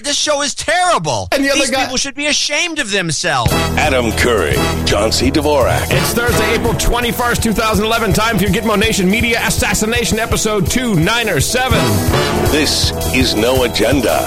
This 0.00 0.16
show 0.16 0.42
is 0.42 0.54
terrible. 0.54 1.26
And 1.32 1.44
the 1.44 1.50
other 1.50 1.58
These 1.58 1.70
guy- 1.72 1.80
people 1.82 1.96
should 1.96 2.14
be 2.14 2.26
ashamed 2.28 2.78
of 2.78 2.92
themselves. 2.92 3.52
Adam 3.76 4.12
Curry, 4.12 4.54
John 4.84 5.10
C. 5.10 5.28
Dvorak. 5.28 5.88
It's 5.90 6.12
Thursday, 6.12 6.54
April 6.54 6.72
21st, 6.74 7.42
2011. 7.42 8.12
Time 8.12 8.36
for 8.38 8.44
your 8.44 8.52
Gitmo 8.52 8.78
Nation 8.78 9.10
Media 9.10 9.40
Assassination 9.44 10.20
Episode 10.20 10.70
297. 10.70 11.80
This 12.52 12.92
is 13.12 13.34
No 13.34 13.64
Agenda. 13.64 14.22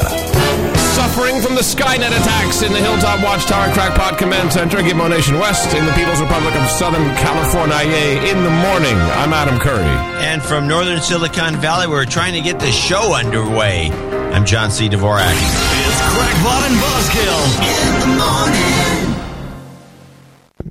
Suffering 0.92 1.42
from 1.42 1.56
the 1.56 1.62
Skynet 1.62 2.12
attacks 2.20 2.64
in 2.64 2.74
the 2.74 2.80
Hilltop 2.80 3.24
Watchtower 3.24 3.72
Crackpot 3.74 4.18
Command 4.18 4.52
Center, 4.52 4.80
Gitmo 4.80 5.10
Nation 5.10 5.40
West, 5.40 5.74
in 5.74 5.86
the 5.86 5.94
People's 5.94 6.20
Republic 6.20 6.54
of 6.56 6.70
Southern 6.70 7.16
California. 7.16 8.20
In 8.30 8.44
the 8.44 8.50
morning, 8.50 8.98
I'm 9.16 9.32
Adam 9.32 9.58
Curry. 9.58 9.88
And 10.28 10.44
from 10.44 10.68
Northern 10.68 11.00
Silicon 11.00 11.56
Valley, 11.62 11.88
we're 11.88 12.04
trying 12.04 12.34
to 12.34 12.42
get 12.42 12.60
the 12.60 12.74
show 12.74 13.16
underway. 13.16 13.90
I'm 14.32 14.46
John 14.46 14.72
C. 14.72 14.88
Dvorak. 14.90 15.34
It's 15.34 16.02
Crackpot 16.14 16.64
and 16.70 16.76
Buzzkill 16.80 17.42
in 17.68 18.00
the 18.00 18.08
morning. 18.18 19.16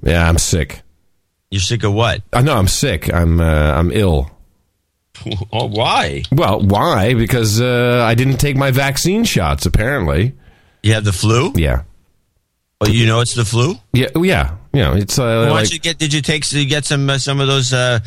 Yeah, 0.02 0.28
I'm 0.28 0.38
sick. 0.38 0.82
You're 1.50 1.60
sick 1.60 1.84
of 1.84 1.92
what? 1.92 2.22
I 2.32 2.42
know 2.42 2.56
I'm 2.56 2.68
sick. 2.68 3.12
I'm 3.12 3.40
uh, 3.40 3.44
I'm 3.74 3.90
ill. 3.92 4.30
Oh, 5.52 5.66
why? 5.66 6.22
Well, 6.32 6.60
why? 6.62 7.12
Because 7.12 7.60
uh, 7.60 8.02
I 8.06 8.14
didn't 8.14 8.38
take 8.38 8.56
my 8.56 8.70
vaccine 8.70 9.24
shots. 9.24 9.66
Apparently, 9.66 10.32
You 10.82 10.94
have 10.94 11.04
the 11.04 11.12
flu? 11.12 11.52
yeah, 11.56 11.82
Oh, 12.80 12.86
you 12.88 13.04
know 13.06 13.20
it's 13.20 13.34
the 13.34 13.44
flu? 13.44 13.74
yeah, 13.92 14.06
yeah. 14.16 14.56
You 14.72 14.82
know, 14.82 14.94
it's 14.94 15.18
uh, 15.18 15.50
like 15.50 15.72
you 15.72 15.80
get? 15.80 15.98
Did 15.98 16.12
you 16.12 16.22
take? 16.22 16.50
You 16.52 16.64
get 16.64 16.84
some 16.84 17.10
uh, 17.10 17.18
some 17.18 17.40
of 17.40 17.48
those? 17.48 17.72
Uh, 17.72 17.98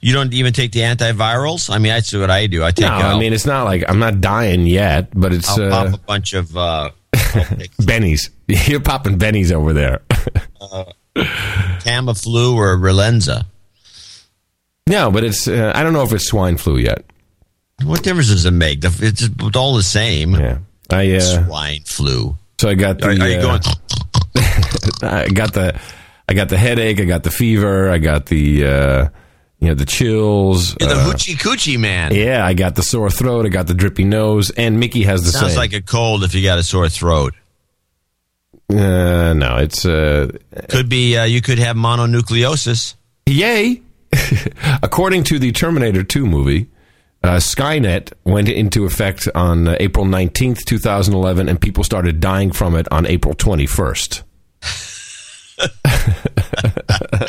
you 0.00 0.12
don't 0.12 0.32
even 0.32 0.52
take 0.52 0.70
the 0.70 0.80
antivirals. 0.80 1.68
I 1.68 1.78
mean, 1.78 1.92
that's 1.92 2.12
what 2.12 2.30
I 2.30 2.46
do. 2.46 2.62
I 2.62 2.70
take. 2.70 2.86
no. 2.86 2.94
uh, 2.94 3.16
I 3.16 3.18
mean, 3.18 3.32
it's 3.32 3.46
not 3.46 3.64
like 3.64 3.82
I'm 3.88 3.98
not 3.98 4.20
dying 4.20 4.66
yet, 4.66 5.08
but 5.12 5.32
it's 5.32 5.48
I'll 5.48 5.72
uh, 5.72 5.84
pop 5.90 5.94
a 5.94 5.98
bunch 6.04 6.32
of. 6.34 6.56
Uh, 6.56 6.90
Benny's. 7.84 8.30
You're 8.46 8.80
popping 8.80 9.18
Bennies 9.18 9.50
over 9.50 9.72
there. 9.72 10.02
Tamiflu 11.16 12.54
or 12.54 12.76
Relenza. 12.76 13.44
no, 14.88 15.10
but 15.10 15.24
it's 15.24 15.48
uh, 15.48 15.72
I 15.74 15.82
don't 15.82 15.92
know 15.92 16.02
if 16.02 16.12
it's 16.12 16.26
swine 16.26 16.56
flu 16.56 16.78
yet. 16.78 17.04
What 17.84 18.02
difference 18.04 18.28
does 18.28 18.44
it 18.44 18.52
make? 18.52 18.78
It's 18.84 19.28
all 19.56 19.74
the 19.74 19.82
same. 19.82 20.34
Yeah, 20.34 20.58
I 20.90 21.16
uh, 21.16 21.20
Swine 21.20 21.82
flu. 21.84 22.36
so 22.60 22.68
I 22.68 22.74
got 22.74 22.98
the 22.98 23.06
Are, 23.06 23.10
are 23.10 23.28
you 23.28 23.38
uh, 23.38 23.42
going? 23.42 23.60
I 25.02 25.28
got 25.28 25.52
the 25.52 25.80
I 26.28 26.34
got 26.34 26.48
the 26.48 26.56
headache. 26.58 27.00
I 27.00 27.04
got 27.04 27.22
the 27.24 27.30
fever. 27.30 27.90
I 27.90 27.98
got 27.98 28.26
the 28.26 28.64
uh, 28.66 29.08
you 29.58 29.68
know 29.68 29.74
the 29.74 29.84
chills. 29.86 30.76
You're 30.80 30.88
the 30.88 30.94
uh, 30.96 31.06
hoochie 31.12 31.34
coochie 31.36 31.78
man. 31.78 32.14
yeah, 32.14 32.44
I 32.44 32.54
got 32.54 32.74
the 32.74 32.82
sore 32.82 33.10
throat. 33.10 33.46
I 33.46 33.48
got 33.48 33.66
the 33.66 33.74
drippy 33.74 34.04
nose, 34.04 34.50
and 34.50 34.78
Mickey 34.80 35.02
has 35.04 35.22
the 35.24 35.30
sore 35.30 35.40
Sounds 35.42 35.52
same. 35.52 35.58
like 35.60 35.72
a 35.72 35.82
cold 35.82 36.24
if 36.24 36.34
you 36.34 36.42
got 36.42 36.58
a 36.58 36.62
sore 36.62 36.88
throat. 36.88 37.34
uh, 38.70 39.34
no, 39.34 39.56
it's 39.58 39.84
uh, 39.84 40.28
Could 40.68 40.88
be. 40.88 41.16
Uh, 41.16 41.24
you 41.24 41.42
could 41.42 41.58
have 41.58 41.76
mononucleosis. 41.76 42.94
Yay! 43.26 43.82
According 44.82 45.24
to 45.24 45.38
the 45.38 45.52
Terminator 45.52 46.02
2 46.02 46.26
movie, 46.26 46.68
uh, 47.22 47.36
Skynet 47.36 48.12
went 48.24 48.48
into 48.48 48.84
effect 48.84 49.28
on 49.34 49.68
uh, 49.68 49.76
April 49.80 50.04
19th, 50.04 50.64
2011, 50.64 51.48
and 51.48 51.60
people 51.60 51.84
started 51.84 52.20
dying 52.20 52.50
from 52.52 52.74
it 52.76 52.86
on 52.92 53.06
April 53.06 53.34
21st. 53.34 54.22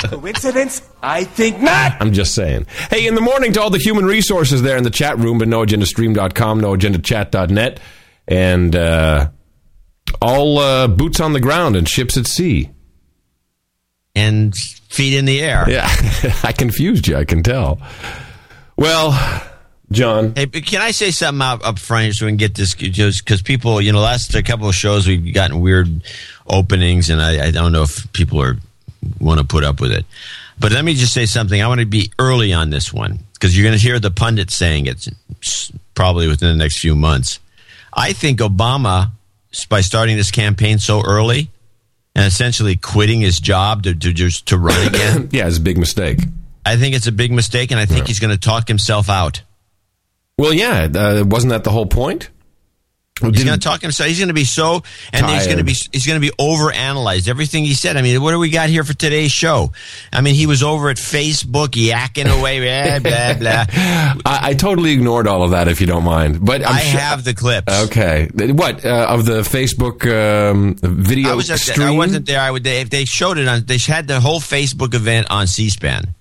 Coincidence? 0.10 0.82
I 1.02 1.24
think 1.24 1.60
not. 1.62 1.98
I'm 2.02 2.14
just 2.14 2.34
saying. 2.36 2.66
Hey, 2.90 3.08
in 3.08 3.16
the 3.16 3.22
morning 3.22 3.54
to 3.54 3.62
all 3.62 3.70
the 3.70 3.78
human 3.80 4.06
resources 4.06 4.62
there 4.62 4.78
in 4.78 4.84
the 4.84 4.90
chat 4.90 5.18
room 5.18 5.42
at 5.42 5.48
noagendastream.com, 5.48 6.62
noagendachat.net, 6.62 7.80
and 8.28 8.76
uh, 8.76 9.30
all 10.22 10.60
uh, 10.60 10.88
boots 10.88 11.20
on 11.20 11.34
the 11.34 11.40
ground 11.40 11.76
and 11.76 11.88
ships 11.88 12.18
at 12.18 12.28
sea. 12.28 12.70
and 14.16 14.56
feet 14.56 15.18
in 15.18 15.26
the 15.26 15.42
air. 15.42 15.66
Yeah, 15.70 15.88
I 16.44 16.54
confused 16.56 17.08
you, 17.08 17.18
I 17.18 17.26
can 17.26 17.44
tell. 17.44 17.80
Well, 18.78 19.12
John. 19.94 20.34
Hey, 20.36 20.48
can 20.48 20.82
I 20.82 20.92
say 20.92 21.12
something 21.12 21.42
up, 21.42 21.66
up 21.66 21.80
front 21.80 22.04
here 22.04 22.14
so 22.14 22.26
we 22.26 22.32
can 22.32 22.38
get 22.38 22.56
this? 22.56 22.74
Just 22.74 23.24
because 23.24 23.42
people, 23.42 23.80
you 23.80 23.92
know, 23.92 24.00
last 24.00 24.36
a 24.36 24.44
couple 24.44 24.68
of 24.68 24.76
shows 24.76 25.08
we've 25.08 25.34
gotten 25.34 25.62
weird 25.62 26.02
openings, 26.48 27.10
and 27.10 27.22
I, 27.22 27.48
I 27.48 27.52
don't 27.52 27.72
know 27.72 27.84
if 27.84 28.12
people 28.14 28.42
are 28.42 28.58
want 29.20 29.40
to 29.40 29.46
put 29.46 29.64
up 29.64 29.80
with 29.80 29.92
it. 29.92 30.06
But 30.60 30.72
let 30.72 30.86
me 30.86 30.94
just 30.94 31.14
say 31.14 31.26
something. 31.26 31.62
I 31.62 31.68
want 31.68 31.80
to 31.80 31.86
be 31.86 32.12
early 32.20 32.54
on 32.54 32.70
this 32.70 32.94
one 32.94 33.20
because 33.34 33.58
you're 33.58 33.66
going 33.66 33.78
to 33.78 33.84
hear 33.84 34.00
the 34.00 34.12
pundits 34.12 34.56
saying 34.56 34.86
it 34.86 35.08
probably 35.96 36.28
within 36.28 36.50
the 36.50 36.64
next 36.64 36.80
few 36.80 36.96
months. 36.96 37.40
I 37.94 38.14
think 38.14 38.40
Obama, 38.40 39.12
by 39.70 39.82
starting 39.82 40.18
this 40.18 40.32
campaign 40.32 40.80
so 40.80 41.02
early 41.04 41.50
and 42.16 42.26
essentially 42.26 42.76
quitting 42.76 43.22
his 43.22 43.40
job 43.40 43.84
to, 43.84 43.94
to 43.94 44.14
just 44.14 44.48
to 44.48 44.58
run 44.58 44.88
again, 44.88 45.30
Yeah, 45.32 45.48
it's 45.48 45.58
a 45.58 45.62
big 45.62 45.78
mistake. 45.78 46.20
I 46.66 46.78
think 46.78 46.96
it's 46.96 47.08
a 47.08 47.12
big 47.12 47.32
mistake, 47.32 47.72
and 47.72 47.80
I 47.80 47.86
think 47.86 48.08
he's 48.08 48.20
going 48.20 48.32
to 48.32 48.40
talk 48.40 48.68
himself 48.68 49.10
out. 49.10 49.42
Well, 50.38 50.54
yeah, 50.54 50.88
uh, 50.94 51.24
wasn't 51.26 51.52
that 51.52 51.64
the 51.64 51.70
whole 51.72 51.86
point? 51.86 52.30
He's 53.22 53.44
going 53.44 53.58
to 53.58 53.64
talk 53.64 53.82
himself. 53.82 54.08
He's 54.10 54.18
going 54.18 54.30
to 54.30 54.34
be 54.34 54.44
so, 54.44 54.82
and 55.14 55.26
he's 55.28 55.46
going 55.46 55.60
to 55.60 55.64
be 55.64 55.74
Tired. 55.74 55.90
he's 55.94 56.08
going 56.08 56.20
to 56.20 56.28
be 56.28 56.34
overanalyzed. 56.40 57.30
Everything 57.30 57.64
he 57.64 57.74
said. 57.74 57.96
I 57.96 58.02
mean, 58.02 58.22
what 58.22 58.32
do 58.32 58.40
we 58.40 58.50
got 58.50 58.70
here 58.70 58.84
for 58.84 58.94
today's 58.94 59.32
show? 59.32 59.72
I 60.12 60.22
mean, 60.22 60.36
he 60.36 60.48
was 60.48 60.64
over 60.64 60.90
at 60.90 60.98
Facebook 60.98 61.70
yakking 61.70 62.28
away, 62.28 62.60
blah 62.60 63.00
blah 63.00 63.34
blah. 63.36 63.66
I, 64.26 64.50
I 64.50 64.54
totally 64.56 64.92
ignored 64.92 65.28
all 65.28 65.44
of 65.44 65.52
that, 65.52 65.68
if 65.68 65.80
you 65.80 65.88
don't 65.88 66.04
mind. 66.04 66.44
But 66.44 66.66
I'm 66.68 66.76
I 66.76 66.80
sure- 66.80 67.00
have 67.00 67.24
the 67.24 67.34
clips. 67.34 67.72
Okay, 67.86 68.30
what 68.34 68.84
uh, 68.84 69.06
of 69.10 69.26
the 69.26 69.42
Facebook 69.42 70.06
um, 70.12 70.76
video 70.82 71.30
I 71.30 71.36
was 71.36 71.50
at 71.50 71.60
the, 71.60 71.72
stream? 71.72 71.88
I 71.88 71.92
wasn't 71.92 72.26
there. 72.26 72.42
I 72.42 72.50
would. 72.52 72.64
They, 72.64 72.82
if 72.82 72.90
they 72.90 73.06
showed 73.06 73.38
it 73.38 73.48
on, 73.48 73.64
they 73.66 73.78
had 73.78 74.08
the 74.08 74.20
whole 74.20 74.40
Facebook 74.40 74.96
event 74.96 75.28
on 75.30 75.48
C-SPAN. 75.48 76.16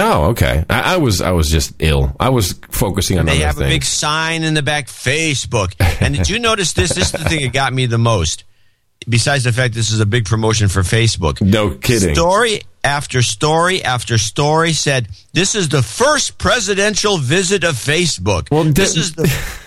Oh, 0.00 0.30
okay. 0.30 0.64
I, 0.70 0.94
I 0.94 0.96
was 0.96 1.20
I 1.20 1.32
was 1.32 1.48
just 1.48 1.74
ill. 1.78 2.16
I 2.18 2.30
was 2.30 2.52
focusing 2.70 3.18
on 3.18 3.26
They 3.26 3.36
other 3.44 3.46
have 3.46 3.56
a 3.58 3.68
big 3.68 3.84
sign 3.84 4.42
in 4.42 4.54
the 4.54 4.62
back, 4.62 4.86
Facebook. 4.86 5.74
And 6.00 6.14
did 6.14 6.28
you 6.30 6.38
notice 6.38 6.72
this? 6.72 6.94
This 6.94 7.06
is 7.06 7.12
the 7.12 7.28
thing 7.28 7.42
that 7.42 7.52
got 7.52 7.72
me 7.72 7.86
the 7.86 7.98
most. 7.98 8.44
Besides 9.08 9.44
the 9.44 9.52
fact 9.52 9.74
this 9.74 9.90
is 9.90 10.00
a 10.00 10.06
big 10.06 10.24
promotion 10.24 10.68
for 10.68 10.80
Facebook. 10.82 11.40
no 11.42 11.70
kidding. 11.70 12.14
Story 12.14 12.62
after 12.82 13.22
story 13.22 13.84
after 13.84 14.16
story 14.18 14.72
said 14.72 15.08
this 15.34 15.54
is 15.54 15.68
the 15.68 15.82
first 15.82 16.38
presidential 16.38 17.18
visit 17.18 17.64
of 17.64 17.74
Facebook. 17.74 18.50
Well, 18.50 18.64
this 18.64 18.96
is 18.96 19.14
the 19.14 19.22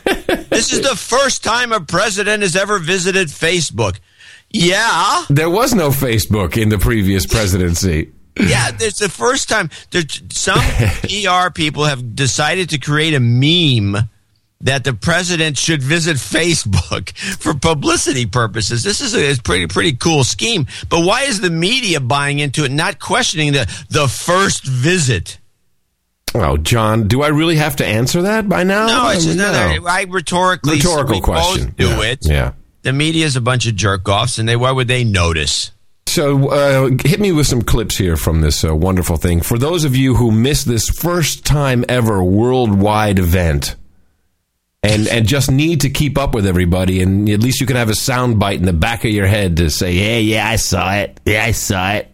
this 0.49 0.73
is 0.73 0.81
the 0.81 0.95
first 0.95 1.43
time 1.43 1.71
a 1.71 1.79
president 1.79 2.41
has 2.41 2.55
ever 2.55 2.79
visited 2.79 3.27
Facebook. 3.27 3.99
Yeah, 4.55 5.25
There 5.29 5.49
was 5.49 5.73
no 5.73 5.89
Facebook 5.89 6.61
in 6.61 6.69
the 6.69 6.77
previous 6.77 7.25
presidency. 7.25 8.11
Yeah. 8.39 8.71
It's 8.79 8.99
the 8.99 9.09
first 9.09 9.49
time. 9.49 9.69
Some 10.31 10.59
PR 11.03 11.51
people 11.53 11.85
have 11.85 12.15
decided 12.15 12.69
to 12.71 12.77
create 12.79 13.13
a 13.13 13.19
meme 13.19 14.09
that 14.61 14.85
the 14.85 14.93
president 14.93 15.57
should 15.57 15.83
visit 15.83 16.15
Facebook 16.15 17.11
for 17.39 17.53
publicity 17.53 18.25
purposes. 18.25 18.81
This 18.83 19.01
is 19.01 19.13
a 19.13 19.41
pretty 19.41 19.67
pretty 19.67 19.93
cool 19.93 20.23
scheme. 20.23 20.67
But 20.89 21.01
why 21.05 21.23
is 21.23 21.41
the 21.41 21.49
media 21.49 21.99
buying 21.99 22.39
into 22.39 22.63
it, 22.63 22.71
not 22.71 22.99
questioning 22.99 23.51
the 23.51 23.65
the 23.89 24.07
first 24.07 24.63
visit? 24.65 25.37
Oh, 26.35 26.57
John, 26.57 27.07
do 27.07 27.21
I 27.21 27.27
really 27.27 27.57
have 27.57 27.75
to 27.75 27.85
answer 27.85 28.23
that 28.23 28.49
by 28.49 28.63
now? 28.63 28.87
No, 28.87 29.09
it's 29.09 29.23
I 29.23 29.27
just 29.27 29.37
another. 29.37 29.79
no. 29.81 29.85
I 29.87 30.05
rhetorically 30.09 30.77
Rhetorical 30.77 31.21
question. 31.21 31.75
Do 31.77 31.85
Yeah. 31.89 32.01
it. 32.01 32.19
Yeah. 32.27 32.51
The 32.81 32.91
media 32.91 33.25
is 33.27 33.35
a 33.35 33.41
bunch 33.41 33.67
of 33.67 33.75
jerk 33.75 34.09
offs, 34.09 34.39
and 34.39 34.49
they 34.49 34.55
why 34.55 34.71
would 34.71 34.87
they 34.87 35.03
notice? 35.03 35.69
So, 36.13 36.49
uh, 36.51 36.89
hit 37.03 37.19
me 37.19 37.31
with 37.31 37.47
some 37.47 37.63
clips 37.63 37.97
here 37.97 38.15
from 38.17 38.41
this 38.41 38.63
uh, 38.63 38.75
wonderful 38.75 39.17
thing. 39.17 39.41
For 39.41 39.57
those 39.57 39.83
of 39.83 39.95
you 39.95 40.13
who 40.13 40.31
missed 40.31 40.67
this 40.67 40.87
first 40.87 41.43
time 41.43 41.83
ever 41.89 42.23
worldwide 42.23 43.17
event, 43.17 43.75
and 44.83 45.07
and 45.07 45.25
just 45.27 45.49
need 45.49 45.81
to 45.81 45.89
keep 45.89 46.19
up 46.19 46.35
with 46.35 46.45
everybody, 46.45 47.01
and 47.01 47.27
at 47.29 47.39
least 47.39 47.61
you 47.61 47.65
can 47.65 47.77
have 47.77 47.89
a 47.89 47.95
sound 47.95 48.37
bite 48.39 48.59
in 48.59 48.65
the 48.65 48.73
back 48.73 49.03
of 49.05 49.09
your 49.09 49.25
head 49.25 49.57
to 49.57 49.71
say, 49.71 49.93
"Yeah, 49.93 50.17
yeah, 50.19 50.47
I 50.47 50.57
saw 50.57 50.93
it. 50.93 51.19
Yeah, 51.25 51.45
I 51.45 51.51
saw 51.51 51.93
it." 51.93 52.11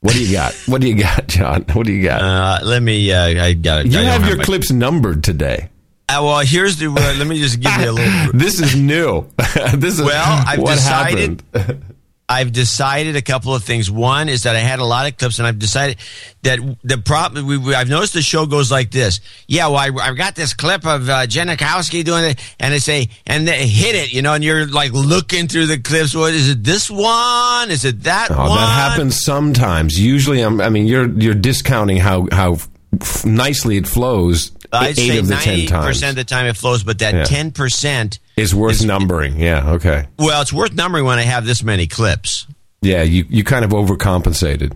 What 0.00 0.14
do 0.14 0.24
you 0.24 0.32
got? 0.32 0.54
What 0.66 0.80
do 0.80 0.88
you 0.88 0.96
got, 1.00 1.28
John? 1.28 1.66
What 1.74 1.86
do 1.86 1.92
you 1.92 2.02
got? 2.02 2.20
Uh, 2.20 2.64
let 2.66 2.82
me. 2.82 3.12
Uh, 3.12 3.44
I 3.44 3.52
got 3.52 3.80
it. 3.80 3.86
you 3.86 3.92
don't 3.92 4.06
have 4.06 4.26
your 4.26 4.38
my- 4.38 4.44
clips 4.44 4.72
numbered 4.72 5.22
today. 5.22 5.68
Uh, 6.08 6.18
well, 6.24 6.40
here's 6.40 6.78
the. 6.78 6.86
Uh, 6.86 7.14
let 7.16 7.28
me 7.28 7.38
just 7.38 7.60
give 7.60 7.70
you 7.80 7.90
a 7.90 7.92
little. 7.92 8.32
This 8.34 8.58
is 8.58 8.74
new. 8.74 9.24
this 9.74 10.00
is 10.00 10.02
Well, 10.02 10.44
I've 10.48 10.58
what 10.58 10.74
decided- 10.74 11.42
happened. 11.54 11.94
I've 12.30 12.52
decided 12.52 13.16
a 13.16 13.22
couple 13.22 13.54
of 13.54 13.64
things. 13.64 13.90
One 13.90 14.28
is 14.28 14.42
that 14.42 14.54
I 14.54 14.58
had 14.58 14.80
a 14.80 14.84
lot 14.84 15.06
of 15.10 15.16
clips, 15.16 15.38
and 15.38 15.48
I've 15.48 15.58
decided 15.58 15.96
that 16.42 16.58
the 16.84 16.98
problem. 16.98 17.46
We, 17.46 17.56
we, 17.56 17.74
I've 17.74 17.88
noticed 17.88 18.12
the 18.12 18.20
show 18.20 18.44
goes 18.44 18.70
like 18.70 18.90
this. 18.90 19.20
Yeah, 19.46 19.68
well, 19.68 19.76
I, 19.78 19.90
I've 20.08 20.16
got 20.16 20.34
this 20.34 20.52
clip 20.52 20.84
of 20.86 21.08
uh, 21.08 21.26
Janikowski 21.26 22.04
doing 22.04 22.24
it, 22.24 22.54
and 22.60 22.74
they 22.74 22.80
say, 22.80 23.08
and 23.26 23.48
they 23.48 23.66
hit 23.66 23.94
it, 23.94 24.12
you 24.12 24.20
know, 24.20 24.34
and 24.34 24.44
you're 24.44 24.66
like 24.66 24.92
looking 24.92 25.48
through 25.48 25.68
the 25.68 25.78
clips. 25.78 26.14
What 26.14 26.34
is 26.34 26.50
it? 26.50 26.62
This 26.62 26.90
one? 26.90 27.70
Is 27.70 27.86
it 27.86 28.02
that 28.02 28.28
Oh, 28.30 28.36
one? 28.36 28.58
that 28.58 28.90
happens 28.90 29.24
sometimes. 29.24 29.98
Usually, 29.98 30.42
I'm, 30.42 30.60
I 30.60 30.68
mean, 30.68 30.86
you're 30.86 31.08
you're 31.18 31.34
discounting 31.34 31.96
how 31.96 32.28
how 32.30 32.58
f- 33.00 33.24
nicely 33.24 33.78
it 33.78 33.86
flows. 33.88 34.52
I'd 34.70 34.98
eight 34.98 35.12
say 35.12 35.18
of 35.18 35.28
the 35.28 35.34
ten 35.36 35.46
ninety 35.54 35.66
times. 35.66 35.86
percent 35.86 36.10
of 36.10 36.16
the 36.16 36.24
time 36.24 36.44
it 36.44 36.58
flows, 36.58 36.84
but 36.84 36.98
that 36.98 37.14
Yeah. 37.14 37.24
ten 37.24 37.52
percent 37.52 38.18
Is 38.38 38.54
worth 38.54 38.84
numbering. 38.84 39.40
Yeah. 39.40 39.72
Okay. 39.72 40.06
Well, 40.18 40.40
it's 40.42 40.52
worth 40.52 40.74
numbering 40.74 41.04
when 41.04 41.18
I 41.18 41.22
have 41.22 41.44
this 41.44 41.62
many 41.62 41.86
clips. 41.86 42.46
Yeah. 42.80 43.02
You 43.02 43.24
you 43.28 43.44
kind 43.44 43.64
of 43.64 43.72
overcompensated. 43.72 44.74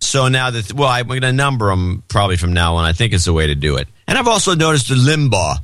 So 0.00 0.28
now 0.28 0.50
that 0.50 0.72
well, 0.72 0.88
I'm 0.88 1.06
going 1.08 1.22
to 1.22 1.32
number 1.32 1.70
them 1.70 2.02
probably 2.08 2.36
from 2.36 2.52
now 2.52 2.76
on. 2.76 2.84
I 2.84 2.92
think 2.92 3.12
it's 3.12 3.24
the 3.24 3.32
way 3.32 3.48
to 3.48 3.54
do 3.54 3.76
it. 3.76 3.88
And 4.06 4.16
I've 4.16 4.28
also 4.28 4.54
noticed 4.54 4.88
the 4.88 4.94
Limbaugh. 4.94 5.56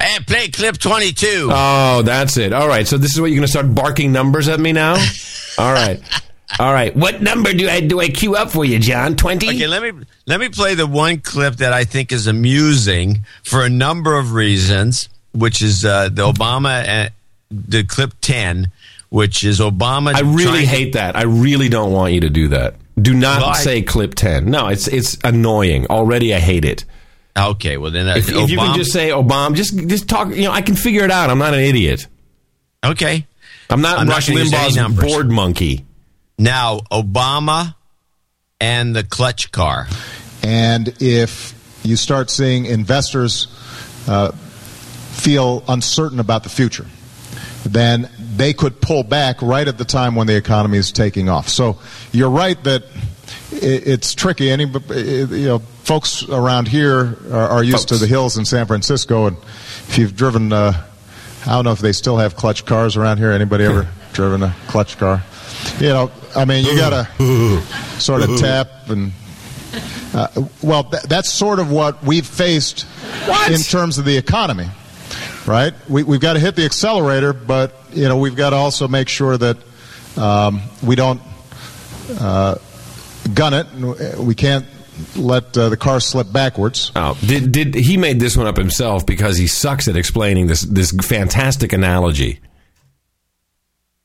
Hey, 0.00 0.18
play 0.26 0.48
clip 0.48 0.78
22. 0.78 1.48
Oh, 1.52 2.02
that's 2.02 2.36
it. 2.36 2.52
All 2.52 2.68
right. 2.68 2.86
So 2.86 2.96
this 2.96 3.12
is 3.12 3.20
what 3.20 3.26
you're 3.26 3.36
going 3.36 3.46
to 3.46 3.50
start 3.50 3.74
barking 3.74 4.12
numbers 4.12 4.48
at 4.48 4.58
me 4.58 4.72
now. 4.72 4.94
All 5.58 5.72
right. 5.72 6.00
All 6.58 6.72
right. 6.72 6.94
What 6.96 7.22
number 7.22 7.52
do 7.52 7.68
I 7.68 7.80
do 7.80 8.00
I 8.00 8.08
queue 8.08 8.34
up 8.34 8.50
for 8.50 8.64
you, 8.64 8.78
John? 8.78 9.14
Twenty. 9.14 9.48
Okay, 9.48 9.66
let 9.66 9.82
me 9.82 10.04
let 10.26 10.40
me 10.40 10.48
play 10.48 10.74
the 10.74 10.86
one 10.86 11.20
clip 11.20 11.56
that 11.56 11.72
I 11.72 11.84
think 11.84 12.12
is 12.12 12.26
amusing 12.26 13.24
for 13.44 13.62
a 13.64 13.70
number 13.70 14.18
of 14.18 14.32
reasons, 14.32 15.08
which 15.32 15.62
is 15.62 15.84
uh, 15.84 16.08
the 16.08 16.30
Obama 16.30 17.06
uh, 17.06 17.08
the 17.50 17.84
clip 17.84 18.14
ten, 18.20 18.70
which 19.08 19.44
is 19.44 19.60
Obama. 19.60 20.14
I 20.14 20.20
really 20.20 20.44
trying- 20.44 20.66
hate 20.66 20.92
that. 20.94 21.16
I 21.16 21.22
really 21.22 21.68
don't 21.68 21.92
want 21.92 22.12
you 22.14 22.20
to 22.20 22.30
do 22.30 22.48
that. 22.48 22.74
Do 23.00 23.14
not 23.14 23.40
Well, 23.40 23.50
I- 23.50 23.58
say 23.58 23.82
clip 23.82 24.14
ten. 24.14 24.50
No, 24.50 24.68
it's 24.68 24.86
it's 24.88 25.16
annoying. 25.24 25.86
Already, 25.86 26.34
I 26.34 26.38
hate 26.38 26.64
it. 26.64 26.84
Okay, 27.38 27.76
well 27.76 27.90
then, 27.92 28.08
uh, 28.08 28.16
If, 28.16 28.28
if 28.28 28.50
you 28.50 28.58
can 28.58 28.76
just 28.76 28.92
say 28.92 29.10
Obama, 29.10 29.54
just 29.54 29.76
just 29.88 30.08
talk. 30.08 30.28
You 30.34 30.44
know, 30.44 30.52
I 30.52 30.62
can 30.62 30.74
figure 30.74 31.04
it 31.04 31.10
out. 31.10 31.30
I'm 31.30 31.38
not 31.38 31.54
an 31.54 31.60
idiot. 31.60 32.06
okay. 32.84 33.26
I'm 33.70 33.80
not 33.82 33.98
I'm 34.00 34.06
not 34.08 34.14
Rush 34.14 34.28
gonna 34.28 34.40
Limbaugh's 34.40 35.00
board 35.00 35.30
monkey. 35.30 35.84
Now 36.38 36.80
Obama 36.90 37.76
and 38.60 38.96
the 38.96 39.04
clutch 39.04 39.52
car. 39.52 39.86
And 40.42 40.92
if 41.00 41.54
you 41.84 41.94
start 41.96 42.30
seeing 42.30 42.66
investors 42.66 43.46
uh, 44.08 44.32
feel 45.20 45.62
uncertain 45.68 46.20
about 46.20 46.42
the 46.42 46.48
future, 46.48 46.86
then 47.64 48.08
they 48.36 48.52
could 48.52 48.80
pull 48.80 49.02
back 49.02 49.42
right 49.42 49.66
at 49.68 49.78
the 49.78 49.84
time 49.84 50.14
when 50.14 50.26
the 50.26 50.36
economy 50.36 50.78
is 50.78 50.92
taking 50.92 51.28
off. 51.28 51.48
So 51.48 51.78
you're 52.12 52.30
right 52.30 52.62
that 52.64 52.84
it's 53.52 54.14
tricky. 54.14 54.50
Any, 54.50 54.64
you 54.64 55.46
know, 55.46 55.58
folks 55.84 56.22
around 56.28 56.68
here 56.68 57.16
are, 57.30 57.48
are 57.48 57.64
used 57.64 57.88
to 57.88 57.96
the 57.96 58.06
hills 58.06 58.38
in 58.38 58.44
San 58.44 58.66
Francisco, 58.66 59.26
and 59.26 59.36
if 59.88 59.98
you've 59.98 60.16
driven, 60.16 60.52
uh, 60.52 60.72
I 61.46 61.50
don't 61.50 61.64
know 61.64 61.72
if 61.72 61.80
they 61.80 61.92
still 61.92 62.16
have 62.16 62.36
clutch 62.36 62.64
cars 62.64 62.96
around 62.96 63.18
here. 63.18 63.32
Anybody 63.32 63.64
ever 63.64 63.88
driven 64.12 64.42
a 64.42 64.54
clutch 64.68 64.98
car? 64.98 65.22
You 65.78 65.88
know, 65.88 66.10
I 66.34 66.44
mean, 66.44 66.64
you 66.64 66.76
got 66.76 67.06
to 67.06 67.60
sort 68.00 68.22
of 68.22 68.38
tap 68.38 68.68
and 68.88 69.12
uh, 70.14 70.28
well, 70.62 70.84
th- 70.84 71.04
that's 71.04 71.30
sort 71.32 71.60
of 71.60 71.70
what 71.70 72.02
we've 72.02 72.26
faced 72.26 72.82
What? 73.26 73.52
in 73.52 73.60
terms 73.60 73.98
of 73.98 74.04
the 74.04 74.16
economy, 74.16 74.66
right? 75.46 75.74
We, 75.88 76.02
we've 76.02 76.20
got 76.20 76.34
to 76.34 76.40
hit 76.40 76.56
the 76.56 76.64
accelerator, 76.64 77.32
but 77.32 77.74
you 77.92 78.08
know 78.08 78.18
we've 78.18 78.36
got 78.36 78.50
to 78.50 78.56
also 78.56 78.88
make 78.88 79.08
sure 79.08 79.36
that 79.36 79.56
um, 80.16 80.62
we 80.82 80.96
don't 80.96 81.20
uh, 82.18 82.56
gun 83.34 83.54
it. 83.54 83.66
and 83.72 84.26
We 84.26 84.34
can't 84.34 84.66
let 85.16 85.56
uh, 85.56 85.68
the 85.68 85.76
car 85.76 86.00
slip 86.00 86.32
backwards. 86.32 86.92
Oh, 86.96 87.16
did 87.20 87.52
did 87.52 87.74
he 87.74 87.96
made 87.96 88.20
this 88.20 88.36
one 88.36 88.46
up 88.46 88.56
himself 88.56 89.06
because 89.06 89.36
he 89.36 89.46
sucks 89.46 89.88
at 89.88 89.96
explaining 89.96 90.46
this 90.46 90.62
this 90.62 90.92
fantastic 90.92 91.72
analogy? 91.72 92.40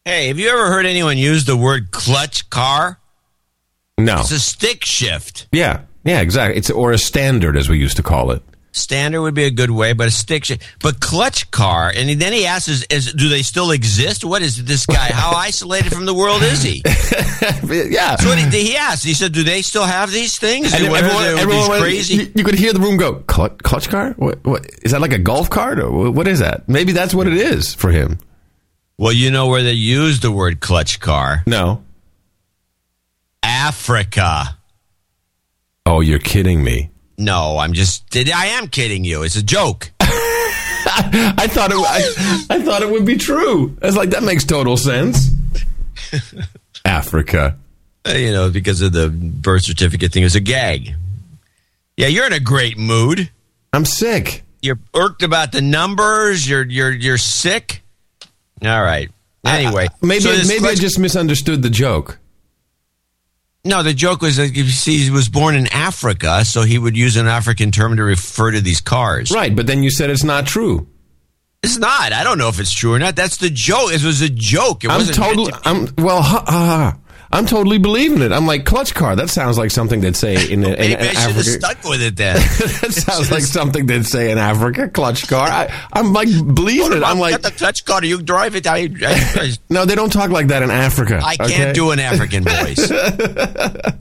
Hey, 0.06 0.28
have 0.28 0.38
you 0.38 0.50
ever 0.50 0.68
heard 0.68 0.86
anyone 0.86 1.18
use 1.18 1.46
the 1.46 1.58
word 1.58 1.90
clutch 1.90 2.50
car? 2.52 3.00
No. 3.98 4.20
It's 4.20 4.32
a 4.32 4.40
stick 4.40 4.86
shift. 4.86 5.48
Yeah. 5.52 5.82
Yeah, 6.04 6.22
exactly. 6.22 6.58
It's 6.58 6.70
or 6.70 6.92
a 6.92 6.98
standard 7.00 7.58
as 7.58 7.70
we 7.70 7.80
used 7.80 7.98
to 7.98 8.04
call 8.04 8.30
it. 8.32 8.44
Standard 8.76 9.22
would 9.22 9.34
be 9.34 9.46
a 9.46 9.52
good 9.52 9.72
way, 9.72 9.94
but 9.94 10.10
a 10.10 10.12
stick 10.12 10.44
shift. 10.44 10.62
But 10.82 11.00
clutch 11.00 11.50
car, 11.50 11.94
and 11.96 12.10
then 12.20 12.34
he 12.34 12.46
asks, 12.46 12.68
is, 12.68 12.84
is, 12.90 13.14
do 13.14 13.30
they 13.30 13.42
still 13.42 13.72
exist? 13.72 14.26
What 14.26 14.42
is 14.42 14.66
this 14.66 14.86
guy? 14.86 15.14
How 15.14 15.32
isolated 15.38 15.94
from 15.94 16.06
the 16.06 16.14
world 16.14 16.44
is 16.44 16.62
he? 16.62 16.84
yeah. 16.86 18.18
So 18.18 18.28
what 18.28 18.38
he, 18.38 18.50
he 18.50 18.76
asked, 18.76 19.06
he 19.06 19.14
said, 19.14 19.32
do 19.32 19.44
they 19.44 19.62
still 19.62 19.86
have 19.86 20.12
these 20.12 20.38
things? 20.38 20.74
And 20.74 20.84
everyone, 20.84 21.06
everyone, 21.06 21.26
everyone 21.26 21.50
these 21.50 21.70
went- 21.70 21.82
crazy? 21.84 22.16
You, 22.16 22.32
you 22.36 22.44
could 22.44 22.56
hear 22.56 22.74
the 22.74 22.82
room 22.82 22.98
go 22.98 23.14
clutch, 23.16 23.58
clutch 23.60 23.88
car. 23.88 24.12
What, 24.18 24.44
what 24.44 24.70
is 24.84 24.92
that? 24.92 25.00
Like 25.00 25.14
a 25.14 25.20
golf 25.20 25.50
cart 25.50 25.80
or 25.80 26.12
what 26.12 26.28
is 26.28 26.40
that? 26.40 26.68
Maybe 26.68 26.92
that's 26.92 27.14
what 27.16 27.28
it 27.28 27.34
is 27.38 27.74
for 27.74 27.92
him. 27.92 28.20
Well, 28.98 29.14
you 29.14 29.32
know 29.32 29.48
where 29.48 29.64
they 29.64 29.72
use 29.72 30.20
the 30.20 30.34
word 30.34 30.60
clutch 30.60 31.00
car? 31.00 31.44
No. 31.48 31.82
Africa. 33.42 34.58
Oh, 35.86 36.02
you're 36.02 36.20
kidding 36.20 36.62
me. 36.62 36.90
No, 37.18 37.58
I'm 37.58 37.74
just, 37.74 38.04
I 38.16 38.48
am 38.48 38.68
kidding 38.68 39.06
you. 39.06 39.24
It's 39.24 39.36
a 39.36 39.44
joke. 39.44 39.92
I 40.88 41.48
thought 41.50 41.72
it. 41.72 41.78
I, 41.78 42.56
I 42.56 42.62
thought 42.62 42.82
it 42.82 42.90
would 42.90 43.06
be 43.06 43.18
true. 43.18 43.78
I 43.82 43.86
was 43.86 43.96
like, 43.96 44.12
that 44.12 44.24
makes 44.24 44.44
total 44.44 44.78
sense. 44.78 45.30
Africa. 46.86 47.58
Uh, 48.08 48.12
you 48.12 48.32
know, 48.32 48.50
because 48.50 48.82
of 48.82 48.92
the 48.92 49.10
birth 49.10 49.64
certificate 49.64 50.12
thing. 50.12 50.24
It 50.24 50.28
was 50.28 50.36
a 50.36 50.42
gag. 50.42 50.96
Yeah, 51.98 52.08
you're 52.08 52.28
in 52.28 52.34
a 52.34 52.40
great 52.40 52.78
mood. 52.78 53.30
I'm 53.74 53.86
sick. 53.86 54.44
You're 54.62 54.80
irked 54.94 55.24
about 55.24 55.52
the 55.52 55.62
numbers. 55.62 56.48
You're 56.48 56.64
you're 56.64 56.92
you're 56.92 57.18
sick. 57.18 57.84
All 58.64 58.82
right. 58.82 59.10
Anyway, 59.46 59.88
maybe 60.02 60.22
so 60.22 60.48
maybe 60.48 60.66
I 60.66 60.76
just 60.76 60.98
misunderstood 60.98 61.62
the 61.62 61.70
joke. 61.70 62.18
No. 63.66 63.84
The 63.84 63.94
joke 63.94 64.22
was 64.22 64.38
that 64.38 64.56
you 64.56 64.64
see, 64.70 64.98
he 65.00 65.10
was 65.12 65.28
born 65.28 65.56
in 65.56 65.68
Africa, 65.68 66.46
so 66.46 66.62
he 66.62 66.78
would 66.78 66.96
use 66.96 67.18
an 67.18 67.28
African 67.28 67.72
term 67.72 67.98
to 67.98 68.04
refer 68.04 68.52
to 68.52 68.62
these 68.62 68.80
cars. 68.82 69.32
Right, 69.32 69.54
but 69.56 69.68
then 69.68 69.84
you 69.84 69.92
said 69.92 70.10
it's 70.10 70.24
not 70.24 70.46
true. 70.48 70.88
It's 71.64 71.78
not. 71.78 72.14
I 72.14 72.24
don't 72.24 72.38
know 72.38 72.48
if 72.50 72.60
it's 72.60 72.72
true 72.72 72.94
or 72.94 73.00
not. 73.00 73.16
That's 73.16 73.38
the 73.38 73.50
joke. 73.50 73.92
It 73.92 74.04
was 74.04 74.22
a 74.22 74.30
joke. 74.30 74.84
It 74.84 74.92
I'm 74.92 74.98
wasn't 75.00 75.18
totally. 75.18 75.52
to- 75.52 75.62
I'm 75.66 75.88
well. 75.98 76.22
Ha, 76.22 76.44
ha, 76.48 76.66
ha. 76.94 76.98
I'm 77.32 77.46
totally 77.46 77.78
believing 77.78 78.22
it. 78.22 78.32
I'm 78.32 78.46
like 78.46 78.66
clutch 78.66 78.94
car. 78.94 79.16
That 79.16 79.30
sounds 79.30 79.58
like 79.58 79.72
something 79.72 80.00
they'd 80.02 80.16
say 80.16 80.36
in, 80.52 80.64
in, 80.64 80.74
in 80.74 80.80
Maybe 80.80 80.96
I 80.96 81.14
should 81.14 81.36
have 81.36 81.46
stuck 81.46 81.84
with 81.84 82.02
it 82.02 82.16
then. 82.16 82.36
that 82.82 82.94
sounds 82.94 83.32
like 83.32 83.42
something 83.44 83.86
they'd 83.86 84.06
say 84.06 84.32
in 84.32 84.38
Africa. 84.38 84.88
Clutch 84.90 85.28
car. 85.28 85.48
I, 85.48 85.74
I'm 85.92 86.14
like 86.14 86.30
believing 86.30 86.98
it. 86.98 87.04
I'm 87.04 87.20
like, 87.20 87.42
the 87.42 87.52
clutch 87.52 87.84
car. 87.86 88.04
You 88.04 88.22
drive 88.22 88.56
it. 88.56 88.68
I, 88.68 88.90
I, 89.02 89.54
no, 89.70 89.86
they 89.86 89.96
don't 89.96 90.12
talk 90.14 90.30
like 90.30 90.48
that 90.48 90.64
in 90.64 90.72
Africa. 90.72 91.20
I 91.24 91.36
can't 91.38 91.76
do 91.76 91.92
an 91.92 92.00
African 92.00 92.44
voice. 92.44 92.92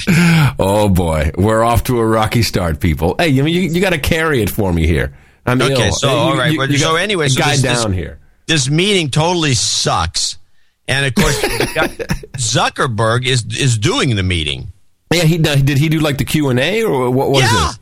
Oh 0.58 0.88
boy, 0.88 1.30
we're 1.36 1.62
off 1.62 1.84
to 1.84 1.98
a 1.98 2.06
rocky 2.06 2.42
start, 2.42 2.80
people. 2.80 3.16
Hey, 3.18 3.28
you 3.28 3.42
mean 3.44 3.54
you, 3.54 3.62
you 3.62 3.80
got 3.80 3.90
to 3.90 3.98
carry 3.98 4.42
it 4.42 4.50
for 4.50 4.72
me 4.72 4.86
here. 4.86 5.16
I'm 5.46 5.60
Okay, 5.60 5.88
ill. 5.88 5.92
so, 5.92 6.08
Hey, 6.08 6.14
you- 6.14 6.20
all 6.20 6.36
right, 6.36 6.52
you- 6.52 6.62
you 6.64 6.78
so 6.78 6.96
anyway, 6.96 7.28
so 7.28 7.40
guy 7.40 7.52
this- 7.52 7.62
this- 7.62 7.82
down 7.82 7.92
here. 7.92 8.18
this 8.46 8.68
meeting 8.70 9.10
totally 9.10 9.54
sucks. 9.54 10.38
And 10.86 11.06
of 11.06 11.14
course, 11.14 11.40
Zuckerberg 12.36 13.26
is 13.26 13.44
is 13.58 13.78
doing 13.78 14.16
the 14.16 14.22
meeting. 14.22 14.72
Yeah, 15.12 15.22
he 15.22 15.38
did. 15.38 15.78
He 15.78 15.88
do 15.88 16.00
like 16.00 16.18
the 16.18 16.24
Q 16.24 16.48
and 16.50 16.58
A 16.58 16.82
or 16.84 17.10
what 17.10 17.30
was 17.30 17.42
Yeah. 17.42 17.70
it? 17.70 17.78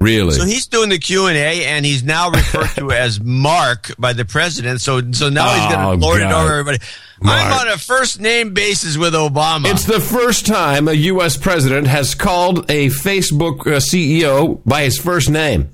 Really? 0.00 0.30
So 0.30 0.44
he's 0.44 0.66
doing 0.68 0.90
the 0.90 0.98
Q 0.98 1.26
and 1.26 1.36
A, 1.36 1.64
and 1.66 1.84
he's 1.84 2.04
now 2.04 2.30
referred 2.30 2.68
to 2.76 2.92
as 2.92 3.20
Mark 3.20 3.90
by 3.98 4.12
the 4.12 4.24
president. 4.24 4.80
So 4.80 5.10
so 5.12 5.28
now 5.28 5.48
he's 5.54 5.64
Oh, 5.74 5.76
going 5.76 6.00
to 6.00 6.06
lord 6.06 6.20
it 6.20 6.30
over 6.30 6.52
everybody. 6.54 6.78
I'm 7.20 7.52
on 7.52 7.68
a 7.74 7.76
first 7.78 8.20
name 8.20 8.54
basis 8.54 8.96
with 8.96 9.12
Obama. 9.12 9.66
It's 9.72 9.84
the 9.86 9.98
first 10.00 10.46
time 10.46 10.86
a 10.86 10.92
U.S. 10.92 11.36
president 11.36 11.88
has 11.88 12.14
called 12.14 12.70
a 12.70 12.86
Facebook 12.90 13.60
uh, 13.66 13.80
CEO 13.80 14.60
by 14.64 14.84
his 14.84 14.98
first 14.98 15.28
name. 15.28 15.70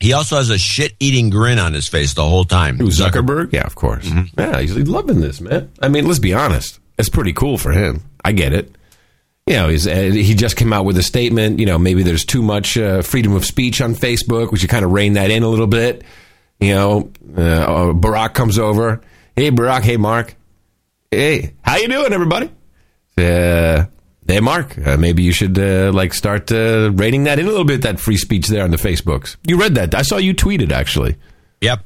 He 0.00 0.12
also 0.14 0.36
has 0.36 0.50
a 0.50 0.58
shit 0.58 0.94
eating 0.98 1.30
grin 1.30 1.58
on 1.58 1.72
his 1.74 1.86
face 1.86 2.14
the 2.14 2.26
whole 2.26 2.44
time. 2.44 2.78
Who, 2.78 2.88
Zuckerberg? 2.88 3.52
Yeah, 3.52 3.62
of 3.66 3.74
course. 3.74 4.10
Yeah, 4.36 4.60
he's 4.60 4.74
loving 4.76 5.20
this, 5.20 5.40
man. 5.40 5.70
I 5.80 5.88
mean, 5.88 6.06
let's 6.06 6.18
be 6.18 6.34
honest. 6.34 6.80
It's 6.98 7.08
pretty 7.08 7.32
cool 7.32 7.58
for 7.58 7.70
him. 7.70 8.02
I 8.24 8.32
get 8.32 8.52
it. 8.52 8.74
You 9.46 9.56
know, 9.56 9.68
he's, 9.68 9.86
uh, 9.86 9.94
he 9.94 10.34
just 10.34 10.56
came 10.56 10.72
out 10.72 10.84
with 10.84 10.96
a 10.98 11.02
statement. 11.02 11.58
You 11.58 11.66
know, 11.66 11.78
maybe 11.78 12.02
there's 12.02 12.24
too 12.24 12.42
much 12.42 12.78
uh, 12.78 13.02
freedom 13.02 13.34
of 13.34 13.44
speech 13.44 13.80
on 13.80 13.94
Facebook. 13.94 14.52
We 14.52 14.58
should 14.58 14.70
kind 14.70 14.84
of 14.84 14.92
rein 14.92 15.14
that 15.14 15.30
in 15.30 15.42
a 15.42 15.48
little 15.48 15.66
bit. 15.66 16.02
You 16.60 16.74
know, 16.74 17.10
uh, 17.36 17.92
Barack 17.92 18.34
comes 18.34 18.58
over. 18.58 19.00
Hey, 19.34 19.50
Barack. 19.50 19.82
Hey, 19.82 19.96
Mark. 19.96 20.34
Hey, 21.10 21.54
how 21.62 21.76
you 21.76 21.88
doing, 21.88 22.12
everybody? 22.12 22.50
Uh, 23.18 23.84
hey, 24.30 24.40
Mark. 24.40 24.78
Uh, 24.78 24.96
maybe 24.96 25.22
you 25.22 25.32
should 25.32 25.58
uh, 25.58 25.90
like 25.92 26.14
start 26.14 26.50
uh, 26.52 26.90
reining 26.92 27.24
that 27.24 27.38
in 27.38 27.46
a 27.46 27.48
little 27.48 27.64
bit. 27.64 27.82
That 27.82 28.00
free 28.00 28.16
speech 28.16 28.48
there 28.48 28.64
on 28.64 28.70
the 28.70 28.76
Facebooks. 28.76 29.36
You 29.46 29.58
read 29.58 29.74
that? 29.74 29.94
I 29.94 30.02
saw 30.02 30.16
you 30.16 30.34
tweet 30.34 30.62
it 30.62 30.72
actually. 30.72 31.16
Yep. 31.60 31.84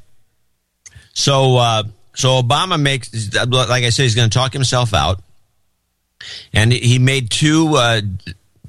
So 1.14 1.56
uh, 1.56 1.82
so 2.14 2.42
Obama 2.42 2.80
makes 2.80 3.34
like 3.34 3.84
I 3.84 3.90
said, 3.90 4.02
he's 4.04 4.14
going 4.14 4.28
to 4.28 4.34
talk 4.34 4.52
himself 4.52 4.94
out, 4.94 5.22
and 6.52 6.72
he 6.72 6.98
made 6.98 7.30
two 7.30 7.74
uh, 7.76 8.00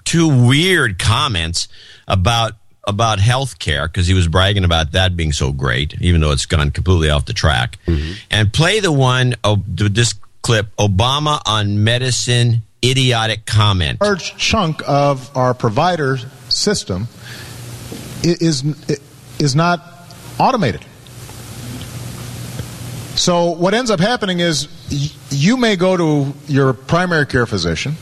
two 0.04 0.48
weird 0.48 1.00
comments 1.00 1.68
about 2.08 2.54
about 2.88 3.20
health 3.20 3.58
care 3.58 3.88
because 3.88 4.08
he 4.08 4.14
was 4.14 4.28
bragging 4.28 4.64
about 4.64 4.92
that 4.92 5.18
being 5.18 5.32
so 5.32 5.52
great, 5.52 6.00
even 6.02 6.22
though 6.22 6.32
it's 6.32 6.46
gone 6.46 6.72
completely 6.72 7.10
off 7.10 7.26
the 7.26 7.34
track. 7.34 7.80
And 8.30 8.54
play 8.54 8.80
the 8.80 8.92
one 8.92 9.36
oh, 9.44 9.64
this 9.68 10.14
clip: 10.42 10.68
Obama 10.78 11.42
on 11.46 11.84
medicine 11.84 12.62
idiotic 12.92 13.46
comment. 13.46 14.02
large 14.02 14.36
chunk 14.38 14.82
of 14.88 15.36
our 15.36 15.54
provider 15.54 16.18
system 16.50 17.08
is 18.24 18.64
is 19.40 19.56
not 19.56 19.82
automated. 20.40 20.86
So 23.16 23.52
what 23.52 23.74
ends 23.74 23.92
up 23.92 24.00
happening 24.00 24.40
is 24.40 24.68
you 25.30 25.58
may 25.58 25.76
go 25.76 25.96
to 25.96 26.34
your 26.48 26.74
primary 26.74 27.26
care 27.26 27.46
physician. 27.46 27.96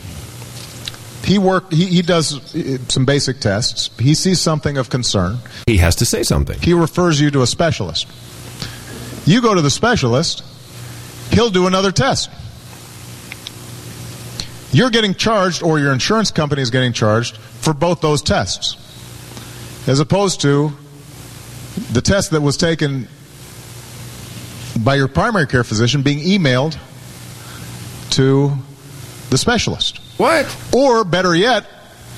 He 1.23 1.37
work 1.37 1.71
he, 1.71 1.85
he 1.85 2.01
does 2.01 2.55
uh, 2.55 2.77
some 2.89 3.05
basic 3.05 3.39
tests. 3.39 3.89
He 3.99 4.13
sees 4.13 4.41
something 4.41 4.77
of 4.77 4.89
concern. 4.89 5.37
He 5.65 5.77
has 5.77 5.95
to 5.97 6.05
say 6.05 6.23
something. 6.23 6.59
He 6.59 6.73
refers 6.73 7.21
you 7.21 7.31
to 7.31 7.41
a 7.41 7.47
specialist. 7.47 8.07
You 9.25 9.41
go 9.41 9.53
to 9.53 9.61
the 9.61 9.69
specialist, 9.69 10.43
he'll 11.31 11.49
do 11.49 11.67
another 11.67 11.91
test. 11.91 12.29
You're 14.73 14.89
getting 14.89 15.13
charged, 15.13 15.63
or 15.63 15.79
your 15.79 15.93
insurance 15.93 16.31
company 16.31 16.61
is 16.61 16.71
getting 16.71 16.93
charged, 16.93 17.37
for 17.37 17.73
both 17.73 18.01
those 18.01 18.21
tests. 18.21 18.75
As 19.87 19.99
opposed 19.99 20.41
to 20.41 20.71
the 21.91 22.01
test 22.01 22.31
that 22.31 22.41
was 22.41 22.57
taken 22.57 23.07
by 24.83 24.95
your 24.95 25.07
primary 25.07 25.47
care 25.47 25.63
physician 25.63 26.01
being 26.01 26.19
emailed 26.19 26.77
to 28.11 28.51
the 29.29 29.37
specialist. 29.37 29.99
What? 30.17 30.45
Or 30.73 31.03
better 31.03 31.35
yet, 31.35 31.67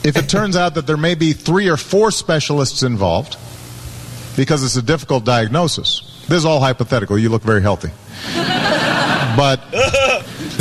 if 0.03 0.15
it 0.17 0.29
turns 0.29 0.55
out 0.55 0.75
that 0.75 0.88
there 0.88 0.97
may 0.97 1.15
be 1.15 1.33
three 1.33 1.69
or 1.69 1.77
four 1.77 2.12
specialists 2.12 2.83
involved 2.83 3.38
because 4.35 4.63
it's 4.63 4.75
a 4.75 4.81
difficult 4.81 5.25
diagnosis. 5.25 6.24
This 6.27 6.39
is 6.39 6.45
all 6.45 6.59
hypothetical. 6.59 7.17
You 7.17 7.29
look 7.29 7.43
very 7.43 7.62
healthy. 7.62 7.89
But 9.35 9.62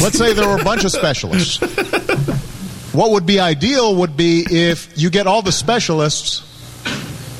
let's 0.05 0.19
say 0.19 0.33
there 0.35 0.47
were 0.49 0.61
a 0.61 0.65
bunch 0.65 0.85
of 0.85 0.93
specialists. 0.93 1.59
What 2.93 3.11
would 3.11 3.27
be 3.27 3.41
ideal 3.41 3.97
would 3.97 4.17
be 4.17 4.45
if 4.49 4.97
you 4.97 5.11
get 5.11 5.27
all 5.27 5.43
the 5.43 5.51
specialists 5.51 6.43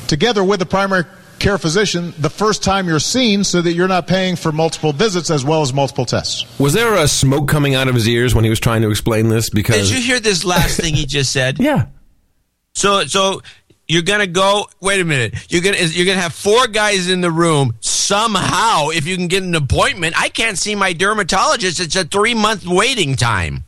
together 0.07 0.43
with 0.43 0.59
the 0.59 0.65
primary 0.65 1.05
care 1.39 1.57
physician 1.57 2.13
the 2.17 2.29
first 2.29 2.63
time 2.63 2.87
you're 2.87 2.99
seen 2.99 3.43
so 3.43 3.61
that 3.61 3.73
you're 3.73 3.87
not 3.87 4.07
paying 4.07 4.35
for 4.35 4.51
multiple 4.51 4.91
visits 4.93 5.29
as 5.29 5.45
well 5.45 5.61
as 5.61 5.73
multiple 5.73 6.05
tests. 6.05 6.45
Was 6.59 6.73
there 6.73 6.95
a 6.95 7.07
smoke 7.07 7.47
coming 7.47 7.75
out 7.75 7.87
of 7.87 7.95
his 7.95 8.07
ears 8.07 8.33
when 8.33 8.43
he 8.43 8.49
was 8.49 8.59
trying 8.59 8.81
to 8.81 8.89
explain 8.89 9.29
this? 9.29 9.49
Because 9.49 9.89
Did 9.89 9.97
you 9.97 10.03
hear 10.03 10.19
this 10.19 10.43
last 10.43 10.79
thing 10.79 10.93
he 10.95 11.05
just 11.05 11.31
said? 11.31 11.59
yeah, 11.59 11.85
So 12.73 13.05
so 13.05 13.41
you're 13.87 14.01
gonna 14.01 14.27
go. 14.27 14.67
Wait 14.81 14.99
a 14.99 15.05
minute. 15.05 15.35
You're 15.49 15.61
gonna 15.61 15.77
you're 15.77 16.05
gonna 16.07 16.19
have 16.21 16.33
four 16.33 16.67
guys 16.67 17.09
in 17.09 17.21
the 17.21 17.31
room 17.31 17.75
somehow. 18.05 18.89
If 18.89 19.05
you 19.07 19.15
can 19.17 19.27
get 19.27 19.43
an 19.43 19.55
appointment, 19.55 20.15
I 20.17 20.29
can't 20.29 20.57
see 20.57 20.75
my 20.75 20.93
dermatologist. 20.93 21.79
It's 21.79 21.95
a 21.95 22.03
three 22.05 22.33
month 22.33 22.65
waiting 22.65 23.15
time. 23.15 23.63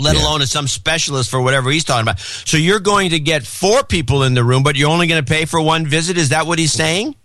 Let 0.00 0.14
Yeah. 0.16 0.22
alone 0.22 0.46
some 0.46 0.68
specialist 0.68 1.28
for 1.28 1.40
whatever 1.42 1.70
he's 1.70 1.82
talking 1.84 2.02
about. 2.02 2.20
So 2.20 2.56
you're 2.56 2.78
going 2.78 3.10
to 3.10 3.18
get 3.18 3.44
four 3.46 3.82
people 3.82 4.22
in 4.22 4.34
the 4.34 4.44
room, 4.44 4.62
but 4.62 4.76
you're 4.76 4.90
only 4.90 5.08
going 5.08 5.24
to 5.24 5.28
pay 5.28 5.44
for 5.44 5.60
one 5.60 5.86
visit. 5.86 6.16
Is 6.16 6.28
that 6.28 6.46
what 6.46 6.58
he's 6.60 6.72
saying? 6.72 7.16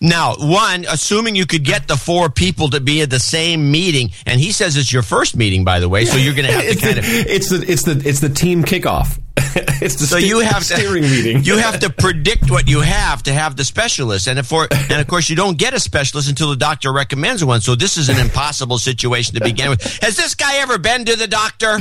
Now, 0.00 0.34
one, 0.38 0.84
assuming 0.88 1.36
you 1.36 1.46
could 1.46 1.64
get 1.64 1.88
the 1.88 1.96
four 1.96 2.28
people 2.28 2.68
to 2.70 2.80
be 2.80 3.00
at 3.02 3.08
the 3.10 3.18
same 3.20 3.70
meeting, 3.70 4.10
and 4.26 4.38
he 4.40 4.52
says 4.52 4.76
it's 4.76 4.92
your 4.92 5.02
first 5.02 5.36
meeting, 5.36 5.64
by 5.64 5.80
the 5.80 5.88
way, 5.88 6.04
so 6.04 6.16
you're 6.18 6.34
going 6.34 6.46
to 6.46 6.52
have 6.52 6.64
to 6.64 6.76
kind 6.80 6.98
of 6.98 7.04
it's 7.06 7.48
the 7.48 7.64
it's 7.70 7.82
the 7.84 8.02
it's 8.08 8.20
the 8.20 8.28
team 8.28 8.62
kickoff. 8.62 9.18
it's 9.82 9.96
the 9.96 10.06
So 10.06 10.18
ste- 10.18 10.26
you 10.26 10.40
have 10.40 10.58
to 10.58 10.64
steering 10.76 11.02
meeting. 11.04 11.42
You 11.44 11.58
have 11.58 11.80
to 11.80 11.90
predict 11.90 12.50
what 12.50 12.68
you 12.68 12.80
have 12.80 13.22
to 13.24 13.32
have 13.32 13.56
the 13.56 13.64
specialist, 13.64 14.26
and 14.28 14.44
for 14.46 14.68
and 14.70 15.00
of 15.00 15.06
course 15.06 15.30
you 15.30 15.36
don't 15.36 15.56
get 15.58 15.74
a 15.74 15.80
specialist 15.80 16.28
until 16.28 16.50
the 16.50 16.56
doctor 16.56 16.92
recommends 16.92 17.44
one. 17.44 17.60
So 17.60 17.74
this 17.74 17.96
is 17.96 18.08
an 18.08 18.18
impossible 18.18 18.78
situation 18.78 19.34
to 19.36 19.40
begin 19.40 19.70
with. 19.70 19.82
Has 20.02 20.16
this 20.16 20.34
guy 20.34 20.56
ever 20.58 20.78
been 20.78 21.04
to 21.06 21.16
the 21.16 21.26
doctor? 21.26 21.78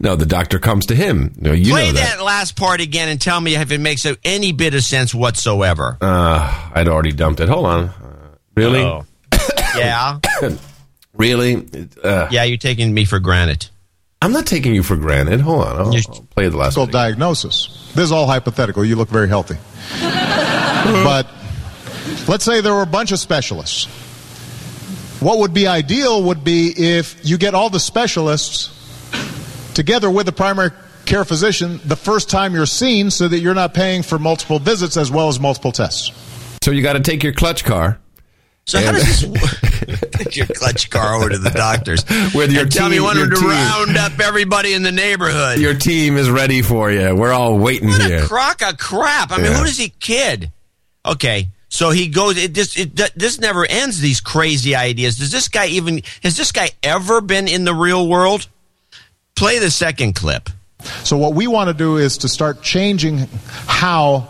no, 0.00 0.16
the 0.16 0.26
doctor 0.26 0.58
comes 0.58 0.86
to 0.86 0.94
him. 0.94 1.34
No, 1.38 1.52
you 1.52 1.72
Play 1.72 1.88
know 1.88 1.92
that. 2.00 2.16
that 2.18 2.24
last 2.24 2.56
part 2.56 2.80
again 2.80 3.08
and 3.08 3.20
tell 3.20 3.40
me 3.40 3.54
if 3.56 3.70
it 3.70 3.78
makes 3.80 4.06
any 4.24 4.52
bit 4.52 4.74
of 4.74 4.82
sense 4.82 5.14
whatsoever. 5.14 5.98
Uh, 6.00 6.70
I'd 6.74 6.88
already 6.88 7.12
dumped 7.12 7.40
it. 7.40 7.48
Hold 7.48 7.66
on. 7.66 7.84
Uh, 7.84 8.28
really? 8.54 9.04
Yeah, 9.76 10.18
Really? 11.14 11.66
Uh, 12.02 12.28
yeah, 12.30 12.44
you're 12.44 12.58
taking 12.58 12.94
me 12.94 13.04
for 13.04 13.18
granted. 13.18 13.68
I'm 14.20 14.32
not 14.32 14.46
taking 14.46 14.74
you 14.74 14.82
for 14.82 14.96
granted. 14.96 15.40
Hold 15.40 15.64
on. 15.64 15.76
I'll, 15.76 15.92
You're- 15.92 16.04
I'll 16.08 16.22
play 16.34 16.48
the 16.48 16.56
last 16.56 16.70
Difficult 16.74 16.88
one. 16.88 16.92
diagnosis. 17.04 17.92
This 17.94 18.04
is 18.04 18.12
all 18.12 18.26
hypothetical. 18.26 18.84
You 18.84 18.96
look 18.96 19.08
very 19.08 19.28
healthy. 19.28 19.56
but 20.00 21.26
let's 22.26 22.44
say 22.44 22.60
there 22.60 22.74
were 22.74 22.82
a 22.82 22.86
bunch 22.86 23.12
of 23.12 23.18
specialists. 23.20 23.84
What 25.20 25.38
would 25.38 25.54
be 25.54 25.66
ideal 25.66 26.22
would 26.24 26.44
be 26.44 26.72
if 26.76 27.16
you 27.24 27.38
get 27.38 27.54
all 27.54 27.70
the 27.70 27.80
specialists 27.80 28.70
together 29.74 30.10
with 30.10 30.26
the 30.26 30.32
primary 30.32 30.70
care 31.06 31.24
physician 31.24 31.80
the 31.84 31.96
first 31.96 32.28
time 32.28 32.54
you're 32.54 32.66
seen 32.66 33.10
so 33.10 33.26
that 33.28 33.38
you're 33.38 33.54
not 33.54 33.72
paying 33.74 34.02
for 34.02 34.18
multiple 34.18 34.58
visits 34.58 34.96
as 34.96 35.10
well 35.10 35.28
as 35.28 35.40
multiple 35.40 35.72
tests. 35.72 36.10
So 36.62 36.70
you 36.70 36.82
got 36.82 36.94
to 36.94 37.00
take 37.00 37.22
your 37.22 37.32
clutch 37.32 37.64
car. 37.64 37.98
So 38.68 38.78
how 38.80 38.92
does 38.92 39.04
this 39.04 39.24
work? 39.92 40.10
Take 40.12 40.36
your 40.36 40.46
clutch 40.46 40.90
car 40.90 41.14
over 41.14 41.30
to 41.30 41.38
the 41.38 41.48
doctors. 41.50 42.04
With 42.34 42.52
your 42.52 42.62
and 42.64 42.72
tell 42.72 42.88
me 42.88 42.96
team- 42.96 43.00
you 43.00 43.04
want 43.04 43.18
your 43.18 43.30
to 43.30 43.34
team. 43.36 43.48
round 43.48 43.96
up 43.96 44.20
everybody 44.20 44.74
in 44.74 44.82
the 44.82 44.92
neighborhood. 44.92 45.58
Your 45.58 45.72
team 45.74 46.16
is 46.18 46.28
ready 46.28 46.60
for 46.60 46.90
you. 46.90 47.14
We're 47.16 47.32
all 47.32 47.56
waiting 47.58 47.88
What 47.88 48.02
here. 48.02 48.24
a 48.24 48.26
crock 48.26 48.60
of 48.62 48.76
crap! 48.76 49.32
I 49.32 49.36
mean, 49.38 49.46
Yeah. 49.46 49.58
who 49.58 49.64
does 49.64 49.78
he 49.78 49.88
kid? 49.88 50.50
Okay, 51.06 51.48
so 51.70 51.90
he 51.90 52.08
goes. 52.08 52.36
It 52.36 52.52
just 52.52 52.78
it, 52.78 52.94
this 53.16 53.38
never 53.40 53.64
ends. 53.64 54.00
These 54.00 54.20
crazy 54.20 54.74
ideas. 54.74 55.16
Does 55.16 55.30
this 55.32 55.48
guy 55.48 55.68
even? 55.68 56.02
Has 56.22 56.36
this 56.36 56.52
guy 56.52 56.68
ever 56.82 57.22
been 57.22 57.48
in 57.48 57.64
the 57.64 57.72
real 57.74 58.06
world? 58.06 58.46
Play 59.34 59.58
the 59.60 59.70
second 59.70 60.14
clip. 60.14 60.50
So 61.04 61.16
what 61.16 61.32
we 61.32 61.46
want 61.46 61.68
to 61.68 61.74
do 61.74 61.96
is 61.96 62.18
to 62.18 62.28
start 62.28 62.60
changing 62.62 63.28
how 63.66 64.28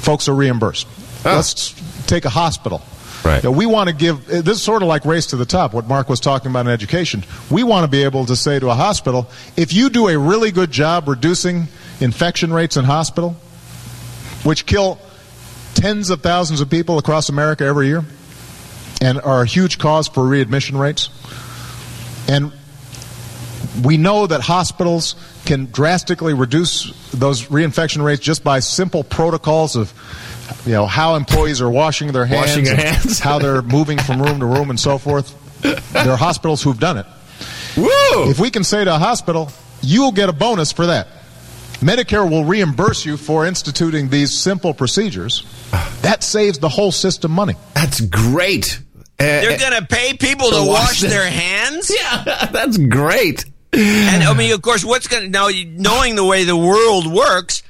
folks 0.00 0.28
are 0.28 0.34
reimbursed. 0.34 0.86
Oh. 1.26 1.34
Let's 1.36 1.74
take 2.06 2.24
a 2.24 2.30
hospital. 2.30 2.80
Right. 3.24 3.42
You 3.42 3.50
know, 3.50 3.56
we 3.56 3.66
want 3.66 3.88
to 3.88 3.94
give 3.94 4.30
eh, 4.30 4.40
this 4.40 4.56
is 4.56 4.62
sort 4.62 4.82
of 4.82 4.88
like 4.88 5.04
race 5.04 5.26
to 5.26 5.36
the 5.36 5.44
top. 5.44 5.74
What 5.74 5.86
Mark 5.86 6.08
was 6.08 6.20
talking 6.20 6.50
about 6.50 6.66
in 6.66 6.72
education. 6.72 7.24
We 7.50 7.62
want 7.62 7.84
to 7.84 7.88
be 7.88 8.02
able 8.04 8.26
to 8.26 8.36
say 8.36 8.58
to 8.58 8.70
a 8.70 8.74
hospital, 8.74 9.28
if 9.56 9.72
you 9.72 9.90
do 9.90 10.08
a 10.08 10.18
really 10.18 10.50
good 10.50 10.70
job 10.70 11.08
reducing 11.08 11.68
infection 12.00 12.52
rates 12.52 12.76
in 12.76 12.84
hospital, 12.84 13.36
which 14.42 14.64
kill 14.64 14.98
tens 15.74 16.10
of 16.10 16.22
thousands 16.22 16.60
of 16.60 16.70
people 16.70 16.98
across 16.98 17.28
America 17.28 17.64
every 17.64 17.88
year, 17.88 18.04
and 19.02 19.20
are 19.20 19.42
a 19.42 19.46
huge 19.46 19.78
cause 19.78 20.08
for 20.08 20.26
readmission 20.26 20.76
rates, 20.76 21.10
and 22.28 22.52
we 23.84 23.96
know 23.96 24.26
that 24.26 24.40
hospitals 24.40 25.14
can 25.44 25.66
drastically 25.66 26.34
reduce 26.34 26.92
those 27.12 27.44
reinfection 27.44 28.04
rates 28.04 28.22
just 28.22 28.44
by 28.44 28.60
simple 28.60 29.04
protocols 29.04 29.76
of 29.76 29.92
you 30.66 30.72
know 30.72 30.86
how 30.86 31.14
employees 31.16 31.60
are 31.60 31.70
washing 31.70 32.12
their 32.12 32.24
hands, 32.26 32.48
Washing 32.48 32.64
their 32.64 32.76
hands. 32.76 33.18
how 33.18 33.38
they're 33.38 33.62
moving 33.62 33.98
from 33.98 34.20
room 34.22 34.40
to 34.40 34.46
room 34.46 34.70
and 34.70 34.78
so 34.78 34.98
forth. 34.98 35.34
There 35.62 36.10
are 36.12 36.16
hospitals 36.16 36.62
who've 36.62 36.78
done 36.78 36.98
it. 36.98 37.06
Woo! 37.76 38.30
If 38.30 38.38
we 38.38 38.50
can 38.50 38.64
say 38.64 38.84
to 38.84 38.94
a 38.94 38.98
hospital, 38.98 39.50
you'll 39.82 40.12
get 40.12 40.28
a 40.28 40.32
bonus 40.32 40.72
for 40.72 40.86
that. 40.86 41.08
Medicare 41.80 42.28
will 42.28 42.44
reimburse 42.44 43.06
you 43.06 43.16
for 43.16 43.46
instituting 43.46 44.08
these 44.10 44.36
simple 44.36 44.74
procedures. 44.74 45.44
That 46.02 46.22
saves 46.22 46.58
the 46.58 46.68
whole 46.68 46.92
system 46.92 47.30
money. 47.30 47.54
That's 47.74 48.00
great. 48.00 48.80
Uh, 49.18 49.24
They're 49.24 49.58
going 49.58 49.80
to 49.80 49.86
pay 49.86 50.14
people 50.14 50.48
to 50.50 50.56
To 50.56 50.62
wash 50.66 50.78
wash 50.88 51.00
their- 51.00 51.10
their 51.10 51.30
hands. 51.30 51.90
yeah, 51.94 52.46
that's 52.52 52.76
great. 52.76 53.44
And 53.72 54.24
I 54.24 54.34
mean, 54.34 54.52
of 54.52 54.60
course, 54.62 54.84
what's 54.84 55.06
going 55.06 55.22
to 55.24 55.28
now 55.30 55.48
knowing 55.48 56.16
the 56.16 56.24
way 56.24 56.44
the 56.44 56.56
world 56.56 57.06
works, 57.06 57.62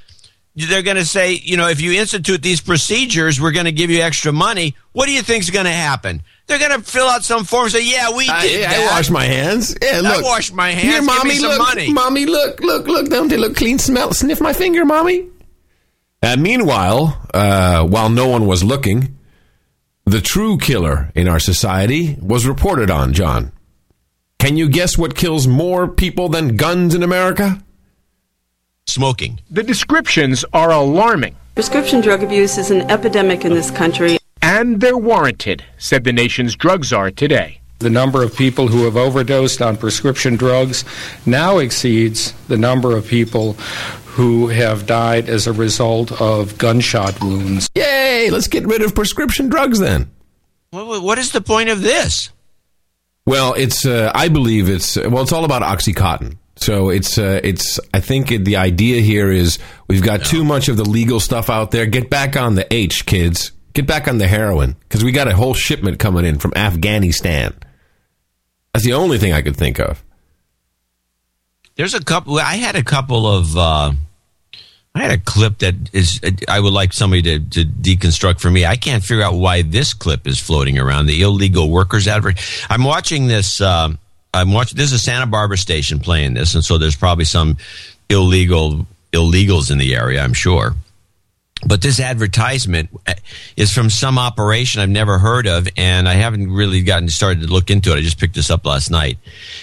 they're 0.69 0.83
going 0.83 0.97
to 0.97 1.05
say, 1.05 1.35
you 1.35 1.57
know, 1.57 1.69
if 1.69 1.81
you 1.81 1.93
institute 1.99 2.43
these 2.43 2.61
procedures, 2.61 3.41
we're 3.41 3.53
going 3.53 3.67
to 3.67 3.73
give 3.73 3.91
you 3.91 4.01
extra 4.03 4.33
money. 4.33 4.75
What 4.93 5.07
do 5.07 5.13
you 5.13 5.23
think 5.23 5.43
is 5.45 5.51
going 5.51 5.67
to 5.67 5.73
happen? 5.73 6.23
They're 6.47 6.59
going 6.59 6.73
to 6.73 6.83
fill 6.83 7.07
out 7.07 7.23
some 7.25 7.45
form 7.45 7.65
and 7.65 7.73
say, 7.73 7.89
"Yeah, 7.89 8.17
we 8.17 8.29
I, 8.29 8.43
did 8.43 8.65
I 8.65 8.69
that. 8.71 8.91
wash 8.93 9.09
my 9.11 9.25
hands. 9.25 9.77
Yeah, 9.81 10.01
look. 10.01 10.25
washed 10.25 10.53
my 10.53 10.71
hands. 10.71 10.83
Here, 10.83 10.93
Give 10.95 11.03
me 11.03 11.07
mommy, 11.07 11.35
some 11.37 11.51
look, 11.51 11.59
money." 11.59 11.93
Mommy, 11.93 12.27
look, 12.27 12.61
look, 12.61 12.87
look. 12.89 13.09
Don't 13.09 13.29
they 13.29 13.37
look 13.37 13.55
clean? 13.57 13.79
Smell, 13.79 14.13
sniff 14.13 14.41
my 14.41 14.53
finger, 14.53 14.85
mommy. 14.85 15.29
Uh, 16.23 16.37
meanwhile, 16.39 17.21
uh, 17.33 17.87
while 17.87 18.11
no 18.11 18.27
one 18.29 18.47
was 18.47 18.65
looking, 18.65 19.17
the 20.05 20.21
true 20.21 20.59
killer 20.59 21.11
in 21.15 21.29
our 21.29 21.39
society 21.39 22.17
was 22.21 22.47
reported 22.47 22.91
on. 22.91 23.13
John, 23.13 23.53
can 24.41 24.57
you 24.57 24.69
guess 24.69 24.99
what 24.99 25.15
kills 25.15 25.47
more 25.47 25.87
people 25.87 26.29
than 26.29 26.57
guns 26.57 26.95
in 26.97 27.03
America? 27.05 27.63
Smoking. 28.87 29.41
The 29.51 29.63
descriptions 29.63 30.45
are 30.53 30.71
alarming, 30.73 31.37
Prescription 31.55 32.01
drug 32.01 32.23
abuse 32.23 32.57
is 32.59 32.71
an 32.71 32.83
epidemic 32.91 33.45
in 33.45 33.53
this 33.53 33.71
country. 33.71 34.19
and 34.41 34.81
they're 34.81 34.97
warranted, 34.97 35.63
said 35.79 36.05
the 36.05 36.13
nation's 36.13 36.55
drug 36.57 36.85
czar 36.85 37.11
today. 37.11 37.61
The 37.81 37.91
number 37.91 38.23
of 38.23 38.35
people 38.37 38.69
who 38.69 38.85
have 38.85 38.97
overdosed 38.97 39.61
on 39.61 39.77
prescription 39.77 40.37
drugs 40.37 40.85
now 41.27 41.59
exceeds 41.59 42.33
the 42.49 42.57
number 42.57 42.97
of 42.97 43.07
people 43.07 43.55
who 44.15 44.49
have 44.49 44.87
died 44.87 45.29
as 45.29 45.47
a 45.47 45.53
result 45.53 46.19
of 46.21 46.57
gunshot 46.59 47.21
wounds. 47.23 47.69
Yay! 47.75 48.29
Let's 48.31 48.49
get 48.49 48.67
rid 48.67 48.83
of 48.83 48.95
prescription 48.95 49.49
drugs 49.49 49.79
then. 49.79 50.11
What, 50.71 51.03
what 51.03 51.19
is 51.19 51.33
the 51.33 51.41
point 51.41 51.69
of 51.69 51.83
this? 51.83 52.31
Well, 53.27 53.55
it's 53.55 53.85
uh, 53.87 54.11
I 54.15 54.29
believe 54.29 54.69
it's 54.69 54.97
well, 54.97 55.23
it's 55.23 55.33
all 55.33 55.45
about 55.45 55.63
OxyContin. 55.63 56.37
So 56.61 56.91
it's 56.91 57.17
uh, 57.17 57.41
it's 57.43 57.81
I 57.95 58.01
think 58.01 58.31
it, 58.31 58.45
the 58.45 58.57
idea 58.57 59.01
here 59.01 59.31
is 59.31 59.59
we've 59.89 60.03
got 60.03 60.25
too 60.25 60.45
much 60.45 60.69
of 60.69 60.77
the 60.77 60.85
legal 60.85 61.19
stuff 61.19 61.49
out 61.49 61.71
there. 61.71 61.87
Get 61.87 62.11
back 62.11 62.37
on 62.37 62.55
the 62.55 62.73
H, 62.73 63.07
kids. 63.07 63.53
Get 63.73 63.87
back 63.87 64.09
on 64.09 64.19
the 64.19 64.27
heroin 64.27 64.77
because 64.81 65.03
we 65.03 65.13
got 65.13 65.27
a 65.27 65.35
whole 65.35 65.55
shipment 65.55 65.99
coming 65.99 66.27
in 66.27 66.39
from 66.39 66.53
Afghanistan. 66.55 67.55
That's 68.75 68.85
the 68.85 68.93
only 68.93 69.17
thing 69.19 69.33
I 69.33 69.43
could 69.43 69.57
think 69.57 69.79
of. 69.79 70.05
There's 71.77 71.95
a 71.95 72.05
couple. 72.05 72.39
I 72.39 72.57
had 72.57 72.77
a 72.77 72.83
couple 72.83 73.27
of. 73.27 73.57
Uh, 73.57 73.93
I 74.95 75.03
had 75.03 75.13
a 75.13 75.19
clip 75.19 75.59
that 75.59 75.75
is. 75.95 76.21
I 76.47 76.61
would 76.61 76.75
like 76.75 76.93
somebody 76.93 77.23
to, 77.23 77.39
to 77.39 77.65
deconstruct 77.65 78.41
for 78.41 78.51
me. 78.51 78.67
I 78.67 78.77
can't 78.77 79.03
figure 79.03 79.25
out 79.25 79.35
why 79.35 79.63
this 79.63 79.95
clip 79.95 80.27
is 80.27 80.39
floating 80.39 80.79
around. 80.79 81.07
The 81.07 81.23
illegal 81.23 81.71
workers 81.71 82.07
advert. 82.07 82.39
I'm 82.69 82.85
watching 82.85 83.29
this. 83.29 83.63
Uh, 83.63 83.95
I'm 84.33 84.53
watching. 84.53 84.77
This 84.77 84.87
is 84.87 84.93
a 84.93 84.99
Santa 84.99 85.27
Barbara 85.27 85.59
station 85.59 85.99
playing 85.99 86.35
this, 86.35 86.55
and 86.55 86.65
so 86.65 86.79
there's 86.79 86.97
probably 86.97 87.25
some 87.25 87.57
illegal 88.09 88.87
illegals 89.13 89.71
in 89.71 89.79
the 89.79 89.95
area. 89.95 90.23
I'm 90.23 90.35
sure. 90.35 90.75
But 91.67 91.83
this 91.83 92.01
advertisement 92.01 92.89
is 93.55 93.73
from 93.73 93.91
some 93.91 94.19
operation 94.19 94.81
I've 94.81 94.89
never 94.89 95.19
heard 95.19 95.47
of, 95.47 95.69
and 95.77 96.09
I 96.09 96.15
haven't 96.15 96.51
really 96.51 96.83
gotten 96.83 97.11
started 97.11 97.43
to 97.43 97.49
look 97.49 97.71
into 97.71 97.93
it. 97.93 97.97
I 97.97 98.01
just 98.01 98.19
picked 98.19 98.35
this 98.35 98.51
up 98.51 98.65
last 98.65 98.91
night, 98.91 99.19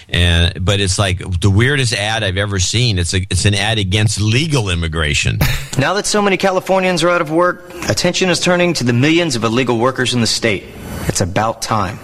and 0.08 0.64
but 0.64 0.78
it's 0.78 0.96
like 0.98 1.18
the 1.40 1.50
weirdest 1.50 1.92
ad 1.94 2.22
I've 2.22 2.36
ever 2.36 2.60
seen. 2.60 3.00
It's 3.00 3.14
a 3.14 3.26
it's 3.30 3.46
an 3.46 3.54
ad 3.54 3.78
against 3.78 4.20
legal 4.20 4.68
immigration. 4.70 5.38
Now 5.78 5.94
that 5.94 6.06
so 6.06 6.20
many 6.20 6.36
Californians 6.36 7.04
are 7.04 7.08
out 7.08 7.20
of 7.20 7.30
work, 7.30 7.72
attention 7.88 8.30
is 8.30 8.40
turning 8.40 8.74
to 8.74 8.84
the 8.84 8.92
millions 8.92 9.36
of 9.36 9.44
illegal 9.44 9.78
workers 9.78 10.12
in 10.12 10.20
the 10.20 10.26
state. 10.26 10.64
It's 11.06 11.20
about 11.20 11.62
time. 11.62 12.00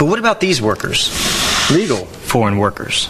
But 0.00 0.06
what 0.06 0.18
about 0.18 0.40
these 0.40 0.60
workers? 0.60 1.53
Legal 1.70 2.04
foreign 2.04 2.58
workers. 2.58 3.06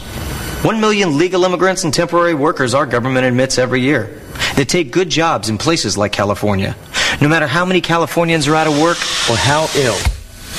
One 0.62 0.80
million 0.80 1.18
legal 1.18 1.44
immigrants 1.44 1.82
and 1.84 1.92
temporary 1.92 2.34
workers 2.34 2.72
our 2.72 2.86
government 2.86 3.26
admits 3.26 3.58
every 3.58 3.80
year. 3.80 4.20
They 4.54 4.64
take 4.64 4.92
good 4.92 5.10
jobs 5.10 5.48
in 5.48 5.58
places 5.58 5.98
like 5.98 6.12
California. 6.12 6.76
No 7.20 7.28
matter 7.28 7.46
how 7.48 7.64
many 7.64 7.80
Californians 7.80 8.46
are 8.46 8.54
out 8.54 8.66
of 8.66 8.80
work 8.80 8.96
or 9.28 9.36
how 9.36 9.68
ill 9.74 9.98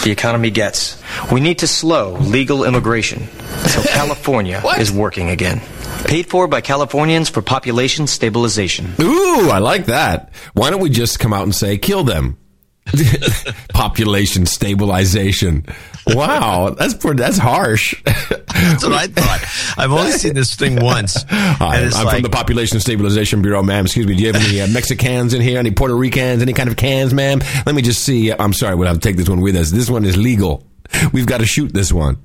the 0.03 0.11
economy 0.11 0.51
gets, 0.51 1.01
we 1.31 1.39
need 1.39 1.59
to 1.59 1.67
slow 1.67 2.13
legal 2.17 2.65
immigration 2.65 3.27
until 3.63 3.83
California 3.87 4.61
is 4.77 4.91
working 4.91 5.29
again. 5.29 5.61
Paid 6.05 6.27
for 6.27 6.47
by 6.47 6.61
Californians 6.61 7.29
for 7.29 7.41
population 7.41 8.07
stabilization. 8.07 8.93
Ooh, 8.99 9.49
I 9.49 9.59
like 9.59 9.85
that. 9.85 10.33
Why 10.53 10.69
don't 10.69 10.81
we 10.81 10.89
just 10.89 11.19
come 11.19 11.33
out 11.33 11.43
and 11.43 11.55
say, 11.55 11.77
kill 11.77 12.03
them? 12.03 12.37
Population 13.69 14.45
stabilization. 14.45 15.65
Wow, 16.07 16.75
that's 16.77 16.93
that's 16.93 17.37
harsh. 17.37 17.95
That's 18.05 18.83
what 18.83 18.93
I 18.93 19.07
thought. 19.07 19.75
I've 19.77 19.91
only 19.91 20.11
seen 20.11 20.33
this 20.33 20.55
thing 20.55 20.81
once. 20.81 21.23
And 21.29 21.61
I'm 21.61 22.05
like- 22.05 22.13
from 22.15 22.21
the 22.21 22.29
Population 22.29 22.79
Stabilization 22.79 23.41
Bureau, 23.41 23.63
ma'am. 23.63 23.85
Excuse 23.85 24.05
me. 24.07 24.15
Do 24.15 24.21
you 24.23 24.31
have 24.31 24.41
any 24.41 24.61
uh, 24.61 24.67
Mexicans 24.67 25.33
in 25.33 25.41
here? 25.41 25.59
Any 25.59 25.71
Puerto 25.71 25.95
Ricans? 25.95 26.41
Any 26.41 26.53
kind 26.53 26.69
of 26.69 26.77
cans, 26.77 27.13
ma'am? 27.13 27.39
Let 27.65 27.75
me 27.75 27.81
just 27.81 28.03
see. 28.03 28.31
I'm 28.31 28.53
sorry, 28.53 28.75
we'll 28.75 28.87
have 28.87 28.99
to 28.99 29.07
take 29.07 29.17
this 29.17 29.27
one 29.29 29.41
with 29.41 29.55
us. 29.55 29.71
This 29.71 29.89
one 29.89 30.05
is 30.05 30.15
legal. 30.15 30.63
We've 31.11 31.25
got 31.25 31.39
to 31.39 31.45
shoot 31.45 31.73
this 31.73 31.91
one. 31.91 32.17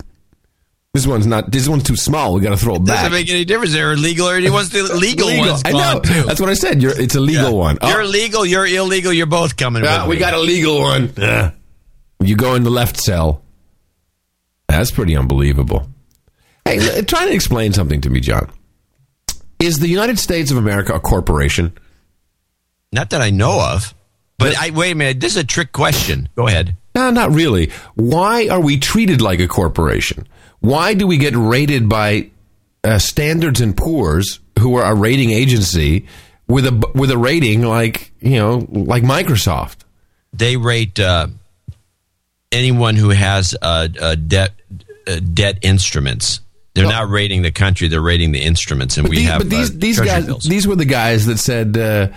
This 0.93 1.07
one's 1.07 1.27
not. 1.27 1.53
This 1.53 1.69
one's 1.69 1.85
too 1.85 1.95
small. 1.95 2.35
We 2.35 2.41
got 2.41 2.51
to 2.51 2.57
throw 2.57 2.75
it 2.75 2.85
back. 2.85 2.97
doesn't 2.97 3.13
make 3.13 3.31
any 3.31 3.45
difference. 3.45 3.73
They're 3.73 3.93
illegal 3.93 4.29
or 4.29 4.39
he 4.39 4.51
wants 4.51 4.71
the 4.71 4.83
legal, 4.95 5.29
ones 5.39 5.63
I 5.65 5.71
know. 5.71 6.01
too. 6.01 6.23
That's 6.25 6.41
what 6.41 6.49
I 6.49 6.55
said. 6.55 6.83
You're, 6.83 6.99
it's 7.01 7.15
a 7.15 7.21
legal 7.21 7.57
one. 7.57 7.79
Oh, 7.81 7.89
You're 7.89 8.01
illegal. 8.03 8.45
You're 8.45 8.67
illegal. 8.67 9.13
You're 9.13 9.27
both 9.27 9.57
coming. 9.57 9.83
with 9.83 10.07
we 10.09 10.17
me. 10.17 10.21
got 10.21 10.35
a 10.35 10.41
legal 10.41 10.81
one. 10.81 11.13
Ah. 11.19 11.53
You 12.19 12.35
go 12.37 12.57
in 12.57 12.65
the 12.65 12.71
left 12.71 12.97
cell. 12.97 13.43
That's 14.69 14.91
pretty 14.91 15.17
unbelievable. 15.17 15.87
Hey, 16.65 17.03
try 17.07 17.27
to 17.27 17.33
explain 17.33 17.73
something 17.73 18.01
to 18.01 18.11
me, 18.11 18.21
John. 18.21 18.51
Is 19.61 19.79
the 19.79 19.89
United 19.89 20.19
States 20.19 20.51
of 20.51 20.57
America 20.57 20.95
a 20.95 21.01
corporation? 21.01 21.73
Not 22.93 23.11
that 23.11 23.21
I 23.21 23.31
know 23.31 23.61
of. 23.61 23.95
But 24.39 24.57
I 24.59 24.71
wait 24.71 24.93
a 24.93 24.95
minute. 24.97 25.21
This 25.21 25.33
is 25.37 25.43
a 25.43 25.47
trick 25.47 25.71
question. 25.71 26.29
Go 26.35 26.49
ahead. 26.49 26.75
No, 26.95 27.11
not 27.11 27.31
really. 27.31 27.71
Why 27.95 28.49
are 28.49 28.61
we 28.61 28.79
treated 28.79 29.21
like 29.21 29.39
a 29.39 29.47
corporation? 29.47 30.27
Why 30.61 30.95
do 30.95 31.07
we 31.07 31.19
get 31.19 31.35
rated 31.35 31.89
by 31.89 32.31
uh, 32.85 32.99
Standards 32.99 33.61
and 33.61 33.77
Poor's, 33.77 34.41
who 34.59 34.77
are 34.77 34.93
a 34.93 34.95
rating 34.95 35.31
agency, 35.31 36.07
with 36.47 36.67
a 36.67 36.91
with 36.95 37.11
a 37.11 37.19
rating 37.19 37.63
like 37.63 38.13
you 38.21 38.37
know 38.37 38.67
like 38.71 39.03
Microsoft? 39.03 39.79
They 40.33 40.57
rate 40.57 41.01
uh, 41.01 41.29
anyone 42.53 42.97
who 42.97 43.11
has 43.11 43.55
uh, 43.61 43.89
uh, 44.01 44.15
debt 44.15 44.53
uh, 45.07 45.21
debt 45.21 45.59
instruments. 45.63 46.41
They're 46.75 46.85
not 46.85 47.09
rating 47.09 47.43
the 47.43 47.51
country; 47.51 47.89
they're 47.89 48.01
rating 48.01 48.33
the 48.33 48.41
instruments, 48.41 48.97
and 48.97 49.09
we 49.09 49.17
these, 49.17 49.29
have 49.29 49.41
but 49.41 49.51
these 49.51 49.71
uh, 49.71 49.75
these 49.77 50.01
guys 50.01 50.27
bills. 50.27 50.45
these 50.45 50.67
were 50.67 50.77
the 50.77 50.85
guys 50.85 51.27
that 51.27 51.39
said, 51.39 51.77
uh, 51.77 52.09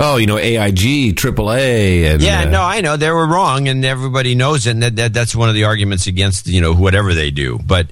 oh, 0.00 0.16
you 0.16 0.26
know, 0.26 0.38
AIG, 0.38 1.14
AAA, 1.14 2.04
and 2.14 2.22
Yeah, 2.22 2.40
uh, 2.42 2.50
no, 2.50 2.62
I 2.62 2.80
know 2.80 2.96
they 2.96 3.10
were 3.10 3.26
wrong, 3.26 3.68
and 3.68 3.84
everybody 3.84 4.34
knows 4.34 4.66
it. 4.66 4.70
And 4.72 4.82
that, 4.82 4.96
that 4.96 5.12
that's 5.14 5.36
one 5.36 5.48
of 5.48 5.54
the 5.54 5.64
arguments 5.64 6.06
against 6.08 6.46
you 6.48 6.60
know 6.60 6.74
whatever 6.74 7.14
they 7.14 7.30
do. 7.30 7.58
But 7.64 7.86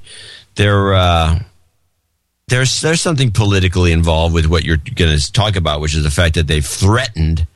there, 0.56 0.94
uh, 0.94 1.38
there's 2.48 2.80
there's 2.80 3.00
something 3.00 3.30
politically 3.30 3.92
involved 3.92 4.34
with 4.34 4.46
what 4.46 4.64
you're 4.64 4.78
going 4.78 5.16
to 5.16 5.32
talk 5.32 5.54
about, 5.56 5.80
which 5.80 5.94
is 5.94 6.02
the 6.02 6.10
fact 6.10 6.34
that 6.34 6.46
they've 6.48 6.64
threatened 6.66 7.46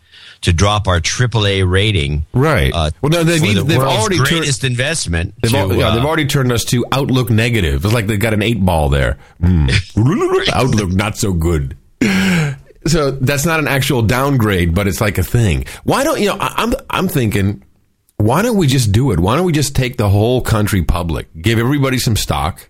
to 0.43 0.53
drop 0.53 0.89
our 0.89 0.99
AAA 1.01 1.69
rating. 1.71 2.27
Right. 2.35 2.73
Uh, 2.75 2.91
Well, 3.01 3.11
no, 3.11 3.23
they've 3.23 3.41
the 3.41 3.63
they've 3.63 3.79
already 3.79 4.17
turned- 4.17 4.29
greatest 4.29 4.65
investment. 4.65 5.35
They've, 5.41 5.53
to, 5.53 5.57
al- 5.59 5.73
yeah, 5.77 5.89
uh, 5.89 5.95
they've 5.95 6.05
already 6.05 6.27
turned 6.27 6.51
us 6.51 6.65
to 6.65 6.85
Outlook 6.91 7.31
negative. 7.31 7.85
It's 7.85 7.95
like 7.95 8.09
they 8.09 8.17
got 8.17 8.35
an 8.35 8.43
eight 8.43 8.61
ball 8.65 8.89
there. 8.89 9.19
Hmm. 9.41 9.69
Outlook 10.53 10.91
not 10.91 11.17
so 11.17 11.33
good. 11.33 11.77
So 12.87 13.13
that's 13.13 13.47
not 13.47 13.61
an 13.61 13.69
actual 13.69 14.03
downgrade, 14.03 14.75
but 14.75 14.89
it's 14.89 15.01
like 15.01 15.19
a 15.19 15.23
thing. 15.23 15.65
Why 15.85 16.05
don't 16.05 16.21
you 16.21 16.27
know? 16.27 16.37
I'm 16.41 16.75
I'm 16.91 17.09
thinking, 17.09 17.63
why 18.17 18.43
don't 18.43 18.57
we 18.57 18.67
just 18.67 18.93
do 18.93 19.13
it? 19.13 19.21
Why 19.21 19.37
don't 19.37 19.45
we 19.45 19.53
just 19.53 19.77
take 19.77 19.97
the 19.97 20.09
whole 20.09 20.41
country 20.41 20.83
public, 20.83 21.29
give 21.41 21.59
everybody 21.59 21.99
some 21.99 22.17
stock? 22.17 22.69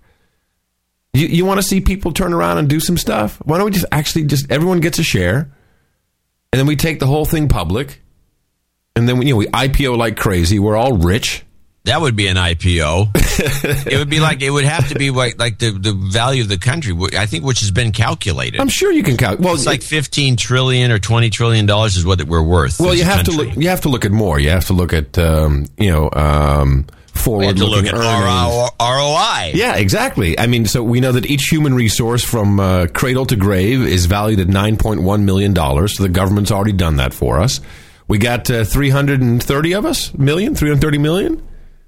You 1.14 1.26
you 1.26 1.44
want 1.44 1.58
to 1.58 1.62
see 1.62 1.80
people 1.80 2.12
turn 2.12 2.32
around 2.32 2.58
and 2.58 2.68
do 2.68 2.80
some 2.80 2.96
stuff? 2.96 3.36
Why 3.44 3.58
don't 3.58 3.66
we 3.66 3.70
just 3.72 3.86
actually 3.92 4.24
just 4.24 4.50
everyone 4.50 4.80
gets 4.80 4.98
a 4.98 5.02
share, 5.02 5.52
and 6.52 6.58
then 6.58 6.66
we 6.66 6.76
take 6.76 7.00
the 7.00 7.06
whole 7.06 7.24
thing 7.24 7.48
public, 7.48 8.02
and 8.96 9.08
then 9.08 9.18
we, 9.18 9.26
you 9.26 9.32
know 9.32 9.38
we 9.38 9.46
IPO 9.46 9.96
like 9.96 10.16
crazy. 10.16 10.58
We're 10.58 10.76
all 10.76 10.96
rich. 10.96 11.44
That 11.84 12.00
would 12.00 12.14
be 12.14 12.28
an 12.28 12.36
IPO. 12.36 13.10
it 13.90 13.98
would 13.98 14.08
be 14.08 14.20
like 14.20 14.40
it 14.40 14.50
would 14.50 14.64
have 14.64 14.88
to 14.90 14.94
be 14.94 15.10
like 15.10 15.38
like 15.38 15.58
the, 15.58 15.72
the 15.72 15.92
value 15.92 16.42
of 16.42 16.48
the 16.48 16.58
country. 16.58 16.94
I 17.16 17.26
think 17.26 17.44
which 17.44 17.60
has 17.60 17.72
been 17.72 17.90
calculated. 17.90 18.60
I'm 18.60 18.68
sure 18.68 18.92
you 18.92 19.02
can 19.02 19.16
count. 19.16 19.40
Well, 19.40 19.54
it's 19.54 19.66
like 19.66 19.82
15 19.82 20.36
trillion 20.36 20.92
or 20.92 21.00
20 21.00 21.30
trillion 21.30 21.66
dollars 21.66 21.96
is 21.96 22.06
what 22.06 22.22
we're 22.22 22.42
worth. 22.42 22.78
Well, 22.78 22.94
you 22.94 23.02
have 23.02 23.24
to 23.24 23.32
country. 23.32 23.46
look. 23.48 23.56
You 23.56 23.68
have 23.70 23.80
to 23.80 23.88
look 23.88 24.04
at 24.04 24.12
more. 24.12 24.38
You 24.38 24.50
have 24.50 24.66
to 24.66 24.74
look 24.74 24.92
at 24.92 25.18
um, 25.18 25.66
you 25.76 25.90
know 25.90 26.08
um, 26.12 26.86
forward 27.14 27.56
to 27.56 27.66
look 27.66 27.84
at. 27.86 27.94
ROI. 27.94 29.52
Yeah, 29.54 29.74
exactly. 29.76 30.38
I 30.38 30.46
mean, 30.46 30.66
so 30.66 30.84
we 30.84 31.00
know 31.00 31.12
that 31.12 31.26
each 31.26 31.48
human 31.50 31.74
resource 31.74 32.22
from 32.22 32.60
uh, 32.60 32.86
cradle 32.94 33.26
to 33.26 33.36
grave 33.36 33.82
is 33.82 34.06
valued 34.06 34.38
at 34.38 34.46
nine 34.46 34.76
point 34.76 35.02
one 35.02 35.24
million 35.24 35.52
dollars. 35.52 35.96
So 35.96 36.04
the 36.04 36.10
government's 36.10 36.52
already 36.52 36.72
done 36.72 36.96
that 36.96 37.12
for 37.12 37.40
us. 37.40 37.60
We 38.06 38.18
got 38.18 38.48
uh, 38.50 38.64
three 38.64 38.90
hundred 38.90 39.20
and 39.20 39.42
thirty 39.42 39.72
of 39.74 39.84
us 39.84 40.14
million, 40.14 40.54
three 40.54 40.68
hundred 40.68 40.82
thirty 40.82 40.98
million. 40.98 41.42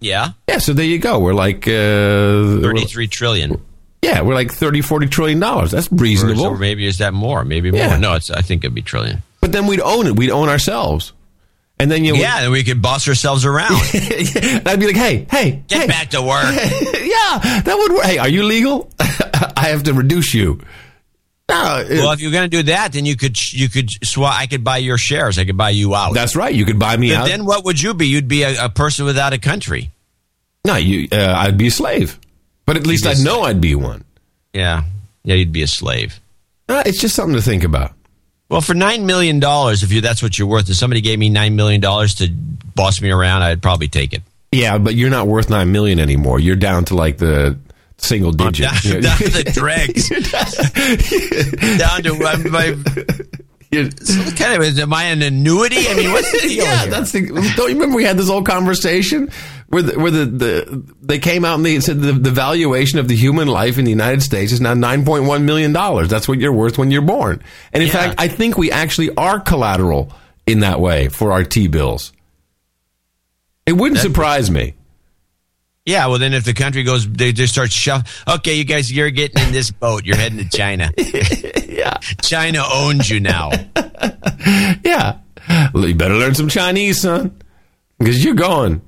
Yeah. 0.04 0.32
Yeah, 0.48 0.58
so 0.58 0.72
there 0.72 0.84
you 0.84 0.98
go. 0.98 1.18
We're 1.18 1.34
like 1.34 1.66
uh, 1.66 2.60
33 2.60 3.08
trillion. 3.08 3.60
yeah, 4.02 4.20
we're 4.22 4.34
like 4.34 4.52
30, 4.52 4.80
40 4.82 5.06
trillion 5.08 5.40
dollars. 5.40 5.70
That's 5.70 5.90
reasonable. 5.90 6.44
or 6.46 6.58
maybe 6.58 6.86
is 6.86 6.98
that 6.98 7.14
more? 7.14 7.44
Maybe 7.44 7.70
more. 7.70 7.80
Yeah. 7.80 7.98
No, 7.98 8.14
it's 8.14 8.30
I 8.30 8.42
think 8.42 8.62
it'd 8.64 8.74
be 8.74 8.82
trillion. 8.82 9.22
but 9.40 9.52
then 9.52 9.66
we'd 9.66 9.80
own 9.80 10.06
it. 10.06 10.16
We'd 10.16 10.30
own 10.30 10.48
ourselves. 10.48 11.12
And 11.80 11.90
then 11.90 12.04
you 12.04 12.12
know, 12.12 12.20
Yeah, 12.20 12.42
then 12.42 12.52
we 12.52 12.62
could 12.62 12.80
boss 12.80 13.08
ourselves 13.08 13.44
around. 13.44 13.72
I'd 13.94 14.78
be 14.78 14.86
like, 14.86 14.94
hey, 14.96 15.26
hey, 15.30 15.62
Get 15.66 15.80
hey. 15.82 15.86
back 15.88 16.10
to 16.10 16.22
work. 16.22 16.44
yeah, 16.54 17.60
that 17.64 17.74
would 17.76 17.92
work. 17.92 18.04
Hey, 18.04 18.18
are 18.18 18.28
you 18.28 18.44
legal? 18.44 18.90
I 19.00 19.68
have 19.70 19.82
to 19.84 19.92
reduce 19.94 20.34
you. 20.34 20.60
No, 21.48 21.84
well, 21.90 22.12
if 22.12 22.20
you're 22.22 22.30
going 22.32 22.48
to 22.48 22.56
do 22.56 22.62
that, 22.64 22.92
then 22.92 23.04
you 23.04 23.16
could 23.16 23.36
you 23.52 23.68
could 23.68 23.90
swap. 24.06 24.34
I 24.40 24.46
could 24.46 24.64
buy 24.64 24.78
your 24.78 24.96
shares. 24.96 25.38
I 25.38 25.44
could 25.44 25.56
buy 25.58 25.70
you 25.70 25.94
out. 25.94 26.14
that's 26.14 26.34
right. 26.36 26.54
You 26.54 26.64
could 26.64 26.78
buy 26.78 26.96
me 26.96 27.10
Then- 27.10 27.20
out. 27.20 27.26
then 27.26 27.44
what 27.44 27.64
would 27.64 27.80
you 27.82 27.92
be? 27.92 28.06
You'd 28.06 28.28
be 28.28 28.44
a, 28.44 28.64
a 28.66 28.68
person 28.70 29.04
without 29.04 29.32
a 29.34 29.38
country. 29.38 29.90
No, 30.64 30.76
you. 30.76 31.08
Uh, 31.12 31.34
I'd 31.36 31.58
be 31.58 31.66
a 31.68 31.70
slave, 31.70 32.18
but 32.66 32.76
at 32.76 32.86
least 32.86 33.06
I'd 33.06 33.18
know 33.18 33.42
I'd 33.42 33.60
be 33.60 33.74
one. 33.74 34.04
Yeah, 34.52 34.84
yeah, 35.24 35.34
you'd 35.34 35.52
be 35.52 35.62
a 35.62 35.66
slave. 35.66 36.20
Uh, 36.68 36.82
it's 36.86 37.00
just 37.00 37.14
something 37.14 37.36
to 37.36 37.42
think 37.42 37.64
about. 37.64 37.92
Well, 38.48 38.60
for 38.60 38.74
nine 38.74 39.06
million 39.06 39.40
dollars, 39.40 39.82
if 39.82 39.92
you 39.92 40.00
that's 40.00 40.22
what 40.22 40.38
you're 40.38 40.48
worth, 40.48 40.68
if 40.70 40.76
somebody 40.76 41.00
gave 41.00 41.18
me 41.18 41.28
nine 41.28 41.56
million 41.56 41.80
dollars 41.80 42.14
to 42.16 42.28
boss 42.30 43.00
me 43.00 43.10
around, 43.10 43.42
I'd 43.42 43.62
probably 43.62 43.88
take 43.88 44.12
it. 44.12 44.22
Yeah, 44.52 44.78
but 44.78 44.94
you're 44.94 45.10
not 45.10 45.26
worth 45.26 45.50
nine 45.50 45.72
million 45.72 45.98
anymore. 45.98 46.38
You're 46.38 46.54
down 46.56 46.84
to 46.86 46.94
like 46.94 47.18
the 47.18 47.58
single 47.98 48.32
digit. 48.32 48.66
down- 48.82 49.02
down 49.02 49.18
to 49.18 49.28
the 49.28 49.50
dregs. 49.52 50.08
Down 51.78 52.02
to 52.02 52.14
uh, 52.24 52.38
my 52.50 52.76
kind 54.36 54.54
of 54.56 54.62
is 54.62 54.78
am 54.78 54.92
I 54.92 55.04
an 55.04 55.22
annuity? 55.22 55.88
I 55.88 55.94
mean, 55.94 56.12
what's 56.12 56.30
the 56.32 56.38
deal? 56.48 56.64
yeah, 56.64 56.82
here? 56.82 56.90
that's 56.90 57.12
the. 57.12 57.26
Don't 57.56 57.68
you 57.68 57.74
remember 57.74 57.96
we 57.96 58.04
had 58.04 58.16
this 58.16 58.28
whole 58.28 58.42
conversation 58.42 59.30
where 59.68 59.82
the, 59.82 59.98
where 59.98 60.10
the, 60.10 60.24
the 60.26 60.94
they 61.02 61.18
came 61.18 61.44
out 61.44 61.54
and 61.56 61.64
they 61.66 61.80
said 61.80 62.00
the, 62.00 62.12
the 62.12 62.30
valuation 62.30 62.98
of 62.98 63.08
the 63.08 63.16
human 63.16 63.48
life 63.48 63.78
in 63.78 63.84
the 63.84 63.90
United 63.90 64.22
States 64.22 64.52
is 64.52 64.60
now 64.60 64.74
nine 64.74 65.04
point 65.04 65.24
one 65.24 65.44
million 65.46 65.72
dollars. 65.72 66.08
That's 66.08 66.28
what 66.28 66.38
you're 66.40 66.52
worth 66.52 66.78
when 66.78 66.90
you're 66.90 67.02
born. 67.02 67.42
And 67.72 67.82
in 67.82 67.88
Yeah. 67.88 67.94
fact, 67.94 68.14
I 68.20 68.28
think 68.28 68.56
we 68.58 68.70
actually 68.70 69.14
are 69.16 69.40
collateral 69.40 70.12
in 70.46 70.60
that 70.60 70.80
way 70.80 71.08
for 71.08 71.32
our 71.32 71.42
T 71.44 71.66
bills. 71.68 72.12
It 73.66 73.72
wouldn't 73.72 74.00
surprise 74.00 74.50
me. 74.50 74.74
Yeah, 75.86 76.06
well, 76.06 76.18
then 76.18 76.32
if 76.32 76.44
the 76.44 76.54
country 76.54 76.82
goes, 76.82 77.06
they 77.06 77.32
just 77.32 77.52
start 77.52 77.70
shoving. 77.70 78.06
Okay, 78.26 78.54
you 78.54 78.64
guys, 78.64 78.90
you're 78.90 79.10
getting 79.10 79.42
in 79.46 79.52
this 79.52 79.70
boat. 79.70 80.04
You're 80.06 80.16
heading 80.16 80.38
to 80.38 80.48
China. 80.48 80.90
yeah. 81.66 81.98
China 82.22 82.64
owns 82.72 83.08
you 83.10 83.20
now. 83.20 83.50
Yeah. 84.84 85.18
Well, 85.72 85.86
you 85.86 85.94
better 85.94 86.14
learn 86.14 86.34
some 86.34 86.48
Chinese, 86.48 87.00
son, 87.00 87.40
because 87.98 88.22
you're 88.24 88.34
going. 88.34 88.82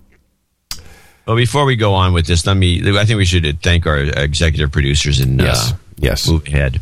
Well, 1.27 1.37
before 1.37 1.65
we 1.65 1.77
go 1.77 1.95
on 1.95 2.13
with 2.13 2.27
this, 2.27 2.47
let 2.47 2.57
me. 2.57 2.81
I 2.99 3.05
think 3.07 3.17
we 3.17 3.25
should 3.25 3.63
thank 3.63 3.87
our 3.87 3.99
executive 3.99 4.71
producers 4.73 5.21
and 5.21 5.41
Yes. 5.41 5.73
uh, 5.73 5.77
Yes. 5.99 6.29
move 6.29 6.47
ahead. 6.47 6.81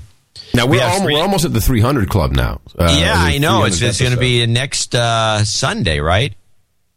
Now 0.55 0.65
we're, 0.67 0.73
We 0.73 0.79
have 0.79 0.93
al- 0.93 1.01
three- 1.03 1.15
we're 1.15 1.23
almost 1.23 1.45
at 1.45 1.53
the 1.53 1.61
300 1.61 2.09
club 2.09 2.33
now. 2.33 2.61
Uh, 2.79 2.97
yeah, 2.99 3.15
I 3.17 3.39
know. 3.39 3.65
It's, 3.65 3.81
it's 3.81 4.01
going 4.01 4.13
to 4.13 4.19
be 4.19 4.45
next 4.47 4.95
uh, 4.95 5.45
Sunday, 5.45 6.01
right? 6.01 6.35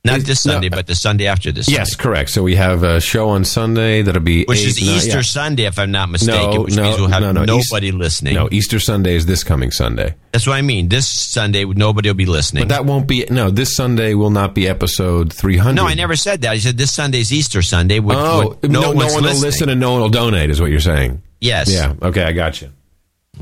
Not 0.07 0.21
this 0.21 0.45
no. 0.45 0.53
Sunday, 0.53 0.69
but 0.69 0.87
the 0.87 0.95
Sunday 0.95 1.27
after 1.27 1.51
this. 1.51 1.69
Yes, 1.69 1.91
Sunday, 1.91 2.03
correct. 2.03 2.29
So 2.31 2.43
we 2.43 2.55
have 2.55 2.83
a 2.83 2.99
show 2.99 3.29
on 3.29 3.45
Sunday 3.45 4.01
that'll 4.01 4.21
be 4.21 4.45
which 4.45 4.59
eight, 4.59 4.67
is 4.67 4.81
nine- 4.85 4.95
Easter 4.95 5.17
yeah. 5.17 5.21
Sunday, 5.21 5.63
if 5.65 5.77
I'm 5.79 5.91
not 5.91 6.09
mistaken. 6.09 6.51
No, 6.55 6.61
which 6.61 6.75
no, 6.75 6.83
means 6.83 6.97
we'll 6.99 7.09
have 7.09 7.21
no, 7.21 7.31
no. 7.31 7.45
nobody 7.45 7.87
East- 7.87 7.97
listening. 7.97 8.35
No, 8.35 8.49
Easter 8.51 8.79
Sunday 8.79 9.15
is 9.15 9.25
this 9.25 9.43
coming 9.43 9.71
Sunday. 9.71 10.15
That's 10.31 10.45
what 10.47 10.53
I 10.55 10.61
mean. 10.61 10.89
This 10.89 11.07
Sunday, 11.07 11.65
nobody 11.65 12.09
will 12.09 12.13
be 12.15 12.25
listening. 12.25 12.63
But 12.63 12.69
that 12.69 12.85
won't 12.85 13.07
be 13.07 13.25
no. 13.29 13.49
This 13.49 13.75
Sunday 13.75 14.13
will 14.13 14.29
not 14.29 14.53
be 14.55 14.67
episode 14.67 15.31
300. 15.33 15.73
no, 15.75 15.85
I 15.87 15.93
never 15.93 16.15
said 16.15 16.41
that. 16.41 16.51
I 16.51 16.57
said 16.59 16.77
this 16.77 16.91
Sunday's 16.93 17.31
Easter 17.31 17.61
Sunday. 17.61 17.99
Which, 17.99 18.17
Oh, 18.17 18.57
which 18.61 18.71
no, 18.71 18.81
no, 18.81 18.93
no 18.93 19.05
one 19.13 19.23
will 19.23 19.35
listen 19.39 19.69
and 19.69 19.79
no 19.79 19.91
one 19.93 20.01
will 20.01 20.09
donate, 20.09 20.49
is 20.49 20.59
what 20.61 20.69
you're 20.71 20.79
saying. 20.79 21.21
Yes. 21.41 21.71
Yeah. 21.71 21.93
Okay, 22.01 22.23
I 22.23 22.31
got 22.33 22.61
you. 22.61 22.69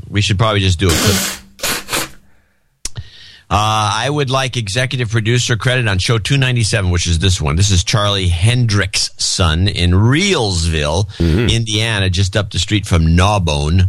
We 0.08 0.20
should 0.20 0.38
probably 0.38 0.60
just 0.60 0.78
do 0.78 0.88
it. 0.90 1.40
Uh, 3.48 3.92
I 3.94 4.10
would 4.10 4.28
like 4.28 4.56
executive 4.56 5.08
producer 5.10 5.56
credit 5.56 5.86
on 5.86 5.98
show 5.98 6.18
297, 6.18 6.90
which 6.90 7.06
is 7.06 7.20
this 7.20 7.40
one. 7.40 7.54
This 7.54 7.70
is 7.70 7.84
Charlie 7.84 8.26
Hendrick's 8.28 9.10
son 9.22 9.68
in 9.68 9.92
Reelsville, 9.92 11.06
Mm-hmm. 11.18 11.48
Indiana, 11.54 12.10
just 12.10 12.36
up 12.36 12.50
the 12.50 12.58
street 12.58 12.86
from 12.86 13.14
Gnawbone. 13.14 13.82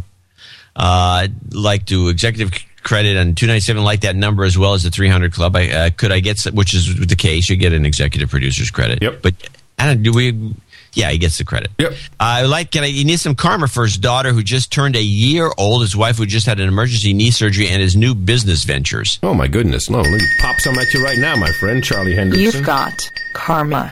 Uh, 0.76 1.26
I'd 1.26 1.54
like 1.54 1.86
to 1.86 2.08
executive 2.08 2.52
credit 2.84 3.16
on 3.16 3.34
297, 3.34 3.82
like 3.82 4.02
that 4.02 4.14
number 4.14 4.44
as 4.44 4.56
well 4.56 4.74
as 4.74 4.84
the 4.84 4.90
300 4.90 5.32
Club. 5.32 5.56
I, 5.56 5.68
uh, 5.70 5.90
could 5.96 6.12
I 6.12 6.20
get 6.20 6.38
some, 6.38 6.54
which 6.54 6.72
is 6.72 6.94
the 7.06 7.16
case, 7.16 7.48
you 7.50 7.56
get 7.56 7.72
an 7.72 7.84
executive 7.84 8.30
producer's 8.30 8.70
credit. 8.70 9.02
Yep. 9.02 9.22
But 9.22 9.34
I 9.76 9.86
don't, 9.86 10.04
do 10.04 10.12
we, 10.12 10.54
yeah, 10.94 11.10
he 11.10 11.18
gets 11.18 11.38
the 11.38 11.44
credit. 11.44 11.70
Yep. 11.78 11.92
I 12.18 12.42
like. 12.42 12.70
Can 12.70 12.84
I? 12.84 12.88
He 12.88 13.04
needs 13.04 13.22
some 13.22 13.34
karma 13.34 13.68
for 13.68 13.84
his 13.84 13.96
daughter 13.96 14.32
who 14.32 14.42
just 14.42 14.72
turned 14.72 14.96
a 14.96 15.02
year 15.02 15.50
old. 15.58 15.82
His 15.82 15.96
wife 15.96 16.16
who 16.18 16.26
just 16.26 16.46
had 16.46 16.60
an 16.60 16.68
emergency 16.68 17.12
knee 17.12 17.30
surgery 17.30 17.68
and 17.68 17.80
his 17.80 17.96
new 17.96 18.14
business 18.14 18.64
ventures. 18.64 19.18
Oh 19.22 19.34
my 19.34 19.46
goodness! 19.48 19.88
No, 19.90 19.98
let 20.00 20.10
me 20.10 20.26
pop 20.40 20.56
some 20.60 20.78
at 20.78 20.92
you 20.94 21.04
right 21.04 21.18
now, 21.18 21.36
my 21.36 21.50
friend 21.52 21.82
Charlie 21.84 22.14
Hendrickson. 22.14 22.38
You've 22.40 22.64
got 22.64 22.92
karma. 23.34 23.90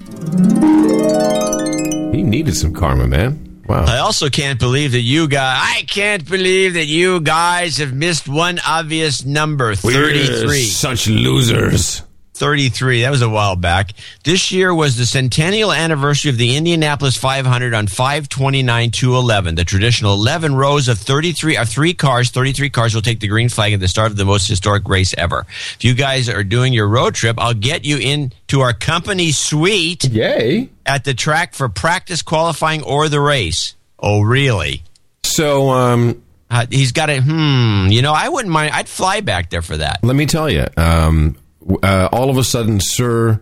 He 2.14 2.22
needed 2.22 2.56
some 2.56 2.72
karma, 2.72 3.06
man. 3.06 3.42
Wow. 3.66 3.84
I 3.84 3.98
also 3.98 4.30
can't 4.30 4.60
believe 4.60 4.92
that 4.92 5.00
you 5.00 5.26
guys. 5.28 5.60
I 5.60 5.82
can't 5.88 6.24
believe 6.28 6.74
that 6.74 6.86
you 6.86 7.20
guys 7.20 7.78
have 7.78 7.92
missed 7.92 8.28
one 8.28 8.60
obvious 8.66 9.24
number. 9.24 9.74
We're 9.82 9.92
Thirty-three. 9.92 10.62
such 10.62 11.08
losers. 11.08 12.02
33. 12.36 13.02
That 13.02 13.10
was 13.10 13.22
a 13.22 13.28
while 13.28 13.56
back. 13.56 13.92
This 14.24 14.52
year 14.52 14.74
was 14.74 14.96
the 14.96 15.06
centennial 15.06 15.72
anniversary 15.72 16.30
of 16.30 16.38
the 16.38 16.56
Indianapolis 16.56 17.16
500 17.16 17.72
on 17.74 17.86
529 17.86 18.90
211. 18.90 19.54
The 19.54 19.64
traditional 19.64 20.14
11 20.14 20.54
rows 20.54 20.88
of 20.88 20.98
33 20.98 21.56
of 21.56 21.68
three 21.68 21.94
cars, 21.94 22.30
33 22.30 22.70
cars 22.70 22.94
will 22.94 23.02
take 23.02 23.20
the 23.20 23.28
green 23.28 23.48
flag 23.48 23.72
at 23.72 23.80
the 23.80 23.88
start 23.88 24.10
of 24.10 24.16
the 24.16 24.24
most 24.24 24.46
historic 24.48 24.86
race 24.88 25.14
ever. 25.16 25.46
If 25.74 25.84
you 25.84 25.94
guys 25.94 26.28
are 26.28 26.44
doing 26.44 26.72
your 26.72 26.88
road 26.88 27.14
trip, 27.14 27.40
I'll 27.40 27.54
get 27.54 27.84
you 27.84 27.96
into 27.98 28.60
our 28.60 28.72
company 28.72 29.32
suite 29.32 30.04
Yay! 30.04 30.68
at 30.84 31.04
the 31.04 31.14
track 31.14 31.54
for 31.54 31.68
practice 31.68 32.22
qualifying 32.22 32.82
or 32.82 33.08
the 33.08 33.20
race. 33.20 33.74
Oh, 33.98 34.20
really? 34.20 34.82
So, 35.24 35.70
um, 35.70 36.22
Uh, 36.50 36.66
he's 36.70 36.92
got 36.92 37.10
a 37.10 37.20
hmm. 37.20 37.88
You 37.90 38.02
know, 38.02 38.12
I 38.12 38.28
wouldn't 38.28 38.52
mind. 38.52 38.72
I'd 38.72 38.88
fly 38.88 39.20
back 39.20 39.50
there 39.50 39.62
for 39.62 39.76
that. 39.78 40.00
let 40.04 40.14
me 40.14 40.26
tell 40.26 40.48
you. 40.48 40.64
Um, 40.76 41.36
uh, 41.82 42.08
all 42.12 42.30
of 42.30 42.38
a 42.38 42.44
sudden, 42.44 42.80
Sir 42.80 43.40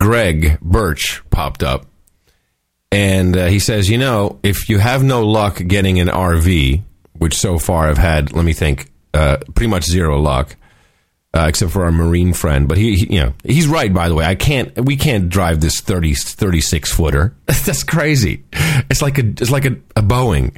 Greg 0.00 0.58
Birch 0.60 1.22
popped 1.30 1.62
up, 1.62 1.86
and 2.90 3.36
uh, 3.36 3.46
he 3.46 3.58
says, 3.58 3.88
"You 3.90 3.98
know, 3.98 4.38
if 4.42 4.68
you 4.68 4.78
have 4.78 5.02
no 5.02 5.26
luck 5.26 5.60
getting 5.66 6.00
an 6.00 6.08
RV, 6.08 6.82
which 7.14 7.36
so 7.36 7.58
far 7.58 7.88
I've 7.88 7.98
had, 7.98 8.32
let 8.32 8.44
me 8.44 8.52
think, 8.52 8.90
uh, 9.14 9.38
pretty 9.54 9.68
much 9.68 9.84
zero 9.84 10.20
luck." 10.20 10.56
uh, 11.34 11.46
except 11.48 11.72
for 11.72 11.84
our 11.84 11.92
marine 11.92 12.32
friend. 12.32 12.68
But 12.68 12.78
he, 12.78 12.96
he, 12.96 13.14
you 13.14 13.20
know, 13.20 13.34
he's 13.44 13.66
right. 13.66 13.92
By 13.92 14.08
the 14.08 14.14
way, 14.14 14.24
I 14.24 14.34
can't. 14.34 14.84
We 14.84 14.96
can't 14.96 15.28
drive 15.28 15.60
this 15.60 15.80
30, 15.80 16.14
36 16.14 16.92
footer. 16.92 17.34
That's 17.46 17.84
crazy. 17.84 18.44
It's 18.90 19.02
like 19.02 19.18
a. 19.18 19.26
It's 19.26 19.50
like 19.50 19.64
a, 19.64 19.76
a 19.96 20.02
Boeing. 20.02 20.56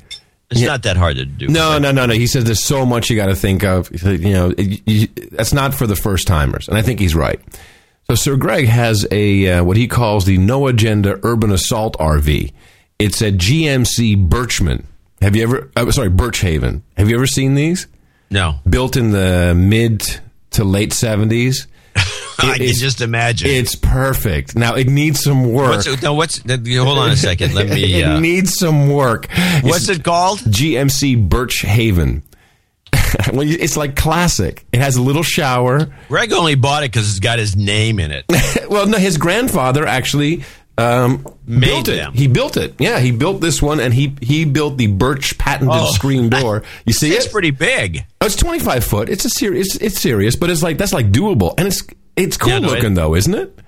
It's 0.56 0.66
not 0.66 0.82
that 0.84 0.96
hard 0.96 1.16
to 1.16 1.24
do. 1.24 1.48
No, 1.48 1.78
no, 1.78 1.90
no, 1.92 2.06
no. 2.06 2.14
He 2.14 2.26
says 2.26 2.44
there's 2.44 2.64
so 2.64 2.84
much 2.86 3.10
you 3.10 3.16
got 3.16 3.26
to 3.26 3.36
think 3.36 3.64
of. 3.64 3.90
You 4.02 4.32
know, 4.32 4.54
it, 4.56 4.82
you, 4.86 5.06
that's 5.32 5.52
not 5.52 5.74
for 5.74 5.86
the 5.86 5.96
first 5.96 6.26
timers, 6.26 6.68
and 6.68 6.76
I 6.76 6.82
think 6.82 7.00
he's 7.00 7.14
right. 7.14 7.40
So 8.08 8.14
Sir 8.14 8.36
Greg 8.36 8.66
has 8.66 9.06
a 9.10 9.48
uh, 9.48 9.64
what 9.64 9.76
he 9.76 9.88
calls 9.88 10.26
the 10.26 10.38
No 10.38 10.66
Agenda 10.66 11.18
Urban 11.22 11.50
Assault 11.50 11.96
RV. 11.98 12.52
It's 12.98 13.20
a 13.22 13.32
GMC 13.32 14.28
Birchman. 14.28 14.84
Have 15.22 15.34
you 15.34 15.42
ever? 15.42 15.70
Uh, 15.74 15.90
sorry, 15.90 16.10
Birchaven. 16.10 16.82
Have 16.96 17.08
you 17.08 17.16
ever 17.16 17.26
seen 17.26 17.54
these? 17.54 17.86
No. 18.30 18.60
Built 18.68 18.96
in 18.96 19.10
the 19.10 19.54
mid 19.56 20.20
to 20.50 20.64
late 20.64 20.92
seventies. 20.92 21.66
I 22.53 22.59
can 22.59 22.66
just 22.75 23.01
imagine. 23.01 23.49
It's 23.51 23.75
perfect. 23.75 24.57
Now 24.57 24.75
it 24.75 24.88
needs 24.88 25.20
some 25.23 25.53
work. 25.53 25.85
What's 25.87 26.03
no, 26.03 26.14
what's 26.14 26.38
hold 26.49 26.99
on 26.99 27.11
a 27.11 27.16
second? 27.16 27.55
Let 27.55 27.68
me. 27.75 28.01
it 28.01 28.05
Uh, 28.05 28.20
needs 28.20 28.55
some 28.59 28.88
work. 28.90 29.29
what's 29.62 29.88
it 29.88 30.03
called? 30.05 30.38
GMC 30.40 31.29
Birchaven. 31.29 32.23
well, 33.33 33.47
it's 33.49 33.77
like 33.77 33.97
classic. 33.97 34.64
It 34.73 34.81
has 34.81 34.97
a 34.97 35.03
little 35.03 35.23
shower. 35.23 35.87
Greg 36.09 36.33
only 36.33 36.55
bought 36.55 36.83
it 36.85 36.92
because 36.92 37.09
it's 37.11 37.20
got 37.20 37.38
his 37.38 37.57
name 37.57 37.99
in 38.01 38.11
it. 38.11 38.25
well, 38.68 38.87
no, 38.87 38.99
his 38.99 39.18
grandfather 39.18 39.87
actually 39.87 40.44
um, 40.79 41.25
Made 41.47 41.61
built 41.68 41.88
it. 41.88 41.97
them. 41.97 42.12
He 42.14 42.27
built 42.29 42.57
it. 42.57 42.75
Yeah, 42.81 42.99
he 42.99 43.11
built 43.12 43.40
this 43.40 43.61
one, 43.62 43.79
and 43.81 43.92
he 43.94 44.16
he 44.20 44.44
built 44.44 44.77
the 44.77 44.88
Birch 44.88 45.38
patented 45.38 45.73
Oh. 45.77 45.92
screen 45.92 46.29
door. 46.29 46.62
You 46.87 46.92
see 46.92 47.12
It's 47.12 47.27
it? 47.27 47.33
pretty 47.33 47.51
big. 47.53 48.05
Oh, 48.20 48.27
it's 48.27 48.37
twenty 48.37 48.59
five 48.61 48.85
foot. 48.85 49.09
It's 49.09 49.25
a 49.25 49.31
serious. 49.31 49.75
It's, 49.77 49.77
it's 49.85 50.01
serious, 50.01 50.35
but 50.37 50.51
it's 50.51 50.62
like 50.62 50.79
that's 50.79 50.92
like 50.92 51.11
doable, 51.12 51.55
and 51.59 51.66
it's 51.68 51.83
it's 52.16 52.37
cool 52.37 52.53
Yeah, 52.53 52.59
no, 52.61 52.68
looking 52.68 52.92
it- 52.92 52.96
though, 52.96 53.14
isn't 53.14 53.35
it? 53.35 53.59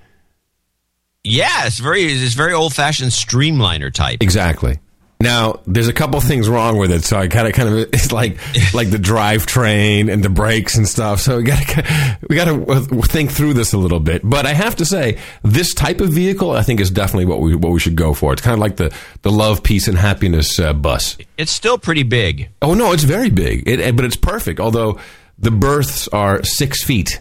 Yeah, 1.25 1.67
it's 1.67 1.79
very 1.79 2.05
it's 2.05 2.35
very 2.35 2.53
old 2.53 2.73
fashioned 2.73 3.11
streamliner 3.11 3.93
type. 3.93 4.19
Exactly. 4.23 4.79
Now, 5.19 5.61
there's 5.67 5.89
a 5.89 5.95
couple 5.95 6.21
things 6.21 6.47
wrong 6.47 6.77
with 6.77 6.93
it, 6.93 7.03
so 7.03 7.17
I 7.19 7.27
kind 7.29 7.49
of, 7.49 7.55
kind 7.55 7.69
of, 7.73 7.79
it's 7.93 8.13
like, 8.13 8.37
like 8.75 8.91
the 8.91 8.99
drivetrain 8.99 10.13
and 10.13 10.23
the 10.23 10.29
brakes 10.29 10.77
and 10.77 10.87
stuff. 10.87 11.21
So 11.23 11.39
we 11.39 11.43
got 11.43 11.67
to, 11.69 12.19
we 12.29 12.37
got 12.37 12.45
to 12.45 12.85
think 13.03 13.31
through 13.33 13.55
this 13.55 13.73
a 13.73 13.79
little 13.79 13.99
bit. 13.99 14.21
But 14.23 14.45
I 14.45 14.53
have 14.53 14.77
to 14.77 14.85
say, 14.85 15.19
this 15.43 15.73
type 15.73 16.03
of 16.03 16.11
vehicle, 16.11 16.51
I 16.51 16.63
think, 16.63 16.81
is 16.81 16.91
definitely 16.91 17.25
what 17.25 17.41
we, 17.41 17.55
what 17.57 17.73
we 17.73 17.81
should 17.81 17.97
go 17.97 18.13
for. 18.13 18.35
It's 18.35 18.43
kind 18.43 18.53
of 18.53 18.61
like 18.61 18.77
the, 18.77 18.95
the 19.23 19.33
love, 19.33 19.63
peace, 19.63 19.89
and 19.89 19.97
happiness 19.97 20.61
uh, 20.61 20.75
bus. 20.75 21.17
It's 21.39 21.51
still 21.51 21.79
pretty 21.79 22.03
big. 22.03 22.51
Oh 22.61 22.75
no, 22.75 22.93
it's 22.93 23.05
very 23.05 23.31
big, 23.31 23.67
it, 23.67 23.97
but 23.97 24.05
it's 24.05 24.17
perfect. 24.17 24.61
Although 24.61 25.01
the 25.39 25.51
berths 25.51 26.09
are 26.09 26.45
six 26.45 26.85
feet 26.85 27.21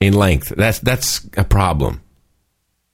in 0.00 0.14
length, 0.14 0.48
that's 0.56 0.78
that's 0.78 1.26
a 1.36 1.44
problem. 1.44 2.00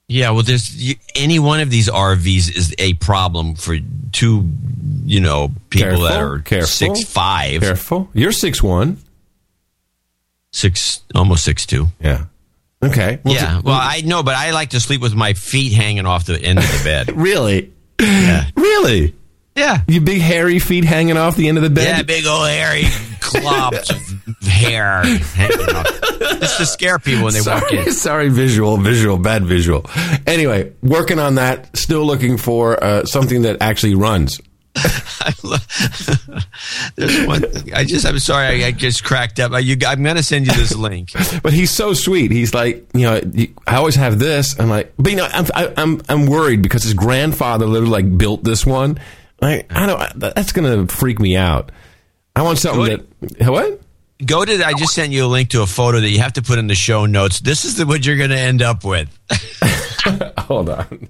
Yeah, 0.08 0.30
well, 0.30 0.42
there's 0.42 0.94
any 1.16 1.38
one 1.40 1.58
of 1.60 1.68
these 1.70 1.88
RVs 1.88 2.56
is 2.56 2.74
a 2.78 2.94
problem 2.94 3.56
for 3.56 3.76
two, 4.12 4.48
you 5.04 5.18
know, 5.20 5.50
people 5.68 5.88
Careful, 5.88 6.04
that 6.04 6.20
are 6.22 6.38
careful, 6.38 6.66
six 6.68 7.02
five, 7.02 7.60
Careful, 7.60 8.08
you're 8.12 8.30
six 8.32 8.62
one, 8.62 8.98
six 10.52 11.02
almost 11.14 11.44
six 11.44 11.66
two. 11.66 11.88
Yeah. 12.00 12.26
Okay. 12.82 13.18
Well, 13.24 13.34
yeah, 13.34 13.60
well, 13.64 13.78
I 13.80 14.02
know, 14.02 14.22
but 14.22 14.34
I 14.34 14.50
like 14.52 14.70
to 14.70 14.80
sleep 14.80 15.00
with 15.00 15.14
my 15.14 15.32
feet 15.32 15.72
hanging 15.72 16.06
off 16.06 16.26
the 16.26 16.40
end 16.40 16.58
of 16.58 16.64
the 16.64 16.84
bed. 16.84 17.10
Really? 17.16 17.72
Yeah. 17.98 18.44
Really? 18.54 19.14
Yeah. 19.56 19.80
You 19.88 20.00
big 20.00 20.20
hairy 20.20 20.58
feet 20.58 20.84
hanging 20.84 21.16
off 21.16 21.36
the 21.36 21.48
end 21.48 21.56
of 21.58 21.64
the 21.64 21.70
bed? 21.70 21.96
Yeah, 21.96 22.02
big 22.02 22.26
old 22.26 22.46
hairy 22.46 22.84
clops 23.20 23.90
of 23.90 23.96
hair 24.42 25.02
hanging 25.04 25.74
off. 25.74 25.86
It's 26.20 26.58
to 26.58 26.66
scare 26.66 26.98
people 26.98 27.24
when 27.24 27.34
they 27.34 27.40
sorry, 27.40 27.76
walk 27.76 27.86
in. 27.86 27.92
sorry, 27.92 28.28
visual, 28.28 28.76
visual, 28.76 29.16
bad 29.18 29.44
visual. 29.44 29.86
Anyway, 30.26 30.72
working 30.82 31.18
on 31.18 31.36
that. 31.36 31.76
Still 31.76 32.04
looking 32.04 32.36
for 32.36 32.82
uh, 32.82 33.04
something 33.06 33.42
that 33.42 33.62
actually 33.62 33.94
runs. 33.94 34.40
There's 36.96 37.26
one. 37.26 37.40
Thing. 37.42 37.72
I 37.74 37.84
just. 37.84 38.04
I'm 38.04 38.18
sorry. 38.18 38.62
I, 38.64 38.68
I 38.68 38.72
just 38.72 39.04
cracked 39.04 39.40
up. 39.40 39.52
I, 39.52 39.60
you, 39.60 39.76
I'm 39.86 40.02
going 40.02 40.16
to 40.16 40.22
send 40.22 40.46
you 40.46 40.52
this 40.52 40.74
link. 40.74 41.10
But 41.42 41.52
he's 41.52 41.70
so 41.70 41.92
sweet. 41.94 42.30
He's 42.30 42.52
like, 42.54 42.86
you 42.92 43.02
know, 43.02 43.20
I 43.66 43.76
always 43.76 43.94
have 43.94 44.18
this. 44.18 44.58
I'm 44.58 44.68
like, 44.68 44.92
but 44.98 45.10
you 45.12 45.16
know, 45.16 45.28
I'm 45.30 45.46
I, 45.54 45.72
I'm 45.76 46.02
I'm 46.08 46.26
worried 46.26 46.60
because 46.62 46.82
his 46.82 46.94
grandfather 46.94 47.66
literally 47.66 47.92
like 47.92 48.18
built 48.18 48.42
this 48.44 48.66
one. 48.66 48.98
Like, 49.40 49.66
I 49.70 49.86
don't. 49.86 50.34
That's 50.34 50.52
gonna 50.52 50.86
freak 50.88 51.18
me 51.18 51.36
out. 51.36 51.72
I 52.34 52.42
want 52.42 52.58
something 52.58 53.06
that 53.38 53.50
what? 53.50 53.80
Go 54.24 54.44
to. 54.44 54.66
I 54.66 54.72
just 54.72 54.94
sent 54.94 55.12
you 55.12 55.26
a 55.26 55.28
link 55.28 55.50
to 55.50 55.62
a 55.62 55.66
photo 55.66 56.00
that 56.00 56.08
you 56.08 56.20
have 56.20 56.32
to 56.34 56.42
put 56.42 56.58
in 56.58 56.68
the 56.68 56.74
show 56.74 57.06
notes. 57.06 57.40
This 57.40 57.66
is 57.66 57.76
the, 57.76 57.86
what 57.86 58.06
you're 58.06 58.16
going 58.16 58.30
to 58.30 58.38
end 58.38 58.62
up 58.62 58.82
with. 58.82 59.10
Hold 60.38 60.70
on. 60.70 61.08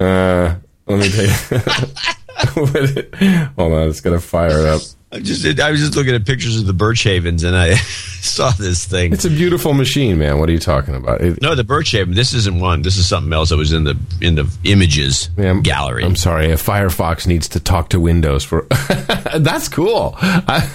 Uh, 0.00 0.56
let 0.86 0.98
me 0.98 1.08
take. 1.08 1.30
Hold 3.56 3.72
on, 3.72 3.88
it's 3.88 4.00
gonna 4.00 4.20
fire 4.20 4.60
it 4.60 4.66
up. 4.66 4.82
I 5.12 5.20
just 5.20 5.44
I 5.60 5.70
was 5.70 5.80
just 5.80 5.94
looking 5.94 6.14
at 6.14 6.24
pictures 6.24 6.58
of 6.58 6.66
the 6.66 6.72
Birchavens 6.72 7.44
and 7.44 7.54
I 7.54 7.74
saw 8.22 8.50
this 8.52 8.86
thing. 8.86 9.12
It's 9.12 9.26
a 9.26 9.30
beautiful 9.30 9.74
machine, 9.74 10.18
man. 10.18 10.38
What 10.38 10.48
are 10.48 10.52
you 10.52 10.58
talking 10.58 10.94
about? 10.94 11.20
It- 11.20 11.42
No, 11.42 11.54
the 11.54 11.64
Birchaven. 11.64 12.14
This 12.14 12.32
isn't 12.32 12.58
one. 12.60 12.80
This 12.80 12.96
is 12.96 13.06
something 13.06 13.32
else 13.32 13.50
that 13.50 13.58
was 13.58 13.72
in 13.74 13.84
the 13.84 13.98
in 14.22 14.36
the 14.36 14.50
images 14.64 15.28
gallery. 15.62 16.04
I'm 16.04 16.16
sorry, 16.16 16.50
a 16.50 16.56
Firefox 16.56 17.26
needs 17.26 17.48
to 17.50 17.60
talk 17.60 17.90
to 17.90 18.00
Windows 18.00 18.42
for. 18.44 18.62
that's 19.38 19.68
cool. 19.68 20.14
I, 20.18 20.70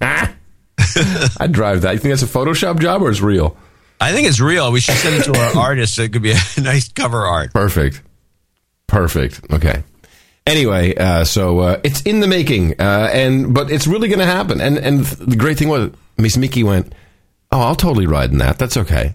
I'd 1.38 1.52
drive 1.52 1.82
that. 1.82 1.92
You 1.92 1.98
think 1.98 2.12
that's 2.12 2.22
a 2.22 2.26
Photoshop 2.26 2.80
job 2.80 3.02
or 3.02 3.10
is 3.10 3.22
real? 3.22 3.56
I 4.00 4.12
think 4.12 4.26
it's 4.28 4.40
real. 4.40 4.72
We 4.72 4.80
should 4.80 4.96
send 4.96 5.14
it 5.16 5.24
to 5.32 5.38
our 5.38 5.56
artist. 5.56 5.98
It 5.98 6.12
could 6.12 6.22
be 6.22 6.32
a 6.32 6.60
nice 6.60 6.88
cover 6.92 7.24
art. 7.24 7.52
Perfect. 7.52 8.02
Perfect. 8.88 9.40
Okay. 9.52 9.82
Anyway, 10.46 10.94
uh, 10.94 11.24
so 11.24 11.58
uh, 11.60 11.80
it's 11.84 12.02
in 12.02 12.20
the 12.20 12.26
making, 12.26 12.78
uh, 12.78 13.08
and 13.12 13.54
but 13.54 13.70
it's 13.70 13.86
really 13.86 14.08
going 14.08 14.18
to 14.18 14.26
happen. 14.26 14.60
And 14.60 14.76
and 14.76 15.04
the 15.04 15.36
great 15.36 15.56
thing 15.58 15.68
was, 15.68 15.90
Miss 16.18 16.36
Mickey 16.36 16.62
went, 16.62 16.94
"Oh, 17.50 17.60
I'll 17.60 17.74
totally 17.74 18.06
ride 18.06 18.30
in 18.30 18.38
that. 18.38 18.58
That's 18.58 18.76
okay." 18.76 19.14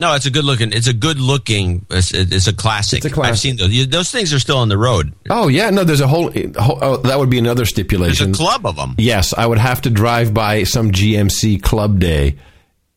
No, 0.00 0.14
it's 0.14 0.26
a 0.26 0.30
good 0.30 0.44
looking. 0.44 0.72
It's 0.72 0.86
a 0.86 0.92
good 0.92 1.18
looking. 1.18 1.84
It's, 1.90 2.12
it's 2.14 2.46
a 2.46 2.52
classic. 2.52 2.98
It's 2.98 3.06
a 3.06 3.10
classic. 3.10 3.32
I've 3.32 3.38
seen 3.40 3.56
those. 3.56 3.88
Those 3.88 4.12
things 4.12 4.32
are 4.32 4.38
still 4.38 4.58
on 4.58 4.68
the 4.68 4.78
road. 4.78 5.12
Oh 5.28 5.48
yeah, 5.48 5.70
no, 5.70 5.82
there's 5.82 6.00
a 6.00 6.06
whole. 6.06 6.30
whole 6.56 6.78
oh, 6.80 6.96
that 6.98 7.18
would 7.18 7.30
be 7.30 7.38
another 7.38 7.64
stipulation. 7.64 8.26
There's 8.28 8.38
a 8.40 8.44
club 8.44 8.64
of 8.64 8.76
them. 8.76 8.94
Yes, 8.98 9.34
I 9.36 9.44
would 9.46 9.58
have 9.58 9.82
to 9.82 9.90
drive 9.90 10.32
by 10.32 10.62
some 10.62 10.92
GMC 10.92 11.60
club 11.60 11.98
day 11.98 12.36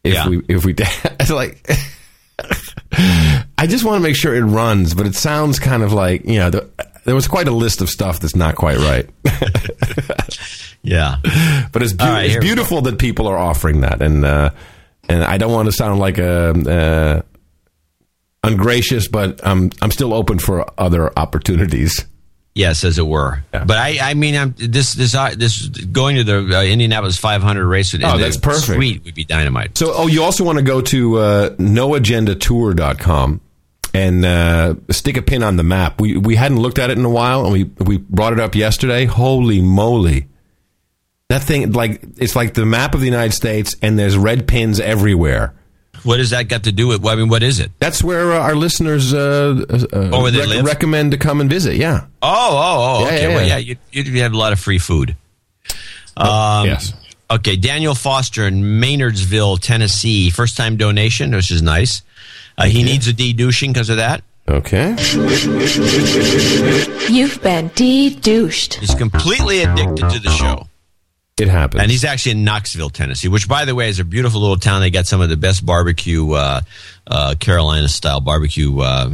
if 0.04 0.14
Yeah. 0.14 0.30
we 0.30 0.44
if 0.48 0.64
we 0.66 0.76
it's 0.78 1.32
like 1.32 1.68
I 3.58 3.66
just 3.68 3.84
want 3.84 3.96
to 3.98 4.02
make 4.04 4.16
sure 4.16 4.36
it 4.36 4.42
runs, 4.44 4.94
but 4.94 5.08
it 5.08 5.16
sounds 5.16 5.58
kind 5.58 5.82
of 5.82 5.94
like 5.94 6.26
you 6.26 6.38
know 6.38 6.52
the, 6.52 6.70
there 7.06 7.16
was 7.16 7.28
quite 7.28 7.48
a 7.48 7.52
list 7.52 7.82
of 7.82 7.90
stuff 7.90 8.20
that's 8.20 8.36
not 8.36 8.56
quite 8.56 8.78
right. 8.78 9.10
Yeah. 10.84 11.18
but 11.72 11.84
it's, 11.84 11.94
All 12.00 12.08
right, 12.08 12.30
it's 12.30 12.44
beautiful 12.44 12.82
that 12.82 12.98
people 12.98 13.28
are 13.28 13.38
offering 13.38 13.82
that, 13.82 14.02
and 14.02 14.26
uh, 14.26 14.50
and 15.08 15.24
I 15.24 15.38
don't 15.38 15.52
want 15.52 15.68
to 15.68 15.72
sound 15.72 16.00
like 16.00 16.18
a. 16.18 16.50
Uh, 16.50 17.22
ungracious, 18.44 19.08
but 19.08 19.46
I'm 19.46 19.70
I'm 19.82 19.92
still 19.92 20.14
open 20.14 20.40
for 20.40 20.66
other 20.80 21.12
opportunities. 21.18 22.06
Yes, 22.54 22.84
as 22.84 22.98
it 22.98 23.08
were. 23.08 23.44
But 23.52 23.72
I, 23.72 23.98
I 24.02 24.14
mean, 24.14 24.36
I'm, 24.36 24.54
this, 24.58 24.94
this, 24.94 25.16
uh, 25.16 25.34
this 25.38 25.68
going 25.68 26.18
to 26.18 26.26
the 26.26 26.58
uh, 26.58 26.64
Indianapolis 26.64 27.18
500 27.18 27.66
race. 27.66 27.94
in 27.94 28.04
Oh, 28.04 28.18
that's 28.18 28.36
perfect. 28.36 28.76
Suite 28.76 29.06
would 29.06 29.16
be 29.16 29.24
dynamite. 29.24 29.78
So, 29.78 29.94
oh, 29.96 30.08
you 30.08 30.22
also 30.22 30.44
want 30.44 30.58
to 30.58 30.62
go 30.62 30.82
to 30.82 31.18
uh, 31.18 31.50
noagendatour.com 31.52 33.40
and 33.94 34.24
uh, 34.26 34.76
stick 34.90 35.18
a 35.18 35.22
pin 35.22 35.44
on 35.44 35.56
the 35.58 35.64
map. 35.64 36.00
We 36.00 36.18
we 36.18 36.36
hadn't 36.36 36.60
looked 36.60 36.80
at 36.80 36.90
it 36.90 36.98
in 36.98 37.06
a 37.06 37.10
while, 37.10 37.44
and 37.44 37.54
we 37.54 37.64
we 37.80 37.98
brought 37.98 38.34
it 38.34 38.40
up 38.40 38.56
yesterday. 38.56 39.06
Holy 39.06 39.62
moly! 39.62 40.28
That 41.30 41.44
thing, 41.44 41.72
like, 41.72 42.02
it's 42.18 42.36
like 42.36 42.54
the 42.56 42.66
map 42.66 42.94
of 42.94 43.00
the 43.00 43.06
United 43.06 43.34
States, 43.34 43.76
and 43.82 43.98
there's 43.98 44.18
red 44.18 44.48
pins 44.48 44.80
everywhere. 44.80 45.54
What 46.04 46.18
does 46.18 46.32
that 46.32 46.48
got 46.48 46.64
to 46.64 46.72
do 46.72 46.88
with? 46.88 47.06
I 47.06 47.16
mean, 47.16 47.30
what 47.30 47.44
is 47.44 47.60
it? 47.60 47.72
That's 47.80 48.04
where 48.04 48.34
uh, 48.34 48.40
our 48.40 48.56
listeners 48.56 49.14
uh, 49.14 49.64
uh, 49.70 49.86
Oh, 49.94 50.24
where 50.24 50.32
they 50.32 50.40
rec- 50.40 50.48
live? 50.48 50.66
recommend 50.66 51.12
to 51.12 51.18
come 51.18 51.40
and 51.40 51.50
visit. 51.50 51.76
Yeah. 51.76 52.08
Oh, 52.22 52.28
oh, 52.32 52.58
oh. 52.60 53.00
Yeah, 53.02 53.06
okay. 53.08 53.22
yeah, 53.22 53.28
well, 53.36 53.48
yeah. 53.48 53.58
yeah, 53.58 53.76
you, 53.92 54.04
you 54.04 54.22
have 54.24 54.34
a 54.34 54.38
lot 54.38 54.52
of 54.52 54.60
free 54.60 54.80
food. 54.80 55.16
Um, 56.18 56.66
yes. 56.68 56.94
Okay, 57.30 57.56
Daniel 57.56 57.96
Foster 57.96 58.46
in 58.48 58.62
Maynardsville, 58.82 59.60
Tennessee. 59.60 60.30
First 60.32 60.58
time 60.58 60.76
donation, 60.76 61.32
which 61.34 61.50
is 61.52 61.62
nice. 61.62 62.02
Uh, 62.58 62.66
he 62.66 62.84
needs 62.84 63.08
a 63.08 63.14
de-douching 63.14 63.74
because 63.74 63.90
of 63.90 63.98
that. 63.98 64.24
Okay. 64.48 64.96
You've 67.10 67.42
been 67.42 67.70
de-douched. 67.70 68.76
He's 68.76 68.96
completely 68.96 69.62
addicted 69.62 70.10
to 70.10 70.20
the 70.20 70.30
show. 70.32 70.68
It 71.40 71.48
happens. 71.48 71.82
And 71.82 71.90
he's 71.90 72.04
actually 72.04 72.34
in 72.34 72.44
Knoxville, 72.44 72.90
Tennessee, 72.90 73.28
which, 73.28 73.48
by 73.48 73.66
the 73.66 73.74
way, 73.74 73.90
is 73.90 74.00
a 74.00 74.04
beautiful 74.04 74.42
little 74.42 74.58
town. 74.58 74.82
They 74.82 74.90
got 74.90 75.08
some 75.08 75.22
of 75.22 75.30
the 75.30 75.38
best 75.38 75.66
barbecue, 75.66 76.32
uh, 76.34 76.62
uh, 77.08 77.36
Carolina 77.40 77.88
style 77.88 78.20
barbecue 78.20 78.80
uh, 78.80 79.12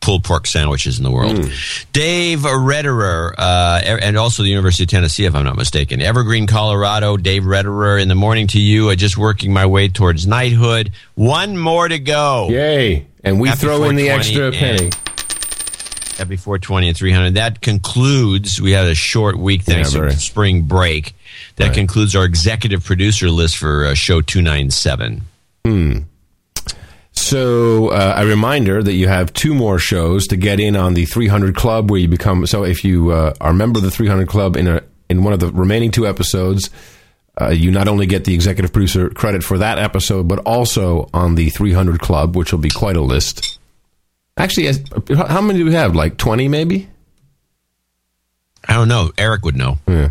pulled 0.00 0.24
pork 0.24 0.46
sandwiches 0.46 0.98
in 0.98 1.04
the 1.04 1.10
world. 1.10 1.50
Dave 1.92 2.44
Redderer, 2.44 3.34
uh, 3.38 3.80
and 3.84 4.16
also 4.16 4.42
the 4.42 4.48
University 4.48 4.84
of 4.84 4.88
Tennessee, 4.88 5.26
if 5.26 5.34
I'm 5.34 5.44
not 5.44 5.56
mistaken. 5.56 6.00
Evergreen, 6.00 6.46
Colorado. 6.46 7.16
Dave 7.16 7.44
Redderer, 7.44 7.98
in 7.98 8.08
the 8.08 8.14
morning 8.14 8.46
to 8.48 8.60
you. 8.60 8.88
Uh, 8.90 8.94
just 8.94 9.16
working 9.18 9.52
my 9.52 9.66
way 9.66 9.88
towards 9.88 10.26
knighthood. 10.26 10.90
One 11.14 11.56
more 11.58 11.86
to 11.88 11.98
go. 11.98 12.48
Yay. 12.50 13.06
And 13.22 13.38
we 13.40 13.48
Happy 13.48 13.60
throw 13.60 13.84
in 13.84 13.96
the 13.96 14.08
extra 14.08 14.50
penny. 14.52 14.90
Happy 16.16 16.36
420 16.36 16.88
and 16.88 16.96
300. 16.96 17.34
That 17.34 17.60
concludes. 17.62 18.60
We 18.60 18.72
had 18.72 18.86
a 18.86 18.94
short 18.94 19.38
week 19.38 19.62
thanks 19.62 19.94
Yeah, 19.94 20.02
to 20.02 20.12
spring 20.12 20.62
break. 20.62 21.14
That 21.56 21.68
Right. 21.68 21.74
concludes 21.74 22.14
our 22.16 22.24
executive 22.24 22.84
producer 22.84 23.30
list 23.30 23.56
for 23.56 23.86
uh, 23.86 23.94
show 23.94 24.20
297. 24.22 25.22
So, 27.30 27.90
uh, 27.90 28.14
a 28.16 28.26
reminder 28.26 28.82
that 28.82 28.94
you 28.94 29.06
have 29.06 29.32
two 29.32 29.54
more 29.54 29.78
shows 29.78 30.26
to 30.28 30.36
get 30.36 30.58
in 30.58 30.74
on 30.74 30.94
the 30.94 31.04
300 31.04 31.54
Club, 31.54 31.88
where 31.88 32.00
you 32.00 32.08
become. 32.08 32.44
So, 32.46 32.64
if 32.64 32.84
you 32.84 33.10
uh, 33.12 33.34
are 33.40 33.50
a 33.52 33.54
member 33.54 33.78
of 33.78 33.84
the 33.84 33.90
300 33.90 34.26
Club 34.26 34.56
in 34.56 34.66
a 34.66 34.82
in 35.08 35.22
one 35.22 35.32
of 35.32 35.38
the 35.40 35.52
remaining 35.52 35.92
two 35.92 36.06
episodes, 36.08 36.70
uh, 37.40 37.50
you 37.50 37.70
not 37.70 37.86
only 37.86 38.06
get 38.06 38.24
the 38.24 38.34
executive 38.34 38.72
producer 38.72 39.10
credit 39.10 39.44
for 39.44 39.58
that 39.58 39.78
episode, 39.78 40.26
but 40.26 40.40
also 40.40 41.08
on 41.14 41.36
the 41.36 41.50
300 41.50 42.00
Club, 42.00 42.36
which 42.36 42.50
will 42.52 42.58
be 42.60 42.68
quite 42.70 42.96
a 42.96 43.00
list. 43.00 43.58
Actually, 44.36 44.66
as, 44.68 44.82
how 45.16 45.40
many 45.40 45.58
do 45.60 45.64
we 45.66 45.72
have? 45.74 45.94
Like 45.94 46.16
20, 46.16 46.48
maybe? 46.48 46.88
I 48.66 48.74
don't 48.74 48.88
know. 48.88 49.10
Eric 49.18 49.44
would 49.44 49.56
know 49.56 49.78
Yeah. 49.86 50.10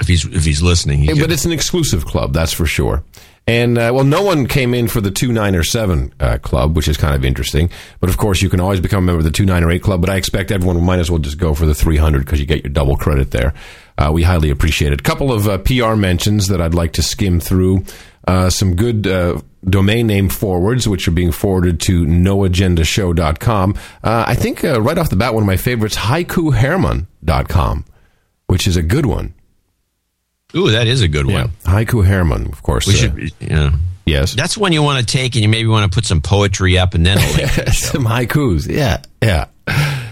if 0.00 0.08
he's 0.08 0.24
if 0.24 0.44
he's 0.44 0.60
listening. 0.62 0.98
He 1.00 1.06
Yeah, 1.06 1.14
but 1.20 1.30
it's 1.30 1.44
an 1.44 1.52
exclusive 1.52 2.04
club, 2.04 2.32
that's 2.32 2.52
for 2.52 2.66
sure. 2.66 3.04
And 3.46 3.76
uh, 3.76 3.90
well, 3.92 4.04
no 4.04 4.22
one 4.22 4.46
came 4.46 4.72
in 4.72 4.86
for 4.86 5.00
the 5.00 5.10
two 5.10 5.32
nine 5.32 5.56
or 5.56 5.64
seven 5.64 6.14
uh, 6.20 6.38
club, 6.38 6.76
which 6.76 6.86
is 6.86 6.96
kind 6.96 7.14
of 7.14 7.24
interesting. 7.24 7.70
But 7.98 8.08
of 8.08 8.16
course, 8.16 8.40
you 8.40 8.48
can 8.48 8.60
always 8.60 8.80
become 8.80 9.02
a 9.02 9.06
member 9.06 9.18
of 9.18 9.24
the 9.24 9.32
two 9.32 9.44
nine 9.44 9.64
or 9.64 9.70
eight 9.70 9.82
club. 9.82 10.00
But 10.00 10.10
I 10.10 10.16
expect 10.16 10.52
everyone 10.52 10.80
might 10.84 11.00
as 11.00 11.10
well 11.10 11.18
just 11.18 11.38
go 11.38 11.52
for 11.54 11.66
the 11.66 11.74
three 11.74 11.96
hundred 11.96 12.20
because 12.24 12.38
you 12.38 12.46
get 12.46 12.62
your 12.62 12.72
double 12.72 12.96
credit 12.96 13.32
there. 13.32 13.52
Uh, 13.98 14.10
we 14.12 14.22
highly 14.22 14.50
appreciate 14.50 14.92
it. 14.92 15.00
A 15.00 15.02
couple 15.02 15.32
of 15.32 15.48
uh, 15.48 15.58
PR 15.58 15.96
mentions 15.96 16.48
that 16.48 16.60
I'd 16.60 16.74
like 16.74 16.92
to 16.94 17.02
skim 17.02 17.40
through. 17.40 17.84
Uh, 18.26 18.48
some 18.48 18.76
good 18.76 19.06
uh, 19.08 19.40
domain 19.64 20.06
name 20.06 20.28
forwards, 20.28 20.88
which 20.88 21.08
are 21.08 21.12
being 21.12 21.32
forwarded 21.32 21.80
to 21.80 22.04
noagendashow.com. 22.06 23.74
Uh, 24.04 24.24
I 24.26 24.34
think 24.36 24.64
uh, 24.64 24.80
right 24.80 24.96
off 24.96 25.10
the 25.10 25.16
bat, 25.16 25.34
one 25.34 25.42
of 25.42 25.46
my 25.46 25.56
favorites, 25.56 25.96
haikuherman.com, 25.96 27.84
which 28.46 28.66
is 28.68 28.76
a 28.76 28.82
good 28.82 29.06
one. 29.06 29.34
Ooh, 30.54 30.70
that 30.70 30.86
is 30.86 31.02
a 31.02 31.08
good 31.08 31.26
one. 31.26 31.48
Haiku 31.64 32.04
Herman, 32.04 32.46
of 32.46 32.62
course. 32.62 32.86
We 32.86 32.94
uh, 32.94 32.96
should, 32.96 33.32
yeah. 33.40 33.72
Yes. 34.04 34.34
That's 34.34 34.56
one 34.58 34.72
you 34.72 34.82
want 34.82 35.00
to 35.00 35.06
take, 35.06 35.36
and 35.36 35.42
you 35.42 35.48
maybe 35.48 35.68
want 35.68 35.90
to 35.90 35.94
put 35.94 36.04
some 36.04 36.20
poetry 36.20 36.76
up, 36.78 36.94
and 36.94 37.06
then. 37.06 37.18
Some 37.72 38.04
haikus. 38.04 38.68
Yeah. 38.68 39.02
Yeah. 39.22 39.46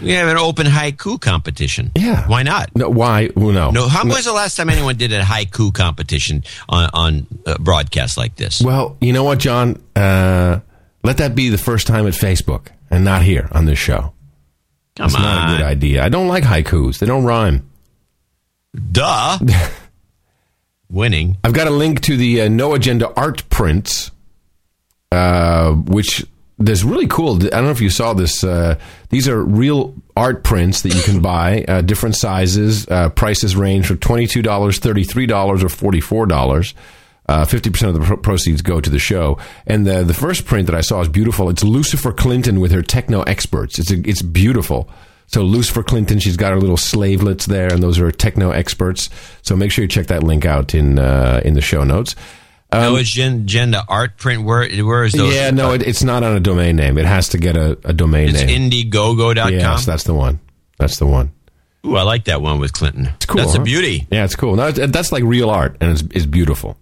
we 0.00 0.12
have 0.12 0.28
an 0.28 0.36
open 0.36 0.66
haiku 0.66 1.20
competition. 1.20 1.90
Yeah. 1.96 2.26
why 2.28 2.44
not? 2.44 2.74
No, 2.76 2.88
why? 2.88 3.30
Well, 3.34 3.52
no. 3.52 3.70
No, 3.70 3.88
how 3.88 4.06
was 4.06 4.24
the 4.24 4.32
last 4.32 4.56
time 4.56 4.70
anyone 4.70 4.96
did 4.96 5.12
a 5.12 5.22
haiku 5.22 5.74
competition 5.74 6.44
on 6.68 6.88
on 6.94 7.26
uh, 7.46 7.56
broadcast 7.58 8.16
like 8.16 8.36
this? 8.36 8.62
Well, 8.62 8.96
you 9.00 9.12
know 9.12 9.24
what, 9.24 9.40
John? 9.40 9.82
Uh, 9.96 10.60
let 11.02 11.16
that 11.16 11.34
be 11.34 11.48
the 11.48 11.58
first 11.58 11.88
time 11.88 12.06
at 12.06 12.12
Facebook 12.12 12.68
and 12.90 13.04
not 13.04 13.22
here 13.22 13.48
on 13.50 13.64
this 13.64 13.78
show. 13.78 14.12
Come 14.96 15.06
It's 15.06 15.14
not 15.14 15.50
a 15.50 15.56
good 15.56 15.64
idea. 15.64 16.04
I 16.04 16.10
don't 16.10 16.28
like 16.28 16.44
haikus. 16.44 16.98
They 16.98 17.06
don't 17.06 17.24
rhyme. 17.24 17.68
duh. 18.92 19.38
Winning. 20.90 21.38
I've 21.44 21.52
got 21.52 21.66
a 21.66 21.70
link 21.70 22.00
to 22.02 22.16
the 22.16 22.42
uh, 22.42 22.48
No 22.48 22.74
Agenda 22.74 23.12
art 23.14 23.48
prints, 23.48 24.10
uh, 25.12 25.72
which 25.72 26.24
there's 26.58 26.84
really 26.84 27.06
cool. 27.06 27.36
I 27.36 27.48
don't 27.48 27.64
know 27.64 27.70
if 27.70 27.80
you 27.80 27.90
saw 27.90 28.12
this. 28.12 28.44
Uh, 28.44 28.78
these 29.08 29.28
are 29.28 29.42
real 29.42 29.94
art 30.16 30.44
prints 30.44 30.82
that 30.82 30.94
you 30.94 31.02
can 31.02 31.20
buy, 31.22 31.64
uh, 31.66 31.80
different 31.80 32.16
sizes. 32.16 32.86
Uh, 32.88 33.08
prices 33.08 33.56
range 33.56 33.86
from 33.86 33.98
$22, 33.98 34.42
$33, 34.42 35.62
or 35.62 35.92
$44. 35.92 36.74
Uh, 37.28 37.44
50% 37.44 37.88
of 37.88 37.94
the 37.94 38.00
pro- 38.00 38.16
proceeds 38.16 38.60
go 38.60 38.80
to 38.80 38.90
the 38.90 38.98
show. 38.98 39.38
And 39.66 39.86
the, 39.86 40.02
the 40.02 40.14
first 40.14 40.44
print 40.44 40.66
that 40.66 40.74
I 40.74 40.80
saw 40.80 41.00
is 41.00 41.08
beautiful. 41.08 41.48
It's 41.48 41.62
Lucifer 41.62 42.12
Clinton 42.12 42.60
with 42.60 42.72
her 42.72 42.82
techno 42.82 43.22
experts. 43.22 43.78
It's, 43.78 43.90
a, 43.90 44.00
it's 44.00 44.20
beautiful. 44.20 44.90
So 45.30 45.42
Lucifer 45.42 45.84
Clinton, 45.84 46.18
she's 46.18 46.36
got 46.36 46.50
her 46.50 46.58
little 46.58 46.76
slavelets 46.76 47.46
there, 47.46 47.72
and 47.72 47.80
those 47.80 48.00
are 48.00 48.10
techno 48.10 48.50
experts. 48.50 49.08
So 49.42 49.54
make 49.54 49.70
sure 49.70 49.82
you 49.82 49.88
check 49.88 50.08
that 50.08 50.24
link 50.24 50.44
out 50.44 50.74
in 50.74 50.98
uh, 50.98 51.40
in 51.44 51.54
the 51.54 51.60
show 51.60 51.84
notes. 51.84 52.16
no 52.72 52.96
agenda 52.96 53.84
art 53.88 54.16
print. 54.16 54.42
Where 54.42 54.68
where 54.84 55.04
is 55.04 55.12
those? 55.12 55.28
Um, 55.28 55.34
yeah, 55.34 55.50
no, 55.52 55.72
it, 55.72 55.82
it's 55.82 56.02
not 56.02 56.24
on 56.24 56.36
a 56.36 56.40
domain 56.40 56.74
name. 56.74 56.98
It 56.98 57.06
has 57.06 57.28
to 57.28 57.38
get 57.38 57.56
a, 57.56 57.78
a 57.84 57.92
domain 57.92 58.30
it's 58.30 58.42
name. 58.42 58.72
It's 58.72 58.74
indiegogo.com. 58.74 59.52
yes, 59.52 59.86
that's 59.86 60.02
the 60.02 60.14
one. 60.14 60.40
That's 60.78 60.98
the 60.98 61.06
one. 61.06 61.30
Ooh, 61.86 61.96
I 61.96 62.02
like 62.02 62.24
that 62.24 62.42
one 62.42 62.58
with 62.58 62.72
Clinton. 62.72 63.06
It's 63.14 63.26
cool. 63.26 63.36
That's 63.36 63.54
a 63.54 63.60
beauty. 63.60 64.08
Yeah, 64.10 64.24
it's 64.24 64.34
cool. 64.34 64.56
No, 64.56 64.66
it's, 64.66 64.78
that's 64.90 65.12
like 65.12 65.22
real 65.22 65.48
art, 65.48 65.76
and 65.80 65.92
it's, 65.92 66.02
it's 66.12 66.26
beautiful. 66.26 66.76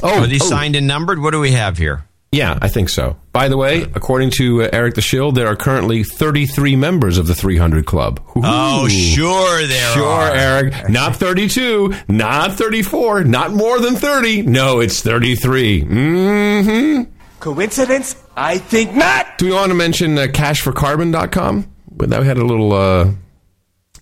Oh, 0.00 0.22
Are 0.22 0.26
these 0.26 0.42
oh, 0.42 0.48
signed 0.48 0.76
and 0.76 0.86
numbered? 0.86 1.20
What 1.20 1.32
do 1.32 1.40
we 1.40 1.52
have 1.52 1.76
here? 1.76 2.04
Yeah, 2.34 2.58
I 2.60 2.68
think 2.68 2.88
so. 2.88 3.16
By 3.32 3.48
the 3.48 3.56
way, 3.56 3.82
according 3.82 4.30
to 4.38 4.62
uh, 4.64 4.68
Eric 4.72 4.94
the 4.94 5.00
Shill, 5.02 5.30
there 5.32 5.46
are 5.46 5.54
currently 5.56 6.02
33 6.02 6.74
members 6.76 7.16
of 7.16 7.26
the 7.28 7.34
300 7.34 7.86
Club. 7.86 8.20
Ooh. 8.36 8.42
Oh, 8.44 8.88
sure 8.88 9.66
there 9.66 9.92
Sure, 9.92 10.04
are. 10.04 10.30
Eric. 10.34 10.88
Not 10.88 11.16
32, 11.16 11.94
not 12.08 12.52
34, 12.52 13.24
not 13.24 13.52
more 13.52 13.78
than 13.78 13.94
30. 13.94 14.42
No, 14.42 14.80
it's 14.80 15.00
33. 15.00 15.82
Mm-hmm. 15.82 17.10
Coincidence? 17.40 18.16
I 18.36 18.58
think 18.58 18.94
not. 18.94 19.38
Do 19.38 19.46
we 19.46 19.52
want 19.52 19.68
to 19.70 19.74
mention 19.74 20.18
uh, 20.18 20.22
cashforcarbon.com? 20.26 21.70
But 21.92 22.10
that 22.10 22.20
we 22.20 22.26
had 22.26 22.38
a 22.38 22.44
little 22.44 22.72
uh, 22.72 23.10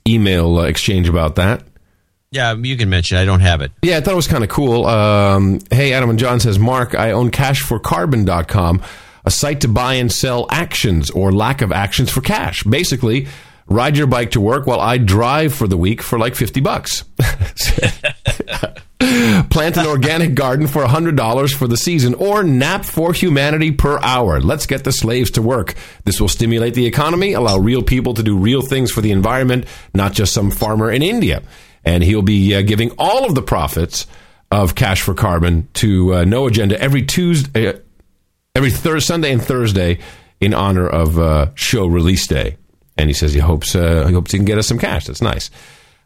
email 0.09 0.57
uh, 0.59 0.63
exchange 0.65 1.09
about 1.09 1.35
that. 1.37 1.65
Yeah, 2.33 2.55
you 2.55 2.79
can 2.79 2.89
mention. 2.89 3.19
I 3.19 3.27
don't 3.27 3.41
have 3.41 3.61
it. 3.61 3.73
Yeah, 3.83 3.99
I 3.99 4.01
thought 4.01 4.15
it 4.15 4.17
was 4.17 4.27
kind 4.27 4.43
of 4.43 4.49
cool. 4.49 4.87
Um, 4.87 5.61
hey, 5.71 5.93
Adam 5.93 6.09
and 6.09 6.19
John 6.19 6.41
says, 6.41 6.59
Mark, 6.59 6.95
I 6.95 7.13
own 7.13 7.31
cashforcarbon.com, 7.31 8.83
a 9.27 9.31
site 9.31 9.61
to 9.61 9.69
buy 9.69 9.95
and 9.95 10.11
sell 10.11 10.47
actions 10.51 11.11
or 11.11 11.31
lack 11.31 11.61
of 11.61 11.73
actions 11.73 12.11
for 12.11 12.23
cash. 12.23 12.65
Basically, 12.65 13.29
ride 13.67 13.99
your 13.99 14.07
bike 14.07 14.31
to 14.31 14.41
work 14.41 14.67
while 14.67 14.81
I 14.81 14.97
drive 14.97 15.53
for 15.53 15.69
the 15.69 15.77
week 15.77 16.01
for 16.01 16.19
like 16.19 16.35
50 16.35 16.61
bucks. 16.63 17.05
Plant 19.51 19.77
an 19.77 19.87
organic 19.87 20.35
garden 20.35 20.67
for 20.69 20.83
$100 20.87 21.55
for 21.55 21.69
the 21.69 21.77
season 21.77 22.15
or 22.15 22.43
nap 22.43 22.87
for 22.87 23.13
humanity 23.13 23.73
per 23.73 23.99
hour. 24.01 24.41
Let's 24.41 24.65
get 24.65 24.85
the 24.85 24.93
slaves 24.93 25.33
to 25.33 25.43
work. 25.43 25.75
This 26.05 26.19
will 26.19 26.29
stimulate 26.29 26.73
the 26.73 26.87
economy, 26.87 27.35
allow 27.35 27.59
real 27.59 27.83
people 27.83 28.15
to 28.15 28.23
do 28.23 28.39
real 28.39 28.63
things 28.63 28.91
for 28.91 29.03
the 29.03 29.11
environment, 29.11 29.67
not 29.93 30.13
just 30.13 30.33
some 30.33 30.51
farmer 30.51 30.91
in 30.91 31.03
India. 31.03 31.43
And 31.85 32.03
he'll 32.03 32.23
be 32.23 32.55
uh, 32.55 32.63
giving 32.63 32.93
all 32.99 33.27
of 33.27 33.35
the 33.35 33.43
profits 33.43 34.07
of 34.51 34.75
Cash 34.75 35.03
for 35.03 35.15
Carbon 35.15 35.69
to 35.75 36.15
uh, 36.15 36.25
No 36.25 36.47
Agenda 36.47 36.81
every 36.81 37.03
Tuesday, 37.03 37.69
uh, 37.69 37.73
every 38.55 38.71
thir- 38.71 39.01
Sunday 39.01 39.33
and 39.33 39.43
Thursday 39.43 39.99
in 40.41 40.55
honor 40.55 40.87
of 40.87 41.19
uh, 41.19 41.51
show 41.55 41.87
release 41.87 42.27
day. 42.27 42.57
And 42.97 43.09
he 43.09 43.15
says 43.15 43.33
he 43.33 43.41
hopes 43.41 43.75
uh, 43.75 44.07
he 44.07 44.13
hopes 44.13 44.33
he 44.33 44.39
can 44.39 44.45
get 44.45 44.59
us 44.59 44.69
some 44.69 44.79
cash. 44.79 45.07
That's 45.07 45.23
nice. 45.23 45.51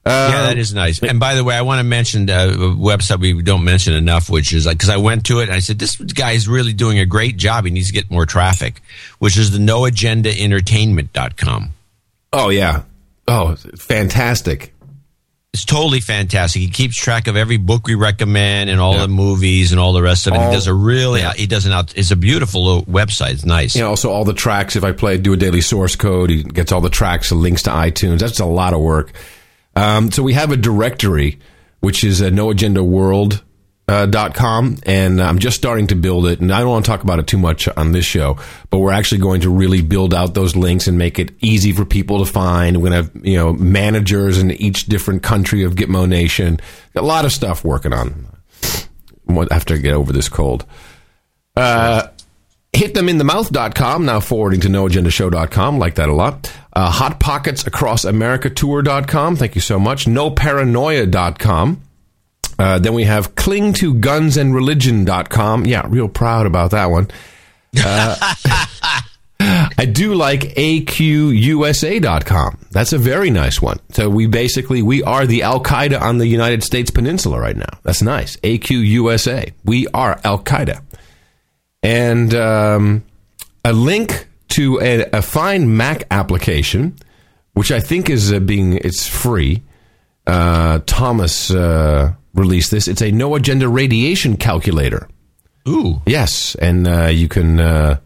Uh, 0.07 0.31
yeah, 0.33 0.43
that 0.43 0.57
is 0.57 0.73
nice. 0.73 1.03
And 1.03 1.19
by 1.19 1.35
the 1.35 1.43
way, 1.43 1.57
I 1.57 1.62
want 1.62 1.81
to 1.81 1.85
mention 1.85 2.31
uh, 2.31 2.47
a 2.49 2.57
website 2.57 3.19
we 3.19 3.43
don't 3.43 3.65
mention 3.65 3.93
enough, 3.93 4.31
which 4.31 4.53
is 4.53 4.65
like 4.65 4.79
because 4.79 4.89
I 4.89 4.99
went 4.99 5.27
to 5.27 5.41
it 5.41 5.49
and 5.49 5.53
I 5.53 5.59
said 5.59 5.81
this 5.81 5.97
guy 5.97 6.31
is 6.33 6.47
really 6.47 6.73
doing 6.73 7.01
a 7.01 7.07
great 7.07 7.37
job. 7.39 7.65
He 7.65 7.73
needs 7.73 7.89
to 7.89 7.93
get 7.93 8.09
more 8.09 8.25
traffic, 8.25 8.83
which 9.19 9.37
is 9.37 9.51
the 9.51 9.59
noagendaentertainment.com. 9.59 11.71
Oh 12.33 12.51
yeah. 12.51 12.83
Oh, 13.27 13.57
fantastic. 13.77 14.73
It's 15.57 15.64
totally 15.64 16.01
fantastic. 16.01 16.61
He 16.61 16.69
keeps 16.69 16.99
track 16.99 17.29
of 17.29 17.37
every 17.37 17.57
book 17.57 17.87
we 17.87 17.95
recommend 17.95 18.69
and 18.69 18.79
all 18.79 18.99
the 18.99 19.09
movies 19.09 19.73
and 19.73 19.81
all 19.81 19.95
the 19.95 20.03
rest 20.03 20.27
of 20.27 20.35
it. 20.35 20.37
All- 20.37 20.51
he 20.51 20.55
does 20.55 20.66
a 20.66 20.75
really 20.75 21.21
yeah. 21.21 21.33
he 21.33 21.47
does 21.47 21.64
an 21.64 21.73
out. 21.73 21.97
It's 21.97 22.11
a 22.11 22.16
beautiful 22.16 22.62
little 22.62 22.83
website. 22.85 23.33
It's 23.33 23.47
nice. 23.47 23.75
Yeah, 23.75 23.85
also 23.85 24.11
all 24.11 24.27
the 24.27 24.35
tracks. 24.35 24.77
If 24.77 24.85
I 24.85 24.92
play, 24.92 25.16
do 25.16 25.33
a 25.33 25.37
daily 25.38 25.62
source 25.62 25.97
code, 25.97 26.29
he 26.29 26.42
gets 26.42 26.73
all 26.73 26.83
the 26.83 26.90
tracks 26.90 27.31
and 27.31 27.40
links 27.40 27.62
to 27.62 27.71
iTunes. 27.71 28.19
That's 28.19 28.38
a 28.38 28.45
lot 28.45 28.75
of 28.75 28.81
work. 28.83 29.12
Um, 29.75 30.12
so 30.12 30.23
we 30.23 30.35
have 30.35 30.53
a 30.53 30.59
directory, 30.59 31.38
which 31.81 32.05
is 32.05 32.21
a 32.21 32.31
No 32.31 32.49
noagendaworld. 32.49 33.40
Uh, 33.40 33.42
dot 33.87 34.35
com 34.35 34.77
and 34.85 35.22
I'm 35.22 35.38
just 35.38 35.57
starting 35.57 35.87
to 35.88 35.94
build 35.94 36.27
it 36.27 36.40
and 36.40 36.53
I 36.53 36.61
don't 36.61 36.70
want 36.70 36.85
to 36.85 36.90
talk 36.90 37.05
about 37.05 37.20
it 37.20 37.29
too 37.29 37.38
much 37.38 37.68
on 37.68 37.92
this 37.92 38.05
show 38.05 38.37
but 38.70 38.79
we're 38.79 38.92
actually 38.92 39.20
going 39.20 39.42
to 39.42 39.51
really 39.51 39.81
build 39.81 40.12
out 40.12 40.35
those 40.35 40.57
links 40.57 40.88
and 40.88 40.99
make 40.99 41.20
it 41.20 41.31
easy 41.40 41.70
for 41.72 41.85
people 41.85 42.25
to 42.25 42.31
find 42.31 42.77
we're 42.77 42.90
going 42.90 43.05
to 43.05 43.11
have 43.12 43.27
you 43.27 43.37
know 43.37 43.53
managers 43.53 44.38
in 44.38 44.51
each 44.51 44.87
different 44.87 45.22
country 45.22 45.62
of 45.62 45.77
Gitmo 45.77 46.09
Nation 46.09 46.59
Got 46.94 47.05
a 47.05 47.07
lot 47.07 47.25
of 47.25 47.33
stuff 47.33 47.64
working 47.64 47.92
on 47.92 48.27
what 49.25 49.53
after 49.53 49.75
I 49.75 49.77
get 49.77 49.94
over 49.94 50.12
this 50.12 50.29
cold 50.29 50.66
uh, 51.57 52.09
hittheminthemouth.com, 52.72 54.05
now 54.05 54.20
forwarding 54.20 54.61
to 54.61 54.68
noagendashow.com. 54.68 55.79
Like 55.79 55.94
that 55.94 56.09
a 56.09 56.12
lot. 56.12 56.53
Uh, 56.72 56.90
Hot 56.90 57.18
Pockets 57.18 57.66
Across 57.66 58.05
America 58.05 58.51
Tour.com. 58.51 59.37
Thank 59.37 59.55
you 59.55 59.62
so 59.62 59.79
much. 59.79 60.05
NoParanoia.com. 60.05 61.81
Uh, 62.59 62.79
then 62.79 62.95
we 62.95 63.05
have 63.05 63.35
cling 63.35 63.73
to 63.75 63.95
guns 63.95 64.37
and 64.37 64.55
religion.com. 64.55 65.66
Yeah, 65.66 65.87
real 65.88 66.09
proud 66.09 66.47
about 66.47 66.71
that 66.71 66.87
one. 66.87 67.09
Uh, 67.79 68.16
I 69.79 69.85
do 69.85 70.14
like 70.14 70.55
AQUSA.com. 70.55 72.59
That's 72.71 72.95
a 72.95 72.99
very 72.99 73.31
nice 73.31 73.61
one. 73.61 73.79
So 73.90 74.09
we 74.09 74.27
basically, 74.27 74.81
we 74.81 75.03
are 75.03 75.27
the 75.27 75.42
Al 75.42 75.62
Qaeda 75.62 76.01
on 76.01 76.19
the 76.19 76.27
United 76.27 76.64
States 76.64 76.90
Peninsula 76.90 77.38
right 77.38 77.57
now. 77.57 77.79
That's 77.83 78.01
nice. 78.01 78.37
AQUSA. 78.38 79.53
We 79.64 79.87
are 79.88 80.19
Al 80.25 80.38
Qaeda 80.38 80.81
and 81.87 82.35
um, 82.35 83.05
a 83.64 83.73
link 83.73 84.27
to 84.49 84.81
a, 84.81 85.05
a 85.12 85.23
fine 85.23 85.77
Mac 85.77 86.03
application, 86.11 86.97
which 87.53 87.71
I 87.71 87.79
think 87.79 88.11
is 88.11 88.33
uh, 88.33 88.40
being 88.40 88.75
it's 88.75 89.07
free. 89.07 89.62
Uh, 90.27 90.81
Thomas 90.87 91.51
uh, 91.51 92.12
released 92.35 92.71
this. 92.71 92.89
It's 92.89 93.03
a 93.03 93.11
no 93.11 93.35
agenda 93.35 93.69
radiation 93.69 94.37
calculator. 94.37 95.09
Ooh, 95.69 96.01
yes, 96.07 96.55
and 96.57 96.87
uh, 96.87 97.07
you 97.07 97.29
can 97.29 97.59
uh, 97.59 97.99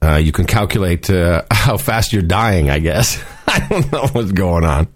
uh, 0.00 0.16
you 0.16 0.30
can 0.30 0.46
calculate 0.46 1.10
uh, 1.10 1.42
how 1.50 1.76
fast 1.76 2.12
you're 2.12 2.22
dying. 2.22 2.70
I 2.70 2.78
guess 2.78 3.22
I 3.46 3.66
don't 3.68 3.90
know 3.90 4.06
what's 4.08 4.32
going 4.32 4.64
on, 4.64 4.86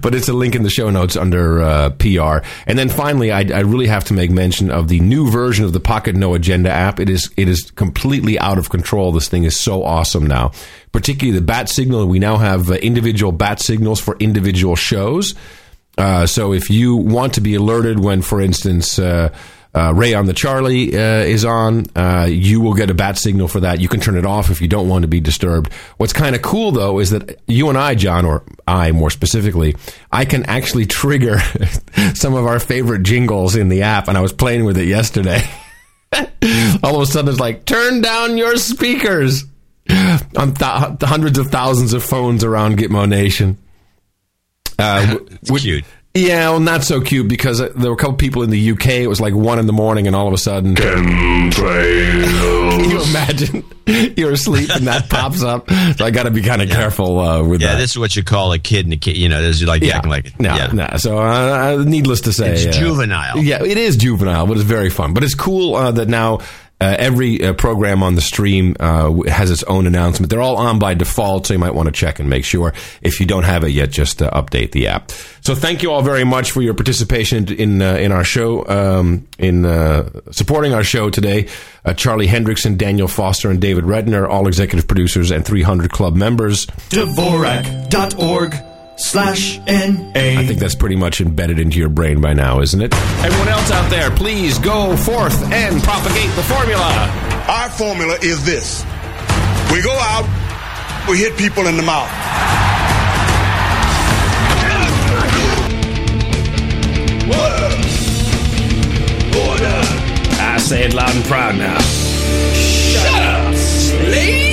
but 0.00 0.14
it's 0.14 0.28
a 0.28 0.32
link 0.32 0.54
in 0.54 0.62
the 0.62 0.70
show 0.70 0.88
notes 0.88 1.16
under 1.16 1.60
uh, 1.60 1.90
PR. 1.90 2.38
And 2.66 2.78
then 2.78 2.88
finally, 2.88 3.32
I, 3.32 3.40
I 3.40 3.60
really 3.60 3.86
have 3.88 4.04
to 4.04 4.14
make 4.14 4.30
mention 4.30 4.70
of 4.70 4.88
the 4.88 5.00
new 5.00 5.30
version 5.30 5.64
of 5.64 5.72
the 5.72 5.80
Pocket 5.80 6.16
No 6.16 6.34
Agenda 6.34 6.70
app. 6.70 7.00
It 7.00 7.10
is 7.10 7.30
it 7.36 7.48
is 7.48 7.70
completely 7.72 8.38
out 8.38 8.58
of 8.58 8.70
control. 8.70 9.12
This 9.12 9.28
thing 9.28 9.44
is 9.44 9.58
so 9.60 9.82
awesome 9.82 10.26
now, 10.26 10.52
particularly 10.92 11.38
the 11.38 11.44
bat 11.44 11.68
signal. 11.68 12.06
We 12.06 12.18
now 12.18 12.38
have 12.38 12.70
uh, 12.70 12.74
individual 12.74 13.32
bat 13.32 13.60
signals 13.60 14.00
for 14.00 14.16
individual 14.18 14.76
shows. 14.76 15.34
Uh, 16.00 16.26
so 16.26 16.54
if 16.54 16.70
you 16.70 16.96
want 16.96 17.34
to 17.34 17.42
be 17.42 17.54
alerted 17.54 18.00
when, 18.00 18.22
for 18.22 18.40
instance, 18.40 18.98
uh, 18.98 19.28
uh, 19.74 19.92
Ray 19.94 20.14
on 20.14 20.24
the 20.24 20.32
Charlie 20.32 20.96
uh, 20.96 21.24
is 21.24 21.44
on, 21.44 21.86
uh, 21.94 22.26
you 22.28 22.60
will 22.62 22.72
get 22.72 22.88
a 22.88 22.94
bat 22.94 23.18
signal 23.18 23.48
for 23.48 23.60
that. 23.60 23.80
You 23.80 23.88
can 23.88 24.00
turn 24.00 24.16
it 24.16 24.24
off 24.24 24.50
if 24.50 24.62
you 24.62 24.66
don't 24.66 24.88
want 24.88 25.02
to 25.02 25.08
be 25.08 25.20
disturbed. 25.20 25.70
What's 25.98 26.14
kind 26.14 26.34
of 26.34 26.40
cool 26.40 26.72
though 26.72 27.00
is 27.00 27.10
that 27.10 27.40
you 27.46 27.68
and 27.68 27.76
I, 27.76 27.94
John, 27.96 28.24
or 28.24 28.42
I 28.66 28.92
more 28.92 29.10
specifically, 29.10 29.76
I 30.10 30.24
can 30.24 30.44
actually 30.46 30.86
trigger 30.86 31.38
some 32.14 32.34
of 32.34 32.46
our 32.46 32.58
favorite 32.58 33.02
jingles 33.02 33.54
in 33.54 33.68
the 33.68 33.82
app, 33.82 34.08
and 34.08 34.16
I 34.16 34.22
was 34.22 34.32
playing 34.32 34.64
with 34.64 34.78
it 34.78 34.88
yesterday. 34.88 35.42
All 36.82 36.96
of 36.96 37.02
a 37.02 37.06
sudden, 37.06 37.30
it's 37.30 37.38
like 37.38 37.66
turn 37.66 38.00
down 38.00 38.38
your 38.38 38.56
speakers 38.56 39.44
on 40.36 40.54
th- 40.54 41.02
hundreds 41.02 41.38
of 41.38 41.48
thousands 41.48 41.92
of 41.92 42.02
phones 42.02 42.42
around 42.42 42.78
Gitmo 42.78 43.06
Nation. 43.06 43.58
Uh, 44.80 45.18
it's 45.42 45.60
cute. 45.62 45.84
Yeah, 46.12 46.50
well, 46.50 46.58
not 46.58 46.82
so 46.82 47.00
cute 47.00 47.28
because 47.28 47.60
uh, 47.60 47.72
there 47.76 47.88
were 47.88 47.94
a 47.96 47.98
couple 47.98 48.14
people 48.16 48.42
in 48.42 48.50
the 48.50 48.70
UK. 48.72 48.86
It 48.88 49.06
was 49.06 49.20
like 49.20 49.32
one 49.32 49.60
in 49.60 49.66
the 49.68 49.72
morning, 49.72 50.08
and 50.08 50.16
all 50.16 50.26
of 50.26 50.32
a 50.34 50.38
sudden, 50.38 50.74
can 50.74 51.04
you 52.90 53.00
imagine 53.00 53.64
you're 54.16 54.32
asleep 54.32 54.70
and 54.74 54.88
that 54.88 55.08
pops 55.08 55.42
up? 55.44 55.70
So 55.70 56.04
I 56.04 56.10
got 56.10 56.24
to 56.24 56.32
be 56.32 56.42
kind 56.42 56.62
of 56.62 56.68
careful 56.68 57.20
uh, 57.20 57.44
with 57.44 57.60
yeah, 57.60 57.74
that. 57.74 57.78
this 57.78 57.92
is 57.92 57.98
what 57.98 58.16
you 58.16 58.24
call 58.24 58.52
a 58.52 58.58
kid 58.58 58.86
and 58.86 58.92
a 58.92 58.96
kid. 58.96 59.16
You 59.18 59.28
know, 59.28 59.40
this 59.40 59.60
is 59.62 59.68
like 59.68 59.82
Yeah. 59.82 59.98
acting 59.98 60.10
like 60.10 60.40
No, 60.40 60.54
yeah. 60.56 60.66
no. 60.72 60.88
So, 60.96 61.18
uh, 61.18 61.76
uh, 61.80 61.84
needless 61.86 62.22
to 62.22 62.32
say, 62.32 62.54
It's 62.54 62.76
uh, 62.76 62.80
juvenile. 62.80 63.38
Yeah, 63.38 63.62
it 63.62 63.78
is 63.78 63.96
juvenile, 63.96 64.46
but 64.48 64.56
it's 64.56 64.64
very 64.66 64.90
fun. 64.90 65.14
But 65.14 65.22
it's 65.22 65.34
cool 65.36 65.76
uh, 65.76 65.92
that 65.92 66.08
now 66.08 66.40
uh, 66.80 66.96
every 66.98 67.42
uh, 67.42 67.52
program 67.52 68.02
on 68.02 68.14
the 68.14 68.20
stream 68.20 68.74
uh, 68.80 69.12
has 69.24 69.50
its 69.50 69.62
own 69.64 69.86
announcement. 69.86 70.30
They're 70.30 70.40
all 70.40 70.56
on 70.56 70.78
by 70.78 70.94
default, 70.94 71.46
so 71.46 71.52
you 71.52 71.58
might 71.58 71.74
want 71.74 71.86
to 71.86 71.92
check 71.92 72.18
and 72.18 72.30
make 72.30 72.44
sure. 72.44 72.72
If 73.02 73.20
you 73.20 73.26
don't 73.26 73.44
have 73.44 73.64
it 73.64 73.70
yet, 73.70 73.90
just 73.90 74.22
uh, 74.22 74.30
update 74.30 74.72
the 74.72 74.88
app. 74.88 75.10
So, 75.42 75.54
thank 75.54 75.82
you 75.82 75.90
all 75.90 76.02
very 76.02 76.24
much 76.24 76.52
for 76.52 76.62
your 76.62 76.74
participation 76.74 77.52
in 77.52 77.82
uh, 77.82 77.94
in 77.94 78.12
our 78.12 78.24
show, 78.24 78.66
um, 78.68 79.26
in 79.38 79.64
uh, 79.64 80.08
supporting 80.30 80.72
our 80.72 80.84
show 80.84 81.10
today. 81.10 81.48
Charlie 81.96 82.26
Hendrickson, 82.26 82.76
Daniel 82.76 83.08
Foster, 83.08 83.50
and 83.50 83.60
David 83.60 83.84
Redner, 83.84 84.28
all 84.28 84.46
executive 84.46 84.86
producers 84.86 85.30
and 85.30 85.44
300 85.44 85.90
Club 85.90 86.14
members. 86.14 86.66
Dvorak.org 86.66 88.69
slash 89.00 89.58
NA. 89.66 90.12
I 90.14 90.44
think 90.46 90.58
that's 90.58 90.74
pretty 90.74 90.96
much 90.96 91.20
embedded 91.20 91.58
into 91.58 91.78
your 91.78 91.88
brain 91.88 92.20
by 92.20 92.34
now, 92.34 92.60
isn't 92.60 92.80
it? 92.80 92.94
Everyone 93.24 93.48
else 93.48 93.70
out 93.70 93.90
there, 93.90 94.10
please 94.10 94.58
go 94.58 94.96
forth 94.96 95.42
and 95.52 95.82
propagate 95.82 96.30
the 96.36 96.42
formula. 96.42 96.90
Our 97.48 97.68
formula 97.70 98.16
is 98.22 98.44
this 98.44 98.84
we 99.72 99.80
go 99.82 99.92
out, 99.92 100.26
we 101.08 101.16
hit 101.18 101.36
people 101.38 101.66
in 101.66 101.76
the 101.76 101.82
mouth. 101.82 102.10
Order. 109.32 109.80
I 110.42 110.58
say 110.58 110.84
it 110.86 110.94
loud 110.94 111.14
and 111.14 111.24
proud 111.26 111.56
now. 111.56 111.78
Shut 111.78 113.22
up, 113.22 113.54
slave! 113.54 114.49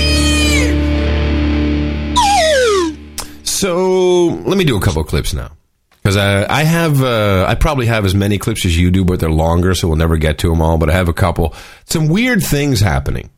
So 3.58 4.26
let 4.46 4.56
me 4.56 4.66
do 4.66 4.78
a 4.78 4.80
couple 4.80 5.04
clips 5.04 5.34
now. 5.34 5.50
Because 6.04 6.16
I, 6.16 6.60
I 6.60 6.64
have, 6.64 7.02
uh, 7.02 7.46
I 7.48 7.56
probably 7.56 7.88
have 7.88 8.06
as 8.06 8.14
many 8.14 8.38
clips 8.38 8.64
as 8.66 8.78
you 8.78 8.92
do, 8.92 9.04
but 9.04 9.20
they're 9.20 9.32
longer, 9.32 9.74
so 9.74 9.88
we'll 9.88 9.98
never 9.98 10.18
get 10.18 10.38
to 10.40 10.50
them 10.50 10.62
all. 10.62 10.78
But 10.78 10.92
I 10.92 10.94
have 10.94 11.10
a 11.10 11.14
couple. 11.14 11.56
Some 11.86 12.08
weird 12.08 12.44
things 12.44 12.80
happening. 12.80 13.32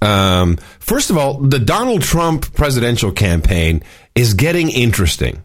Um, 0.00 0.56
first 0.78 1.10
of 1.10 1.18
all, 1.18 1.40
the 1.40 1.58
Donald 1.58 2.02
Trump 2.02 2.54
presidential 2.54 3.10
campaign 3.10 3.82
is 4.14 4.34
getting 4.34 4.70
interesting. 4.70 5.42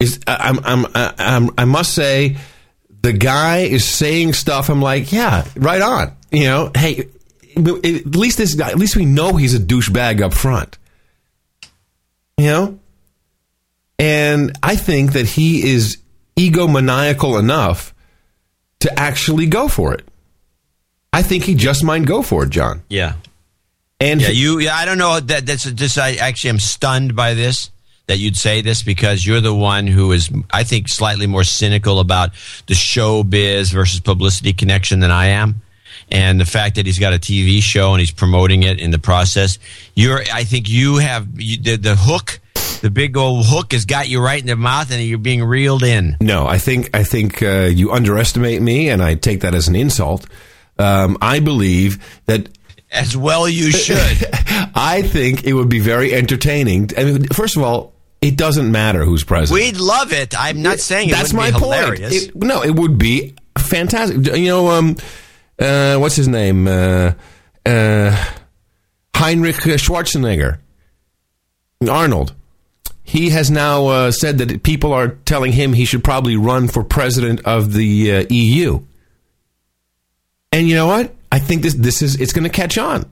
Is 0.00 0.18
I'm, 0.26 0.58
I'm, 0.64 0.86
I'm, 0.94 1.50
I 1.56 1.66
must 1.66 1.94
say, 1.94 2.38
the 3.02 3.12
guy 3.12 3.58
is 3.58 3.84
saying 3.84 4.32
stuff. 4.32 4.68
I'm 4.68 4.82
like, 4.82 5.12
yeah, 5.12 5.46
right 5.54 5.80
on. 5.80 6.16
You 6.32 6.44
know, 6.44 6.70
hey, 6.76 7.08
at 7.56 8.16
least 8.16 8.36
this 8.36 8.54
guy, 8.54 8.70
at 8.70 8.78
least 8.78 8.96
we 8.96 9.04
know 9.04 9.36
he's 9.36 9.54
a 9.54 9.60
douchebag 9.60 10.22
up 10.22 10.34
front. 10.34 10.76
You 12.36 12.46
know, 12.46 12.79
and 14.00 14.58
I 14.62 14.76
think 14.76 15.12
that 15.12 15.26
he 15.26 15.70
is 15.70 15.98
egomaniacal 16.34 17.38
enough 17.38 17.94
to 18.80 18.98
actually 18.98 19.46
go 19.46 19.68
for 19.68 19.92
it. 19.92 20.08
I 21.12 21.22
think 21.22 21.44
he 21.44 21.54
just 21.54 21.84
might 21.84 22.06
go 22.06 22.22
for 22.22 22.44
it, 22.44 22.50
John. 22.50 22.82
Yeah. 22.88 23.14
And 24.00 24.22
yeah, 24.22 24.28
you. 24.28 24.58
Yeah, 24.58 24.74
I 24.74 24.86
don't 24.86 24.96
know 24.96 25.20
that. 25.20 25.44
That's 25.44 25.64
this. 25.64 25.98
I 25.98 26.12
actually 26.14 26.50
am 26.50 26.60
stunned 26.60 27.14
by 27.14 27.34
this 27.34 27.70
that 28.06 28.16
you'd 28.16 28.38
say 28.38 28.62
this 28.62 28.82
because 28.82 29.26
you're 29.26 29.42
the 29.42 29.54
one 29.54 29.86
who 29.86 30.12
is, 30.12 30.30
I 30.50 30.64
think, 30.64 30.88
slightly 30.88 31.26
more 31.26 31.44
cynical 31.44 32.00
about 32.00 32.30
the 32.66 32.74
showbiz 32.74 33.72
versus 33.72 34.00
publicity 34.00 34.54
connection 34.54 35.00
than 35.00 35.10
I 35.10 35.26
am. 35.26 35.60
And 36.10 36.40
the 36.40 36.46
fact 36.46 36.76
that 36.76 36.86
he's 36.86 36.98
got 36.98 37.12
a 37.12 37.18
TV 37.18 37.62
show 37.62 37.92
and 37.92 38.00
he's 38.00 38.10
promoting 38.10 38.62
it 38.62 38.80
in 38.80 38.90
the 38.90 38.98
process, 38.98 39.58
you're. 39.94 40.22
I 40.32 40.44
think 40.44 40.70
you 40.70 40.96
have 40.96 41.28
you, 41.38 41.58
the, 41.58 41.76
the 41.76 41.96
hook 41.96 42.39
the 42.80 42.90
big 42.90 43.16
old 43.16 43.46
hook 43.46 43.72
has 43.72 43.84
got 43.84 44.08
you 44.08 44.22
right 44.22 44.40
in 44.40 44.46
the 44.46 44.56
mouth 44.56 44.90
and 44.90 45.02
you're 45.02 45.18
being 45.18 45.42
reeled 45.44 45.82
in. 45.82 46.16
No, 46.20 46.46
I 46.46 46.58
think 46.58 46.90
I 46.94 47.04
think 47.04 47.42
uh, 47.42 47.68
you 47.72 47.92
underestimate 47.92 48.60
me, 48.62 48.88
and 48.88 49.02
I 49.02 49.14
take 49.14 49.40
that 49.40 49.54
as 49.54 49.68
an 49.68 49.76
insult. 49.76 50.26
Um, 50.78 51.18
I 51.20 51.40
believe 51.40 52.20
that. 52.26 52.48
As 52.92 53.16
well, 53.16 53.48
you 53.48 53.70
should. 53.70 54.26
I 54.74 55.02
think 55.02 55.44
it 55.44 55.52
would 55.52 55.68
be 55.68 55.78
very 55.78 56.12
entertaining. 56.12 56.90
I 56.98 57.04
mean, 57.04 57.24
first 57.28 57.56
of 57.56 57.62
all, 57.62 57.92
it 58.20 58.36
doesn't 58.36 58.72
matter 58.72 59.04
who's 59.04 59.22
president. 59.22 59.64
We'd 59.64 59.80
love 59.80 60.12
it. 60.12 60.34
I'm 60.36 60.60
not 60.60 60.80
saying 60.80 61.10
it 61.10 61.12
that's 61.12 61.32
my 61.32 61.52
point. 61.52 62.00
It, 62.00 62.34
no, 62.34 62.62
it 62.64 62.74
would 62.74 62.98
be 62.98 63.36
fantastic. 63.56 64.36
You 64.36 64.46
know, 64.46 64.70
um, 64.70 64.96
uh, 65.56 65.98
what's 65.98 66.16
his 66.16 66.26
name? 66.26 66.66
Uh, 66.66 67.12
uh, 67.64 68.26
Heinrich 69.14 69.56
Schwarzenegger, 69.56 70.58
Arnold 71.88 72.34
he 73.10 73.30
has 73.30 73.50
now 73.50 73.86
uh, 73.88 74.12
said 74.12 74.38
that 74.38 74.62
people 74.62 74.92
are 74.92 75.08
telling 75.08 75.50
him 75.50 75.72
he 75.72 75.84
should 75.84 76.04
probably 76.04 76.36
run 76.36 76.68
for 76.68 76.84
president 76.84 77.40
of 77.44 77.72
the 77.72 78.14
uh, 78.14 78.24
EU. 78.30 78.84
And 80.52 80.68
you 80.68 80.76
know 80.76 80.86
what? 80.86 81.12
I 81.32 81.40
think 81.40 81.62
this 81.62 81.74
this 81.74 82.02
is 82.02 82.20
it's 82.20 82.32
going 82.32 82.44
to 82.44 82.50
catch 82.50 82.78
on. 82.78 83.10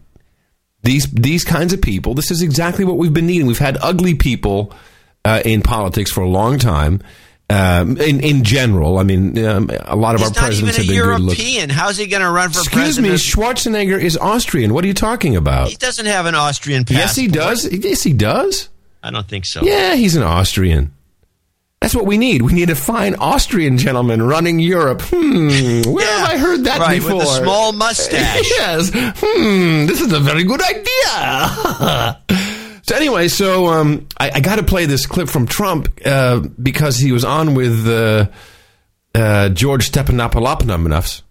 These 0.83 1.11
these 1.11 1.43
kinds 1.43 1.73
of 1.73 1.83
people. 1.83 2.15
This 2.15 2.31
is 2.31 2.43
exactly 2.43 2.85
what 2.85 2.97
we've 2.97 3.13
been 3.13 3.27
needing. 3.27 3.49
We've 3.49 3.59
had 3.59 3.77
ugly 3.81 4.15
people 4.15 4.73
uh, 5.25 5.43
in 5.45 5.63
politics 5.63 6.13
for 6.13 6.21
a 6.21 6.29
long 6.29 6.61
time. 6.61 7.03
Um, 7.51 7.97
in 7.97 8.21
in 8.21 8.45
general, 8.45 8.99
I 8.99 9.03
mean, 9.03 9.37
um, 9.45 9.69
a 9.81 9.97
lot 9.97 10.15
of 10.15 10.21
He's 10.21 10.29
our 10.29 10.35
presidents 10.35 10.77
have 10.77 10.87
been 10.87 10.95
European. 10.95 11.29
good 11.29 11.39
looking. 11.39 11.69
How's 11.71 11.97
he 11.97 12.07
going 12.07 12.23
to 12.23 12.31
run 12.31 12.51
for 12.51 12.61
Excuse 12.61 12.99
president? 12.99 13.13
me, 13.15 13.19
Schwarzenegger 13.19 14.01
is 14.01 14.17
Austrian. 14.17 14.73
What 14.75 14.85
are 14.85 14.87
you 14.87 14.95
talking 14.95 15.35
about? 15.35 15.69
He 15.71 15.77
doesn't 15.77 16.07
have 16.07 16.27
an 16.27 16.37
Austrian 16.37 16.85
passport. 16.85 17.01
Yes, 17.01 17.17
he 17.17 17.27
does. 17.27 17.73
Yes, 17.73 18.03
he 18.05 18.13
does. 18.13 18.69
I 19.03 19.11
don't 19.11 19.27
think 19.29 19.45
so. 19.47 19.63
Yeah, 19.63 19.95
he's 19.95 20.17
an 20.17 20.23
Austrian. 20.23 20.93
That's 21.81 21.95
what 21.95 22.07
we 22.07 22.19
need. 22.19 22.43
We 22.43 22.53
need 22.53 22.71
a 22.71 22.75
fine 22.75 23.15
Austrian 23.15 23.79
gentleman 23.79 24.21
running 24.23 24.59
Europe. 24.59 25.01
Hmm, 25.03 25.83
where 25.93 26.05
Yeah, 26.05 26.19
have 26.27 26.29
I 26.31 26.39
heard 26.39 26.65
that 26.65 26.81
right, 26.81 27.01
before? 27.01 27.19
with 27.19 27.29
a 27.29 27.35
small 27.37 27.73
mustache. 27.73 28.51
yes. 28.51 28.91
Hmm, 28.93 29.87
this 29.87 30.01
is 30.01 30.13
a 30.13 30.19
very 30.19 30.43
good 30.43 30.61
idea. 30.61 32.21
so 32.83 32.97
anyway, 32.97 33.29
so 33.29 33.67
um, 33.69 34.09
I, 34.19 34.33
I 34.35 34.41
got 34.41 34.57
to 34.57 34.65
play 34.65 34.87
this 34.87 35.07
clip 35.07 35.29
from 35.29 35.47
Trump 35.47 35.89
uh, 36.05 36.41
because 36.61 36.99
he 36.99 37.13
was 37.13 37.25
on 37.25 37.55
with 37.55 37.87
uh, 37.87 38.27
uh, 39.15 39.49
George 39.51 39.89
Stephanopoulos, 39.91 41.23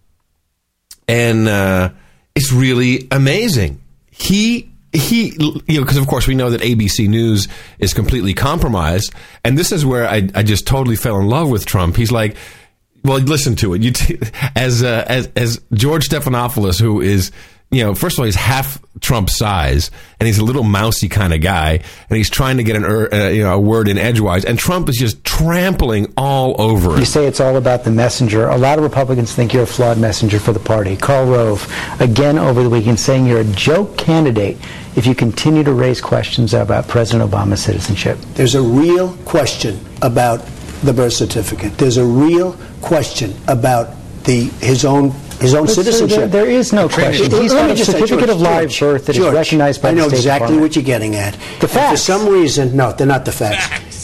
and 1.09 1.47
uh, 1.47 1.89
it's 2.35 2.53
really 2.53 3.07
amazing. 3.11 3.81
He 4.11 4.71
he 4.97 5.33
you 5.39 5.79
know 5.79 5.81
because 5.81 5.97
of 5.97 6.07
course 6.07 6.27
we 6.27 6.35
know 6.35 6.49
that 6.49 6.61
ABC 6.61 7.07
News 7.07 7.47
is 7.79 7.93
completely 7.93 8.33
compromised 8.33 9.13
and 9.43 9.57
this 9.57 9.71
is 9.71 9.85
where 9.85 10.07
I, 10.07 10.29
I 10.35 10.43
just 10.43 10.67
totally 10.67 10.95
fell 10.95 11.19
in 11.19 11.27
love 11.27 11.49
with 11.49 11.65
Trump. 11.65 11.95
He's 11.95 12.11
like 12.11 12.35
well 13.03 13.19
listen 13.19 13.55
to 13.57 13.73
it. 13.73 13.83
You 13.83 13.91
t- 13.91 14.19
as 14.55 14.83
uh, 14.83 15.05
as 15.07 15.29
as 15.35 15.61
George 15.73 16.09
Stephanopoulos 16.09 16.79
who 16.79 17.01
is 17.01 17.31
you 17.69 17.83
know 17.83 17.93
first 17.93 18.15
of 18.15 18.19
all 18.19 18.25
he's 18.25 18.35
half 18.35 18.81
Trump 19.01 19.29
size 19.29 19.91
and 20.19 20.27
he's 20.27 20.37
a 20.37 20.43
little 20.43 20.63
mousy 20.63 21.09
kind 21.09 21.33
of 21.33 21.41
guy 21.41 21.79
and 22.09 22.17
he's 22.17 22.29
trying 22.29 22.57
to 22.57 22.63
get 22.63 22.75
an 22.75 22.83
er, 22.83 23.13
uh, 23.13 23.27
you 23.29 23.43
know 23.43 23.53
a 23.55 23.59
word 23.59 23.87
in 23.87 23.97
edgewise 23.97 24.45
and 24.45 24.57
Trump 24.57 24.89
is 24.89 24.95
just 24.95 25.23
trampling 25.23 26.11
all 26.17 26.59
over 26.59 26.97
You 26.97 27.05
say 27.05 27.27
it's 27.27 27.39
all 27.39 27.57
about 27.57 27.83
the 27.83 27.91
messenger. 27.91 28.47
A 28.47 28.57
lot 28.57 28.77
of 28.77 28.83
Republicans 28.83 29.33
think 29.33 29.53
you're 29.53 29.63
a 29.63 29.67
flawed 29.67 29.99
messenger 29.99 30.39
for 30.39 30.53
the 30.53 30.59
party. 30.59 30.95
Karl 30.95 31.27
Rove, 31.27 31.71
again 31.99 32.37
over 32.37 32.63
the 32.63 32.69
weekend, 32.69 32.99
saying 32.99 33.25
you're 33.25 33.41
a 33.41 33.43
joke 33.43 33.97
candidate 33.97 34.57
if 34.95 35.05
you 35.05 35.13
continue 35.13 35.63
to 35.63 35.73
raise 35.73 36.01
questions 36.01 36.53
about 36.53 36.87
President 36.87 37.29
Obama's 37.29 37.61
citizenship. 37.61 38.17
There's 38.33 38.55
a 38.55 38.61
real 38.61 39.15
question 39.25 39.79
about 40.01 40.39
the 40.81 40.93
birth 40.93 41.13
certificate. 41.13 41.77
There's 41.77 41.97
a 41.97 42.05
real 42.05 42.57
question 42.81 43.35
about 43.47 43.95
the 44.23 44.45
his 44.59 44.85
own 44.85 45.11
his 45.39 45.53
own 45.53 45.65
But, 45.65 45.69
sir, 45.75 45.83
citizenship. 45.83 46.17
there- 46.31 46.43
there 46.43 46.49
is 46.49 46.73
no 46.73 46.87
question. 46.89 47.29
He's 47.31 47.53
Let 47.53 47.61
got 47.67 47.71
a 47.71 47.75
just 47.75 47.91
certificate 47.91 48.19
George, 48.27 48.29
of 48.29 48.41
live 48.41 48.69
George, 48.69 48.79
birth 48.79 49.05
that 49.05 49.15
is 49.15 49.21
George, 49.21 49.33
recognized 49.35 49.81
by 49.81 49.91
the 49.91 49.91
state. 49.91 49.91
I 49.91 49.91
the 49.93 50.01
know 50.01 50.07
State 50.09 50.17
exactly 50.17 50.45
Department. 50.47 50.61
what 50.61 50.75
you're 50.75 50.83
getting 50.83 51.15
at. 51.15 51.33
The 51.59 51.67
And 51.79 51.89
For 51.91 51.97
some 51.97 52.27
reason, 52.27 52.75
no, 52.75 52.93
they're 52.97 53.07
not 53.07 53.25
the 53.25 53.31
facts. 53.31 53.96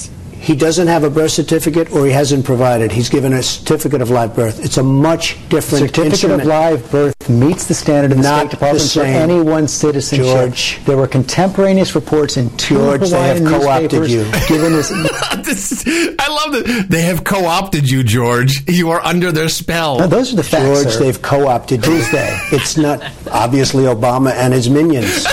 He 0.44 0.56
doesn't 0.58 0.88
have 0.88 1.06
a 1.06 1.10
birth 1.10 1.32
certificate, 1.32 1.90
or 1.94 2.06
he 2.06 2.12
hasn't 2.12 2.44
provided. 2.46 2.92
He's 2.92 3.08
given 3.08 3.32
a 3.32 3.42
certificate 3.42 4.02
of 4.02 4.10
live 4.10 4.36
birth. 4.36 4.64
It's 4.66 4.76
a 4.78 4.84
much 4.84 5.38
different 5.48 5.86
Certificate 5.86 6.06
instrument. 6.12 6.42
of 6.42 6.48
live 6.48 6.92
birth 6.92 7.30
meets 7.30 7.68
the 7.68 7.74
standard 7.74 8.12
of 8.12 8.18
the 8.18 8.24
Not 8.24 8.40
State 8.42 8.52
Department 8.52 8.84
the 8.84 8.90
for 9.00 9.06
same. 9.06 9.16
anyone's 9.16 9.72
citizenship. 9.72 10.26
George. 10.26 10.80
there 10.84 10.98
were 10.98 11.08
contemporaneous 11.08 11.96
reports 11.96 12.36
in 12.36 12.50
two 12.58 12.76
George, 12.76 13.10
they 13.10 13.20
have 13.22 13.38
Hawaiian 13.38 13.62
co-opted 13.62 14.02
newspapers 14.02 14.14
you. 14.14 14.48
Given 14.58 14.74
this, 14.74 14.90
This- 15.46 15.86
I 16.20 16.28
love 16.28 16.52
that 16.66 16.88
they 16.90 17.02
have 17.04 17.24
co-opted 17.24 17.90
you 17.90 18.04
George 18.04 18.70
you 18.70 18.90
are 18.90 19.00
under 19.06 19.32
their 19.32 19.48
spell 19.48 20.00
No, 20.00 20.08
those 20.08 20.34
are 20.34 20.36
the 20.36 20.44
facts, 20.44 20.66
George, 20.66 20.94
sir. 20.94 21.00
they've 21.00 21.22
co-opted 21.22 21.86
you. 21.86 21.94
It's 22.52 22.76
not 22.76 23.02
obviously 23.32 23.86
Obama 23.86 24.34
and 24.34 24.54
his 24.54 24.70
minions. 24.70 25.26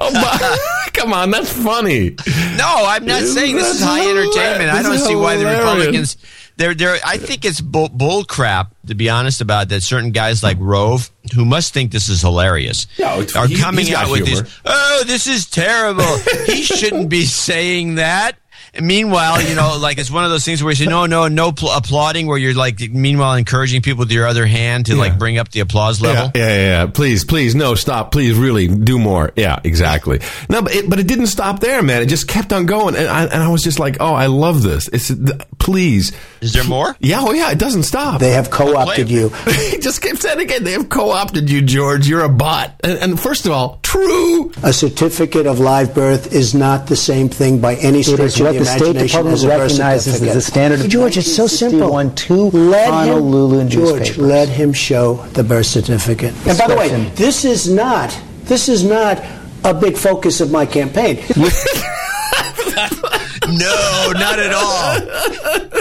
Oh, 0.00 0.68
Come 1.02 1.12
on, 1.14 1.30
that's 1.30 1.52
funny. 1.52 2.10
No, 2.56 2.84
I'm 2.86 3.04
not 3.04 3.22
saying 3.22 3.56
this 3.56 3.74
is 3.74 3.82
high 3.82 4.00
hilarious. 4.00 4.36
entertainment. 4.36 4.70
I 4.70 4.82
don't 4.82 4.98
see 4.98 5.14
why 5.16 5.36
the. 5.36 5.46
Republicans. 5.46 6.16
They're, 6.58 6.74
they're, 6.74 6.98
I 7.04 7.16
think 7.16 7.44
it's 7.46 7.60
bull, 7.62 7.88
bull 7.88 8.24
crap, 8.24 8.74
to 8.86 8.94
be 8.94 9.08
honest 9.08 9.40
about 9.40 9.70
that. 9.70 9.82
Certain 9.82 10.10
guys 10.12 10.42
like 10.42 10.58
Rove, 10.60 11.10
who 11.34 11.44
must 11.46 11.72
think 11.72 11.90
this 11.92 12.08
is 12.10 12.20
hilarious, 12.20 12.86
it's- 12.98 13.34
are 13.34 13.46
he- 13.46 13.56
coming 13.56 13.90
out 13.94 14.10
with 14.10 14.26
humor. 14.26 14.42
this. 14.42 14.60
Oh, 14.64 15.02
this 15.06 15.26
is 15.26 15.46
terrible. 15.46 16.04
he 16.46 16.62
shouldn't 16.62 17.08
be 17.08 17.24
saying 17.24 17.96
that. 17.96 18.36
And 18.74 18.86
meanwhile, 18.86 19.42
you 19.42 19.54
know, 19.54 19.76
like 19.78 19.98
it's 19.98 20.10
one 20.10 20.24
of 20.24 20.30
those 20.30 20.46
things 20.46 20.62
where 20.62 20.70
you 20.70 20.76
say, 20.76 20.86
no, 20.86 21.04
no, 21.04 21.28
no 21.28 21.52
pl- 21.52 21.70
applauding, 21.70 22.26
where 22.26 22.38
you're 22.38 22.54
like, 22.54 22.80
meanwhile, 22.80 23.34
encouraging 23.34 23.82
people 23.82 24.00
with 24.00 24.10
your 24.10 24.26
other 24.26 24.46
hand 24.46 24.86
to 24.86 24.96
like 24.96 25.18
bring 25.18 25.36
up 25.36 25.50
the 25.50 25.60
applause 25.60 26.00
level. 26.00 26.30
Yeah, 26.34 26.46
yeah, 26.46 26.48
yeah, 26.48 26.84
yeah. 26.84 26.86
Please, 26.86 27.24
please, 27.24 27.54
no, 27.54 27.74
stop. 27.74 28.12
Please, 28.12 28.38
really, 28.38 28.68
do 28.68 28.98
more. 28.98 29.30
Yeah, 29.36 29.60
exactly. 29.62 30.20
No, 30.48 30.62
but 30.62 30.74
it, 30.74 30.88
but 30.88 30.98
it 30.98 31.06
didn't 31.06 31.26
stop 31.26 31.60
there, 31.60 31.82
man. 31.82 32.00
It 32.00 32.06
just 32.06 32.26
kept 32.28 32.50
on 32.52 32.64
going, 32.64 32.96
and 32.96 33.08
I, 33.08 33.24
and 33.24 33.42
I 33.42 33.48
was 33.48 33.62
just 33.62 33.78
like, 33.78 33.98
oh, 34.00 34.14
I 34.14 34.26
love 34.26 34.62
this. 34.62 34.88
It's 34.88 35.08
th- 35.08 35.42
please. 35.58 36.12
Is 36.40 36.54
there 36.54 36.64
more? 36.64 36.96
Yeah, 36.98 37.20
oh 37.20 37.32
yeah, 37.32 37.50
it 37.50 37.58
doesn't 37.58 37.82
stop. 37.82 38.20
They 38.20 38.32
have 38.32 38.50
co-opted 38.50 39.10
you. 39.10 39.28
he 39.70 39.78
just 39.78 40.00
kept 40.00 40.22
saying 40.22 40.40
again. 40.40 40.64
They 40.64 40.72
have 40.72 40.88
co-opted 40.88 41.50
you, 41.50 41.60
George. 41.60 42.08
You're 42.08 42.24
a 42.24 42.28
bot. 42.30 42.74
And, 42.82 42.98
and 42.98 43.20
first 43.20 43.44
of 43.44 43.52
all, 43.52 43.80
true. 43.82 44.50
A 44.62 44.72
certificate 44.72 45.46
of 45.46 45.60
live 45.60 45.94
birth 45.94 46.32
is 46.32 46.54
not 46.54 46.86
the 46.86 46.96
same 46.96 47.28
thing 47.28 47.60
by 47.60 47.74
any 47.76 48.02
stretch 48.02 48.40
of 48.40 48.54
the 48.54 48.61
the 48.64 48.78
State 48.78 48.98
Department 48.98 49.34
as 49.34 49.44
a 49.44 49.48
birth 49.48 49.60
recognizes 49.60 50.06
as 50.06 50.14
certificate. 50.20 50.34
the 50.34 50.40
standard 50.40 50.80
of 50.80 50.88
George, 50.88 51.16
it's 51.16 51.34
so 51.34 51.46
simple. 51.46 51.92
1961, 51.92 52.50
two 52.50 52.58
Let 52.58 52.90
Honolulu 52.92 53.58
him, 53.60 53.68
George, 53.68 53.98
newspapers. 54.00 54.18
let 54.18 54.48
him 54.48 54.72
show 54.72 55.14
the 55.32 55.44
birth 55.44 55.66
certificate. 55.66 56.34
And 56.46 56.58
by 56.58 56.66
the 56.68 56.76
way, 56.76 56.88
this 57.14 57.44
is 57.44 57.68
not 57.68 58.18
this 58.44 58.68
is 58.68 58.84
not 58.84 59.22
a 59.64 59.72
big 59.72 59.96
focus 59.96 60.40
of 60.40 60.50
my 60.50 60.66
campaign. 60.66 61.22
No, 63.58 64.12
not 64.14 64.38
at 64.38 64.52
all. 64.52 64.96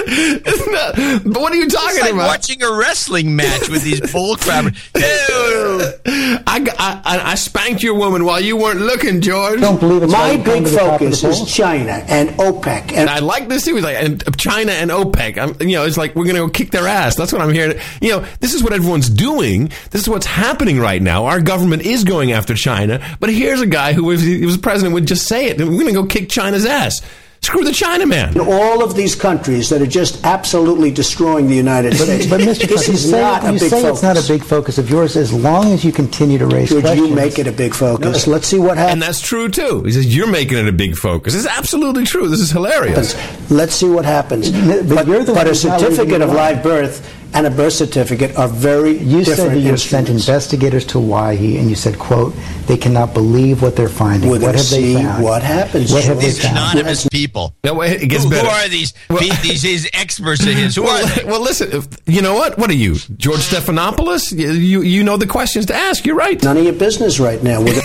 Isn't 0.07 0.71
that- 0.73 1.21
but 1.25 1.41
what 1.41 1.53
are 1.53 1.55
you 1.55 1.69
talking 1.69 1.89
It's 1.91 2.01
like 2.01 2.13
about? 2.13 2.27
watching 2.27 2.61
a 2.63 2.71
wrestling 2.73 3.35
match 3.35 3.69
with 3.69 3.83
these 3.83 3.99
bull 4.11 4.35
crappers. 4.35 4.75
Ew. 4.95 6.41
I, 6.47 7.01
I, 7.05 7.31
I 7.31 7.35
spanked 7.35 7.81
your 7.83 7.95
woman 7.95 8.25
while 8.25 8.39
you 8.41 8.57
weren't 8.57 8.81
looking, 8.81 9.21
George. 9.21 9.59
Don't 9.61 9.79
believe 9.79 10.03
it's 10.03 10.11
My 10.11 10.19
why 10.19 10.31
you 10.31 10.43
come 10.43 10.53
big 10.55 10.65
to 10.65 10.69
the 10.71 10.77
top 10.77 11.01
of 11.01 11.11
the 11.11 11.15
focus 11.17 11.39
is? 11.47 11.53
China 11.53 11.91
and 12.07 12.29
OPEC. 12.31 12.81
And 12.89 12.91
And 12.91 13.09
I 13.09 13.19
like 13.19 13.47
this 13.47 13.65
too. 13.65 13.75
He's 13.75 13.83
like, 13.83 13.97
and 13.97 14.27
uh, 14.27 14.31
China 14.31 14.71
and 14.71 14.91
OPEC. 14.91 15.37
I'm, 15.37 15.67
you 15.67 15.75
know, 15.77 15.85
it's 15.85 15.97
like 15.97 16.15
we're 16.15 16.25
going 16.25 16.35
to 16.35 16.41
go 16.41 16.49
kick 16.49 16.71
their 16.71 16.87
ass. 16.87 17.15
That's 17.15 17.31
what 17.33 17.41
I'm 17.41 17.53
hearing. 17.53 17.77
You 18.01 18.09
know, 18.19 18.25
this 18.39 18.53
is 18.53 18.63
what 18.63 18.73
everyone's 18.73 19.09
doing. 19.09 19.71
This 19.91 20.01
is 20.01 20.09
what's 20.09 20.25
happening 20.25 20.79
right 20.79 21.01
now. 21.01 21.25
Our 21.25 21.41
government 21.41 21.83
is 21.83 22.03
going 22.03 22.31
after 22.31 22.53
China, 22.55 22.99
but 23.19 23.29
here's 23.29 23.61
a 23.61 23.67
guy 23.67 23.93
who, 23.93 24.11
if 24.11 24.19
he 24.21 24.45
was 24.45 24.57
president, 24.57 24.93
would 24.93 25.07
just 25.07 25.27
say 25.27 25.47
it. 25.47 25.57
We're 25.59 25.65
going 25.65 25.87
to 25.87 25.93
go 25.93 26.05
kick 26.05 26.29
China's 26.29 26.65
ass. 26.65 27.01
Screw 27.43 27.63
the 27.63 27.71
China 27.71 28.05
man. 28.05 28.39
all 28.39 28.83
of 28.83 28.95
these 28.95 29.15
countries 29.15 29.69
that 29.69 29.81
are 29.81 29.87
just 29.87 30.23
absolutely 30.23 30.91
destroying 30.91 31.47
the 31.47 31.55
United 31.55 31.95
States. 31.95 32.27
But 32.27 32.41
Mr. 32.41 32.67
Trump, 32.67 32.69
this 32.69 32.87
you 32.87 32.93
is 32.93 33.09
say, 33.09 33.19
not 33.19 33.43
a 33.43 33.47
you 33.53 33.59
big 33.59 33.69
say 33.71 33.81
focus. 33.81 33.91
it's 33.93 34.03
not 34.03 34.17
a 34.23 34.27
big 34.27 34.43
focus 34.43 34.77
of 34.77 34.89
yours 34.91 35.17
as 35.17 35.33
long 35.33 35.71
as 35.73 35.83
you 35.83 35.91
continue 35.91 36.37
to 36.37 36.45
raise 36.45 36.69
Would 36.71 36.83
questions. 36.83 37.09
you 37.09 37.15
make 37.15 37.39
it 37.39 37.47
a 37.47 37.51
big 37.51 37.73
focus? 37.73 38.27
Let's 38.27 38.45
see 38.45 38.59
what 38.59 38.77
happens. 38.77 38.93
And 38.93 39.01
that's 39.01 39.19
true 39.21 39.49
too. 39.49 39.81
He 39.81 39.91
says 39.91 40.15
you're 40.15 40.29
making 40.31 40.59
it 40.59 40.67
a 40.67 40.71
big 40.71 40.95
focus. 40.95 41.33
It's 41.33 41.47
absolutely 41.47 42.05
true. 42.05 42.29
This 42.29 42.41
is 42.41 42.51
hilarious. 42.51 43.15
Let's 43.49 43.73
see 43.73 43.89
what 43.89 44.05
happens. 44.05 44.51
But, 44.51 45.07
you're 45.07 45.23
the 45.23 45.33
but 45.33 45.45
one 45.45 45.47
a 45.47 45.55
certificate 45.55 46.21
of 46.21 46.21
it 46.21 46.21
alone. 46.21 46.35
live 46.35 46.61
birth 46.63 47.20
and 47.33 47.47
a 47.47 47.49
birth 47.49 47.73
certificate 47.73 48.35
are 48.37 48.47
very 48.47 48.97
You 48.97 49.23
different 49.23 49.37
said 49.37 49.51
that 49.51 49.59
you 49.59 49.77
sent 49.77 50.09
investigators 50.09 50.85
to 50.87 50.93
Hawaii, 50.99 51.57
and 51.57 51.69
you 51.69 51.75
said, 51.75 51.97
"quote 51.97 52.33
They 52.67 52.77
cannot 52.77 53.13
believe 53.13 53.61
what 53.61 53.75
they're 53.75 53.89
finding. 53.89 54.29
We're 54.29 54.39
what 54.39 54.55
have 54.55 54.63
see 54.63 54.95
they 54.95 55.03
found? 55.03 55.23
what 55.23 55.41
happens, 55.41 55.91
What 55.93 56.03
have 56.03 56.19
they 56.19 56.25
These 56.27 56.43
found?" 56.43 56.57
anonymous 56.57 57.07
people. 57.09 57.55
No, 57.63 57.73
wait, 57.73 58.01
it 58.01 58.07
gets 58.07 58.23
who, 58.23 58.29
better. 58.29 58.47
who 58.47 58.53
are 58.53 58.67
these? 58.67 58.93
these 59.19 59.61
these 59.61 59.89
experts 59.93 60.41
of 60.41 60.53
his? 60.53 60.75
Who 60.75 60.83
well, 60.83 61.03
are 61.03 61.09
they? 61.09 61.23
well, 61.23 61.41
listen. 61.41 61.71
If, 61.71 61.87
you 62.05 62.21
know 62.21 62.35
what? 62.35 62.57
What 62.57 62.69
are 62.69 62.75
you, 62.75 62.95
George 63.17 63.39
Stephanopoulos? 63.39 64.31
You, 64.37 64.51
you 64.51 64.81
you 64.81 65.03
know 65.03 65.17
the 65.17 65.27
questions 65.27 65.65
to 65.67 65.75
ask. 65.75 66.05
You're 66.05 66.15
right. 66.15 66.41
None 66.43 66.57
of 66.57 66.63
your 66.63 66.73
business 66.73 67.19
right 67.19 67.41
now. 67.41 67.61
We're 67.61 67.73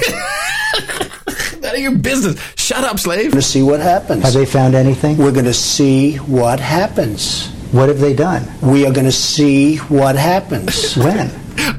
None 1.61 1.75
of 1.75 1.81
your 1.81 1.97
business. 1.97 2.41
Shut 2.57 2.85
up, 2.85 2.99
slave. 2.99 3.31
going 3.31 3.43
to 3.43 3.43
see 3.43 3.63
what 3.63 3.81
happens. 3.81 4.23
Have 4.23 4.35
they 4.35 4.47
found 4.47 4.75
anything? 4.75 5.17
We're 5.19 5.33
going 5.33 5.47
to 5.47 5.55
see 5.55 6.17
what 6.17 6.61
happens. 6.61 7.51
What 7.73 7.89
have 7.89 7.99
they 7.99 8.15
done? 8.15 8.47
We 8.63 8.87
are 8.87 8.93
going 8.93 9.07
to 9.07 9.13
see 9.13 9.77
what 9.77 10.17
happens. 10.17 10.95
When? 10.97 11.31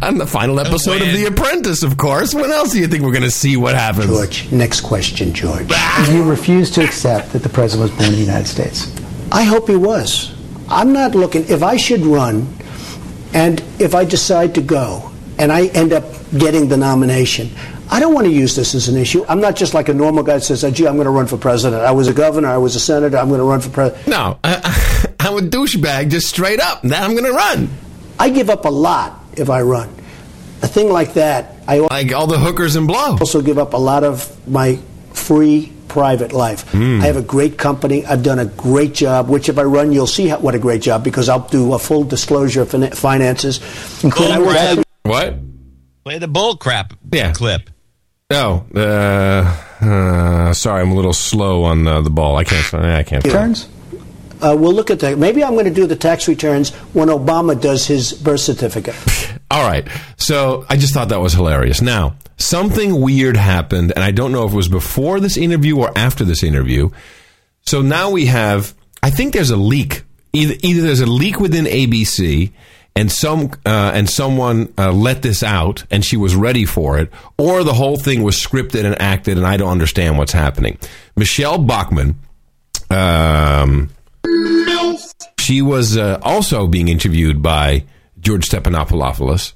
On 0.01 0.17
the 0.17 0.27
final 0.27 0.59
episode 0.59 1.01
of 1.01 1.13
The 1.13 1.25
Apprentice, 1.25 1.83
of 1.83 1.97
course. 1.97 2.33
When 2.33 2.51
else 2.51 2.71
do 2.71 2.79
you 2.79 2.87
think 2.87 3.03
we're 3.03 3.11
going 3.11 3.23
to 3.23 3.31
see 3.31 3.57
what 3.57 3.75
happens? 3.75 4.07
George, 4.07 4.51
next 4.51 4.81
question, 4.81 5.33
George. 5.33 5.67
Ah! 5.71 6.11
You 6.11 6.23
refuse 6.23 6.71
to 6.71 6.83
accept 6.83 7.31
that 7.33 7.43
the 7.43 7.49
president 7.49 7.91
was 7.91 7.97
born 7.97 8.09
in 8.09 8.15
the 8.15 8.25
United 8.25 8.47
States. 8.47 8.93
I 9.31 9.43
hope 9.43 9.67
he 9.69 9.75
was. 9.75 10.33
I'm 10.69 10.93
not 10.93 11.15
looking. 11.15 11.45
If 11.47 11.63
I 11.63 11.77
should 11.77 12.01
run, 12.01 12.47
and 13.33 13.61
if 13.79 13.93
I 13.95 14.03
decide 14.03 14.55
to 14.55 14.61
go, 14.61 15.11
and 15.37 15.51
I 15.51 15.67
end 15.67 15.93
up 15.93 16.03
getting 16.37 16.67
the 16.67 16.77
nomination, 16.77 17.49
I 17.89 17.99
don't 17.99 18.13
want 18.13 18.27
to 18.27 18.33
use 18.33 18.55
this 18.55 18.75
as 18.75 18.89
an 18.89 18.97
issue. 18.97 19.23
I'm 19.29 19.39
not 19.39 19.55
just 19.55 19.73
like 19.73 19.87
a 19.87 19.93
normal 19.93 20.23
guy 20.23 20.33
that 20.35 20.41
says, 20.41 20.63
oh, 20.63 20.71
"Gee, 20.71 20.87
I'm 20.87 20.95
going 20.95 21.05
to 21.05 21.11
run 21.11 21.27
for 21.27 21.37
president." 21.37 21.83
I 21.83 21.91
was 21.91 22.07
a 22.07 22.13
governor. 22.13 22.49
I 22.49 22.57
was 22.57 22.75
a 22.75 22.79
senator. 22.79 23.17
I'm 23.17 23.29
going 23.29 23.39
to 23.39 23.45
run 23.45 23.61
for 23.61 23.69
president. 23.69 24.07
No, 24.07 24.39
I, 24.43 24.59
I'm 25.27 25.37
a 25.37 25.41
douchebag, 25.47 26.09
just 26.09 26.27
straight 26.29 26.59
up. 26.59 26.83
Now 26.83 27.03
I'm 27.03 27.11
going 27.11 27.25
to 27.25 27.33
run. 27.33 27.69
I 28.19 28.29
give 28.29 28.49
up 28.49 28.65
a 28.65 28.69
lot 28.69 29.19
if 29.35 29.49
I 29.49 29.61
run. 29.61 29.89
A 30.61 30.67
thing 30.67 30.89
like 30.89 31.13
that, 31.15 31.55
I 31.67 31.79
like 31.79 32.11
all 32.13 32.27
the 32.27 32.39
hookers 32.39 32.75
and 32.75 32.87
blow. 32.87 33.17
Also, 33.19 33.41
give 33.41 33.57
up 33.59 33.73
a 33.73 33.77
lot 33.77 34.03
of 34.03 34.47
my 34.47 34.79
free 35.13 35.71
private 35.87 36.33
life. 36.33 36.67
Hmm. 36.71 37.01
I 37.01 37.05
have 37.07 37.17
a 37.17 37.21
great 37.21 37.57
company. 37.57 38.05
I've 38.05 38.23
done 38.23 38.39
a 38.39 38.45
great 38.45 38.93
job. 38.93 39.29
Which, 39.29 39.49
if 39.49 39.57
I 39.59 39.63
run, 39.63 39.91
you'll 39.91 40.07
see 40.07 40.27
how, 40.27 40.39
what 40.39 40.55
a 40.55 40.59
great 40.59 40.81
job 40.81 41.03
because 41.03 41.29
I'll 41.29 41.47
do 41.47 41.73
a 41.73 41.79
full 41.79 42.03
disclosure 42.03 42.61
of 42.63 42.71
fin- 42.71 42.91
finances, 42.91 43.59
including 44.03 44.37
Bull 44.37 44.49
I 44.49 44.73
will- 44.73 44.75
crap. 44.75 44.85
What? 45.03 45.35
Play 46.05 46.17
the 46.19 46.27
bull 46.27 46.55
crap 46.57 46.93
Yeah. 47.11 47.33
clip. 47.33 47.69
Oh, 48.29 48.65
uh, 48.75 49.85
uh, 49.85 50.53
sorry, 50.53 50.81
I'm 50.81 50.91
a 50.91 50.95
little 50.95 51.13
slow 51.13 51.63
on 51.63 51.85
uh, 51.87 52.01
the 52.01 52.09
ball. 52.09 52.35
I 52.37 52.43
can't. 52.43 52.73
I 52.73 53.03
can't. 53.03 53.23
returns. 53.23 53.67
Uh, 54.41 54.55
we'll 54.57 54.73
look 54.73 54.91
at 54.91 54.99
that. 54.99 55.17
Maybe 55.17 55.43
I'm 55.43 55.53
going 55.53 55.65
to 55.65 55.73
do 55.73 55.87
the 55.87 55.95
tax 55.95 56.27
returns 56.27 56.71
when 56.93 57.09
Obama 57.09 57.59
does 57.59 57.87
his 57.87 58.13
birth 58.13 58.41
certificate. 58.41 58.95
All 59.49 59.67
right. 59.67 59.87
So 60.17 60.65
I 60.69 60.77
just 60.77 60.93
thought 60.93 61.09
that 61.09 61.21
was 61.21 61.33
hilarious. 61.33 61.81
Now, 61.81 62.15
something 62.37 63.01
weird 63.01 63.37
happened, 63.37 63.93
and 63.95 64.03
I 64.03 64.11
don't 64.11 64.31
know 64.31 64.45
if 64.45 64.53
it 64.53 64.55
was 64.55 64.67
before 64.67 65.19
this 65.19 65.37
interview 65.37 65.77
or 65.77 65.97
after 65.97 66.23
this 66.23 66.43
interview. 66.43 66.89
So 67.65 67.81
now 67.81 68.09
we 68.09 68.27
have, 68.27 68.73
I 69.01 69.09
think 69.09 69.33
there's 69.33 69.49
a 69.49 69.57
leak. 69.57 70.03
Either, 70.33 70.55
either 70.61 70.81
there's 70.81 70.99
a 70.99 71.05
leak 71.05 71.39
within 71.39 71.65
ABC, 71.65 72.51
and 72.95 73.11
some 73.11 73.51
uh, 73.65 73.91
and 73.93 74.09
someone 74.09 74.73
uh, 74.77 74.91
let 74.91 75.21
this 75.21 75.43
out, 75.43 75.83
and 75.91 76.03
she 76.03 76.17
was 76.17 76.35
ready 76.35 76.65
for 76.65 76.97
it, 76.97 77.11
or 77.37 77.63
the 77.63 77.73
whole 77.73 77.95
thing 77.95 78.23
was 78.23 78.39
scripted 78.39 78.85
and 78.85 78.99
acted, 78.99 79.37
and 79.37 79.45
I 79.45 79.55
don't 79.57 79.69
understand 79.69 80.17
what's 80.17 80.31
happening. 80.31 80.79
Michele 81.15 81.59
Bachmann. 81.59 82.15
Um, 82.89 83.89
she 85.39 85.61
was 85.61 85.97
uh, 85.97 86.19
also 86.21 86.67
being 86.67 86.87
interviewed 86.87 87.41
by 87.41 87.85
George 88.19 88.47
Stephanopoulos, 88.49 89.53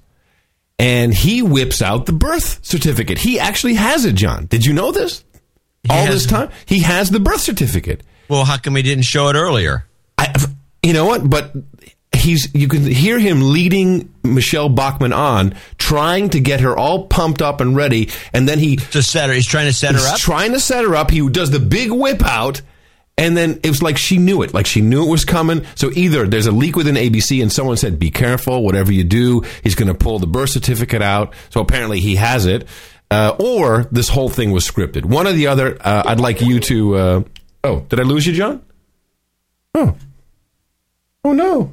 and 0.79 1.13
he 1.13 1.41
whips 1.41 1.81
out 1.81 2.05
the 2.05 2.13
birth 2.13 2.59
certificate. 2.65 3.17
He 3.17 3.39
actually 3.39 3.75
has 3.75 4.05
it, 4.05 4.15
John. 4.15 4.45
Did 4.45 4.65
you 4.65 4.73
know 4.73 4.91
this? 4.91 5.23
All 5.89 5.97
has- 6.05 6.13
this 6.13 6.25
time, 6.25 6.49
he 6.65 6.79
has 6.81 7.09
the 7.09 7.19
birth 7.19 7.41
certificate. 7.41 8.03
Well, 8.29 8.45
how 8.45 8.57
come 8.57 8.75
he 8.75 8.81
didn't 8.81 9.03
show 9.03 9.27
it 9.29 9.35
earlier? 9.35 9.85
I, 10.17 10.33
you 10.83 10.93
know 10.93 11.05
what? 11.05 11.29
But 11.29 11.53
he's 12.15 12.49
you 12.53 12.67
can 12.69 12.85
hear 12.85 13.19
him 13.19 13.51
leading 13.51 14.13
Michele 14.23 14.69
Bachmann 14.69 15.11
on, 15.11 15.55
trying 15.77 16.29
to 16.29 16.39
get 16.39 16.61
her 16.61 16.77
all 16.77 17.07
pumped 17.07 17.41
up 17.41 17.59
and 17.59 17.75
ready, 17.75 18.09
and 18.31 18.47
then 18.47 18.59
he 18.59 18.77
To 18.77 19.03
set 19.03 19.27
her, 19.29 19.35
he's 19.35 19.45
trying 19.47 19.67
to 19.67 19.73
set 19.73 19.95
her 19.95 19.99
up. 20.07 20.17
trying 20.19 20.53
to 20.53 20.59
set 20.61 20.85
her 20.85 20.95
up. 20.95 21.11
He 21.11 21.27
does 21.29 21.51
the 21.51 21.59
big 21.59 21.91
whip 21.91 22.23
out. 22.23 22.61
And 23.21 23.37
then 23.37 23.59
it 23.61 23.69
was 23.69 23.83
like 23.83 23.99
she 23.99 24.17
knew 24.17 24.41
it, 24.41 24.51
like 24.51 24.65
she 24.65 24.81
knew 24.81 25.05
it 25.05 25.09
was 25.09 25.25
coming. 25.25 25.63
So 25.75 25.91
either 25.93 26.25
there's 26.27 26.47
a 26.47 26.51
leak 26.51 26.75
within 26.75 26.95
ABC 26.95 27.39
and 27.39 27.51
someone 27.51 27.77
said, 27.77 27.99
be 27.99 28.09
careful, 28.09 28.63
whatever 28.63 28.91
you 28.91 29.03
do, 29.03 29.43
he's 29.63 29.75
going 29.75 29.89
to 29.89 29.93
pull 29.93 30.17
the 30.17 30.25
birth 30.25 30.49
certificate 30.49 31.03
out. 31.03 31.35
So 31.51 31.61
apparently 31.61 31.99
he 31.99 32.15
has 32.15 32.47
it. 32.47 32.67
Uh, 33.11 33.35
or 33.39 33.83
this 33.91 34.09
whole 34.09 34.29
thing 34.29 34.51
was 34.51 34.67
scripted. 34.67 35.05
One 35.05 35.27
or 35.27 35.33
the 35.33 35.45
other, 35.45 35.77
uh, 35.81 36.01
I'd 36.07 36.19
like 36.19 36.41
you 36.41 36.59
to. 36.61 36.95
Uh, 36.95 37.23
oh, 37.63 37.81
did 37.81 37.99
I 37.99 38.03
lose 38.03 38.25
you, 38.25 38.33
John? 38.33 38.65
Oh. 39.75 39.95
Oh, 41.23 41.33
no. 41.33 41.71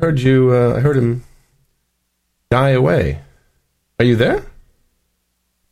Heard 0.00 0.18
you, 0.18 0.52
uh, 0.52 0.78
I 0.78 0.80
heard 0.80 0.96
him 0.96 1.22
die 2.50 2.70
away. 2.70 3.20
Are 4.00 4.04
you 4.04 4.16
there? 4.16 4.44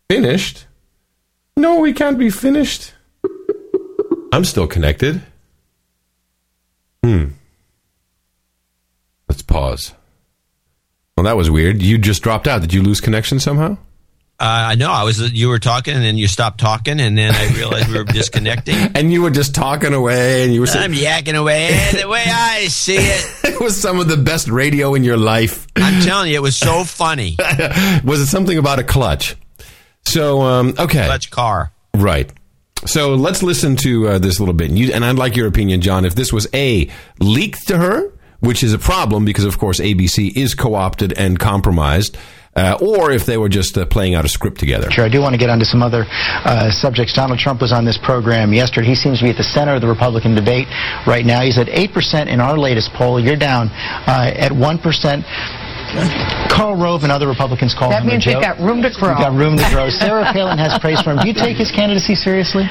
Finished? 0.09 0.67
No, 1.57 1.81
we 1.81 1.93
can't 1.93 2.19
be 2.19 2.31
finished. 2.31 2.94
I'm 4.35 4.45
still 4.45 4.67
connected. 4.67 5.23
Hmm. 7.05 7.27
Let's 9.29 9.43
pause. 9.43 9.95
Well, 11.17 11.23
that 11.23 11.37
was 11.37 11.53
weird. 11.53 11.81
You 11.81 11.99
just 11.99 12.21
dropped 12.21 12.49
out. 12.49 12.61
Did 12.61 12.75
you 12.75 12.83
lose 12.83 13.01
connection 13.01 13.39
somehow? 13.39 13.79
Uh, 14.41 14.71
I 14.71 14.75
know. 14.75 14.91
I 14.91 15.05
was. 15.05 15.33
You 15.33 15.47
were 15.47 15.61
talking, 15.61 15.95
and 15.95 16.03
then 16.03 16.19
you 16.19 16.27
stopped 16.27 16.59
talking, 16.59 16.99
and 16.99 17.17
then 17.17 17.33
I 17.33 17.55
realized 17.55 17.87
we 17.89 17.97
were 17.97 18.05
disconnecting. 18.13 18.75
And 18.97 19.13
you 19.13 19.23
were 19.23 19.31
just 19.31 19.55
talking 19.55 19.95
away, 19.95 20.43
and 20.43 20.53
you 20.53 20.59
were 20.59 20.67
Saying, 20.67 20.85
I'm 20.85 20.93
yakking 20.93 21.39
away. 21.39 21.69
And 21.71 22.01
the 22.01 22.09
way 22.09 22.25
I 22.27 22.67
see 22.67 22.97
it, 22.97 23.25
it 23.45 23.61
was 23.61 23.81
some 23.81 24.01
of 24.01 24.09
the 24.09 24.17
best 24.17 24.49
radio 24.49 24.95
in 24.95 25.05
your 25.05 25.17
life. 25.17 25.69
I'm 25.77 26.03
telling 26.03 26.33
you, 26.33 26.35
it 26.35 26.43
was 26.43 26.57
so 26.57 26.83
funny. 26.83 27.37
was 28.05 28.21
it 28.21 28.27
something 28.27 28.59
about 28.59 28.81
a 28.81 28.85
clutch? 28.85 29.37
So, 30.07 30.43
um, 30.43 30.75
okay. 30.77 31.07
Clutch 31.07 31.31
car. 31.31 31.71
Right. 31.95 32.33
So 32.87 33.15
let's 33.15 33.43
listen 33.43 33.77
to 33.77 34.09
uh, 34.09 34.19
this 34.19 34.39
a 34.39 34.43
little 34.43 34.55
bit. 34.55 34.69
And, 34.71 34.79
you, 34.79 34.93
and 34.93 35.05
I'd 35.05 35.17
like 35.17 35.37
your 35.37 35.47
opinion, 35.47 35.81
John. 35.81 36.05
If 36.05 36.15
this 36.15 36.33
was 36.33 36.47
A, 36.55 36.91
leaked 37.19 37.69
to 37.69 37.79
her, 37.79 38.13
which 38.41 38.63
is 38.63 38.73
a 38.75 38.79
problem 38.79 39.25
because, 39.25 39.45
of 39.45 39.59
course, 39.59 39.81
ABC 39.81 40.37
is 40.37 40.55
co 40.55 40.75
opted 40.75 41.13
and 41.15 41.39
compromised, 41.39 42.19
uh, 42.57 42.77
or 42.81 43.11
if 43.11 43.27
they 43.27 43.37
were 43.37 43.49
just 43.49 43.77
uh, 43.77 43.87
playing 43.87 44.15
out 44.15 44.25
a 44.25 44.29
script 44.29 44.61
together. 44.61 44.91
Sure, 44.91 45.05
I 45.05 45.09
do 45.09 45.21
want 45.21 45.33
to 45.33 45.39
get 45.39 45.51
onto 45.51 45.65
some 45.65 45.83
other 45.83 46.05
uh, 46.09 46.71
subjects. 46.71 47.15
Donald 47.15 47.39
Trump 47.39 47.61
was 47.61 47.73
on 47.73 47.85
this 47.85 47.99
program 47.99 48.53
yesterday. 48.53 48.89
He 48.89 48.95
seems 48.95 49.19
to 49.19 49.25
be 49.25 49.31
at 49.31 49.37
the 49.37 49.45
center 49.45 49.75
of 49.75 49.81
the 49.81 49.89
Republican 49.89 50.35
debate 50.35 50.69
right 51.07 51.25
now. 51.25 51.41
He's 51.41 51.59
at 51.59 51.67
8% 51.67 52.29
in 52.29 52.41
our 52.41 52.59
latest 52.59 52.93
poll. 52.93 53.19
You're 53.19 53.37
down 53.37 53.71
uh, 53.71 54.31
at 54.37 54.53
1%. 54.53 55.64
Karl 56.51 56.77
Rove 56.79 57.03
and 57.03 57.11
other 57.11 57.27
Republicans 57.27 57.75
call 57.75 57.91
That 57.91 58.03
him 58.03 58.15
means 58.15 58.27
a 58.27 58.35
we've 58.35 58.43
got 58.43 58.59
room 58.63 58.83
to 58.83 58.91
grow. 58.95 59.11
We've 59.15 59.27
got 59.27 59.35
room 59.35 59.57
to 59.59 59.67
grow. 59.75 59.91
Sarah 60.03 60.31
Palin 60.33 60.59
has 60.59 60.79
praise 60.79 61.03
for 61.03 61.11
him. 61.13 61.19
Do 61.19 61.29
you 61.29 61.35
take 61.35 61.57
his 61.59 61.71
candidacy 61.71 62.15
seriously? 62.15 62.63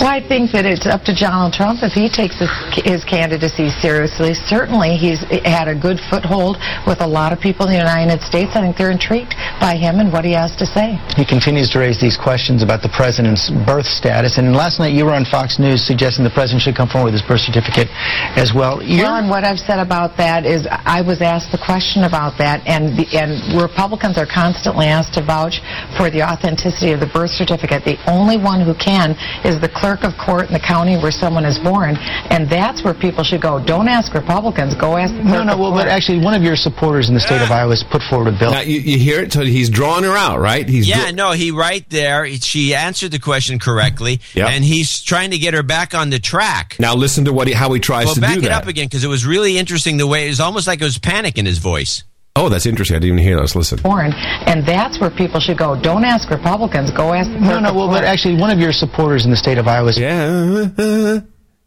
Well, 0.00 0.08
I 0.12 0.20
think 0.20 0.52
that 0.52 0.66
it's 0.68 0.84
up 0.84 1.02
to 1.08 1.14
Donald 1.16 1.52
Trump 1.56 1.80
if 1.82 1.92
he 1.96 2.08
takes 2.12 2.36
his, 2.36 2.52
his 2.84 3.00
candidacy 3.04 3.70
seriously. 3.80 4.34
Certainly, 4.34 4.96
he's 5.00 5.24
had 5.44 5.68
a 5.68 5.74
good 5.74 6.00
foothold 6.12 6.60
with 6.86 7.00
a 7.00 7.06
lot 7.06 7.32
of 7.32 7.40
people 7.40 7.64
in 7.66 7.72
the 7.72 7.80
United 7.80 8.20
States. 8.20 8.52
I 8.54 8.60
think 8.60 8.76
they're 8.76 8.92
intrigued 8.92 9.32
by 9.60 9.76
him 9.76 10.00
and 10.00 10.12
what 10.12 10.24
he 10.24 10.32
has 10.36 10.52
to 10.60 10.66
say. 10.68 11.00
He 11.16 11.24
continues 11.24 11.70
to 11.72 11.78
raise 11.80 12.00
these 12.00 12.16
questions 12.20 12.62
about 12.62 12.82
the 12.82 12.92
president's 12.92 13.48
birth 13.64 13.88
status. 13.88 14.36
And 14.36 14.52
last 14.52 14.78
night 14.78 14.92
you 14.92 15.04
were 15.08 15.16
on 15.16 15.24
Fox 15.24 15.58
News 15.58 15.80
suggesting 15.86 16.24
the 16.24 16.30
president 16.34 16.60
should 16.62 16.76
come 16.76 16.88
forward 16.88 17.12
with 17.12 17.20
his 17.20 17.26
birth 17.26 17.40
certificate 17.40 17.88
as 18.36 18.52
well. 18.52 18.82
You're- 18.82 19.04
Well, 19.08 19.16
and 19.16 19.28
what 19.30 19.44
I've 19.44 19.58
said 19.60 19.78
about 19.80 20.16
that 20.18 20.44
is 20.44 20.66
I 20.70 21.00
was 21.00 21.22
asked 21.22 21.52
the 21.52 21.58
question 21.58 22.04
about 22.04 22.36
that, 22.38 22.60
and 22.70 22.96
the, 22.96 23.06
and 23.18 23.60
Republicans 23.60 24.16
are 24.16 24.26
constantly 24.30 24.86
asked 24.86 25.14
to 25.14 25.22
vouch 25.22 25.58
for 25.98 26.08
the 26.10 26.22
authenticity 26.22 26.92
of 26.92 27.00
the 27.00 27.10
birth 27.10 27.30
certificate. 27.34 27.84
The 27.84 27.98
only 28.08 28.36
one 28.38 28.60
who 28.62 28.74
can 28.78 29.18
is 29.44 29.60
the 29.60 29.68
clerk 29.68 30.04
of 30.04 30.14
court 30.16 30.46
in 30.46 30.54
the 30.54 30.62
county 30.62 30.94
where 30.96 31.10
someone 31.10 31.44
is 31.44 31.58
born, 31.58 31.96
and 32.30 32.48
that's 32.48 32.84
where 32.84 32.94
people 32.94 33.24
should 33.24 33.42
go. 33.42 33.58
Don't 33.58 33.88
ask 33.88 34.14
Republicans. 34.14 34.74
Go 34.78 34.96
ask 34.96 35.12
the 35.12 35.22
No, 35.24 35.30
clerk 35.42 35.46
no. 35.46 35.52
of 35.54 35.58
Well, 35.58 35.72
but 35.72 35.88
actually, 35.88 36.22
one 36.22 36.34
of 36.34 36.42
your 36.42 36.56
supporters 36.56 37.08
in 37.08 37.14
the 37.14 37.20
state 37.20 37.42
of 37.42 37.50
Iowa 37.50 37.70
has 37.70 37.82
put 37.90 38.02
forward 38.08 38.28
a 38.32 38.38
bill. 38.38 38.52
Now, 38.52 38.60
you, 38.60 38.80
you 38.80 38.98
hear 38.98 39.20
it? 39.20 39.32
So 39.32 39.40
he's 39.42 39.68
drawing 39.68 40.04
her 40.04 40.16
out, 40.16 40.38
right? 40.40 40.68
He's 40.68 40.88
yeah, 40.88 41.10
dra- 41.10 41.12
no, 41.12 41.32
he 41.32 41.50
right 41.50 41.84
there. 41.90 42.26
She 42.38 42.74
answered 42.74 43.10
the 43.10 43.18
question 43.18 43.58
correctly, 43.58 44.20
and 44.36 44.64
he's 44.64 45.02
trying 45.02 45.32
to 45.32 45.38
get 45.38 45.54
her 45.54 45.62
back 45.62 45.94
on 45.94 46.10
the 46.10 46.18
track. 46.20 46.76
now 46.78 46.94
listen 46.94 47.24
to 47.24 47.32
what 47.32 47.48
he, 47.48 47.54
how 47.54 47.72
he 47.72 47.80
tries 47.80 48.06
well, 48.06 48.14
to 48.14 48.20
back 48.20 48.34
do 48.34 48.40
it 48.40 48.44
that. 48.44 48.62
up 48.62 48.68
again 48.68 48.86
because 48.86 49.04
it 49.04 49.08
was 49.08 49.26
really 49.26 49.58
interesting 49.58 49.96
the 49.96 50.06
way 50.06 50.26
it 50.26 50.28
was 50.28 50.40
almost 50.40 50.66
like 50.66 50.80
it 50.80 50.84
was 50.84 50.98
panic 50.98 51.36
in 51.38 51.46
his 51.46 51.58
voice. 51.58 52.04
Oh, 52.40 52.48
that's 52.48 52.64
interesting. 52.64 52.96
I 52.96 53.00
didn't 53.00 53.18
even 53.18 53.24
hear 53.24 53.36
that. 53.36 53.42
Let's 53.42 53.54
listen. 53.54 53.80
born, 53.82 54.12
and 54.46 54.64
that's 54.64 54.98
where 54.98 55.10
people 55.10 55.40
should 55.40 55.58
go. 55.58 55.78
Don't 55.80 56.04
ask 56.04 56.30
Republicans. 56.30 56.90
Go 56.90 57.12
ask 57.12 57.28
No, 57.30 57.60
no. 57.60 57.74
Well, 57.74 57.88
but 57.88 58.04
actually, 58.04 58.36
one 58.36 58.50
of 58.50 58.58
your 58.58 58.72
supporters 58.72 59.26
in 59.26 59.30
the 59.30 59.36
state 59.36 59.58
of 59.58 59.68
Iowa. 59.68 59.92
Yeah. 59.92 61.20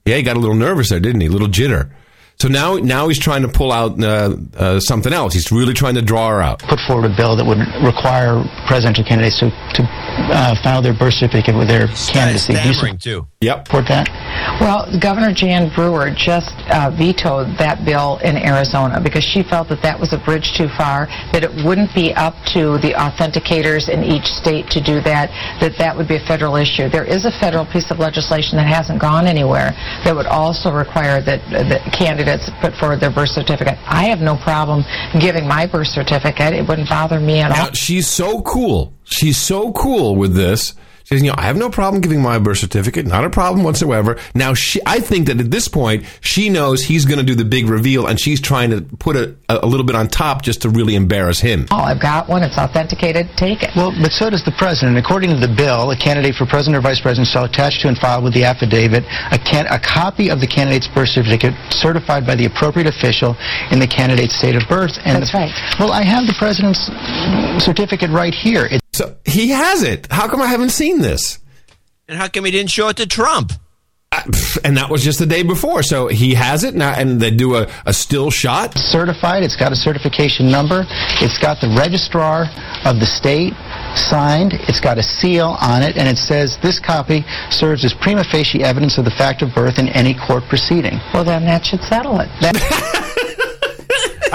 Yeah, 0.06 0.18
he 0.18 0.24
got 0.24 0.36
a 0.36 0.40
little 0.40 0.56
nervous 0.56 0.90
there, 0.90 1.00
didn't 1.00 1.22
he? 1.22 1.28
A 1.28 1.30
little 1.30 1.48
jitter. 1.48 1.92
So 2.40 2.48
now, 2.48 2.76
now 2.76 3.08
he's 3.08 3.20
trying 3.20 3.44
to 3.44 3.48
pull 3.48 3.72
out 3.72 4.04
uh, 4.04 4.36
uh, 4.58 4.80
something 4.80 5.14
else. 5.14 5.34
He's 5.34 5.52
really 5.52 5.74
trying 5.74 5.96
to 5.96 6.02
draw 6.02 6.30
her 6.30 6.42
out. 6.42 6.60
put 6.60 6.80
forward 6.88 7.10
a 7.10 7.16
bill 7.16 7.38
that 7.38 7.46
would 7.46 7.60
require 7.86 8.44
presidential 8.68 9.06
candidates 9.06 9.40
to, 9.40 9.50
to 9.50 9.84
uh, 10.34 10.56
file 10.64 10.82
their 10.82 10.94
birth 10.98 11.14
certificate 11.14 11.56
with 11.56 11.68
their 11.68 11.88
candidacy. 11.88 12.54
Do 12.54 12.74
Stammering 12.74 12.98
too. 12.98 13.28
Yep. 13.44 13.68
support 13.68 13.88
that? 13.88 14.08
Well, 14.60 14.88
Governor 15.00 15.34
Jan 15.34 15.74
Brewer 15.74 16.12
just 16.12 16.54
uh, 16.70 16.92
vetoed 16.92 17.58
that 17.58 17.84
bill 17.86 18.20
in 18.24 18.38
Arizona 18.38 19.02
because 19.02 19.24
she 19.24 19.44
felt 19.44 19.70
that 19.70 19.82
that 19.82 20.00
was 20.00 20.14
a 20.14 20.18
bridge 20.18 20.54
too 20.56 20.70
far, 20.78 21.08
that 21.34 21.44
it 21.44 21.52
wouldn't 21.66 21.94
be 21.96 22.14
up 22.14 22.36
to 22.54 22.78
the 22.80 22.94
authenticators 22.94 23.90
in 23.90 24.04
each 24.04 24.26
state 24.26 24.70
to 24.72 24.82
do 24.82 25.02
that, 25.02 25.30
that 25.60 25.74
that 25.78 25.96
would 25.96 26.08
be 26.08 26.16
a 26.16 26.26
federal 26.26 26.56
issue. 26.56 26.90
There 26.90 27.06
is 27.06 27.26
a 27.26 27.32
federal 27.40 27.66
piece 27.66 27.90
of 27.92 28.00
legislation 28.00 28.58
that 28.58 28.68
hasn't 28.68 29.02
gone 29.02 29.28
anywhere 29.28 29.72
that 30.06 30.16
would 30.16 30.28
also 30.28 30.72
require 30.72 31.22
that, 31.22 31.42
that 31.50 31.82
candidates 31.94 32.50
put 32.62 32.74
forward 32.76 33.00
their 33.00 33.12
birth 33.12 33.30
certificate. 33.30 33.78
I 33.88 34.06
have 34.06 34.20
no 34.20 34.38
problem 34.38 34.84
giving 35.20 35.48
my 35.48 35.66
birth 35.66 35.88
certificate. 35.88 36.54
It 36.54 36.68
wouldn't 36.68 36.90
bother 36.90 37.20
me 37.20 37.40
at 37.40 37.52
all. 37.52 37.74
She's 37.74 38.08
so 38.08 38.42
cool. 38.42 38.94
She's 39.04 39.38
so 39.38 39.72
cool 39.74 40.16
with 40.16 40.36
this. 40.36 40.74
She 41.04 41.16
says, 41.16 41.22
you 41.24 41.30
know, 41.30 41.36
I 41.38 41.44
have 41.44 41.58
no 41.58 41.70
problem 41.70 42.02
giving 42.02 42.22
my 42.22 42.40
birth 42.40 42.60
certificate. 42.60 43.06
Not 43.06 43.26
a 43.26 43.30
problem 43.30 43.64
whatsoever. 43.64 44.18
Now, 44.34 44.54
she, 44.54 44.80
I 44.86 45.00
think 45.00 45.28
that 45.28 45.40
at 45.40 45.52
this 45.52 45.68
point, 45.68 46.06
she 46.22 46.50
knows 46.50 46.82
he's 46.84 47.06
going 47.06 47.20
to 47.20 47.26
do 47.26 47.36
the 47.36 47.44
big 47.46 47.68
reveal, 47.68 48.08
and 48.08 48.20
she's 48.20 48.40
trying 48.40 48.70
to 48.72 48.82
put 48.82 49.16
a, 49.16 49.36
a 49.50 49.66
little 49.68 49.86
bit 49.86 49.96
on 49.96 50.08
top 50.08 50.42
just 50.44 50.62
to 50.64 50.70
really 50.70 50.96
embarrass 50.96 51.40
him. 51.40 51.68
Oh, 51.72 51.78
I've 51.78 52.02
got 52.02 52.30
one. 52.30 52.42
It's 52.44 52.58
authenticated. 52.58 53.28
Take 53.36 53.64
it. 53.64 53.72
Well, 53.76 53.92
but 54.02 54.12
so 54.12 54.30
does 54.30 54.44
the 54.46 54.54
president. 54.58 54.98
According 54.98 55.32
to 55.32 55.40
the 55.46 55.54
bill, 55.54 55.92
a 55.92 55.98
candidate 55.98 56.36
for 56.36 56.46
president 56.46 56.78
or 56.78 56.82
vice 56.82 57.02
president 57.02 57.28
shall 57.28 57.44
attach 57.46 57.82
to 57.82 57.88
and 57.90 57.98
file 57.98 58.24
with 58.24 58.34
the 58.34 58.46
affidavit 58.46 59.04
a, 59.32 59.38
can- 59.38 59.68
a 59.68 59.80
copy 59.80 60.30
of 60.30 60.40
the 60.40 60.48
candidate's 60.48 60.88
birth 60.88 61.10
certificate 61.10 61.54
certified 61.72 62.26
by 62.26 62.36
the 62.36 62.46
appropriate 62.46 62.88
official 62.88 63.36
in 63.72 63.80
the 63.80 63.88
candidate's 63.88 64.36
state 64.38 64.56
of 64.56 64.64
birth. 64.70 64.92
And 65.04 65.18
That's 65.22 65.32
the- 65.32 65.38
right. 65.38 65.52
Well, 65.80 65.92
I 65.92 66.04
have 66.04 66.26
the 66.28 66.36
president's 66.40 66.80
certificate 67.64 68.10
right 68.10 68.34
here. 68.34 68.66
It, 68.66 68.82
So 68.94 69.16
he 69.26 69.50
has 69.50 69.84
it. 69.84 70.08
How 70.12 70.28
come 70.28 70.42
I 70.42 70.48
haven't 70.48 70.70
seen 70.70 70.93
this? 71.02 71.40
And 72.08 72.18
how 72.18 72.28
come 72.28 72.46
he 72.46 72.52
didn't 72.52 72.72
show 72.72 72.90
it 72.90 72.98
to 72.98 73.08
Trump? 73.08 73.54
And 74.64 74.78
that 74.78 74.90
was 74.92 75.04
just 75.04 75.18
the 75.18 75.26
day 75.26 75.42
before. 75.42 75.82
So 75.82 76.08
he 76.08 76.36
has 76.36 76.64
it 76.64 76.76
now, 76.76 76.94
and 76.94 77.20
they 77.20 77.32
do 77.32 77.56
a, 77.56 77.68
a 77.86 77.94
still 77.94 78.30
shot. 78.30 78.78
certified. 78.78 79.42
It's 79.42 79.56
got 79.56 79.72
a 79.72 79.76
certification 79.76 80.52
number. 80.52 80.86
It's 81.20 81.40
got 81.40 81.60
the 81.62 81.74
registrar 81.76 82.46
of 82.86 83.00
the 83.00 83.08
state 83.08 83.54
signed. 83.98 84.54
It's 84.70 84.80
got 84.80 85.00
a 85.00 85.04
seal 85.04 85.58
on 85.60 85.82
it, 85.82 85.98
and 85.98 86.08
it 86.08 86.18
says 86.18 86.58
this 86.62 86.80
copy 86.80 87.26
serves 87.50 87.84
as 87.84 87.94
prima 87.94 88.24
facie 88.24 88.64
evidence 88.64 89.00
of 89.00 89.06
the 89.06 89.12
fact 89.18 89.42
of 89.42 89.50
birth 89.56 89.80
in 89.80 89.90
any 89.90 90.14
court 90.14 90.44
proceeding. 90.48 91.00
Well, 91.14 91.24
then 91.24 91.46
that 91.46 91.66
should 91.66 91.82
settle 91.82 92.20
it. 92.20 92.30
That- 92.40 93.10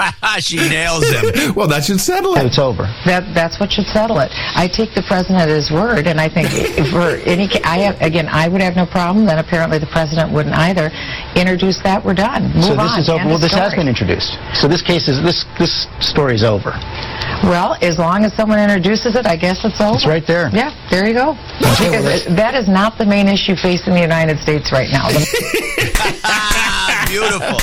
she 0.39 0.57
nails 0.57 1.07
him. 1.09 1.53
well, 1.55 1.67
that 1.67 1.83
should 1.85 1.99
settle 1.99 2.35
it. 2.35 2.45
It's 2.45 2.59
over. 2.59 2.83
That 3.05 3.33
that's 3.33 3.59
what 3.59 3.71
should 3.71 3.85
settle 3.85 4.19
it. 4.19 4.31
I 4.55 4.67
take 4.67 4.93
the 4.95 5.03
president 5.07 5.41
at 5.41 5.49
his 5.49 5.71
word, 5.71 6.07
and 6.07 6.19
I 6.19 6.29
think 6.29 6.49
for 6.93 7.17
any, 7.27 7.47
ca- 7.47 7.61
I 7.63 7.79
have 7.89 7.99
again, 8.01 8.27
I 8.27 8.47
would 8.47 8.61
have 8.61 8.75
no 8.75 8.85
problem. 8.85 9.25
Then 9.25 9.39
apparently 9.39 9.77
the 9.79 9.89
president 9.91 10.31
wouldn't 10.33 10.55
either. 10.55 10.91
Introduce 11.35 11.79
that, 11.83 12.03
we're 12.03 12.13
done. 12.17 12.51
Move 12.55 12.63
so 12.63 12.75
this 12.75 12.93
on. 12.93 12.99
is 12.99 13.09
over. 13.09 13.19
End 13.19 13.27
Well, 13.29 13.35
of 13.35 13.41
this 13.41 13.53
has 13.53 13.73
been 13.75 13.87
introduced. 13.87 14.37
So 14.53 14.67
this 14.67 14.81
case 14.81 15.07
is 15.07 15.21
this 15.23 15.45
this 15.57 15.87
story 15.99 16.35
is 16.35 16.43
over. 16.43 16.71
Well, 17.43 17.77
as 17.81 17.97
long 17.97 18.25
as 18.25 18.33
someone 18.33 18.59
introduces 18.59 19.15
it, 19.15 19.25
I 19.25 19.35
guess 19.35 19.63
it's 19.63 19.79
over. 19.79 19.95
It's 19.95 20.05
right 20.07 20.25
there. 20.25 20.49
Yeah, 20.51 20.75
there 20.89 21.07
you 21.07 21.13
go. 21.13 21.35
Because 21.59 22.25
that 22.35 22.55
is 22.55 22.67
not 22.67 22.97
the 22.97 23.05
main 23.05 23.27
issue 23.27 23.55
facing 23.55 23.93
the 23.93 24.01
United 24.01 24.39
States 24.39 24.71
right 24.71 24.89
now. 24.91 25.07
Beautiful. 27.09 27.57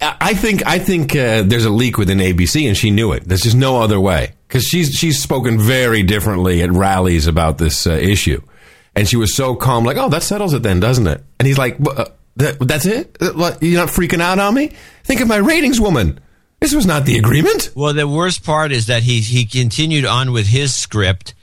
I 0.00 0.34
think 0.34 0.66
I 0.66 0.78
think 0.78 1.14
uh, 1.14 1.42
there's 1.42 1.64
a 1.64 1.70
leak 1.70 1.98
within 1.98 2.18
ABC, 2.18 2.66
and 2.66 2.76
she 2.76 2.90
knew 2.90 3.12
it. 3.12 3.24
There's 3.24 3.42
just 3.42 3.56
no 3.56 3.80
other 3.80 4.00
way 4.00 4.32
because 4.48 4.64
she's 4.64 4.94
she's 4.94 5.22
spoken 5.22 5.58
very 5.58 6.02
differently 6.02 6.62
at 6.62 6.72
rallies 6.72 7.26
about 7.26 7.58
this 7.58 7.86
uh, 7.86 7.90
issue, 7.92 8.42
and 8.94 9.08
she 9.08 9.16
was 9.16 9.34
so 9.34 9.54
calm, 9.54 9.84
like, 9.84 9.96
"Oh, 9.96 10.08
that 10.08 10.22
settles 10.22 10.52
it, 10.52 10.62
then, 10.62 10.80
doesn't 10.80 11.06
it?" 11.06 11.22
And 11.38 11.46
he's 11.46 11.58
like, 11.58 11.76
uh, 11.86 12.06
that, 12.36 12.58
"That's 12.58 12.86
it? 12.86 13.16
Uh, 13.20 13.52
You're 13.60 13.80
not 13.80 13.88
freaking 13.88 14.20
out 14.20 14.38
on 14.38 14.54
me? 14.54 14.72
Think 15.04 15.20
of 15.20 15.28
my 15.28 15.36
ratings, 15.36 15.80
woman. 15.80 16.18
This 16.60 16.74
was 16.74 16.86
not 16.86 17.04
the 17.04 17.18
agreement." 17.18 17.70
Well, 17.76 17.94
the 17.94 18.08
worst 18.08 18.44
part 18.44 18.72
is 18.72 18.86
that 18.86 19.04
he 19.04 19.20
he 19.20 19.44
continued 19.46 20.04
on 20.04 20.32
with 20.32 20.48
his 20.48 20.74
script, 20.74 21.34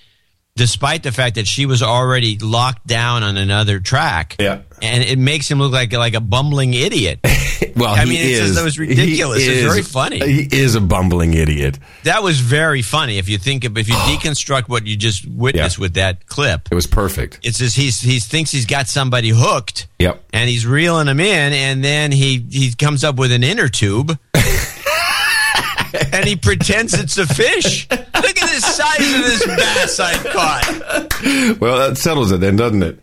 despite 0.55 1.03
the 1.03 1.11
fact 1.11 1.35
that 1.35 1.47
she 1.47 1.65
was 1.65 1.81
already 1.81 2.37
locked 2.37 2.85
down 2.85 3.23
on 3.23 3.37
another 3.37 3.79
track. 3.79 4.35
Yeah, 4.39 4.61
and 4.81 5.03
it 5.03 5.17
makes 5.17 5.49
him 5.49 5.59
look 5.59 5.71
like 5.71 5.93
like 5.93 6.13
a 6.13 6.21
bumbling 6.21 6.73
idiot. 6.73 7.19
well, 7.75 7.89
I 7.93 8.05
mean, 8.05 8.15
it's 8.21 8.31
is. 8.31 8.39
just, 8.41 8.55
that 8.55 8.63
was 8.63 8.77
ridiculous. 8.79 9.39
He 9.43 9.47
It's 9.49 9.57
is- 9.61 9.63
very 9.71 9.81
funny. 9.81 10.19
He 10.19 10.47
is 10.51 10.75
a 10.75 10.81
bumbling 10.81 11.33
idiot. 11.33 11.79
That 12.03 12.21
was 12.23 12.39
very 12.39 12.81
funny. 12.81 13.17
If 13.17 13.29
you 13.29 13.37
think 13.37 13.63
of, 13.63 13.77
if 13.77 13.87
you 13.87 13.95
deconstruct 14.11 14.69
what 14.69 14.85
you 14.85 14.95
just 14.97 15.25
witnessed 15.27 15.79
with 15.79 15.95
that 15.95 16.25
clip, 16.27 16.67
It 16.71 16.75
was 16.75 16.87
perfect. 16.87 17.39
it's 17.43 17.57
just 17.59 17.75
he's 17.75 17.99
he 18.01 18.19
thinks 18.19 18.51
he's 18.51 18.65
got 18.65 18.87
somebody 18.87 19.29
hooked. 19.29 19.87
Yep. 19.99 20.21
and 20.33 20.49
he's 20.49 20.65
reeling 20.65 21.07
him 21.07 21.19
in, 21.21 21.53
and 21.53 21.83
then 21.83 22.11
he 22.11 22.45
he 22.51 22.73
comes 22.73 23.03
up 23.05 23.15
with 23.15 23.31
an 23.31 23.43
inner 23.43 23.69
tube, 23.69 24.17
and 26.13 26.25
he 26.25 26.35
pretends 26.35 26.93
it's 26.93 27.17
a 27.17 27.25
fish. 27.27 27.87
Look 27.89 27.99
at 28.01 28.15
the 28.15 28.61
size 28.61 29.13
of 29.15 29.21
this 29.25 29.45
bass 29.45 29.99
I 29.99 30.13
caught. 30.31 31.59
Well, 31.61 31.77
that 31.89 31.97
settles 31.97 32.31
it, 32.31 32.39
then, 32.39 32.55
doesn't 32.55 32.83
it? 32.83 32.99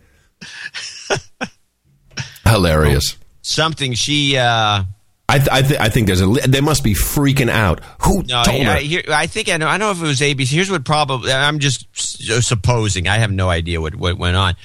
Hilarious. 2.45 3.17
Something 3.41 3.93
she. 3.93 4.37
uh 4.37 4.83
I 5.29 5.37
th- 5.37 5.49
I, 5.49 5.61
th- 5.61 5.79
I 5.79 5.87
think 5.87 6.07
there's 6.07 6.19
a 6.19 6.27
li- 6.27 6.41
they 6.45 6.59
must 6.59 6.83
be 6.83 6.93
freaking 6.93 7.49
out. 7.49 7.79
Who 8.01 8.21
No, 8.23 8.43
told 8.43 8.63
her? 8.65 8.71
I, 8.71 8.79
here, 8.81 9.01
I 9.07 9.27
think 9.27 9.47
I 9.47 9.55
know. 9.55 9.65
I 9.69 9.77
don't 9.77 9.87
know 9.87 9.91
if 9.91 10.03
it 10.03 10.07
was 10.07 10.19
ABC. 10.19 10.47
Here's 10.49 10.69
what 10.69 10.83
probably. 10.83 11.31
I'm 11.31 11.59
just 11.59 11.87
supposing. 12.45 13.07
I 13.07 13.17
have 13.19 13.31
no 13.31 13.47
idea 13.49 13.79
what, 13.79 13.95
what 13.95 14.17
went 14.17 14.35
on. 14.35 14.55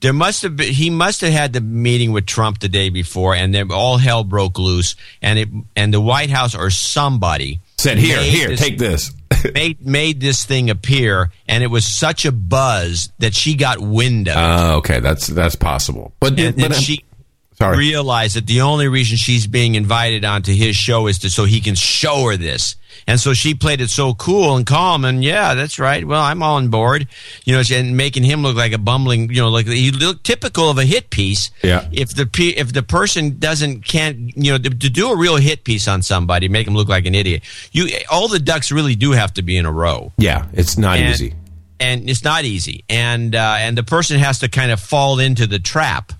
There 0.00 0.12
must 0.12 0.42
have 0.42 0.56
been. 0.56 0.72
He 0.72 0.90
must 0.90 1.20
have 1.20 1.32
had 1.32 1.52
the 1.52 1.60
meeting 1.60 2.10
with 2.10 2.26
Trump 2.26 2.58
the 2.58 2.68
day 2.68 2.88
before, 2.88 3.36
and 3.36 3.54
then 3.54 3.70
all 3.70 3.98
hell 3.98 4.24
broke 4.24 4.58
loose. 4.58 4.96
And 5.22 5.38
it 5.38 5.48
and 5.76 5.94
the 5.94 6.00
White 6.00 6.30
House 6.30 6.56
or 6.56 6.70
somebody 6.70 7.60
Said, 7.78 7.98
"Here, 7.98 8.22
here, 8.22 8.56
take 8.56 8.78
this." 8.78 9.12
made 9.54 9.84
made 9.84 10.20
this 10.20 10.44
thing 10.44 10.70
appear, 10.70 11.30
and 11.48 11.62
it 11.62 11.68
was 11.68 11.84
such 11.84 12.24
a 12.24 12.32
buzz 12.32 13.10
that 13.18 13.34
she 13.34 13.54
got 13.54 13.80
wind 13.80 14.28
of 14.28 14.36
it. 14.36 14.40
Oh, 14.40 14.76
okay, 14.78 15.00
that's 15.00 15.26
that's 15.26 15.56
possible. 15.56 16.12
But 16.20 16.38
and, 16.38 16.56
but 16.56 16.64
and 16.66 16.74
she 16.74 17.04
sorry. 17.52 17.78
realized 17.78 18.36
that 18.36 18.46
the 18.46 18.62
only 18.62 18.88
reason 18.88 19.16
she's 19.16 19.46
being 19.46 19.74
invited 19.74 20.24
onto 20.24 20.54
his 20.54 20.76
show 20.76 21.06
is 21.06 21.18
to 21.20 21.30
so 21.30 21.44
he 21.44 21.60
can 21.60 21.74
show 21.74 22.28
her 22.28 22.36
this. 22.36 22.76
And 23.06 23.18
so 23.20 23.34
she 23.34 23.54
played 23.54 23.80
it 23.80 23.90
so 23.90 24.14
cool 24.14 24.56
and 24.56 24.66
calm, 24.66 25.04
and 25.04 25.22
yeah, 25.22 25.54
that's 25.54 25.78
right. 25.78 26.04
Well, 26.06 26.20
I'm 26.22 26.42
all 26.42 26.56
on 26.56 26.68
board, 26.68 27.08
you 27.44 27.54
know, 27.54 27.62
and 27.72 27.96
making 27.96 28.24
him 28.24 28.42
look 28.42 28.56
like 28.56 28.72
a 28.72 28.78
bumbling, 28.78 29.30
you 29.30 29.40
know, 29.42 29.48
like 29.48 29.66
he 29.66 29.90
looked 29.90 30.24
typical 30.24 30.70
of 30.70 30.78
a 30.78 30.84
hit 30.84 31.10
piece. 31.10 31.50
Yeah. 31.62 31.88
If 31.92 32.14
the 32.14 32.28
if 32.56 32.72
the 32.72 32.82
person 32.82 33.38
doesn't 33.38 33.84
can't, 33.84 34.36
you 34.36 34.52
know, 34.52 34.58
to, 34.58 34.70
to 34.70 34.90
do 34.90 35.10
a 35.10 35.16
real 35.16 35.36
hit 35.36 35.64
piece 35.64 35.88
on 35.88 36.02
somebody, 36.02 36.48
make 36.48 36.66
him 36.66 36.74
look 36.74 36.88
like 36.88 37.06
an 37.06 37.14
idiot. 37.14 37.42
You 37.72 37.88
all 38.10 38.28
the 38.28 38.38
ducks 38.38 38.70
really 38.72 38.94
do 38.94 39.12
have 39.12 39.34
to 39.34 39.42
be 39.42 39.56
in 39.56 39.66
a 39.66 39.72
row 39.72 40.12
yeah, 40.18 40.46
it's 40.52 40.76
not 40.78 40.98
And- 40.98 41.10
easy. 41.10 41.34
and 41.80 42.08
it's 42.08 42.24
not 42.24 42.44
easy 42.44 42.84
and 42.88 43.34
uh, 43.34 43.56
and 43.58 43.76
the 43.76 43.82
person 43.82 44.18
has 44.18 44.38
to 44.40 44.48
kind 44.48 44.70
of 44.70 44.80
fall 44.80 45.18
into 45.18 45.46
the 45.46 45.58
trap 45.58 46.12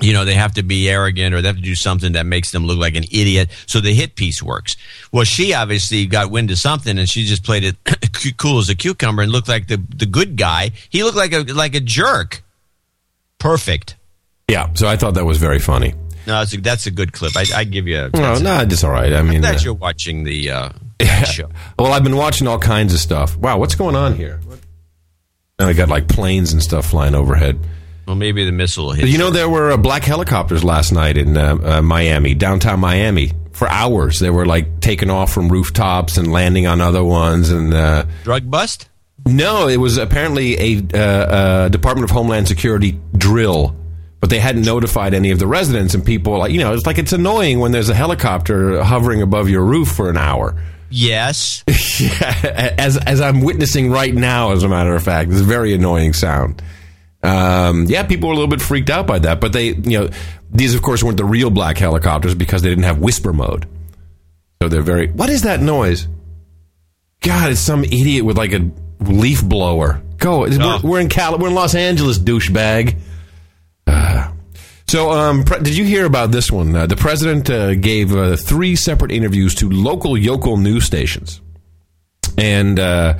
you 0.00 0.12
know 0.12 0.24
they 0.26 0.34
have 0.34 0.52
to 0.52 0.62
be 0.62 0.88
arrogant 0.90 1.34
or 1.34 1.40
they 1.40 1.48
have 1.48 1.56
to 1.56 1.62
do 1.62 1.74
something 1.74 2.12
that 2.12 2.26
makes 2.26 2.50
them 2.50 2.66
look 2.66 2.78
like 2.78 2.94
an 2.96 3.04
idiot 3.04 3.48
so 3.66 3.80
the 3.80 3.94
hit 3.94 4.14
piece 4.14 4.42
works 4.42 4.76
well 5.10 5.24
she 5.24 5.54
obviously 5.54 6.04
got 6.06 6.30
wind 6.30 6.50
of 6.50 6.58
something 6.58 6.98
and 6.98 7.08
she 7.08 7.24
just 7.24 7.42
played 7.42 7.64
it 7.64 7.76
cool 8.36 8.58
as 8.58 8.68
a 8.68 8.74
cucumber 8.74 9.22
and 9.22 9.32
looked 9.32 9.48
like 9.48 9.68
the 9.68 9.78
the 9.96 10.04
good 10.06 10.36
guy 10.36 10.70
he 10.90 11.02
looked 11.02 11.16
like 11.16 11.32
a 11.32 11.40
like 11.52 11.74
a 11.74 11.80
jerk 11.80 12.42
perfect 13.38 13.96
Yeah, 14.48 14.72
so 14.74 14.86
I 14.86 14.96
thought 14.96 15.14
that 15.14 15.24
was 15.24 15.38
very 15.38 15.58
funny. 15.58 15.94
no 16.26 16.38
that's 16.40 16.52
a, 16.54 16.60
that's 16.60 16.86
a 16.86 16.90
good 16.90 17.12
clip 17.12 17.36
i, 17.36 17.44
I 17.54 17.64
give 17.64 17.86
you 17.86 17.98
a 17.98 18.10
No, 18.12 18.38
no, 18.38 18.60
it's 18.60 18.84
all 18.84 18.90
right. 18.90 19.12
I 19.12 19.22
mean, 19.22 19.40
glad 19.40 19.56
uh, 19.56 19.60
you're 19.60 19.74
watching 19.74 20.24
the 20.24 20.50
uh, 20.50 20.70
show. 21.24 21.48
Well, 21.78 21.92
I've 21.92 22.04
been 22.04 22.16
watching 22.16 22.46
all 22.48 22.58
kinds 22.58 22.92
of 22.94 23.00
stuff. 23.00 23.36
Wow, 23.36 23.58
what's 23.58 23.74
going 23.74 23.94
on 23.96 24.14
here? 24.14 24.40
Now 25.58 25.68
I 25.68 25.72
got 25.72 25.88
like 25.88 26.06
planes 26.08 26.52
and 26.52 26.62
stuff 26.62 26.86
flying 26.86 27.14
overhead. 27.14 27.58
Well, 28.06 28.16
maybe 28.16 28.44
the 28.44 28.52
missile 28.52 28.92
hit. 28.92 29.08
You 29.08 29.18
know, 29.18 29.30
there 29.30 29.48
were 29.48 29.72
uh, 29.72 29.76
black 29.76 30.04
helicopters 30.04 30.62
last 30.62 30.92
night 30.92 31.16
in 31.16 31.36
uh, 31.36 31.58
uh, 31.62 31.82
Miami, 31.82 32.34
downtown 32.34 32.78
Miami, 32.78 33.32
for 33.50 33.68
hours. 33.68 34.20
They 34.20 34.30
were 34.30 34.46
like 34.46 34.80
taking 34.80 35.10
off 35.10 35.32
from 35.32 35.48
rooftops 35.48 36.16
and 36.16 36.30
landing 36.30 36.68
on 36.68 36.80
other 36.80 37.02
ones. 37.02 37.50
And 37.50 37.74
uh, 37.74 38.04
drug 38.22 38.48
bust? 38.48 38.88
No, 39.26 39.66
it 39.66 39.78
was 39.78 39.96
apparently 39.96 40.56
a 40.56 40.82
uh, 40.94 40.98
uh, 40.98 41.68
Department 41.68 42.04
of 42.04 42.14
Homeland 42.14 42.46
Security 42.46 42.96
drill, 43.16 43.74
but 44.20 44.30
they 44.30 44.38
hadn't 44.38 44.62
notified 44.62 45.12
any 45.12 45.32
of 45.32 45.40
the 45.40 45.48
residents 45.48 45.94
and 45.94 46.04
people. 46.04 46.38
Like 46.38 46.52
you 46.52 46.60
know, 46.60 46.74
it's 46.74 46.86
like 46.86 46.98
it's 46.98 47.12
annoying 47.12 47.58
when 47.58 47.72
there's 47.72 47.88
a 47.88 47.94
helicopter 47.94 48.84
hovering 48.84 49.20
above 49.20 49.48
your 49.48 49.64
roof 49.64 49.88
for 49.88 50.08
an 50.08 50.16
hour. 50.16 50.54
Yes. 50.90 51.64
yeah, 52.00 52.74
as 52.78 52.98
as 52.98 53.20
I'm 53.20 53.40
witnessing 53.40 53.90
right 53.90 54.14
now, 54.14 54.52
as 54.52 54.62
a 54.62 54.68
matter 54.68 54.94
of 54.94 55.02
fact, 55.02 55.30
it's 55.32 55.40
a 55.40 55.44
very 55.44 55.74
annoying 55.74 56.12
sound. 56.12 56.62
Um, 57.22 57.84
yeah, 57.84 58.04
people 58.04 58.28
were 58.28 58.34
a 58.34 58.36
little 58.36 58.50
bit 58.50 58.60
freaked 58.60 58.90
out 58.90 59.06
by 59.06 59.18
that, 59.20 59.40
but 59.40 59.52
they, 59.52 59.68
you 59.68 60.00
know, 60.00 60.10
these 60.50 60.74
of 60.74 60.82
course 60.82 61.02
weren't 61.02 61.16
the 61.16 61.24
real 61.24 61.50
black 61.50 61.78
helicopters 61.78 62.34
because 62.34 62.62
they 62.62 62.68
didn't 62.68 62.84
have 62.84 62.98
whisper 62.98 63.32
mode. 63.32 63.66
So 64.62 64.68
they're 64.68 64.82
very. 64.82 65.08
What 65.08 65.30
is 65.30 65.42
that 65.42 65.60
noise? 65.60 66.08
God, 67.20 67.50
it's 67.50 67.60
some 67.60 67.84
idiot 67.84 68.24
with 68.24 68.36
like 68.38 68.52
a 68.52 68.70
leaf 69.00 69.44
blower. 69.44 70.02
Go. 70.18 70.40
We're, 70.40 70.80
we're 70.82 71.00
in 71.00 71.08
Cal. 71.08 71.38
We're 71.38 71.48
in 71.48 71.54
Los 71.54 71.74
Angeles, 71.74 72.18
douchebag. 72.18 72.96
Uh, 73.86 74.32
so, 74.88 75.10
um, 75.10 75.44
pre- 75.44 75.60
did 75.60 75.76
you 75.76 75.84
hear 75.84 76.06
about 76.06 76.30
this 76.30 76.50
one? 76.50 76.74
Uh, 76.74 76.86
the 76.86 76.96
president 76.96 77.50
uh, 77.50 77.74
gave 77.74 78.14
uh, 78.14 78.36
three 78.36 78.76
separate 78.76 79.10
interviews 79.10 79.54
to 79.56 79.68
local 79.68 80.16
yokel 80.16 80.56
news 80.56 80.84
stations, 80.84 81.40
and 82.38 82.78
uh, 82.78 83.18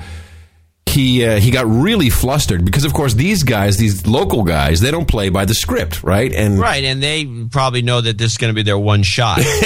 he 0.96 1.24
uh, 1.26 1.38
he 1.38 1.50
got 1.50 1.66
really 1.66 2.08
flustered 2.08 2.64
because, 2.64 2.84
of 2.84 2.94
course, 2.94 3.12
these 3.14 3.42
guys, 3.42 3.76
these 3.76 4.06
local 4.06 4.42
guys, 4.42 4.80
they 4.80 4.90
don't 4.90 5.06
play 5.06 5.28
by 5.28 5.44
the 5.44 5.54
script, 5.54 6.02
right? 6.02 6.32
And 6.32 6.58
Right, 6.58 6.82
and 6.82 7.02
they 7.02 7.26
probably 7.50 7.82
know 7.82 8.00
that 8.00 8.16
this 8.16 8.32
is 8.32 8.38
going 8.38 8.50
to 8.50 8.54
be 8.54 8.62
their 8.62 8.78
one 8.78 9.02
shot. 9.02 9.40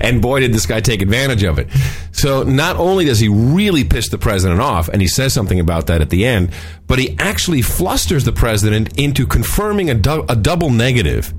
and 0.00 0.22
boy, 0.22 0.40
did 0.40 0.52
this 0.54 0.64
guy 0.64 0.80
take 0.80 1.02
advantage 1.02 1.42
of 1.42 1.58
it. 1.58 1.68
So 2.12 2.42
not 2.42 2.76
only 2.76 3.04
does 3.04 3.20
he 3.20 3.28
really 3.28 3.84
piss 3.84 4.08
the 4.08 4.18
president 4.18 4.60
off, 4.60 4.88
and 4.88 5.02
he 5.02 5.08
says 5.08 5.34
something 5.34 5.60
about 5.60 5.86
that 5.88 6.00
at 6.00 6.08
the 6.10 6.24
end, 6.24 6.50
but 6.86 6.98
he 6.98 7.14
actually 7.18 7.62
flusters 7.62 8.24
the 8.24 8.32
president 8.32 8.98
into 8.98 9.26
confirming 9.26 9.90
a, 9.90 9.94
du- 9.94 10.24
a 10.28 10.36
double 10.36 10.70
negative, 10.70 11.34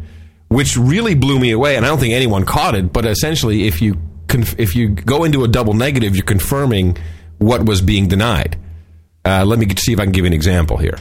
which 0.47 0.77
really 0.77 1.15
blew 1.15 1.39
me 1.39 1.51
away. 1.51 1.75
And 1.75 1.85
I 1.85 1.89
don't 1.89 1.99
think 1.99 2.13
anyone 2.13 2.45
caught 2.45 2.75
it. 2.75 2.93
But 2.93 3.05
essentially, 3.05 3.67
if 3.67 3.81
you 3.81 3.97
conf- 4.27 4.59
if 4.59 4.75
you 4.75 4.89
go 4.89 5.23
into 5.23 5.43
a 5.43 5.47
double 5.47 5.73
negative, 5.73 6.15
you're 6.15 6.23
confirming 6.23 6.97
what 7.39 7.65
was 7.65 7.81
being 7.81 8.07
denied. 8.07 8.59
Uh, 9.23 9.45
let 9.45 9.59
me 9.59 9.67
see 9.77 9.93
if 9.93 9.99
I 9.99 10.03
can 10.03 10.11
give 10.11 10.23
you 10.25 10.27
an 10.27 10.33
example 10.33 10.77
here. 10.77 10.97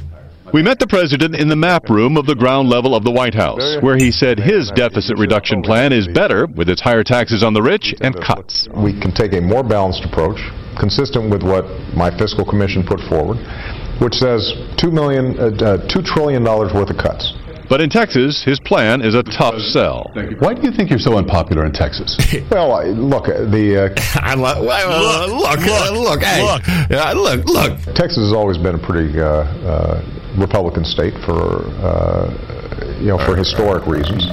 We 0.52 0.62
met 0.62 0.80
the 0.80 0.86
president 0.86 1.36
in 1.36 1.48
the 1.48 1.56
map 1.56 1.88
room 1.88 2.16
of 2.16 2.26
the 2.26 2.34
ground 2.34 2.68
level 2.68 2.94
of 2.96 3.04
the 3.04 3.10
White 3.12 3.34
House, 3.34 3.76
where 3.82 3.96
he 3.96 4.10
said 4.10 4.40
his 4.40 4.70
deficit 4.72 5.16
reduction 5.16 5.62
plan 5.62 5.92
is 5.92 6.08
better 6.08 6.46
with 6.46 6.68
its 6.68 6.80
higher 6.80 7.04
taxes 7.04 7.44
on 7.44 7.54
the 7.54 7.62
rich 7.62 7.94
and 8.00 8.20
cuts. 8.20 8.68
We 8.74 8.98
can 8.98 9.12
take 9.12 9.32
a 9.32 9.40
more 9.40 9.62
balanced 9.62 10.04
approach, 10.04 10.40
consistent 10.76 11.30
with 11.30 11.44
what 11.44 11.64
my 11.94 12.10
fiscal 12.10 12.44
commission 12.44 12.82
put 12.84 12.98
forward, 13.08 13.38
which 14.02 14.14
says 14.14 14.52
2, 14.78 14.90
million, 14.90 15.38
uh, 15.38 15.44
uh, 15.44 15.86
$2 15.86 16.04
trillion 16.04 16.42
worth 16.42 16.90
of 16.90 16.96
cuts. 16.98 17.32
But 17.70 17.80
in 17.80 17.88
Texas, 17.88 18.42
his 18.42 18.58
plan 18.58 19.00
is 19.00 19.14
a 19.14 19.22
tough 19.22 19.60
sell. 19.60 20.10
Why 20.40 20.54
do 20.54 20.62
you 20.62 20.72
think 20.72 20.90
you're 20.90 20.98
so 20.98 21.16
unpopular 21.16 21.64
in 21.64 21.70
Texas? 21.72 22.16
well, 22.50 22.72
I- 22.72 22.86
look, 22.86 23.26
the 23.26 23.94
uh, 23.94 24.20
I 24.20 24.34
lo- 24.34 24.64
well, 24.66 25.28
look, 25.28 25.60
look, 25.60 25.92
look, 25.92 26.20
hey, 26.20 26.42
look. 26.42 26.66
Yeah, 26.90 27.12
look, 27.12 27.44
look. 27.46 27.78
Texas 27.94 28.18
has 28.24 28.32
always 28.32 28.58
been 28.58 28.74
a 28.74 28.78
pretty 28.78 29.20
uh, 29.20 29.24
uh, 29.24 30.34
Republican 30.36 30.84
state 30.84 31.14
for 31.24 31.64
uh, 31.80 32.96
you 32.98 33.06
know 33.06 33.18
for 33.18 33.36
historic 33.36 33.86
reasons. 33.86 34.26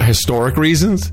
Historic 0.00 0.56
reasons? 0.56 1.12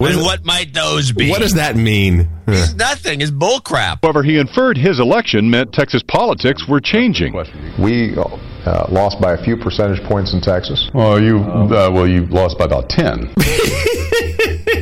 and 0.00 0.20
what 0.20 0.44
might 0.44 0.74
those 0.74 1.12
be? 1.12 1.30
What 1.30 1.40
does 1.40 1.54
that 1.54 1.76
mean? 1.76 2.28
It's 2.48 2.74
nothing. 2.74 3.20
It's 3.20 3.30
bull 3.30 3.60
crap. 3.60 4.00
However, 4.02 4.22
he 4.24 4.36
inferred 4.36 4.76
his 4.76 4.98
election 4.98 5.48
meant 5.48 5.72
Texas 5.72 6.02
politics 6.06 6.66
were 6.68 6.80
changing. 6.80 7.34
We 7.78 8.16
uh, 8.66 8.86
lost 8.90 9.20
by 9.20 9.32
a 9.34 9.42
few 9.42 9.56
percentage 9.56 10.02
points 10.04 10.32
in 10.34 10.40
Texas. 10.40 10.90
Well, 10.92 11.20
you 11.20 11.38
uh, 11.38 11.90
well 11.92 12.06
you 12.06 12.26
lost 12.26 12.58
by 12.58 12.64
about 12.64 12.88
ten. 12.88 13.32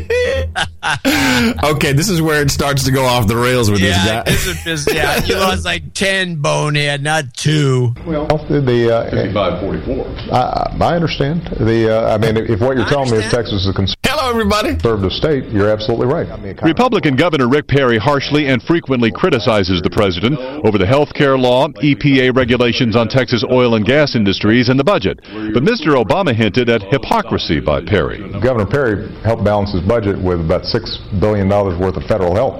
okay, 1.65 1.93
this 1.93 2.09
is 2.09 2.21
where 2.21 2.43
it 2.43 2.51
starts 2.51 2.85
to 2.85 2.93
go 2.93 3.05
off 3.05 3.27
the 3.27 3.37
rails 3.37 3.71
with 3.71 3.81
Yeah, 3.81 4.23
this 4.23 4.45
this 4.45 4.65
guy. 4.65 4.71
is, 4.71 4.85
this, 4.85 4.95
yeah, 4.95 5.25
you 5.25 5.35
lost 5.41 5.65
like 5.65 5.95
10 5.95 6.37
bonehead, 6.43 7.03
not 7.03 7.33
two. 7.35 7.95
Well, 8.07 8.27
the 8.27 8.95
uh, 8.95 9.11
55 9.11 9.61
44. 9.61 10.07
I, 10.33 10.77
I 10.81 10.95
understand. 10.97 11.43
The 11.59 11.89
uh, 11.91 12.15
I 12.15 12.19
mean, 12.19 12.37
if 12.37 12.61
what 12.61 12.77
you're 12.77 12.87
telling 12.87 13.11
me 13.11 13.19
is 13.19 13.31
Texas 13.31 13.65
is 13.65 13.69
a 13.69 13.73
concern. 13.73 13.95
Hello, 14.05 14.31
everybody. 14.31 14.71
conservative 14.71 15.13
state, 15.13 15.45
you're 15.47 15.71
absolutely 15.71 16.07
right. 16.07 16.29
I 16.31 16.37
mean, 16.37 16.57
Republican 16.63 17.17
Governor 17.17 17.49
Rick 17.49 17.69
Perry 17.69 17.99
harshly 17.99 18.47
and 18.47 18.63
frequently 18.63 19.11
criticizes 19.11 19.81
the 19.83 19.91
president 19.91 20.39
over 20.65 20.79
the 20.79 20.87
health 20.87 21.13
care 21.15 21.37
law, 21.39 21.69
EPA 21.69 22.37
regulations 22.37 22.97
on 22.97 23.09
Texas 23.09 23.45
oil 23.51 23.75
and 23.75 23.85
gas 23.85 24.15
industries, 24.15 24.69
and 24.69 24.79
the 24.79 24.85
budget. 24.85 25.21
But 25.23 25.63
Mr. 25.63 25.97
Obama 26.03 26.35
hinted 26.35 26.69
at 26.69 26.83
hypocrisy 26.83 27.61
by 27.61 27.81
Perry. 27.85 28.19
Governor 28.41 28.67
Perry 28.67 29.11
helped 29.23 29.45
balance 29.45 29.73
his 29.73 29.83
budget 29.83 30.19
with 30.21 30.41
about 30.41 30.65
six 30.75 30.99
billion 31.21 31.49
dollars 31.49 31.79
worth 31.79 31.97
of 31.97 32.05
federal 32.05 32.35
help, 32.35 32.55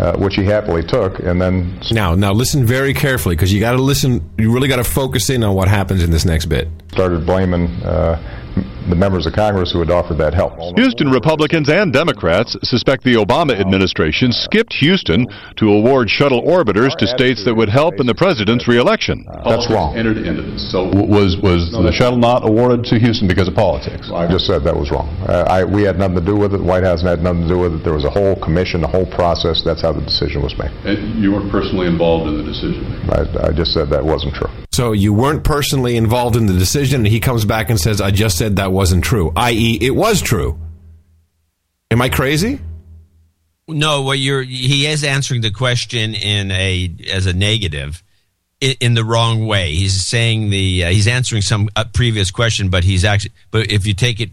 uh, 0.00 0.16
which 0.16 0.36
he 0.36 0.44
happily 0.44 0.82
took, 0.82 1.18
and 1.18 1.40
then 1.42 1.80
Now, 1.90 2.14
now 2.14 2.32
listen 2.32 2.64
very 2.64 2.94
carefully 2.94 3.34
because 3.34 3.52
you 3.52 3.60
got 3.60 3.72
to 3.72 3.82
listen. 3.82 4.30
You 4.38 4.52
really 4.52 4.68
got 4.68 4.76
to 4.76 4.84
focus 4.84 5.30
in 5.30 5.42
on 5.42 5.54
what 5.54 5.68
happens 5.68 6.02
in 6.02 6.10
this 6.10 6.24
next 6.24 6.46
bit. 6.46 6.68
started 6.92 7.26
blaming 7.26 7.66
uh, 7.82 8.16
the 8.88 8.96
members 8.96 9.26
of 9.26 9.32
Congress 9.32 9.72
who 9.72 9.78
had 9.78 9.90
offered 9.90 10.18
that 10.18 10.34
help. 10.34 10.58
Houston 10.76 11.10
Republicans 11.10 11.68
and 11.68 11.92
Democrats 11.92 12.56
suspect 12.62 13.04
the 13.04 13.14
Obama 13.14 13.58
administration 13.58 14.32
skipped 14.32 14.72
Houston 14.74 15.26
to 15.56 15.70
award 15.70 16.10
shuttle 16.10 16.42
orbiters 16.42 16.96
to 16.96 17.06
states 17.06 17.44
that 17.44 17.54
would 17.54 17.68
help 17.68 18.00
in 18.00 18.06
the 18.06 18.14
president's 18.14 18.66
reelection. 18.66 19.26
That's 19.44 19.70
wrong. 19.70 19.96
Entered 19.96 20.18
into 20.18 20.42
this. 20.42 20.70
So 20.70 20.84
was 20.84 21.36
was 21.42 21.70
the 21.70 21.92
shuttle 21.92 22.18
not 22.18 22.44
awarded 22.44 22.84
to 22.86 22.98
Houston 22.98 23.28
because 23.28 23.48
of 23.48 23.54
politics? 23.54 24.10
I 24.12 24.26
just 24.26 24.46
said 24.46 24.64
that 24.64 24.76
was 24.76 24.90
wrong. 24.90 25.08
Uh, 25.26 25.44
I, 25.48 25.64
we 25.64 25.82
had 25.82 25.98
nothing 25.98 26.16
to 26.16 26.24
do 26.24 26.36
with 26.36 26.54
it. 26.54 26.58
The 26.58 26.64
White 26.64 26.84
House 26.84 27.02
had 27.02 27.22
nothing 27.22 27.42
to 27.42 27.48
do 27.48 27.58
with 27.58 27.74
it. 27.74 27.84
There 27.84 27.94
was 27.94 28.04
a 28.04 28.10
whole 28.10 28.36
commission, 28.40 28.84
a 28.84 28.88
whole 28.88 29.06
process. 29.06 29.62
That's 29.64 29.82
how 29.82 29.92
the 29.92 30.02
decision 30.02 30.42
was 30.42 30.56
made. 30.58 30.70
And 30.84 31.22
you 31.22 31.32
weren't 31.32 31.50
personally 31.50 31.86
involved 31.86 32.28
in 32.28 32.36
the 32.36 32.44
decision. 32.44 32.84
I, 33.10 33.48
I 33.48 33.52
just 33.52 33.72
said 33.72 33.88
that 33.90 34.04
wasn't 34.04 34.34
true. 34.34 34.50
So 34.80 34.92
you 34.92 35.12
weren't 35.12 35.44
personally 35.44 35.98
involved 35.98 36.36
in 36.36 36.46
the 36.46 36.54
decision, 36.54 37.00
and 37.00 37.06
he 37.06 37.20
comes 37.20 37.44
back 37.44 37.68
and 37.68 37.78
says, 37.78 38.00
"I 38.00 38.10
just 38.10 38.38
said 38.38 38.56
that 38.56 38.72
wasn't 38.72 39.04
true." 39.04 39.30
I.e., 39.36 39.76
it 39.78 39.94
was 39.94 40.22
true. 40.22 40.58
Am 41.90 42.00
I 42.00 42.08
crazy? 42.08 42.60
No, 43.68 44.00
what 44.00 44.18
you're 44.18 44.40
he 44.42 44.86
is 44.86 45.04
answering 45.04 45.42
the 45.42 45.50
question 45.50 46.14
in 46.14 46.50
a 46.50 46.90
as 47.12 47.26
a 47.26 47.34
negative 47.34 48.02
in, 48.62 48.74
in 48.80 48.94
the 48.94 49.04
wrong 49.04 49.46
way. 49.46 49.74
He's 49.74 50.00
saying 50.02 50.48
the 50.48 50.84
uh, 50.84 50.88
he's 50.88 51.08
answering 51.08 51.42
some 51.42 51.68
uh, 51.76 51.84
previous 51.92 52.30
question, 52.30 52.70
but 52.70 52.82
he's 52.82 53.04
actually 53.04 53.32
but 53.50 53.70
if 53.70 53.86
you 53.86 53.92
take 53.92 54.18
it 54.18 54.30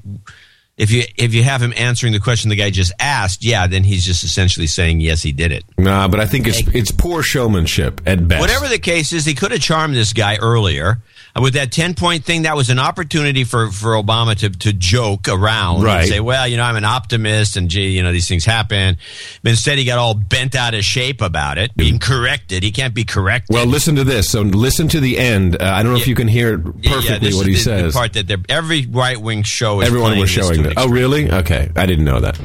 if 0.77 0.91
you 0.91 1.03
if 1.17 1.33
you 1.33 1.43
have 1.43 1.61
him 1.61 1.73
answering 1.75 2.13
the 2.13 2.19
question 2.19 2.49
the 2.49 2.55
guy 2.55 2.69
just 2.69 2.93
asked, 2.99 3.43
yeah, 3.43 3.65
then 3.65 3.83
he's 3.83 4.05
just 4.05 4.23
essentially 4.23 4.67
saying 4.67 4.99
yes, 4.99 5.23
he 5.23 5.31
did 5.31 5.51
it. 5.51 5.65
Nah, 5.77 6.07
but 6.07 6.19
I 6.19 6.27
think 6.27 6.47
it's 6.47 6.61
it's 6.67 6.91
poor 6.91 7.23
showmanship 7.23 8.01
at 8.05 8.27
best. 8.27 8.39
Whatever 8.39 8.67
the 8.67 8.77
case 8.77 9.11
is, 9.11 9.25
he 9.25 9.33
could 9.33 9.51
have 9.51 9.59
charmed 9.59 9.95
this 9.95 10.13
guy 10.13 10.37
earlier. 10.37 10.99
With 11.41 11.53
that 11.53 11.71
10 11.71 11.93
point 11.93 12.23
thing, 12.25 12.43
that 12.43 12.55
was 12.55 12.69
an 12.69 12.79
opportunity 12.79 13.43
for, 13.43 13.69
for 13.71 13.89
Obama 13.93 14.35
to, 14.39 14.49
to 14.49 14.73
joke 14.73 15.27
around 15.27 15.83
Right. 15.83 15.99
and 16.01 16.09
say, 16.09 16.19
well, 16.19 16.47
you 16.47 16.57
know, 16.57 16.63
I'm 16.63 16.75
an 16.75 16.85
optimist 16.85 17.57
and 17.57 17.69
gee, 17.69 17.89
you 17.89 18.01
know, 18.03 18.11
these 18.11 18.27
things 18.27 18.43
happen. 18.45 18.97
But 19.43 19.49
instead, 19.51 19.77
he 19.77 19.85
got 19.85 19.99
all 19.99 20.13
bent 20.15 20.55
out 20.55 20.73
of 20.73 20.83
shape 20.83 21.21
about 21.21 21.57
it, 21.57 21.75
being 21.77 21.99
corrected. 21.99 22.63
He 22.63 22.71
can't 22.71 22.93
be 22.93 23.03
corrected. 23.03 23.53
Well, 23.53 23.65
listen 23.65 23.95
to 23.95 24.03
this. 24.03 24.29
So 24.29 24.41
listen 24.41 24.87
to 24.89 24.99
the 24.99 25.17
end. 25.17 25.61
Uh, 25.61 25.65
I 25.65 25.83
don't 25.83 25.93
know 25.93 25.99
if 25.99 26.07
you 26.07 26.15
can 26.15 26.27
hear 26.27 26.55
it 26.55 26.61
Yeah, 26.65 26.71
yeah, 26.81 26.91
perfectly 26.95 27.33
what 27.33 27.45
he 27.45 27.53
the, 27.53 27.57
the 27.57 27.63
says. 27.63 27.93
part 27.93 28.13
that 28.13 28.45
every 28.49 28.85
right 28.87 29.19
wing 29.21 29.43
show 29.43 29.81
is 29.81 29.87
Everyone 29.87 30.17
was 30.17 30.29
showing 30.29 30.63
this. 30.63 30.73
Oh, 30.77 30.89
really? 30.89 31.31
Okay, 31.31 31.69
I 31.75 31.85
didn't 31.85 32.05
know 32.05 32.19
that. 32.19 32.39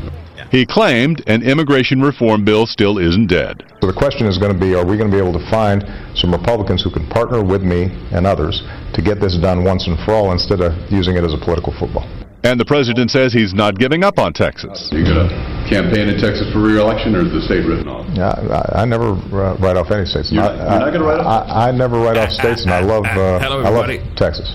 He 0.53 0.67
claimed 0.67 1.25
an 1.27 1.41
immigration 1.43 2.03
reform 2.03 2.45
bill 2.45 2.67
still 2.67 2.99
isn't 2.99 3.29
dead. 3.29 3.65
So 3.81 3.87
the 3.87 3.97
question 3.97 4.27
is 4.27 4.37
going 4.37 4.53
to 4.53 4.59
be, 4.61 4.75
are 4.75 4.85
we 4.85 4.99
going 4.99 5.11
to 5.11 5.17
be 5.17 5.19
able 5.19 5.33
to 5.33 5.51
find 5.51 5.81
some 6.15 6.31
Republicans 6.31 6.85
who 6.85 6.91
can 6.93 7.09
partner 7.09 7.43
with 7.43 7.63
me 7.63 7.89
and 8.13 8.27
others 8.27 8.61
to 8.93 9.01
get 9.01 9.19
this 9.19 9.35
done 9.41 9.65
once 9.65 9.87
and 9.89 9.97
for 10.05 10.13
all 10.13 10.31
instead 10.31 10.61
of 10.61 10.77
using 10.93 11.17
it 11.17 11.25
as 11.25 11.33
a 11.33 11.39
political 11.39 11.73
football? 11.81 12.05
And 12.45 12.61
the 12.61 12.67
president 12.67 13.11
says 13.11 13.33
he's 13.33 13.55
not 13.55 13.79
giving 13.79 14.05
up 14.05 14.19
on 14.19 14.35
Texas. 14.35 14.91
You 14.93 15.05
going 15.09 15.25
to 15.25 15.67
campaign 15.71 16.13
in 16.13 16.21
Texas 16.21 16.53
for 16.53 16.61
re-election, 16.61 17.17
or 17.17 17.25
is 17.25 17.33
the 17.33 17.41
state 17.41 17.65
written 17.65 17.89
off? 17.89 18.05
Yeah, 18.13 18.37
I, 18.77 18.83
I 18.83 18.85
never 18.85 19.17
uh, 19.33 19.57
write 19.57 19.79
off 19.79 19.91
any 19.91 20.05
states. 20.05 20.31
You're 20.31 20.43
I, 20.45 20.53
not- 20.53 20.85
not 20.85 20.93
gonna 20.93 21.05
write 21.07 21.21
off 21.21 21.49
I, 21.49 21.69
I 21.69 21.71
never 21.73 21.97
write 21.97 22.19
off 22.19 22.29
states, 22.29 22.65
and 22.69 22.75
I 22.75 22.81
love, 22.81 23.05
uh, 23.07 23.39
Hello, 23.41 23.63
I 23.63 23.71
love. 23.71 23.89
Texas. 24.17 24.53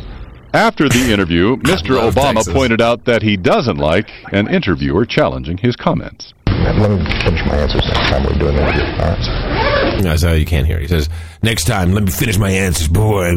After 0.54 0.89
the 0.89 1.12
interview, 1.12 1.58
Mr. 1.58 2.00
Obama 2.12 2.36
Texas. 2.36 2.54
pointed 2.54 2.82
out 2.82 3.06
that 3.06 3.22
he 3.22 3.38
doesn't 3.38 3.78
like 3.78 4.10
an 4.32 4.48
interviewer 4.48 5.06
challenging 5.06 5.58
his 5.58 5.76
comments. 5.76 6.34
let 6.48 6.76
me 6.89 6.98
finish 7.24 7.45
my 7.45 7.58
answers 7.58 7.86
next 7.86 8.10
time 8.10 8.24
we're 8.24 8.39
doing 8.39 8.56
the 8.56 8.62
interview. 8.64 8.84
All 9.04 9.10
right. 9.12 10.04
No, 10.04 10.16
so 10.16 10.34
you 10.34 10.45
can't 10.45 10.66
hear. 10.68 10.80
He 10.80 10.88
says, 10.88 11.10
"Next 11.41 11.66
time, 11.66 11.91
let 11.91 12.04
me 12.04 12.12
finish 12.12 12.38
my 12.38 12.50
answers, 12.52 12.88
boy. 12.88 13.36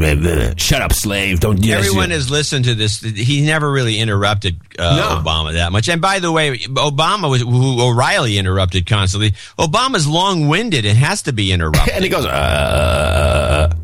Shut 0.57 0.83
up, 0.83 0.93
slave. 0.93 1.41
Don't." 1.41 1.63
Yes, 1.65 1.85
Everyone 1.87 2.11
yeah. 2.11 2.17
has 2.17 2.31
listened 2.31 2.67
to 2.67 2.75
this. 2.75 3.01
He 3.01 3.41
never 3.43 3.71
really 3.71 3.99
interrupted 3.99 4.61
uh, 4.79 5.23
Obama 5.23 5.55
that 5.55 5.73
much. 5.73 5.89
And 5.89 6.01
by 6.03 6.19
the 6.19 6.31
way, 6.31 6.59
Obama 6.59 7.31
was 7.31 7.41
who 7.43 7.81
O'Reilly 7.83 8.37
interrupted 8.39 8.87
constantly. 8.87 9.33
Obama's 9.59 10.07
long-winded 10.07 10.85
and 10.85 10.99
has 10.99 11.23
to 11.23 11.33
be 11.33 11.51
interrupted. 11.53 11.95
and 11.95 12.05
he 12.05 12.11
goes, 12.11 12.27
uh, 12.27 13.75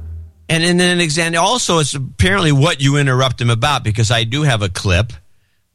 and 0.49 0.63
and 0.65 0.79
then 0.79 1.01
an. 1.01 1.37
Also, 1.37 1.79
it's 1.79 1.95
apparently 1.95 2.53
what 2.53 2.81
you 2.81 2.97
interrupt 2.97 3.41
him 3.41 3.51
about 3.51 3.85
because 3.85 4.11
I 4.11 4.25
do 4.25 4.43
have 4.43 4.63
a 4.63 4.69
clip, 4.69 5.13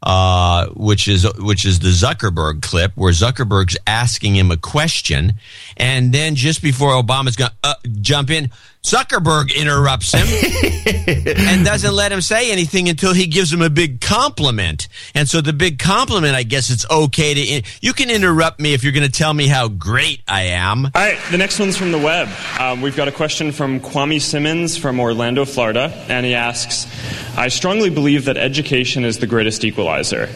uh, 0.03 0.67
which 0.67 1.07
is 1.07 1.27
which 1.37 1.65
is 1.65 1.79
the 1.79 1.89
Zuckerberg 1.89 2.61
clip 2.61 2.93
where 2.95 3.11
Zuckerberg's 3.11 3.77
asking 3.85 4.35
him 4.35 4.51
a 4.51 4.57
question, 4.57 5.33
and 5.77 6.13
then 6.13 6.35
just 6.35 6.61
before 6.61 6.91
Obama's 6.91 7.35
going 7.35 7.51
to 7.51 7.69
uh, 7.69 7.73
jump 7.99 8.29
in, 8.29 8.49
Zuckerberg 8.83 9.55
interrupts 9.55 10.11
him 10.11 10.25
and 11.37 11.63
doesn't 11.63 11.93
let 11.93 12.11
him 12.11 12.21
say 12.21 12.51
anything 12.51 12.89
until 12.89 13.13
he 13.13 13.27
gives 13.27 13.53
him 13.53 13.61
a 13.61 13.69
big 13.69 14.01
compliment. 14.01 14.87
And 15.13 15.29
so 15.29 15.39
the 15.39 15.53
big 15.53 15.77
compliment, 15.77 16.35
I 16.35 16.43
guess 16.43 16.71
it's 16.71 16.89
okay 16.89 17.33
to. 17.33 17.41
In- 17.41 17.63
you 17.81 17.93
can 17.93 18.09
interrupt 18.09 18.59
me 18.59 18.73
if 18.73 18.83
you're 18.83 18.93
going 18.93 19.05
to 19.05 19.11
tell 19.11 19.33
me 19.33 19.47
how 19.47 19.67
great 19.67 20.21
I 20.27 20.43
am. 20.43 20.85
All 20.85 20.91
right, 20.95 21.19
the 21.29 21.37
next 21.37 21.59
one's 21.59 21.77
from 21.77 21.91
the 21.91 21.99
web. 21.99 22.27
Um, 22.59 22.81
we've 22.81 22.95
got 22.95 23.07
a 23.07 23.11
question 23.11 23.51
from 23.51 23.79
Kwame 23.79 24.19
Simmons 24.19 24.77
from 24.77 24.99
Orlando, 24.99 25.45
Florida, 25.45 25.93
and 26.09 26.25
he 26.25 26.33
asks 26.33 26.87
I 27.37 27.49
strongly 27.49 27.89
believe 27.91 28.25
that 28.25 28.37
education 28.37 29.05
is 29.05 29.19
the 29.19 29.27
greatest 29.27 29.63
equalizer. 29.63 30.27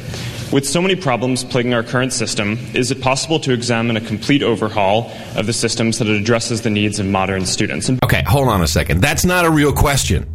With 0.52 0.68
so 0.68 0.82
many 0.82 0.96
problems 0.96 1.44
plaguing 1.44 1.74
our 1.74 1.84
current 1.84 2.14
system, 2.14 2.58
is 2.74 2.92
it 2.92 3.02
possible 3.02 3.40
to 3.42 3.52
examine 3.52 3.98
a 3.98 4.02
complete 4.02 4.44
overhaul 4.44 5.12
of 5.36 5.48
the 5.48 5.54
system 5.54 5.92
so 5.92 6.04
that 6.04 6.12
it 6.14 6.22
addresses 6.22 6.62
the 6.62 6.70
needs 6.70 7.00
of 7.00 7.06
modern 7.08 7.46
students? 7.46 7.90
And 7.90 8.02
Okay, 8.04 8.24
hold 8.26 8.48
on 8.48 8.62
a 8.62 8.68
second. 8.68 9.02
That's 9.02 9.26
not 9.26 9.46
a 9.46 9.50
real 9.50 9.74
question. 9.74 10.32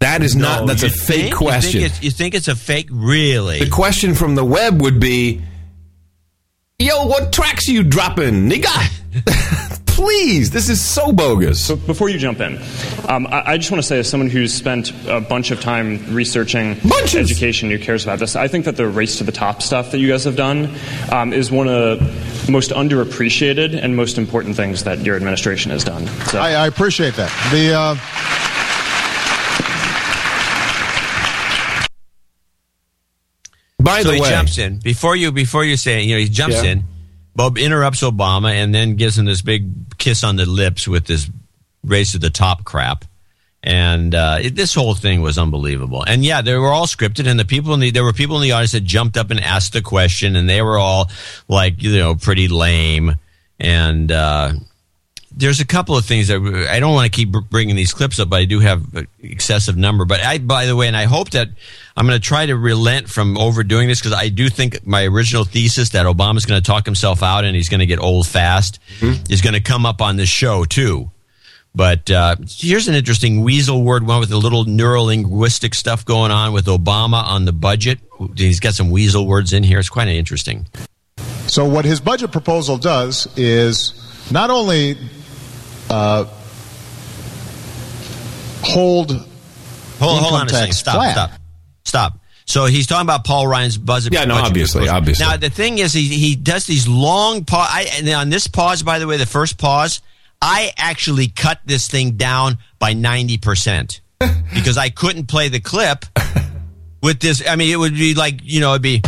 That 0.00 0.22
is 0.22 0.36
not. 0.36 0.66
That's 0.68 0.84
a 0.84 0.90
fake 0.90 1.22
think? 1.22 1.34
question. 1.34 1.80
You 1.80 1.88
think, 1.88 1.96
it's, 1.96 2.04
you 2.04 2.10
think 2.12 2.34
it's 2.34 2.48
a 2.48 2.54
fake? 2.54 2.88
Really? 2.90 3.58
the 3.58 3.68
question 3.68 4.14
from 4.14 4.36
the 4.36 4.44
web 4.44 4.80
would 4.80 5.00
be, 5.00 5.42
"Yo, 6.78 7.06
what 7.06 7.32
tracks 7.32 7.68
are 7.68 7.72
you 7.72 7.82
dropping, 7.82 8.48
nigga?" 8.48 9.77
Please, 9.98 10.50
this 10.52 10.68
is 10.68 10.80
so 10.80 11.10
bogus. 11.10 11.58
So 11.66 11.74
before 11.74 12.08
you 12.08 12.18
jump 12.18 12.38
in, 12.40 12.56
um, 13.08 13.26
I, 13.26 13.42
I 13.54 13.56
just 13.58 13.72
want 13.72 13.82
to 13.82 13.86
say, 13.86 13.98
as 13.98 14.08
someone 14.08 14.30
who's 14.30 14.54
spent 14.54 14.92
a 15.08 15.20
bunch 15.20 15.50
of 15.50 15.60
time 15.60 16.14
researching 16.14 16.76
education, 17.16 17.68
who 17.68 17.80
cares 17.80 18.04
about 18.04 18.20
this, 18.20 18.36
I 18.36 18.46
think 18.46 18.64
that 18.66 18.76
the 18.76 18.86
race 18.86 19.18
to 19.18 19.24
the 19.24 19.32
top 19.32 19.60
stuff 19.60 19.90
that 19.90 19.98
you 19.98 20.06
guys 20.06 20.22
have 20.22 20.36
done 20.36 20.72
um, 21.10 21.32
is 21.32 21.50
one 21.50 21.66
of 21.66 21.98
the 21.98 22.52
most 22.52 22.70
underappreciated 22.70 23.74
and 23.76 23.96
most 23.96 24.18
important 24.18 24.54
things 24.54 24.84
that 24.84 25.00
your 25.00 25.16
administration 25.16 25.72
has 25.72 25.82
done. 25.82 26.06
So. 26.26 26.38
I, 26.38 26.52
I 26.52 26.66
appreciate 26.68 27.14
that. 27.14 27.32
The 27.50 27.74
uh, 27.74 27.96
By 33.78 34.02
so 34.02 34.08
the 34.08 34.14
he 34.16 34.20
way- 34.20 34.30
jumps 34.30 34.58
in 34.58 34.78
before 34.78 35.16
you 35.16 35.30
before 35.32 35.64
you 35.64 35.76
say 35.76 36.02
you 36.02 36.14
know 36.14 36.20
he 36.20 36.28
jumps 36.28 36.62
Yeah. 36.62 36.70
in. 36.72 36.84
Bob 37.38 37.56
interrupts 37.56 38.02
Obama 38.02 38.50
and 38.50 38.74
then 38.74 38.96
gives 38.96 39.16
him 39.16 39.24
this 39.24 39.42
big 39.42 39.96
kiss 39.96 40.24
on 40.24 40.34
the 40.34 40.44
lips 40.44 40.88
with 40.88 41.06
this 41.06 41.30
race 41.84 42.10
to 42.10 42.18
the 42.18 42.30
top 42.30 42.64
crap. 42.64 43.04
And 43.62 44.12
uh, 44.12 44.38
it, 44.42 44.56
this 44.56 44.74
whole 44.74 44.96
thing 44.96 45.22
was 45.22 45.38
unbelievable. 45.38 46.02
And 46.04 46.24
yeah, 46.24 46.42
they 46.42 46.56
were 46.56 46.66
all 46.66 46.86
scripted, 46.86 47.28
and 47.28 47.38
the 47.38 47.44
people 47.44 47.74
in 47.74 47.80
the 47.80 47.92
there 47.92 48.02
were 48.02 48.12
people 48.12 48.34
in 48.38 48.42
the 48.42 48.50
audience 48.50 48.72
that 48.72 48.82
jumped 48.82 49.16
up 49.16 49.30
and 49.30 49.38
asked 49.38 49.72
the 49.72 49.82
question, 49.82 50.34
and 50.34 50.48
they 50.48 50.62
were 50.62 50.78
all 50.78 51.10
like 51.46 51.80
you 51.80 51.96
know 51.96 52.16
pretty 52.16 52.48
lame. 52.48 53.14
And 53.60 54.10
uh, 54.10 54.54
there's 55.38 55.60
a 55.60 55.66
couple 55.66 55.96
of 55.96 56.04
things 56.04 56.28
that 56.28 56.68
I 56.68 56.80
don't 56.80 56.94
want 56.94 57.10
to 57.10 57.16
keep 57.16 57.30
bringing 57.30 57.76
these 57.76 57.94
clips 57.94 58.18
up, 58.18 58.28
but 58.28 58.40
I 58.40 58.44
do 58.44 58.58
have 58.58 58.92
an 58.94 59.06
excessive 59.20 59.76
number. 59.76 60.04
But 60.04 60.20
I, 60.20 60.38
by 60.38 60.66
the 60.66 60.74
way, 60.74 60.88
and 60.88 60.96
I 60.96 61.04
hope 61.04 61.30
that 61.30 61.48
I'm 61.96 62.06
going 62.06 62.20
to 62.20 62.26
try 62.26 62.44
to 62.46 62.56
relent 62.56 63.08
from 63.08 63.38
overdoing 63.38 63.86
this 63.86 64.00
because 64.00 64.12
I 64.12 64.30
do 64.30 64.48
think 64.48 64.84
my 64.84 65.04
original 65.04 65.44
thesis 65.44 65.90
that 65.90 66.06
Obama's 66.06 66.44
going 66.44 66.60
to 66.60 66.66
talk 66.66 66.84
himself 66.84 67.22
out 67.22 67.44
and 67.44 67.54
he's 67.54 67.68
going 67.68 67.78
to 67.80 67.86
get 67.86 68.00
old 68.00 68.26
fast 68.26 68.80
is 69.30 69.40
going 69.40 69.54
to 69.54 69.60
come 69.60 69.86
up 69.86 70.02
on 70.02 70.16
this 70.16 70.28
show 70.28 70.64
too. 70.64 71.10
But 71.72 72.10
uh, 72.10 72.34
here's 72.48 72.88
an 72.88 72.94
interesting 72.94 73.42
weasel 73.44 73.84
word 73.84 74.04
one 74.04 74.18
with 74.18 74.32
a 74.32 74.36
little 74.36 74.64
neurolinguistic 74.64 75.74
stuff 75.74 76.04
going 76.04 76.32
on 76.32 76.52
with 76.52 76.66
Obama 76.66 77.22
on 77.22 77.44
the 77.44 77.52
budget. 77.52 78.00
He's 78.36 78.58
got 78.58 78.74
some 78.74 78.90
weasel 78.90 79.24
words 79.24 79.52
in 79.52 79.62
here. 79.62 79.78
It's 79.78 79.88
quite 79.88 80.08
interesting. 80.08 80.66
So 81.46 81.64
what 81.64 81.84
his 81.84 82.00
budget 82.00 82.32
proposal 82.32 82.76
does 82.76 83.28
is 83.36 83.94
not 84.32 84.50
only 84.50 84.98
uh, 85.90 86.24
hold 88.62 89.28
Hold, 89.98 90.20
hold 90.20 90.34
on 90.34 90.46
a 90.46 90.50
second. 90.50 90.74
Stop. 90.74 90.94
flat. 90.94 91.12
Stop. 91.12 91.30
Stop. 91.84 92.18
So 92.44 92.64
he's 92.64 92.86
talking 92.86 93.02
about 93.02 93.24
Paul 93.24 93.46
Ryan's 93.46 93.76
budget. 93.76 94.12
Yeah, 94.12 94.24
no, 94.24 94.34
budget 94.34 94.46
obviously, 94.46 94.78
proposal. 94.80 94.96
obviously. 94.96 95.26
Now 95.26 95.36
the 95.36 95.50
thing 95.50 95.78
is, 95.78 95.92
he 95.92 96.08
he 96.08 96.34
does 96.36 96.66
these 96.66 96.88
long 96.88 97.44
pause. 97.44 97.68
I, 97.70 97.86
and 97.98 98.08
on 98.10 98.30
this 98.30 98.46
pause, 98.46 98.82
by 98.82 98.98
the 98.98 99.06
way, 99.06 99.16
the 99.16 99.26
first 99.26 99.58
pause, 99.58 100.00
I 100.40 100.72
actually 100.78 101.28
cut 101.28 101.60
this 101.66 101.88
thing 101.88 102.12
down 102.12 102.58
by 102.78 102.94
ninety 102.94 103.38
percent 103.38 104.00
because 104.54 104.78
I 104.78 104.88
couldn't 104.88 105.26
play 105.26 105.48
the 105.48 105.60
clip 105.60 106.06
with 107.02 107.20
this. 107.20 107.46
I 107.46 107.56
mean, 107.56 107.70
it 107.72 107.76
would 107.76 107.94
be 107.94 108.14
like 108.14 108.40
you 108.44 108.60
know, 108.60 108.70
it'd 108.70 108.82
be, 108.82 109.02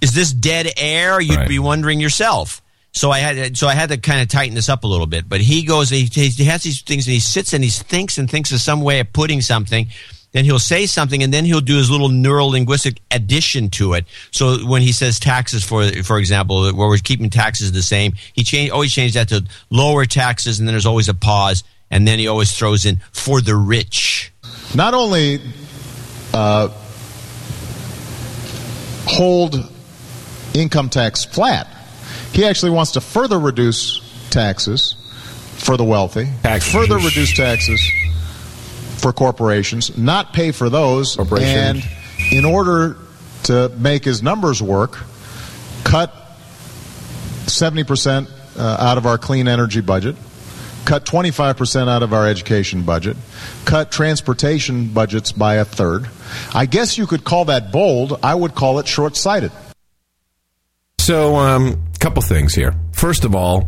is 0.00 0.14
this 0.14 0.32
dead 0.32 0.72
air? 0.76 1.20
You'd 1.20 1.48
be 1.48 1.58
wondering 1.58 2.00
yourself. 2.00 2.62
So 2.98 3.12
I 3.12 3.20
had 3.20 3.56
so 3.56 3.68
I 3.68 3.74
had 3.74 3.90
to 3.90 3.96
kind 3.96 4.20
of 4.20 4.26
tighten 4.26 4.56
this 4.56 4.68
up 4.68 4.82
a 4.82 4.88
little 4.88 5.06
bit. 5.06 5.28
But 5.28 5.40
he 5.40 5.62
goes, 5.62 5.88
he, 5.88 6.06
he 6.06 6.44
has 6.46 6.64
these 6.64 6.82
things, 6.82 7.06
and 7.06 7.14
he 7.14 7.20
sits 7.20 7.52
and 7.52 7.62
he 7.62 7.70
thinks 7.70 8.18
and 8.18 8.28
thinks 8.28 8.50
of 8.50 8.60
some 8.60 8.80
way 8.80 8.98
of 8.98 9.12
putting 9.12 9.40
something. 9.40 9.86
Then 10.32 10.44
he'll 10.44 10.58
say 10.58 10.84
something, 10.86 11.22
and 11.22 11.32
then 11.32 11.44
he'll 11.44 11.60
do 11.60 11.76
his 11.76 11.92
little 11.92 12.08
neural 12.08 12.48
linguistic 12.48 13.00
addition 13.12 13.70
to 13.70 13.92
it. 13.92 14.04
So 14.32 14.66
when 14.66 14.82
he 14.82 14.90
says 14.90 15.20
taxes, 15.20 15.62
for 15.64 15.88
for 16.02 16.18
example, 16.18 16.72
where 16.72 16.88
we're 16.88 16.96
keeping 16.96 17.30
taxes 17.30 17.70
the 17.70 17.82
same, 17.82 18.14
he 18.32 18.42
change 18.42 18.72
always 18.72 18.92
changed 18.92 19.14
that 19.14 19.28
to 19.28 19.44
lower 19.70 20.04
taxes, 20.04 20.58
and 20.58 20.66
then 20.66 20.72
there's 20.72 20.84
always 20.84 21.08
a 21.08 21.14
pause, 21.14 21.62
and 21.92 22.06
then 22.06 22.18
he 22.18 22.26
always 22.26 22.52
throws 22.52 22.84
in 22.84 22.96
for 23.12 23.40
the 23.40 23.54
rich. 23.54 24.32
not 24.74 24.94
only 24.94 25.40
uh, 26.34 26.66
hold 29.06 29.70
income 30.52 30.88
tax 30.88 31.24
flat, 31.24 31.77
he 32.32 32.44
actually 32.44 32.70
wants 32.70 32.92
to 32.92 33.00
further 33.00 33.38
reduce 33.38 34.00
taxes 34.30 34.94
for 35.56 35.76
the 35.76 35.84
wealthy, 35.84 36.26
further 36.72 36.96
reduce 36.96 37.34
taxes 37.36 37.80
for 38.98 39.12
corporations, 39.12 39.96
not 39.96 40.32
pay 40.32 40.52
for 40.52 40.68
those, 40.70 41.16
and 41.44 41.82
in 42.32 42.44
order 42.44 42.96
to 43.44 43.68
make 43.78 44.04
his 44.04 44.22
numbers 44.22 44.62
work, 44.62 44.98
cut 45.84 46.12
70% 47.46 48.28
uh, 48.56 48.76
out 48.78 48.98
of 48.98 49.06
our 49.06 49.18
clean 49.18 49.48
energy 49.48 49.80
budget, 49.80 50.16
cut 50.84 51.04
25% 51.04 51.88
out 51.88 52.02
of 52.02 52.12
our 52.12 52.26
education 52.26 52.82
budget, 52.82 53.16
cut 53.64 53.90
transportation 53.90 54.88
budgets 54.88 55.32
by 55.32 55.54
a 55.56 55.64
third. 55.64 56.08
I 56.54 56.66
guess 56.66 56.98
you 56.98 57.06
could 57.06 57.24
call 57.24 57.46
that 57.46 57.72
bold. 57.72 58.18
I 58.22 58.34
would 58.34 58.54
call 58.54 58.78
it 58.78 58.86
short 58.86 59.16
sighted. 59.16 59.52
So, 61.08 61.36
um, 61.36 61.82
couple 62.00 62.20
things 62.20 62.54
here. 62.54 62.74
First 62.92 63.24
of 63.24 63.34
all, 63.34 63.66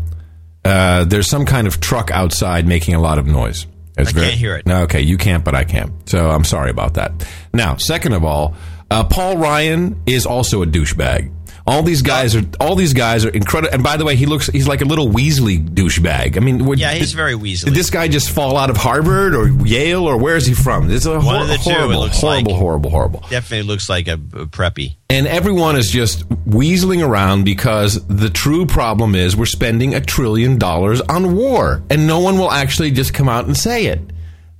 uh, 0.62 1.04
there's 1.04 1.26
some 1.26 1.46
kind 1.46 1.66
of 1.66 1.80
truck 1.80 2.10
outside 2.10 2.68
making 2.68 2.94
a 2.94 3.00
lot 3.00 3.18
of 3.18 3.26
noise. 3.26 3.66
It's 3.96 4.10
I 4.10 4.12
can't 4.12 4.34
hear 4.34 4.56
it. 4.56 4.66
No, 4.66 4.82
okay, 4.82 5.00
you 5.00 5.16
can't, 5.16 5.42
but 5.42 5.54
I 5.54 5.64
can. 5.64 6.06
So 6.06 6.28
I'm 6.28 6.44
sorry 6.44 6.68
about 6.68 6.94
that. 6.94 7.26
Now, 7.54 7.76
second 7.76 8.12
of 8.12 8.26
all, 8.26 8.56
uh, 8.90 9.04
Paul 9.04 9.38
Ryan 9.38 10.02
is 10.04 10.26
also 10.26 10.62
a 10.62 10.66
douchebag. 10.66 11.32
All 11.70 11.82
these 11.82 12.02
guys 12.02 12.34
are 12.34 12.42
all 12.60 12.74
these 12.74 12.92
guys 12.92 13.24
are 13.24 13.28
incredible. 13.30 13.72
And 13.72 13.82
by 13.84 13.96
the 13.96 14.04
way, 14.04 14.16
he 14.16 14.26
looks 14.26 14.48
he's 14.48 14.66
like 14.66 14.80
a 14.80 14.84
little 14.84 15.08
Weasley 15.08 15.64
douchebag. 15.66 16.36
I 16.36 16.40
mean, 16.40 16.58
Yeah, 16.76 16.92
he's 16.92 17.10
did- 17.10 17.16
very 17.16 17.34
Weasley. 17.34 17.66
Did 17.66 17.74
this 17.74 17.90
guy 17.90 18.08
just 18.08 18.30
fall 18.30 18.56
out 18.56 18.70
of 18.70 18.76
Harvard 18.76 19.34
or 19.34 19.48
Yale 19.66 20.04
or 20.04 20.16
where 20.16 20.36
is 20.36 20.46
he 20.46 20.54
from? 20.54 20.90
It's 20.90 21.06
a 21.06 21.12
One 21.12 21.20
hor- 21.22 21.42
of 21.42 21.48
the 21.48 21.56
two, 21.58 21.70
it 21.70 21.74
horrible, 21.74 22.00
looks 22.00 22.20
horrible, 22.20 22.52
like. 22.52 22.60
horrible, 22.60 22.90
horrible. 22.90 23.20
Definitely 23.30 23.68
looks 23.68 23.88
like 23.88 24.08
a, 24.08 24.14
a 24.14 24.46
preppy. 24.46 24.96
And 25.08 25.26
everyone 25.26 25.76
is 25.76 25.90
just 25.90 26.28
weaseling 26.48 27.06
around 27.06 27.44
because 27.44 28.04
the 28.06 28.30
true 28.30 28.66
problem 28.66 29.14
is 29.14 29.36
we're 29.36 29.46
spending 29.46 29.94
a 29.94 30.00
trillion 30.00 30.58
dollars 30.58 31.00
on 31.02 31.36
war. 31.36 31.82
And 31.88 32.06
no 32.06 32.18
one 32.20 32.36
will 32.38 32.50
actually 32.50 32.90
just 32.90 33.14
come 33.14 33.28
out 33.28 33.46
and 33.46 33.56
say 33.56 33.86
it. 33.86 34.00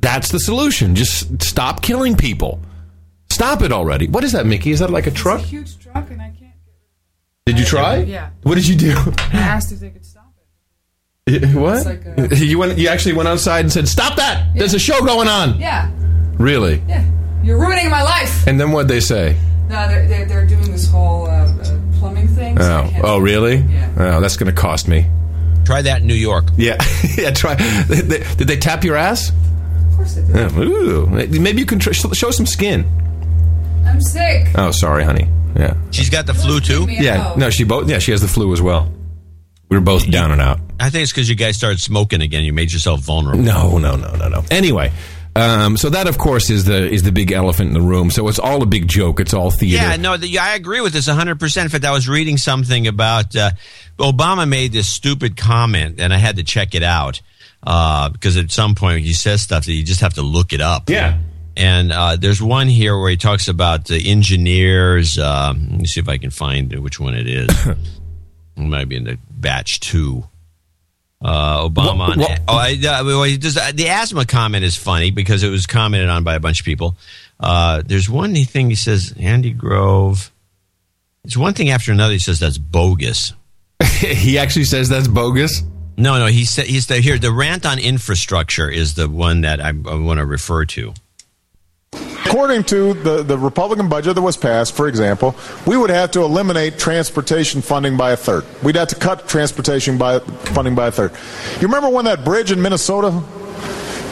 That's 0.00 0.30
the 0.30 0.38
solution. 0.40 0.94
Just 0.94 1.42
stop 1.42 1.82
killing 1.82 2.16
people. 2.16 2.60
Stop 3.30 3.62
it 3.62 3.72
already. 3.72 4.06
What 4.08 4.24
is 4.24 4.32
that, 4.32 4.46
Mickey? 4.46 4.70
Is 4.70 4.78
that 4.80 4.90
like 4.90 5.06
a 5.06 5.10
truck? 5.10 5.40
huge 5.40 5.78
truck 5.78 6.10
and 6.10 6.20
I 6.20 6.24
can't. 6.26 6.29
Did 7.50 7.58
you 7.58 7.64
try? 7.66 7.96
Yeah. 7.98 8.30
What 8.44 8.54
did 8.54 8.66
you 8.68 8.76
do? 8.76 8.94
I 9.32 9.38
asked 9.38 9.72
if 9.72 9.80
they 9.80 9.90
could 9.90 10.06
stop 10.06 10.32
it. 11.26 11.46
what? 11.54 11.84
Like 11.84 12.04
a- 12.06 12.36
you 12.36 12.58
went. 12.58 12.78
You 12.78 12.88
actually 12.88 13.14
went 13.14 13.28
outside 13.28 13.60
and 13.60 13.72
said, 13.72 13.88
"Stop 13.88 14.16
that! 14.16 14.54
There's 14.54 14.74
a 14.74 14.78
show 14.78 15.04
going 15.04 15.26
on." 15.28 15.58
Yeah, 15.58 15.90
Really? 16.38 16.82
yeah. 16.88 17.04
You're 17.42 17.58
ruining 17.58 17.90
my 17.90 18.02
life. 18.02 18.46
And 18.46 18.60
then 18.60 18.70
what 18.70 18.86
they 18.86 19.00
say? 19.00 19.36
No, 19.68 19.88
they're, 19.88 20.06
they're, 20.06 20.26
they're 20.26 20.46
doing 20.46 20.70
this 20.70 20.86
whole 20.88 21.26
uh, 21.26 21.30
uh, 21.46 21.80
plumbing 21.98 22.28
thing. 22.28 22.56
things. 22.56 22.60
I 22.60 22.86
Oh, 22.98 23.00
oh, 23.02 23.18
really? 23.18 23.56
Yeah. 23.56 24.16
Oh, 24.16 24.20
that's 24.20 24.36
going 24.36 24.54
to 24.54 24.60
cost 24.60 24.86
me. 24.88 25.06
Try 25.64 25.82
that 25.82 26.02
in 26.02 26.06
New 26.06 26.14
York. 26.14 26.44
Yeah, 26.56 26.76
yeah. 27.18 27.30
Try. 27.32 27.54
Did 27.56 28.06
they, 28.06 28.18
did 28.36 28.46
they 28.48 28.56
tap 28.58 28.84
your 28.84 28.96
ass? 28.96 29.30
Of 29.30 29.96
course 29.96 30.16
it 30.16 30.26
did. 30.26 30.36
Yeah, 30.36 30.58
ooh, 30.58 31.06
maybe 31.06 31.60
you 31.60 31.66
can 31.66 31.78
tr- 31.78 31.92
show 31.92 32.30
some 32.30 32.46
skin. 32.46 32.84
I'm 33.86 34.00
sick. 34.00 34.48
Oh, 34.56 34.70
sorry, 34.70 35.04
honey. 35.04 35.26
Yeah, 35.56 35.74
She's 35.90 36.10
got 36.10 36.26
the 36.26 36.34
flu 36.34 36.60
too. 36.60 36.86
yeah. 36.88 37.34
No, 37.36 37.50
she 37.50 37.64
both. 37.64 37.88
Yeah, 37.88 37.98
she 37.98 38.12
has 38.12 38.20
the 38.20 38.28
flu 38.28 38.52
as 38.52 38.62
well. 38.62 38.92
We 39.68 39.76
were 39.76 39.82
both 39.84 40.10
down 40.10 40.32
and 40.32 40.40
out. 40.40 40.58
I 40.80 40.90
think 40.90 41.04
it's 41.04 41.12
because 41.12 41.28
you 41.28 41.36
guys 41.36 41.56
started 41.56 41.80
smoking 41.80 42.22
again. 42.22 42.42
You 42.44 42.52
made 42.52 42.72
yourself 42.72 43.00
vulnerable. 43.00 43.42
No, 43.42 43.78
no, 43.78 43.94
no, 43.96 44.14
no, 44.16 44.28
no. 44.28 44.44
Anyway, 44.50 44.90
um, 45.36 45.76
so 45.76 45.90
that 45.90 46.08
of 46.08 46.18
course 46.18 46.50
is 46.50 46.64
the 46.64 46.88
is 46.90 47.04
the 47.04 47.12
big 47.12 47.30
elephant 47.30 47.68
in 47.68 47.74
the 47.74 47.80
room. 47.80 48.10
So 48.10 48.26
it's 48.28 48.38
all 48.40 48.62
a 48.62 48.66
big 48.66 48.88
joke. 48.88 49.20
It's 49.20 49.32
all 49.32 49.50
theater. 49.50 49.82
Yeah, 49.82 49.96
no, 49.96 50.16
the, 50.16 50.38
I 50.38 50.54
agree 50.56 50.80
with 50.80 50.92
this 50.92 51.08
100%. 51.08 51.62
In 51.62 51.68
fact, 51.68 51.84
I 51.84 51.92
was 51.92 52.08
reading 52.08 52.36
something 52.36 52.86
about 52.88 53.36
uh, 53.36 53.50
Obama 53.98 54.48
made 54.48 54.72
this 54.72 54.88
stupid 54.88 55.36
comment, 55.36 56.00
and 56.00 56.12
I 56.12 56.16
had 56.16 56.36
to 56.36 56.42
check 56.42 56.74
it 56.74 56.82
out 56.82 57.20
uh, 57.62 58.08
because 58.08 58.36
at 58.36 58.50
some 58.50 58.74
point 58.74 59.04
he 59.04 59.12
says 59.12 59.42
stuff 59.42 59.66
that 59.66 59.72
you 59.72 59.84
just 59.84 60.00
have 60.00 60.14
to 60.14 60.22
look 60.22 60.52
it 60.52 60.60
up. 60.60 60.90
Yeah. 60.90 61.18
And 61.56 61.92
uh, 61.92 62.16
there's 62.16 62.40
one 62.42 62.68
here 62.68 62.98
where 62.98 63.10
he 63.10 63.16
talks 63.16 63.48
about 63.48 63.86
the 63.86 64.10
engineers. 64.10 65.18
Um, 65.18 65.68
let 65.70 65.80
me 65.80 65.86
see 65.86 66.00
if 66.00 66.08
I 66.08 66.18
can 66.18 66.30
find 66.30 66.72
which 66.80 66.98
one 67.00 67.14
it 67.14 67.26
is. 67.26 67.48
it 67.66 67.76
might 68.56 68.88
be 68.88 68.96
in 68.96 69.04
the 69.04 69.18
batch 69.30 69.80
two. 69.80 70.24
Uh, 71.22 71.68
Obama. 71.68 72.16
What- 72.16 72.30
on- 72.30 72.38
oh, 72.48 72.56
I, 72.56 72.72
uh, 72.72 73.04
well, 73.04 73.36
does, 73.36 73.54
the 73.54 73.88
asthma 73.88 74.24
comment 74.24 74.64
is 74.64 74.76
funny 74.76 75.10
because 75.10 75.42
it 75.42 75.50
was 75.50 75.66
commented 75.66 76.08
on 76.08 76.24
by 76.24 76.34
a 76.34 76.40
bunch 76.40 76.60
of 76.60 76.66
people. 76.66 76.96
Uh, 77.38 77.82
there's 77.84 78.08
one 78.08 78.34
thing 78.34 78.70
he 78.70 78.76
says, 78.76 79.14
Andy 79.18 79.52
Grove. 79.52 80.32
It's 81.24 81.36
one 81.36 81.52
thing 81.52 81.70
after 81.70 81.92
another. 81.92 82.14
He 82.14 82.18
says 82.18 82.40
that's 82.40 82.58
bogus. 82.58 83.34
he 84.00 84.38
actually 84.38 84.64
says 84.64 84.88
that's 84.88 85.08
bogus. 85.08 85.62
No, 85.96 86.18
no. 86.18 86.26
He 86.26 86.46
said 86.46 86.66
he's 86.66 86.86
the, 86.86 86.96
here. 86.96 87.18
The 87.18 87.32
rant 87.32 87.66
on 87.66 87.78
infrastructure 87.78 88.68
is 88.68 88.94
the 88.94 89.08
one 89.08 89.42
that 89.42 89.60
I, 89.60 89.68
I 89.68 89.94
want 89.96 90.18
to 90.18 90.24
refer 90.24 90.64
to. 90.66 90.94
According 92.30 92.62
to 92.64 92.94
the, 92.94 93.24
the 93.24 93.36
Republican 93.36 93.88
budget 93.88 94.14
that 94.14 94.22
was 94.22 94.36
passed, 94.36 94.76
for 94.76 94.86
example, 94.86 95.34
we 95.66 95.76
would 95.76 95.90
have 95.90 96.12
to 96.12 96.22
eliminate 96.22 96.78
transportation 96.78 97.60
funding 97.60 97.96
by 97.96 98.12
a 98.12 98.16
third. 98.16 98.44
We'd 98.62 98.76
have 98.76 98.86
to 98.88 98.94
cut 98.94 99.26
transportation 99.26 99.98
by, 99.98 100.20
funding 100.20 100.76
by 100.76 100.86
a 100.86 100.92
third. 100.92 101.10
You 101.60 101.66
remember 101.66 101.88
when 101.88 102.04
that 102.04 102.24
bridge 102.24 102.52
in 102.52 102.62
Minnesota 102.62 103.20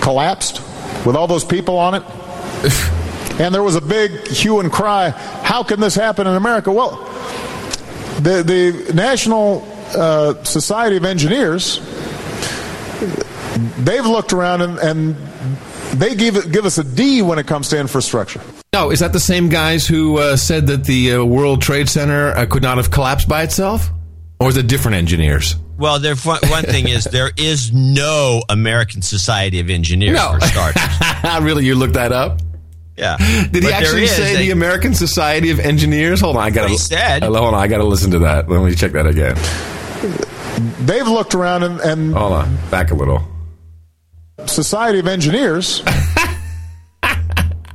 collapsed 0.01 0.61
with 1.07 1.15
all 1.15 1.29
those 1.29 1.45
people 1.45 1.79
on 1.79 1.95
it? 1.95 2.03
and 3.41 3.55
there 3.55 3.63
was 3.63 3.77
a 3.77 3.81
big 3.81 4.27
hue 4.27 4.59
and 4.59 4.73
cry 4.73 5.11
how 5.49 5.63
can 5.63 5.79
this 5.79 5.95
happen 5.95 6.27
in 6.27 6.35
America? 6.35 6.73
Well, 6.73 6.97
the, 8.21 8.43
the 8.43 8.93
National 8.95 9.65
uh, 9.97 10.43
Society 10.43 10.97
of 10.97 11.05
Engineers, 11.05 11.79
they've 13.79 14.05
looked 14.05 14.33
around 14.33 14.63
and, 14.63 14.79
and 14.79 15.17
they 15.95 16.15
give, 16.15 16.37
it- 16.37 16.53
give 16.53 16.65
us 16.67 16.79
a 16.79 16.85
D 16.85 17.23
when 17.23 17.39
it 17.39 17.47
comes 17.47 17.69
to 17.69 17.79
infrastructure. 17.79 18.41
No, 18.73 18.91
is 18.91 19.01
that 19.01 19.13
the 19.13 19.21
same 19.21 19.49
guys 19.49 19.87
who 19.87 20.19
uh, 20.19 20.37
said 20.37 20.67
that 20.67 20.85
the 20.85 21.15
uh, 21.15 21.25
World 21.25 21.63
Trade 21.63 21.89
Center 21.89 22.29
uh, 22.31 22.47
could 22.47 22.63
not 22.63 22.77
have 22.77 22.91
collapsed 22.91 23.29
by 23.29 23.43
itself, 23.43 23.89
or 24.41 24.49
is 24.49 24.57
it 24.57 24.67
different 24.67 24.97
engineers? 24.97 25.57
Well, 25.79 25.99
there, 26.01 26.17
one 26.17 26.65
thing 26.65 26.89
is 26.89 27.05
there 27.13 27.31
is 27.37 27.73
no 27.73 28.43
American 28.49 29.01
Society 29.01 29.61
of 29.61 29.71
Engineers 29.71 30.17
No. 30.17 30.33
for 30.39 30.41
starters. 30.47 30.83
really, 31.45 31.65
you 31.65 31.75
looked 31.77 31.95
that 31.95 32.13
up? 32.13 32.41
Yeah. 32.97 33.17
Did 33.17 33.53
But 33.53 33.63
he 33.63 33.73
actually 33.73 34.03
is 34.05 34.11
say 34.17 34.35
a- 34.35 34.39
the 34.39 34.51
American 34.51 34.93
Society 34.93 35.51
of 35.51 35.61
Engineers? 35.61 36.21
Hold 36.21 36.37
on, 36.37 36.43
I 36.43 36.51
got 36.51 36.63
what 36.63 36.71
he 36.73 36.77
said. 36.79 37.23
Hold 37.23 37.37
on, 37.37 37.55
I 37.55 37.69
got 37.69 37.79
to 37.79 37.85
listen 37.85 38.11
to 38.11 38.19
that. 38.21 38.49
Let 38.51 38.63
me 38.63 38.75
check 38.75 38.93
that 38.93 39.07
again. 39.07 39.37
They've 40.85 41.07
looked 41.07 41.35
around 41.35 41.63
and, 41.63 41.81
and 41.81 42.13
Hold 42.15 42.33
on, 42.33 42.59
back 42.71 42.91
a 42.91 42.95
little. 42.95 43.23
Society 44.47 44.99
of 44.99 45.07
Engineers. 45.07 45.83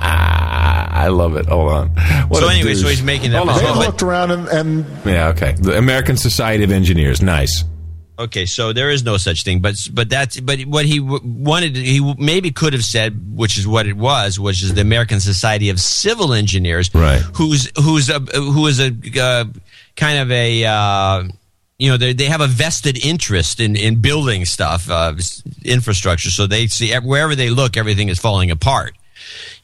I 0.05 1.07
love 1.07 1.35
it. 1.35 1.45
Hold 1.47 1.71
on. 1.71 1.89
What 2.29 2.39
So 2.39 2.47
a 2.47 2.53
anyway, 2.53 2.75
so 2.75 2.87
he's 2.87 3.03
making 3.03 3.31
that 3.31 3.45
Hold. 3.45 3.59
They've 3.61 3.75
looked 3.75 4.01
around 4.03 4.31
and, 4.31 4.47
and 4.47 4.85
Yeah, 5.05 5.29
okay. 5.29 5.53
The 5.53 5.77
American 5.77 6.17
Society 6.17 6.63
of 6.63 6.71
Engineers. 6.71 7.21
Nice. 7.21 7.63
Okay, 8.19 8.45
so 8.45 8.73
there 8.73 8.91
is 8.91 9.03
no 9.03 9.17
such 9.17 9.43
thing, 9.43 9.59
but 9.59 9.75
but 9.91 10.07
that's 10.07 10.39
but 10.39 10.61
what 10.61 10.85
he 10.85 10.99
w- 10.99 11.19
wanted, 11.23 11.75
he 11.75 12.13
maybe 12.19 12.51
could 12.51 12.73
have 12.73 12.85
said, 12.85 13.35
which 13.35 13.57
is 13.57 13.65
what 13.67 13.87
it 13.87 13.97
was, 13.97 14.39
which 14.39 14.61
is 14.61 14.75
the 14.75 14.81
American 14.81 15.19
Society 15.19 15.69
of 15.69 15.79
Civil 15.79 16.31
Engineers, 16.31 16.93
Right. 16.93 17.21
Who's 17.35 17.71
who's 17.83 18.09
a 18.09 18.19
who 18.19 18.67
is 18.67 18.79
a 18.79 18.91
uh, 19.19 19.45
kind 19.95 20.19
of 20.19 20.31
a 20.31 20.63
uh, 20.63 21.23
you 21.77 21.89
know 21.89 21.97
they 21.97 22.13
they 22.13 22.25
have 22.25 22.41
a 22.41 22.47
vested 22.47 23.03
interest 23.03 23.59
in 23.59 23.75
in 23.75 24.01
building 24.01 24.45
stuff, 24.45 24.89
uh, 24.89 25.13
infrastructure, 25.63 26.29
so 26.29 26.47
they 26.47 26.67
see 26.67 26.93
wherever 26.99 27.35
they 27.35 27.49
look, 27.49 27.77
everything 27.77 28.09
is 28.09 28.19
falling 28.19 28.51
apart. 28.51 28.93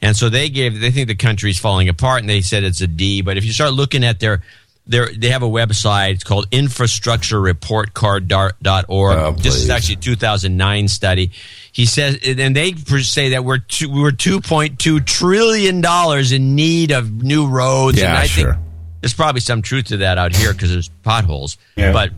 And 0.02 0.16
so 0.16 0.28
they 0.28 0.48
gave, 0.48 0.80
they 0.80 0.90
think 0.90 1.06
the 1.08 1.14
country's 1.14 1.58
falling 1.58 1.88
apart, 1.88 2.20
and 2.20 2.30
they 2.30 2.40
said 2.40 2.64
it's 2.64 2.80
a 2.80 2.86
D. 2.86 3.20
But 3.22 3.36
if 3.36 3.44
you 3.44 3.52
start 3.52 3.74
looking 3.74 4.02
at 4.04 4.18
their, 4.18 4.42
their 4.86 5.12
they 5.12 5.28
have 5.30 5.42
a 5.42 5.48
website. 5.48 6.14
It's 6.14 6.24
called 6.24 6.48
infrastructurereportcard.org. 6.50 9.18
Oh, 9.18 9.32
this 9.32 9.56
is 9.56 9.68
actually 9.70 9.96
a 9.96 9.98
2009 9.98 10.88
study. 10.88 11.30
He 11.72 11.86
says, 11.86 12.18
and 12.24 12.56
they 12.56 12.72
say 12.74 13.30
that 13.30 13.44
we're 13.44 13.58
two, 13.58 13.90
we're 13.90 14.10
2.2 14.10 15.06
trillion 15.06 15.80
dollars 15.80 16.32
in 16.32 16.56
need 16.56 16.90
of 16.92 17.22
new 17.22 17.46
roads. 17.46 17.98
Yeah, 17.98 18.08
and 18.08 18.18
I 18.18 18.26
sure. 18.26 18.54
think 18.54 18.69
there's 19.00 19.14
probably 19.14 19.40
some 19.40 19.62
truth 19.62 19.86
to 19.86 19.98
that 19.98 20.18
out 20.18 20.34
here 20.34 20.52
because 20.52 20.70
there's 20.70 20.88
potholes. 21.02 21.56
Yeah. 21.76 21.92
But 21.92 22.10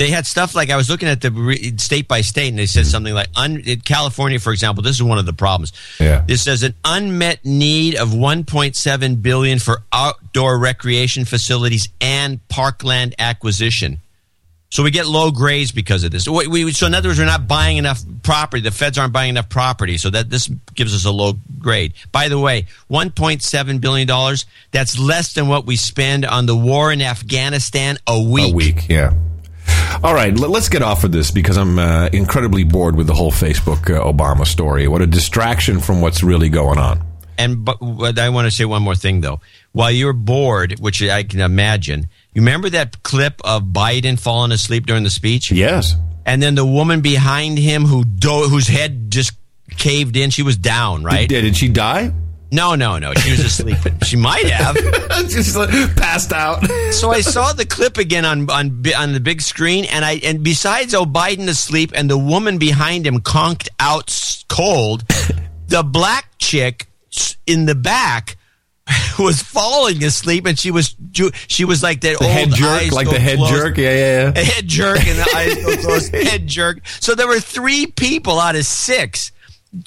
they 0.00 0.08
had 0.08 0.26
stuff 0.26 0.54
like 0.54 0.70
I 0.70 0.76
was 0.76 0.88
looking 0.88 1.08
at 1.08 1.20
the 1.20 1.30
re- 1.30 1.76
state 1.76 2.08
by 2.08 2.22
state, 2.22 2.48
and 2.48 2.58
they 2.58 2.64
said 2.64 2.84
mm-hmm. 2.84 2.90
something 2.90 3.14
like 3.14 3.28
un, 3.36 3.60
in 3.60 3.80
California, 3.80 4.40
for 4.40 4.50
example. 4.50 4.82
This 4.82 4.96
is 4.96 5.02
one 5.02 5.18
of 5.18 5.26
the 5.26 5.34
problems. 5.34 5.74
Yeah. 5.98 6.24
This 6.26 6.42
says 6.42 6.62
an 6.62 6.74
unmet 6.84 7.44
need 7.44 7.96
of 7.96 8.08
1.7 8.08 9.22
billion 9.22 9.58
for 9.58 9.82
outdoor 9.92 10.58
recreation 10.58 11.26
facilities 11.26 11.88
and 12.00 12.46
parkland 12.48 13.14
acquisition. 13.18 14.00
So 14.70 14.84
we 14.84 14.92
get 14.92 15.06
low 15.06 15.32
grades 15.32 15.72
because 15.72 16.04
of 16.04 16.12
this. 16.12 16.28
We, 16.28 16.46
we, 16.46 16.72
so 16.72 16.86
in 16.86 16.94
other 16.94 17.08
words, 17.08 17.18
we're 17.18 17.24
not 17.24 17.48
buying 17.48 17.76
enough 17.76 18.00
property. 18.22 18.62
The 18.62 18.70
feds 18.70 18.98
aren't 18.98 19.12
buying 19.12 19.30
enough 19.30 19.48
property, 19.48 19.98
so 19.98 20.10
that 20.10 20.30
this 20.30 20.48
gives 20.74 20.94
us 20.94 21.04
a 21.04 21.10
low 21.10 21.32
grade. 21.58 21.94
By 22.12 22.28
the 22.28 22.38
way, 22.38 22.66
1.7 22.88 23.80
billion 23.80 24.06
dollars. 24.06 24.46
That's 24.70 24.96
less 24.96 25.34
than 25.34 25.48
what 25.48 25.66
we 25.66 25.74
spend 25.74 26.24
on 26.24 26.46
the 26.46 26.56
war 26.56 26.92
in 26.92 27.02
Afghanistan 27.02 27.98
a 28.06 28.22
week. 28.22 28.52
A 28.52 28.54
week, 28.54 28.88
yeah. 28.88 29.12
All 30.04 30.14
right, 30.14 30.32
let's 30.32 30.68
get 30.68 30.82
off 30.82 31.02
of 31.02 31.10
this 31.10 31.32
because 31.32 31.56
I'm 31.56 31.78
uh, 31.78 32.08
incredibly 32.12 32.62
bored 32.62 32.94
with 32.94 33.08
the 33.08 33.14
whole 33.14 33.32
Facebook 33.32 33.90
uh, 33.90 34.04
Obama 34.04 34.46
story. 34.46 34.86
What 34.86 35.02
a 35.02 35.06
distraction 35.06 35.80
from 35.80 36.00
what's 36.00 36.22
really 36.22 36.48
going 36.48 36.78
on. 36.78 37.02
And 37.36 37.64
but, 37.64 37.78
but 37.80 38.18
I 38.18 38.28
want 38.28 38.46
to 38.46 38.50
say 38.50 38.64
one 38.64 38.82
more 38.82 38.94
thing 38.94 39.20
though. 39.20 39.40
While 39.72 39.90
you're 39.90 40.12
bored, 40.12 40.78
which 40.78 41.02
I 41.02 41.22
can 41.24 41.40
imagine, 41.40 42.08
you 42.34 42.42
remember 42.42 42.70
that 42.70 43.02
clip 43.02 43.40
of 43.44 43.64
Biden 43.64 44.18
falling 44.18 44.52
asleep 44.52 44.86
during 44.86 45.02
the 45.02 45.10
speech? 45.10 45.50
Yes. 45.50 45.96
And 46.24 46.42
then 46.42 46.54
the 46.54 46.66
woman 46.66 47.00
behind 47.00 47.58
him 47.58 47.84
who 47.84 48.04
do- 48.04 48.48
whose 48.48 48.68
head 48.68 49.10
just 49.10 49.32
caved 49.76 50.16
in, 50.16 50.30
she 50.30 50.42
was 50.42 50.56
down, 50.56 51.02
right? 51.02 51.28
Did, 51.28 51.42
did 51.42 51.56
she 51.56 51.68
die? 51.68 52.12
No, 52.52 52.74
no, 52.74 52.98
no. 52.98 53.14
She 53.14 53.30
was 53.30 53.40
asleep. 53.40 53.78
she 54.04 54.16
might 54.16 54.46
have. 54.46 54.76
Just 55.28 55.56
like, 55.56 55.70
passed 55.96 56.32
out. 56.32 56.64
So 56.92 57.10
I 57.10 57.20
saw 57.20 57.52
the 57.52 57.64
clip 57.64 57.96
again 57.96 58.24
on 58.24 58.50
on 58.50 58.82
on 58.96 59.12
the 59.12 59.20
big 59.20 59.40
screen, 59.40 59.84
and 59.84 60.04
I 60.04 60.14
and 60.24 60.42
besides 60.42 60.94
oh 60.94 61.04
Biden 61.04 61.48
asleep 61.48 61.92
and 61.94 62.10
the 62.10 62.18
woman 62.18 62.58
behind 62.58 63.06
him 63.06 63.20
conked 63.20 63.68
out 63.78 64.44
cold, 64.48 65.04
the 65.68 65.84
black 65.84 66.26
chick 66.38 66.88
in 67.46 67.66
the 67.66 67.76
back 67.76 68.36
was 69.18 69.42
falling 69.42 70.02
asleep, 70.04 70.46
and 70.46 70.58
she 70.58 70.70
was 70.70 70.94
ju- 71.10 71.30
she 71.48 71.64
was 71.64 71.82
like 71.82 72.00
that 72.02 72.18
The 72.18 72.24
old 72.24 72.32
head 72.32 72.50
jerk, 72.50 72.92
like 72.92 73.08
the 73.08 73.18
head 73.20 73.36
closed. 73.38 73.52
jerk. 73.54 73.76
Yeah, 73.78 73.94
yeah, 73.94 74.32
yeah. 74.34 74.40
head 74.42 74.66
jerk 74.68 75.06
and 75.06 75.18
the 75.18 75.32
eyes 75.36 75.54
go 75.64 75.76
closed. 75.88 76.14
Head 76.14 76.46
jerk. 76.46 76.80
So 77.00 77.14
there 77.14 77.28
were 77.28 77.40
three 77.40 77.86
people 77.86 78.38
out 78.40 78.56
of 78.56 78.64
six 78.66 79.32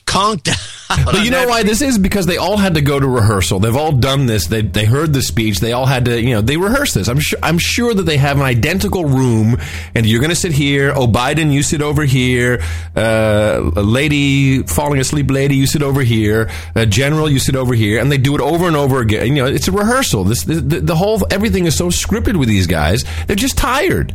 conked 0.05 0.49
out. 0.49 1.05
But 1.05 1.23
you 1.23 1.31
know 1.31 1.47
why 1.47 1.63
this 1.63 1.81
is? 1.81 1.97
Because 1.97 2.25
they 2.25 2.37
all 2.37 2.57
had 2.57 2.75
to 2.75 2.81
go 2.81 2.99
to 2.99 3.07
rehearsal. 3.07 3.59
They've 3.59 3.75
all 3.75 3.91
done 3.91 4.27
this. 4.27 4.47
They 4.47 4.61
they 4.61 4.85
heard 4.85 5.11
the 5.11 5.21
speech. 5.21 5.59
They 5.59 5.71
all 5.71 5.85
had 5.85 6.05
to, 6.05 6.21
you 6.21 6.35
know, 6.35 6.41
they 6.41 6.57
rehearsed 6.57 6.93
this. 6.93 7.07
I'm 7.07 7.19
sure. 7.19 7.39
I'm 7.41 7.57
sure 7.57 7.93
that 7.93 8.03
they 8.03 8.17
have 8.17 8.37
an 8.37 8.43
identical 8.43 9.05
room, 9.05 9.57
and 9.95 10.05
you're 10.05 10.19
going 10.19 10.29
to 10.29 10.35
sit 10.35 10.51
here. 10.51 10.93
Oh, 10.95 11.07
Biden, 11.07 11.51
you 11.51 11.63
sit 11.63 11.81
over 11.81 12.03
here. 12.03 12.61
Uh, 12.95 13.71
a 13.75 13.81
lady 13.81 14.63
falling 14.63 14.99
asleep, 14.99 15.31
lady, 15.31 15.55
you 15.55 15.65
sit 15.65 15.81
over 15.81 16.01
here. 16.01 16.49
A 16.75 16.85
general, 16.85 17.29
you 17.29 17.39
sit 17.39 17.55
over 17.55 17.73
here, 17.73 17.99
and 17.99 18.11
they 18.11 18.17
do 18.17 18.35
it 18.35 18.41
over 18.41 18.67
and 18.67 18.75
over 18.75 18.99
again. 18.99 19.35
You 19.35 19.43
know, 19.43 19.45
it's 19.47 19.67
a 19.67 19.71
rehearsal. 19.71 20.25
This 20.25 20.43
the, 20.43 20.55
the, 20.61 20.95
whole 20.95 21.25
everything 21.31 21.65
is 21.65 21.75
so 21.75 21.87
scripted 21.87 22.37
with 22.37 22.47
these 22.47 22.67
guys. 22.67 23.03
They're 23.27 23.35
just 23.35 23.57
tired. 23.57 24.13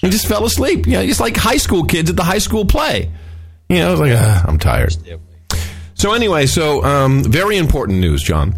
They 0.00 0.10
just 0.10 0.26
fell 0.26 0.44
asleep. 0.44 0.86
You 0.86 0.94
know, 0.94 1.00
it's 1.02 1.20
like 1.20 1.36
high 1.36 1.56
school 1.56 1.84
kids 1.84 2.10
at 2.10 2.16
the 2.16 2.24
high 2.24 2.38
school 2.38 2.64
play. 2.64 3.10
You 3.72 3.78
know, 3.78 3.92
it's 3.92 4.00
like 4.00 4.12
ah, 4.14 4.44
I'm 4.46 4.58
tired. 4.58 4.94
So 5.94 6.12
anyway, 6.12 6.44
so 6.44 6.84
um, 6.84 7.24
very 7.24 7.56
important 7.56 8.00
news, 8.00 8.22
John. 8.22 8.54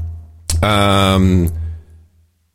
Um, 0.60 1.52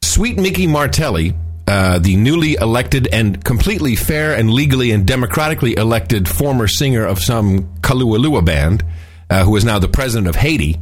Sweet 0.01 0.37
Micky 0.37 0.67
Martelly, 0.67 1.35
uh, 1.67 1.99
the 1.99 2.17
newly 2.17 2.55
elected 2.55 3.07
and 3.13 3.41
completely 3.45 3.95
fair 3.95 4.35
and 4.35 4.51
legally 4.51 4.91
and 4.91 5.05
democratically 5.07 5.77
elected 5.77 6.27
former 6.27 6.67
singer 6.67 7.05
of 7.05 7.19
some 7.19 7.75
Kalualua 7.79 8.43
band, 8.43 8.83
uh, 9.29 9.45
who 9.45 9.55
is 9.55 9.63
now 9.63 9.79
the 9.79 9.87
president 9.87 10.27
of 10.27 10.35
Haiti, 10.35 10.77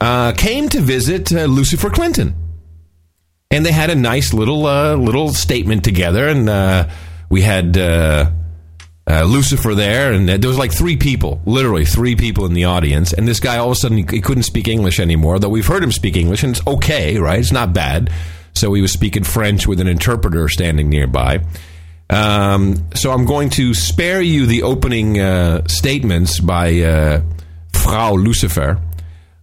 uh, 0.00 0.30
came 0.32 0.68
to 0.68 0.80
visit 0.80 1.32
uh, 1.32 1.46
Lucifer 1.46 1.90
Clinton, 1.90 2.36
and 3.50 3.66
they 3.66 3.72
had 3.72 3.90
a 3.90 3.96
nice 3.96 4.32
little 4.32 4.66
uh, 4.66 4.94
little 4.94 5.30
statement 5.30 5.82
together, 5.82 6.28
and 6.28 6.48
uh, 6.48 6.88
we 7.28 7.42
had. 7.42 7.76
Uh, 9.04 9.24
Lucifer 9.24 9.74
there, 9.74 10.12
and 10.12 10.28
there 10.28 10.48
was 10.48 10.58
like 10.58 10.72
three 10.72 10.96
people, 10.96 11.40
literally 11.44 11.84
three 11.84 12.14
people 12.14 12.46
in 12.46 12.54
the 12.54 12.66
audience. 12.66 13.12
And 13.12 13.26
this 13.26 13.40
guy, 13.40 13.58
all 13.58 13.66
of 13.66 13.72
a 13.72 13.74
sudden, 13.74 13.96
he, 13.96 14.04
he 14.08 14.20
couldn't 14.20 14.44
speak 14.44 14.68
English 14.68 15.00
anymore. 15.00 15.40
Though 15.40 15.48
we've 15.48 15.66
heard 15.66 15.82
him 15.82 15.90
speak 15.90 16.16
English, 16.16 16.44
and 16.44 16.56
it's 16.56 16.64
okay, 16.68 17.18
right? 17.18 17.40
It's 17.40 17.50
not 17.50 17.72
bad. 17.72 18.12
So 18.54 18.72
he 18.74 18.80
was 18.82 18.92
speaking 18.92 19.24
French 19.24 19.66
with 19.66 19.80
an 19.80 19.88
interpreter 19.88 20.48
standing 20.48 20.88
nearby. 20.88 21.44
Um, 22.10 22.76
so 22.94 23.10
I'm 23.10 23.24
going 23.24 23.50
to 23.50 23.74
spare 23.74 24.20
you 24.20 24.46
the 24.46 24.62
opening 24.62 25.18
uh, 25.18 25.66
statements 25.66 26.40
by 26.40 26.80
uh, 26.80 27.22
Frau 27.72 28.14
Lucifer. 28.14 28.80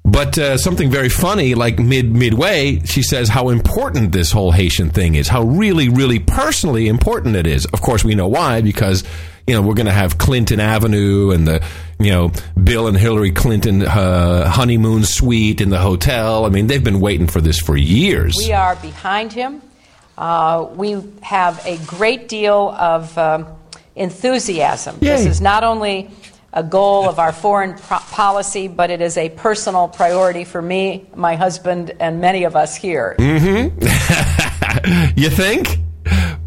But 0.06 0.38
uh, 0.38 0.58
something 0.58 0.90
very 0.90 1.10
funny, 1.10 1.56
like 1.56 1.78
mid 1.78 2.16
midway, 2.16 2.80
she 2.86 3.04
says 3.04 3.30
how 3.30 3.50
important 3.50 4.12
this 4.12 4.32
whole 4.32 4.52
Haitian 4.52 4.90
thing 4.90 5.16
is, 5.16 5.28
how 5.28 5.44
really, 5.44 5.90
really 5.90 6.20
personally 6.20 6.88
important 6.88 7.36
it 7.36 7.46
is. 7.46 7.66
Of 7.66 7.82
course, 7.82 8.04
we 8.04 8.16
know 8.16 8.28
why 8.28 8.62
because 8.62 9.04
you 9.50 9.56
know 9.56 9.64
we're 9.64 9.74
going 9.74 9.88
to 9.88 9.92
have 9.92 10.20
Clinton 10.20 10.60
Avenue 10.60 11.32
and 11.32 11.48
the 11.48 11.64
you 12.00 12.12
know 12.12 12.32
Bill 12.64 12.88
and 12.88 12.96
Hillary 12.96 13.32
Clinton 13.32 13.82
uh, 13.82 14.48
honeymoon 14.48 15.04
suite 15.04 15.60
in 15.60 15.70
the 15.70 15.80
hotel. 15.80 16.46
I 16.46 16.50
mean, 16.50 16.68
they've 16.68 16.84
been 16.84 17.00
waiting 17.00 17.26
for 17.26 17.42
this 17.42 17.60
for 17.60 17.76
years. 17.76 18.36
We 18.38 18.54
are 18.54 18.76
behind 18.76 19.34
him. 19.34 19.64
Uh, 20.16 20.68
we 20.76 21.02
have 21.24 21.66
a 21.66 21.78
great 21.88 22.28
deal 22.28 22.70
of 22.78 23.18
um, 23.18 23.48
enthusiasm. 23.96 24.98
This 25.00 25.26
is 25.26 25.42
not 25.42 25.64
only 25.64 26.12
a 26.54 26.62
goal 26.62 27.10
of 27.10 27.18
our 27.18 27.32
foreign 27.32 27.74
pro- 27.74 27.98
policy, 27.98 28.68
but 28.68 28.92
it 28.92 29.02
is 29.02 29.18
a 29.18 29.30
personal 29.30 29.88
priority 29.88 30.44
for 30.44 30.62
me, 30.62 31.08
my 31.16 31.36
husband, 31.36 31.92
and 32.00 32.22
many 32.22 32.44
of 32.44 32.56
us 32.56 32.76
here 32.76 33.16
Mm-hmm. 33.18 33.80
you 35.20 35.30
think? 35.32 35.80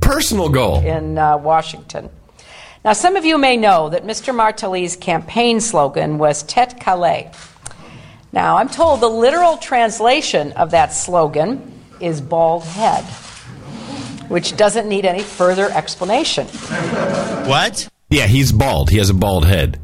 Personal 0.00 0.48
goal. 0.50 0.84
in 0.84 1.18
uh, 1.18 1.36
Washington. 1.38 2.08
Now, 2.84 2.94
some 2.94 3.14
of 3.14 3.24
you 3.24 3.38
may 3.38 3.56
know 3.56 3.90
that 3.90 4.04
Mr. 4.04 4.34
Martelly's 4.34 4.96
campaign 4.96 5.60
slogan 5.60 6.18
was 6.18 6.42
Tèt 6.42 6.80
Kale. 6.80 7.30
Now, 8.32 8.56
I'm 8.56 8.68
told 8.68 9.00
the 9.00 9.08
literal 9.08 9.56
translation 9.56 10.50
of 10.52 10.72
that 10.72 10.92
slogan 10.92 11.80
is 12.00 12.20
bald 12.20 12.64
head, 12.64 13.04
which 14.28 14.56
doesn't 14.56 14.88
need 14.88 15.04
any 15.04 15.22
further 15.22 15.70
explanation. 15.70 16.48
What? 17.46 17.88
Yeah, 18.10 18.26
he's 18.26 18.50
bald. 18.50 18.90
He 18.90 18.98
has 18.98 19.10
a 19.10 19.14
bald 19.14 19.46
head. 19.46 19.78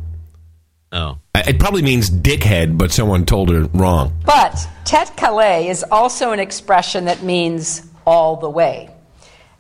Oh. 0.91 1.19
It 1.37 1.61
probably 1.61 1.83
means 1.83 2.11
dickhead, 2.11 2.79
but 2.79 2.91
someone 2.91 3.27
told 3.27 3.51
her 3.51 3.63
wrong. 3.75 4.13
But 4.25 4.55
Tèt 4.85 5.15
Kale 5.17 5.69
is 5.71 5.85
also 5.85 6.33
an 6.33 6.41
expression 6.41 7.05
that 7.05 7.23
means 7.23 7.87
all 8.05 8.35
the 8.35 8.51
way. 8.51 8.91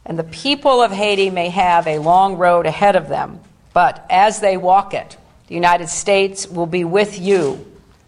And 0.08 0.18
the 0.18 0.24
people 0.24 0.80
of 0.82 0.90
Haiti 0.90 1.28
may 1.30 1.50
have 1.50 1.86
a 1.86 1.98
long 1.98 2.36
road 2.38 2.64
ahead 2.66 2.96
of 2.96 3.08
them, 3.08 3.40
but 3.74 4.04
as 4.08 4.40
they 4.40 4.56
walk 4.56 4.94
it, 4.94 5.16
the 5.48 5.54
United 5.54 5.88
States 5.88 6.48
will 6.48 6.66
be 6.66 6.82
with 6.84 7.18
you 7.18 7.64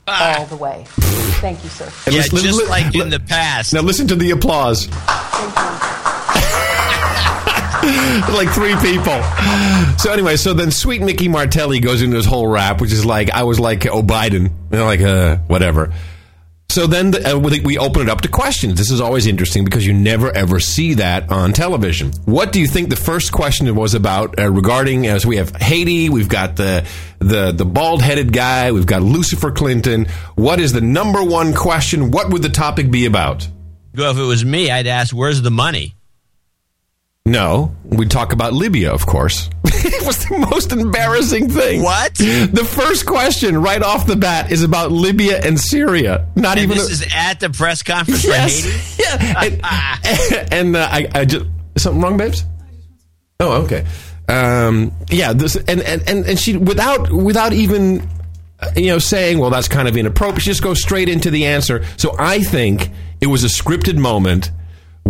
all 0.09 0.47
the 0.47 0.57
way. 0.57 0.85
Thank 1.41 1.63
you, 1.63 1.69
sir. 1.71 1.85
And 2.07 2.15
Yeah, 2.15 2.23
listen- 2.23 2.39
just 2.39 2.59
li- 2.59 2.67
like 2.69 2.95
li- 2.95 3.03
in 3.03 3.11
the 3.11 3.21
past. 3.21 3.73
Now 3.75 3.83
listen 3.83 4.09
to 4.09 4.17
the 4.17 4.31
applause. 4.31 4.89
like 8.35 8.49
three 8.51 8.75
people. 8.77 9.23
So 9.99 10.13
anyway, 10.13 10.37
so 10.37 10.53
then 10.53 10.71
sweet 10.71 11.01
Micky 11.03 11.29
Martelly 11.29 11.81
goes 11.81 12.03
into 12.03 12.17
his 12.17 12.27
whole 12.27 12.47
rap, 12.47 12.81
which 12.81 12.93
is 12.93 13.05
like 13.07 13.31
I 13.31 13.43
was 13.45 13.59
like 13.61 13.87
oh 13.87 14.03
Biden, 14.03 14.45
you 14.71 14.79
know, 14.79 14.85
like 14.87 15.01
uh, 15.01 15.37
whatever. 15.49 15.93
So 16.71 16.87
then 16.87 17.11
the, 17.11 17.35
uh, 17.35 17.37
we 17.37 17.79
open 17.79 18.03
it 18.03 18.09
up 18.09 18.21
to 18.21 18.29
questions. 18.29 18.79
This 18.79 18.93
is 18.93 19.01
always 19.01 19.27
interesting 19.27 19.65
because 19.65 19.85
you 19.85 19.93
never 19.93 20.31
ever 20.31 20.61
see 20.61 20.95
that 20.95 21.29
on 21.29 21.53
television. 21.53 22.13
What 22.27 22.53
do 22.53 22.61
you 22.61 22.69
think 22.69 22.91
the 22.91 22.97
first 22.97 23.33
question 23.33 23.75
was 23.75 23.95
about 23.95 24.39
uh, 24.39 24.49
regarding? 24.49 25.09
As 25.09 25.27
we 25.27 25.39
have 25.39 25.51
Haiti, 25.57 26.11
we've 26.11 26.29
got 26.29 26.55
the 26.55 26.87
the 27.19 27.51
the 27.51 27.65
bald 27.65 28.03
headed 28.03 28.33
guy, 28.33 28.71
we've 28.71 28.87
got 28.87 29.03
Lucifer 29.03 29.51
Clinton. 29.51 30.07
What 30.37 30.61
is 30.61 30.73
the 30.73 30.81
number 30.81 31.25
one 31.25 31.55
question? 31.55 32.13
What 32.13 32.31
would 32.31 32.43
the 32.43 32.49
topic 32.49 32.89
be 32.89 33.05
about? 33.05 33.49
Well, 33.97 34.13
if 34.13 34.19
it 34.19 34.23
was 34.23 34.45
me, 34.45 34.71
I'd 34.71 34.87
ask, 34.87 35.13
"Where's 35.13 35.43
the 35.43 35.51
money?" 35.51 35.97
No, 37.31 37.77
we 37.85 38.07
talk 38.07 38.33
about 38.33 38.53
Libya, 38.55 38.91
of 38.93 39.07
course. 39.07 39.49
it 39.65 40.05
was 40.05 40.25
the 40.27 40.37
most 40.51 40.73
embarrassing 40.73 41.49
thing. 41.49 41.81
What? 41.83 42.15
The 42.17 42.69
first 42.69 43.07
question 43.07 43.63
right 43.63 43.81
off 43.83 44.05
the 44.07 44.17
bat 44.17 44.51
is 44.51 44.65
about 44.65 44.91
Libya 44.91 45.39
and 45.41 45.59
Syria. 45.59 46.27
Not 46.35 46.59
And 46.59 46.65
even 46.65 46.77
this 46.79 46.89
a- 46.89 46.93
is 46.93 47.07
at 47.15 47.39
the 47.39 47.51
press 47.51 47.85
conference 47.85 48.25
Yes. 48.25 48.65
for 48.65 48.71
Haiti. 48.71 49.03
Yeah. 49.03 49.99
and 50.43 50.53
and 50.53 50.77
uh, 50.77 50.89
I, 50.91 51.09
I 51.15 51.25
just 51.25 51.47
something 51.79 52.03
wrong, 52.03 52.17
babes. 52.17 52.45
Oh, 53.39 53.63
okay. 53.63 53.87
Um, 54.29 54.93
yeah. 55.09 55.33
This 55.33 55.55
and, 55.55 55.81
and 55.83 56.03
and 56.09 56.27
and 56.27 56.37
she 56.39 56.57
without 56.57 57.13
without 57.13 57.53
even 57.53 58.09
uh, 58.59 58.71
you 58.75 58.89
know 58.89 58.99
saying, 58.99 59.39
well, 59.39 59.51
that's 59.51 59.69
kind 59.69 59.87
of 59.87 59.97
inappropriate. 59.97 60.43
She 60.43 60.51
just 60.51 60.63
goes 60.65 60.83
straight 60.83 61.09
into 61.09 61.31
the 61.31 61.47
answer. 61.47 61.85
So 61.97 62.17
I 62.19 62.41
think 62.41 62.91
it 63.21 63.27
was 63.29 63.45
a 63.45 63.49
scripted 63.49 63.99
moment 63.99 64.51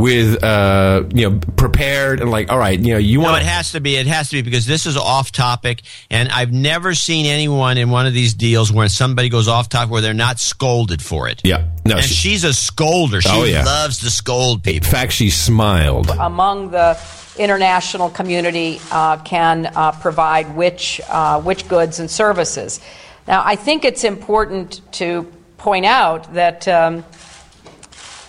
with 0.01 0.43
uh 0.43 1.05
you 1.15 1.29
know 1.31 1.41
prepared 1.57 2.21
and 2.21 2.31
like 2.31 2.51
all 2.51 2.59
right 2.59 2.79
you 2.79 2.93
know 2.93 2.99
you 2.99 3.19
No, 3.19 3.25
want 3.25 3.43
it 3.43 3.47
has 3.47 3.73
to 3.73 3.81
be. 3.81 3.97
It 3.97 4.07
has 4.07 4.31
to 4.31 4.37
be 4.37 4.43
because 4.43 4.67
this 4.67 4.87
is 4.87 4.97
off 4.97 5.31
topic, 5.33 5.83
and 6.11 6.29
I've 6.31 6.53
never 6.53 6.95
seen 6.95 7.27
anyone 7.27 7.77
in 7.79 7.91
one 7.91 8.07
of 8.07 8.15
these 8.15 8.35
deals 8.35 8.73
where 8.73 8.89
somebody 8.89 9.29
goes 9.29 9.49
off 9.49 9.69
topic 9.69 9.91
where 9.91 10.01
they're 10.01 10.15
not 10.15 10.39
scolded 10.39 11.03
for 11.03 11.29
it. 11.29 11.41
yeah 11.45 11.65
no 11.85 11.97
and 11.97 12.05
she- 12.05 12.15
she's 12.15 12.45
a 12.45 12.49
scolder. 12.51 13.23
She 13.23 13.29
Oh, 13.31 13.45
yeah. 13.45 13.65
loves 13.65 13.99
to 13.99 14.11
scold 14.11 14.63
people. 14.63 14.87
in 14.87 14.93
fact 14.93 15.13
she 15.13 15.31
smiled 15.31 16.11
among 16.19 16.71
the 16.71 16.99
international 17.39 18.11
community 18.11 18.81
uh, 18.91 19.17
can 19.19 19.67
uh, 19.67 19.93
provide 19.93 20.55
which, 20.57 21.01
uh, 21.09 21.41
which 21.41 21.69
goods 21.69 21.99
and 22.01 22.11
services. 22.11 22.81
Now, 23.27 23.43
I 23.45 23.57
think 23.57 23.85
it's 23.85 24.05
important 24.05 24.81
to 24.95 25.31
point 25.57 25.87
out 25.87 26.35
that 26.35 26.67
um, 26.69 27.05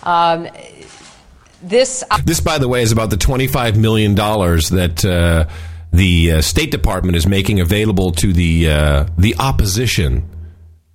um, 0.02 0.48
this. 1.62 2.04
This, 2.24 2.40
by 2.40 2.58
the 2.58 2.68
way, 2.68 2.82
is 2.82 2.92
about 2.92 3.10
the 3.10 3.16
$25 3.16 3.76
million 3.76 4.14
that 4.14 5.04
uh, 5.04 5.48
the 5.92 6.32
uh, 6.32 6.40
State 6.40 6.70
Department 6.70 7.16
is 7.16 7.26
making 7.26 7.60
available 7.60 8.12
to 8.12 8.32
the, 8.32 8.70
uh, 8.70 9.06
the 9.18 9.34
opposition, 9.38 10.28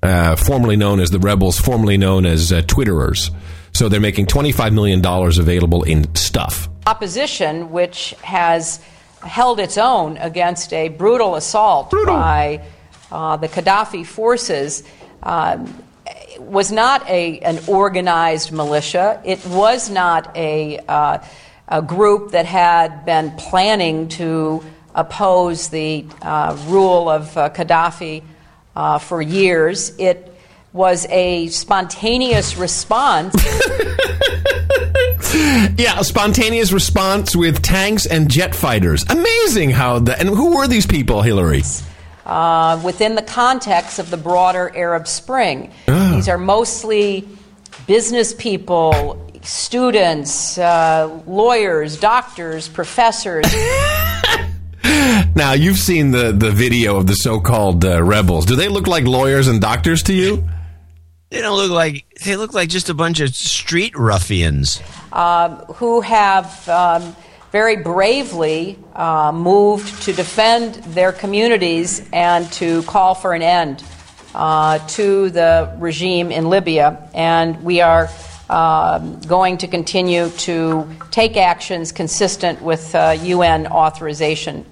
uh, 0.03 0.35
formerly 0.35 0.75
known 0.75 0.99
as 0.99 1.09
the 1.11 1.19
rebels, 1.19 1.59
formerly 1.59 1.97
known 1.97 2.25
as 2.25 2.51
uh, 2.51 2.61
Twitterers. 2.61 3.31
So 3.73 3.89
they're 3.89 3.99
making 3.99 4.25
$25 4.25 4.73
million 4.73 5.05
available 5.05 5.83
in 5.83 6.13
stuff. 6.15 6.67
opposition, 6.87 7.71
which 7.71 8.15
has 8.21 8.79
held 9.21 9.59
its 9.59 9.77
own 9.77 10.17
against 10.17 10.73
a 10.73 10.89
brutal 10.89 11.35
assault 11.35 11.91
by 11.91 12.61
uh, 13.11 13.37
the 13.37 13.47
Gaddafi 13.47 14.05
forces, 14.05 14.83
um, 15.23 15.83
was 16.39 16.71
not 16.71 17.07
a, 17.09 17.39
an 17.39 17.59
organized 17.67 18.51
militia. 18.51 19.21
It 19.25 19.45
was 19.45 19.89
not 19.89 20.35
a, 20.35 20.79
uh, 20.87 21.19
a 21.67 21.81
group 21.81 22.31
that 22.31 22.45
had 22.45 23.05
been 23.05 23.31
planning 23.31 24.09
to 24.09 24.63
oppose 24.95 25.69
the 25.69 26.05
uh, 26.21 26.57
rule 26.67 27.09
of 27.09 27.35
uh, 27.37 27.49
Gaddafi 27.49 28.23
uh, 28.75 28.99
for 28.99 29.21
years. 29.21 29.97
It 29.97 30.33
was 30.73 31.05
a 31.09 31.47
spontaneous 31.47 32.57
response. 32.57 33.35
Yeah, 35.77 35.99
a 35.99 36.03
spontaneous 36.03 36.71
response 36.71 37.35
with 37.35 37.61
tanks 37.61 38.07
and 38.07 38.31
jet 38.31 38.55
fighters. 38.55 39.05
Amazing 39.09 39.71
how 39.71 39.99
the 39.99 40.17
And 40.17 40.29
who 40.29 40.55
were 40.55 40.67
these 40.67 40.87
people, 40.87 41.21
Hillary? 41.21 41.61
Uh, 42.27 42.79
within 42.83 43.15
the 43.15 43.21
context 43.23 43.97
of 43.97 44.09
the 44.11 44.17
broader 44.17 44.71
Arab 44.75 45.07
Spring. 45.07 45.71
These 45.87 46.27
are 46.29 46.37
mostly 46.37 47.27
business 47.87 48.33
people, 48.33 49.25
students, 49.43 50.57
uh, 50.57 51.21
lawyers, 51.25 51.97
doctors, 51.99 52.67
professors. 52.69 53.45
Now, 55.35 55.53
you've 55.53 55.77
seen 55.77 56.11
the, 56.11 56.31
the 56.31 56.49
video 56.49 56.97
of 56.97 57.05
the 57.07 57.13
so 57.13 57.39
called 57.39 57.85
uh, 57.85 58.01
rebels. 58.01 58.45
Do 58.45 58.55
they 58.55 58.69
look 58.69 58.87
like 58.87 59.03
lawyers 59.03 59.47
and 59.47 59.61
doctors 59.61 60.01
to 60.03 60.13
you? 60.13 60.47
They 61.29 61.41
don't 61.41 61.57
look 61.57 61.69
like 61.71 62.05
they 62.23 62.35
look 62.37 62.53
like 62.53 62.69
just 62.69 62.89
a 62.89 62.93
bunch 62.93 63.19
of 63.19 63.35
street 63.35 63.95
ruffians. 63.97 64.81
um, 65.11 65.57
who 65.75 66.01
have 66.01 66.67
um, 66.69 67.15
very 67.51 67.77
bravely 67.77 68.77
uh, 68.93 69.31
moved 69.31 70.03
to 70.03 70.13
defend 70.13 70.75
their 70.93 71.11
communities 71.11 72.07
and 72.11 72.51
to 72.53 72.83
call 72.83 73.15
for 73.15 73.33
an 73.33 73.41
end 73.41 73.83
uh, 74.35 74.79
to 74.87 75.29
the 75.29 75.75
regime 75.79 76.31
in 76.31 76.49
Libya. 76.49 77.09
And 77.13 77.63
we 77.63 77.81
are 77.81 78.09
um, 78.49 79.19
going 79.21 79.57
to 79.59 79.67
continue 79.67 80.29
to 80.29 80.87
take 81.11 81.37
actions 81.37 81.91
consistent 81.91 82.61
with 82.61 82.93
uh, 82.95 83.17
UN 83.21 83.67
authorization 83.67 84.65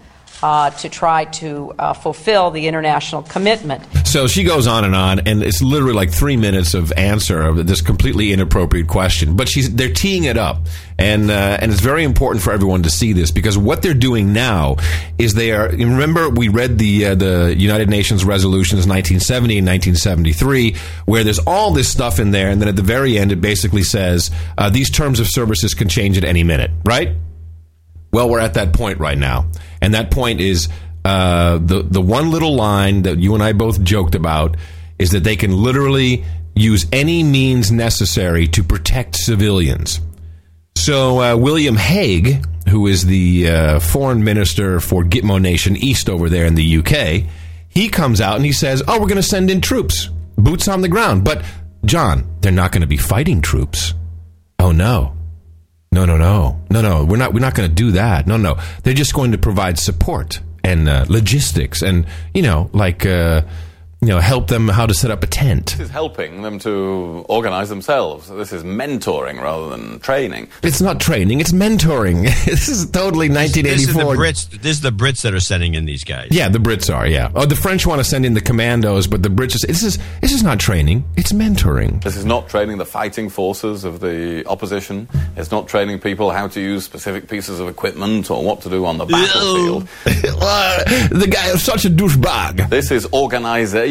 uh, 0.43 0.69
to 0.71 0.89
try 0.89 1.25
to 1.25 1.73
uh, 1.79 1.93
fulfill 1.93 2.51
the 2.51 2.67
international 2.67 3.23
commitment. 3.23 3.83
So 4.05 4.27
she 4.27 4.43
goes 4.43 4.67
on 4.67 4.83
and 4.83 4.95
on, 4.95 5.19
and 5.21 5.43
it's 5.43 5.61
literally 5.61 5.93
like 5.93 6.11
three 6.11 6.37
minutes 6.37 6.73
of 6.73 6.91
answer 6.93 7.41
of 7.41 7.67
this 7.67 7.81
completely 7.81 8.31
inappropriate 8.31 8.87
question. 8.87 9.35
But 9.35 9.49
she's 9.49 9.73
they're 9.73 9.93
teeing 9.93 10.25
it 10.25 10.37
up, 10.37 10.61
and 10.97 11.29
uh, 11.29 11.57
and 11.59 11.71
it's 11.71 11.81
very 11.81 12.03
important 12.03 12.43
for 12.43 12.51
everyone 12.51 12.83
to 12.83 12.89
see 12.89 13.13
this 13.13 13.31
because 13.31 13.57
what 13.57 13.81
they're 13.81 13.93
doing 13.93 14.33
now 14.33 14.77
is 15.17 15.33
they 15.33 15.51
are. 15.51 15.69
Remember, 15.69 16.29
we 16.29 16.47
read 16.47 16.77
the 16.77 17.07
uh, 17.07 17.15
the 17.15 17.55
United 17.57 17.89
Nations 17.89 18.23
resolutions 18.23 18.87
1970 18.87 19.57
and 19.57 19.67
1973, 19.67 20.75
where 21.05 21.23
there's 21.23 21.39
all 21.39 21.71
this 21.71 21.89
stuff 21.89 22.19
in 22.19 22.31
there, 22.31 22.49
and 22.49 22.61
then 22.61 22.69
at 22.69 22.75
the 22.75 22.83
very 22.83 23.17
end, 23.17 23.31
it 23.31 23.41
basically 23.41 23.83
says 23.83 24.31
uh, 24.57 24.69
these 24.69 24.89
terms 24.89 25.19
of 25.19 25.27
services 25.27 25.73
can 25.73 25.89
change 25.89 26.17
at 26.17 26.23
any 26.23 26.43
minute, 26.43 26.71
right? 26.85 27.09
Well, 28.15 28.29
we're 28.29 28.39
at 28.39 28.53
that 28.53 28.71
point 28.71 28.99
right 28.99 29.17
now, 29.17 29.47
and 29.81 29.93
that 29.93 30.09
point 30.09 30.39
is 30.39 30.69
uh, 31.03 31.57
the 31.57 31.83
the 31.83 31.99
one 31.99 32.31
little 32.31 32.55
line 32.55 33.01
that 33.01 33.19
you 33.19 33.33
and 33.33 33.43
I 33.43 33.51
both 33.51 33.83
joked 33.83 34.15
about 34.15 34.55
is 34.97 35.11
that 35.11 35.25
they 35.25 35.35
can 35.35 35.51
literally 35.51 36.23
use 36.55 36.85
any 36.93 37.23
means 37.23 37.73
necessary 37.73 38.47
to 38.47 38.63
protect 38.63 39.17
civilians. 39.17 39.99
So 40.77 41.19
uh, 41.19 41.35
William 41.35 41.75
Hague, 41.75 42.41
who 42.69 42.87
is 42.87 43.05
the 43.05 43.49
uh, 43.49 43.79
foreign 43.81 44.23
minister 44.23 44.79
for 44.79 45.03
Gitmo 45.03 45.41
Nation 45.41 45.75
East 45.75 46.09
over 46.09 46.29
there 46.29 46.45
in 46.45 46.55
the 46.55 46.77
UK, 46.77 47.29
he 47.67 47.89
comes 47.89 48.21
out 48.21 48.37
and 48.37 48.45
he 48.45 48.53
says, 48.53 48.81
"Oh, 48.87 48.93
we're 48.93 49.07
going 49.07 49.17
to 49.17 49.23
send 49.23 49.51
in 49.51 49.59
troops, 49.59 50.09
boots 50.37 50.69
on 50.69 50.79
the 50.79 50.87
ground." 50.87 51.25
But 51.25 51.43
John, 51.83 52.33
they're 52.39 52.53
not 52.53 52.71
going 52.71 52.79
to 52.79 52.87
be 52.87 52.95
fighting 52.95 53.41
troops. 53.41 53.93
Oh 54.57 54.71
no. 54.71 55.14
No, 55.95 56.03
no, 56.03 56.17
no, 56.17 56.59
no, 56.69 56.81
no. 56.81 57.05
We're 57.05 57.15
not. 57.15 57.34
We're 57.34 57.39
not 57.39 57.55
going 57.55 57.69
to 57.69 57.73
do 57.73 57.91
that. 57.91 58.27
No, 58.27 58.35
no. 58.35 58.57
They're 58.84 58.93
just 58.93 59.13
going 59.13 59.31
to 59.31 59.38
provide 59.38 59.80
support 59.80 60.41
and 60.61 60.89
uh, 60.89 61.05
logistics, 61.07 61.81
and 61.81 62.05
you 62.34 62.41
know, 62.41 62.69
like 62.73 63.05
uh, 63.05 63.43
you 64.06 64.14
know, 64.14 64.19
help 64.19 64.48
them 64.48 64.68
how 64.68 64.86
to 64.86 64.94
set 64.94 65.10
up 65.10 65.23
a 65.23 65.27
tent. 65.27 65.72
This 65.72 65.88
is 65.88 65.90
helping 65.90 66.44
them 66.44 66.60
to 66.60 67.26
organize 67.27 67.69
themselves. 67.69 68.30
This 68.30 68.53
is 68.53 68.64
mentoring 68.64 69.41
rather 69.41 69.69
than 69.69 69.99
training. 69.99 70.49
It's 70.61 70.80
not 70.80 70.99
training; 70.99 71.40
it's 71.40 71.52
mentoring. 71.52 72.23
this 72.45 72.69
is 72.69 72.90
totally 72.91 73.30
This 73.30 73.57
is 73.57 73.94
the 73.94 74.06
1984. 74.06 74.15
Brits. 74.15 74.61
This 74.61 74.72
is 74.77 74.82
the 74.82 74.91
Brits 74.91 75.23
that 75.23 75.34
are 75.34 75.40
sending 75.40 75.73
in 75.73 75.86
these 75.86 76.03
guys. 76.03 76.27
Yeah, 76.30 76.49
the 76.49 76.60
Brits 76.60 76.94
are. 76.94 77.07
Yeah. 77.07 77.32
Oh, 77.34 77.45
the 77.48 77.56
French 77.56 77.88
want 77.88 77.99
to 77.99 78.03
send 78.03 78.26
in 78.26 78.36
the 78.36 78.41
commandos, 78.41 79.07
but 79.07 79.23
the 79.23 79.30
Brits. 79.30 79.65
This 79.65 79.82
is 79.82 79.98
this 80.22 80.32
is 80.32 80.44
not 80.44 80.60
training; 80.60 81.03
it's 81.18 81.32
mentoring. 81.32 82.03
This 82.03 82.15
is 82.15 82.26
not 82.26 82.48
training 82.48 82.77
the 82.77 82.86
fighting 82.86 83.30
forces 83.30 83.84
of 83.86 84.02
the 84.02 84.45
opposition. 84.48 85.07
It's 85.36 85.49
not 85.49 85.68
training 85.68 85.99
people 85.99 86.30
how 86.30 86.48
to 86.49 86.61
use 86.61 86.84
specific 86.84 87.27
pieces 87.27 87.60
of 87.60 87.68
equipment 87.69 88.30
or 88.30 88.44
what 88.44 88.61
to 88.61 88.69
do 88.69 88.86
on 88.86 88.99
the 88.99 89.06
battlefield. 89.06 89.88
the 90.06 91.27
guy 91.30 91.48
is 91.48 91.64
such 91.64 91.86
a 91.86 91.90
douchebag. 91.90 92.69
This 92.69 92.91
is 92.91 93.07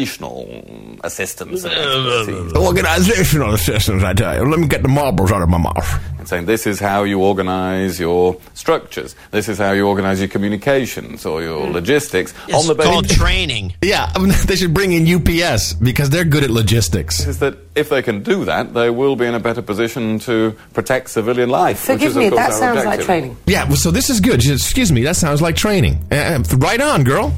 organizational 0.05 0.99
assistance. 1.03 1.65
Uh, 1.65 1.69
uh, 1.69 2.59
uh, 2.59 2.65
organizational 2.65 3.53
assistance, 3.53 4.03
I 4.03 4.13
tell 4.13 4.35
you. 4.35 4.49
Let 4.49 4.59
me 4.59 4.67
get 4.67 4.81
the 4.81 4.87
marbles 4.87 5.31
out 5.31 5.41
of 5.41 5.49
my 5.49 5.57
mouth. 5.57 5.99
and 6.17 6.27
saying 6.27 6.45
this 6.45 6.67
is 6.67 6.79
how 6.79 7.03
you 7.03 7.21
organize 7.21 7.99
your 7.99 8.37
structures. 8.53 9.15
This 9.31 9.49
is 9.49 9.57
how 9.57 9.71
you 9.71 9.87
organize 9.87 10.19
your 10.19 10.29
communications 10.29 11.25
or 11.25 11.41
your 11.41 11.67
hmm. 11.67 11.73
logistics 11.73 12.33
on 12.53 12.67
the 12.67 12.75
called 12.75 13.09
training. 13.09 13.73
Yeah, 13.81 14.11
I 14.15 14.19
mean, 14.19 14.33
they 14.45 14.55
should 14.55 14.73
bring 14.73 14.93
in 14.93 15.05
UPS 15.05 15.73
because 15.73 16.09
they're 16.09 16.25
good 16.25 16.43
at 16.43 16.49
logistics. 16.49 17.25
is 17.27 17.39
that 17.39 17.57
if 17.75 17.89
they 17.89 18.01
can 18.01 18.23
do 18.23 18.45
that, 18.45 18.73
they 18.73 18.89
will 18.89 19.15
be 19.15 19.25
in 19.25 19.35
a 19.35 19.39
better 19.39 19.61
position 19.61 20.17
to 20.19 20.55
protect 20.73 21.09
civilian 21.09 21.49
life. 21.49 21.87
which 21.87 21.99
Forgive 21.99 22.09
is, 22.11 22.15
of 22.15 22.23
me, 22.23 22.29
course, 22.29 22.39
that 22.39 22.51
our 22.51 22.75
sounds 22.75 22.85
like 22.85 23.01
training. 23.01 23.37
Yeah, 23.45 23.65
well, 23.65 23.75
so 23.75 23.91
this 23.91 24.09
is 24.09 24.19
good. 24.21 24.43
Excuse 24.45 24.91
me, 24.91 25.03
that 25.03 25.15
sounds 25.15 25.41
like 25.41 25.55
training. 25.55 25.99
Uh, 26.11 26.43
right 26.57 26.81
on, 26.81 27.03
girl. 27.03 27.33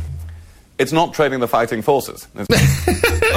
It's 0.80 0.92
not 0.92 1.14
training 1.14 1.40
the 1.40 1.48
fighting 1.48 1.82
forces. 1.82 2.28
It's- 2.38 2.84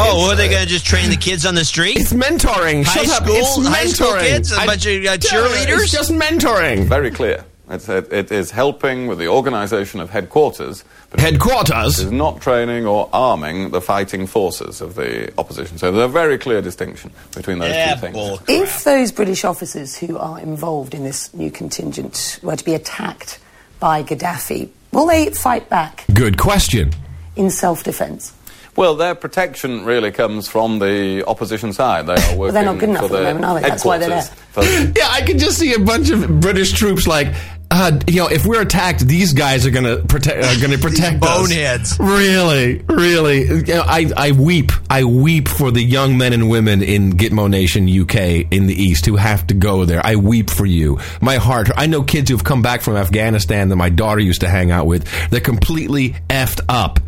Oh, 0.03 0.19
what, 0.23 0.33
are 0.35 0.37
they 0.37 0.49
going 0.49 0.63
to 0.63 0.69
just 0.69 0.87
train 0.87 1.11
the 1.11 1.17
kids 1.17 1.45
on 1.45 1.55
the 1.55 1.65
street? 1.65 1.99
It's 1.99 2.13
mentoring. 2.13 2.85
High 2.85 3.05
Shut 3.05 3.09
up. 3.23 3.25
school, 3.25 3.37
It's 3.37 3.67
high 3.69 3.87
school 3.87 4.17
kids, 4.19 4.53
a 4.53 4.57
I- 4.57 4.67
bunch 4.67 4.87
of 4.87 5.05
uh, 5.05 5.11
It's 5.13 5.31
cheerleaders. 5.31 5.93
just 5.93 6.11
mentoring. 6.13 6.85
very 6.89 7.11
clear. 7.11 7.45
It's, 7.69 7.89
it, 7.89 8.11
it 8.13 8.33
is 8.33 8.51
helping 8.51 9.07
with 9.09 9.19
the 9.19 9.29
organization 9.29 10.01
of 10.01 10.09
headquarters. 10.11 10.85
But 11.11 11.21
Headquarters? 11.21 11.99
It 12.01 12.07
is 12.07 12.13
not 12.13 12.41
training 12.41 12.87
or 12.87 13.09
arming 13.13 13.71
the 13.71 13.81
fighting 13.81 14.27
forces 14.27 14.81
of 14.81 14.95
the 14.95 15.33
opposition. 15.39 15.77
So 15.79 15.93
there's 15.93 16.09
a 16.09 16.13
very 16.13 16.39
clear 16.39 16.63
distinction 16.63 17.13
between 17.35 17.59
those 17.59 17.71
Yeah, 17.75 17.95
two 17.97 18.01
things. 18.01 18.41
If 18.49 18.85
those 18.85 19.13
British 19.13 19.45
officers 19.45 19.97
who 19.97 20.17
are 20.19 20.41
involved 20.41 20.95
in 20.95 21.05
this 21.05 21.33
new 21.35 21.51
contingent 21.51 22.39
were 22.43 22.57
to 22.57 22.65
be 22.65 22.75
attacked 22.75 23.39
by 23.81 24.03
Gaddafi, 24.03 24.69
will 24.93 25.07
they 25.07 25.31
fight 25.31 25.69
back 25.69 26.05
Good 26.15 26.39
question. 26.39 26.93
In 27.41 27.51
self 27.51 27.83
defence? 27.83 28.33
Well, 28.77 28.95
their 28.95 29.17
protection 29.17 29.85
really 29.85 30.13
comes 30.13 30.47
from 30.49 30.79
the 30.79 31.25
opposition 31.27 31.73
side. 31.73 32.07
They 32.07 32.15
are 32.15 32.37
working 32.37 32.55
they're 32.55 32.65
not 32.65 32.79
good 32.79 32.89
enough 32.91 33.09
for 33.09 33.17
at 33.17 33.19
the 33.19 33.19
the 33.19 33.25
moment, 33.25 33.45
are 33.45 33.55
they? 33.61 33.69
That's 33.69 33.85
why 33.85 33.99
they're 33.99 34.09
there. 34.11 34.93
Yeah, 34.97 35.09
I 35.11 35.23
can 35.23 35.39
just 35.39 35.59
see 35.59 35.75
a 35.75 35.79
bunch 35.79 36.11
of 36.11 36.41
British 36.41 36.73
troops 36.73 37.07
like, 37.07 37.35
uh, 37.73 37.99
you 38.09 38.17
know, 38.17 38.29
if 38.29 38.47
we're 38.47 38.63
attacked, 38.63 39.01
these 39.07 39.33
guys 39.33 39.65
are 39.67 39.71
gonna 39.71 39.99
protect. 39.99 40.45
Are 40.45 40.61
gonna 40.61 40.79
protect 40.79 41.23
us. 41.23 41.39
boneheads. 41.39 41.99
Really, 42.01 42.79
really. 42.89 43.43
You 43.47 43.63
know, 43.63 43.83
I 43.87 44.11
I 44.17 44.33
weep. 44.33 44.71
I 44.89 45.05
weep 45.05 45.49
for 45.49 45.71
the 45.71 45.83
young 45.83 46.17
men 46.19 46.33
and 46.33 46.49
women 46.49 46.83
in 46.83 47.13
Gitmo 47.13 47.49
Nation, 47.51 47.85
UK, 47.89 48.47
in 48.53 48.67
the 48.67 48.75
East, 48.75 49.05
who 49.07 49.17
have 49.17 49.47
to 49.49 49.55
go 49.55 49.85
there. 49.85 50.01
I 50.05 50.17
weep 50.17 50.49
for 50.51 50.67
you. 50.67 50.99
My 51.21 51.37
heart. 51.37 51.71
I 51.77 51.87
know 51.87 52.03
kids 52.03 52.31
who've 52.31 52.43
come 52.43 52.63
back 52.63 52.83
from 52.83 52.97
Afghanistan 52.97 53.69
that 53.69 53.77
my 53.77 53.89
daughter 53.89 54.21
used 54.21 54.41
to 54.41 54.49
hang 54.49 54.71
out 54.71 54.87
with. 54.87 55.07
They're 55.31 55.41
completely 55.41 56.17
effed 56.29 56.61
up. 56.69 56.99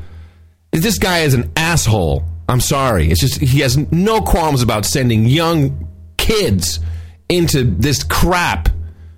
This 0.73 0.99
guy 0.99 1.21
is 1.21 1.35
an 1.35 1.53
asshole. 1.55 2.25
I'm 2.49 2.61
sorry. 2.61 3.11
It's 3.11 3.21
just 3.21 3.41
he 3.41 3.61
has 3.61 3.77
no 3.93 4.23
qualms 4.23 4.63
about 4.63 4.87
sending 4.87 5.27
young 5.27 5.89
kids 6.17 6.81
into 7.29 7.65
this 7.65 8.03
crap 8.03 8.71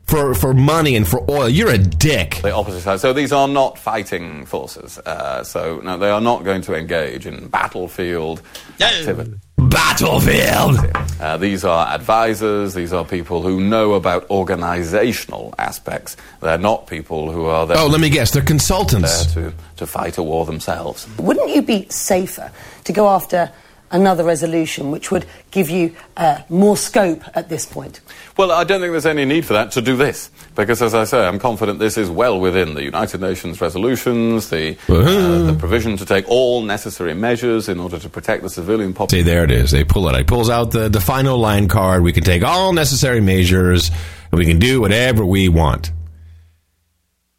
for 0.07 0.35
for 0.35 0.55
money 0.55 0.97
and 0.97 1.07
for 1.09 1.29
oil. 1.31 1.49
You're 1.49 1.71
a 1.71 1.79
dick. 1.79 2.41
the 2.43 2.53
opposite 2.55 2.83
side. 2.83 3.01
So 3.01 3.13
these 3.13 3.33
are 3.33 3.49
not 3.49 3.79
fighting 3.79 4.47
forces. 4.47 4.99
Uh, 4.99 5.43
so 5.45 5.81
no, 5.83 5.97
they 5.99 6.11
are 6.11 6.21
not 6.21 6.45
going 6.45 6.63
to 6.63 6.75
engage 6.75 7.27
in 7.27 7.49
battlefield 7.49 8.43
activity. 8.81 9.35
Battlefield. 9.57 10.79
Uh, 11.21 11.37
these 11.37 11.65
are 11.65 11.87
advisors. 11.89 12.75
These 12.75 12.93
are 12.93 13.05
people 13.05 13.43
who 13.43 13.61
know 13.61 13.95
about 13.95 14.29
organizational 14.31 15.55
aspects. 15.59 16.17
They're 16.41 16.59
not 16.59 16.87
people 16.87 17.31
who 17.31 17.47
are 17.47 17.67
there, 17.67 17.79
Oh, 17.79 17.87
let 17.87 18.01
me 18.01 18.09
guess. 18.11 18.31
They're 18.33 18.43
consultants. 18.43 19.35
there 19.35 19.51
to, 19.51 19.57
to 19.77 19.87
fight 19.87 20.19
a 20.19 20.23
war 20.23 20.45
themselves. 20.47 21.07
Wouldn't 21.19 21.51
you 21.55 21.63
be 21.63 21.87
safer 21.89 22.51
to 22.85 22.93
go 22.93 23.09
after 23.09 23.51
another 23.91 24.25
resolution 24.25 24.91
which 24.91 25.11
would 25.11 25.25
give 25.51 25.71
you 25.71 25.95
uh, 26.17 26.41
more 26.49 26.77
scope 26.77 27.23
at 27.35 27.49
this 27.49 27.67
point? 27.67 28.01
Well, 28.37 28.51
I 28.51 28.65
don't 28.65 28.81
think 28.81 28.93
there's 28.93 29.07
any 29.07 29.25
need 29.25 29.45
for 29.45 29.53
that 29.53 29.71
to 29.73 29.83
do 29.83 29.97
this, 29.97 30.31
because 30.57 30.83
as 30.83 30.95
I 30.95 31.05
say, 31.05 31.25
I'm 31.25 31.39
confident 31.39 31.79
this 31.79 31.97
is 31.97 32.11
well 32.11 32.41
within 32.41 32.75
the 32.75 32.83
United 32.83 33.21
Nations 33.21 33.61
resolutions, 33.61 34.51
the, 34.51 34.77
uh, 34.89 35.53
the 35.53 35.57
provision 35.59 35.97
to 35.99 36.05
take 36.05 36.29
all 36.29 36.63
necessary 36.63 37.15
measures 37.15 37.69
in 37.69 37.79
order 37.79 37.99
to 37.99 38.09
protect 38.09 38.43
the 38.43 38.51
civilian 38.51 38.91
See, 38.93 38.97
population. 38.97 39.27
there 39.27 39.45
it 39.45 39.51
is. 39.51 39.71
They 39.71 39.85
pull 39.85 40.09
it. 40.09 40.17
He 40.17 40.25
pulls 40.25 40.51
out 40.51 40.73
the, 40.73 40.89
the 40.89 41.01
final 41.01 41.39
line 41.39 41.69
card. 41.69 42.03
We 42.03 42.13
can 42.13 42.25
take 42.25 42.43
all 42.43 42.73
necessary 42.73 43.21
measures, 43.21 43.91
and 44.33 44.39
we 44.39 44.47
can 44.47 44.59
do 44.59 44.81
whatever 44.81 45.25
we 45.25 45.49
want. 45.49 45.93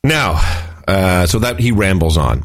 Now, 0.04 0.40
uh, 0.88 1.26
so 1.26 1.40
that 1.40 1.60
he 1.60 1.72
rambles 1.72 2.16
on. 2.18 2.44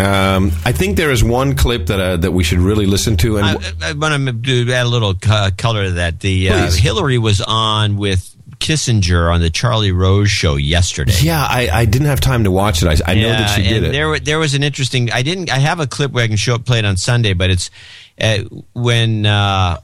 Um, 0.00 0.52
I 0.64 0.72
think 0.72 0.96
there 0.96 1.10
is 1.10 1.22
one 1.22 1.54
clip 1.56 1.86
that 1.86 2.00
uh, 2.00 2.16
that 2.18 2.32
we 2.32 2.42
should 2.44 2.58
really 2.58 2.86
listen 2.86 3.16
to, 3.18 3.38
and 3.38 3.46
I, 3.46 3.90
I 3.90 3.92
want 3.92 4.44
to 4.44 4.72
add 4.72 4.86
a 4.86 4.88
little 4.88 5.14
co- 5.14 5.50
color 5.56 5.84
to 5.84 5.90
that. 5.92 6.20
The 6.20 6.50
uh, 6.50 6.70
Hillary 6.70 7.18
was 7.18 7.40
on 7.40 7.96
with 7.96 8.34
Kissinger 8.60 9.32
on 9.32 9.40
the 9.40 9.50
Charlie 9.50 9.92
Rose 9.92 10.30
show 10.30 10.56
yesterday. 10.56 11.14
yeah, 11.20 11.42
I, 11.42 11.68
I 11.72 11.84
didn't 11.86 12.08
have 12.08 12.20
time 12.20 12.44
to 12.44 12.50
watch 12.50 12.82
it. 12.82 12.88
I, 12.88 13.12
I 13.12 13.14
know 13.14 13.28
that 13.28 13.56
she 13.56 13.62
did 13.62 13.78
and 13.78 13.86
it. 13.86 13.92
There, 13.92 14.18
there 14.20 14.38
was 14.38 14.54
an 14.54 14.62
interesting. 14.62 15.10
I 15.10 15.22
didn't. 15.22 15.50
I 15.50 15.58
have 15.58 15.80
a 15.80 15.86
clip 15.86 16.12
where 16.12 16.24
I 16.24 16.28
can 16.28 16.36
show 16.36 16.54
it 16.54 16.64
played 16.64 16.84
on 16.84 16.96
Sunday, 16.96 17.32
but 17.32 17.50
it's 17.50 17.70
uh, 18.20 18.38
when 18.74 19.26
uh, 19.26 19.80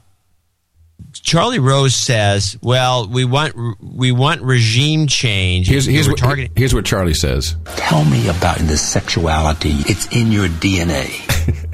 Charlie 1.27 1.59
Rose 1.59 1.93
says, 1.93 2.57
"Well, 2.61 3.09
we 3.09 3.25
want 3.25 3.53
we 3.81 4.13
want 4.13 4.41
regime 4.43 5.07
change." 5.07 5.67
Here's, 5.67 5.85
here's, 5.85 6.07
what, 6.07 6.17
targeting- 6.17 6.53
here's 6.55 6.73
what 6.73 6.85
Charlie 6.85 7.13
says. 7.13 7.57
Tell 7.75 8.05
me 8.05 8.29
about 8.29 8.59
the 8.59 8.77
sexuality. 8.77 9.73
It's 9.87 10.07
in 10.07 10.31
your 10.31 10.47
DNA. 10.47 11.11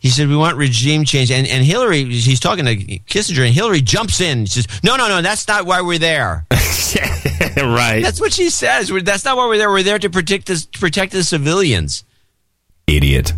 He 0.00 0.08
said, 0.08 0.28
"We 0.28 0.36
want 0.36 0.56
regime 0.56 1.04
change," 1.04 1.30
and 1.30 1.46
and 1.46 1.62
Hillary. 1.62 2.04
He's 2.04 2.40
talking 2.40 2.64
to 2.64 2.76
Kissinger, 2.76 3.44
and 3.44 3.52
Hillary 3.52 3.82
jumps 3.82 4.20
in. 4.20 4.46
She 4.46 4.62
says, 4.62 4.80
"No, 4.82 4.96
no, 4.96 5.08
no, 5.08 5.20
that's 5.20 5.46
not 5.46 5.66
why 5.66 5.82
we're 5.82 5.98
there." 5.98 6.46
right. 6.50 8.00
That's 8.02 8.18
what 8.18 8.32
she 8.32 8.48
says. 8.48 8.90
That's 9.02 9.24
not 9.26 9.36
why 9.36 9.46
we're 9.46 9.58
there. 9.58 9.70
We're 9.70 9.82
there 9.82 9.98
to 9.98 10.08
protect 10.08 10.46
the 10.46 10.66
protect 10.78 11.12
the 11.12 11.22
civilians. 11.22 12.04
Idiot. 12.86 13.34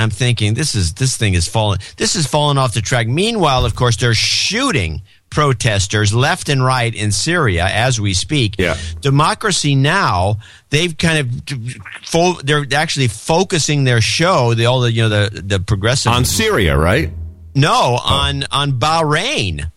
I'm 0.00 0.10
thinking 0.10 0.54
this 0.54 0.74
is 0.74 0.94
this 0.94 1.16
thing 1.16 1.34
is 1.34 1.46
falling. 1.46 1.78
This 1.96 2.16
is 2.16 2.26
falling 2.26 2.58
off 2.58 2.74
the 2.74 2.80
track. 2.80 3.06
Meanwhile, 3.06 3.64
of 3.64 3.74
course, 3.74 3.96
they're 3.96 4.14
shooting 4.14 5.02
protesters 5.30 6.12
left 6.12 6.48
and 6.48 6.64
right 6.64 6.92
in 6.94 7.12
Syria 7.12 7.66
as 7.66 8.00
we 8.00 8.14
speak. 8.14 8.56
Yeah. 8.58 8.76
Democracy 9.00 9.74
Now, 9.74 10.38
they've 10.70 10.96
kind 10.96 11.18
of 11.18 12.44
they're 12.44 12.66
actually 12.74 13.08
focusing 13.08 13.84
their 13.84 14.00
show, 14.00 14.54
the 14.54 14.66
all 14.66 14.80
the 14.80 14.92
you 14.92 15.02
know 15.02 15.08
the 15.08 15.42
the 15.42 15.60
progressive 15.60 16.12
On 16.12 16.24
Syria, 16.24 16.76
right? 16.76 17.10
no, 17.54 17.98
oh. 18.00 18.14
on 18.14 18.44
on 18.50 18.72
Bahrain. 18.72 19.70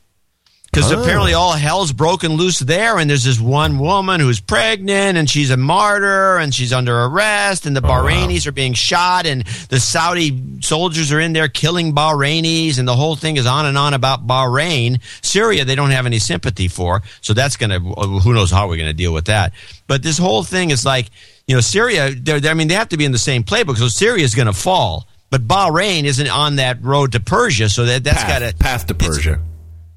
Because 0.74 0.92
Oh. 0.92 1.00
apparently 1.04 1.36
all 1.36 1.52
hell's 1.52 1.92
broken 1.92 2.32
loose 2.34 2.58
there, 2.58 2.98
and 2.98 3.08
there's 3.08 3.24
this 3.24 3.40
one 3.40 3.78
woman 3.78 4.20
who's 4.20 4.40
pregnant, 4.40 5.20
and 5.20 5.30
she's 5.30 5.52
a 5.52 5.58
martyr, 5.58 6.38
and 6.40 6.52
she's 6.54 6.74
under 6.74 7.00
arrest, 7.04 7.68
and 7.68 7.78
the 7.78 7.82
oh, 7.86 7.88
Bahrainis 7.88 8.48
are 8.48 8.52
being 8.52 8.74
shot, 8.74 9.28
and 9.28 9.44
the 9.70 9.80
Saudi 9.80 10.42
soldiers 10.62 11.12
are 11.12 11.20
in 11.20 11.34
there 11.34 11.48
killing 11.48 11.94
Bahrainis, 11.94 12.80
and 12.80 12.88
the 12.88 12.96
whole 12.96 13.16
thing 13.16 13.38
is 13.38 13.46
on 13.46 13.68
and 13.68 13.78
on 13.78 13.94
about 13.94 14.26
Bahrain. 14.26 15.00
Syria, 15.22 15.64
they 15.64 15.76
don't 15.76 15.92
have 15.92 16.08
any 16.08 16.18
sympathy 16.18 16.68
for, 16.68 17.04
so 17.22 17.34
that's 17.36 17.56
going 17.56 17.70
to, 17.70 17.80
who 17.80 18.34
knows 18.34 18.50
how 18.50 18.68
we're 18.68 18.78
going 18.78 18.88
to 18.90 18.94
deal 18.94 19.14
with 19.14 19.26
that. 19.26 19.54
But 19.86 20.02
this 20.02 20.18
whole 20.18 20.42
thing 20.44 20.72
is 20.72 20.84
like, 20.84 21.12
you 21.46 21.54
know, 21.54 21.62
Syria, 21.62 22.16
they're, 22.18 22.40
they're- 22.40 22.50
I 22.50 22.56
mean, 22.56 22.68
they 22.68 22.74
have 22.76 22.90
to 22.90 22.98
be 22.98 23.06
in 23.06 23.12
the 23.12 23.20
same 23.20 23.44
playbook, 23.44 23.78
so 23.78 23.90
Syria 23.90 24.24
is 24.24 24.34
going 24.34 24.48
to 24.48 24.54
fall. 24.54 25.08
But 25.30 25.48
Bahrain 25.48 26.06
isn't 26.06 26.28
on 26.30 26.56
that 26.56 26.84
road 26.84 27.12
to 27.12 27.20
Persia, 27.20 27.70
so 27.70 27.86
that, 27.86 28.04
that's 28.04 28.24
got 28.24 28.40
to 28.40 28.56
path 28.58 28.88
to 28.88 28.96
Persia. 28.96 29.40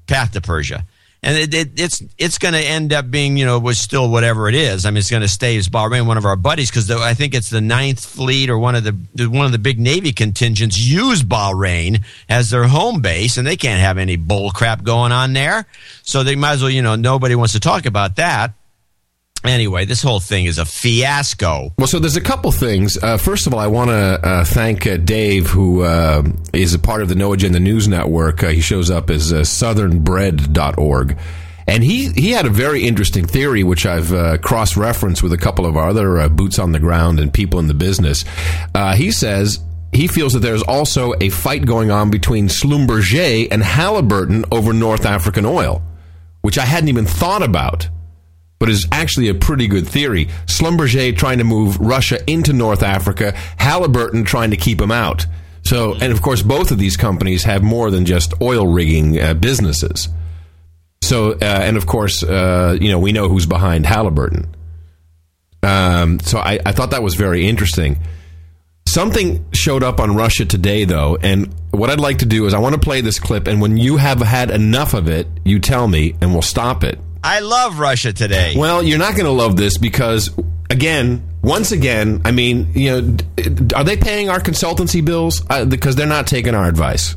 Path 0.07 0.31
to 0.31 0.41
Persia. 0.41 0.85
And 1.23 1.35
it, 1.35 1.53
it, 1.53 1.79
it's 1.79 2.03
it's 2.19 2.37
going 2.37 2.53
to 2.53 2.59
end 2.59 2.93
up 2.93 3.09
being 3.09 3.37
you 3.37 3.45
know 3.45 3.57
was 3.57 3.79
still 3.79 4.09
whatever 4.09 4.47
it 4.47 4.53
is. 4.55 4.85
I 4.85 4.91
mean, 4.91 4.99
it's 4.99 5.09
going 5.09 5.23
to 5.23 5.27
stay 5.27 5.57
as 5.57 5.67
Bahrain, 5.67 6.05
one 6.05 6.17
of 6.17 6.25
our 6.25 6.35
buddies, 6.35 6.69
because 6.69 6.91
I 6.91 7.15
think 7.15 7.33
it's 7.33 7.49
the 7.49 7.59
Ninth 7.59 8.05
Fleet 8.05 8.51
or 8.51 8.57
one 8.59 8.75
of 8.75 8.83
the 8.83 8.95
the- 9.15 9.27
one 9.27 9.47
of 9.47 9.51
the 9.51 9.57
big 9.57 9.79
Navy 9.79 10.11
contingents 10.13 10.77
use 10.79 11.23
Bahrain 11.23 12.03
as 12.29 12.51
their 12.51 12.65
home 12.65 13.01
base, 13.01 13.37
and 13.37 13.47
they 13.47 13.57
can't 13.57 13.81
have 13.81 13.97
any 13.97 14.15
bull 14.15 14.51
crap 14.51 14.83
going 14.83 15.11
on 15.11 15.33
there. 15.33 15.65
So 16.03 16.23
they 16.23 16.35
might 16.35 16.53
as 16.53 16.61
well 16.61 16.71
you 16.71 16.83
know 16.83 16.95
nobody 16.95 17.33
wants 17.33 17.53
to 17.53 17.59
talk 17.59 17.87
about 17.87 18.17
that. 18.17 18.53
Anyway, 19.43 19.85
this 19.85 20.01
whole 20.01 20.19
thing 20.19 20.45
is 20.45 20.57
a 20.57 20.65
fiasco. 20.65 21.71
Well, 21.77 21.87
so 21.87 21.99
there's 21.99 22.17
a 22.17 22.21
couple 22.21 22.51
things. 22.51 22.97
Uh, 23.01 23.17
first 23.17 23.47
of 23.47 23.53
all, 23.53 23.59
I 23.59 23.67
want 23.67 23.89
to 23.89 23.95
uh, 23.95 24.43
thank 24.43 24.85
uh, 24.85 24.97
Dave, 24.97 25.47
who 25.47 25.83
uh, 25.83 26.23
is 26.53 26.73
a 26.73 26.79
part 26.79 27.01
of 27.01 27.09
the 27.09 27.15
No 27.15 27.33
Agenda 27.33 27.59
News 27.59 27.87
Network. 27.87 28.43
Uh, 28.43 28.49
he 28.49 28.61
shows 28.61 28.89
up 28.89 29.09
as 29.09 29.31
uh, 29.31 29.37
southernbread.org. 29.41 31.17
And 31.69 31.83
he, 31.83 32.09
he 32.11 32.31
had 32.31 32.45
a 32.45 32.49
very 32.49 32.85
interesting 32.87 33.27
theory, 33.27 33.63
which 33.63 33.85
I've 33.85 34.13
uh, 34.13 34.37
cross 34.37 34.77
referenced 34.77 35.21
with 35.21 35.33
a 35.33 35.37
couple 35.37 35.65
of 35.65 35.75
our 35.75 35.89
other 35.89 36.29
boots 36.29 36.59
on 36.59 36.71
the 36.71 36.79
ground 36.79 37.19
and 37.19 37.33
people 37.33 37.59
in 37.59 37.67
the 37.67 37.73
business. 37.73 38.23
He 38.95 39.11
says 39.11 39.59
he 39.91 40.07
feels 40.07 40.31
that 40.33 40.39
there's 40.39 40.63
also 40.63 41.13
a 41.19 41.27
fight 41.27 41.65
going 41.65 41.91
on 41.91 42.09
between 42.09 42.47
Schlumberger 42.47 43.49
and 43.51 43.61
Halliburton 43.61 44.45
over 44.51 44.71
North 44.71 45.05
African 45.05 45.45
oil, 45.45 45.81
which 46.41 46.57
I 46.57 46.65
hadn't 46.65 46.87
even 46.87 47.05
thought 47.05 47.43
about 47.43 47.89
but 48.59 48.69
is 48.69 48.87
actually 48.91 49.29
a 49.29 49.33
pretty 49.33 49.67
good 49.67 49.87
theory. 49.87 50.25
Schlumberger 50.45 51.15
trying 51.15 51.37
to 51.37 51.43
move 51.43 51.79
Russia 51.79 52.19
into 52.29 52.53
North 52.53 52.83
Africa, 52.83 53.33
Halliburton 53.57 54.23
trying 54.23 54.51
to 54.51 54.57
keep 54.57 54.79
them 54.79 54.91
out. 54.91 55.25
So, 55.63 55.93
and 55.95 56.13
of 56.13 56.21
course, 56.21 56.41
both 56.41 56.71
of 56.71 56.77
these 56.77 56.95
companies 56.95 57.43
have 57.43 57.61
more 57.61 57.91
than 57.91 58.05
just 58.05 58.33
oil 58.41 58.67
rigging 58.67 59.19
uh, 59.19 59.33
businesses. 59.33 60.07
So, 61.01 61.33
uh, 61.33 61.37
and 61.41 61.77
of 61.77 61.85
course, 61.85 62.23
uh, 62.23 62.77
you 62.79 62.89
know, 62.89 62.99
we 62.99 63.11
know 63.11 63.27
who's 63.27 63.45
behind 63.45 63.85
Halliburton. 63.85 64.55
Um, 65.63 66.19
so 66.19 66.39
I, 66.39 66.59
I 66.65 66.71
thought 66.71 66.91
that 66.91 67.03
was 67.03 67.15
very 67.15 67.47
interesting. 67.47 67.97
Something 68.87 69.45
showed 69.51 69.83
up 69.83 69.99
on 69.99 70.15
Russia 70.15 70.45
today, 70.45 70.85
though, 70.85 71.17
and 71.21 71.53
what 71.71 71.89
I'd 71.89 71.99
like 71.99 72.19
to 72.19 72.25
do 72.25 72.45
is 72.45 72.53
I 72.53 72.59
want 72.59 72.75
to 72.75 72.79
play 72.79 73.01
this 73.01 73.19
clip, 73.19 73.47
and 73.47 73.59
when 73.59 73.75
you 73.75 73.97
have 73.97 74.19
had 74.19 74.49
enough 74.49 74.93
of 74.93 75.09
it, 75.09 75.27
you 75.43 75.59
tell 75.59 75.87
me, 75.87 76.15
and 76.21 76.31
we'll 76.31 76.41
stop 76.41 76.85
it. 76.85 76.97
I 77.23 77.39
love 77.39 77.79
Russia 77.79 78.13
today. 78.13 78.55
Well, 78.57 78.83
you're 78.83 78.97
not 78.99 79.13
going 79.13 79.25
to 79.25 79.31
love 79.31 79.57
this 79.57 79.77
because, 79.77 80.31
again, 80.69 81.27
once 81.41 81.71
again, 81.71 82.21
I 82.25 82.31
mean, 82.31 82.71
you 82.73 83.01
know, 83.01 83.17
are 83.75 83.83
they 83.83 83.97
paying 83.97 84.29
our 84.29 84.39
consultancy 84.39 85.03
bills? 85.03 85.41
Uh, 85.49 85.65
because 85.65 85.95
they're 85.95 86.07
not 86.07 86.27
taking 86.27 86.55
our 86.55 86.67
advice. 86.67 87.15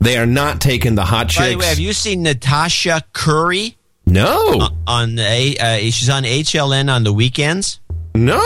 They 0.00 0.18
are 0.18 0.26
not 0.26 0.60
taking 0.60 0.96
the 0.96 1.04
hot 1.04 1.28
chicks. 1.28 1.38
By 1.38 1.50
the 1.50 1.56
way, 1.58 1.66
have 1.66 1.78
you 1.78 1.92
seen 1.92 2.22
Natasha 2.22 3.02
Curry? 3.12 3.76
no, 4.06 4.68
on 4.86 5.18
a 5.18 5.56
uh, 5.56 5.76
she's 5.90 6.10
on 6.10 6.24
HLN 6.24 6.92
on 6.92 7.04
the 7.04 7.12
weekends. 7.12 7.80
No. 8.14 8.40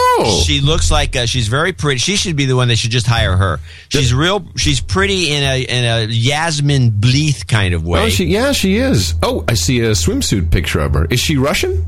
She 0.46 0.60
looks 0.60 0.90
like 0.90 1.14
uh, 1.14 1.26
she's 1.26 1.48
very 1.48 1.72
pretty. 1.72 1.98
She 1.98 2.16
should 2.16 2.36
be 2.36 2.46
the 2.46 2.56
one 2.56 2.68
they 2.68 2.74
should 2.74 2.90
just 2.90 3.06
hire 3.06 3.36
her. 3.36 3.60
She's 3.90 4.14
real. 4.14 4.46
She's 4.56 4.80
pretty 4.80 5.30
in 5.34 5.42
a 5.42 5.62
in 5.62 5.84
a 5.84 6.06
Yasmine 6.10 6.90
Bleeth 6.92 7.46
kind 7.46 7.74
of 7.74 7.86
way. 7.86 8.04
Oh, 8.04 8.08
she, 8.08 8.24
yeah, 8.26 8.52
she 8.52 8.76
is. 8.78 9.14
Oh, 9.22 9.44
I 9.46 9.54
see 9.54 9.80
a 9.80 9.90
swimsuit 9.90 10.50
picture 10.50 10.80
of 10.80 10.94
her. 10.94 11.04
Is 11.10 11.20
she 11.20 11.36
Russian? 11.36 11.84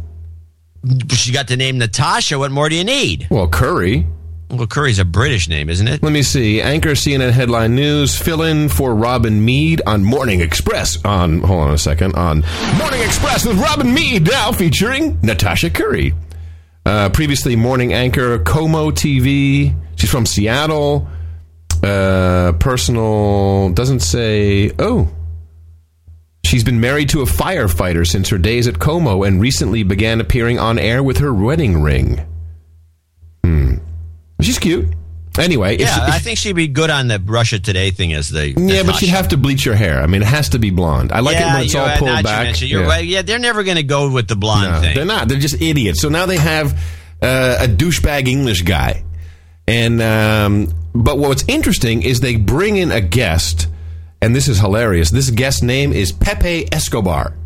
she 1.10 1.32
got 1.32 1.48
the 1.48 1.56
name 1.56 1.78
Natasha. 1.78 2.38
What 2.38 2.50
more 2.50 2.68
do 2.68 2.74
you 2.76 2.84
need? 2.84 3.26
Well, 3.30 3.48
Curry. 3.48 4.06
Well, 4.50 4.66
Curry's 4.66 4.98
a 4.98 5.04
British 5.04 5.48
name, 5.48 5.70
isn't 5.70 5.86
it? 5.86 6.02
Let 6.02 6.12
me 6.12 6.22
see. 6.22 6.60
Anchor 6.60 6.90
CNN 6.90 7.30
headline 7.30 7.76
news. 7.76 8.18
Fill 8.18 8.42
in 8.42 8.68
for 8.68 8.94
Robin 8.94 9.44
Meade 9.44 9.80
on 9.86 10.02
Morning 10.02 10.40
Express. 10.40 11.02
On 11.04 11.40
hold 11.40 11.68
on 11.68 11.74
a 11.74 11.78
second. 11.78 12.14
On 12.16 12.42
Morning 12.76 13.00
Express 13.02 13.46
with 13.46 13.58
Robin 13.58 13.94
Meade 13.94 14.28
now 14.28 14.52
featuring 14.52 15.18
Natasha 15.22 15.70
Curry. 15.70 16.14
Uh, 16.86 17.10
previously, 17.10 17.56
morning 17.56 17.92
anchor 17.92 18.38
KOMO 18.38 18.90
TV. 18.92 19.74
She's 19.96 20.10
from 20.10 20.26
Seattle. 20.26 21.08
Uh, 21.82 22.52
personal 22.58 23.70
doesn't 23.70 24.00
say. 24.00 24.72
Oh, 24.78 25.08
she's 26.44 26.64
been 26.64 26.80
married 26.80 27.10
to 27.10 27.20
a 27.20 27.26
firefighter 27.26 28.06
since 28.06 28.28
her 28.30 28.38
days 28.38 28.66
at 28.66 28.74
KOMO 28.76 29.26
and 29.26 29.40
recently 29.40 29.82
began 29.82 30.20
appearing 30.20 30.58
on 30.58 30.78
air 30.78 31.02
with 31.02 31.18
her 31.18 31.32
wedding 31.32 31.80
ring. 31.82 32.26
Hmm. 33.44 33.74
She's 34.40 34.58
cute. 34.58 34.88
Anyway, 35.40 35.78
Yeah, 35.78 35.94
she- 35.94 36.12
I 36.12 36.18
think 36.18 36.38
she'd 36.38 36.54
be 36.56 36.68
good 36.68 36.90
on 36.90 37.08
the 37.08 37.18
Russia 37.24 37.58
Today 37.58 37.90
thing 37.90 38.12
as 38.12 38.28
the. 38.28 38.50
yeah, 38.56 38.82
but 38.84 38.96
she'd 38.96 39.08
have 39.08 39.28
to 39.28 39.36
bleach 39.36 39.64
her 39.64 39.74
hair. 39.74 40.02
I 40.02 40.06
mean, 40.06 40.22
it 40.22 40.28
has 40.28 40.50
to 40.50 40.58
be 40.58 40.70
blonde. 40.70 41.12
I 41.12 41.20
like 41.20 41.36
it 41.36 41.44
when 41.44 41.62
it's 41.64 41.74
all 41.74 41.88
pulled 41.96 42.16
you 42.18 42.22
back. 42.22 42.60
You're 42.60 42.82
yeah. 42.82 42.88
right. 42.88 43.04
Yeah, 43.04 43.22
they're 43.22 43.38
never 43.38 43.62
going 43.64 43.76
to 43.76 43.82
go 43.82 44.10
with 44.10 44.28
the 44.28 44.36
blonde 44.36 44.70
No, 44.72 44.80
thing. 44.80 44.94
they're 44.94 45.04
not. 45.04 45.28
They're 45.28 45.38
just 45.38 45.60
idiots. 45.60 46.00
So 46.00 46.08
now 46.08 46.26
they 46.26 46.36
have 46.38 46.72
uh, 47.22 47.58
a 47.60 47.66
douchebag 47.68 48.28
English 48.28 48.62
guy, 48.62 49.04
and 49.66 50.00
um, 50.02 50.72
but 50.94 51.18
what's 51.18 51.44
interesting 51.48 52.02
is 52.02 52.20
they 52.20 52.36
bring 52.36 52.76
in 52.76 52.90
a 52.92 53.00
guest, 53.00 53.68
and 54.22 54.34
this 54.34 54.48
is 54.48 54.58
hilarious. 54.58 55.10
This 55.10 55.30
guest 55.30 55.62
name 55.62 55.92
is 55.92 56.12
Pepe 56.12 56.66
Escobar. 56.72 57.36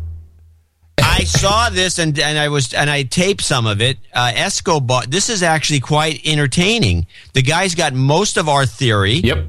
I 0.97 1.23
saw 1.23 1.69
this 1.69 1.97
and 1.99 2.17
and 2.19 2.37
I 2.37 2.49
was 2.49 2.73
and 2.73 2.89
I 2.89 3.03
taped 3.03 3.41
some 3.41 3.65
of 3.67 3.81
it. 3.81 3.97
Uh, 4.13 4.31
Escobar. 4.35 5.05
This 5.07 5.29
is 5.29 5.43
actually 5.43 5.79
quite 5.79 6.21
entertaining. 6.25 7.07
The 7.33 7.41
guy's 7.41 7.75
got 7.75 7.93
most 7.93 8.37
of 8.37 8.49
our 8.49 8.65
theory. 8.65 9.13
Yep. 9.15 9.45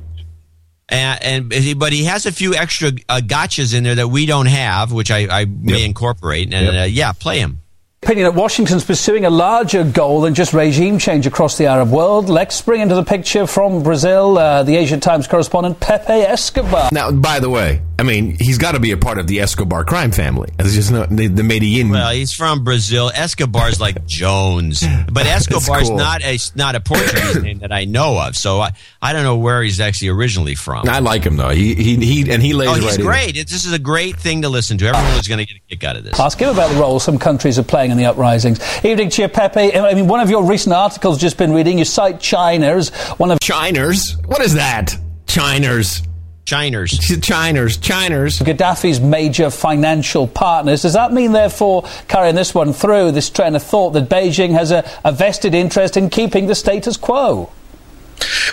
And, 0.89 1.53
and 1.53 1.79
but 1.81 1.93
he 1.93 2.05
has 2.05 2.27
a 2.27 2.33
few 2.33 2.55
extra 2.55 2.93
uh, 3.09 3.21
gotchas 3.25 3.75
in 3.77 3.83
there 3.83 3.97
that 3.97 4.09
we 4.09 4.25
don't 4.27 4.47
have, 4.47 4.93
which 4.93 5.11
I, 5.11 5.27
I 5.41 5.45
may 5.45 5.85
incorporate. 5.85 6.55
And 6.55 6.67
Yep. 6.67 6.83
uh, 6.83 6.85
yeah, 6.87 7.13
play 7.13 7.41
him. 7.41 7.61
Opinion 8.03 8.27
that 8.27 8.39
Washington's 8.39 8.85
pursuing 8.85 9.25
a 9.25 9.31
larger 9.31 9.83
goal 9.83 10.21
than 10.21 10.35
just 10.35 10.53
regime 10.53 10.99
change 10.99 11.27
across 11.27 11.57
the 11.57 11.65
Arab 11.67 11.91
world. 11.91 12.29
Let's 12.29 12.61
bring 12.61 12.83
into 12.83 12.95
the 12.95 13.03
picture 13.03 13.47
from 13.47 13.83
Brazil 13.83 14.37
uh, 14.37 14.63
the 14.65 14.77
Asia 14.77 14.99
Times 14.99 15.27
correspondent 15.27 15.81
Pepe 15.81 16.13
Escobar. 16.13 16.91
Now, 16.93 17.11
by 17.11 17.41
the 17.41 17.49
way, 17.49 17.81
I 17.99 18.03
mean 18.03 18.37
he's 18.39 18.59
got 18.59 18.73
to 18.73 18.81
be 18.81 18.91
a 18.93 18.99
part 18.99 19.19
of 19.19 19.27
the 19.27 19.41
Escobar 19.41 19.83
crime 19.85 20.13
family. 20.13 20.51
It's 20.59 20.75
just 20.75 20.93
not 20.93 21.09
the, 21.09 21.29
the 21.29 21.43
Medellin. 21.43 21.89
Well, 21.89 22.11
he's 22.13 22.33
from 22.33 22.65
Brazil. 22.65 23.11
Escobar's 23.15 23.81
like 23.81 24.07
Jones, 24.07 24.85
but 25.07 25.25
That's 25.25 25.51
Escobar's 25.51 25.89
cool. 25.89 25.97
not 25.97 26.23
a 26.23 26.39
not 26.55 26.75
a 26.75 26.81
Portuguese 26.81 27.43
name 27.43 27.59
that 27.61 27.73
I 27.73 27.87
know 27.87 28.21
of. 28.21 28.37
So 28.37 28.61
I, 28.61 28.73
I 29.01 29.15
don't 29.15 29.25
know 29.25 29.39
where 29.39 29.63
he's 29.63 29.81
actually 29.81 30.09
originally 30.11 30.55
from. 30.55 30.87
I 30.87 30.99
like 30.99 31.25
him 31.25 31.37
though. 31.39 31.49
He 31.49 31.75
he, 31.75 31.97
he 31.97 32.31
and 32.31 32.43
he 32.43 32.53
lays 32.53 32.69
Oh, 32.69 32.75
he's 32.75 32.97
in. 32.99 33.03
great. 33.03 33.39
It, 33.39 33.49
this 33.49 33.65
is 33.65 33.73
a 33.73 33.79
great 33.81 34.17
thing 34.17 34.43
to 34.43 34.51
listen 34.51 34.77
to. 34.79 34.87
Everyone 34.87 35.19
is 35.19 35.27
going 35.27 35.39
to 35.39 35.47
get 35.47 35.57
a 35.57 35.67
kick 35.71 35.83
out 35.83 35.97
of 35.97 36.05
this. 36.05 36.21
Ask 36.21 36.39
him 36.39 36.51
about 36.51 36.71
the 36.71 36.79
role 36.79 37.01
some 37.01 37.19
countries 37.19 37.59
are 37.59 37.63
playing 37.65 37.86
in 37.91 37.97
the 37.97 38.07
uprisings. 38.07 38.61
Evening 38.85 39.11
to 39.11 39.23
you, 39.23 39.29
Pepe. 39.29 39.77
I 39.77 39.95
mean, 39.95 40.07
one 40.07 40.21
of 40.21 40.31
your 40.31 40.45
recent 40.45 40.75
articles 40.75 41.19
just 41.19 41.37
been 41.39 41.53
reading. 41.53 41.79
You 41.79 41.85
cite 41.85 42.21
China 42.21 42.77
as 42.77 42.91
one 43.19 43.31
of 43.31 43.39
Chiners. 43.41 44.17
What 44.27 44.43
is 44.43 44.55
that? 44.55 44.97
Chiners. 45.27 46.03
Chiners. 46.45 46.93
Chiners. 47.21 47.79
Chiners. 47.79 48.39
Gaddafi's 48.39 49.01
major 49.01 49.51
financial 49.51 50.29
partners. 50.29 50.83
Does 50.83 50.93
that 50.93 51.13
mean, 51.13 51.33
therefore, 51.33 51.85
carrying 52.07 52.37
this 52.37 52.55
one 52.55 52.73
through, 52.73 53.11
this 53.11 53.29
train 53.31 53.57
of 53.57 53.63
thought 53.63 53.91
that 53.91 54.09
Beijing 54.09 54.53
has 54.53 54.71
a, 54.71 54.89
a 55.05 55.11
vested 55.11 55.55
interest 55.55 55.97
in 55.97 56.09
keeping 56.09 56.47
the 56.47 56.55
status 56.55 56.97
quo? 56.97 57.51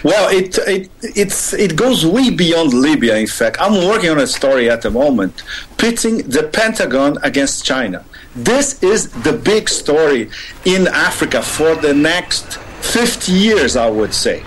Well, 0.03 0.29
it, 0.35 0.57
it 0.67 0.91
it's 1.01 1.53
it 1.53 1.75
goes 1.75 2.05
way 2.05 2.29
beyond 2.29 2.73
Libya. 2.73 3.15
In 3.15 3.27
fact, 3.27 3.57
I'm 3.61 3.87
working 3.87 4.09
on 4.09 4.19
a 4.19 4.27
story 4.27 4.69
at 4.69 4.81
the 4.81 4.91
moment 4.91 5.43
pitting 5.77 6.17
the 6.29 6.43
Pentagon 6.43 7.17
against 7.23 7.63
China. 7.63 8.03
This 8.35 8.81
is 8.81 9.09
the 9.09 9.33
big 9.33 9.69
story 9.69 10.29
in 10.65 10.87
Africa 10.87 11.41
for 11.43 11.75
the 11.75 11.93
next 11.93 12.57
50 12.81 13.31
years, 13.31 13.75
I 13.75 13.89
would 13.89 14.13
say. 14.13 14.43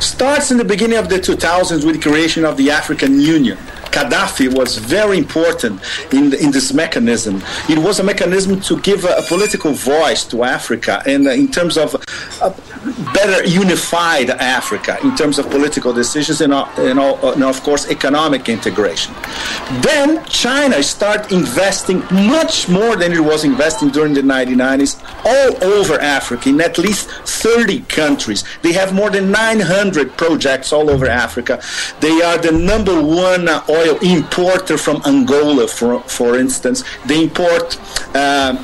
Starts 0.00 0.50
in 0.50 0.56
the 0.56 0.64
beginning 0.64 0.96
of 0.96 1.08
the 1.10 1.16
2000s 1.16 1.84
with 1.84 1.96
the 1.96 2.02
creation 2.02 2.46
of 2.46 2.56
the 2.56 2.70
African 2.70 3.20
Union. 3.20 3.58
Gaddafi 3.96 4.54
was 4.54 4.78
very 4.78 5.18
important 5.18 5.80
in, 6.12 6.32
in 6.34 6.50
this 6.50 6.72
mechanism. 6.72 7.42
It 7.68 7.78
was 7.78 7.98
a 7.98 8.04
mechanism 8.04 8.60
to 8.62 8.80
give 8.80 9.04
a, 9.04 9.16
a 9.16 9.22
political 9.22 9.72
voice 9.72 10.24
to 10.24 10.42
Africa 10.44 11.02
and 11.06 11.26
uh, 11.26 11.30
in 11.30 11.50
terms 11.50 11.76
of 11.78 11.94
a 11.94 12.54
better 13.12 13.44
unified 13.44 14.30
Africa, 14.30 14.98
in 15.02 15.14
terms 15.16 15.38
of 15.38 15.50
political 15.50 15.92
decisions 15.92 16.40
and, 16.40 16.52
uh, 16.52 16.68
and, 16.78 16.98
all, 16.98 17.32
and 17.32 17.42
of 17.42 17.62
course 17.62 17.88
economic 17.90 18.48
integration. 18.48 19.14
Then 19.80 20.24
China 20.26 20.82
started 20.82 21.32
investing 21.32 22.00
much 22.10 22.68
more 22.68 22.96
than 22.96 23.12
it 23.12 23.20
was 23.20 23.44
investing 23.44 23.90
during 23.90 24.14
the 24.14 24.22
1990s 24.22 25.02
all 25.24 25.64
over 25.64 25.94
Africa 26.00 26.48
in 26.48 26.60
at 26.60 26.78
least 26.78 27.10
30 27.10 27.80
countries. 27.82 28.44
They 28.62 28.72
have 28.72 28.94
more 28.94 29.10
than 29.10 29.30
900 29.30 30.16
projects 30.16 30.72
all 30.72 30.90
over 30.90 31.06
Africa. 31.06 31.60
They 32.00 32.22
are 32.22 32.38
the 32.38 32.52
number 32.52 33.00
one 33.02 33.48
uh, 33.48 33.64
oil 33.68 33.98
importer 33.98 34.78
from 34.78 35.02
Angola, 35.06 35.66
for, 35.66 36.00
for 36.00 36.38
instance. 36.38 36.84
They 37.06 37.24
import 37.24 37.78
uh, 38.14 38.62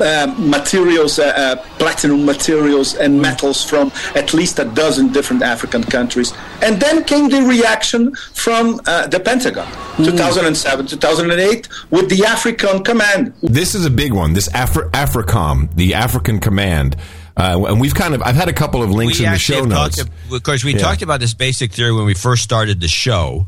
uh, 0.00 0.34
materials, 0.38 1.18
uh, 1.18 1.24
uh, 1.36 1.56
platinum 1.78 2.24
materials, 2.24 2.94
and 2.94 3.20
metals 3.20 3.64
from 3.64 3.90
at 4.14 4.32
least 4.34 4.58
a 4.58 4.64
dozen 4.64 5.12
different 5.12 5.42
African 5.42 5.82
countries. 5.82 6.32
And 6.62 6.80
then 6.80 7.04
came 7.04 7.28
the 7.28 7.42
reaction 7.42 8.14
from 8.34 8.80
uh, 8.86 9.06
the 9.06 9.20
Pentagon, 9.20 9.66
2007, 9.96 10.86
2008, 10.86 11.68
with 11.90 12.08
the 12.10 12.24
African 12.24 12.82
Command. 12.84 13.32
This 13.42 13.74
is 13.74 13.84
a 13.86 13.90
big 13.90 14.12
one. 14.12 14.32
This 14.34 14.48
Afri- 14.50 14.90
AFRICOM, 14.90 15.74
the 15.74 15.94
African 15.94 16.40
Command. 16.40 16.96
Uh, 17.36 17.64
and 17.68 17.80
we've 17.80 17.94
kind 17.94 18.14
of, 18.14 18.22
I've 18.22 18.34
had 18.34 18.48
a 18.48 18.52
couple 18.52 18.82
of 18.82 18.90
links 18.90 19.18
we 19.18 19.24
in 19.24 19.32
the 19.32 19.38
show 19.38 19.64
notes. 19.64 19.96
talked, 19.96 20.10
of 20.32 20.42
course, 20.42 20.64
we 20.64 20.72
Yeah. 20.74 20.80
talked 20.80 21.02
about 21.02 21.20
this 21.20 21.32
basic 21.32 21.72
theory 21.72 21.92
when 21.92 22.04
we 22.04 22.12
first 22.14 22.42
started 22.42 22.80
the 22.80 22.88
show 22.88 23.46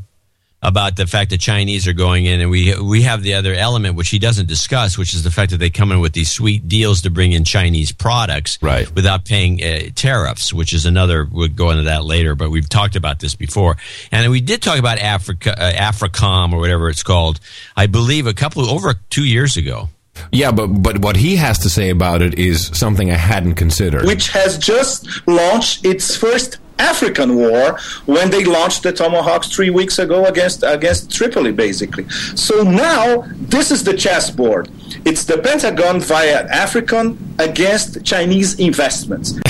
about 0.63 0.95
the 0.95 1.05
fact 1.05 1.29
that 1.31 1.39
Chinese 1.39 1.87
are 1.87 1.93
going 1.93 2.25
in, 2.25 2.39
and 2.39 2.49
we 2.49 2.73
we 2.81 3.01
have 3.03 3.21
the 3.21 3.33
other 3.33 3.53
element 3.53 3.95
which 3.95 4.09
he 4.09 4.17
doesn't 4.17 4.47
discuss, 4.47 4.97
which 4.97 5.13
is 5.13 5.23
the 5.23 5.29
fact 5.29 5.51
that 5.51 5.57
they 5.57 5.69
come 5.69 5.91
in 5.91 5.99
with 5.99 6.13
these 6.13 6.31
sweet 6.31 6.67
deals 6.67 7.01
to 7.01 7.09
bring 7.09 7.33
in 7.33 7.43
Chinese 7.43 7.91
products, 7.91 8.57
right. 8.61 8.89
without 8.95 9.25
paying 9.25 9.61
uh, 9.61 9.89
tariffs, 9.93 10.53
which 10.53 10.73
is 10.73 10.85
another. 10.85 11.27
We'll 11.29 11.49
go 11.49 11.69
into 11.71 11.83
that 11.83 12.05
later, 12.05 12.33
but 12.33 12.49
we've 12.49 12.69
talked 12.69 12.95
about 12.95 13.19
this 13.19 13.35
before, 13.35 13.77
and 14.11 14.31
we 14.31 14.39
did 14.39 14.61
talk 14.61 14.79
about 14.79 14.99
Africa, 14.99 15.53
uh, 15.61 15.73
Africom 15.73 16.53
or 16.53 16.59
whatever 16.59 16.89
it's 16.89 17.03
called. 17.03 17.39
I 17.75 17.87
believe 17.87 18.25
a 18.25 18.33
couple 18.33 18.69
over 18.69 18.95
two 19.09 19.25
years 19.25 19.57
ago. 19.57 19.89
Yeah, 20.31 20.51
but 20.51 20.67
but 20.67 20.99
what 20.99 21.15
he 21.15 21.35
has 21.37 21.59
to 21.59 21.69
say 21.69 21.89
about 21.89 22.21
it 22.21 22.39
is 22.39 22.67
something 22.67 23.11
I 23.11 23.15
hadn't 23.15 23.55
considered. 23.55 24.05
which 24.05 24.29
has 24.29 24.57
just 24.57 25.27
launched 25.27 25.85
its 25.85 26.15
first 26.15 26.59
AFRICOM 26.77 27.35
war 27.35 27.79
when 28.05 28.29
they 28.29 28.43
launched 28.43 28.83
the 28.83 28.91
Tomahawks 28.91 29.47
three 29.47 29.69
weeks 29.69 29.99
ago 29.99 30.25
against 30.25 30.63
against 30.63 31.11
Tripoli, 31.11 31.51
basically. 31.51 32.07
So 32.35 32.63
now 32.63 33.25
this 33.33 33.71
is 33.71 33.83
the 33.83 33.95
chessboard. 33.95 34.69
It's 35.05 35.25
the 35.25 35.37
Pentagon 35.37 35.99
via 35.99 36.47
African 36.47 37.17
against 37.39 38.03
Chinese 38.05 38.59
investments. 38.59 39.33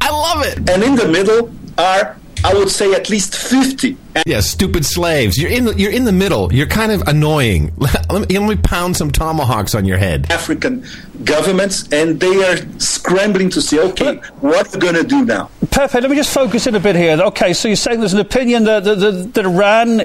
I 0.00 0.10
love 0.10 0.44
it. 0.46 0.58
And 0.70 0.82
in 0.82 0.94
the 0.96 1.08
middle 1.08 1.52
are, 1.78 2.16
I 2.44 2.54
would 2.54 2.70
say, 2.70 2.92
at 2.92 3.08
least 3.08 3.36
fifty 3.36 3.96
Yeah, 4.26 4.40
stupid 4.40 4.84
slaves. 4.84 5.38
You're 5.38 5.50
in 5.50 5.64
the, 5.64 5.74
you're 5.74 5.92
in 5.92 6.04
the 6.04 6.12
middle. 6.12 6.52
You're 6.52 6.66
kind 6.66 6.92
of 6.92 7.02
annoying. 7.08 7.72
let, 7.76 8.28
me, 8.28 8.38
let 8.38 8.48
me 8.48 8.56
pound 8.56 8.96
some 8.96 9.10
tomahawks 9.10 9.74
on 9.74 9.84
your 9.84 9.98
head. 9.98 10.30
African 10.30 10.84
governments, 11.24 11.88
and 11.92 12.18
they 12.20 12.44
are 12.44 12.56
scrambling 12.80 13.50
to 13.50 13.62
see, 13.62 13.78
okay, 13.80 14.16
what 14.40 14.68
are 14.68 14.78
we 14.78 14.80
going 14.80 14.94
to 14.94 15.04
do 15.04 15.24
now? 15.24 15.50
Pepe, 15.70 16.00
let 16.00 16.10
me 16.10 16.16
just 16.16 16.32
focus 16.34 16.66
in 16.66 16.74
a 16.74 16.80
bit 16.80 16.96
here. 16.96 17.20
Okay, 17.20 17.52
so 17.52 17.68
you're 17.68 17.76
saying 17.76 18.00
there's 18.00 18.14
an 18.14 18.20
opinion 18.20 18.64
that, 18.64 18.84
that, 18.84 18.96
that, 18.96 19.34
that 19.34 19.44
Iran. 19.46 20.02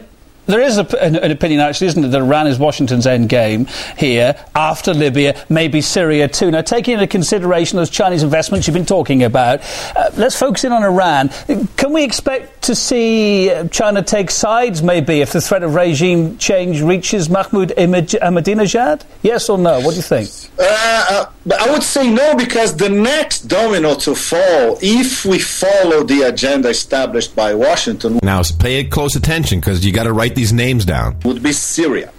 There 0.48 0.62
is 0.62 0.78
a, 0.78 1.04
an, 1.04 1.18
an 1.18 1.32
opinion, 1.32 1.60
actually, 1.60 1.88
isn't 1.88 2.06
it, 2.06 2.08
that 2.08 2.22
Iran 2.22 2.48
is 2.48 2.58
Washington's 2.58 3.06
end 3.06 3.30
game 3.30 3.68
here 3.98 4.36
after 4.56 4.94
Libya, 4.94 5.40
maybe 5.50 5.82
Syria 5.82 6.28
too. 6.28 6.52
Now, 6.52 6.62
taking 6.62 6.94
into 6.94 7.08
consideration 7.08 7.78
those 7.78 7.90
Chinese 7.90 8.24
investments 8.24 8.66
you've 8.66 8.74
been 8.74 8.86
talking 8.86 9.24
about, 9.24 9.62
uh, 9.96 10.10
let's 10.16 10.38
focus 10.40 10.64
in 10.64 10.72
on 10.72 10.84
Iran. 10.84 11.30
Can 11.76 11.92
we 11.92 12.04
expect 12.04 12.64
to 12.64 12.76
see 12.76 13.52
uh, 13.52 13.68
China 13.68 14.02
take 14.02 14.32
sides, 14.32 14.82
maybe, 14.82 15.22
if 15.22 15.34
the 15.34 15.42
threat 15.42 15.64
of 15.64 15.76
regime 15.76 16.38
change 16.38 16.82
reaches 16.82 17.30
Mahmoud 17.30 17.70
Ahmadinejad? 17.78 19.04
Yes 19.22 19.50
or 19.50 19.58
no? 19.58 19.80
What 19.82 19.92
do 19.92 19.98
you 19.98 20.02
think? 20.02 20.30
Uh, 20.58 20.64
uh, 21.10 21.26
I 21.60 21.72
would 21.72 21.84
say 21.84 22.10
no 22.10 22.36
because 22.36 22.76
the 22.76 22.90
next 22.90 23.44
domino 23.44 23.96
to 23.96 24.16
fall, 24.16 24.78
if 24.82 25.26
we 25.26 25.40
follow 25.40 26.04
the 26.04 26.22
agenda 26.22 26.70
established 26.70 27.36
by 27.36 27.54
Washington, 27.54 28.20
Now, 28.24 28.42
pay 28.60 28.84
close 28.86 29.16
attention 29.16 29.60
because 29.60 29.86
you 29.86 29.92
got 29.92 30.04
to 30.04 30.14
write 30.14 30.36
these 30.38 30.54
names 30.54 30.86
down. 30.86 31.20
would 31.26 31.42
be 31.44 31.52
Syria. 31.52 32.10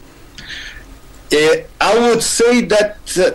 Uh, 1.33 1.39
I 1.81 1.93
would 2.05 2.23
say 2.23 2.63
that 2.75 2.97
uh, 3.17 3.31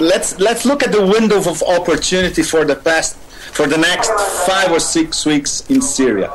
let's 0.00 0.38
let's 0.38 0.64
look 0.64 0.82
at 0.86 0.92
the 0.92 1.04
window 1.16 1.38
of 1.38 1.62
opportunity 1.62 2.42
for 2.42 2.64
the 2.64 2.76
past 2.76 3.16
for 3.58 3.66
the 3.66 3.76
next 3.90 4.12
five 4.48 4.70
or 4.70 4.80
six 4.80 5.26
weeks 5.26 5.52
in 5.68 5.82
Syria. 5.82 6.30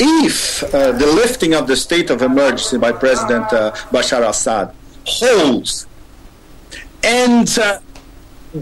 If 0.00 0.62
uh, 0.62 0.92
the 1.02 1.06
lifting 1.06 1.54
of 1.54 1.66
the 1.66 1.76
state 1.76 2.10
of 2.10 2.22
emergency 2.22 2.76
by 2.76 2.92
President 2.92 3.46
uh, 3.52 3.72
Bashar 3.92 4.22
al-Assad 4.22 4.74
holds, 5.06 5.86
and 7.04 7.48
uh, 7.58 7.78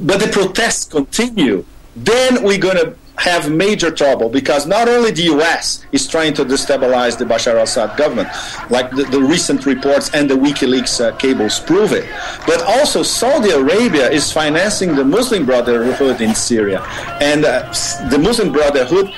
but 0.09 0.19
the 0.21 0.29
protests 0.29 0.85
continue, 0.85 1.65
then 1.95 2.43
we're 2.43 2.65
going 2.69 2.81
to 2.85 2.89
have 3.19 3.51
major 3.51 3.91
trouble 3.91 4.29
because 4.29 4.67
not 4.67 4.89
only 4.89 5.11
the 5.11 5.23
U.S. 5.25 5.85
is 5.93 6.07
trying 6.07 6.35
to 6.35 6.45
destabilize 6.45 7.19
the 7.19 7.25
Bashar 7.25 7.55
al-Assad 7.57 7.97
government, 7.97 8.29
like 8.71 8.91
the, 8.91 9.05
the 9.05 9.21
recent 9.21 9.67
reports 9.67 10.11
and 10.15 10.29
the 10.29 10.35
WikiLeaks 10.35 11.01
uh, 11.01 11.17
cables 11.17 11.61
prove 11.61 11.93
it, 11.93 12.05
but 12.47 12.63
also 12.63 13.03
Saudi 13.03 13.51
Arabia 13.51 14.11
is 14.11 14.31
financing 14.33 14.95
the 14.95 15.05
Muslim 15.05 15.47
Brotherhood 15.47 16.21
in 16.21 16.35
Syria, 16.35 16.83
and 17.21 17.45
uh, 17.45 17.63
the 18.11 18.19
Muslim 18.19 18.53
Brotherhood. 18.53 19.13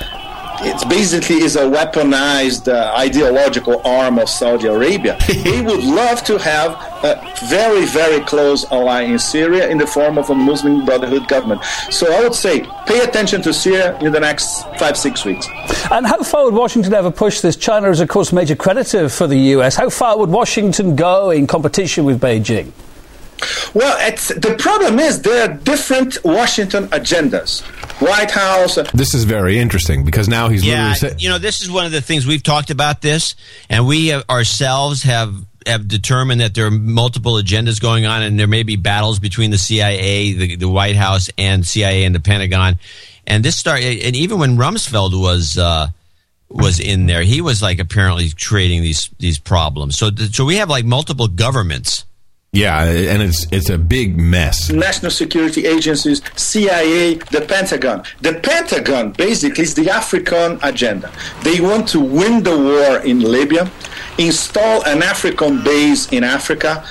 It 0.60 0.89
basically 0.89 1.36
is 1.36 1.55
a 1.55 1.62
weaponized 1.62 2.66
uh, 2.66 2.93
ideological 2.97 3.80
arm 3.85 4.18
of 4.18 4.28
Saudi 4.28 4.66
Arabia. 4.66 5.16
they 5.28 5.60
would 5.60 5.85
love 5.85 6.24
to 6.24 6.39
have 6.39 6.72
a 7.05 7.14
very, 7.48 7.85
very 7.86 8.24
close 8.24 8.64
ally 8.72 9.02
in 9.02 9.18
Syria 9.20 9.68
in 9.68 9.78
the 9.78 9.86
form 9.86 10.18
of 10.18 10.30
a 10.30 10.35
Muslim 10.35 10.85
Brotherhood 10.85 11.28
government. 11.28 11.62
So 11.90 12.12
I 12.12 12.22
would 12.22 12.35
say 12.35 12.66
pay 12.86 13.01
attention 13.01 13.40
to 13.43 13.55
Syria 13.55 13.97
in 14.01 14.10
the 14.10 14.20
next 14.20 14.64
five, 14.78 14.97
six 14.97 15.24
weeks. 15.24 15.47
And 15.90 16.06
how 16.06 16.22
far 16.24 16.44
would 16.44 16.55
Washington 16.55 16.93
ever 16.93 17.12
push 17.12 17.40
this? 17.40 17.55
China 17.55 17.90
is, 17.90 18.01
of 18.01 18.09
course, 18.09 18.32
a 18.32 18.35
major 18.35 18.56
creditor 18.56 19.09
for 19.09 19.28
the 19.28 19.39
US. 19.55 19.76
How 19.76 19.90
far 19.90 20.18
would 20.18 20.30
Washington 20.30 20.97
go 20.97 21.30
in 21.30 21.47
competition 21.47 22.05
with 22.05 22.20
Beijing? 22.20 22.72
Well, 23.74 23.97
it's, 24.01 24.28
the 24.28 24.56
problem 24.59 24.98
is 24.98 25.23
there 25.23 25.48
are 25.51 25.55
different 25.55 26.19
Washington 26.24 26.89
agendas. 26.89 27.62
White 28.01 28.31
House. 28.31 28.78
This 28.94 29.12
is 29.12 29.24
very 29.24 29.59
interesting 29.59 30.05
because 30.05 30.28
now 30.28 30.48
he's 30.48 30.65
yeah, 30.65 30.90
literally 30.90 31.15
sa- 31.15 31.19
you 31.19 31.28
know, 31.28 31.39
this 31.39 31.60
is 31.60 31.70
one 31.70 31.85
of 31.85 31.90
the 31.90 32.01
things 32.01 32.27
we've 32.27 32.43
talked 32.43 32.70
about 32.70 33.02
this, 33.02 33.35
and 33.69 33.89
we 33.89 34.12
uh, 34.12 34.23
ourselves 34.31 35.02
have 35.02 35.35
have 35.66 35.89
determined 35.89 36.40
that 36.40 36.55
there 36.55 36.66
are 36.66 36.70
multiple 36.70 37.35
agendas 37.35 37.81
going 37.81 38.06
on, 38.06 38.23
and 38.23 38.39
there 38.39 38.47
may 38.47 38.62
be 38.62 38.77
battles 38.77 39.19
between 39.19 39.51
the 39.51 39.59
CIA, 39.59 40.32
the, 40.32 40.56
the 40.56 40.69
White 40.69 40.97
House, 40.97 41.28
and 41.36 41.66
CIA 41.66 42.05
and 42.05 42.15
the 42.15 42.20
Pentagon. 42.20 42.78
And 43.27 43.44
this 43.44 43.56
start, 43.56 43.81
and 43.82 44.16
even 44.16 44.39
when 44.39 44.56
Rumsfeld 44.56 45.20
was 45.20 45.59
uh, 45.59 45.89
was 46.48 46.81
in 46.81 47.06
there, 47.06 47.23
he 47.23 47.40
was 47.40 47.60
like 47.60 47.78
apparently 47.78 48.31
creating 48.31 48.82
these 48.82 49.10
these 49.19 49.39
problems. 49.39 49.98
So, 49.98 50.10
so 50.10 50.44
we 50.44 50.56
have 50.56 50.70
like 50.70 50.85
multiple 50.85 51.28
governments. 51.28 52.05
Yeah, 52.52 52.82
and 52.82 53.22
it's 53.22 53.46
it's 53.52 53.68
a 53.68 53.76
big 53.76 54.18
mess. 54.18 54.70
national 54.70 55.10
security 55.10 55.66
agencies, 55.66 56.22
CIA, 56.34 57.14
the 57.30 57.42
Pentagon. 57.42 58.04
The 58.22 58.34
Pentagon 58.34 59.12
basically 59.12 59.64
is 59.64 59.74
the 59.74 59.84
AFRICOM 59.84 60.60
agenda. 60.62 61.12
They 61.42 61.60
want 61.60 61.88
to 61.88 62.00
win 62.00 62.42
the 62.42 62.56
war 62.56 63.00
in 63.04 63.20
Libya, 63.20 63.70
install 64.16 64.82
an 64.86 65.02
AFRICOM 65.02 65.62
base 65.62 66.10
in 66.10 66.24
Africa. 66.24 66.86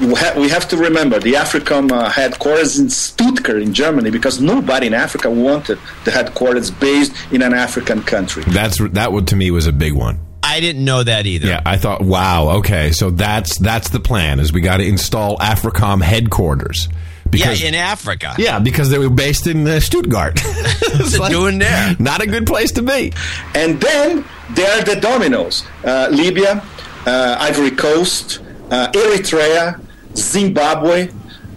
We 0.00 0.48
have 0.50 0.68
to 0.68 0.76
remember 0.76 1.20
the 1.20 1.36
African 1.36 1.90
uh, 1.90 2.10
headquarters 2.10 2.78
in 2.78 2.90
Stuttgart 2.90 3.62
in 3.62 3.72
Germany 3.72 4.10
because 4.10 4.40
nobody 4.40 4.88
in 4.88 4.92
Africa 4.94 5.30
wanted 5.30 5.78
the 6.04 6.10
headquarters 6.10 6.70
based 6.70 7.14
in 7.32 7.42
an 7.42 7.54
African 7.54 8.02
country. 8.02 8.42
That's 8.48 8.78
that 8.90 9.12
would 9.12 9.28
to 9.28 9.36
me 9.36 9.52
was 9.52 9.68
a 9.68 9.72
big 9.72 9.94
one. 9.94 10.25
I 10.46 10.60
didn't 10.60 10.84
know 10.84 11.02
that 11.02 11.26
either. 11.26 11.48
Yeah, 11.48 11.62
I 11.66 11.76
thought, 11.76 12.02
wow, 12.02 12.58
okay, 12.58 12.92
so 12.92 13.10
that's 13.10 13.58
that's 13.58 13.88
the 13.90 14.00
plan 14.00 14.40
is 14.40 14.52
we 14.52 14.60
got 14.60 14.78
to 14.78 14.86
install 14.86 15.36
Africom 15.38 16.02
headquarters. 16.02 16.88
Because, 17.28 17.60
yeah, 17.60 17.68
in 17.68 17.74
Africa. 17.74 18.34
yeah, 18.38 18.60
because 18.60 18.88
they 18.88 18.98
were 18.98 19.10
based 19.10 19.48
in 19.48 19.66
uh, 19.66 19.80
Stuttgart. 19.80 20.40
What's 20.44 21.14
it 21.14 21.28
doing 21.30 21.58
there? 21.58 21.96
Not 21.98 22.22
a 22.22 22.26
good 22.26 22.46
place 22.46 22.70
to 22.72 22.82
be. 22.82 23.12
And 23.54 23.80
then 23.80 24.24
there 24.50 24.78
are 24.78 24.84
the 24.84 24.96
dominoes 25.00 25.64
uh, 25.84 26.08
Libya, 26.12 26.64
uh, 27.04 27.36
Ivory 27.40 27.72
Coast, 27.72 28.40
uh, 28.70 28.92
Eritrea, 28.92 29.80
Zimbabwe, 30.16 31.08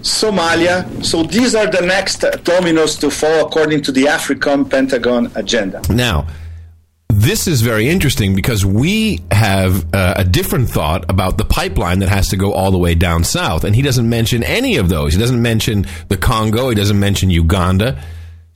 Somalia. 0.01 1.05
So 1.05 1.23
these 1.23 1.55
are 1.55 1.67
the 1.67 1.81
next 1.81 2.25
dominoes 2.43 2.97
to 2.97 3.11
fall 3.11 3.45
according 3.45 3.83
to 3.83 3.91
the 3.91 4.05
AFRICOM 4.05 4.69
Pentagon 4.69 5.31
agenda. 5.35 5.81
Now, 5.89 6.27
this 7.29 7.47
is 7.47 7.61
very 7.61 7.87
interesting 7.87 8.33
because 8.33 8.65
we 8.65 9.21
have 9.29 9.93
uh, 9.93 10.15
a 10.17 10.23
different 10.23 10.67
thought 10.67 11.07
about 11.11 11.37
the 11.37 11.45
pipeline 11.45 11.99
that 11.99 12.09
has 12.09 12.29
to 12.29 12.35
go 12.35 12.53
all 12.53 12.71
the 12.71 12.77
way 12.79 12.95
down 12.95 13.23
south. 13.23 13.63
And 13.63 13.75
he 13.75 13.83
doesn't 13.83 14.09
mention 14.09 14.43
any 14.43 14.77
of 14.77 14.89
those. 14.89 15.13
He 15.13 15.19
doesn't 15.19 15.39
mention 15.39 15.85
the 16.07 16.17
Congo. 16.17 16.69
He 16.69 16.75
doesn't 16.75 16.99
mention 16.99 17.29
Uganda. 17.29 18.03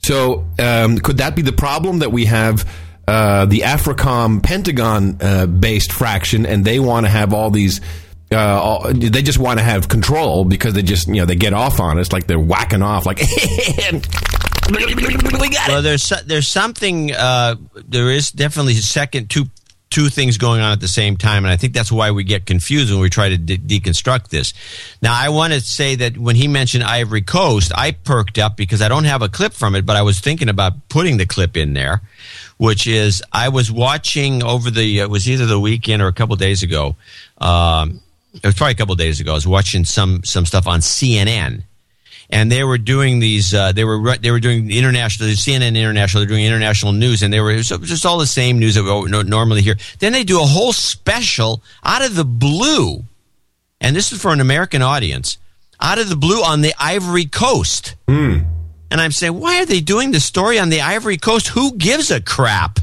So, 0.02 0.48
um, 0.58 0.98
could 0.98 1.18
that 1.18 1.36
be 1.36 1.42
the 1.42 1.52
problem 1.52 2.00
that 2.00 2.10
we 2.10 2.24
have 2.24 2.68
uh, 3.06 3.46
the 3.46 3.60
AFRICOM 3.60 4.42
Pentagon 4.42 5.18
uh, 5.20 5.46
based 5.46 5.92
fraction 5.92 6.44
and 6.44 6.64
they 6.64 6.80
want 6.80 7.06
to 7.06 7.10
have 7.10 7.32
all 7.32 7.52
these. 7.52 7.80
Uh, 8.32 8.60
all, 8.60 8.92
they 8.92 9.22
just 9.22 9.38
want 9.38 9.60
to 9.60 9.64
have 9.64 9.86
control 9.86 10.44
because 10.44 10.74
they 10.74 10.82
just 10.82 11.06
you 11.06 11.16
know 11.16 11.26
they 11.26 11.36
get 11.36 11.52
off 11.52 11.78
on 11.78 12.00
us 12.00 12.10
like 12.10 12.26
they're 12.26 12.40
whacking 12.40 12.82
off 12.82 13.06
like 13.06 13.20
well, 15.68 15.82
there's 15.82 16.08
there's 16.26 16.48
something. 16.48 17.12
Uh, 17.12 17.56
there 17.74 18.10
is 18.10 18.30
definitely 18.30 18.74
second 18.74 19.30
two 19.30 19.46
two 19.90 20.08
things 20.08 20.38
going 20.38 20.60
on 20.60 20.72
at 20.72 20.80
the 20.80 20.88
same 20.88 21.16
time, 21.16 21.44
and 21.44 21.52
I 21.52 21.56
think 21.56 21.72
that's 21.72 21.92
why 21.92 22.10
we 22.10 22.24
get 22.24 22.46
confused 22.46 22.90
when 22.90 23.00
we 23.00 23.10
try 23.10 23.28
to 23.28 23.36
de- 23.36 23.58
deconstruct 23.58 24.28
this. 24.28 24.52
Now, 25.00 25.14
I 25.14 25.28
want 25.28 25.52
to 25.52 25.60
say 25.60 25.94
that 25.96 26.18
when 26.18 26.34
he 26.34 26.48
mentioned 26.48 26.82
Ivory 26.82 27.22
Coast, 27.22 27.70
I 27.74 27.92
perked 27.92 28.38
up 28.38 28.56
because 28.56 28.82
I 28.82 28.88
don't 28.88 29.04
have 29.04 29.22
a 29.22 29.28
clip 29.28 29.52
from 29.52 29.76
it, 29.76 29.86
but 29.86 29.94
I 29.96 30.02
was 30.02 30.18
thinking 30.18 30.48
about 30.48 30.88
putting 30.88 31.16
the 31.16 31.26
clip 31.26 31.56
in 31.56 31.74
there, 31.74 32.00
which 32.56 32.88
is 32.88 33.22
I 33.32 33.50
was 33.50 33.70
watching 33.70 34.42
over 34.42 34.70
the 34.70 34.98
it 34.98 35.10
was 35.10 35.28
either 35.28 35.46
the 35.46 35.60
weekend 35.60 36.02
or 36.02 36.08
a 36.08 36.12
couple 36.12 36.34
days 36.36 36.62
ago. 36.62 36.96
Um, 37.38 38.00
it 38.32 38.44
was 38.44 38.56
probably 38.56 38.72
a 38.72 38.76
couple 38.76 38.96
days 38.96 39.20
ago. 39.20 39.30
I 39.30 39.34
was 39.34 39.46
watching 39.46 39.84
some 39.84 40.24
some 40.24 40.44
stuff 40.44 40.66
on 40.66 40.80
CNN 40.80 41.62
and 42.34 42.50
they 42.50 42.64
were 42.64 42.78
doing 42.78 43.20
these. 43.20 43.54
Uh, 43.54 43.70
they 43.70 43.84
were 43.84 44.18
they 44.18 44.32
were 44.32 44.40
doing 44.40 44.68
international 44.70 45.28
CNN 45.28 45.76
International. 45.76 46.20
They're 46.20 46.28
doing 46.28 46.44
international 46.44 46.92
news, 46.92 47.22
and 47.22 47.32
they 47.32 47.40
were 47.40 47.56
just 47.58 48.04
all 48.04 48.18
the 48.18 48.26
same 48.26 48.58
news 48.58 48.74
that 48.74 48.82
we 48.82 49.22
normally 49.22 49.62
hear. 49.62 49.76
Then 50.00 50.12
they 50.12 50.24
do 50.24 50.42
a 50.42 50.44
whole 50.44 50.72
special 50.72 51.62
out 51.84 52.04
of 52.04 52.16
the 52.16 52.24
blue, 52.24 53.04
and 53.80 53.94
this 53.94 54.10
is 54.10 54.20
for 54.20 54.32
an 54.32 54.40
American 54.40 54.82
audience. 54.82 55.38
Out 55.80 55.98
of 55.98 56.08
the 56.08 56.16
blue 56.16 56.42
on 56.42 56.60
the 56.60 56.74
Ivory 56.78 57.26
Coast, 57.26 57.94
mm. 58.08 58.44
and 58.90 59.00
I'm 59.00 59.12
saying, 59.12 59.38
why 59.38 59.60
are 59.60 59.66
they 59.66 59.80
doing 59.80 60.10
the 60.10 60.20
story 60.20 60.58
on 60.58 60.70
the 60.70 60.80
Ivory 60.80 61.16
Coast? 61.16 61.48
Who 61.48 61.76
gives 61.76 62.10
a 62.10 62.20
crap? 62.20 62.80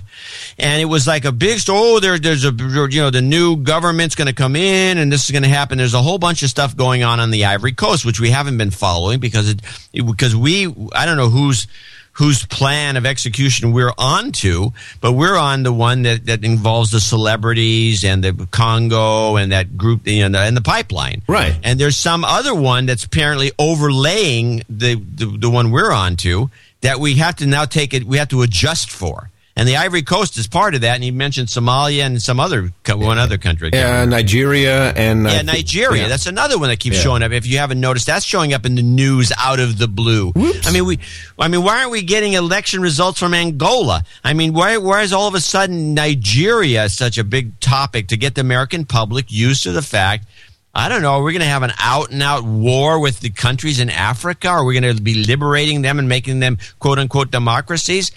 And 0.58 0.82
it 0.82 0.86
was 0.86 1.08
like 1.08 1.26
a 1.26 1.32
big 1.32 1.60
story. 1.60 1.80
Oh, 1.82 2.00
there, 2.00 2.18
there's 2.18 2.46
a 2.46 2.52
you 2.52 3.02
know 3.02 3.10
the 3.10 3.22
new 3.22 3.58
government's 3.58 4.16
going 4.16 4.28
to 4.28 4.34
come 4.34 4.56
in, 4.56 4.98
and 4.98 5.12
this 5.12 5.26
is 5.26 5.32
going 5.32 5.44
to 5.44 5.50
happen. 5.50 5.78
There's 5.78 5.94
a 5.94 6.02
whole 6.02 6.20
bunch 6.20 6.44
of 6.44 6.50
stuff 6.50 6.76
going 6.76 7.04
on 7.04 7.20
on 7.20 7.32
the 7.32 7.46
Ivory 7.46 7.74
Coast, 7.74 8.06
which 8.06 8.20
we 8.20 8.30
haven't 8.30 8.58
been 8.58 8.72
following 8.72 9.20
because 9.20 9.50
it, 9.50 9.62
it 9.94 10.06
because 10.06 10.36
we 10.36 10.68
I 10.94 11.06
don't 11.06 11.18
know 11.18 11.30
who's 11.30 11.68
whose 12.14 12.46
plan 12.46 12.98
of 12.98 13.06
execution 13.06 13.72
we're 13.72 13.94
on 13.98 14.32
to, 14.32 14.74
but 15.00 15.14
we're 15.14 15.38
on 15.38 15.64
the 15.64 15.72
one 15.72 16.02
that, 16.04 16.26
that 16.26 16.44
involves 16.44 16.92
the 16.92 17.00
celebrities 17.00 18.04
and 18.04 18.24
the 18.24 18.48
Congo 18.52 19.38
and 19.38 19.52
that 19.52 19.78
group 19.78 20.06
you 20.06 20.28
know, 20.28 20.40
and 20.40 20.56
the 20.56 20.62
pipeline. 20.62 21.22
Right. 21.28 21.56
And 21.64 21.80
there's 21.80 21.98
some 21.98 22.26
other 22.26 22.54
one 22.54 22.86
that's 22.86 23.06
apparently 23.06 23.52
overlaying 23.58 24.64
the, 24.70 24.96
the, 24.96 25.26
the 25.26 25.50
one 25.50 25.72
we're 25.72 25.92
on 25.92 26.18
to 26.18 26.50
that 26.82 27.00
we 27.00 27.16
have 27.16 27.38
to 27.38 27.46
now 27.46 27.66
take 27.66 27.94
it, 27.94 28.04
we 28.04 28.18
have 28.18 28.30
to 28.30 28.42
adjust 28.42 28.92
for. 28.92 29.31
And 29.56 29.68
the 29.68 29.78
Ivory 29.78 30.02
Coast 30.02 30.38
is 30.38 30.48
part 30.48 30.76
of 30.76 30.82
that. 30.82 30.96
And 30.96 31.04
he 31.04 31.12
mentioned 31.12 31.50
Somalia 31.50 32.06
and 32.06 32.22
some 32.22 32.40
other 32.40 32.72
one 32.88 33.18
other 33.18 33.38
country. 33.38 33.70
Yeah, 33.74 34.06
Nigeria 34.06 34.92
and 34.94 35.28
uh, 35.28 35.30
yeah, 35.30 35.42
Nigeria. 35.42 36.04
Yeah. 36.04 36.08
That's 36.08 36.26
another 36.26 36.58
one 36.58 36.70
that 36.70 36.80
keeps 36.80 36.98
yeah. 36.98 37.04
showing 37.04 37.24
up. 37.24 37.32
If 37.32 37.46
you 37.46 37.58
haven't 37.58 37.80
noticed, 37.80 38.06
that's 38.06 38.26
showing 38.26 38.54
up 38.54 38.66
in 38.66 38.76
the 38.76 38.82
news 38.82 39.32
out 39.38 39.60
of 39.60 39.78
the 39.78 39.88
blue. 39.88 40.32
Whoops. 40.32 40.68
I 40.68 40.72
mean, 40.72 40.86
we. 40.86 41.00
I 41.38 41.48
mean, 41.48 41.64
why 41.64 41.80
aren't 41.80 41.92
we 41.92 42.02
getting 42.02 42.34
election 42.34 42.82
results 42.82 43.20
from 43.20 43.34
Angola? 43.34 44.04
I 44.24 44.34
mean, 44.34 44.54
why? 44.54 44.78
Why 44.78 45.02
is 45.02 45.14
all 45.14 45.28
of 45.28 45.36
a 45.36 45.42
sudden 45.42 45.94
Nigeria 45.94 46.88
such 46.90 47.18
a 47.18 47.24
big 47.24 47.60
topic 47.60 48.08
to 48.10 48.18
get 48.18 48.36
the 48.36 48.42
American 48.42 48.86
public 48.86 49.32
used 49.32 49.64
to 49.64 49.72
the 49.72 49.82
fact? 49.82 50.28
I 50.74 50.88
don't 50.88 51.02
know. 51.02 51.16
Are 51.16 51.24
we 51.24 51.34
going 51.34 51.42
to 51.42 51.48
have 51.48 51.64
an 51.64 51.74
out 51.80 52.12
and 52.12 52.24
out 52.24 52.46
war 52.46 53.00
with 53.02 53.20
the 53.20 53.30
countries 53.30 53.82
in 53.82 53.90
Africa? 53.90 54.48
Are 54.48 54.64
we 54.64 54.80
going 54.80 54.96
to 54.96 55.02
be 55.02 55.26
liberating 55.26 55.82
them 55.82 56.00
and 56.00 56.08
making 56.08 56.40
them 56.40 56.58
quote 56.80 56.98
unquote 56.98 57.30
democracies? 57.30 58.12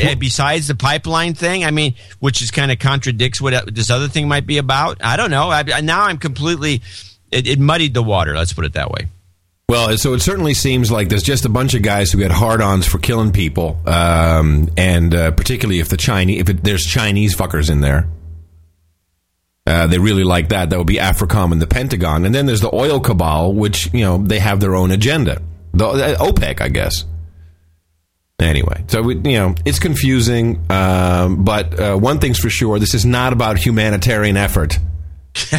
Eh, 0.00 0.14
besides 0.14 0.68
the 0.68 0.74
pipeline 0.74 1.34
thing, 1.34 1.64
I 1.64 1.70
mean, 1.70 1.94
which 2.18 2.40
is 2.40 2.50
kind 2.50 2.72
of 2.72 2.78
contradicts 2.78 3.42
what 3.42 3.52
uh, 3.52 3.62
this 3.66 3.90
other 3.90 4.08
thing 4.08 4.26
might 4.26 4.46
be 4.46 4.56
about. 4.56 5.04
I 5.04 5.18
don't 5.18 5.30
know. 5.30 5.50
I, 5.50 5.62
now 5.82 6.04
I'm 6.04 6.16
completely 6.16 6.80
it, 7.30 7.46
it 7.46 7.58
muddied 7.58 7.92
the 7.92 8.02
water. 8.02 8.34
Let's 8.34 8.52
put 8.54 8.64
it 8.64 8.72
that 8.72 8.90
way. 8.90 9.08
Well, 9.68 9.96
so 9.96 10.12
it 10.12 10.20
certainly 10.20 10.54
seems 10.54 10.90
like 10.90 11.08
there's 11.08 11.22
just 11.22 11.44
a 11.44 11.48
bunch 11.48 11.74
of 11.74 11.82
guys 11.82 12.12
who 12.12 12.18
get 12.18 12.30
hard-ons 12.30 12.86
for 12.86 12.98
killing 12.98 13.32
people, 13.32 13.80
um, 13.86 14.68
and 14.76 15.14
uh, 15.14 15.30
particularly 15.30 15.80
if 15.80 15.88
the 15.88 15.96
Chinese, 15.96 16.40
if 16.42 16.48
it, 16.50 16.64
there's 16.64 16.84
Chinese 16.84 17.34
fuckers 17.34 17.70
in 17.70 17.80
there, 17.80 18.06
uh, 19.66 19.86
they 19.86 19.98
really 19.98 20.24
like 20.24 20.50
that. 20.50 20.70
That 20.70 20.78
would 20.78 20.86
be 20.86 20.96
AFRICOM 20.96 21.52
and 21.52 21.62
the 21.62 21.66
Pentagon, 21.66 22.26
and 22.26 22.34
then 22.34 22.44
there's 22.46 22.60
the 22.60 22.74
oil 22.74 23.00
cabal, 23.00 23.54
which 23.54 23.92
you 23.94 24.02
know 24.02 24.18
they 24.18 24.40
have 24.40 24.60
their 24.60 24.74
own 24.74 24.90
agenda. 24.90 25.40
The 25.72 25.86
uh, 25.86 26.18
OPEC, 26.18 26.60
I 26.60 26.68
guess. 26.68 27.04
Anyway, 28.42 28.84
so 28.88 29.02
we, 29.02 29.14
you 29.14 29.38
know 29.38 29.54
it's 29.64 29.78
confusing, 29.78 30.64
um, 30.70 31.44
but 31.44 31.78
uh, 31.78 31.96
one 31.96 32.18
thing's 32.18 32.38
for 32.38 32.50
sure: 32.50 32.78
this 32.78 32.94
is 32.94 33.04
not 33.04 33.32
about 33.32 33.58
humanitarian 33.58 34.36
effort. 34.36 34.78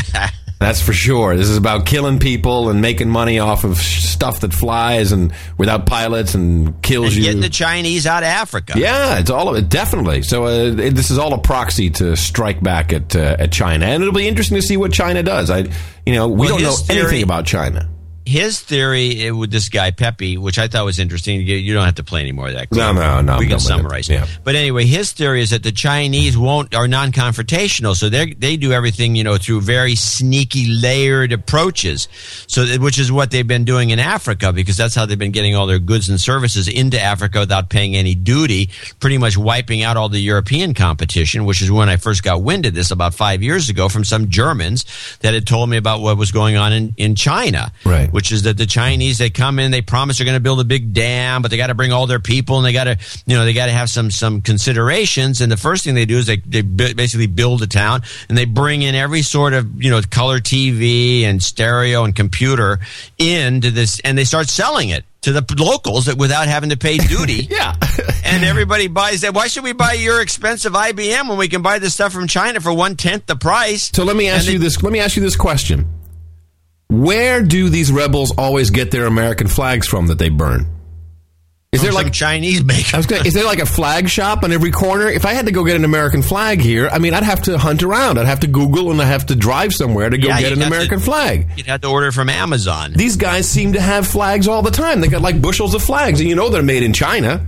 That's 0.59 0.81
for 0.81 0.93
sure. 0.93 1.35
This 1.35 1.49
is 1.49 1.57
about 1.57 1.85
killing 1.85 2.19
people 2.19 2.69
and 2.69 2.79
making 2.79 3.09
money 3.09 3.37
off 3.37 3.65
of 3.65 3.77
stuff 3.77 4.39
that 4.41 4.53
flies 4.53 5.11
and 5.11 5.33
without 5.57 5.85
pilots 5.85 6.35
and 6.35 6.81
kills 6.81 7.07
and 7.07 7.15
you. 7.17 7.23
Getting 7.23 7.41
the 7.41 7.49
Chinese 7.49 8.07
out 8.07 8.23
of 8.23 8.27
Africa. 8.27 8.73
Yeah, 8.77 9.19
it's 9.19 9.29
all 9.29 9.49
of 9.49 9.57
it. 9.57 9.67
Definitely. 9.67 10.21
So 10.21 10.45
uh, 10.45 10.49
it, 10.49 10.95
this 10.95 11.11
is 11.11 11.17
all 11.17 11.33
a 11.33 11.37
proxy 11.37 11.89
to 11.91 12.15
strike 12.15 12.63
back 12.63 12.93
at 12.93 13.13
uh, 13.13 13.35
at 13.39 13.51
China, 13.51 13.85
and 13.87 14.01
it'll 14.01 14.15
be 14.15 14.27
interesting 14.27 14.55
to 14.55 14.61
see 14.61 14.77
what 14.77 14.93
China 14.93 15.21
does. 15.21 15.49
I, 15.49 15.65
you 16.05 16.13
know, 16.13 16.29
we 16.29 16.47
well, 16.47 16.49
don't 16.57 16.63
know 16.63 16.75
theory, 16.75 17.01
anything 17.01 17.23
about 17.23 17.45
China 17.45 17.89
his 18.25 18.59
theory 18.61 19.31
with 19.31 19.51
this 19.51 19.69
guy 19.69 19.91
Pepe, 19.91 20.37
which 20.37 20.57
I 20.57 20.67
thought 20.67 20.85
was 20.85 20.99
interesting. 20.99 21.41
You 21.41 21.73
don't 21.73 21.85
have 21.85 21.95
to 21.95 22.03
play 22.03 22.21
any 22.21 22.31
more 22.31 22.47
of 22.47 22.53
that. 22.53 22.71
No, 22.71 22.93
no, 22.93 23.21
no. 23.21 23.37
We 23.37 23.47
can 23.47 23.59
summarize. 23.59 24.07
Yeah. 24.07 24.25
But 24.43 24.55
anyway, 24.55 24.85
his 24.85 25.11
theory 25.11 25.41
is 25.41 25.49
that 25.49 25.63
the 25.63 25.71
Chinese 25.71 26.37
won't 26.37 26.73
are 26.73 26.87
non-confrontational, 26.87 27.95
so 27.95 28.09
they 28.09 28.33
they 28.33 28.55
do 28.55 28.71
everything 28.71 29.15
you 29.15 29.23
know 29.23 29.37
through 29.37 29.61
very 29.61 29.95
sneaky, 29.95 30.73
layered 30.73 31.33
approaches. 31.33 32.07
So 32.47 32.65
which 32.77 32.97
is 32.97 33.11
what 33.11 33.31
they've 33.31 33.47
been 33.47 33.65
doing 33.65 33.89
in 33.89 33.99
Africa 33.99 34.53
because 34.53 34.77
that's 34.77 34.95
how 34.95 35.05
they've 35.05 35.19
been 35.19 35.31
getting 35.31 35.55
all 35.55 35.67
their 35.67 35.79
goods 35.79 36.07
and 36.09 36.19
services 36.19 36.67
into 36.67 36.99
Africa 36.99 37.39
without 37.39 37.69
paying 37.69 37.95
any 37.95 38.15
duty, 38.15 38.69
pretty 38.99 39.17
much 39.17 39.37
wiping 39.37 39.83
out 39.83 39.97
all 39.97 40.07
the 40.07 40.19
European 40.19 40.73
competition. 40.73 41.43
Which 41.45 41.61
is 41.61 41.69
when 41.69 41.89
I 41.89 41.97
first 41.97 42.23
got 42.23 42.41
wind 42.41 42.65
of 42.65 42.73
this 42.73 42.91
about 42.91 43.13
five 43.13 43.43
years 43.43 43.69
ago 43.69 43.89
from 43.89 44.05
some 44.05 44.29
Germans 44.29 44.85
that 45.19 45.33
had 45.33 45.45
told 45.45 45.69
me 45.69 45.75
about 45.75 45.99
what 45.99 46.17
was 46.17 46.31
going 46.31 46.55
on 46.55 46.71
in 46.71 46.93
in 46.97 47.15
China. 47.15 47.73
Right 47.83 48.12
which 48.13 48.31
is 48.31 48.43
that 48.43 48.57
the 48.57 48.67
Chinese 48.67 49.17
they 49.17 49.31
come 49.31 49.57
in, 49.57 49.71
they 49.71 49.81
promise 49.81 50.19
they're 50.19 50.25
going 50.25 50.35
to 50.35 50.39
build 50.39 50.59
a 50.59 50.63
big 50.63 50.93
dam, 50.93 51.41
but 51.41 51.49
they 51.49 51.57
got 51.57 51.67
to 51.67 51.73
bring 51.73 51.91
all 51.91 52.05
their 52.05 52.19
people 52.19 52.57
and 52.57 52.65
they 52.65 52.71
got 52.71 52.83
to, 52.83 52.95
you 53.25 53.35
know, 53.35 53.43
they 53.43 53.53
got 53.53 53.65
to 53.65 53.71
have 53.71 53.89
some 53.89 54.11
some 54.11 54.41
considerations. 54.43 55.41
And 55.41 55.51
the 55.51 55.57
first 55.57 55.83
thing 55.83 55.95
they 55.95 56.05
do 56.05 56.17
is 56.17 56.27
they 56.27 56.37
they 56.37 56.61
basically 56.61 57.25
build 57.25 57.63
a 57.63 57.67
town 57.67 58.03
and 58.29 58.37
they 58.37 58.45
bring 58.45 58.83
in 58.83 58.93
every 58.93 59.23
sort 59.23 59.53
of 59.53 59.81
you 59.81 59.89
know 59.89 59.99
color 60.11 60.39
TV 60.39 61.23
and 61.23 61.41
stereo 61.41 62.03
and 62.03 62.15
computer 62.15 62.79
into 63.17 63.71
this, 63.71 63.99
and 64.01 64.15
they 64.15 64.25
start 64.25 64.47
selling 64.47 64.89
it 64.89 65.05
to 65.21 65.31
the 65.31 65.43
locals 65.57 66.05
that 66.05 66.17
without 66.17 66.47
having 66.47 66.69
to 66.69 66.77
pay 66.77 66.97
duty. 66.97 67.47
yeah. 67.49 67.75
and 68.25 68.43
everybody 68.43 68.87
buys 68.87 69.21
that. 69.21 69.33
Why 69.33 69.47
should 69.47 69.63
we 69.63 69.73
buy 69.73 69.93
your 69.93 70.21
expensive 70.21 70.73
IBM 70.73 71.27
when 71.29 71.39
we 71.39 71.47
can 71.47 71.63
buy 71.63 71.79
this 71.79 71.95
stuff 71.95 72.13
from 72.13 72.27
China 72.27 72.59
for 72.59 72.71
one 72.71 72.95
tenth 72.95 73.25
the 73.25 73.35
price? 73.35 73.89
So 73.91 74.03
let 74.03 74.15
me 74.15 74.29
ask 74.29 74.45
and 74.45 74.53
you 74.53 74.59
they, 74.59 74.65
this. 74.65 74.83
Let 74.83 74.93
me 74.93 74.99
ask 74.99 75.15
you 75.15 75.23
this 75.23 75.35
question. 75.35 76.02
Where 76.89 77.41
do 77.41 77.69
these 77.69 77.91
rebels 77.91 78.33
always 78.37 78.69
get 78.69 78.91
their 78.91 79.05
American 79.05 79.47
flags 79.47 79.87
from 79.87 80.07
that 80.07 80.19
they 80.19 80.29
burn? 80.29 80.67
Is 81.73 81.81
there 81.81 81.91
like 81.91 82.13
Chinese 82.13 82.63
maker? 82.63 83.01
Gonna, 83.01 83.23
is 83.25 83.33
there 83.33 83.45
like 83.45 83.57
a 83.57 83.65
flag 83.65 84.07
shop 84.07 84.43
on 84.43 84.51
every 84.51 84.69
corner? 84.69 85.07
If 85.07 85.25
I 85.25 85.33
had 85.33 85.47
to 85.47 85.51
go 85.51 85.63
get 85.63 85.75
an 85.75 85.85
American 85.85 86.21
flag 86.21 86.61
here, 86.61 86.87
I 86.87 86.99
mean, 86.99 87.15
I'd 87.15 87.23
have 87.23 87.41
to 87.43 87.57
hunt 87.57 87.81
around. 87.81 88.19
I'd 88.19 88.27
have 88.27 88.41
to 88.41 88.47
Google 88.47 88.91
and 88.91 89.01
I 89.01 89.05
have 89.05 89.25
to 89.27 89.35
drive 89.35 89.73
somewhere 89.73 90.07
to 90.07 90.17
go 90.19 90.27
yeah, 90.27 90.39
get 90.39 90.53
an 90.53 90.61
American 90.61 90.99
to, 90.99 91.03
flag. 91.03 91.47
You'd 91.57 91.65
have 91.65 91.81
to 91.81 91.87
order 91.87 92.11
from 92.11 92.29
Amazon. 92.29 92.93
These 92.93 93.17
guys 93.17 93.49
seem 93.49 93.73
to 93.73 93.81
have 93.81 94.05
flags 94.05 94.47
all 94.47 94.61
the 94.61 94.69
time. 94.69 95.01
They 95.01 95.07
got 95.07 95.23
like 95.23 95.41
bushels 95.41 95.73
of 95.73 95.81
flags, 95.81 96.19
and 96.19 96.29
you 96.29 96.35
know 96.35 96.49
they're 96.49 96.61
made 96.61 96.83
in 96.83 96.93
China. 96.93 97.47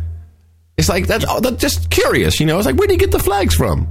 It's 0.76 0.90
like 0.90 1.06
that's, 1.06 1.24
oh, 1.30 1.40
that's 1.40 1.62
just 1.62 1.92
curious, 1.92 2.40
you 2.40 2.48
know. 2.48 2.58
It's 2.58 2.66
like 2.66 2.78
where 2.78 2.88
do 2.88 2.94
you 2.94 3.00
get 3.00 3.12
the 3.12 3.20
flags 3.20 3.54
from? 3.54 3.88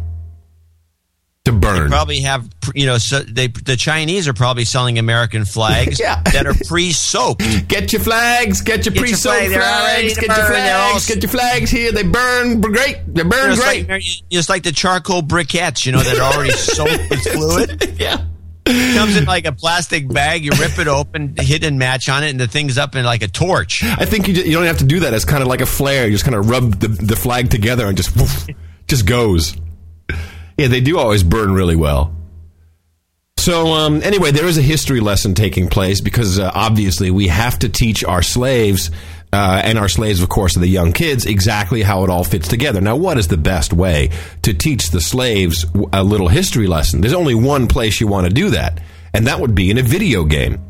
To 1.45 1.53
burn. 1.53 1.83
They 1.85 1.89
probably 1.89 2.21
have, 2.21 2.49
you 2.75 2.87
know, 2.87 2.97
so 2.97 3.21
they, 3.21 3.49
the 3.49 3.77
Chinese 3.77 4.27
are 4.29 4.33
probably 4.33 4.65
selling 4.65 4.99
American 4.99 5.45
flags 5.45 6.01
yeah. 6.01 6.23
that 6.33 6.47
are 6.47 6.55
pre-soaked. 6.66 7.43
Get 7.69 7.93
your 7.93 8.01
flags, 8.01 8.62
get 8.62 8.87
your 8.87 8.95
get 8.95 9.01
pre-soaked 9.01 9.43
your 9.45 9.53
flag, 9.61 10.01
flags, 10.01 10.19
get 10.19 10.29
burn. 10.29 10.39
your 10.39 10.47
flags, 10.47 11.07
get 11.07 11.23
your 11.23 11.31
flags 11.31 11.71
here. 11.71 11.93
They 11.93 12.03
burn 12.03 12.61
great. 12.62 12.99
They 13.07 13.23
burn 13.25 13.51
you 13.51 13.57
know, 13.57 13.62
great. 13.62 13.89
Like, 13.89 14.03
it's 14.31 14.49
like 14.49 14.62
the 14.62 14.73
charcoal 14.73 15.23
briquettes, 15.23 15.85
you 15.85 15.93
know, 15.93 16.01
that 16.01 16.19
are 16.19 16.35
already 16.35 16.53
soaked 16.53 17.11
with 17.11 17.21
fluid. 17.21 17.97
yeah. 18.01 18.25
Comes 18.66 19.19
in 19.19 19.27
like 19.27 19.45
a 19.45 19.53
plastic 19.53 20.09
bag. 20.09 20.43
You 20.43 20.51
rip 20.53 20.79
it 20.79 20.89
open, 20.89 21.35
hit 21.39 21.62
and 21.65 21.79
match 21.79 22.09
on 22.09 22.25
it, 22.25 22.31
and 22.31 22.41
the 22.41 22.49
thing's 22.49 22.79
up 22.79 22.97
in 22.97 23.05
like 23.05 23.23
a 23.23 23.29
torch. 23.29 23.85
I 23.85 24.07
think 24.07 24.27
you, 24.29 24.33
ju- 24.33 24.45
you 24.45 24.53
don't 24.53 24.65
have 24.65 24.79
to 24.79 24.87
do 24.87 25.01
that. 25.01 25.12
It's 25.12 25.27
kind 25.27 25.43
of 25.43 25.49
like 25.49 25.61
a 25.61 25.66
flare. 25.66 26.07
You 26.07 26.12
just 26.12 26.25
kind 26.25 26.35
of 26.35 26.49
rub 26.49 26.81
the, 26.81 26.89
the 26.89 27.15
flag 27.16 27.51
together 27.51 27.87
and 27.87 27.95
just 27.95 28.16
woof, 28.16 28.47
just 28.87 29.05
goes. 29.05 29.55
Yeah, 30.56 30.68
they 30.68 30.81
do 30.81 30.98
always 30.98 31.22
burn 31.22 31.52
really 31.52 31.76
well. 31.76 32.14
So 33.36 33.72
um, 33.74 34.01
anyway, 34.02 34.31
there 34.31 34.47
is 34.47 34.56
a 34.56 34.62
history 34.62 35.01
lesson 35.01 35.35
taking 35.35 35.68
place 35.68 36.01
because 36.01 36.39
uh, 36.39 36.51
obviously 36.55 37.10
we 37.10 37.28
have 37.28 37.59
to 37.59 37.68
teach 37.68 38.02
our 38.02 38.22
slaves 38.22 38.90
uh, 39.35 39.60
and 39.64 39.78
our 39.78 39.89
slaves, 39.89 40.22
of 40.22 40.28
course, 40.28 40.56
are 40.56 40.60
the 40.60 40.68
young 40.68 40.93
kids 40.93 41.26
exactly 41.26 41.82
how 41.82 42.05
it 42.05 42.10
all 42.10 42.22
fits 42.22 42.47
together. 42.47 42.81
Now, 42.81 42.94
what 42.94 43.18
is 43.18 43.26
the 43.26 43.36
best 43.36 43.72
way 43.72 44.10
to 44.43 44.55
teach 44.55 44.90
the 44.90 45.01
slaves 45.01 45.66
a 45.93 46.05
little 46.05 46.28
history 46.28 46.68
lesson? 46.68 47.01
There's 47.01 47.12
only 47.12 47.35
one 47.35 47.66
place 47.66 48.01
you 48.01 48.06
want 48.06 48.28
to 48.28 48.32
do 48.32 48.51
that, 48.51 48.81
and 49.12 49.26
that 49.26 49.40
would 49.40 49.55
be 49.55 49.72
in 49.72 49.78
a 49.78 49.82
video 49.82 50.24
game. 50.24 50.64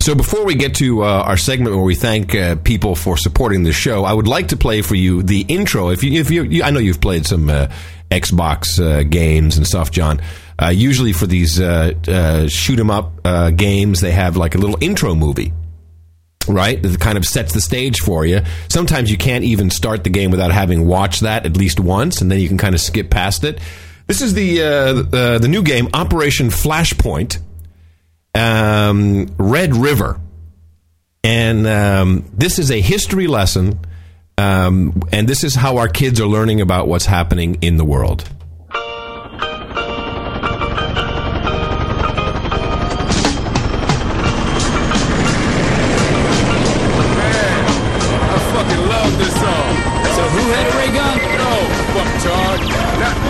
So 0.00 0.14
before 0.14 0.44
we 0.44 0.54
get 0.54 0.74
to 0.76 1.04
uh, 1.04 1.22
our 1.22 1.36
segment 1.36 1.76
where 1.76 1.84
we 1.84 1.94
thank 1.94 2.34
uh, 2.34 2.56
people 2.56 2.96
for 2.96 3.16
supporting 3.16 3.62
the 3.62 3.72
show, 3.72 4.04
I 4.04 4.12
would 4.12 4.26
like 4.26 4.48
to 4.48 4.56
play 4.56 4.82
for 4.82 4.96
you 4.96 5.22
the 5.22 5.42
intro. 5.42 5.90
If 5.90 6.02
you, 6.02 6.18
if 6.18 6.30
you, 6.30 6.64
I 6.64 6.70
know 6.70 6.80
you've 6.80 7.00
played 7.00 7.24
some 7.26 7.48
uh, 7.48 7.68
Xbox 8.12 8.78
uh, 8.78 9.02
games 9.04 9.56
and 9.56 9.66
stuff, 9.66 9.90
John. 9.90 10.20
Uh, 10.60 10.68
usually 10.68 11.12
for 11.12 11.26
these 11.26 11.60
uh, 11.60 11.92
uh, 12.06 12.46
shoot 12.48 12.78
'em 12.78 12.90
up 12.90 13.20
uh, 13.24 13.50
games, 13.50 14.00
they 14.00 14.12
have 14.12 14.36
like 14.36 14.54
a 14.54 14.58
little 14.58 14.78
intro 14.80 15.14
movie. 15.14 15.52
Right, 16.48 16.82
that 16.82 16.98
kind 16.98 17.16
of 17.16 17.24
sets 17.24 17.52
the 17.52 17.60
stage 17.60 18.00
for 18.00 18.26
you. 18.26 18.42
Sometimes 18.68 19.10
you 19.10 19.16
can't 19.16 19.44
even 19.44 19.70
start 19.70 20.02
the 20.02 20.10
game 20.10 20.32
without 20.32 20.50
having 20.50 20.86
watched 20.86 21.20
that 21.20 21.46
at 21.46 21.56
least 21.56 21.78
once, 21.78 22.20
and 22.20 22.30
then 22.30 22.40
you 22.40 22.48
can 22.48 22.58
kind 22.58 22.74
of 22.74 22.80
skip 22.80 23.10
past 23.10 23.44
it. 23.44 23.60
This 24.08 24.20
is 24.20 24.34
the 24.34 24.60
uh, 24.60 25.38
the 25.38 25.48
new 25.48 25.62
game, 25.62 25.88
Operation 25.94 26.48
Flashpoint 26.48 27.38
um, 28.34 29.26
Red 29.38 29.76
River. 29.76 30.20
And 31.24 31.66
um, 31.66 32.24
this 32.32 32.58
is 32.58 32.70
a 32.70 32.80
history 32.80 33.26
lesson. 33.26 33.78
Um, 34.42 35.02
and 35.12 35.28
this 35.28 35.44
is 35.44 35.54
how 35.54 35.76
our 35.76 35.86
kids 35.86 36.20
are 36.20 36.26
learning 36.26 36.60
about 36.60 36.88
what's 36.88 37.06
happening 37.06 37.58
in 37.62 37.76
the 37.76 37.84
world. 37.84 38.28
I 38.72 38.78
fucking 48.52 48.82
love 48.88 49.18
this 49.18 49.32
song. 49.32 49.76
So 50.16 50.22
who 50.34 50.42
had 50.50 50.66
a 50.66 50.74
ray 50.76 50.90
gun? 50.92 51.18
No, 51.38 51.50
fuck 51.94 52.10
Todd. 52.24 52.60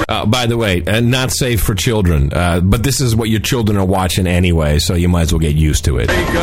Uh, 0.09 0.27
by 0.27 0.47
the 0.47 0.57
way, 0.57 0.83
uh, 0.87 1.01
not 1.01 1.31
safe 1.31 1.61
for 1.61 1.75
children. 1.75 2.33
Uh, 2.33 2.61
but 2.63 2.83
this 2.83 3.03
is 3.03 3.15
what 3.15 3.29
your 3.29 3.41
children 3.41 3.77
are 3.77 3.85
watching 3.85 4.27
anyway, 4.27 4.79
so 4.79 4.95
you 4.95 5.11
might 5.11 5.23
as 5.23 5.33
well 5.33 5.41
get 5.41 5.57
used 5.57 5.85
to 5.85 5.99
it. 5.99 6.09
Reagan. 6.09 6.35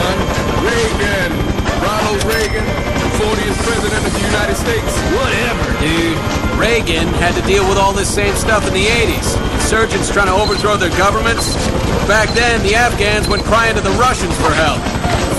Reagan. 0.64 1.32
Ronald 1.82 2.24
Reagan, 2.26 2.66
40th 3.18 3.90
of 4.10 4.18
the 4.18 4.26
United 4.26 4.58
States. 4.58 4.90
Whatever, 5.14 5.66
dude. 5.78 6.18
Reagan 6.58 7.08
had 7.22 7.38
to 7.38 7.44
deal 7.46 7.68
with 7.70 7.78
all 7.78 7.94
this 7.94 8.10
same 8.10 8.36
stuff 8.36 8.68
in 8.68 8.74
the 8.74 8.86
80s. 8.86 9.38
Insurgents 9.62 10.12
trying 10.12 10.28
to 10.28 10.34
overthrow 10.34 10.76
their 10.76 10.94
governments. 10.98 11.54
Back 12.10 12.34
then, 12.34 12.62
the 12.64 12.76
Afghans 12.76 13.30
went 13.30 13.44
crying 13.44 13.76
to 13.76 13.82
the 13.82 13.94
Russians 14.02 14.36
for 14.42 14.52
help. 14.52 14.82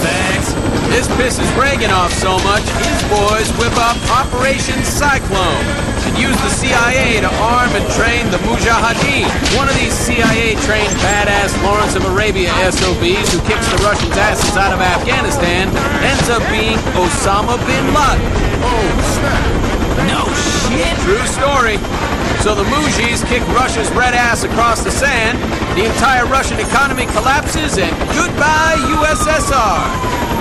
Thanks. 0.00 0.54
This 0.88 1.06
pisses 1.18 1.50
Reagan 1.58 1.90
off 1.90 2.12
so 2.14 2.38
much, 2.46 2.62
his 2.62 3.02
boys 3.10 3.50
whip 3.58 3.74
up 3.76 3.98
Operation 4.10 4.82
Cyclone 4.84 5.89
and 6.10 6.18
use 6.18 6.36
the 6.42 6.50
CIA 6.50 7.20
to 7.20 7.30
arm 7.38 7.70
and 7.70 7.86
train 7.94 8.26
the 8.34 8.38
Mujahideen. 8.42 9.30
One 9.54 9.68
of 9.68 9.76
these 9.78 9.94
CIA-trained 9.94 10.94
badass 10.98 11.54
Lawrence 11.62 11.94
of 11.94 12.04
Arabia 12.04 12.50
SOBs 12.66 13.30
who 13.30 13.38
kicks 13.46 13.66
the 13.70 13.78
Russians' 13.86 14.16
asses 14.18 14.56
out 14.56 14.72
of 14.72 14.80
Afghanistan 14.80 15.70
ends 16.02 16.28
up 16.28 16.42
being 16.50 16.78
Osama 16.98 17.54
bin 17.66 17.86
Laden. 17.94 18.26
Oh, 18.66 18.86
snap. 19.14 19.44
No 20.10 20.26
shit. 20.66 20.94
True 21.06 21.26
story. 21.30 21.78
So 22.42 22.54
the 22.54 22.64
Mujis 22.64 23.22
kick 23.28 23.46
Russia's 23.54 23.90
red 23.92 24.14
ass 24.14 24.44
across 24.44 24.82
the 24.82 24.90
sand, 24.90 25.38
the 25.76 25.84
entire 25.84 26.26
Russian 26.26 26.58
economy 26.58 27.06
collapses, 27.06 27.78
and 27.78 27.92
goodbye 28.16 28.80
USSR. 28.98 29.78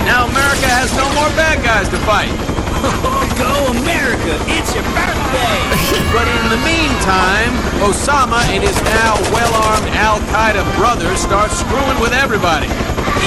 Now 0.08 0.26
America 0.26 0.66
has 0.66 0.90
no 0.96 1.06
more 1.14 1.28
bad 1.36 1.62
guys 1.62 1.88
to 1.90 1.98
fight. 2.08 2.59
Go 2.80 3.52
America, 3.76 4.40
it's 4.48 4.72
your 4.72 4.84
birthday! 4.96 5.60
but 6.16 6.24
in 6.24 6.44
the 6.48 6.60
meantime, 6.64 7.52
Osama 7.84 8.40
and 8.48 8.64
his 8.64 8.76
now 8.88 9.20
well-armed 9.36 9.84
Al-Qaeda 9.92 10.64
brothers 10.80 11.20
start 11.20 11.52
screwing 11.52 12.00
with 12.00 12.16
everybody. 12.16 12.72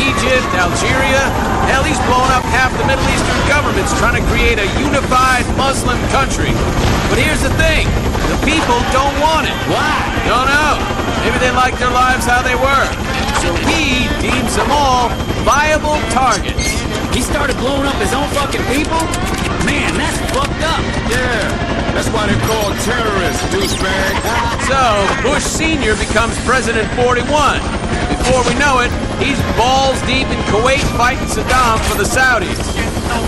Egypt, 0.02 0.50
Algeria, 0.58 1.22
hell, 1.70 1.86
he's 1.86 2.02
blown 2.10 2.26
up 2.34 2.42
half 2.50 2.74
the 2.82 2.86
Middle 2.90 3.06
Eastern 3.14 3.42
governments 3.46 3.94
trying 4.02 4.18
to 4.18 4.26
create 4.34 4.58
a 4.58 4.66
unified 4.82 5.46
Muslim 5.54 6.02
country. 6.10 6.50
But 7.14 7.22
here's 7.22 7.46
the 7.46 7.54
thing, 7.62 7.86
the 8.34 8.40
people 8.42 8.82
don't 8.90 9.14
want 9.22 9.46
it. 9.46 9.58
Why? 9.70 9.94
Don't 10.26 10.50
know. 10.50 10.82
Maybe 11.22 11.38
they 11.38 11.54
like 11.54 11.78
their 11.78 11.94
lives 11.94 12.26
how 12.26 12.42
they 12.42 12.58
were. 12.58 12.86
So 13.38 13.54
he 13.70 14.10
deems 14.18 14.58
them 14.58 14.74
all 14.74 15.14
viable 15.46 16.02
targets. 16.10 16.93
He 17.14 17.22
started 17.22 17.56
blowing 17.58 17.86
up 17.86 17.96
his 18.02 18.14
own 18.14 18.28
fucking 18.34 18.66
people? 18.74 18.98
Man, 19.70 19.94
that's 19.94 20.18
fucked 20.34 20.66
up. 20.66 20.82
Yeah, 21.06 21.46
that's 21.94 22.10
why 22.10 22.26
they're 22.26 22.48
called 22.50 22.74
terrorists, 22.82 23.44
douchebag. 23.54 24.14
So, 24.64 24.80
Bush 25.22 25.44
Sr. 25.44 25.94
becomes 25.98 26.40
President 26.46 26.88
41. 26.96 27.60
Before 28.18 28.42
we 28.48 28.56
know 28.56 28.80
it, 28.80 28.90
he's 29.22 29.38
balls 29.60 30.00
deep 30.08 30.26
in 30.32 30.40
Kuwait 30.48 30.82
fighting 30.96 31.28
Saddam 31.28 31.78
for 31.84 31.98
the 31.98 32.06
Saudis. 32.08 32.58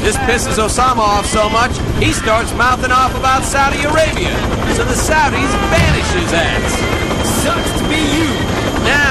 This 0.02 0.16
pisses 0.24 0.58
Osama 0.58 1.00
off 1.00 1.26
so 1.26 1.50
much, 1.50 1.78
he 2.02 2.14
starts 2.14 2.54
mouthing 2.54 2.92
off 2.92 3.14
about 3.20 3.44
Saudi 3.44 3.84
Arabia. 3.84 4.32
So 4.76 4.86
the 4.86 4.96
Saudis 4.96 5.52
banish 5.70 6.10
his 6.14 6.32
ass. 6.32 7.44
Sucks 7.44 7.82
to 7.82 7.90
be 7.90 8.00
you. 8.16 8.55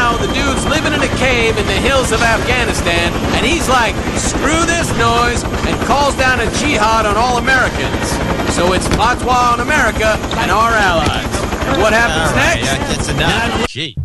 Now, 0.04 0.18
the 0.18 0.30
dude's 0.34 0.66
living 0.66 0.92
in 0.92 1.00
a 1.00 1.08
cave 1.16 1.56
in 1.56 1.64
the 1.66 1.80
hills 1.80 2.12
of 2.12 2.20
Afghanistan, 2.20 3.10
and 3.34 3.46
he's 3.46 3.70
like, 3.70 3.94
screw 4.18 4.66
this 4.66 4.86
noise, 4.98 5.42
and 5.64 5.86
calls 5.86 6.14
down 6.16 6.40
a 6.40 6.50
jihad 6.60 7.06
on 7.06 7.16
all 7.16 7.38
Americans. 7.38 8.10
So 8.52 8.74
it's 8.74 8.86
fatwa 8.88 9.54
on 9.54 9.60
America 9.60 10.18
and 10.36 10.50
our 10.50 10.72
allies. 10.72 11.24
And 11.68 11.80
what 11.80 11.94
happens 11.94 12.30
All 12.30 12.36
right, 12.36 12.56
next? 12.56 12.66
yeah, 12.66 12.88
that's 12.88 13.08
enough. 13.08 13.68
Gee. 13.68 13.96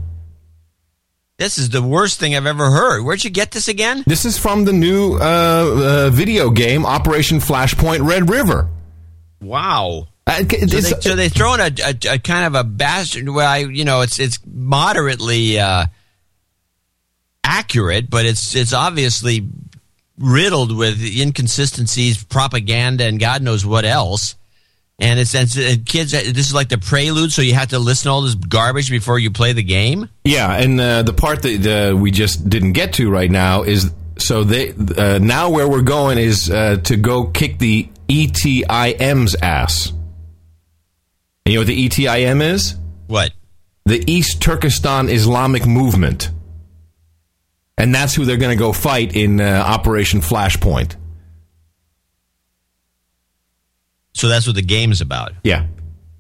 This 1.37 1.57
is 1.57 1.69
the 1.69 1.83
worst 1.83 2.17
thing 2.17 2.33
I've 2.33 2.45
ever 2.45 2.71
heard. 2.71 3.03
Where'd 3.03 3.25
you 3.25 3.29
get 3.29 3.51
this 3.51 3.67
again? 3.67 4.05
This 4.07 4.23
is 4.23 4.37
from 4.37 4.63
the 4.63 4.71
new 4.71 5.15
uh, 5.15 5.19
uh, 5.19 6.09
video 6.11 6.49
game, 6.49 6.85
Operation 6.85 7.39
Flashpoint 7.39 8.07
Red 8.07 8.29
River. 8.29 8.69
Wow. 9.41 10.07
Uh, 10.29 10.37
So 10.37 10.43
they, 10.45 10.55
it's- 10.77 11.03
so 11.03 11.15
they 11.15 11.29
throw 11.29 11.53
in 11.55 11.59
a, 11.59 11.71
a, 11.83 12.13
a 12.15 12.19
kind 12.19 12.45
of 12.45 12.55
a 12.55 12.63
bastard. 12.63 13.27
Well, 13.29 13.47
I, 13.47 13.57
you 13.59 13.83
know, 13.85 14.01
it's 14.01 14.19
it's 14.19 14.39
moderately 14.45 15.59
uh, 15.59 15.85
accurate, 17.43 18.09
but 18.09 18.25
it's 18.25 18.55
it's 18.55 18.73
obviously 18.73 19.47
riddled 20.17 20.75
with 20.75 21.01
inconsistencies, 21.03 22.23
propaganda, 22.23 23.05
and 23.05 23.19
God 23.19 23.41
knows 23.41 23.65
what 23.65 23.85
else. 23.85 24.35
And 25.01 25.17
it's, 25.17 25.33
it's 25.33 25.57
uh, 25.57 25.75
kids. 25.85 26.11
This 26.11 26.47
is 26.47 26.53
like 26.53 26.67
the 26.67 26.77
prelude, 26.77 27.31
so 27.31 27.41
you 27.41 27.53
have 27.53 27.69
to 27.69 27.79
listen 27.79 28.09
to 28.09 28.11
all 28.11 28.21
this 28.21 28.35
garbage 28.35 28.89
before 28.89 29.17
you 29.17 29.31
play 29.31 29.53
the 29.53 29.63
game. 29.63 30.09
Yeah, 30.25 30.51
and 30.53 30.79
uh, 30.79 31.03
the 31.03 31.13
part 31.13 31.41
that 31.43 31.65
uh, 31.93 31.95
we 31.95 32.11
just 32.11 32.49
didn't 32.49 32.73
get 32.73 32.93
to 32.95 33.09
right 33.09 33.31
now 33.31 33.63
is 33.63 33.91
so 34.17 34.43
they 34.43 34.73
uh, 34.97 35.19
now 35.21 35.51
where 35.51 35.69
we're 35.69 35.83
going 35.83 36.17
is 36.17 36.49
uh, 36.51 36.77
to 36.83 36.97
go 36.97 37.27
kick 37.27 37.59
the 37.59 37.87
ETIM's 38.09 39.35
ass. 39.41 39.93
And 41.49 41.53
you 41.53 41.57
know 41.57 41.61
what 41.61 41.67
the 41.67 41.89
ETIM 41.89 42.43
is? 42.53 42.75
What? 43.07 43.31
The 43.85 44.03
East 44.05 44.39
Turkestan 44.39 45.09
Islamic 45.09 45.65
Movement. 45.65 46.29
And 47.75 47.95
that's 47.95 48.13
who 48.13 48.23
they're 48.23 48.37
going 48.37 48.55
to 48.55 48.61
go 48.61 48.71
fight 48.71 49.15
in 49.15 49.41
uh, 49.41 49.63
Operation 49.65 50.19
Flashpoint. 50.21 50.95
So 54.13 54.27
that's 54.27 54.45
what 54.45 54.57
the 54.57 54.61
game's 54.61 55.01
about. 55.01 55.31
Yeah. 55.43 55.65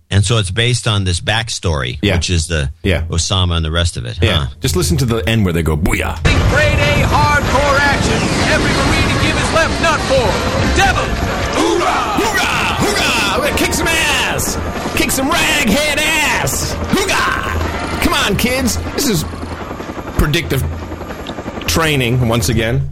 And 0.09 0.25
so 0.25 0.39
it's 0.39 0.49
based 0.49 0.87
on 0.87 1.03
this 1.03 1.19
backstory, 1.21 1.99
Yeah. 2.01 2.15
which 2.15 2.31
is 2.31 2.47
the 2.47 2.71
Yeah. 2.81 3.03
Osama 3.03 3.55
and 3.55 3.63
the 3.63 3.69
rest 3.69 3.97
of 3.97 4.05
it. 4.05 4.17
Yeah. 4.23 4.45
huh? 4.45 4.55
Just 4.61 4.75
listen 4.75 4.97
to 4.97 5.05
the 5.05 5.17
end 5.29 5.43
where 5.45 5.53
they 5.53 5.61
go, 5.61 5.77
booyah. 5.77 6.23
Grade 6.23 6.79
A 6.79 7.05
hardcore 7.05 7.77
action. 7.77 8.17
Every 8.49 8.73
Marine 8.73 9.15
to 9.15 9.27
give 9.27 9.37
his 9.37 9.53
left 9.53 9.79
nut 9.83 9.99
for. 10.09 10.25
Devil! 10.75 11.05
Hoorah! 11.53 12.17
Hoorah! 12.17 12.77
Hoorah! 12.81 13.39
We're 13.41 13.45
gonna 13.49 13.57
kick 13.59 13.73
some 13.75 13.85
ass! 13.87 14.78
Kick 14.99 15.11
some 15.11 15.29
raghead 15.29 15.97
ass! 15.97 16.73
Hoorah! 16.73 18.03
Come 18.03 18.13
on, 18.13 18.35
kids. 18.35 18.75
This 18.95 19.07
is 19.07 19.23
predictive 20.17 20.61
training 21.67 22.27
once 22.27 22.49
again. 22.49 22.89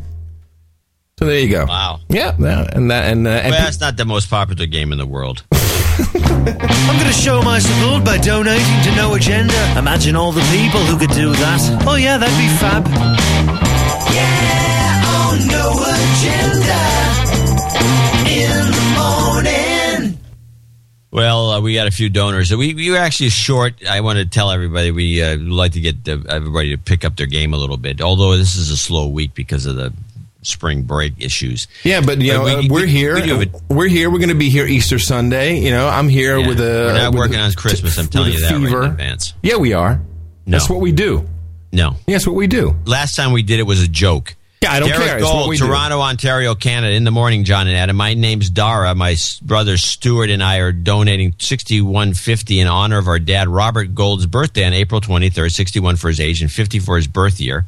So 1.19 1.25
there 1.25 1.37
you 1.37 1.49
go. 1.49 1.65
Wow. 1.65 1.99
Yeah, 2.07 2.33
yeah, 2.39 2.65
and 2.71 2.89
that 2.91 3.11
and, 3.11 3.27
uh, 3.27 3.31
and 3.31 3.51
well, 3.51 3.61
that's 3.61 3.81
not 3.81 3.97
the 3.97 4.05
most 4.05 4.29
popular 4.29 4.67
game 4.67 4.93
in 4.93 4.97
the 4.99 5.05
world. 5.05 5.43
I'm 5.51 6.95
going 6.95 7.07
to 7.07 7.11
show 7.11 7.41
my 7.41 7.59
support 7.59 8.05
by 8.05 8.17
donating 8.19 8.81
to 8.83 8.95
No 8.95 9.15
Agenda. 9.15 9.77
Imagine 9.77 10.15
all 10.15 10.31
the 10.31 10.47
people 10.49 10.79
who 10.85 10.97
could 10.97 11.13
do 11.13 11.33
that. 11.33 11.83
Oh, 11.85 11.95
yeah, 11.95 12.17
that'd 12.17 12.37
be 12.37 12.47
fab. 12.55 12.87
Yeah, 14.15 15.03
on 15.27 15.47
No 15.47 15.77
Well, 21.09 21.51
uh, 21.51 21.61
we 21.61 21.73
got 21.73 21.87
a 21.87 21.91
few 21.91 22.09
donors. 22.09 22.53
We 22.53 22.73
we 22.73 22.91
were 22.91 22.97
actually 22.97 23.29
short. 23.29 23.85
I 23.87 24.01
want 24.01 24.19
to 24.19 24.25
tell 24.25 24.51
everybody 24.51 24.91
we 24.91 25.23
uh, 25.23 25.37
like 25.37 25.71
to 25.73 25.79
get 25.81 26.07
uh, 26.07 26.17
everybody 26.29 26.71
to 26.71 26.77
pick 26.77 27.05
up 27.05 27.15
their 27.15 27.27
game 27.27 27.53
a 27.53 27.57
little 27.57 27.77
bit. 27.77 28.01
Although 28.01 28.35
this 28.37 28.55
is 28.55 28.69
a 28.71 28.77
slow 28.77 29.07
week 29.07 29.33
because 29.33 29.65
of 29.65 29.77
the 29.77 29.93
spring 30.41 30.83
break 30.83 31.13
issues. 31.17 31.67
Yeah, 31.83 32.01
but 32.01 32.19
you 32.21 32.33
know 32.33 32.43
we- 32.43 32.51
uh, 32.51 32.59
we- 32.61 32.69
we're 32.69 32.85
here. 32.85 33.15
we 33.15 33.21
do 33.21 33.39
have 33.39 33.53
a- 33.69 33.73
we're 33.73 33.87
here. 33.87 34.09
We're 34.09 34.19
going 34.19 34.29
to 34.29 34.35
be 34.35 34.49
here 34.49 34.65
Easter 34.67 34.99
Sunday. 34.99 35.59
You 35.59 35.71
know, 35.71 35.87
I'm 35.87 36.09
here 36.09 36.45
with 36.45 36.59
a. 36.59 36.63
We're 36.91 36.93
not 36.97 37.13
working 37.15 37.39
on 37.39 37.53
Christmas. 37.53 37.97
I'm 37.97 38.07
telling 38.07 38.33
you 38.33 38.41
that 38.41 38.51
right 38.51 38.61
fever. 38.61 38.83
in 38.83 38.91
advance. 38.91 39.33
Yeah, 39.41 39.55
we 39.57 39.73
are. 39.73 40.01
That's 40.45 40.69
what 40.69 40.81
we 40.81 40.91
do. 40.91 41.25
No. 41.71 41.95
Yes, 42.05 42.25
what 42.27 42.35
we 42.35 42.47
do. 42.47 42.75
Last 42.85 43.15
time 43.15 43.31
we 43.31 43.43
did 43.43 43.59
it 43.59 43.63
was 43.63 43.81
a 43.81 43.87
joke. 43.87 44.35
Yeah, 44.61 44.71
I 44.71 44.79
don't 44.79 44.89
Derek 44.89 45.05
care. 45.05 45.19
Gold, 45.19 45.49
we 45.49 45.57
do. 45.57 45.67
Toronto, 45.67 45.99
Ontario, 45.99 46.55
Canada. 46.55 46.93
In 46.93 47.03
the 47.03 47.11
morning, 47.11 47.43
John 47.43 47.67
and 47.67 47.77
Adam. 47.77 47.95
My 47.95 48.15
name's 48.15 48.49
Dara. 48.49 48.95
My 48.95 49.15
brother 49.43 49.77
Stuart 49.77 50.31
and 50.31 50.41
I 50.41 50.57
are 50.57 50.71
donating 50.71 51.35
sixty 51.37 51.79
one 51.79 52.15
fifty 52.15 52.59
in 52.59 52.67
honor 52.67 52.97
of 52.97 53.07
our 53.07 53.19
dad 53.19 53.49
Robert 53.49 53.93
Gold's 53.93 54.25
birthday 54.25 54.65
on 54.65 54.73
April 54.73 54.99
twenty 54.99 55.29
third. 55.29 55.51
Sixty 55.51 55.79
one 55.79 55.95
for 55.95 56.07
his 56.07 56.19
age 56.19 56.41
and 56.41 56.51
fifty 56.51 56.79
for 56.79 56.95
his 56.95 57.05
birth 57.05 57.39
year. 57.39 57.65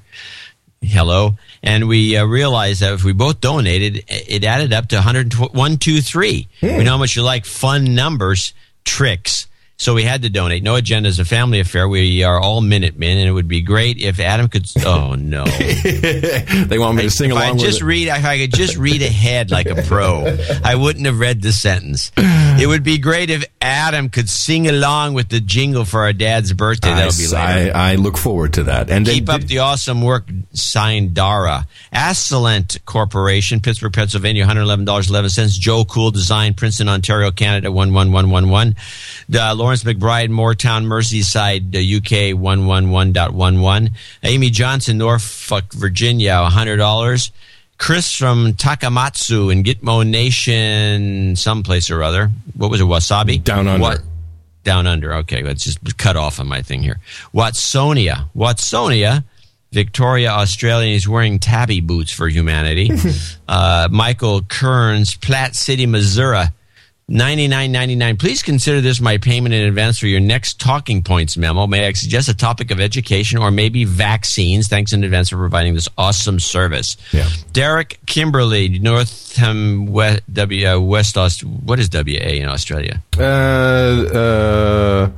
Hello, 0.81 1.35
and 1.61 1.87
we 1.87 2.15
uh, 2.17 2.25
realized 2.25 2.81
that 2.81 2.93
if 2.93 3.03
we 3.03 3.11
both 3.13 3.41
donated, 3.41 4.05
it 4.07 4.45
added 4.45 4.71
up 4.73 4.87
to 4.87 4.95
10123. 4.95 6.47
We 6.61 6.83
know 6.85 6.91
how 6.91 6.97
much 6.97 7.17
you 7.17 7.21
like 7.21 7.45
fun 7.45 7.95
numbers, 7.95 8.53
tricks. 8.85 9.45
So 9.79 9.93
we 9.93 10.03
had 10.03 10.23
to 10.23 10.29
donate. 10.29 10.61
No 10.61 10.75
agenda 10.75 11.07
is 11.07 11.19
a 11.19 11.25
family 11.25 11.61
affair. 11.61 11.87
We 11.87 12.23
are 12.23 12.37
all 12.37 12.59
Minutemen, 12.59 13.17
and 13.17 13.27
it 13.29 13.31
would 13.31 13.47
be 13.47 13.61
great 13.61 13.97
if 13.97 14.19
Adam 14.19 14.49
could. 14.49 14.67
Oh 14.85 15.15
no! 15.15 15.45
they 15.83 16.77
want 16.77 16.97
me 16.97 17.03
to 17.03 17.09
sing 17.09 17.31
I 17.31 17.45
along 17.45 17.55
with 17.55 17.65
just 17.65 17.81
it. 17.81 17.85
read, 17.85 18.09
if 18.09 18.25
I 18.25 18.37
could 18.39 18.53
just 18.53 18.75
read 18.75 19.01
ahead 19.01 19.51
like 19.51 19.67
a 19.67 19.81
pro, 19.83 20.37
I 20.65 20.75
wouldn't 20.75 21.05
have 21.05 21.17
read 21.19 21.41
the 21.41 21.53
sentence. 21.53 22.11
It 22.17 22.67
would 22.67 22.83
be 22.83 22.97
great 22.97 23.29
if 23.29 23.45
Adam 23.61 24.09
could 24.09 24.29
sing 24.29 24.67
along 24.67 25.13
with 25.13 25.29
the 25.29 25.39
jingle 25.39 25.85
for 25.85 26.01
our 26.01 26.11
dad's 26.11 26.51
birthday. 26.51 26.89
That'll 26.89 27.17
be 27.17 27.33
I, 27.33 27.55
later. 27.55 27.75
I, 27.77 27.91
I 27.91 27.95
look 27.95 28.17
forward 28.17 28.53
to 28.55 28.63
that. 28.63 28.89
And 28.89 29.05
then- 29.07 29.13
Keep 29.13 29.29
up 29.29 29.41
the 29.41 29.59
awesome 29.59 30.01
work. 30.01 30.27
Signed 30.53 31.13
Dara. 31.13 31.65
Ascent 31.93 32.79
Corporation, 32.85 33.61
Pittsburgh, 33.61 33.93
Pennsylvania, 33.93 34.45
$111.11. 34.45 35.57
Joe 35.57 35.85
Cool 35.85 36.11
Design, 36.11 36.53
Princeton, 36.53 36.89
Ontario, 36.89 37.31
Canada, 37.31 37.69
11111. 37.69 38.75
Uh, 39.33 39.53
Lawrence 39.69 39.83
McBride, 39.83 40.31
Moreton, 40.31 40.85
Merseyside, 40.85 41.67
UK, 41.67 42.35
111.11. 42.35 43.91
Amy 44.23 44.49
Johnson, 44.49 44.97
Norfolk, 44.97 45.71
Virginia, 45.73 46.31
$100. 46.49 47.31
Chris 47.77 48.15
from 48.15 48.53
Takamatsu 48.53 49.51
in 49.51 49.61
Gitmo 49.61 50.03
Nation, 50.09 51.35
someplace 51.35 51.91
or 51.91 52.01
other. 52.01 52.31
What 52.57 52.71
was 52.71 52.81
it? 52.81 52.85
Wasabi? 52.85 53.43
Down 53.43 53.67
under. 53.67 53.79
What? 53.79 54.01
Down 54.63 54.87
under. 54.87 55.13
Okay, 55.17 55.43
let's 55.43 55.65
just 55.65 55.99
cut 55.99 56.17
off 56.17 56.39
on 56.39 56.47
my 56.47 56.63
thing 56.63 56.81
here. 56.81 56.99
Watsonia. 57.31 58.27
Watsonia. 58.35 59.23
Victoria, 59.71 60.31
Australia. 60.31 60.93
He's 60.93 61.07
wearing 61.07 61.37
tabby 61.37 61.79
boots 61.79 62.11
for 62.11 62.27
humanity. 62.27 62.89
uh, 63.47 63.87
Michael 63.91 64.41
Kearns, 64.41 65.15
Platte 65.15 65.55
City, 65.55 65.85
Missouri. 65.85 66.45
Ninety 67.11 67.47
nine 67.47 67.71
ninety 67.71 67.95
nine. 67.95 68.17
Please 68.17 68.43
consider 68.43 68.81
this 68.81 69.01
my 69.01 69.17
payment 69.17 69.55
in 69.55 69.63
advance 69.67 69.97
for 69.97 70.05
your 70.05 70.19
next 70.19 70.59
talking 70.59 71.01
points 71.01 71.37
memo. 71.37 71.65
May 71.65 71.87
I 71.87 71.93
suggest 71.93 72.29
a 72.29 72.35
topic 72.35 72.69
of 72.69 72.79
education 72.79 73.39
or 73.39 73.49
maybe 73.49 73.83
vaccines? 73.83 74.67
Thanks 74.67 74.93
in 74.93 75.03
advance 75.03 75.29
for 75.29 75.37
providing 75.37 75.73
this 75.73 75.89
awesome 75.97 76.39
service. 76.39 76.97
Yeah. 77.11 77.27
Derek 77.51 77.99
Kimberley, 78.05 78.77
Northam 78.77 79.87
West, 79.87 80.21
W, 80.31 80.67
uh, 80.67 80.79
West 80.79 81.17
Aust- 81.17 81.43
What 81.43 81.79
is 81.79 81.89
WA 81.91 82.03
in 82.41 82.47
Australia? 82.47 83.01
Uh, 83.17 83.21
uh, 83.21 85.09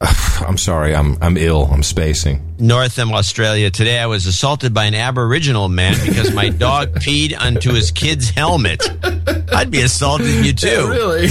I'm 0.40 0.56
sorry. 0.56 0.94
I'm 0.94 1.18
I'm 1.20 1.36
ill. 1.36 1.68
I'm 1.70 1.82
spacing. 1.82 2.56
Northam, 2.58 3.12
Australia. 3.12 3.70
Today 3.70 3.98
I 3.98 4.06
was 4.06 4.26
assaulted 4.26 4.72
by 4.72 4.84
an 4.86 4.94
Aboriginal 4.94 5.68
man 5.68 5.94
because 6.06 6.32
my 6.32 6.48
dog 6.48 6.94
peed 6.94 7.38
onto 7.38 7.72
his 7.72 7.90
kid's 7.90 8.30
helmet. 8.30 8.82
I'd 9.52 9.70
be 9.70 9.82
assaulting 9.82 10.42
you 10.42 10.54
too. 10.54 10.88
really? 10.88 11.28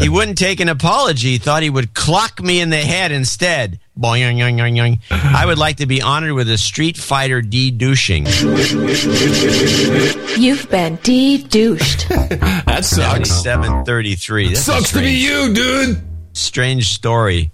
he 0.00 0.08
wouldn't 0.08 0.36
take 0.38 0.58
an 0.58 0.68
apology. 0.68 1.38
Thought 1.38 1.62
he 1.62 1.70
would 1.70 1.94
clock 1.94 2.42
me 2.42 2.60
in 2.60 2.70
the 2.70 2.76
head 2.78 3.12
instead. 3.12 3.78
Boing, 3.98 4.36
yoing, 4.36 4.56
yoing, 4.56 4.76
yoing. 4.76 5.00
I 5.10 5.46
would 5.46 5.58
like 5.58 5.76
to 5.76 5.86
be 5.86 6.02
honored 6.02 6.32
with 6.32 6.50
a 6.50 6.58
Street 6.58 6.96
Fighter 6.96 7.40
D 7.42 7.70
douching. 7.70 8.26
You've 10.40 10.68
been 10.70 10.96
de-douched. 10.96 12.08
that 12.08 12.80
sucks. 12.84 13.30
Seven 13.30 13.84
thirty-three. 13.84 14.48
That's 14.48 14.60
a 14.60 14.72
Sucks 14.72 14.92
to 14.92 15.00
be 15.00 15.10
you, 15.10 15.54
dude. 15.54 16.02
Strange 16.32 16.88
story. 16.88 17.52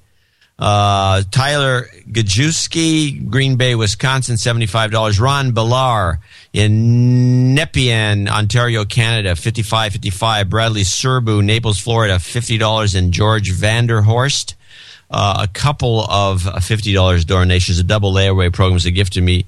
Uh, 0.58 1.22
Tyler 1.30 1.88
Gajewski, 2.10 3.30
Green 3.30 3.56
Bay, 3.56 3.74
Wisconsin, 3.76 4.34
$75. 4.34 5.20
Ron 5.20 5.52
Villar 5.52 6.18
in 6.52 7.54
Nepean, 7.54 8.28
Ontario, 8.28 8.84
Canada, 8.84 9.36
fifty-five 9.36 9.92
fifty-five. 9.92 10.50
Bradley 10.50 10.82
Serbu, 10.82 11.44
Naples, 11.44 11.78
Florida, 11.78 12.16
$50. 12.16 12.96
And 12.98 13.12
George 13.12 13.52
Vanderhorst, 13.52 14.54
uh, 15.10 15.46
a 15.48 15.48
couple 15.48 16.00
of 16.00 16.42
$50 16.42 17.24
donations. 17.24 17.78
A 17.78 17.84
double 17.84 18.12
layaway 18.12 18.52
program 18.52 18.76
is 18.76 18.86
a 18.86 18.90
gift 18.90 19.12
to 19.12 19.20
me, 19.20 19.46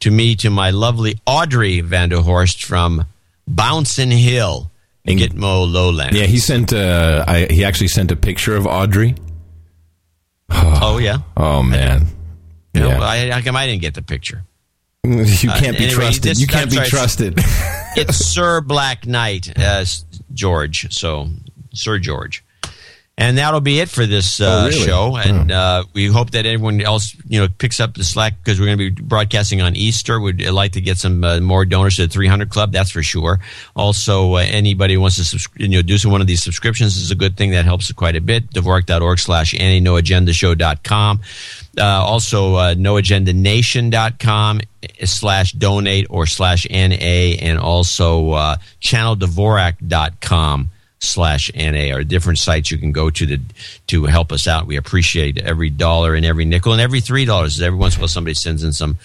to 0.00 0.10
me, 0.10 0.36
to 0.36 0.50
my 0.50 0.70
lovely 0.70 1.18
Audrey 1.26 1.80
Vanderhorst 1.80 2.64
from 2.64 3.06
Bouncing 3.48 4.10
Hill, 4.10 4.70
in 5.06 5.18
Gitmo 5.18 5.70
Lowland. 5.72 6.14
Yeah, 6.14 6.26
he 6.26 6.38
sent. 6.38 6.72
Uh, 6.72 7.24
I, 7.26 7.46
he 7.50 7.64
actually 7.64 7.88
sent 7.88 8.12
a 8.12 8.16
picture 8.16 8.54
of 8.54 8.66
Audrey. 8.66 9.14
Oh, 10.52 10.98
yeah. 10.98 11.18
Oh 11.36 11.62
man. 11.62 12.06
Yeah. 12.74 13.00
I, 13.00 13.30
how 13.30 13.40
come 13.40 13.56
I 13.56 13.66
didn't 13.66 13.82
get 13.82 13.94
the 13.94 14.02
picture? 14.02 14.44
You 15.04 15.22
Uh, 15.22 15.58
can't 15.58 15.76
be 15.78 15.84
anyway, 15.84 15.90
trusted. 15.90 16.22
this- 16.22 16.40
you 16.40 16.46
can't 16.46 16.70
be 16.70 16.76
trusted. 16.78 17.38
It's 17.96 18.16
Sir 18.18 18.60
Black 18.60 19.04
Knight, 19.04 19.52
uh, 19.58 19.84
George. 20.32 20.92
So, 20.94 21.28
Sir 21.74 21.98
George. 21.98 22.44
And 23.20 23.36
that'll 23.36 23.60
be 23.60 23.80
it 23.80 23.90
for 23.90 24.06
this 24.06 24.40
uh, 24.40 24.44
Oh, 24.62 24.68
really? 24.68 24.80
show. 24.86 25.16
And 25.16 25.52
uh, 25.52 25.84
we 25.92 26.06
hope 26.06 26.30
that 26.30 26.46
everyone 26.46 26.80
else, 26.80 27.14
you 27.28 27.38
know, 27.40 27.48
picks 27.58 27.78
up 27.78 27.92
the 27.94 28.02
slack 28.02 28.34
because 28.42 28.58
we're 28.58 28.64
going 28.66 28.78
to 28.78 28.90
be 28.90 29.02
broadcasting 29.02 29.60
on 29.60 29.76
Easter. 29.76 30.18
We'd 30.18 30.48
like 30.48 30.72
to 30.72 30.80
get 30.80 30.96
some 30.96 31.22
uh, 31.22 31.38
more 31.38 31.66
donors 31.66 31.96
to 31.96 32.06
the 32.06 32.12
300 32.12 32.48
Club. 32.48 32.72
That's 32.72 32.90
for 32.90 33.02
sure. 33.02 33.38
Also, 33.76 34.34
uh, 34.36 34.38
anybody 34.38 34.94
who 34.94 35.00
wants 35.02 35.16
to 35.16 35.24
subs- 35.24 35.48
you 35.56 35.68
know 35.68 35.82
do 35.82 35.98
some 35.98 36.10
one 36.12 36.22
of 36.22 36.26
these 36.26 36.42
subscriptions 36.42 36.96
is 36.96 37.10
a 37.10 37.14
good 37.14 37.36
thing 37.36 37.50
that 37.50 37.66
helps 37.66 37.92
quite 37.92 38.16
a 38.16 38.20
bit. 38.22 38.50
Dvorak.org 38.52 39.18
slash 39.18 39.54
Annie 39.54 39.82
noagendashow.com. 39.82 41.20
Uh, 41.78 41.82
also, 41.84 42.54
uh, 42.54 42.74
noagendanation.com 42.74 44.60
slash 45.04 45.52
donate 45.52 46.06
or 46.08 46.26
slash 46.26 46.66
NA 46.70 47.36
and 47.38 47.58
also 47.58 48.30
uh, 48.32 48.56
channeldvorak.com 48.80 50.70
slash 51.00 51.50
NA 51.54 51.94
are 51.94 52.04
different 52.04 52.38
sites 52.38 52.70
you 52.70 52.78
can 52.78 52.92
go 52.92 53.10
to 53.10 53.26
to, 53.26 53.38
to 53.88 54.04
help 54.04 54.32
us 54.32 54.46
out. 54.46 54.66
We 54.66 54.76
appreciate 54.76 55.38
every 55.38 55.70
dollar 55.70 56.14
and 56.14 56.24
every 56.24 56.44
nickel 56.44 56.72
and 56.72 56.80
every 56.80 57.00
three 57.00 57.24
dollars. 57.24 57.60
Every 57.60 57.78
once 57.78 57.94
in 57.94 58.00
a 58.00 58.02
while 58.02 58.08
somebody 58.08 58.34
sends 58.34 58.62
in 58.62 58.72
some 58.72 58.98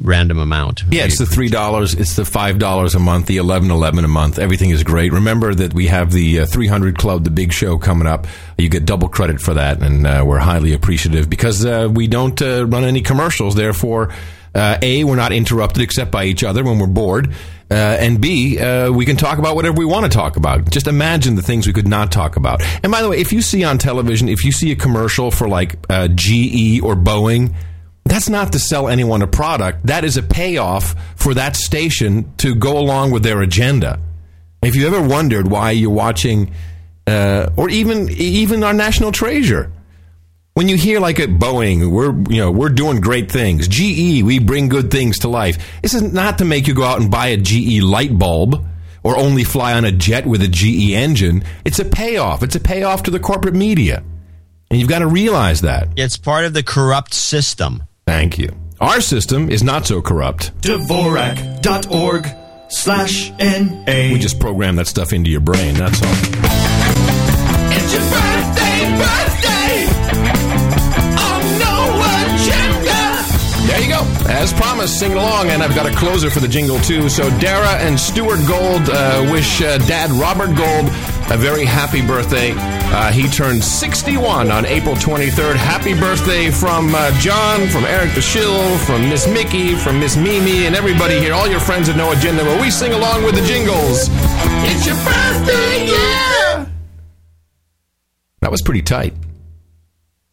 random 0.00 0.38
amount. 0.38 0.82
Yeah, 0.90 1.04
it's 1.04 1.18
the 1.18 1.26
three 1.26 1.48
dollars. 1.48 1.94
It's 1.94 2.16
the 2.16 2.24
five 2.24 2.58
dollars 2.58 2.94
a 2.94 2.98
month. 2.98 3.26
The 3.26 3.38
eleven 3.38 3.70
eleven 3.70 4.04
a 4.04 4.08
month. 4.08 4.38
Everything 4.38 4.70
is 4.70 4.82
great. 4.82 5.12
Remember 5.12 5.54
that 5.54 5.72
we 5.72 5.86
have 5.86 6.12
the 6.12 6.40
uh, 6.40 6.46
three 6.46 6.66
hundred 6.66 6.98
club, 6.98 7.24
the 7.24 7.30
big 7.30 7.52
show 7.52 7.78
coming 7.78 8.06
up. 8.08 8.26
You 8.58 8.68
get 8.68 8.84
double 8.84 9.08
credit 9.08 9.40
for 9.40 9.54
that, 9.54 9.80
and 9.82 10.06
uh, 10.06 10.24
we're 10.26 10.38
highly 10.38 10.72
appreciative 10.72 11.30
because 11.30 11.64
uh, 11.64 11.88
we 11.90 12.08
don't 12.08 12.40
uh, 12.42 12.66
run 12.66 12.84
any 12.84 13.02
commercials. 13.02 13.54
Therefore, 13.54 14.12
uh, 14.54 14.78
a 14.82 15.04
we're 15.04 15.16
not 15.16 15.32
interrupted 15.32 15.82
except 15.82 16.10
by 16.10 16.24
each 16.24 16.42
other 16.42 16.64
when 16.64 16.78
we're 16.78 16.86
bored. 16.86 17.32
Uh, 17.68 17.74
and 17.74 18.20
B, 18.20 18.58
uh, 18.60 18.92
we 18.92 19.04
can 19.04 19.16
talk 19.16 19.38
about 19.38 19.56
whatever 19.56 19.76
we 19.76 19.84
want 19.84 20.04
to 20.04 20.08
talk 20.16 20.36
about. 20.36 20.70
Just 20.70 20.86
imagine 20.86 21.34
the 21.34 21.42
things 21.42 21.66
we 21.66 21.72
could 21.72 21.88
not 21.88 22.12
talk 22.12 22.36
about. 22.36 22.62
And 22.82 22.92
by 22.92 23.02
the 23.02 23.08
way, 23.08 23.18
if 23.18 23.32
you 23.32 23.42
see 23.42 23.64
on 23.64 23.78
television, 23.78 24.28
if 24.28 24.44
you 24.44 24.52
see 24.52 24.70
a 24.70 24.76
commercial 24.76 25.32
for 25.32 25.48
like 25.48 25.76
uh, 25.90 26.06
GE 26.08 26.80
or 26.82 26.94
Boeing, 26.94 27.54
that's 28.04 28.28
not 28.28 28.52
to 28.52 28.60
sell 28.60 28.88
anyone 28.88 29.20
a 29.22 29.26
product. 29.26 29.86
That 29.86 30.04
is 30.04 30.16
a 30.16 30.22
payoff 30.22 30.94
for 31.16 31.34
that 31.34 31.56
station 31.56 32.32
to 32.36 32.54
go 32.54 32.78
along 32.78 33.10
with 33.10 33.24
their 33.24 33.42
agenda. 33.42 33.98
If 34.62 34.76
you 34.76 34.86
ever 34.86 35.02
wondered 35.06 35.48
why 35.48 35.72
you're 35.72 35.90
watching, 35.90 36.52
uh, 37.06 37.50
or 37.56 37.68
even 37.68 38.08
even 38.10 38.62
our 38.62 38.72
national 38.72 39.10
treasure, 39.10 39.72
when 40.56 40.68
you 40.68 40.76
hear 40.78 41.00
like 41.00 41.20
at 41.20 41.28
Boeing, 41.28 41.90
we're 41.90 42.14
you 42.32 42.40
know 42.40 42.50
we're 42.50 42.70
doing 42.70 43.00
great 43.02 43.30
things. 43.30 43.68
GE, 43.68 44.22
we 44.22 44.38
bring 44.38 44.68
good 44.68 44.90
things 44.90 45.18
to 45.20 45.28
life. 45.28 45.58
This 45.82 45.92
is 45.92 46.02
not 46.02 46.38
to 46.38 46.46
make 46.46 46.66
you 46.66 46.74
go 46.74 46.82
out 46.82 46.98
and 46.98 47.10
buy 47.10 47.26
a 47.28 47.36
GE 47.36 47.82
light 47.82 48.18
bulb. 48.18 48.64
or 49.04 49.16
only 49.18 49.44
fly 49.44 49.74
on 49.74 49.84
a 49.84 49.92
jet 49.92 50.26
with 50.26 50.42
a 50.42 50.48
GE 50.48 50.90
engine. 50.92 51.44
It's 51.64 51.78
a 51.78 51.84
payoff. 51.84 52.42
It's 52.42 52.56
a 52.56 52.60
payoff 52.60 53.04
to 53.04 53.12
the 53.12 53.20
corporate 53.20 53.54
media. 53.54 54.02
And 54.68 54.80
you've 54.80 54.88
got 54.88 54.98
to 54.98 55.06
realize 55.06 55.60
that. 55.60 55.90
It's 55.94 56.16
part 56.16 56.44
of 56.44 56.54
the 56.54 56.64
corrupt 56.64 57.14
system. 57.14 57.84
Thank 58.06 58.36
you. 58.36 58.48
Our 58.80 59.00
system 59.00 59.48
is 59.48 59.62
not 59.62 59.86
so 59.86 60.02
corrupt. 60.02 60.60
Dvorak.org 60.60 62.26
slash 62.68 63.30
N-A. 63.38 64.12
We 64.12 64.18
just 64.18 64.40
program 64.40 64.74
that 64.76 64.88
stuff 64.88 65.12
into 65.12 65.30
your 65.30 65.40
brain, 65.40 65.74
that's 65.74 66.02
all. 66.02 66.10
It's 67.70 67.92
your 67.92 68.02
birthday, 68.10 68.98
birthday! 68.98 69.35
As 74.28 74.52
promised, 74.52 74.98
sing 74.98 75.12
along, 75.12 75.48
and 75.50 75.62
I've 75.62 75.74
got 75.74 75.86
a 75.86 75.94
closer 75.96 76.30
for 76.30 76.40
the 76.40 76.48
jingle 76.48 76.78
too. 76.80 77.08
So 77.08 77.30
Dara 77.38 77.78
and 77.78 77.98
Stuart 77.98 78.40
Gold 78.46 78.88
uh, 78.90 79.28
wish 79.30 79.62
uh, 79.62 79.78
Dad 79.78 80.10
Robert 80.10 80.56
Gold 80.56 80.86
a 81.30 81.36
very 81.36 81.64
happy 81.64 82.06
birthday. 82.06 82.52
Uh, 82.56 83.10
he 83.10 83.28
turned 83.28 83.62
61 83.62 84.50
on 84.50 84.64
April 84.66 84.94
23rd. 84.94 85.56
Happy 85.56 85.94
birthday 85.94 86.50
from 86.50 86.94
uh, 86.94 87.10
John, 87.20 87.68
from 87.68 87.84
Eric 87.84 88.14
the 88.14 88.20
Shill, 88.20 88.78
from 88.78 89.08
Miss 89.08 89.26
Mickey, 89.26 89.74
from 89.74 89.98
Miss 89.98 90.16
Mimi, 90.16 90.66
and 90.66 90.76
everybody 90.76 91.18
here. 91.18 91.32
All 91.32 91.48
your 91.48 91.60
friends 91.60 91.88
at 91.88 91.96
No 91.96 92.12
Agenda, 92.12 92.44
where 92.44 92.60
we 92.60 92.70
sing 92.70 92.92
along 92.92 93.24
with 93.24 93.34
the 93.34 93.46
jingles. 93.46 94.08
It's 94.68 94.86
your 94.86 94.96
birthday, 94.96 95.86
yeah! 95.86 96.66
That 98.40 98.50
was 98.50 98.62
pretty 98.62 98.82
tight. 98.82 99.14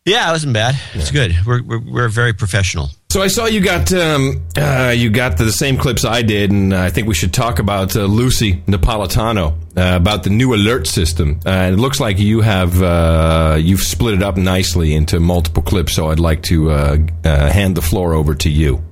Yeah, 0.05 0.27
it 0.27 0.31
wasn't 0.33 0.53
bad. 0.53 0.75
It's 0.93 1.11
good. 1.11 1.33
We're, 1.45 1.63
we're, 1.63 1.79
we're 1.79 2.09
very 2.09 2.33
professional. 2.33 2.89
So 3.09 3.21
I 3.21 3.27
saw 3.27 3.45
you 3.45 3.61
got 3.61 3.93
um, 3.93 4.41
uh, 4.57 4.93
you 4.95 5.09
got 5.09 5.37
the, 5.37 5.51
same 5.51 5.77
clips 5.77 6.03
I 6.03 6.23
did, 6.23 6.51
and 6.51 6.73
I 6.73 6.89
think 6.89 7.07
we 7.07 7.13
should 7.13 7.31
talk 7.31 7.59
about 7.59 7.95
uh, 7.95 8.05
Lucy 8.05 8.55
Napolitano 8.65 9.53
uh, 9.77 9.95
about 9.95 10.23
the 10.23 10.29
new 10.29 10.53
alert 10.53 10.87
system. 10.87 11.39
Uh, 11.45 11.49
and 11.49 11.75
it 11.75 11.77
looks 11.77 11.99
like 11.99 12.17
you 12.19 12.41
have 12.41 12.81
uh, 12.81 13.55
you've 13.59 13.81
split 13.81 14.15
it 14.15 14.23
up 14.23 14.35
nicely 14.35 14.93
into 14.93 15.19
multiple 15.19 15.63
clips. 15.63 15.93
So 15.93 16.09
I'd 16.09 16.19
like 16.19 16.41
to 16.43 16.71
uh, 16.71 16.97
hand 17.23 17.77
the 17.77 17.81
floor 17.81 18.13
over 18.13 18.35
to 18.35 18.49
you. 18.49 18.83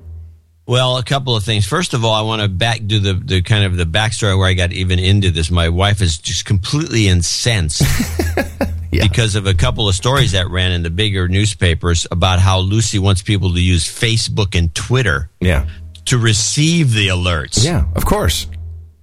Well, 0.66 0.96
a 0.96 1.02
couple 1.02 1.36
of 1.36 1.42
things. 1.42 1.66
First 1.66 1.92
of 1.92 2.04
all, 2.04 2.14
I 2.14 2.22
want 2.22 2.40
to 2.40 2.48
back 2.48 2.80
do 2.86 3.00
the, 3.00 3.14
the 3.14 3.42
kind 3.42 3.64
of 3.64 3.76
the 3.76 3.84
backstory 3.84 4.38
where 4.38 4.48
I 4.48 4.54
got 4.54 4.72
even 4.72 4.98
into 4.98 5.30
this. 5.30 5.50
My 5.50 5.68
wife 5.68 6.00
is 6.00 6.16
just 6.16 6.46
completely 6.46 7.08
incensed 7.08 7.82
because 8.92 9.34
of 9.34 9.46
a 9.46 9.54
couple 9.54 9.88
of 9.88 9.94
stories 9.94 10.32
that 10.32 10.48
ran 10.50 10.72
in 10.72 10.82
the 10.82 10.90
bigger 10.90 11.26
newspapers 11.28 12.06
about 12.10 12.38
how 12.38 12.58
Lucy 12.60 12.98
wants 12.98 13.22
people 13.22 13.54
to 13.54 13.60
use 13.60 13.84
Facebook 13.84 14.56
and 14.58 14.74
Twitter 14.74 15.30
Yeah, 15.40 15.66
to 16.06 16.18
receive 16.18 16.92
the 16.92 17.08
alerts. 17.08 17.64
yeah, 17.64 17.84
of 17.96 18.04
course, 18.04 18.46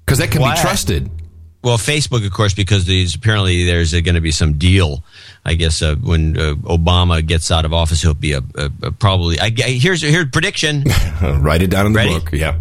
because 0.05 0.19
that 0.19 0.31
can 0.31 0.41
Why? 0.41 0.55
be 0.55 0.61
trusted. 0.61 1.09
Well, 1.61 1.77
Facebook, 1.77 2.25
of 2.25 2.31
course, 2.31 2.53
because 2.53 2.85
these 2.85 3.15
apparently 3.15 3.65
there's 3.65 3.91
going 3.91 4.15
to 4.15 4.21
be 4.21 4.31
some 4.31 4.53
deal. 4.57 5.03
I 5.43 5.55
guess 5.55 5.81
uh, 5.81 5.95
when 5.95 6.37
uh, 6.37 6.53
Obama 6.55 7.25
gets 7.25 7.51
out 7.51 7.65
of 7.65 7.73
office, 7.73 8.01
he'll 8.01 8.13
be 8.13 8.31
a, 8.31 8.39
a, 8.55 8.71
a 8.83 8.91
probably. 8.93 9.39
I, 9.41 9.47
I- 9.47 9.71
here's 9.77 10.01
here's 10.01 10.29
prediction. 10.29 10.85
Write 11.21 11.61
it 11.61 11.69
down 11.69 11.85
in 11.87 11.91
the 11.91 11.97
Ready? 11.97 12.13
book. 12.17 12.29
Yeah. 12.31 12.57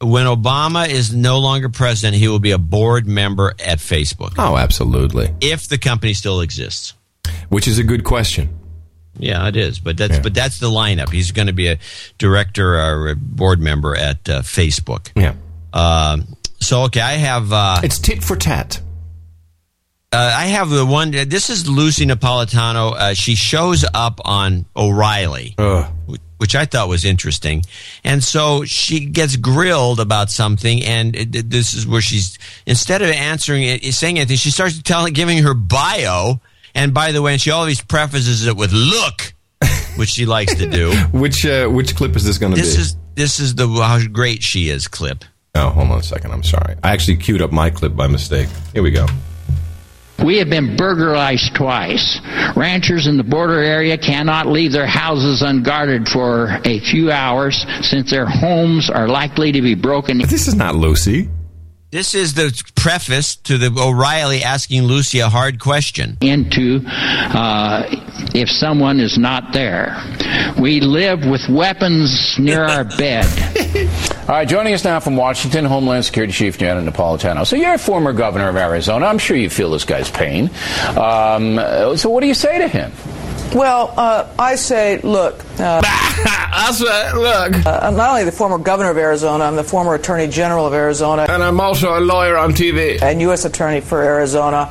When 0.00 0.26
Obama 0.26 0.88
is 0.88 1.14
no 1.14 1.38
longer 1.38 1.68
president, 1.68 2.16
he 2.16 2.28
will 2.28 2.38
be 2.38 2.52
a 2.52 2.58
board 2.58 3.06
member 3.06 3.54
at 3.64 3.78
Facebook 3.78 4.34
Oh, 4.38 4.56
absolutely. 4.56 5.34
if 5.40 5.68
the 5.68 5.78
company 5.78 6.14
still 6.14 6.40
exists. 6.40 6.94
Which 7.48 7.68
is 7.68 7.78
a 7.78 7.84
good 7.84 8.04
question. 8.04 8.56
Yeah, 9.18 9.46
it 9.48 9.56
is, 9.56 9.78
but 9.80 9.96
that's 9.98 10.18
but 10.20 10.32
that's 10.32 10.58
the 10.60 10.68
lineup. 10.68 11.10
He's 11.10 11.32
going 11.32 11.48
to 11.48 11.52
be 11.52 11.68
a 11.68 11.78
director 12.16 12.76
or 12.76 13.08
a 13.10 13.16
board 13.16 13.60
member 13.60 13.94
at 13.94 14.26
uh, 14.28 14.40
Facebook. 14.42 15.10
Yeah. 15.14 15.34
Um, 15.74 16.36
so 16.60 16.84
okay, 16.84 17.00
I 17.02 17.12
have. 17.14 17.52
Uh, 17.52 17.80
it's 17.82 17.98
tit 17.98 18.22
for 18.24 18.36
tat. 18.36 18.80
Uh, 20.12 20.34
I 20.36 20.46
have 20.46 20.70
the 20.70 20.84
one. 20.84 21.12
This 21.12 21.50
is 21.50 21.68
Lucy 21.68 22.04
Napolitano. 22.04 22.92
Uh, 22.94 23.14
she 23.14 23.36
shows 23.36 23.84
up 23.94 24.20
on 24.24 24.66
O'Reilly, 24.76 25.54
wh- 26.08 26.16
which 26.38 26.56
I 26.56 26.64
thought 26.64 26.88
was 26.88 27.04
interesting. 27.04 27.62
And 28.02 28.22
so 28.24 28.64
she 28.64 29.04
gets 29.06 29.36
grilled 29.36 30.00
about 30.00 30.28
something, 30.30 30.82
and 30.84 31.14
it, 31.14 31.48
this 31.50 31.74
is 31.74 31.86
where 31.86 32.00
she's 32.00 32.38
instead 32.66 33.02
of 33.02 33.10
answering 33.10 33.62
it, 33.62 33.84
saying 33.94 34.18
anything, 34.18 34.36
she 34.36 34.50
starts 34.50 34.82
telling, 34.82 35.12
giving 35.12 35.38
her 35.44 35.54
bio. 35.54 36.40
And 36.74 36.92
by 36.92 37.12
the 37.12 37.22
way, 37.22 37.32
and 37.32 37.40
she 37.40 37.52
always 37.52 37.80
prefaces 37.80 38.46
it 38.48 38.56
with 38.56 38.72
"look," 38.72 39.32
which 39.96 40.08
she 40.08 40.26
likes 40.26 40.56
to 40.56 40.68
do. 40.68 40.92
Which 41.12 41.46
uh, 41.46 41.68
which 41.68 41.94
clip 41.94 42.16
is 42.16 42.24
this 42.24 42.38
going 42.38 42.52
to 42.52 42.56
be? 42.56 42.62
This 42.62 42.76
is 42.78 42.96
this 43.14 43.38
is 43.38 43.54
the 43.54 43.68
how 43.68 44.00
great 44.08 44.42
she 44.42 44.70
is 44.70 44.88
clip. 44.88 45.24
Oh, 45.54 45.68
hold 45.70 45.90
on 45.90 45.98
a 45.98 46.02
second. 46.02 46.32
I'm 46.32 46.42
sorry. 46.42 46.74
I 46.82 46.92
actually 46.92 47.18
queued 47.18 47.42
up 47.42 47.52
my 47.52 47.70
clip 47.70 47.94
by 47.94 48.08
mistake. 48.08 48.48
Here 48.72 48.82
we 48.82 48.90
go. 48.90 49.06
We 50.24 50.38
have 50.38 50.50
been 50.50 50.76
burglarized 50.76 51.54
twice. 51.54 52.20
Ranchers 52.56 53.06
in 53.06 53.16
the 53.16 53.22
border 53.24 53.58
area 53.60 53.96
cannot 53.96 54.46
leave 54.46 54.72
their 54.72 54.86
houses 54.86 55.42
unguarded 55.42 56.08
for 56.08 56.58
a 56.64 56.80
few 56.80 57.10
hours 57.10 57.64
since 57.82 58.10
their 58.10 58.26
homes 58.26 58.90
are 58.90 59.08
likely 59.08 59.52
to 59.52 59.62
be 59.62 59.74
broken. 59.74 60.18
This 60.18 60.46
is 60.48 60.54
not 60.54 60.74
Lucy. 60.74 61.28
This 61.90 62.14
is 62.14 62.34
the 62.34 62.52
preface 62.76 63.34
to 63.36 63.58
the 63.58 63.74
O'Reilly 63.76 64.44
asking 64.44 64.84
Lucy 64.84 65.18
a 65.18 65.28
hard 65.28 65.58
question. 65.58 66.18
into 66.20 66.82
uh, 66.86 67.82
if 68.32 68.48
someone 68.48 69.00
is 69.00 69.18
not 69.18 69.52
there. 69.52 69.96
We 70.60 70.80
live 70.80 71.26
with 71.26 71.48
weapons 71.50 72.36
near 72.38 72.62
our 72.62 72.84
bed. 72.98 73.26
All 74.30 74.36
right, 74.36 74.46
joining 74.46 74.74
us 74.74 74.84
now 74.84 75.00
from 75.00 75.16
Washington, 75.16 75.64
Homeland 75.64 76.04
Security 76.04 76.32
Chief 76.32 76.56
Janet 76.56 76.84
Napolitano. 76.84 77.44
So 77.44 77.56
you're 77.56 77.74
a 77.74 77.78
former 77.78 78.12
governor 78.12 78.48
of 78.48 78.54
Arizona. 78.54 79.06
I'm 79.06 79.18
sure 79.18 79.36
you 79.36 79.50
feel 79.50 79.72
this 79.72 79.84
guy's 79.84 80.08
pain. 80.08 80.50
Um, 80.96 81.56
so 81.96 82.10
what 82.10 82.20
do 82.20 82.28
you 82.28 82.34
say 82.34 82.58
to 82.58 82.68
him? 82.68 82.92
Well, 83.52 83.92
uh, 83.96 84.32
I 84.38 84.54
say, 84.54 85.00
look. 85.00 85.44
Uh, 85.58 85.80
I 86.52 86.72
say, 86.72 87.12
look. 87.14 87.66
Uh, 87.66 87.80
I'm 87.82 87.96
not 87.96 88.10
only 88.10 88.24
the 88.24 88.32
former 88.32 88.58
governor 88.58 88.90
of 88.90 88.98
Arizona, 88.98 89.44
I'm 89.44 89.56
the 89.56 89.64
former 89.64 89.94
attorney 89.94 90.26
general 90.26 90.66
of 90.66 90.74
Arizona. 90.74 91.26
And 91.28 91.42
I'm 91.42 91.60
also 91.60 91.98
a 91.98 92.00
lawyer 92.00 92.36
on 92.36 92.52
TV. 92.52 93.00
And 93.00 93.20
U.S. 93.22 93.44
attorney 93.44 93.80
for 93.80 94.02
Arizona. 94.02 94.68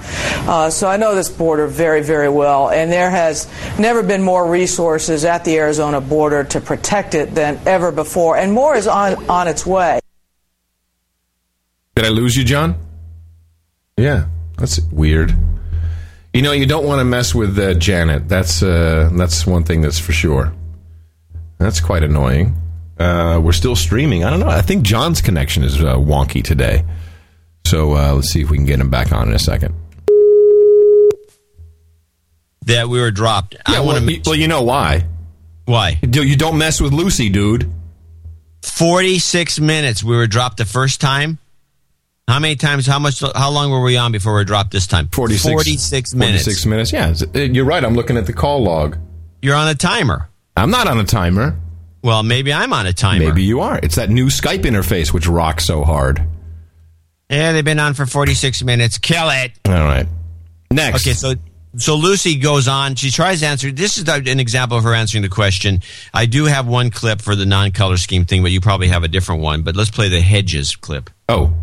Uh, 0.47 0.69
so 0.69 0.87
I 0.87 0.97
know 0.97 1.15
this 1.15 1.29
border 1.29 1.67
very, 1.67 2.01
very 2.01 2.29
well. 2.29 2.69
And 2.69 2.91
there 2.91 3.09
has 3.09 3.47
never 3.79 4.03
been 4.03 4.21
more 4.21 4.49
resources 4.49 5.25
at 5.25 5.43
the 5.45 5.57
Arizona 5.57 6.01
border 6.01 6.43
to 6.43 6.61
protect 6.61 7.15
it 7.15 7.33
than 7.33 7.59
ever 7.65 7.91
before. 7.91 8.37
And 8.37 8.53
more 8.53 8.75
is 8.75 8.87
on, 8.87 9.27
on 9.29 9.47
its 9.47 9.65
way. 9.65 9.99
Did 11.95 12.05
I 12.05 12.09
lose 12.09 12.35
you, 12.35 12.43
John? 12.43 12.75
Yeah, 13.97 14.27
that's 14.57 14.79
weird. 14.91 15.35
You 16.33 16.43
know, 16.43 16.51
you 16.51 16.65
don't 16.65 16.85
want 16.85 16.99
to 16.99 17.05
mess 17.05 17.33
with 17.33 17.57
uh, 17.57 17.73
Janet. 17.73 18.29
That's 18.29 18.61
uh, 18.61 19.09
that's 19.13 19.47
one 19.47 19.63
thing 19.63 19.81
that's 19.81 19.99
for 19.99 20.13
sure. 20.13 20.53
That's 21.59 21.81
quite 21.81 22.03
annoying. 22.03 22.55
Uh, 22.97 23.39
we're 23.41 23.51
still 23.51 23.75
streaming. 23.75 24.23
I 24.23 24.29
don't 24.29 24.39
know. 24.39 24.47
I 24.47 24.61
think 24.61 24.83
John's 24.83 25.21
connection 25.21 25.63
is 25.63 25.79
uh, 25.79 25.95
wonky 25.95 26.43
today. 26.43 26.83
So 27.65 27.95
uh, 27.95 28.13
let's 28.13 28.31
see 28.31 28.41
if 28.41 28.49
we 28.49 28.57
can 28.57 28.65
get 28.65 28.79
him 28.79 28.89
back 28.89 29.11
on 29.11 29.27
in 29.27 29.33
a 29.33 29.39
second. 29.39 29.75
That 32.65 32.89
we 32.89 32.99
were 32.99 33.11
dropped. 33.11 33.55
I 33.65 33.79
want 33.81 34.05
well, 34.05 34.15
to. 34.15 34.21
well, 34.25 34.35
you 34.35 34.47
know 34.47 34.63
why? 34.63 35.05
Why? 35.65 35.99
You 36.01 36.21
you 36.21 36.35
don't 36.35 36.57
mess 36.57 36.81
with 36.81 36.93
Lucy, 36.93 37.29
dude. 37.29 37.71
Forty-six 38.61 39.59
minutes. 39.59 40.03
We 40.03 40.15
were 40.15 40.27
dropped 40.27 40.57
the 40.57 40.65
first 40.65 41.01
time. 41.01 41.39
How 42.27 42.39
many 42.39 42.55
times? 42.55 42.85
How 42.85 42.99
much? 42.99 43.21
How 43.21 43.49
long 43.49 43.71
were 43.71 43.81
we 43.81 43.97
on 43.97 44.11
before 44.11 44.35
we 44.37 44.45
dropped 44.45 44.71
this 44.71 44.85
time? 44.85 45.07
46, 45.07 45.51
46 45.51 46.13
minutes. 46.13 46.43
46 46.43 46.65
minutes, 46.67 46.93
yeah. 46.93 47.13
Uh, 47.33 47.39
You're 47.39 47.65
right. 47.65 47.83
I'm 47.83 47.95
looking 47.95 48.17
at 48.17 48.27
the 48.27 48.33
call 48.33 48.61
log. 48.63 48.97
You're 49.41 49.55
on 49.55 49.67
a 49.67 49.73
timer. 49.73 50.29
I'm 50.55 50.71
not 50.71 50.87
on 50.87 50.99
a 50.99 51.03
timer. 51.03 51.57
Well, 52.03 52.23
maybe 52.23 52.53
I'm 52.53 52.71
on 52.73 52.85
a 52.85 52.93
timer. 52.93 53.25
Maybe 53.25 53.43
you 53.43 53.59
are. 53.61 53.79
It's 53.81 53.95
that 53.95 54.09
new 54.09 54.27
Skype 54.27 54.61
interface 54.61 55.13
which 55.13 55.27
rocks 55.27 55.65
so 55.65 55.83
hard. 55.83 56.25
Yeah, 57.29 57.51
they've 57.51 57.63
been 57.63 57.79
on 57.79 57.93
for 57.93 58.05
46 58.05 58.63
minutes. 58.63 58.97
Kill 58.97 59.29
it. 59.29 59.51
All 59.67 59.73
right. 59.73 60.07
Next. 60.71 61.05
Okay, 61.05 61.13
so 61.13 61.33
so 61.77 61.95
Lucy 61.95 62.35
goes 62.35 62.67
on. 62.67 62.95
She 62.95 63.11
tries 63.11 63.41
to 63.41 63.47
answer. 63.47 63.71
This 63.71 63.97
is 63.97 64.07
an 64.07 64.39
example 64.39 64.77
of 64.77 64.83
her 64.83 64.93
answering 64.93 65.21
the 65.21 65.29
question. 65.29 65.81
I 66.13 66.25
do 66.25 66.45
have 66.45 66.67
one 66.67 66.89
clip 66.89 67.21
for 67.21 67.35
the 67.35 67.45
non-color 67.45 67.97
scheme 67.97 68.25
thing, 68.25 68.41
but 68.41 68.51
you 68.51 68.59
probably 68.59 68.87
have 68.87 69.03
a 69.03 69.07
different 69.07 69.41
one. 69.41 69.61
But 69.61 69.75
let's 69.75 69.91
play 69.91 70.09
the 70.09 70.21
hedges 70.21 70.75
clip. 70.75 71.09
Oh, 71.27 71.53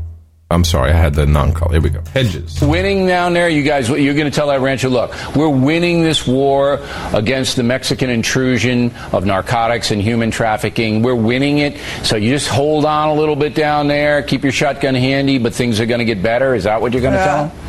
I'm 0.48 0.62
sorry. 0.62 0.92
I 0.92 0.94
had 0.94 1.14
the 1.14 1.26
non-color. 1.26 1.72
Here 1.72 1.80
we 1.80 1.90
go. 1.90 2.02
Hedges. 2.14 2.60
Winning 2.62 3.04
down 3.08 3.32
there, 3.34 3.48
you 3.48 3.64
guys, 3.64 3.88
you're 3.88 4.14
going 4.14 4.30
to 4.30 4.34
tell 4.34 4.46
that 4.46 4.60
rancher, 4.60 4.88
look, 4.88 5.12
we're 5.34 5.48
winning 5.48 6.02
this 6.02 6.24
war 6.24 6.78
against 7.12 7.56
the 7.56 7.64
Mexican 7.64 8.10
intrusion 8.10 8.94
of 9.12 9.26
narcotics 9.26 9.90
and 9.90 10.00
human 10.00 10.30
trafficking. 10.30 11.02
We're 11.02 11.16
winning 11.16 11.58
it. 11.58 11.80
So 12.04 12.14
you 12.14 12.30
just 12.30 12.48
hold 12.48 12.84
on 12.84 13.08
a 13.08 13.14
little 13.14 13.34
bit 13.34 13.56
down 13.56 13.88
there, 13.88 14.22
keep 14.22 14.44
your 14.44 14.52
shotgun 14.52 14.94
handy, 14.94 15.38
but 15.38 15.52
things 15.52 15.80
are 15.80 15.86
going 15.86 15.98
to 15.98 16.04
get 16.04 16.22
better. 16.22 16.54
Is 16.54 16.62
that 16.62 16.80
what 16.80 16.92
you're 16.92 17.02
going 17.02 17.14
to 17.14 17.18
tell 17.24 17.36
Yeah. 17.46 17.48
them? 17.48 17.62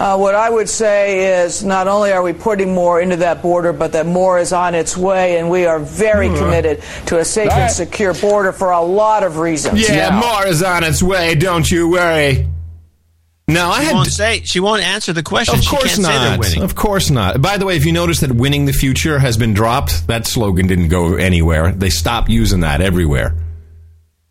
Uh, 0.00 0.16
what 0.16 0.34
I 0.34 0.48
would 0.48 0.68
say 0.70 1.42
is 1.44 1.62
not 1.62 1.86
only 1.86 2.12
are 2.12 2.22
we 2.22 2.32
putting 2.32 2.74
more 2.74 3.00
into 3.00 3.16
that 3.16 3.42
border, 3.42 3.72
but 3.74 3.92
that 3.92 4.06
more 4.06 4.38
is 4.38 4.52
on 4.54 4.74
its 4.74 4.96
way, 4.96 5.38
and 5.38 5.50
we 5.50 5.66
are 5.66 5.78
very 5.78 6.28
Hmm. 6.28 6.36
committed 6.36 6.82
to 7.06 7.18
a 7.18 7.24
safe 7.26 7.50
All 7.50 7.56
right. 7.58 7.64
and 7.64 7.70
secure 7.72 8.14
border 8.14 8.52
for 8.52 8.70
a 8.70 8.80
lot 8.80 9.22
of 9.22 9.36
reasons. 9.38 9.86
Yeah, 9.86 10.18
more 10.18 10.46
is 10.46 10.62
on 10.62 10.82
its 10.82 11.02
way. 11.02 11.34
Don't 11.34 11.70
you 11.70 11.90
worry. 11.90 12.21
No, 13.48 13.68
I 13.70 13.80
she 13.80 13.84
had- 13.86 13.94
won't 13.94 14.12
say. 14.12 14.42
She 14.44 14.60
won't 14.60 14.82
answer 14.82 15.12
the 15.12 15.22
question. 15.22 15.58
Of 15.58 15.66
course 15.66 15.98
winning. 15.98 16.62
Of 16.62 16.74
course 16.74 17.10
not. 17.10 17.42
By 17.42 17.58
the 17.58 17.66
way, 17.66 17.76
if 17.76 17.84
you 17.84 17.92
notice 17.92 18.20
that 18.20 18.32
winning 18.32 18.64
the 18.66 18.72
future 18.72 19.18
has 19.18 19.36
been 19.36 19.52
dropped, 19.52 20.06
that 20.06 20.26
slogan 20.26 20.66
didn't 20.66 20.88
go 20.88 21.14
anywhere. 21.16 21.72
They 21.72 21.90
stopped 21.90 22.30
using 22.30 22.60
that 22.60 22.80
everywhere. 22.80 23.34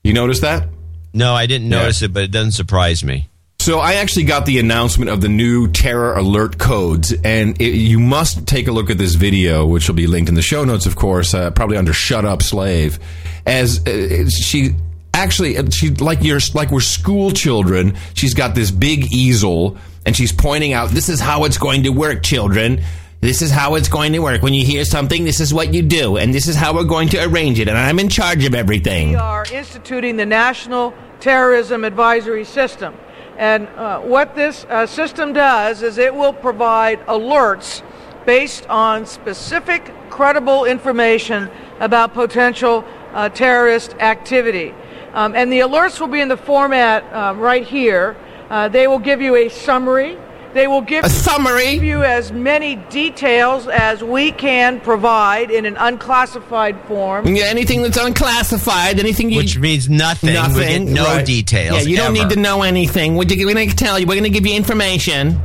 You 0.04 0.14
notice 0.14 0.40
that? 0.40 0.68
No, 1.14 1.34
I 1.34 1.46
didn't 1.46 1.70
notice 1.70 2.02
it, 2.02 2.14
but 2.14 2.24
it 2.24 2.32
doesn't 2.32 2.54
surprise 2.54 3.04
me. 3.04 3.28
So 3.60 3.80
I 3.80 3.96
actually 3.96 4.24
got 4.24 4.48
the 4.48 4.58
announcement 4.58 5.12
of 5.12 5.22
the 5.22 5.28
new 5.30 5.68
terror 5.68 6.16
alert 6.16 6.58
codes, 6.58 7.14
and 7.24 7.62
it, 7.62 7.76
you 7.76 8.00
must 8.00 8.48
take 8.48 8.68
a 8.68 8.72
look 8.72 8.90
at 8.90 8.98
this 8.98 9.14
video, 9.14 9.68
which 9.68 9.88
will 9.88 9.94
be 9.96 10.08
linked 10.08 10.30
in 10.30 10.36
the 10.36 10.42
show 10.42 10.64
notes, 10.64 10.88
of 10.88 10.96
course, 10.96 11.36
uh, 11.36 11.52
probably 11.52 11.78
under 11.78 11.94
"Shut 11.94 12.26
Up, 12.26 12.42
Slave." 12.42 12.98
As 13.46 13.86
uh, 13.86 14.28
she 14.30 14.72
actually, 15.14 15.58
uh, 15.58 15.70
she 15.70 15.90
like 15.90 16.24
you're 16.24 16.40
like 16.54 16.72
we're 16.72 16.82
school 16.82 17.32
children. 17.32 17.98
She's 18.14 18.34
got 18.34 18.56
this 18.56 18.72
big 18.72 19.14
easel, 19.14 19.78
and 20.06 20.16
she's 20.16 20.32
pointing 20.32 20.74
out, 20.74 20.90
"This 20.90 21.10
is 21.10 21.20
how 21.20 21.46
it's 21.46 21.58
going 21.58 21.84
to 21.84 21.90
work, 21.90 22.24
children." 22.24 22.82
This 23.22 23.44
is 23.44 23.52
how 23.52 23.76
it's 23.76 23.88
going 23.88 24.14
to 24.14 24.20
work. 24.20 24.42
When 24.42 24.56
you 24.56 24.66
hear 24.66 24.84
something, 24.84 25.26
this 25.26 25.40
is 25.40 25.54
what 25.54 25.76
you 25.76 25.84
do, 25.84 26.18
and 26.18 26.34
this 26.34 26.48
is 26.48 26.56
how 26.56 26.74
we're 26.74 26.86
going 26.86 27.08
to 27.10 27.24
arrange 27.24 27.60
it, 27.60 27.68
and 27.68 27.78
I'm 27.78 28.00
in 28.00 28.10
charge 28.10 28.44
of 28.46 28.56
everything. 28.56 29.10
We 29.10 29.16
are 29.16 29.46
instituting 29.54 30.18
the 30.18 30.26
National 30.26 30.92
Terrorism 31.20 31.84
Advisory 31.84 32.44
System. 32.44 32.96
And 33.38 33.68
uh, 33.70 34.00
what 34.00 34.36
this 34.36 34.66
uh, 34.66 34.88
system 34.88 35.34
does 35.34 35.84
is 35.84 36.00
it 36.00 36.14
will 36.14 36.34
provide 36.34 37.00
alerts 37.06 37.84
based 38.26 38.68
on 38.70 39.06
specific, 39.06 39.92
credible 40.10 40.66
information 40.66 41.50
about 41.80 42.14
potential 42.14 42.84
uh, 43.14 43.30
terrorist 43.30 43.94
activity. 44.00 44.74
Um, 45.14 45.36
and 45.36 45.52
the 45.52 45.60
alerts 45.60 46.00
will 46.00 46.08
be 46.08 46.22
in 46.22 46.28
the 46.30 46.38
format 46.38 47.04
uh, 47.14 47.36
right 47.36 47.66
here. 47.68 48.16
Uh, 48.50 48.68
they 48.68 48.88
will 48.88 49.00
give 49.00 49.22
you 49.22 49.36
a 49.36 49.50
summary. 49.50 50.18
They 50.54 50.68
will 50.68 50.82
give 50.82 51.06
A 51.06 51.10
summary. 51.10 51.76
give 51.76 51.84
you 51.86 52.04
as 52.04 52.34
many 52.34 52.76
details 52.76 53.68
as 53.70 54.04
we 54.04 54.34
can 54.34 54.82
provide 54.82 55.50
in 55.50 55.66
an 55.66 55.78
unclassified 55.78 56.78
form. 56.88 57.26
Yeah, 57.34 57.46
anything 57.46 57.82
that's 57.82 57.96
unclassified, 57.98 59.00
anything 59.00 59.30
you, 59.30 59.38
Which 59.38 59.58
means 59.58 59.90
nothing. 59.90 60.30
We 60.30 60.34
get 60.66 60.82
no 60.82 61.06
right. 61.06 61.26
details 61.26 61.78
Yeah, 61.84 61.90
you 61.90 61.96
don't 61.96 62.18
ever. 62.18 62.28
need 62.28 62.36
to 62.36 62.40
know 62.42 62.64
anything. 62.64 63.16
We're 63.16 63.24
going 63.26 63.70
to 63.70 63.76
tell 63.76 63.98
you. 63.98 64.06
We're 64.06 64.16
going 64.16 64.26
to 64.26 64.30
give 64.30 64.46
you 64.46 64.54
information. 64.56 65.40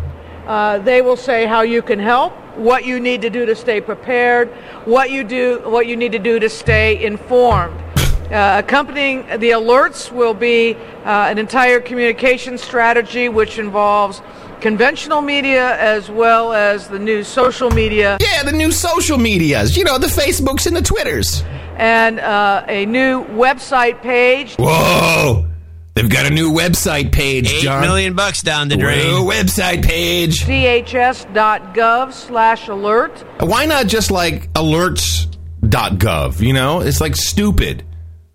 Uh, 0.46 0.78
they 0.78 1.02
will 1.02 1.16
say 1.16 1.46
how 1.46 1.62
you 1.62 1.82
can 1.82 1.98
help, 2.00 2.32
what 2.56 2.84
you 2.84 2.98
need 2.98 3.22
to 3.22 3.30
do 3.30 3.46
to 3.46 3.54
stay 3.54 3.80
prepared, 3.80 4.48
what 4.86 5.10
you 5.10 5.22
do, 5.22 5.60
what 5.66 5.86
you 5.86 5.96
need 5.96 6.12
to 6.12 6.18
do 6.20 6.38
to 6.40 6.48
stay 6.48 7.04
informed. 7.04 7.80
Uh, 8.30 8.62
accompanying 8.64 9.22
the 9.38 9.50
alerts 9.50 10.10
will 10.10 10.34
be 10.34 10.74
uh, 11.04 11.28
an 11.30 11.38
entire 11.38 11.80
communication 11.80 12.58
strategy, 12.58 13.28
which 13.28 13.58
involves 13.58 14.20
conventional 14.60 15.20
media 15.22 15.76
as 15.78 16.10
well 16.10 16.52
as 16.52 16.88
the 16.88 16.98
new 16.98 17.22
social 17.22 17.70
media. 17.70 18.18
Yeah, 18.20 18.42
the 18.42 18.52
new 18.52 18.72
social 18.72 19.18
medias. 19.18 19.76
You 19.76 19.84
know, 19.84 19.98
the 19.98 20.06
Facebooks 20.08 20.66
and 20.66 20.74
the 20.76 20.82
Twitters. 20.82 21.42
And 21.76 22.18
uh, 22.18 22.64
a 22.66 22.86
new 22.86 23.24
website 23.26 24.00
page. 24.02 24.54
Whoa! 24.58 25.46
They've 25.94 26.10
got 26.10 26.26
a 26.26 26.30
new 26.30 26.50
website 26.52 27.10
page, 27.12 27.50
Eight 27.50 27.62
John. 27.62 27.80
million 27.80 28.14
bucks 28.14 28.42
down 28.42 28.68
the 28.68 28.76
drain. 28.76 28.98
New 29.06 29.24
website 29.24 29.82
page. 29.82 30.40
dhs.gov 30.44 32.12
slash 32.12 32.68
alert. 32.68 33.12
Why 33.40 33.64
not 33.66 33.86
just 33.86 34.10
like 34.10 34.52
alerts.gov? 34.52 36.40
You 36.40 36.52
know, 36.52 36.80
it's 36.80 37.00
like 37.00 37.16
stupid. 37.16 37.84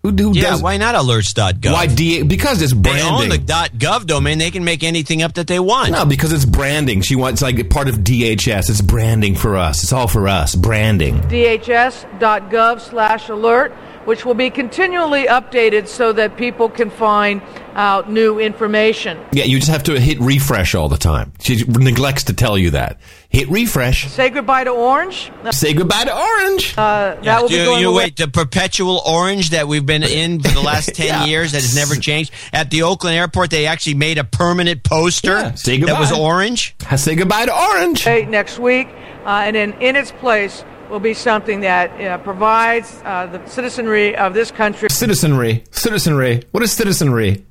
Who, 0.02 0.10
who 0.10 0.32
Yeah, 0.34 0.50
does? 0.50 0.62
why 0.62 0.78
not 0.78 0.96
alerts.gov? 0.96 1.72
Why 1.72 1.86
D? 1.86 2.22
Because 2.24 2.60
it's 2.60 2.72
branding. 2.72 3.04
They 3.04 3.08
branding. 3.38 3.40
own 3.40 3.46
the 3.46 3.78
.gov 3.78 4.04
domain. 4.06 4.38
They 4.38 4.50
can 4.50 4.64
make 4.64 4.82
anything 4.82 5.22
up 5.22 5.34
that 5.34 5.46
they 5.46 5.60
want. 5.60 5.92
No, 5.92 6.04
because 6.04 6.32
it's 6.32 6.44
branding. 6.44 7.02
She 7.02 7.14
wants 7.14 7.40
like 7.40 7.70
part 7.70 7.88
of 7.88 7.98
DHS. 7.98 8.68
It's 8.68 8.80
branding 8.80 9.36
for 9.36 9.56
us. 9.56 9.84
It's 9.84 9.92
all 9.92 10.08
for 10.08 10.26
us. 10.26 10.56
Branding. 10.56 11.20
dhs.gov 11.22 12.80
slash 12.80 13.28
alert, 13.28 13.72
which 14.04 14.24
will 14.24 14.34
be 14.34 14.50
continually 14.50 15.24
updated 15.26 15.86
so 15.88 16.12
that 16.12 16.36
people 16.36 16.68
can 16.68 16.90
find 16.90 17.40
out 17.74 18.10
new 18.10 18.38
information. 18.38 19.18
Yeah, 19.32 19.44
you 19.44 19.58
just 19.58 19.70
have 19.70 19.82
to 19.84 19.98
hit 19.98 20.20
refresh 20.20 20.74
all 20.74 20.88
the 20.88 20.98
time. 20.98 21.32
She 21.40 21.64
neglects 21.66 22.24
to 22.24 22.34
tell 22.34 22.58
you 22.58 22.70
that. 22.70 23.00
Hit 23.30 23.48
refresh. 23.48 24.08
Say 24.08 24.28
goodbye 24.28 24.64
to 24.64 24.70
Orange. 24.70 25.30
Say 25.52 25.72
goodbye 25.72 26.04
to 26.04 26.14
Orange. 26.14 26.74
Uh, 26.76 27.14
that 27.14 27.24
Yeah, 27.24 27.40
will 27.40 27.48
be 27.48 27.54
you, 27.54 27.64
going 27.64 27.80
you 27.80 27.88
away. 27.90 28.04
wait 28.04 28.16
the 28.16 28.28
perpetual 28.28 29.00
orange 29.06 29.50
that 29.50 29.68
we've 29.68 29.86
been 29.86 30.02
in 30.02 30.40
for 30.42 30.48
the 30.50 30.60
last 30.60 30.94
10 30.94 31.06
Yeah. 31.06 31.24
years 31.24 31.52
that 31.52 31.62
has 31.62 31.74
never 31.74 31.94
changed 31.94 32.32
at 32.52 32.70
the 32.70 32.82
oakland 32.82 33.16
airport 33.16 33.50
they 33.50 33.66
actually 33.66 33.94
made 33.94 34.18
a 34.18 34.24
permanent 34.24 34.82
poster 34.82 35.38
Yeah, 35.38 35.54
say 35.54 35.78
that 35.78 35.98
was 35.98 36.10
goodbye. 36.10 36.22
orange 36.24 36.74
Say 36.96 37.14
goodbye 37.14 37.46
to 37.46 37.54
Orange. 37.58 38.02
Hey, 38.02 38.26
next 38.26 38.58
week, 38.58 38.88
uh, 39.24 39.44
and 39.46 39.56
then 39.56 39.72
in 39.80 39.96
its 39.96 40.12
place 40.12 40.62
will 40.92 41.00
be 41.00 41.14
something 41.14 41.60
that 41.60 41.90
uh, 42.00 42.18
provides 42.18 43.00
uh, 43.06 43.26
the 43.26 43.44
citizenry 43.48 44.14
of 44.14 44.34
this 44.34 44.50
country 44.50 44.90
Citizenry. 44.90 45.64
Citizenry. 45.70 46.42
What 46.50 46.62
is 46.62 46.70
citizenry? 46.70 47.46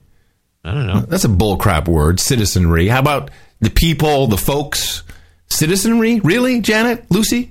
i 0.63 0.71
don't 0.71 0.85
know 0.85 0.99
That's 0.99 1.25
a 1.25 1.27
bullcrap 1.27 1.87
word. 1.87 2.19
Citizenry. 2.19 2.87
How 2.87 2.99
about 2.99 3.31
the 3.59 3.71
people, 3.71 4.27
the 4.27 4.37
folks? 4.37 5.01
Citizenry? 5.49 6.19
Really, 6.19 6.61
Janet? 6.61 7.09
Lucy? 7.09 7.49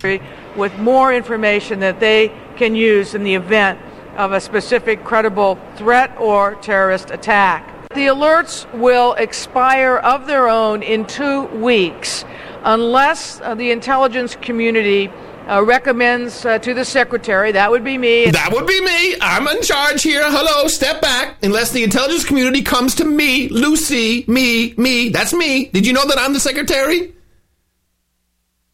with 0.56 0.76
more 0.78 1.12
information 1.12 1.80
that 1.80 2.00
they 2.00 2.32
can 2.56 2.74
use 2.74 3.14
in 3.14 3.24
the 3.24 3.34
event 3.34 3.80
of 4.16 4.32
a 4.32 4.40
specific 4.40 5.04
credible 5.04 5.58
threat 5.76 6.16
or 6.18 6.54
terrorist 6.56 7.10
attack. 7.10 7.88
The 7.94 8.06
alerts 8.06 8.72
will 8.78 9.14
expire 9.14 9.96
of 9.96 10.28
their 10.28 10.48
own 10.48 10.82
in 10.82 11.04
two 11.06 11.46
weeks 11.46 12.24
unless 12.62 13.40
uh, 13.40 13.54
the 13.54 13.70
intelligence 13.70 14.36
community 14.36 15.10
uh, 15.48 15.62
recommends 15.64 16.44
uh, 16.44 16.58
to 16.58 16.74
the 16.74 16.84
secretary, 16.84 17.52
that 17.52 17.70
would 17.70 17.84
be 17.84 17.98
me, 17.98 18.30
That 18.30 18.52
would 18.52 18.66
be 18.66 18.80
me. 18.80 19.16
I'm 19.20 19.46
in 19.48 19.62
charge 19.62 20.02
here. 20.02 20.22
Hello, 20.24 20.68
step 20.68 21.00
back. 21.00 21.36
Unless 21.42 21.72
the 21.72 21.82
intelligence 21.82 22.24
community 22.24 22.62
comes 22.62 22.94
to 22.96 23.04
me, 23.04 23.48
Lucy, 23.48 24.24
me, 24.28 24.74
me. 24.76 25.08
That's 25.08 25.32
me. 25.32 25.66
Did 25.66 25.86
you 25.86 25.92
know 25.92 26.06
that 26.06 26.18
I'm 26.18 26.32
the 26.32 26.40
secretary? 26.40 27.14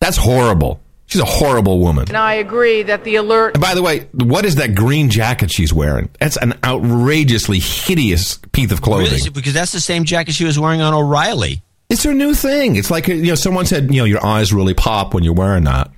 That's 0.00 0.16
horrible. 0.16 0.80
She's 1.06 1.20
a 1.20 1.24
horrible 1.24 1.78
woman. 1.78 2.06
and 2.08 2.16
I 2.16 2.34
agree 2.34 2.82
that 2.82 3.04
the 3.04 3.14
alert 3.16 3.54
And 3.54 3.62
by 3.62 3.74
the 3.74 3.82
way, 3.82 4.08
what 4.12 4.44
is 4.44 4.56
that 4.56 4.74
green 4.74 5.08
jacket 5.08 5.52
she's 5.52 5.72
wearing? 5.72 6.08
That's 6.18 6.36
an 6.36 6.54
outrageously 6.64 7.60
hideous 7.60 8.38
piece 8.52 8.72
of 8.72 8.82
clothing. 8.82 9.12
Really? 9.12 9.30
because 9.30 9.54
that's 9.54 9.70
the 9.70 9.80
same 9.80 10.02
jacket 10.04 10.34
she 10.34 10.44
was 10.44 10.58
wearing 10.58 10.80
on 10.80 10.94
o'reilly 10.94 11.62
It's 11.88 12.02
her 12.02 12.12
new 12.12 12.34
thing. 12.34 12.74
It's 12.74 12.90
like 12.90 13.06
you 13.06 13.22
know, 13.22 13.34
someone 13.36 13.66
said, 13.66 13.94
you 13.94 14.00
know, 14.00 14.04
your 14.04 14.24
eyes 14.26 14.52
really 14.52 14.74
pop 14.74 15.14
when 15.14 15.22
you're 15.22 15.32
wearing 15.32 15.62
that. 15.64 15.92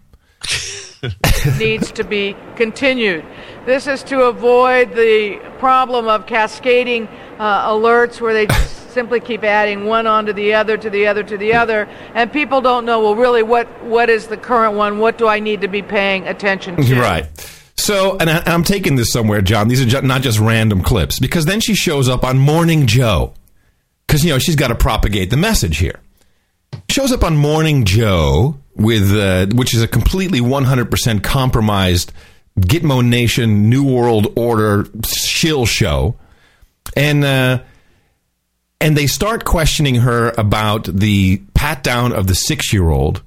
needs 1.58 1.92
to 1.92 2.04
be 2.04 2.36
continued. 2.56 3.24
This 3.66 3.86
is 3.86 4.02
to 4.04 4.22
avoid 4.22 4.94
the 4.94 5.38
problem 5.58 6.08
of 6.08 6.26
cascading 6.26 7.08
uh, 7.38 7.70
alerts 7.70 8.20
where 8.20 8.32
they 8.32 8.46
just 8.46 8.90
simply 8.94 9.20
keep 9.20 9.44
adding 9.44 9.84
one 9.84 10.06
onto 10.06 10.32
the 10.32 10.54
other 10.54 10.76
to 10.76 10.90
the 10.90 11.06
other 11.06 11.22
to 11.22 11.36
the 11.36 11.54
other, 11.54 11.88
and 12.14 12.32
people 12.32 12.60
don't 12.60 12.84
know, 12.84 13.00
well, 13.00 13.14
really, 13.14 13.42
what, 13.42 13.66
what 13.84 14.10
is 14.10 14.26
the 14.26 14.36
current 14.36 14.76
one? 14.76 14.98
What 14.98 15.18
do 15.18 15.28
I 15.28 15.38
need 15.38 15.60
to 15.60 15.68
be 15.68 15.82
paying 15.82 16.26
attention 16.26 16.76
to? 16.76 16.94
Right. 16.98 17.26
So, 17.76 18.16
and 18.18 18.28
I, 18.28 18.42
I'm 18.44 18.64
taking 18.64 18.96
this 18.96 19.12
somewhere, 19.12 19.40
John. 19.40 19.68
These 19.68 19.94
are 19.94 20.02
not 20.02 20.22
just 20.22 20.40
random 20.40 20.82
clips 20.82 21.20
because 21.20 21.44
then 21.44 21.60
she 21.60 21.74
shows 21.74 22.08
up 22.08 22.24
on 22.24 22.36
Morning 22.36 22.86
Joe 22.86 23.34
because 24.06 24.24
you 24.24 24.30
know 24.30 24.38
she's 24.38 24.56
got 24.56 24.68
to 24.68 24.74
propagate 24.74 25.30
the 25.30 25.36
message 25.36 25.78
here. 25.78 26.00
Shows 26.90 27.12
up 27.12 27.22
on 27.22 27.36
Morning 27.36 27.84
Joe 27.84 28.58
with 28.74 29.12
uh, 29.12 29.46
which 29.54 29.74
is 29.74 29.82
a 29.82 29.88
completely 29.88 30.40
100% 30.40 31.22
compromised 31.22 32.12
Gitmo 32.58 33.06
Nation 33.06 33.68
New 33.68 33.84
World 33.84 34.32
Order 34.36 34.86
shill 35.04 35.66
show, 35.66 36.16
and 36.96 37.24
uh, 37.24 37.60
and 38.80 38.96
they 38.96 39.06
start 39.06 39.44
questioning 39.44 39.96
her 39.96 40.32
about 40.38 40.84
the 40.84 41.42
pat 41.54 41.82
down 41.82 42.12
of 42.12 42.26
the 42.26 42.34
six 42.34 42.72
year 42.72 42.88
old. 42.88 43.22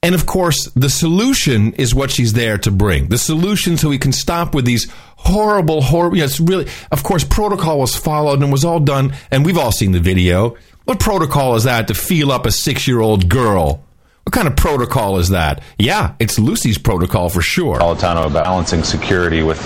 And 0.00 0.14
of 0.14 0.26
course, 0.26 0.66
the 0.76 0.88
solution 0.88 1.72
is 1.72 1.94
what 1.94 2.12
she's 2.12 2.32
there 2.32 2.56
to 2.58 2.70
bring. 2.70 3.08
The 3.08 3.18
solution 3.18 3.76
so 3.76 3.88
we 3.88 3.98
can 3.98 4.12
stop 4.12 4.54
with 4.54 4.64
these 4.64 4.86
horrible, 5.16 5.82
horrible. 5.82 6.16
You 6.16 6.22
know, 6.22 6.26
it's 6.26 6.38
really, 6.38 6.68
of 6.92 7.02
course, 7.02 7.24
protocol 7.24 7.80
was 7.80 7.96
followed 7.96 8.40
and 8.40 8.52
was 8.52 8.64
all 8.64 8.78
done. 8.78 9.14
And 9.32 9.44
we've 9.44 9.58
all 9.58 9.72
seen 9.72 9.90
the 9.90 9.98
video. 10.00 10.56
What 10.88 11.00
protocol 11.00 11.54
is 11.56 11.64
that 11.64 11.88
to 11.88 11.94
feel 11.94 12.32
up 12.32 12.46
a 12.46 12.50
six 12.50 12.88
year 12.88 12.98
old 12.98 13.28
girl? 13.28 13.84
What 14.28 14.34
kind 14.34 14.46
of 14.46 14.56
protocol 14.56 15.16
is 15.16 15.30
that? 15.30 15.62
Yeah, 15.78 16.12
it's 16.18 16.38
Lucy's 16.38 16.76
protocol 16.76 17.30
for 17.30 17.40
sure. 17.40 17.78
Napolitano 17.78 18.26
about 18.26 18.44
balancing 18.44 18.82
security 18.82 19.42
with 19.42 19.58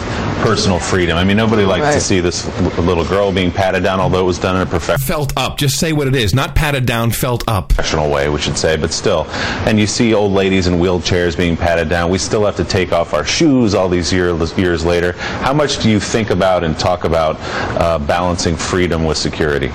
personal 0.44 0.78
freedom. 0.78 1.18
I 1.18 1.24
mean, 1.24 1.36
nobody 1.36 1.64
likes 1.64 1.96
to 1.96 2.00
see 2.00 2.20
this 2.20 2.46
little 2.78 3.04
girl 3.04 3.32
being 3.32 3.50
patted 3.50 3.82
down, 3.82 3.98
although 3.98 4.20
it 4.20 4.26
was 4.26 4.38
done 4.38 4.54
in 4.54 4.62
a 4.62 4.66
professional 4.66 5.04
Felt 5.04 5.32
up. 5.36 5.58
Just 5.58 5.80
say 5.80 5.92
what 5.92 6.06
it 6.06 6.14
is. 6.14 6.32
Not 6.32 6.54
patted 6.54 6.86
down, 6.86 7.10
felt 7.10 7.42
up. 7.48 7.70
professional 7.70 8.08
way, 8.08 8.28
we 8.28 8.40
should 8.40 8.56
say, 8.56 8.76
but 8.76 8.92
still. 8.92 9.26
And 9.66 9.80
you 9.80 9.88
see 9.88 10.14
old 10.14 10.30
ladies 10.30 10.68
in 10.68 10.74
wheelchairs 10.74 11.36
being 11.36 11.56
patted 11.56 11.88
down. 11.88 12.08
We 12.08 12.18
still 12.18 12.44
have 12.44 12.54
to 12.54 12.64
take 12.64 12.92
off 12.92 13.14
our 13.14 13.24
shoes 13.24 13.74
all 13.74 13.88
these 13.88 14.12
year, 14.12 14.32
years 14.56 14.84
later. 14.84 15.14
How 15.42 15.52
much 15.52 15.82
do 15.82 15.90
you 15.90 15.98
think 15.98 16.30
about 16.30 16.62
and 16.62 16.78
talk 16.78 17.02
about 17.02 17.36
uh, 17.80 17.98
balancing 17.98 18.54
freedom 18.54 19.06
with 19.06 19.18
security? 19.18 19.70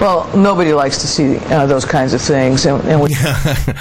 Well, 0.00 0.28
nobody 0.36 0.72
likes 0.72 0.98
to 1.02 1.06
see 1.06 1.36
uh, 1.54 1.66
those 1.66 1.84
kinds 1.84 2.14
of 2.14 2.20
things, 2.20 2.66
and, 2.66 2.82
and 2.86 3.00
we 3.00 3.14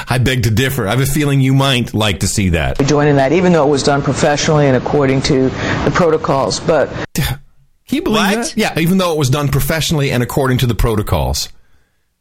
I 0.08 0.20
beg 0.20 0.43
to 0.44 0.52
differ. 0.52 0.88
I 0.88 0.92
have 0.92 1.02
a 1.02 1.06
feeling 1.06 1.42
you 1.42 1.54
might 1.54 1.94
like 1.94 2.20
to 2.22 2.28
see 2.28 2.50
that. 2.50 2.80
Joining 2.86 3.16
that, 3.18 3.32
even 3.32 3.54
though 3.54 3.68
it 3.68 3.72
was 3.72 3.84
done 3.84 4.02
professionally 4.02 4.68
and 4.68 4.76
according 4.76 5.22
to 5.24 5.50
the 5.50 5.92
protocols. 5.94 6.60
But 6.60 6.90
Can 7.88 7.98
you 7.98 8.02
believe 8.02 8.32
that? 8.32 8.58
Yeah, 8.58 8.80
even 8.80 8.98
though 8.98 9.14
it 9.14 9.18
was 9.20 9.30
done 9.30 9.50
professionally 9.50 10.12
and 10.12 10.24
according 10.24 10.60
to 10.60 10.66
the 10.66 10.76
protocols. 10.76 11.50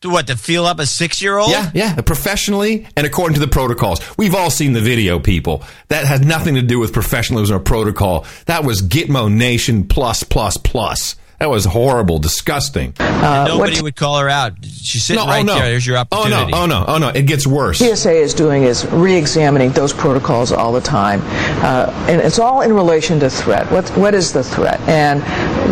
To 0.02 0.10
what? 0.10 0.26
To 0.26 0.36
feel 0.36 0.66
up 0.66 0.80
a 0.80 0.86
six-year-old? 0.86 1.50
Yeah, 1.50 1.70
yeah, 1.72 2.00
professionally 2.00 2.88
and 2.96 3.06
according 3.06 3.34
to 3.34 3.40
the 3.40 3.48
protocols. 3.48 4.00
We've 4.18 4.34
all 4.34 4.50
seen 4.50 4.72
the 4.72 4.80
video, 4.80 5.20
people. 5.20 5.62
That 5.88 6.04
has 6.04 6.20
nothing 6.20 6.56
to 6.56 6.62
do 6.62 6.80
with 6.80 6.92
professionalism 6.92 7.56
or 7.56 7.60
protocol. 7.60 8.26
That 8.46 8.64
was 8.64 8.82
Gitmo 8.82 9.32
Nation 9.32 9.86
plus 9.86 10.24
plus 10.24 10.56
plus. 10.56 11.14
That 11.42 11.50
was 11.50 11.64
horrible, 11.64 12.20
disgusting. 12.20 12.94
And 13.00 13.48
nobody 13.48 13.82
would 13.82 13.96
call 13.96 14.16
her 14.20 14.28
out. 14.28 14.64
She's 14.64 15.02
sitting 15.02 15.20
No, 15.20 15.26
oh, 15.26 15.34
right 15.34 15.44
no. 15.44 15.56
there. 15.56 15.70
There's 15.70 15.84
your 15.84 15.96
opportunity. 15.96 16.52
Oh 16.52 16.66
no! 16.66 16.76
Oh 16.76 16.84
no! 16.84 16.84
Oh 16.86 16.98
no! 16.98 17.08
It 17.08 17.26
gets 17.26 17.48
worse. 17.48 17.78
TSA 17.78 18.12
is 18.12 18.32
doing 18.32 18.62
is 18.62 18.86
re-examining 18.86 19.72
those 19.72 19.92
protocols 19.92 20.52
all 20.52 20.72
the 20.72 20.80
time, 20.80 21.20
uh, 21.64 21.92
and 22.08 22.20
it's 22.20 22.38
all 22.38 22.60
in 22.60 22.72
relation 22.72 23.18
to 23.18 23.28
threat. 23.28 23.68
What 23.72 23.88
what 23.96 24.14
is 24.14 24.32
the 24.32 24.44
threat? 24.44 24.80
And 24.82 25.20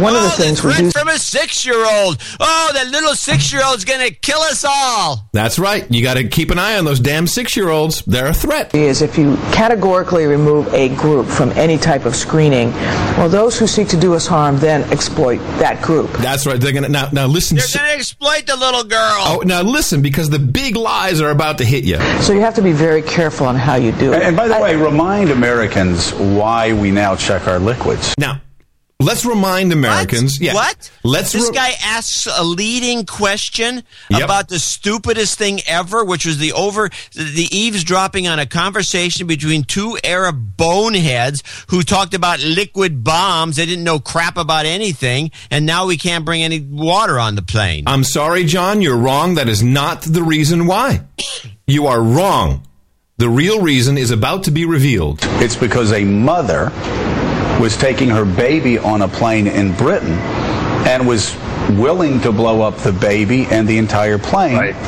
one 0.03 0.17
of 0.17 0.23
the 0.23 0.31
things 0.31 0.65
we 0.65 0.75
do. 0.75 0.91
From 0.91 1.07
a 1.07 1.19
six-year-old. 1.19 2.21
Oh, 2.41 2.71
that 2.75 2.89
little 2.89 3.15
six-year-old's 3.15 3.85
gonna 3.85 4.11
kill 4.11 4.41
us 4.41 4.65
all. 4.65 5.29
That's 5.33 5.61
right. 5.61 5.89
You 5.89 6.03
got 6.03 6.15
to 6.15 6.27
keep 6.27 6.51
an 6.51 6.59
eye 6.59 6.79
on 6.79 6.85
those 6.85 6.99
damn 6.99 7.29
six-year-olds. 7.29 8.03
They're 8.07 8.27
a 8.27 8.35
threat. 8.35 8.75
Is 8.75 9.03
if 9.03 9.17
you 9.17 9.37
categorically 9.53 10.27
remove 10.27 10.73
a 10.75 10.89
group 10.97 11.27
from 11.27 11.51
any 11.51 11.79
type 11.79 12.07
of 12.07 12.17
screening, 12.17 12.73
well, 13.19 13.29
those 13.29 13.57
who 13.57 13.69
seek 13.69 13.87
to 13.89 13.97
do 13.97 14.15
us 14.15 14.27
harm 14.27 14.59
then 14.59 14.83
exploit 14.93 15.39
that 15.61 15.81
group. 15.83 16.11
That's 16.15 16.47
right. 16.47 16.61
They're 16.61 16.73
gonna 16.73 16.89
now. 16.89 17.09
Now 17.13 17.27
listen. 17.27 17.57
They're 17.57 17.67
gonna 17.73 17.93
exploit 17.93 18.47
the 18.47 18.57
little 18.57 18.85
girl. 18.85 18.99
Oh, 19.01 19.43
now 19.45 19.63
listen, 19.63 20.03
because 20.03 20.29
the 20.29 20.39
big 20.39 20.77
lies 20.77 21.21
are 21.21 21.31
about 21.31 21.59
to 21.59 21.65
hit 21.65 21.85
you. 21.85 21.99
So 22.21 22.33
you 22.33 22.41
have 22.41 22.55
to 22.57 22.63
be 22.63 22.73
very 22.73 23.03
careful 23.03 23.47
on 23.47 23.57
how 23.57 23.77
you 23.77 23.93
do 23.93 24.13
it. 24.13 24.17
And, 24.17 24.23
and 24.25 24.37
by 24.37 24.49
the 24.49 24.59
way, 24.59 24.75
remind 24.77 25.31
Americans 25.31 26.13
why 26.13 26.73
we 26.73 26.91
now 26.91 27.15
check 27.15 27.47
our 27.47 27.59
liquids. 27.59 28.15
Now, 28.19 28.41
let's 29.01 29.25
remind 29.25 29.73
Americans. 29.73 30.41
Yeah, 30.41 30.55
What? 30.55 30.91
Let's. 31.03 31.33
This 31.33 31.49
re- 31.49 31.55
guy 31.55 31.71
asks 31.83 32.29
a 32.31 32.45
leading 32.45 33.07
question 33.07 33.83
Yep. 34.11 34.23
about 34.23 34.49
the 34.49 34.59
stupidest 34.59 35.39
thing 35.39 35.61
ever, 35.67 36.05
which 36.05 36.25
was 36.27 36.39
the 36.39 36.53
over 36.53 36.91
the 37.15 37.49
eavesdropping 37.51 38.29
on 38.29 38.39
a 38.39 38.47
conversation 38.47 39.27
between 39.27 39.65
two 39.65 39.99
Arab 40.05 40.57
boneheads 40.57 41.43
who 41.69 41.83
talked 41.83 42.15
about 42.15 42.41
liquid 42.41 43.03
bombs. 43.03 43.57
They 43.57 43.67
didn't 43.67 43.85
know 43.85 43.99
crap 43.99 44.37
about 44.37 44.67
anything, 44.67 45.31
and 45.51 45.67
now 45.67 45.87
we 45.87 45.97
can't 45.97 46.25
bring 46.25 46.43
any 46.43 46.61
water 46.61 47.19
on 47.19 47.35
the 47.35 47.43
plane. 47.43 47.85
I'm 47.87 48.05
sorry, 48.05 48.45
John. 48.45 48.83
You're 48.83 48.97
wrong. 48.97 49.35
That 49.35 49.49
is 49.49 49.63
not 49.63 50.03
the 50.03 50.23
reason 50.23 50.67
why. 50.67 51.01
You 51.67 51.87
are 51.87 52.03
wrong. 52.03 52.67
The 53.19 53.29
real 53.29 53.61
reason 53.63 53.97
is 53.97 54.11
about 54.11 54.43
to 54.45 54.51
be 54.51 54.65
revealed. 54.65 55.21
It's 55.41 55.55
because 55.55 55.93
a 55.93 56.03
mother 56.05 56.71
was 57.61 57.77
taking 57.77 58.09
her 58.09 58.25
baby 58.25 58.79
on 58.79 59.03
a 59.03 59.09
plane 59.09 59.47
in 59.47 59.75
Britain 59.77 60.13
and 60.89 61.07
was 61.07 61.37
willing 61.79 62.21
to 62.23 62.33
blow 62.33 62.63
up 62.63 62.77
the 62.79 62.93
baby 62.93 63.45
and 63.47 63.69
the 63.69 63.79
entire 63.79 64.19
plane. 64.19 64.75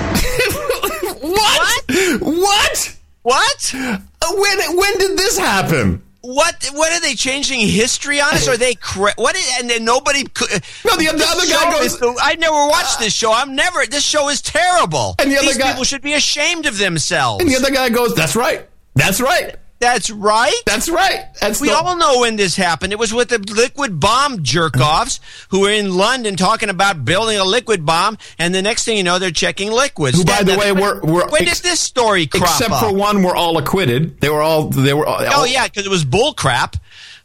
What? 1.20 1.85
What? 2.20 2.97
What? 3.23 3.74
Uh, 3.74 3.99
When 4.35 4.77
when 4.77 4.99
did 4.99 5.16
this 5.19 5.39
happen? 5.39 6.03
What? 6.23 6.69
What 6.73 6.93
are 6.93 7.01
they 7.01 7.15
changing 7.15 7.61
history 7.61 8.20
on 8.20 8.35
us? 8.35 8.49
Are 8.49 8.57
they? 8.57 8.74
Cra- 8.74 9.15
what? 9.16 9.35
Is, 9.36 9.51
and 9.61 9.69
then 9.70 9.85
nobody. 9.85 10.24
Could, 10.24 10.51
No, 10.85 10.97
the- 10.97 11.05
the 11.16 11.27
other 11.28 11.47
guy 11.47 11.70
goes- 11.73 11.93
is 11.94 11.99
the- 11.99 12.15
I 12.23 12.35
never 12.36 12.55
watched 12.69 12.99
this 13.01 13.12
show. 13.12 13.32
I'm 13.32 13.55
never. 13.55 13.86
This 13.86 14.05
show 14.05 14.28
is 14.28 14.40
terrible. 14.43 15.15
And 15.19 15.31
the 15.31 15.39
other 15.39 15.47
These 15.49 15.59
guy- 15.59 15.69
people 15.70 15.85
should 15.85 16.03
be 16.03 16.15
ashamed 16.15 16.66
of 16.66 16.78
themselves. 16.78 17.43
And 17.43 17.51
the 17.51 17.57
other 17.57 17.70
guy 17.70 17.89
goes, 17.89 18.15
"That's 18.15 18.36
right. 18.36 18.69
That's 18.94 19.20
right. 19.20 19.57
That's 19.83 20.11
right. 20.11 20.55
That's 20.65 20.89
right. 20.89 21.25
That's 21.41 21.61
we 21.61 21.69
the- 21.69 21.75
all 21.77 21.97
know 21.97 22.21
when 22.21 22.37
this 22.37 22.55
happened. 22.55 22.93
It 22.93 23.01
was 23.01 23.13
with 23.13 23.31
the 23.31 23.39
liquid 23.39 23.99
bomb 23.99 24.45
jerk 24.45 24.79
offs 24.79 25.19
who 25.49 25.61
were 25.63 25.71
in 25.73 25.97
London 25.97 26.37
talking 26.37 26.69
about 26.69 27.05
building 27.05 27.37
a 27.37 27.43
liquid 27.45 27.85
bomb, 27.85 28.17
and 28.39 28.55
the 28.55 28.63
next 28.63 28.85
thing 28.85 28.97
you 28.97 29.03
know, 29.03 29.19
they're 29.19 29.33
checking 29.33 29.73
liquids. 29.73 30.17
Who, 30.17 30.25
by 30.25 30.45
That- 30.45 30.47
the 30.53 30.57
way, 30.57 30.71
when- 30.71 30.83
were 30.83 31.01
were 31.01 31.27
when 31.31 31.49
ex- 31.49 31.61
did 31.61 31.71
this 31.73 31.81
story 31.81 32.29
crop 32.29 32.43
except 32.45 32.71
up? 32.71 32.81
for 32.85 32.93
one, 32.95 33.25
were 33.25 33.35
all 33.35 33.59
acquitted. 33.59 34.21
They 34.21 34.29
were 34.31 34.41
all. 34.41 34.69
They 34.69 34.95
were. 34.95 35.05
All, 35.05 35.19
Oh 35.35 35.45
yeah, 35.45 35.65
because 35.67 35.85
it 35.85 35.91
was 35.91 36.05
bull 36.05 36.33
crap. 36.33 36.77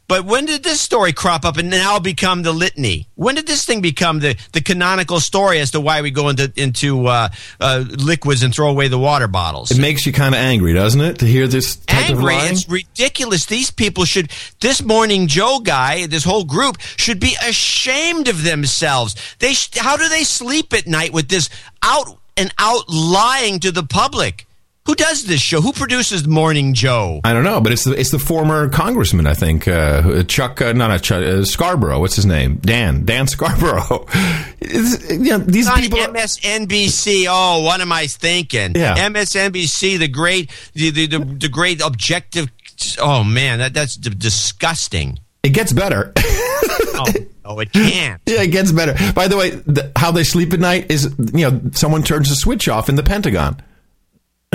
But 0.08 0.24
when 0.24 0.46
did 0.46 0.64
this 0.64 0.80
story 0.80 1.12
crop 1.12 1.44
up 1.44 1.58
and 1.58 1.70
now 1.70 2.00
become 2.00 2.42
the 2.42 2.54
litany? 2.54 3.08
When 3.16 3.36
did 3.36 3.46
this 3.46 3.66
thing 3.66 3.82
become 3.82 4.20
the, 4.20 4.38
the 4.54 4.62
canonical 4.62 5.20
story 5.20 5.60
as 5.60 5.72
to 5.72 5.82
why 5.82 6.02
we 6.02 6.12
go 6.12 6.30
into 6.30 6.50
into 6.56 7.08
uh, 7.08 7.28
uh, 7.60 7.84
liquids 7.90 8.42
and 8.42 8.54
throw 8.56 8.70
away 8.70 8.88
the 8.88 8.98
water 8.98 9.28
bottles? 9.28 9.70
It 9.70 9.80
makes 9.80 10.06
you 10.06 10.14
kind 10.14 10.34
of 10.34 10.40
angry, 10.40 10.74
doesn't 10.74 11.02
it, 11.02 11.20
to 11.20 11.26
hear 11.26 11.46
this 11.46 11.76
type 11.76 12.10
Angry, 12.10 12.36
of 12.36 12.40
lying? 12.42 12.54
it's 12.54 12.70
ridiculous. 12.70 13.46
These 13.48 13.70
people 13.72 14.06
should. 14.06 14.32
This 14.62 14.82
morning 14.82 15.28
Joe 15.28 15.60
guy, 15.60 16.08
this 16.08 16.24
whole 16.24 16.46
group 16.46 16.80
should 16.80 17.20
be 17.20 17.36
ashamed 17.46 18.30
of 18.30 18.44
themselves. 18.44 19.14
They 19.40 19.54
sh- 19.56 19.76
how 19.78 19.98
do 19.98 20.08
they 20.08 20.24
sleep 20.24 20.74
at 20.74 20.88
night 20.88 21.12
with 21.12 21.28
this 21.28 21.50
out 21.84 22.08
and 22.38 22.54
out 22.58 22.88
lying 22.88 23.60
to 23.60 23.74
the 23.74 23.84
public? 23.84 24.47
Who 24.88 24.96
does 24.96 25.26
this 25.26 25.42
show? 25.42 25.60
Who 25.60 25.74
produces 25.74 26.26
Morning 26.26 26.74
Joe? 26.74 27.20
I 27.26 27.34
don't 27.34 27.44
know, 27.44 27.60
but 27.60 27.74
it's 27.74 27.84
the 27.84 27.92
it's 27.92 28.12
the 28.12 28.20
former 28.20 28.70
congressman, 28.70 29.28
I 29.28 29.34
think, 29.34 29.68
uh, 29.68 30.24
Chuck, 30.24 30.62
uh, 30.62 30.72
not 30.72 30.92
a 30.92 31.00
Chuck, 31.00 31.24
uh, 31.24 31.44
Scarborough. 31.44 32.00
What's 32.00 32.16
his 32.16 32.26
name? 32.26 32.56
Dan, 32.56 33.04
Dan 33.04 33.28
Scarborough. 33.28 34.08
You 34.62 35.18
know, 35.18 35.38
these 35.40 35.70
on 35.70 35.80
people. 35.80 36.00
MSNBC. 36.00 37.26
Oh, 37.30 37.64
what 37.64 37.82
am 37.82 37.92
I 37.92 38.08
thinking? 38.08 38.76
Yeah. 38.76 39.10
MSNBC, 39.10 40.00
the 40.00 40.08
great, 40.08 40.50
the 40.74 40.90
the, 40.92 41.08
the, 41.08 41.20
the 41.20 41.50
great 41.50 41.82
objective. 41.82 42.50
Oh 42.98 43.26
man, 43.26 43.60
that 43.60 43.74
that's 43.74 43.98
d- 43.98 44.10
disgusting. 44.12 45.20
It 45.44 45.50
gets 45.50 45.74
better. 45.74 46.14
oh, 46.18 47.14
no, 47.44 47.60
it 47.60 47.74
can't. 47.74 48.22
Yeah, 48.26 48.42
it 48.42 48.52
gets 48.52 48.72
better. 48.72 48.96
By 49.14 49.28
the 49.28 49.36
way, 49.36 49.50
the, 49.50 49.92
how 49.98 50.12
they 50.12 50.24
sleep 50.24 50.54
at 50.54 50.60
night 50.60 50.90
is, 50.90 51.14
you 51.34 51.50
know, 51.50 51.62
someone 51.74 52.04
turns 52.04 52.30
the 52.30 52.36
switch 52.36 52.68
off 52.70 52.90
in 52.90 52.96
the 52.96 53.04
Pentagon, 53.04 53.62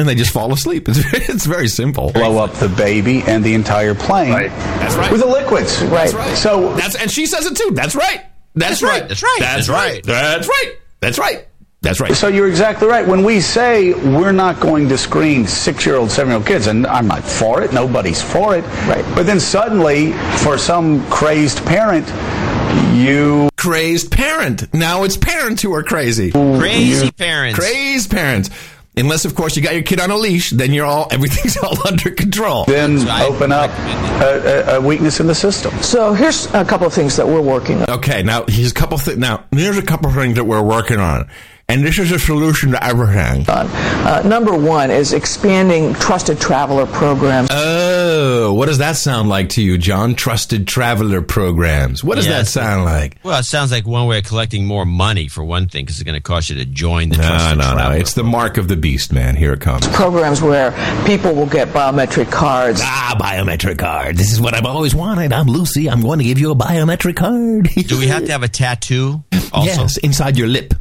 and 0.02 0.08
they 0.08 0.14
just 0.14 0.32
fall 0.32 0.52
asleep. 0.52 0.88
It's 0.88 1.28
it's 1.30 1.46
very 1.46 1.68
simple. 1.68 2.10
Blow 2.12 2.38
up 2.42 2.52
the 2.54 2.68
baby 2.68 3.22
and 3.26 3.42
the 3.42 3.54
entire 3.54 3.94
plane. 3.94 4.30
That's 4.32 4.94
right. 4.96 5.10
With 5.10 5.20
the 5.20 5.26
liquids. 5.26 5.80
That's 5.88 6.12
right. 6.12 6.36
So 6.36 6.74
That's 6.74 6.96
and 6.96 7.10
she 7.10 7.24
says 7.26 7.46
it 7.46 7.56
too. 7.56 7.70
That's 7.72 7.94
right. 7.94 8.20
That's, 8.54 8.80
That's 8.80 8.82
right. 8.82 9.00
right. 9.00 9.08
That's 9.08 9.22
right. 9.22 9.38
That's 9.40 9.66
That's 9.66 9.68
right. 9.68 9.94
right. 9.94 10.04
That's 10.04 10.48
right. 10.48 10.72
That's 11.00 11.18
right. 11.18 11.48
That's 11.80 12.00
right. 12.00 12.14
So 12.14 12.28
you're 12.28 12.48
exactly 12.48 12.86
right. 12.86 13.06
When 13.06 13.24
we 13.24 13.40
say 13.40 13.92
we're 13.92 14.30
not 14.32 14.60
going 14.60 14.88
to 14.90 14.96
screen 14.98 15.46
six-year-old, 15.46 16.10
seven-year-old 16.12 16.46
kids, 16.46 16.66
and 16.68 16.86
I'm 16.86 17.08
not 17.08 17.24
for 17.24 17.62
it. 17.62 17.72
Nobody's 17.72 18.22
for 18.22 18.54
it. 18.56 18.62
Right. 18.86 19.04
But 19.16 19.24
then 19.26 19.40
suddenly, 19.40 20.12
for 20.44 20.58
some 20.58 21.04
crazed 21.10 21.64
parent, 21.66 22.06
you 22.94 23.48
crazed 23.56 24.12
parent. 24.12 24.72
Now 24.72 25.02
it's 25.02 25.16
parents 25.16 25.60
who 25.62 25.72
are 25.74 25.82
crazy. 25.82 26.30
Crazy 26.30 27.06
You- 27.06 27.12
parents. 27.12 27.58
Crazed 27.58 28.10
parents. 28.10 28.50
Unless, 28.94 29.24
of 29.24 29.34
course, 29.34 29.56
you 29.56 29.62
got 29.62 29.72
your 29.72 29.82
kid 29.82 30.00
on 30.00 30.10
a 30.10 30.16
leash, 30.16 30.50
then 30.50 30.72
you're 30.72 30.84
all 30.84 31.08
everything's 31.10 31.56
all 31.56 31.76
under 31.86 32.10
control. 32.10 32.64
then 32.66 33.08
open 33.22 33.50
up 33.50 33.70
a, 34.20 34.74
a, 34.74 34.78
a 34.78 34.80
weakness 34.80 35.18
in 35.18 35.26
the 35.26 35.34
system. 35.34 35.72
So 35.82 36.12
here's 36.12 36.46
a 36.54 36.64
couple 36.64 36.86
of 36.86 36.92
things 36.92 37.16
that 37.16 37.26
we're 37.26 37.40
working 37.40 37.80
on. 37.82 37.90
Okay, 37.90 38.22
now 38.22 38.44
here's 38.48 38.70
a 38.72 38.74
couple 38.74 38.98
things. 38.98 39.18
Now 39.18 39.44
here's 39.52 39.78
a 39.78 39.82
couple 39.82 40.10
things 40.12 40.34
that 40.34 40.44
we're 40.44 40.62
working 40.62 40.98
on, 41.00 41.28
and 41.72 41.84
this 41.84 41.98
is 41.98 42.12
a 42.12 42.18
solution 42.18 42.70
to 42.72 42.84
everything. 42.84 43.44
Uh, 43.48 44.22
number 44.26 44.56
one 44.56 44.90
is 44.90 45.12
expanding 45.12 45.94
trusted 45.94 46.38
traveler 46.40 46.86
programs. 46.86 47.48
Oh, 47.50 48.52
what 48.54 48.66
does 48.66 48.78
that 48.78 48.96
sound 48.96 49.28
like 49.28 49.48
to 49.50 49.62
you, 49.62 49.78
John? 49.78 50.14
Trusted 50.14 50.66
traveler 50.66 51.22
programs. 51.22 52.04
What 52.04 52.16
does 52.16 52.26
that 52.26 52.46
sound 52.46 52.84
like? 52.84 53.18
Well, 53.22 53.38
it 53.38 53.44
sounds 53.44 53.70
like 53.72 53.86
one 53.86 54.06
way 54.06 54.18
of 54.18 54.24
collecting 54.24 54.66
more 54.66 54.84
money 54.84 55.28
for 55.28 55.42
one 55.44 55.68
thing, 55.68 55.84
because 55.84 55.96
it's 55.96 56.04
going 56.04 56.14
to 56.14 56.20
cost 56.20 56.50
you 56.50 56.56
to 56.56 56.64
join 56.66 57.08
the 57.08 57.16
No, 57.16 57.22
trusted 57.28 57.58
no, 57.58 57.64
no. 57.70 57.74
traveler. 57.74 57.96
It's 58.00 58.14
the 58.14 58.24
mark 58.24 58.58
of 58.58 58.68
the 58.68 58.76
beast, 58.76 59.12
man. 59.12 59.36
Here 59.36 59.52
it 59.52 59.60
comes. 59.60 59.86
programs 59.88 60.42
where 60.42 60.72
people 61.06 61.34
will 61.34 61.46
get 61.46 61.68
biometric 61.68 62.30
cards. 62.30 62.80
Ah, 62.82 63.16
biometric 63.18 63.78
card. 63.78 64.16
This 64.16 64.32
is 64.32 64.40
what 64.40 64.54
I've 64.54 64.66
always 64.66 64.94
wanted. 64.94 65.32
I'm 65.32 65.46
Lucy. 65.46 65.88
I'm 65.88 66.02
going 66.02 66.18
to 66.18 66.24
give 66.24 66.38
you 66.38 66.50
a 66.50 66.56
biometric 66.56 67.16
card. 67.16 67.68
Do 67.86 67.98
we 67.98 68.06
have 68.08 68.24
to 68.26 68.32
have 68.32 68.42
a 68.42 68.48
tattoo? 68.48 69.22
Also, 69.52 69.66
Yes, 69.82 69.96
inside 69.98 70.36
your 70.36 70.48
lip. 70.48 70.74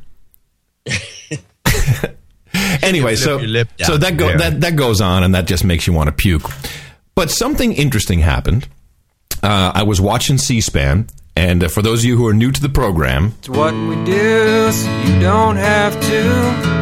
anyway, 2.83 3.15
so 3.15 3.37
lip 3.37 3.69
down. 3.77 3.87
so 3.87 3.97
that 3.97 4.17
go 4.17 4.27
There. 4.27 4.37
that 4.37 4.61
that 4.61 4.75
goes 4.75 5.01
on, 5.01 5.23
and 5.23 5.33
that 5.35 5.45
just 5.47 5.63
makes 5.63 5.87
you 5.87 5.93
want 5.93 6.07
to 6.07 6.11
puke. 6.13 6.43
But 7.15 7.29
something 7.29 7.73
interesting 7.73 8.19
happened. 8.19 8.67
Uh, 9.43 9.71
I 9.75 9.83
was 9.83 9.99
watching 9.99 10.37
C-SPAN, 10.37 11.07
and 11.35 11.63
uh, 11.63 11.67
for 11.67 11.81
those 11.81 11.99
of 12.01 12.05
you 12.05 12.15
who 12.17 12.27
are 12.27 12.33
new 12.33 12.51
to 12.51 12.61
the 12.61 12.69
program, 12.69 13.33
It's 13.39 13.49
what 13.49 13.73
we 13.73 13.95
do, 14.05 14.71
so 14.71 14.89
you 15.05 15.19
don't 15.19 15.55
have 15.57 15.93
to. 15.99 16.81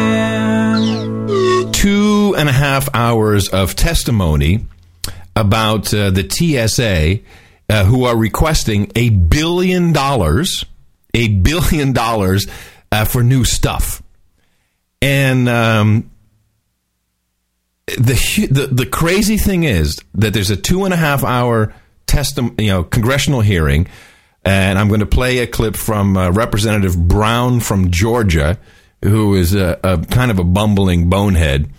C-SPAN. 0.00 1.72
two 1.72 2.34
and 2.36 2.48
a 2.48 2.52
half 2.52 2.88
hours 2.94 3.48
of 3.48 3.74
testimony 3.74 4.66
about 5.36 5.92
uh, 5.94 6.10
the 6.10 6.28
TSA 6.28 7.20
uh, 7.70 7.84
who 7.84 8.04
are 8.04 8.16
requesting 8.16 8.90
a 8.96 9.10
billion 9.10 9.92
dollars, 9.92 10.64
a 11.14 11.28
billion 11.28 11.92
dollars 11.92 12.46
uh, 12.90 13.04
for 13.04 13.22
new 13.22 13.44
stuff. 13.44 14.02
And 15.00 15.48
um, 15.48 16.10
the, 17.86 18.48
the 18.50 18.66
the 18.66 18.86
crazy 18.86 19.36
thing 19.36 19.62
is 19.62 19.98
that 20.14 20.34
there's 20.34 20.50
a 20.50 20.56
two 20.56 20.84
and 20.84 20.92
a 20.92 20.96
half 20.96 21.22
hour 21.24 21.72
testim- 22.06 22.60
you 22.60 22.68
know, 22.68 22.82
congressional 22.82 23.40
hearing, 23.40 23.86
and 24.44 24.78
I'm 24.78 24.88
going 24.88 25.00
to 25.00 25.06
play 25.06 25.38
a 25.38 25.46
clip 25.46 25.76
from 25.76 26.16
uh, 26.16 26.30
Representative 26.30 26.98
Broun 26.98 27.60
from 27.60 27.90
Georgia, 27.92 28.58
who 29.02 29.36
is 29.36 29.54
a, 29.54 29.78
a 29.84 29.98
kind 29.98 30.30
of 30.30 30.38
a 30.38 30.44
bumbling 30.44 31.08
bonehead. 31.08 31.70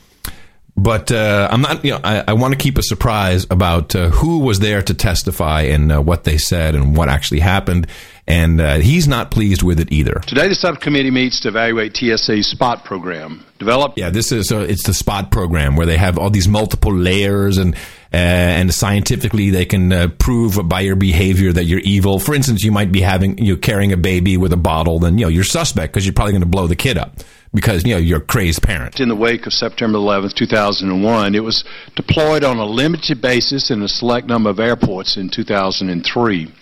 But 0.78 1.12
uh, 1.12 1.50
I'm 1.52 1.62
not. 1.62 1.84
You 1.84 1.92
know, 1.92 2.00
I, 2.04 2.24
I 2.30 2.34
want 2.34 2.54
to 2.54 2.58
keep 2.58 2.78
a 2.78 2.84
surprise 2.84 3.46
about 3.50 3.94
uh, 3.94 4.10
who 4.10 4.40
was 4.40 4.60
there 4.60 4.82
to 4.82 4.94
testify 4.94 5.64
and 5.64 5.92
uh, 5.92 6.02
what 6.02 6.24
they 6.24 6.38
said 6.38 6.76
and 6.76 6.96
what 6.96 7.10
actually 7.10 7.42
happened. 7.42 7.88
And 8.26 8.62
uh, 8.62 8.78
he's 8.78 9.08
not 9.08 9.32
pleased 9.32 9.64
with 9.64 9.80
it 9.80 9.92
either. 9.92 10.22
Today, 10.26 10.48
the 10.48 10.56
subcommittee 10.56 11.12
meets 11.12 11.42
to 11.42 11.50
evaluate 11.50 11.98
TSA's 11.98 12.48
SPOT 12.48 12.86
program. 12.86 13.44
Developed. 13.60 13.98
Yeah, 13.98 14.10
this 14.10 14.32
is 14.32 14.52
uh, 14.52 14.60
it's 14.60 14.84
the 14.84 14.94
spot 14.94 15.30
program 15.30 15.76
where 15.76 15.86
they 15.86 15.98
have 15.98 16.18
all 16.18 16.30
these 16.30 16.48
multiple 16.48 16.96
layers 16.96 17.58
and 17.58 17.76
uh, 17.76 18.18
and 18.18 18.74
scientifically 18.74 19.50
they 19.50 19.66
can 19.66 19.92
uh, 19.92 20.08
prove 20.20 20.58
by 20.68 20.82
your 20.82 20.96
behavior 20.96 21.52
that 21.52 21.66
you're 21.66 21.80
evil. 21.80 22.18
For 22.18 22.34
instance, 22.34 22.64
you 22.64 22.72
might 22.72 22.92
be 22.92 23.02
having 23.02 23.38
you 23.38 23.54
know, 23.54 23.60
carrying 23.60 23.92
a 23.92 23.98
baby 23.98 24.38
with 24.38 24.54
a 24.54 24.58
bottle, 24.58 25.00
then 25.00 25.18
you 25.18 25.26
know 25.26 25.30
you're 25.30 25.44
suspect 25.44 25.94
because 25.94 26.06
you're 26.06 26.14
probably 26.14 26.32
going 26.32 26.42
to 26.44 26.48
blow 26.48 26.68
the 26.68 26.76
kid 26.76 26.98
up 26.98 27.20
because 27.54 27.84
you 27.86 27.94
know 27.94 28.00
you're 28.00 28.20
a 28.20 28.26
crazy 28.26 28.60
parent. 28.62 29.00
In 29.00 29.10
the 29.10 29.16
wake 29.16 29.46
of 29.46 29.54
September 29.54 29.98
11th, 29.98 30.34
2001, 30.34 31.36
it 31.36 31.40
was 31.40 31.64
deployed 31.96 32.44
on 32.44 32.58
a 32.58 32.66
limited 32.66 33.22
basis 33.22 33.72
in 33.72 33.82
a 33.82 33.88
select 33.88 34.28
number 34.28 34.50
of 34.50 34.60
airports 34.60 35.18
in 35.18 35.30
2003. 35.30 36.54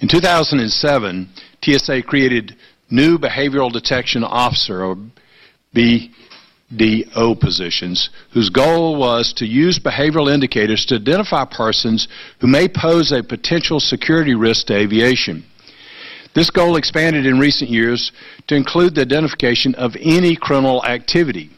In 0.00 0.08
2007, 0.08 1.28
TSA 1.62 2.02
created 2.02 2.56
new 2.90 3.18
Behavioral 3.18 3.72
Detection 3.72 4.24
Officer, 4.24 4.84
or 4.84 4.96
BDO 5.74 7.38
positions, 7.40 8.10
whose 8.32 8.50
goal 8.50 8.96
was 8.96 9.32
to 9.34 9.46
use 9.46 9.78
behavioral 9.78 10.32
indicators 10.32 10.84
to 10.86 10.96
identify 10.96 11.44
persons 11.44 12.08
who 12.40 12.46
may 12.46 12.68
pose 12.68 13.12
a 13.12 13.22
potential 13.22 13.80
security 13.80 14.34
risk 14.34 14.66
to 14.66 14.76
aviation. 14.76 15.44
This 16.34 16.50
goal 16.50 16.76
expanded 16.76 17.26
in 17.26 17.38
recent 17.38 17.70
years 17.70 18.10
to 18.46 18.54
include 18.54 18.94
the 18.94 19.02
identification 19.02 19.74
of 19.74 19.96
any 20.00 20.34
criminal 20.36 20.84
activity. 20.84 21.50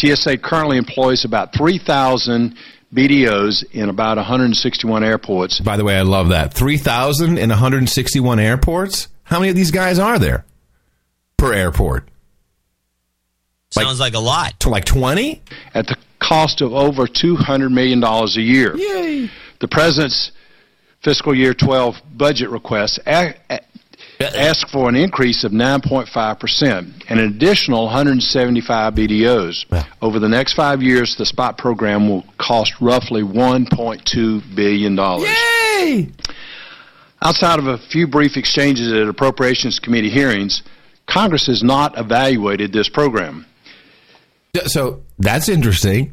TSA 0.00 0.38
currently 0.38 0.76
employs 0.76 1.24
about 1.24 1.54
3,000 1.54 2.54
BDOs 2.94 3.64
in 3.72 3.88
about 3.88 4.16
161 4.16 5.02
airports. 5.02 5.58
By 5.60 5.76
the 5.76 5.84
way, 5.84 5.96
I 5.96 6.02
love 6.02 6.28
that 6.28 6.54
three 6.54 6.76
thousand 6.78 7.38
in 7.38 7.50
161 7.50 8.38
airports. 8.38 9.08
How 9.24 9.40
many 9.40 9.50
of 9.50 9.56
these 9.56 9.72
guys 9.72 9.98
are 9.98 10.18
there 10.18 10.44
per 11.36 11.52
airport? 11.52 12.08
Sounds 13.70 13.98
like 13.98 14.14
a 14.14 14.20
lot. 14.20 14.60
To 14.60 14.68
like 14.68 14.84
20? 14.84 15.42
At 15.74 15.88
the 15.88 15.96
cost 16.20 16.60
of 16.60 16.72
over 16.72 17.06
$200 17.08 17.72
million 17.72 18.02
a 18.04 18.26
year. 18.40 18.76
Yay. 18.76 19.28
The 19.60 19.66
President's 19.68 20.30
fiscal 21.02 21.34
year 21.34 21.52
12 21.54 21.96
budget 22.16 22.50
request 22.50 23.00
a- 23.06 23.34
a- 23.50 23.60
asked 24.20 24.70
for 24.70 24.88
an 24.88 24.94
increase 24.94 25.44
of 25.44 25.52
9.5% 25.52 27.04
and 27.08 27.20
an 27.20 27.26
additional 27.26 27.84
175 27.84 28.94
BDOs. 28.94 29.86
Over 30.00 30.18
the 30.18 30.28
next 30.28 30.54
five 30.54 30.82
years, 30.82 31.16
the 31.16 31.26
SPOT 31.26 31.58
program 31.58 32.08
will 32.08 32.24
cost 32.38 32.80
roughly 32.80 33.22
$1.2 33.22 34.54
billion. 34.54 34.96
Yay! 34.96 36.12
Outside 37.22 37.58
of 37.58 37.66
a 37.66 37.78
few 37.78 38.06
brief 38.06 38.36
exchanges 38.36 38.92
at 38.92 39.08
Appropriations 39.08 39.78
Committee 39.78 40.10
hearings, 40.10 40.62
Congress 41.06 41.46
has 41.46 41.62
not 41.62 41.98
evaluated 41.98 42.72
this 42.72 42.88
program. 42.88 43.46
So 44.66 45.02
that's 45.18 45.48
interesting. 45.48 46.12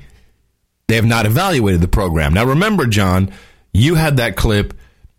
They 0.88 0.96
have 0.96 1.06
not 1.06 1.26
evaluated 1.26 1.82
the 1.82 1.88
program. 1.88 2.34
Now, 2.34 2.46
remember, 2.46 2.86
John, 2.88 3.32
you 3.74 3.96
had 3.96 4.18
that 4.18 4.36
clip 4.36 4.74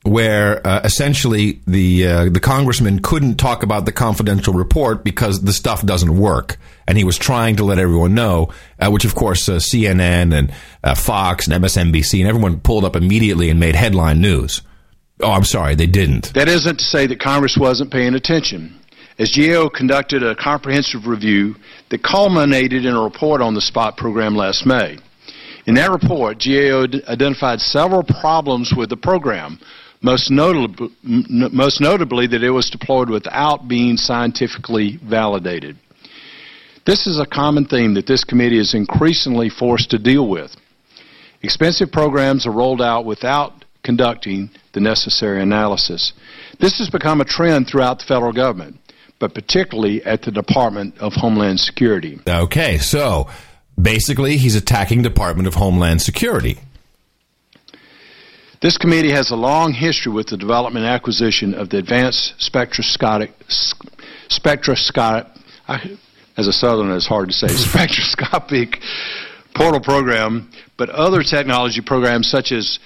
where 0.04 0.66
uh, 0.66 0.80
essentially 0.84 1.60
the 1.66 2.06
uh, 2.06 2.24
the 2.28 2.40
congressman 2.40 3.00
couldn't 3.00 3.36
talk 3.36 3.62
about 3.62 3.86
the 3.86 3.92
confidential 3.92 4.52
report 4.52 5.04
because 5.04 5.42
the 5.42 5.52
stuff 5.52 5.84
doesn't 5.84 6.16
work, 6.16 6.56
and 6.86 6.98
he 6.98 7.04
was 7.04 7.16
trying 7.16 7.56
to 7.56 7.64
let 7.64 7.78
everyone 7.78 8.14
know, 8.14 8.50
uh, 8.78 8.90
which 8.90 9.04
of 9.04 9.14
course 9.14 9.48
uh, 9.48 9.56
CNN 9.56 10.36
and 10.36 10.52
uh, 10.82 10.94
Fox 10.94 11.46
and 11.46 11.64
MSNBC 11.64 12.20
and 12.20 12.28
everyone 12.28 12.60
pulled 12.60 12.84
up 12.84 12.96
immediately 12.96 13.48
and 13.48 13.60
made 13.60 13.76
headline 13.76 14.20
news. 14.20 14.62
Oh, 15.20 15.30
I'm 15.30 15.44
sorry, 15.44 15.76
they 15.76 15.86
didn't. 15.86 16.34
That 16.34 16.48
isn't 16.48 16.78
to 16.78 16.84
say 16.84 17.06
that 17.06 17.20
Congress 17.20 17.56
wasn't 17.56 17.92
paying 17.92 18.14
attention. 18.14 18.78
As 19.18 19.36
GAO 19.36 19.68
conducted 19.68 20.24
a 20.24 20.34
comprehensive 20.34 21.06
review 21.06 21.54
that 21.90 22.02
culminated 22.02 22.84
in 22.84 22.94
a 22.94 23.02
report 23.02 23.40
on 23.40 23.54
the 23.54 23.60
SPOT 23.60 23.96
program 23.96 24.34
last 24.34 24.66
May. 24.66 24.98
In 25.66 25.74
that 25.74 25.92
report, 25.92 26.42
GAO 26.42 26.86
identified 27.08 27.60
several 27.60 28.02
problems 28.02 28.72
with 28.76 28.88
the 28.88 28.96
program, 28.96 29.60
most, 30.02 30.30
notably, 30.30 30.90
most 31.02 31.80
notably 31.80 32.26
that 32.26 32.42
it 32.42 32.50
was 32.50 32.68
deployed 32.68 33.08
without 33.08 33.68
being 33.68 33.96
scientifically 33.96 34.98
validated. 35.02 35.78
This 36.84 37.06
is 37.06 37.20
a 37.20 37.26
common 37.26 37.64
theme 37.66 37.94
that 37.94 38.06
this 38.06 38.24
committee 38.24 38.58
is 38.58 38.74
increasingly 38.74 39.48
forced 39.48 39.90
to 39.90 39.98
deal 39.98 40.28
with. 40.28 40.56
Expensive 41.42 41.92
programs 41.92 42.46
are 42.46 42.52
rolled 42.52 42.82
out 42.82 43.04
without 43.04 43.64
conducting 43.84 44.50
the 44.72 44.80
necessary 44.80 45.42
analysis. 45.42 46.12
This 46.58 46.78
has 46.78 46.90
become 46.90 47.20
a 47.20 47.24
trend 47.24 47.68
throughout 47.68 48.00
the 48.00 48.04
federal 48.04 48.32
government, 48.32 48.78
but 49.18 49.34
particularly 49.34 50.04
at 50.04 50.22
the 50.22 50.32
Department 50.32 50.98
of 50.98 51.12
Homeland 51.14 51.60
Security. 51.60 52.18
Okay, 52.26 52.78
so 52.78 53.28
basically, 53.80 54.36
he's 54.36 54.56
attacking 54.56 55.02
Department 55.02 55.46
of 55.46 55.54
Homeland 55.54 56.02
Security. 56.02 56.58
This 58.62 58.78
committee 58.78 59.10
has 59.10 59.32
a 59.32 59.36
long 59.36 59.72
history 59.72 60.12
with 60.12 60.28
the 60.28 60.36
development 60.36 60.86
and 60.86 60.94
acquisition 60.94 61.52
of 61.52 61.68
the 61.68 61.78
advanced 61.78 62.34
spectroscopic, 62.40 63.32
spectroscopic, 64.28 65.26
I- 65.66 65.98
as 66.36 66.47
a 66.47 66.52
southerner 66.52 66.94
it's 66.94 67.06
hard 67.06 67.28
to 67.28 67.34
say, 67.34 67.48
spectroscopic 67.48 68.80
portal 69.52 69.80
program, 69.80 70.48
but 70.76 70.90
other 70.90 71.24
technology 71.24 71.80
programs 71.80 72.28
such 72.28 72.52
as 72.52 72.78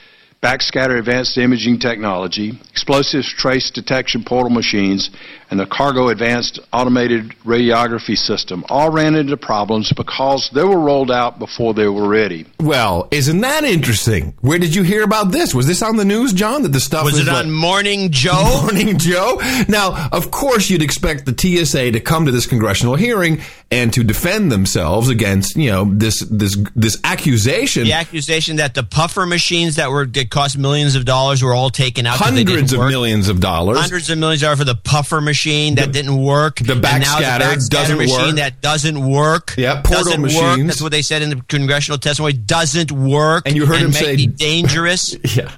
backscatter 0.43 0.99
advanced 0.99 1.37
imaging 1.37 1.79
technology, 1.79 2.59
explosives 2.71 3.31
trace 3.31 3.71
detection 3.71 4.25
portal 4.25 4.51
machines, 4.51 5.11
and 5.51 5.61
the 5.61 5.67
cargo 5.67 6.09
advanced 6.09 6.59
automated 6.73 7.31
radiography 7.45 8.17
system 8.17 8.65
all 8.69 8.91
ran 8.91 9.15
into 9.15 9.37
problems 9.37 9.93
because 9.93 10.51
they 10.55 10.65
were 10.65 10.79
rolled 10.79 11.11
out 11.11 11.39
before 11.39 11.73
they 11.75 11.87
were 11.89 12.09
ready. 12.09 12.47
Well, 12.61 13.09
isn't 13.11 13.41
that 13.43 13.65
interesting? 13.65 14.35
Where 14.41 14.59
did 14.59 14.75
you 14.75 14.83
hear 14.83 15.03
about 15.03 15.31
this? 15.31 15.55
Was 15.55 15.67
this 15.67 15.83
on 15.83 15.97
the 15.97 16.05
news, 16.05 16.33
John? 16.33 16.63
That 16.63 16.73
the 16.73 16.81
stuff 16.81 17.05
Was 17.05 17.15
is 17.19 17.21
it 17.27 17.31
like- 17.31 17.45
on 17.47 17.53
Morning 17.53 18.11
Joe? 18.11 18.61
Morning 18.63 18.99
Joe. 18.99 19.41
Now, 19.69 20.09
of 20.13 20.31
course, 20.31 20.69
you'd 20.71 20.83
expect 20.83 21.27
the 21.27 21.35
TSA 21.65 21.93
to 21.93 22.01
come 22.01 22.27
to 22.27 22.33
this 22.33 22.47
congressional 22.47 22.97
hearing 22.97 23.41
and 23.71 23.93
to 23.95 24.03
defend 24.05 24.51
themselves 24.53 25.09
against, 25.09 25.57
you 25.57 25.71
know, 25.71 25.85
this 25.93 26.21
this 26.31 26.57
this 26.75 26.99
accusation. 27.05 27.85
The 27.85 27.93
accusation 27.93 28.57
that 28.57 28.75
the 28.75 28.83
puffer 28.83 29.27
machines 29.27 29.77
that 29.77 29.91
were 29.91 30.07
that 30.07 30.31
cost 30.31 30.57
millions 30.59 30.95
of 30.95 31.05
dollars 31.05 31.43
were 31.43 31.55
all 31.55 31.71
taken 31.71 32.07
out. 32.07 32.17
Hundreds 32.19 32.73
of 32.73 32.79
work. 32.81 32.91
millions 32.91 33.29
of 33.29 33.41
dollars. 33.41 33.79
Hundreds 33.79 34.11
of 34.11 34.19
millions 34.19 34.43
are 34.43 34.57
for 34.57 34.65
the 34.65 34.75
puffer 34.75 35.21
machine 35.37 35.75
that 35.75 35.93
didn't 35.93 36.17
work. 36.17 36.57
the 36.57 36.75
backscatter 36.75 37.41
backscatter 37.41 37.69
doesn't 37.69 37.99
machine 37.99 38.27
work. 38.27 38.37
That 38.37 38.61
doesn't 38.63 39.01
work. 39.09 39.55
Yeah, 39.57 39.83
portal 39.83 40.05
doesn't 40.05 40.23
Work. 40.23 40.67
That's 40.67 40.83
what 40.83 40.93
they 40.93 41.03
said 41.03 41.23
in 41.23 41.31
the 41.31 41.43
congressional 41.49 41.99
testimony. 41.99 42.33
Doesn't 42.35 42.91
work. 42.91 43.47
And 43.47 43.55
you 43.55 43.67
heard 43.67 43.81
him 43.81 43.93
say- 43.93 44.27
dangerous. 44.27 45.15
yeah. 45.37 45.53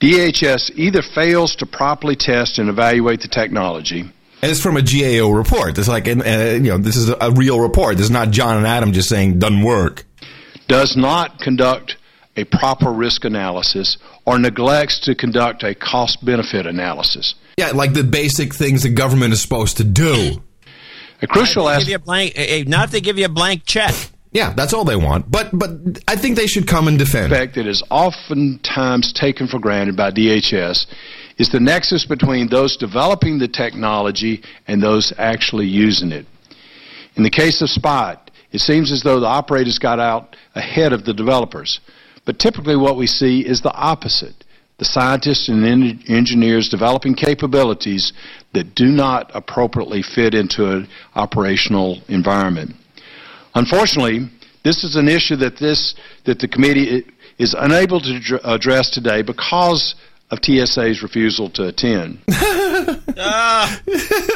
DHS 0.00 0.70
either 0.76 1.02
fails 1.02 1.56
to 1.56 1.66
properly 1.66 2.16
test 2.16 2.58
and 2.58 2.68
evaluate 2.68 3.22
the 3.22 3.28
technology. 3.28 4.00
And 4.42 4.50
it's 4.52 4.60
from 4.60 4.76
a 4.76 4.82
GAO 4.82 5.30
report. 5.30 5.78
It's 5.78 5.88
like, 5.88 6.06
uh, 6.06 6.12
you 6.12 6.60
know, 6.60 6.78
this 6.78 6.96
is 6.96 7.08
a 7.08 7.32
real 7.32 7.58
report. 7.58 7.96
This 7.96 8.04
is 8.06 8.10
not 8.10 8.30
John 8.30 8.58
and 8.58 8.66
Adam 8.66 8.92
just 8.92 9.08
saying 9.08 9.38
doesn't 9.38 9.62
work. 9.62 10.04
does 10.68 10.96
not 10.96 11.38
conduct 11.40 11.96
a 12.36 12.44
proper 12.44 12.92
risk 12.92 13.24
analysis 13.24 13.96
or 14.26 14.38
neglects 14.38 15.00
to 15.06 15.14
conduct 15.14 15.62
a 15.64 15.74
cost 15.74 16.22
benefit 16.22 16.66
analysis. 16.66 17.34
Yeah, 17.56 17.70
like 17.70 17.94
the 17.94 18.04
basic 18.04 18.54
things 18.54 18.82
the 18.82 18.90
government 18.90 19.32
is 19.32 19.40
supposed 19.40 19.78
to 19.78 19.84
do. 19.84 20.42
A 21.22 21.26
crucial 21.26 21.64
They 21.64 21.70
give 21.70 21.76
aspect. 21.76 21.88
you 21.88 21.96
a 21.96 21.98
blank, 21.98 22.68
not 22.68 22.84
if 22.86 22.90
they 22.90 23.00
give 23.00 23.16
you 23.18 23.24
a 23.24 23.30
blank 23.30 23.62
check. 23.64 23.94
Yeah, 24.32 24.52
that's 24.52 24.74
all 24.74 24.84
they 24.84 24.96
want. 24.96 25.30
But 25.30 25.48
but 25.58 25.70
I 26.06 26.16
think 26.16 26.36
they 26.36 26.46
should 26.46 26.66
come 26.66 26.86
and 26.88 26.98
defend. 26.98 27.32
aspect 27.32 27.54
that 27.54 27.66
is 27.66 27.82
oftentimes 27.90 29.14
taken 29.14 29.46
for 29.48 29.58
granted 29.58 29.96
by 29.96 30.10
DHS 30.10 30.86
is 31.38 31.48
the 31.48 31.60
nexus 31.60 32.04
between 32.04 32.48
those 32.48 32.76
developing 32.76 33.38
the 33.38 33.48
technology 33.48 34.42
and 34.66 34.82
those 34.82 35.14
actually 35.16 35.66
using 35.66 36.12
it. 36.12 36.26
In 37.16 37.22
the 37.22 37.30
case 37.30 37.62
of 37.62 37.70
Spot, 37.70 38.30
it 38.52 38.60
seems 38.60 38.92
as 38.92 39.02
though 39.02 39.20
the 39.20 39.26
operators 39.26 39.78
got 39.78 39.98
out 39.98 40.36
ahead 40.54 40.92
of 40.92 41.06
the 41.06 41.14
developers. 41.14 41.80
But 42.26 42.38
typically, 42.38 42.76
what 42.76 42.96
we 42.98 43.06
see 43.06 43.40
is 43.40 43.62
the 43.62 43.72
opposite 43.72 44.44
the 44.78 44.84
scientists 44.84 45.48
and 45.48 45.64
en- 45.64 46.02
engineers 46.08 46.68
developing 46.68 47.14
capabilities 47.14 48.12
that 48.52 48.74
do 48.74 48.86
not 48.86 49.30
appropriately 49.34 50.02
fit 50.02 50.34
into 50.34 50.70
an 50.70 50.88
operational 51.14 51.98
environment. 52.08 52.74
Unfortunately, 53.54 54.28
this 54.64 54.84
is 54.84 54.96
an 54.96 55.08
issue 55.08 55.36
that 55.36 55.58
this 55.58 55.94
that 56.24 56.38
the 56.38 56.48
committee 56.48 57.04
is 57.38 57.54
unable 57.58 58.00
to 58.00 58.20
dr- 58.20 58.40
address 58.44 58.90
today 58.90 59.22
because 59.22 59.94
of 60.30 60.40
TSA's 60.44 61.02
refusal 61.02 61.48
to 61.50 61.68
attend. 61.68 62.18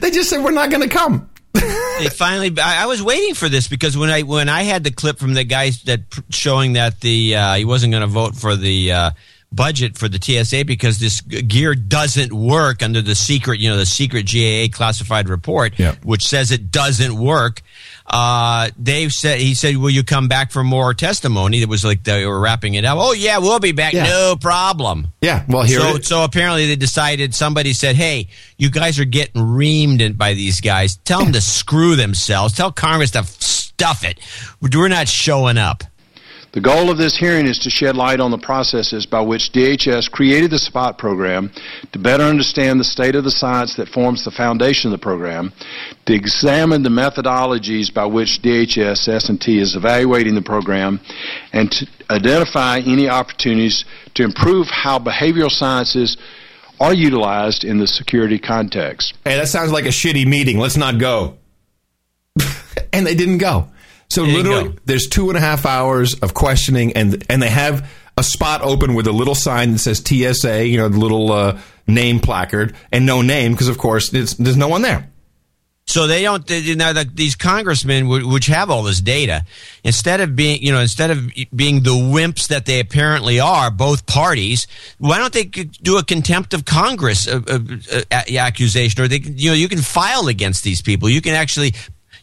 They 0.00 0.10
just 0.10 0.30
said 0.30 0.42
we're 0.42 0.52
not 0.52 0.70
going 0.70 0.82
to 0.82 0.88
come. 0.88 1.30
they 1.54 2.08
finally. 2.08 2.52
I, 2.60 2.84
I 2.84 2.86
was 2.86 3.02
waiting 3.02 3.34
for 3.34 3.48
this 3.48 3.68
because 3.68 3.96
when 3.96 4.10
I 4.10 4.22
when 4.22 4.48
I 4.48 4.62
had 4.62 4.84
the 4.84 4.90
clip 4.90 5.18
from 5.18 5.34
the 5.34 5.44
guy 5.44 5.70
that 5.84 6.10
pr- 6.10 6.20
showing 6.30 6.74
that 6.74 7.00
the 7.00 7.36
uh, 7.36 7.54
he 7.54 7.64
wasn't 7.64 7.92
going 7.92 8.02
to 8.02 8.08
vote 8.08 8.36
for 8.36 8.56
the 8.56 8.92
uh, 8.92 9.10
budget 9.52 9.96
for 9.96 10.08
the 10.08 10.18
TSA 10.20 10.64
because 10.64 10.98
this 10.98 11.20
gear 11.20 11.74
doesn't 11.74 12.32
work 12.32 12.82
under 12.82 13.00
the 13.00 13.14
secret, 13.14 13.58
you 13.60 13.70
know, 13.70 13.76
the 13.76 13.86
secret 13.86 14.30
GAA 14.30 14.74
classified 14.76 15.28
report, 15.28 15.78
which 16.02 16.26
says 16.26 16.50
it 16.52 16.70
doesn't 16.70 17.16
work. 17.16 17.62
Uh, 18.06 18.70
Dave 18.80 19.12
said 19.12 19.40
he 19.40 19.54
said, 19.54 19.76
"Will 19.76 19.90
you 19.90 20.04
come 20.04 20.28
back 20.28 20.52
for 20.52 20.62
more 20.62 20.94
testimony?" 20.94 21.60
It 21.60 21.68
was 21.68 21.84
like 21.84 22.04
they 22.04 22.24
were 22.24 22.38
wrapping 22.38 22.74
it 22.74 22.84
up. 22.84 22.98
Oh 23.00 23.12
yeah, 23.12 23.38
we'll 23.38 23.58
be 23.58 23.72
back. 23.72 23.94
Yeah. 23.94 24.04
No 24.04 24.36
problem. 24.40 25.08
Yeah, 25.20 25.44
well 25.48 25.64
here 25.64 25.80
so, 25.80 25.98
so 25.98 26.24
apparently 26.24 26.66
they 26.68 26.76
decided 26.76 27.34
somebody 27.34 27.72
said, 27.72 27.96
"Hey, 27.96 28.28
you 28.58 28.70
guys 28.70 29.00
are 29.00 29.04
getting 29.04 29.42
reamed 29.42 30.00
in 30.00 30.12
by 30.12 30.34
these 30.34 30.60
guys. 30.60 30.96
Tell 30.98 31.24
them 31.24 31.32
to 31.32 31.40
screw 31.40 31.96
themselves. 31.96 32.54
Tell 32.54 32.70
Congress 32.70 33.10
to 33.12 33.24
stuff 33.24 34.04
it. 34.04 34.20
We're 34.60 34.88
not 34.88 35.08
showing 35.08 35.58
up." 35.58 35.82
The 36.56 36.62
goal 36.62 36.88
of 36.88 36.96
this 36.96 37.14
hearing 37.14 37.44
is 37.44 37.58
to 37.58 37.70
shed 37.70 37.96
light 37.96 38.18
on 38.18 38.30
the 38.30 38.38
processes 38.38 39.04
by 39.04 39.20
which 39.20 39.52
DHS 39.52 40.10
created 40.10 40.50
the 40.50 40.58
SPOT 40.58 40.96
program, 40.96 41.52
to 41.92 41.98
better 41.98 42.22
understand 42.22 42.80
the 42.80 42.84
state 42.84 43.14
of 43.14 43.24
the 43.24 43.30
science 43.30 43.76
that 43.76 43.90
forms 43.90 44.24
the 44.24 44.30
foundation 44.30 44.90
of 44.90 44.98
the 44.98 45.02
program, 45.02 45.52
to 46.06 46.14
examine 46.14 46.82
the 46.82 46.88
methodologies 46.88 47.92
by 47.92 48.06
which 48.06 48.40
DHS 48.40 49.06
S&T 49.06 49.58
is 49.58 49.76
evaluating 49.76 50.34
the 50.34 50.40
program, 50.40 50.98
and 51.52 51.70
to 51.72 51.86
identify 52.08 52.78
any 52.78 53.06
opportunities 53.06 53.84
to 54.14 54.24
improve 54.24 54.68
how 54.68 54.98
behavioral 54.98 55.50
sciences 55.50 56.16
are 56.80 56.94
utilized 56.94 57.64
in 57.64 57.76
the 57.76 57.86
security 57.86 58.38
context. 58.38 59.12
Hey, 59.24 59.36
that 59.36 59.48
sounds 59.48 59.72
like 59.72 59.84
a 59.84 59.88
shitty 59.88 60.26
meeting. 60.26 60.58
Let's 60.58 60.78
not 60.78 60.98
go. 60.98 61.36
and 62.94 63.06
they 63.06 63.14
didn't 63.14 63.38
go. 63.38 63.68
So 64.08 64.22
literally, 64.22 64.70
go. 64.70 64.74
there's 64.84 65.06
two 65.08 65.28
and 65.28 65.36
a 65.36 65.40
half 65.40 65.66
hours 65.66 66.14
of 66.20 66.34
questioning, 66.34 66.92
and 66.94 67.24
and 67.28 67.42
they 67.42 67.50
have 67.50 67.90
a 68.16 68.22
spot 68.22 68.62
open 68.62 68.94
with 68.94 69.06
a 69.06 69.12
little 69.12 69.34
sign 69.34 69.72
that 69.72 69.78
says 69.78 69.98
TSA, 69.98 70.66
you 70.66 70.78
know, 70.78 70.88
the 70.88 70.98
little 70.98 71.32
uh, 71.32 71.58
name 71.86 72.20
placard, 72.20 72.74
and 72.92 73.04
no 73.04 73.22
name 73.22 73.52
because 73.52 73.68
of 73.68 73.78
course 73.78 74.12
it's, 74.14 74.34
there's 74.34 74.56
no 74.56 74.68
one 74.68 74.82
there. 74.82 75.10
So 75.88 76.08
they 76.08 76.22
don't. 76.22 76.44
They, 76.44 76.58
you 76.58 76.74
know, 76.74 76.92
the, 76.92 77.04
these 77.04 77.36
congressmen, 77.36 78.06
wh- 78.06 78.28
which 78.28 78.46
have 78.46 78.70
all 78.70 78.82
this 78.82 79.00
data, 79.00 79.44
instead 79.84 80.20
of 80.20 80.34
being, 80.34 80.60
you 80.60 80.72
know, 80.72 80.80
instead 80.80 81.12
of 81.12 81.30
being 81.54 81.84
the 81.84 81.90
wimps 81.90 82.48
that 82.48 82.66
they 82.66 82.80
apparently 82.80 83.38
are, 83.38 83.70
both 83.70 84.04
parties, 84.04 84.66
why 84.98 85.18
don't 85.18 85.32
they 85.32 85.44
do 85.44 85.96
a 85.96 86.02
contempt 86.02 86.54
of 86.54 86.64
Congress 86.64 87.28
uh, 87.28 87.40
uh, 87.46 87.58
uh, 88.10 88.22
accusation, 88.36 89.00
or 89.00 89.06
they, 89.06 89.18
you 89.20 89.50
know, 89.50 89.54
you 89.54 89.68
can 89.68 89.78
file 89.78 90.26
against 90.26 90.64
these 90.64 90.82
people. 90.82 91.08
You 91.08 91.20
can 91.20 91.34
actually. 91.34 91.74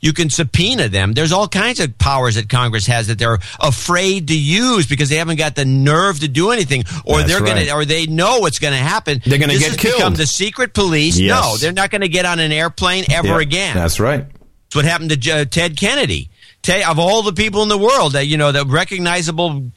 You 0.04 0.12
can 0.12 0.30
subpoena 0.30 0.90
them. 0.90 1.14
There's 1.14 1.32
all 1.32 1.48
kinds 1.48 1.80
of 1.80 1.98
powers 1.98 2.36
that 2.36 2.50
Congress 2.50 2.86
has 2.88 3.08
that 3.08 3.18
they're 3.18 3.40
afraid 3.62 4.28
to 4.28 4.38
use 4.38 4.86
because 4.86 5.08
they 5.08 5.16
haven't 5.16 5.38
got 5.38 5.56
the 5.56 5.64
nerve 5.64 6.20
to 6.20 6.28
do 6.28 6.52
anything, 6.52 6.84
or 7.06 7.20
That's 7.20 7.30
they're 7.32 7.40
right. 7.42 7.66
gonna, 7.68 7.80
or 7.80 7.86
they 7.86 8.06
know 8.06 8.40
what's 8.40 8.60
going 8.60 8.74
to 8.74 8.80
happen. 8.80 9.22
They're 9.26 9.40
gonna 9.40 9.54
This 9.54 9.62
get 9.62 9.72
has 9.72 9.78
become 9.82 9.98
killed. 10.00 10.16
the 10.18 10.28
secret 10.28 10.74
police. 10.74 11.18
Yes. 11.18 11.42
No, 11.42 11.56
they're 11.58 11.72
not 11.72 11.90
going 11.90 12.02
to 12.02 12.10
get 12.10 12.26
on 12.26 12.40
an 12.40 12.52
airplane 12.52 13.06
ever 13.10 13.28
Yeah, 13.30 13.40
again. 13.40 13.76
That's 13.76 14.00
right. 14.00 14.26
It's 14.68 14.76
what 14.76 14.84
happened 14.84 15.10
to 15.22 15.32
uh, 15.32 15.46
Ted 15.46 15.78
Kennedy. 15.78 16.30
Ted, 16.64 16.84
of 16.84 17.00
all 17.00 17.22
the 17.24 17.32
people 17.34 17.64
in 17.64 17.70
the 17.70 17.78
world, 17.78 18.12
that 18.12 18.28
you 18.28 18.36
know, 18.36 18.52
the 18.52 18.66
recognizable 18.66 19.72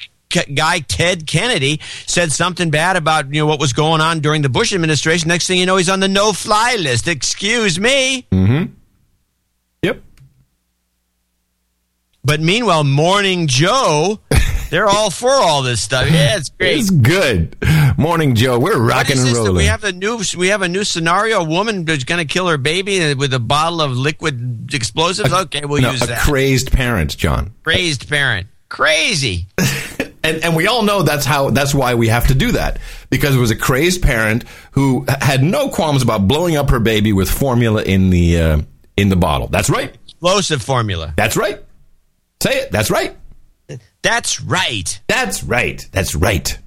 guy 0.55 0.81
Ted 0.81 1.25
Kennedy 1.29 1.81
said 2.07 2.33
something 2.33 2.71
bad 2.71 2.97
about 2.97 3.33
you 3.33 3.41
know 3.41 3.47
what 3.47 3.61
was 3.61 3.73
going 3.73 4.01
on 4.01 4.19
during 4.19 4.43
the 4.43 4.49
Bush 4.49 4.73
administration. 4.73 5.29
Next 5.29 5.47
thing 5.47 5.59
you 5.61 5.67
know, 5.67 5.77
he's 5.77 5.89
on 5.89 6.01
the 6.01 6.09
no-fly 6.09 6.77
list. 6.81 7.07
Excuse 7.07 7.79
me. 7.79 8.27
Mm-hmm. 8.33 8.73
Yep. 9.83 10.03
But 12.27 12.41
meanwhile, 12.41 12.83
Morning 12.83 13.47
Joe, 13.47 14.19
they're 14.71 14.89
all 14.89 15.11
for 15.11 15.31
all 15.31 15.63
this 15.63 15.81
stuff. 15.81 16.11
Yeah, 16.11 16.37
it's 16.37 16.49
great. 16.49 16.79
It's 16.81 16.91
good. 16.91 17.57
Morning, 17.97 18.35
Joe. 18.35 18.59
We're 18.59 18.81
rocking 18.81 19.17
and 19.21 19.33
rolling. 19.33 19.55
we 19.55 19.67
have 19.67 19.85
a 19.85 19.93
new 19.93 20.19
we 20.37 20.49
have 20.49 20.63
a 20.63 20.69
new 20.69 20.83
scenario. 20.83 21.43
A 21.43 21.45
woman 21.45 21.85
that's 21.85 22.03
going 22.03 22.19
to 22.19 22.25
kill 22.25 22.49
her 22.49 22.59
baby 22.59 23.15
with 23.15 23.33
a 23.33 23.39
bottle 23.39 23.81
of 23.81 23.93
liquid 23.93 24.75
explosives. 24.75 25.33
Okay, 25.33 25.65
we'll 25.65 25.83
no, 25.83 25.93
use 25.93 26.03
a 26.03 26.07
that. 26.07 26.19
crazy 26.23 26.69
parent, 26.69 27.17
John. 27.17 27.55
Crazed 27.63 28.09
parent. 28.09 28.49
Crazy. 28.69 29.47
and 30.25 30.43
and 30.43 30.57
we 30.57 30.67
all 30.67 30.83
know 30.83 31.03
that's 31.03 31.25
how 31.25 31.51
that's 31.51 31.77
why 31.77 31.95
we 31.95 32.09
have 32.09 32.27
to 32.27 32.35
do 32.35 32.51
that 32.53 32.81
because 33.09 33.37
it 33.37 33.39
was 33.39 33.53
a 33.53 33.57
crazed 33.57 34.03
parent 34.03 34.43
who 34.73 35.07
had 35.21 35.45
no 35.45 35.69
qualms 35.69 36.03
about 36.03 36.27
blowing 36.27 36.57
up 36.57 36.71
her 36.71 36.81
baby 36.81 37.13
with 37.13 37.31
formula 37.31 37.85
in 37.85 38.11
the 38.11 38.41
uh, 38.41 38.61
in 38.97 39.11
the 39.11 39.17
bottle. 39.17 39.47
That's 39.47 39.71
right. 39.71 39.95
Explosive 40.07 40.61
formula. 40.61 41.15
That's 41.17 41.37
right. 41.37 41.63
Say 42.43 42.61
it. 42.61 42.73
That's 42.73 42.91
right. 42.91 43.17
That's 44.03 44.41
right. 44.41 45.01
That's 45.09 45.43
right. 45.43 45.87
That's 45.93 46.15
right. 46.15 46.59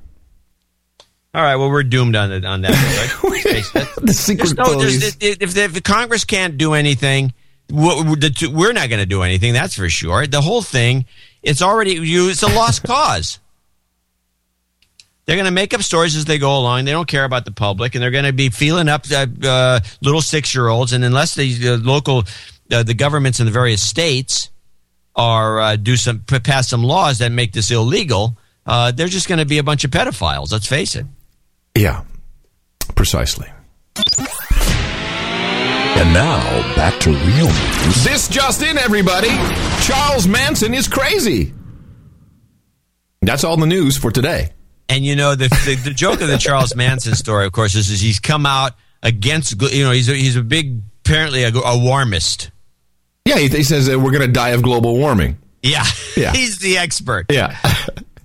All 1.34 1.42
right. 1.42 1.56
Well, 1.58 1.70
we're 1.70 1.84
doomed 1.84 2.16
on 2.16 2.32
it 2.32 2.44
on 2.44 2.62
that. 2.62 2.72
Right? 3.24 3.96
the 4.02 4.14
secret 4.14 4.58
no- 4.58 4.64
police. 4.66 5.16
if, 5.22 5.42
if, 5.42 5.56
if 5.56 5.74
the 5.74 5.82
Congress 5.82 6.26
can't 6.26 6.58
do 6.58 6.74
anything, 6.74 7.34
we're 7.72 8.16
the 8.16 8.32
two- 8.32 8.52
we're 8.52 8.74
not 8.74 8.90
going 8.90 9.00
to 9.00 9.06
do 9.06 9.22
anything. 9.22 9.54
That's 9.54 9.76
for 9.76 9.90
sure. 9.90 10.26
The 10.26 10.42
whole 10.42 10.62
thing, 10.62 11.06
it's 11.44 11.62
already 11.62 11.92
you. 11.92 12.30
It's 12.30 12.42
a 12.42 12.48
lost 12.48 12.84
cause. 12.88 13.40
They're 15.26 15.36
going 15.36 15.46
to 15.46 15.52
make 15.52 15.76
up 15.76 15.84
stories 15.84 16.16
as 16.16 16.26
they 16.26 16.40
go 16.40 16.58
along. 16.58 16.86
They 16.86 16.92
don't 16.92 17.08
care 17.08 17.24
about 17.24 17.46
the 17.46 17.52
public, 17.52 17.94
and 17.94 18.02
they're 18.02 18.10
going 18.10 18.26
to 18.26 18.34
be 18.34 18.50
feeling 18.50 18.90
up 18.90 19.06
uh, 19.12 19.28
uh, 19.44 19.80
little 20.02 20.22
six-year-olds. 20.22 20.92
And 20.92 21.06
unless 21.06 21.36
the 21.36 21.70
uh, 21.70 21.78
local, 21.78 22.24
uh, 22.72 22.82
the 22.82 22.96
governments 22.96 23.40
in 23.40 23.46
the 23.46 23.52
various 23.52 23.84
states 23.84 24.50
are 25.20 25.60
uh, 25.60 25.76
do 25.76 25.98
some 25.98 26.22
pass 26.22 26.70
some 26.70 26.84
laws 26.84 27.20
that 27.20 27.32
make 27.32 27.52
this 27.52 27.70
illegal, 27.70 28.38
uh, 28.66 28.92
they're 28.92 29.08
just 29.08 29.28
going 29.28 29.40
to 29.40 29.46
be 29.46 29.58
a 29.58 29.64
bunch 29.64 29.84
of 29.84 29.92
pedophiles. 29.92 30.52
Let's 30.52 30.66
face 30.66 30.96
it. 30.96 31.06
Yeah, 31.76 32.04
precisely. 32.96 33.50
And 35.98 36.14
now, 36.14 36.76
back 36.76 36.98
to 37.02 37.10
real 37.10 37.48
news. 37.48 38.04
This 38.06 38.30
just 38.30 38.62
in, 38.64 38.78
everybody. 38.78 39.28
Charles 39.82 40.28
Manson 40.28 40.74
is 40.74 40.88
crazy. 40.88 41.54
That's 43.22 43.44
all 43.44 43.58
the 43.58 43.66
news 43.66 43.98
for 43.98 44.10
today. 44.10 44.54
And 44.88 45.04
you 45.06 45.16
know 45.16 45.36
the, 45.36 45.50
the 45.50 45.76
the 45.84 45.94
joke 45.94 46.22
of 46.22 46.30
the 46.30 46.38
Charles 46.38 46.76
Manson 46.76 47.16
story, 47.16 47.46
of 47.46 47.52
course, 47.52 47.76
is, 47.76 47.92
is 47.92 48.00
he's 48.00 48.20
come 48.20 48.46
out 48.46 48.72
against 49.04 49.62
you 49.74 49.84
know 49.84 49.92
he's 49.92 50.10
a, 50.10 50.14
he's 50.14 50.38
a 50.38 50.42
big 50.42 50.82
apparently 51.06 51.44
a, 51.44 51.50
a 51.50 51.78
warmist. 51.78 52.50
Yeah, 53.26 53.38
he, 53.38 53.48
he 53.48 53.64
says 53.64 53.88
that 53.88 54.00
we're 54.00 54.12
going 54.12 54.26
to 54.26 54.32
die 54.32 54.50
of 54.50 54.62
global 54.62 54.98
warming. 54.98 55.38
Yeah, 55.62 55.84
Yeah. 56.16 56.32
he's 56.36 56.60
the 56.60 56.78
expert. 56.78 57.28
Yeah. 57.30 57.58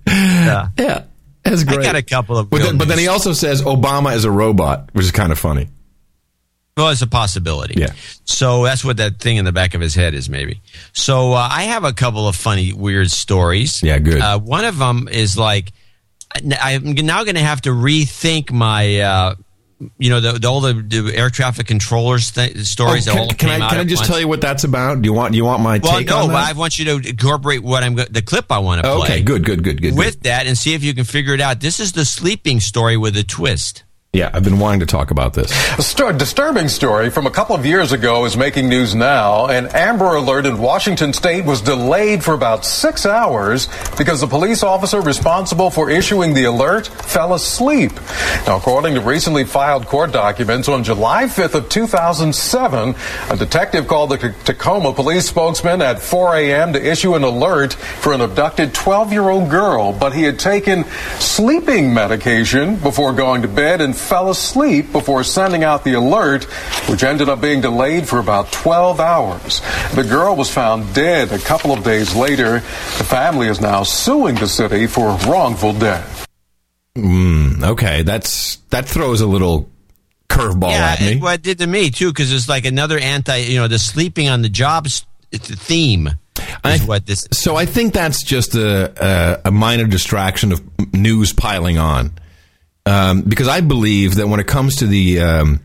yeah, 0.07 0.69
yeah. 0.79 1.03
That's 1.43 1.63
great. 1.63 1.81
I 1.81 1.83
got 1.83 1.95
a 1.95 2.01
couple 2.01 2.37
of. 2.37 2.49
But 2.49 2.61
then, 2.63 2.77
but 2.77 2.87
then 2.87 2.97
he 2.97 3.07
also 3.07 3.33
says 3.33 3.61
Obama 3.61 4.15
is 4.15 4.25
a 4.25 4.31
robot, 4.31 4.89
which 4.93 5.05
is 5.05 5.11
kind 5.11 5.31
of 5.31 5.37
funny. 5.37 5.67
Well, 6.75 6.89
it's 6.89 7.01
a 7.01 7.07
possibility. 7.07 7.75
Yeah. 7.79 7.93
So 8.25 8.63
that's 8.63 8.83
what 8.83 8.97
that 8.97 9.19
thing 9.19 9.37
in 9.37 9.45
the 9.45 9.53
back 9.53 9.75
of 9.75 9.81
his 9.81 9.95
head 9.95 10.13
is, 10.13 10.27
maybe. 10.29 10.61
So 10.91 11.31
uh, 11.33 11.47
I 11.49 11.63
have 11.63 11.85
a 11.85 11.93
couple 11.93 12.27
of 12.27 12.35
funny, 12.35 12.73
weird 12.73 13.11
stories. 13.11 13.81
Yeah, 13.81 13.99
good. 13.99 14.19
Uh, 14.21 14.39
one 14.39 14.65
of 14.65 14.77
them 14.77 15.07
is 15.09 15.37
like, 15.37 15.71
I'm 16.33 16.93
now 16.95 17.23
going 17.23 17.35
to 17.35 17.41
have 17.41 17.61
to 17.61 17.69
rethink 17.69 18.51
my 18.51 18.99
uh, 18.99 19.35
you 19.97 20.09
know, 20.09 20.21
the, 20.21 20.33
the 20.33 20.47
all 20.47 20.61
the, 20.61 20.73
the 20.73 21.13
air 21.15 21.29
traffic 21.29 21.67
controllers 21.67 22.31
th- 22.31 22.57
stories. 22.65 23.07
Oh, 23.07 23.13
can, 23.13 23.27
can 23.29 23.61
I 23.61 23.69
can 23.69 23.79
I 23.79 23.83
just 23.83 24.01
once. 24.01 24.07
tell 24.07 24.19
you 24.19 24.27
what 24.27 24.41
that's 24.41 24.63
about? 24.63 25.01
Do 25.01 25.07
you 25.07 25.13
want 25.13 25.33
do 25.33 25.37
you 25.37 25.45
want 25.45 25.61
my 25.61 25.79
Well, 25.83 25.97
take 25.97 26.07
no, 26.07 26.23
on 26.23 26.27
but? 26.29 26.35
I 26.35 26.53
want 26.53 26.79
you 26.79 26.85
to 26.85 27.09
incorporate 27.09 27.61
what 27.61 27.83
I'm 27.83 27.95
go- 27.95 28.05
the 28.05 28.21
clip 28.21 28.51
I 28.51 28.59
want 28.59 28.83
to 28.83 28.87
play. 28.89 29.05
Okay, 29.07 29.21
good, 29.21 29.43
good, 29.43 29.63
good, 29.63 29.81
good. 29.81 29.97
With 29.97 30.21
that, 30.21 30.47
and 30.47 30.57
see 30.57 30.73
if 30.73 30.83
you 30.83 30.93
can 30.93 31.03
figure 31.03 31.33
it 31.33 31.41
out. 31.41 31.59
This 31.59 31.79
is 31.79 31.91
the 31.91 32.05
sleeping 32.05 32.59
story 32.59 32.95
with 32.97 33.17
a 33.17 33.23
twist. 33.23 33.83
Yeah, 34.15 34.29
I've 34.33 34.45
been 34.45 34.59
wanting 34.59 34.79
to 34.79 34.85
talk 34.85 35.11
about 35.11 35.33
this. 35.33 35.51
A 35.77 35.81
sto- 35.81 36.13
disturbing 36.13 36.69
story 36.69 37.09
from 37.09 37.27
a 37.27 37.29
couple 37.29 37.53
of 37.53 37.65
years 37.65 37.91
ago 37.91 38.23
is 38.23 38.37
making 38.37 38.69
news 38.69 38.95
now. 38.95 39.47
An 39.47 39.67
Amber 39.73 40.15
Alert 40.15 40.45
in 40.45 40.57
Washington 40.57 41.11
state 41.11 41.43
was 41.43 41.59
delayed 41.59 42.23
for 42.23 42.33
about 42.33 42.63
six 42.63 43.05
hours 43.05 43.67
because 43.97 44.21
the 44.21 44.27
police 44.27 44.63
officer 44.63 45.01
responsible 45.01 45.69
for 45.69 45.89
issuing 45.89 46.33
the 46.33 46.45
alert 46.45 46.87
fell 46.87 47.33
asleep. 47.33 47.91
Now, 48.47 48.55
according 48.55 48.95
to 48.95 49.01
recently 49.01 49.43
filed 49.43 49.85
court 49.85 50.13
documents, 50.13 50.69
on 50.69 50.85
July 50.85 51.25
5th 51.25 51.55
of 51.55 51.67
2007, 51.67 52.95
a 53.31 53.35
detective 53.35 53.85
called 53.85 54.11
the 54.11 54.33
Tacoma 54.45 54.93
police 54.93 55.27
spokesman 55.27 55.81
at 55.81 55.99
4 55.99 56.37
a.m. 56.37 56.71
to 56.71 56.81
issue 56.81 57.15
an 57.15 57.23
alert 57.23 57.73
for 57.73 58.13
an 58.13 58.21
abducted 58.21 58.73
12-year-old 58.73 59.49
girl, 59.49 59.91
but 59.91 60.13
he 60.13 60.23
had 60.23 60.39
taken 60.39 60.85
sleeping 61.19 61.93
medication 61.93 62.77
before 62.77 63.11
going 63.11 63.41
to 63.41 63.49
bed 63.49 63.81
and 63.81 63.93
fell 64.05 64.29
asleep 64.29 64.91
before 64.91 65.23
sending 65.23 65.63
out 65.63 65.83
the 65.83 65.93
alert, 65.93 66.45
which 66.89 67.03
ended 67.03 67.27
up 67.27 67.41
being 67.41 67.61
delayed 67.61 68.07
for 68.07 68.19
about 68.19 68.51
12 68.51 68.99
hours. 68.99 69.61
The 69.95 70.03
girl 70.03 70.35
was 70.35 70.49
found 70.49 70.93
dead 70.93 71.31
a 71.31 71.39
couple 71.39 71.71
of 71.71 71.83
days 71.83 72.15
later. 72.15 72.53
The 72.55 73.03
family 73.03 73.47
is 73.47 73.59
now 73.59 73.83
suing 73.83 74.35
the 74.35 74.47
city 74.47 74.87
for 74.87 75.17
wrongful 75.27 75.73
death. 75.73 76.27
Mm, 76.95 77.63
okay, 77.63 78.03
that's 78.03 78.57
that 78.69 78.87
throws 78.87 79.19
a 79.19 79.27
little 79.27 79.69
curveball 80.29 80.71
yeah, 80.71 80.93
at 80.93 81.01
me. 81.01 81.11
it, 81.13 81.21
well, 81.21 81.33
it 81.33 81.41
did 81.41 81.57
to 81.59 81.67
me 81.67 81.89
too 81.89 82.09
because 82.09 82.31
it's 82.31 82.47
like 82.47 82.65
another 82.65 82.97
anti. 82.97 83.35
You 83.37 83.57
know, 83.57 83.67
the 83.67 83.79
sleeping 83.79 84.29
on 84.29 84.41
the 84.41 84.49
job 84.49 84.85
s- 84.85 85.05
it's 85.31 85.49
a 85.49 85.57
theme. 85.57 86.09
Is 86.65 86.83
what 86.85 87.05
this 87.05 87.27
So 87.31 87.55
I 87.55 87.65
think 87.65 87.93
that's 87.93 88.23
just 88.23 88.55
a, 88.55 89.41
a, 89.45 89.49
a 89.49 89.51
minor 89.51 89.85
distraction 89.85 90.51
of 90.51 90.61
news 90.93 91.31
piling 91.31 91.77
on, 91.77 92.13
um, 92.85 93.21
because 93.21 93.47
I 93.47 93.61
believe 93.61 94.15
that 94.15 94.27
when 94.27 94.39
it 94.39 94.47
comes 94.47 94.77
to 94.77 94.87
the 94.87 95.19
um, 95.19 95.59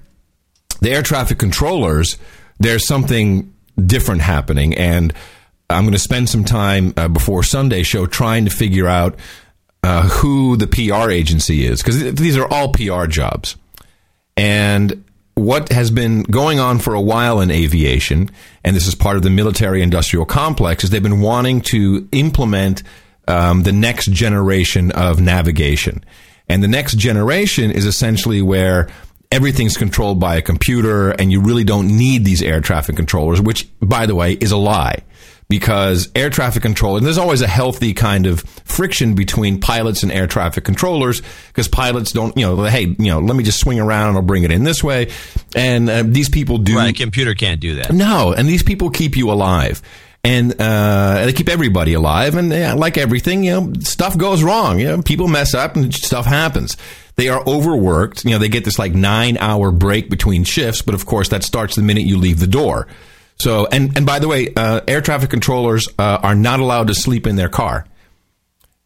the 0.80 0.90
air 0.90 1.02
traffic 1.02 1.38
controllers, 1.38 2.16
there's 2.58 2.86
something 2.86 3.52
different 3.78 4.22
happening, 4.22 4.74
and 4.76 5.12
I'm 5.68 5.84
going 5.84 5.92
to 5.92 5.98
spend 5.98 6.28
some 6.28 6.44
time 6.44 6.94
uh, 6.96 7.08
before 7.08 7.42
Sunday 7.42 7.82
show 7.82 8.06
trying 8.06 8.46
to 8.46 8.50
figure 8.50 8.86
out 8.88 9.16
uh, 9.82 10.08
who 10.08 10.56
the 10.56 10.66
PR 10.66 11.10
agency 11.10 11.66
is, 11.66 11.82
because 11.82 12.14
these 12.14 12.36
are 12.36 12.46
all 12.48 12.72
PR 12.72 13.06
jobs, 13.06 13.56
and 14.36 15.04
what 15.34 15.70
has 15.72 15.90
been 15.90 16.22
going 16.22 16.58
on 16.58 16.78
for 16.78 16.94
a 16.94 17.00
while 17.00 17.40
in 17.40 17.50
aviation, 17.50 18.30
and 18.64 18.76
this 18.76 18.86
is 18.86 18.94
part 18.94 19.16
of 19.16 19.22
the 19.22 19.30
military 19.30 19.82
industrial 19.82 20.26
complex, 20.26 20.84
is 20.84 20.90
they've 20.90 21.02
been 21.02 21.20
wanting 21.20 21.60
to 21.60 22.08
implement 22.12 22.82
um, 23.28 23.62
the 23.62 23.72
next 23.72 24.10
generation 24.10 24.90
of 24.92 25.20
navigation. 25.20 26.04
And 26.50 26.64
the 26.64 26.68
next 26.68 26.98
generation 26.98 27.70
is 27.70 27.86
essentially 27.86 28.42
where 28.42 28.88
everything's 29.30 29.76
controlled 29.76 30.18
by 30.18 30.34
a 30.34 30.42
computer 30.42 31.10
and 31.10 31.30
you 31.30 31.40
really 31.40 31.62
don't 31.62 31.86
need 31.96 32.24
these 32.24 32.42
air 32.42 32.60
traffic 32.60 32.96
controllers, 32.96 33.40
which, 33.40 33.68
by 33.78 34.06
the 34.06 34.16
way, 34.16 34.32
is 34.32 34.50
a 34.50 34.56
lie. 34.56 35.04
Because 35.48 36.10
air 36.14 36.28
traffic 36.28 36.62
control, 36.62 36.96
and 36.96 37.06
there's 37.06 37.18
always 37.18 37.40
a 37.40 37.46
healthy 37.46 37.92
kind 37.92 38.26
of 38.26 38.40
friction 38.64 39.14
between 39.14 39.60
pilots 39.60 40.02
and 40.02 40.10
air 40.10 40.26
traffic 40.28 40.64
controllers, 40.64 41.22
because 41.48 41.66
pilots 41.66 42.12
don't, 42.12 42.36
you 42.36 42.46
know, 42.46 42.64
hey, 42.64 42.82
you 42.82 43.06
know, 43.06 43.18
let 43.20 43.36
me 43.36 43.42
just 43.44 43.58
swing 43.60 43.78
around 43.78 44.08
and 44.08 44.16
I'll 44.16 44.22
bring 44.22 44.42
it 44.44 44.50
in 44.50 44.62
this 44.64 44.82
way. 44.82 45.10
And 45.56 45.88
uh, 45.88 46.02
these 46.04 46.28
people 46.28 46.58
do. 46.58 46.76
right, 46.76 46.90
a 46.90 46.92
computer 46.92 47.34
can't 47.34 47.60
do 47.60 47.76
that. 47.76 47.92
No, 47.92 48.32
and 48.32 48.48
these 48.48 48.62
people 48.62 48.90
keep 48.90 49.16
you 49.16 49.30
alive. 49.30 49.82
And 50.22 50.60
uh, 50.60 51.24
they 51.24 51.32
keep 51.32 51.48
everybody 51.48 51.94
alive. 51.94 52.34
And 52.34 52.52
yeah, 52.52 52.74
like 52.74 52.98
everything, 52.98 53.42
you 53.42 53.52
know, 53.52 53.72
stuff 53.80 54.18
goes 54.18 54.42
wrong. 54.42 54.78
You 54.78 54.88
know, 54.88 55.02
people 55.02 55.28
mess 55.28 55.54
up 55.54 55.76
and 55.76 55.94
stuff 55.94 56.26
happens. 56.26 56.76
They 57.16 57.28
are 57.28 57.42
overworked. 57.46 58.24
You 58.24 58.32
know, 58.32 58.38
they 58.38 58.48
get 58.48 58.64
this 58.64 58.78
like 58.78 58.92
nine 58.92 59.38
hour 59.38 59.70
break 59.70 60.10
between 60.10 60.44
shifts, 60.44 60.82
but 60.82 60.94
of 60.94 61.06
course 61.06 61.30
that 61.30 61.42
starts 61.42 61.76
the 61.76 61.82
minute 61.82 62.04
you 62.04 62.18
leave 62.18 62.38
the 62.38 62.46
door. 62.46 62.86
So, 63.38 63.66
and, 63.66 63.96
and 63.96 64.04
by 64.04 64.18
the 64.18 64.28
way, 64.28 64.52
uh, 64.54 64.82
air 64.86 65.00
traffic 65.00 65.30
controllers 65.30 65.88
uh, 65.98 66.18
are 66.22 66.34
not 66.34 66.60
allowed 66.60 66.88
to 66.88 66.94
sleep 66.94 67.26
in 67.26 67.36
their 67.36 67.48
car. 67.48 67.86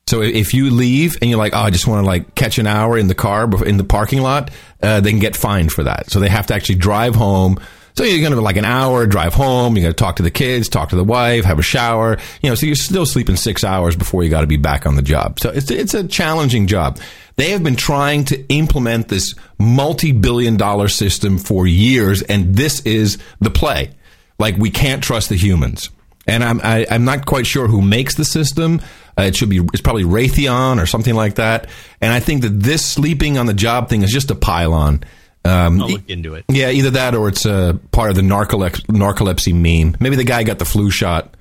So 0.06 0.20
if 0.20 0.54
you 0.54 0.70
leave 0.70 1.16
and 1.20 1.30
you're 1.30 1.38
like, 1.38 1.54
oh, 1.54 1.60
I 1.60 1.70
just 1.70 1.86
want 1.86 2.02
to 2.02 2.06
like 2.06 2.34
catch 2.34 2.58
an 2.58 2.66
hour 2.66 2.96
in 2.96 3.08
the 3.08 3.14
car 3.14 3.48
in 3.64 3.78
the 3.78 3.84
parking 3.84 4.20
lot, 4.20 4.50
uh, 4.82 5.00
they 5.00 5.10
can 5.10 5.18
get 5.18 5.34
fined 5.34 5.72
for 5.72 5.84
that. 5.84 6.10
So 6.10 6.20
they 6.20 6.28
have 6.28 6.46
to 6.48 6.54
actually 6.54 6.76
drive 6.76 7.14
home. 7.14 7.58
So 7.96 8.02
you're 8.02 8.20
going 8.20 8.32
to 8.32 8.40
like 8.40 8.56
an 8.56 8.64
hour 8.64 9.06
drive 9.06 9.34
home. 9.34 9.76
You 9.76 9.84
got 9.84 9.88
to 9.90 9.94
talk 9.94 10.16
to 10.16 10.24
the 10.24 10.30
kids, 10.30 10.68
talk 10.68 10.88
to 10.88 10.96
the 10.96 11.04
wife, 11.04 11.44
have 11.44 11.60
a 11.60 11.62
shower. 11.62 12.18
You 12.42 12.50
know, 12.50 12.56
so 12.56 12.66
you're 12.66 12.74
still 12.74 13.06
sleeping 13.06 13.36
six 13.36 13.62
hours 13.62 13.94
before 13.94 14.24
you 14.24 14.30
got 14.30 14.40
to 14.40 14.48
be 14.48 14.56
back 14.56 14.84
on 14.84 14.96
the 14.96 15.02
job. 15.02 15.38
So 15.38 15.50
it's 15.50 15.70
it's 15.70 15.94
a 15.94 16.06
challenging 16.06 16.66
job. 16.66 16.98
They 17.36 17.50
have 17.50 17.62
been 17.62 17.76
trying 17.76 18.24
to 18.26 18.46
implement 18.48 19.08
this 19.08 19.34
multi-billion 19.58 20.56
dollar 20.56 20.88
system 20.88 21.38
for 21.38 21.66
years, 21.66 22.22
and 22.22 22.56
this 22.56 22.80
is 22.80 23.18
the 23.40 23.50
play. 23.50 23.90
Like 24.38 24.56
we 24.56 24.70
can't 24.70 25.02
trust 25.02 25.28
the 25.28 25.36
humans. 25.36 25.90
And 26.26 26.42
I'm 26.42 26.60
I, 26.64 26.86
I'm 26.90 27.04
not 27.04 27.26
quite 27.26 27.46
sure 27.46 27.68
who 27.68 27.80
makes 27.80 28.16
the 28.16 28.24
system. 28.24 28.80
Uh, 29.16 29.22
it 29.22 29.36
should 29.36 29.50
be 29.50 29.58
it's 29.72 29.82
probably 29.82 30.02
Raytheon 30.02 30.82
or 30.82 30.86
something 30.86 31.14
like 31.14 31.36
that. 31.36 31.68
And 32.00 32.12
I 32.12 32.18
think 32.18 32.42
that 32.42 32.60
this 32.60 32.84
sleeping 32.84 33.38
on 33.38 33.46
the 33.46 33.54
job 33.54 33.88
thing 33.88 34.02
is 34.02 34.10
just 34.10 34.32
a 34.32 34.34
pylon. 34.34 35.04
Um, 35.44 35.82
I'll 35.82 35.90
look 35.90 36.08
into 36.08 36.34
it. 36.34 36.46
yeah, 36.48 36.70
either 36.70 36.90
that 36.90 37.14
or 37.14 37.28
it's 37.28 37.44
a 37.44 37.78
part 37.92 38.10
of 38.10 38.16
the 38.16 38.22
narcolep- 38.22 38.86
narcolepsy 38.86 39.52
meme. 39.52 39.96
Maybe 40.00 40.16
the 40.16 40.24
guy 40.24 40.42
got 40.42 40.58
the 40.58 40.64
flu 40.64 40.90
shot. 40.90 41.34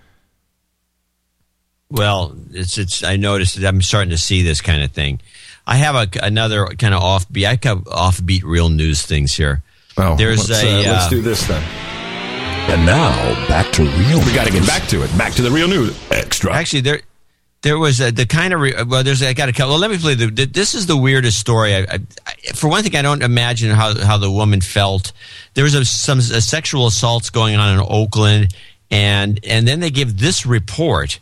Well, 1.90 2.36
it's 2.52 2.78
it's. 2.78 3.04
I 3.04 3.18
noticed 3.18 3.56
that 3.60 3.68
I'm 3.68 3.82
starting 3.82 4.10
to 4.10 4.18
see 4.18 4.42
this 4.42 4.62
kind 4.62 4.84
of 4.84 4.92
thing. 4.92 5.22
I 5.66 5.78
have 5.78 5.96
a, 5.96 6.08
another 6.22 6.66
kind 6.66 6.94
of 6.94 7.02
offbeat. 7.02 7.46
I 7.46 7.52
have 7.70 7.84
offbeat 7.86 8.44
real 8.44 8.70
news 8.70 9.06
things 9.06 9.34
here. 9.36 9.64
Oh, 9.98 10.16
there's 10.16 10.50
let's, 10.50 10.64
a. 10.64 10.68
uh, 10.68 10.92
let's 10.92 11.06
uh, 11.06 11.10
do 11.10 11.22
this 11.22 11.48
then. 11.48 11.64
And 12.70 12.86
now 12.86 13.48
back 13.48 13.72
to 13.74 13.84
real. 13.84 14.20
We 14.26 14.34
got 14.34 14.48
to 14.48 14.52
get 14.52 14.66
back 14.66 14.88
to 14.90 15.04
it. 15.04 15.18
Back 15.18 15.34
to 15.34 15.42
the 15.42 15.52
real 15.52 15.68
news. 15.68 15.98
Extra. 16.12 16.54
Actually, 16.54 16.82
there 16.82 17.02
there 17.64 17.80
was 17.80 18.02
a, 18.02 18.12
the 18.12 18.26
kind 18.26 18.54
of 18.54 18.60
re, 18.60 18.74
well. 18.84 19.04
There's 19.04 19.24
I 19.24 19.34
got 19.34 19.52
couple. 19.56 19.70
Well, 19.72 19.80
let 19.80 19.90
me 19.90 19.98
play 19.98 20.16
the. 20.16 20.28
This 20.28 20.76
is 20.76 20.86
the 20.86 20.98
weirdest 20.98 21.40
story. 21.40 21.74
I, 21.74 21.86
I, 21.90 22.34
for 22.54 22.68
one 22.70 22.84
thing, 22.84 22.96
I 22.96 23.02
don't 23.02 23.24
imagine 23.24 23.72
how 23.72 23.98
how 23.98 24.18
the 24.18 24.30
woman 24.30 24.62
felt. 24.62 25.14
There 25.54 25.64
was 25.64 25.74
a, 25.74 25.86
some 25.86 26.20
a 26.20 26.42
sexual 26.42 26.88
assaults 26.88 27.30
going 27.30 27.56
on 27.56 27.80
in 27.80 27.86
Oakland, 27.90 28.54
and 28.92 29.40
and 29.48 29.66
then 29.68 29.80
they 29.80 29.92
give 29.92 30.20
this 30.20 30.46
report, 30.46 31.20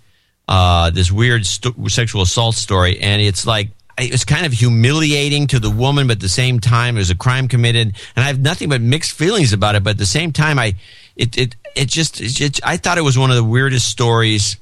uh, 0.48 0.90
this 0.90 1.12
weird 1.12 1.46
st- 1.46 1.92
sexual 1.92 2.24
assault 2.24 2.56
story, 2.56 3.00
and 3.00 3.22
it's 3.22 3.46
like. 3.46 3.70
It 3.98 4.14
was 4.14 4.26
kind 4.26 4.48
of 4.48 4.54
humiliating 4.54 5.48
to 5.48 5.60
the 5.60 5.70
woman, 5.70 6.08
but 6.08 6.14
at 6.14 6.20
the 6.22 6.30
same 6.30 6.60
time, 6.60 6.96
it 6.96 7.02
was 7.02 7.12
a 7.12 7.16
crime 7.16 7.48
committed, 7.48 7.94
and 8.16 8.24
I 8.24 8.28
have 8.28 8.40
nothing 8.40 8.70
but 8.70 8.82
mixed 8.82 9.12
feelings 9.12 9.54
about 9.54 9.76
it. 9.76 9.84
But 9.84 9.92
at 9.92 9.98
the 9.98 10.08
same 10.08 10.32
time, 10.32 10.58
I, 10.58 10.74
it, 11.16 11.38
it, 11.38 11.56
it 11.76 11.88
just, 11.90 12.20
it, 12.20 12.42
it, 12.42 12.60
I 12.64 12.78
thought 12.78 12.98
it 12.98 13.04
was 13.04 13.18
one 13.18 13.30
of 13.30 13.36
the 13.36 13.44
weirdest 13.44 13.90
stories 13.90 14.58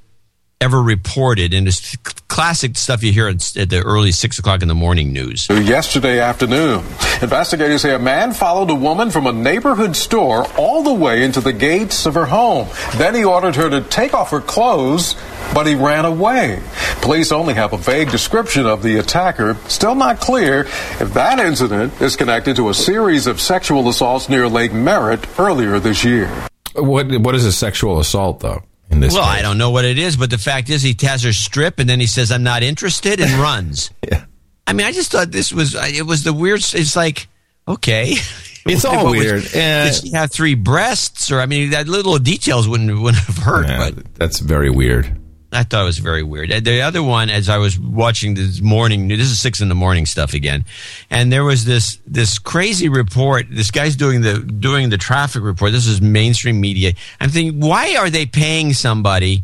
ever 0.62 0.82
reported, 0.82 1.54
and 1.54 1.70
it's 1.70 1.96
classic 2.28 2.76
stuff 2.76 3.02
you 3.02 3.14
hear 3.14 3.30
at, 3.30 3.56
at 3.56 3.70
the 3.70 3.82
early 3.82 4.12
six 4.12 4.40
o'clock 4.40 4.62
in 4.62 4.68
the 4.68 4.76
morning 4.76 5.14
news. 5.14 5.48
Yesterday 5.50 6.20
afternoon, 6.20 6.84
investigators 7.22 7.82
say 7.82 7.96
a 7.96 8.00
man 8.00 8.34
followed 8.34 8.70
a 8.70 8.76
woman 8.76 9.10
from 9.10 9.26
a 9.26 9.32
neighborhood 9.32 9.96
store 9.96 10.46
all 10.58 10.84
the 10.84 10.94
way 10.94 11.24
into 11.24 11.40
the 11.40 11.54
gates 11.54 12.06
of 12.06 12.16
her 12.16 12.26
home. 12.26 12.68
Then 12.98 13.16
he 13.16 13.24
ordered 13.24 13.56
her 13.56 13.70
to 13.70 13.82
take 13.82 14.14
off 14.14 14.32
her 14.32 14.42
clothes, 14.42 15.16
but 15.54 15.66
he 15.66 15.76
ran 15.76 16.04
away. 16.04 16.62
Police 17.02 17.32
only 17.32 17.54
have 17.54 17.72
a 17.72 17.78
vague 17.78 18.12
description 18.12 18.66
of 18.66 18.84
the 18.84 18.98
attacker. 18.98 19.56
Still 19.70 19.96
not 19.96 20.20
clear 20.20 20.62
if 21.00 21.14
that 21.14 21.40
incident 21.40 22.02
is 22.02 22.18
connected 22.18 22.58
to 22.58 22.68
a 22.68 22.74
series 22.74 23.28
of 23.28 23.40
sexual 23.40 23.88
assaults 23.88 24.28
near 24.28 24.50
Lake 24.50 24.74
Merritt 24.74 25.26
earlier 25.40 25.80
this 25.80 26.04
year. 26.04 26.28
What 26.76 27.10
what 27.22 27.34
is 27.34 27.46
a 27.46 27.54
sexual 27.54 28.00
assault 28.00 28.42
though? 28.42 28.62
In 28.90 29.00
this 29.02 29.14
well, 29.14 29.24
case? 29.24 29.40
I 29.40 29.42
don't 29.42 29.58
know 29.58 29.70
what 29.70 29.86
it 29.86 30.00
is, 30.00 30.18
but 30.18 30.30
the 30.30 30.38
fact 30.38 30.70
is, 30.70 30.82
he 30.82 30.96
has 31.02 31.24
her 31.24 31.34
strip, 31.34 31.80
and 31.80 31.90
then 31.90 32.00
he 32.00 32.08
says, 32.08 32.32
"I'm 32.32 32.44
not 32.44 32.64
interested," 32.64 33.20
and 33.22 33.32
runs. 33.42 33.92
yeah. 34.10 34.26
I 34.66 34.74
mean, 34.74 34.86
I 34.86 34.92
just 34.92 35.12
thought 35.12 35.32
this 35.32 35.52
was 35.52 35.76
it 35.76 36.06
was 36.06 36.24
the 36.24 36.34
weird. 36.34 36.60
It's 36.74 36.96
like 36.96 37.28
okay. 37.68 38.16
It's 38.66 38.84
all 38.86 39.06
What 39.06 39.16
was- 39.16 39.20
weird. 39.26 39.46
Eh. 39.56 39.86
Did 39.86 39.96
she 39.96 40.12
have 40.12 40.32
three 40.32 40.54
breasts, 40.54 41.32
or 41.32 41.40
I 41.40 41.46
mean, 41.48 41.72
that 41.72 41.88
little 41.88 42.20
details 42.20 42.68
wouldn't 42.68 43.00
wouldn't 43.02 43.24
have 43.24 43.38
hurt. 43.38 43.68
Yeah, 43.68 43.90
but 43.92 44.14
that's 44.16 44.40
very 44.40 44.70
weird. 44.70 45.19
I 45.52 45.64
thought 45.64 45.82
it 45.82 45.86
was 45.86 45.98
very 45.98 46.22
weird. 46.22 46.52
The 46.64 46.82
other 46.82 47.02
one, 47.02 47.30
as 47.30 47.50
I 47.50 47.58
was 47.58 47.80
watching 47.80 48.36
this 48.36 48.62
morning, 48.62 49.08
this 49.08 49.32
is 49.32 49.40
six 49.40 49.62
in 49.62 49.70
the 49.70 49.76
morning 49.76 50.06
stuff 50.06 50.34
again, 50.34 50.64
and 51.10 51.32
there 51.32 51.44
was 51.44 51.66
this 51.66 51.98
this 52.06 52.38
crazy 52.38 52.88
report. 52.88 53.48
This 53.50 53.72
guy's 53.72 53.96
doing 53.96 54.22
the 54.22 54.40
doing 54.40 54.90
the 54.90 54.98
traffic 54.98 55.42
report. 55.42 55.72
This 55.72 55.88
is 55.88 56.02
mainstream 56.02 56.62
media. 56.62 56.94
I'm 57.20 57.30
thinking, 57.30 57.60
why 57.60 57.96
are 57.96 58.12
they 58.12 58.28
paying 58.28 58.74
somebody 58.74 59.44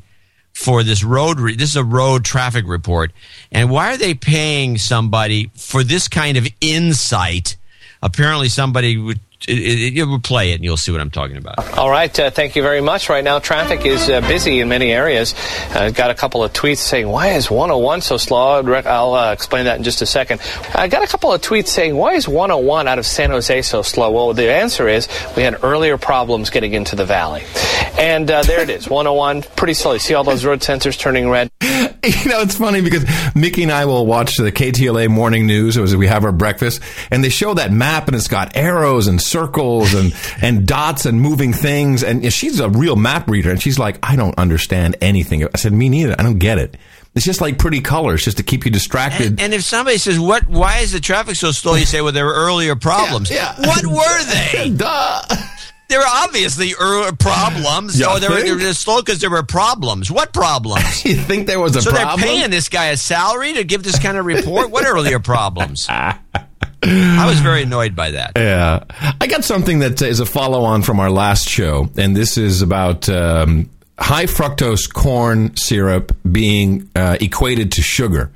for 0.53 0.83
this 0.83 1.03
road? 1.03 1.39
Re- 1.39 1.55
this 1.55 1.71
is 1.71 1.75
a 1.75 1.83
road 1.83 2.23
traffic 2.23 2.65
report, 2.67 3.11
and 3.51 3.71
why 3.71 3.91
are 3.91 3.97
they 3.97 4.13
paying 4.13 4.77
somebody 4.77 5.49
for 5.55 5.83
this 5.83 6.07
kind 6.07 6.37
of 6.37 6.47
insight? 6.61 7.57
apparently 8.05 8.47
somebody 8.49 8.97
would. 8.97 9.19
It, 9.47 9.57
it, 9.57 9.93
you 9.93 10.09
would 10.09 10.23
play 10.23 10.51
it 10.51 10.55
and 10.55 10.63
you'll 10.63 10.77
see 10.77 10.91
what 10.91 11.01
I'm 11.01 11.11
talking 11.11 11.37
about. 11.37 11.77
All 11.77 11.89
right, 11.89 12.17
uh, 12.19 12.31
thank 12.31 12.55
you 12.55 12.61
very 12.61 12.81
much. 12.81 13.09
Right 13.09 13.23
now, 13.23 13.39
traffic 13.39 13.85
is 13.85 14.09
uh, 14.09 14.21
busy 14.21 14.59
in 14.59 14.69
many 14.69 14.91
areas. 14.91 15.35
I 15.71 15.87
uh, 15.87 15.89
got 15.91 16.09
a 16.09 16.15
couple 16.15 16.43
of 16.43 16.53
tweets 16.53 16.77
saying, 16.77 17.07
"Why 17.07 17.29
is 17.29 17.51
101 17.51 18.01
so 18.01 18.17
slow?" 18.17 18.61
I'll 18.63 19.13
uh, 19.13 19.33
explain 19.33 19.65
that 19.65 19.77
in 19.77 19.83
just 19.83 20.01
a 20.01 20.05
second. 20.05 20.41
I 20.73 20.87
got 20.87 21.03
a 21.03 21.07
couple 21.07 21.31
of 21.31 21.41
tweets 21.41 21.67
saying, 21.67 21.95
"Why 21.95 22.13
is 22.13 22.27
101 22.27 22.87
out 22.87 22.97
of 22.97 23.05
San 23.05 23.29
Jose 23.29 23.61
so 23.63 23.81
slow?" 23.81 24.11
Well, 24.11 24.33
the 24.33 24.51
answer 24.51 24.87
is 24.87 25.07
we 25.35 25.43
had 25.43 25.63
earlier 25.63 25.97
problems 25.97 26.49
getting 26.49 26.73
into 26.73 26.95
the 26.95 27.05
valley, 27.05 27.43
and 27.97 28.29
uh, 28.29 28.43
there 28.43 28.61
it 28.61 28.69
is, 28.69 28.89
101, 28.89 29.43
pretty 29.55 29.73
slow. 29.73 29.97
See 29.97 30.13
all 30.13 30.23
those 30.23 30.45
road 30.45 30.61
sensors 30.61 30.97
turning 30.97 31.29
red. 31.29 31.51
You 32.25 32.31
know, 32.31 32.41
it's 32.41 32.57
funny 32.57 32.81
because 32.81 33.03
Mickey 33.35 33.63
and 33.63 33.71
I 33.71 33.85
will 33.85 34.05
watch 34.05 34.37
the 34.37 34.51
KTLA 34.51 35.09
morning 35.09 35.45
news 35.47 35.77
as 35.77 35.95
we 35.95 36.07
have 36.07 36.23
our 36.23 36.31
breakfast, 36.31 36.81
and 37.11 37.23
they 37.23 37.29
show 37.29 37.53
that 37.55 37.71
map, 37.71 38.07
and 38.07 38.15
it's 38.15 38.27
got 38.27 38.55
arrows 38.55 39.07
and 39.07 39.21
circles 39.21 39.93
and, 39.93 40.13
and 40.41 40.67
dots 40.67 41.05
and 41.05 41.19
moving 41.21 41.53
things. 41.53 42.03
And 42.03 42.31
she's 42.33 42.59
a 42.59 42.69
real 42.69 42.95
map 42.95 43.29
reader, 43.29 43.51
and 43.51 43.61
she's 43.61 43.79
like, 43.79 43.97
I 44.03 44.15
don't 44.15 44.37
understand 44.37 44.95
anything. 45.01 45.43
I 45.43 45.57
said, 45.57 45.73
Me 45.73 45.89
neither. 45.89 46.15
I 46.17 46.23
don't 46.23 46.39
get 46.39 46.57
it. 46.57 46.77
It's 47.15 47.25
just 47.25 47.39
like 47.39 47.57
pretty 47.57 47.79
colors, 47.79 48.25
just 48.25 48.37
to 48.37 48.43
keep 48.43 48.65
you 48.65 48.71
distracted. 48.71 49.27
And, 49.27 49.41
and 49.41 49.53
if 49.53 49.63
somebody 49.63 49.97
says, 49.97 50.19
"What? 50.19 50.49
Why 50.49 50.79
is 50.79 50.91
the 50.91 50.99
traffic 50.99 51.37
so 51.37 51.51
slow?" 51.53 51.75
You 51.75 51.85
say, 51.85 52.01
"Well, 52.01 52.11
there 52.11 52.25
were 52.25 52.33
earlier 52.33 52.75
problems." 52.75 53.31
Yeah, 53.35 53.55
What 53.57 53.85
were 53.85 54.23
they? 54.25 54.69
Duh. 54.75 55.21
There 55.87 55.99
were 55.99 56.05
obviously 56.07 56.73
er- 56.73 57.11
problems. 57.19 57.99
You 57.99 58.07
oh, 58.09 58.19
they 58.19 58.27
were, 58.27 58.41
they 58.41 58.51
were 58.51 58.73
slow 58.73 59.01
because 59.01 59.19
there 59.19 59.29
were 59.29 59.43
problems. 59.43 60.11
What 60.11 60.33
problems? 60.33 61.05
you 61.05 61.15
think 61.15 61.47
there 61.47 61.59
was 61.59 61.75
a 61.75 61.81
so 61.81 61.91
problem? 61.91 62.19
they're 62.19 62.27
paying 62.27 62.49
this 62.49 62.69
guy 62.69 62.87
a 62.87 62.97
salary 62.97 63.53
to 63.53 63.63
give 63.63 63.83
this 63.83 63.99
kind 63.99 64.17
of 64.17 64.25
report? 64.25 64.71
what 64.71 64.85
earlier 64.85 65.19
problems? 65.19 65.87
I 66.87 67.25
was 67.25 67.39
very 67.39 67.63
annoyed 67.63 67.95
by 67.95 68.11
that. 68.11 68.33
Yeah. 68.35 68.83
I 69.19 69.27
got 69.27 69.43
something 69.43 69.79
that 69.79 70.01
is 70.01 70.19
a 70.19 70.25
follow 70.25 70.63
on 70.63 70.81
from 70.81 70.99
our 70.99 71.09
last 71.09 71.47
show, 71.47 71.89
and 71.97 72.15
this 72.15 72.37
is 72.37 72.61
about 72.61 73.09
um, 73.09 73.69
high 73.97 74.25
fructose 74.25 74.91
corn 74.91 75.55
syrup 75.55 76.15
being 76.29 76.89
uh, 76.95 77.17
equated 77.19 77.73
to 77.73 77.81
sugar. 77.81 78.31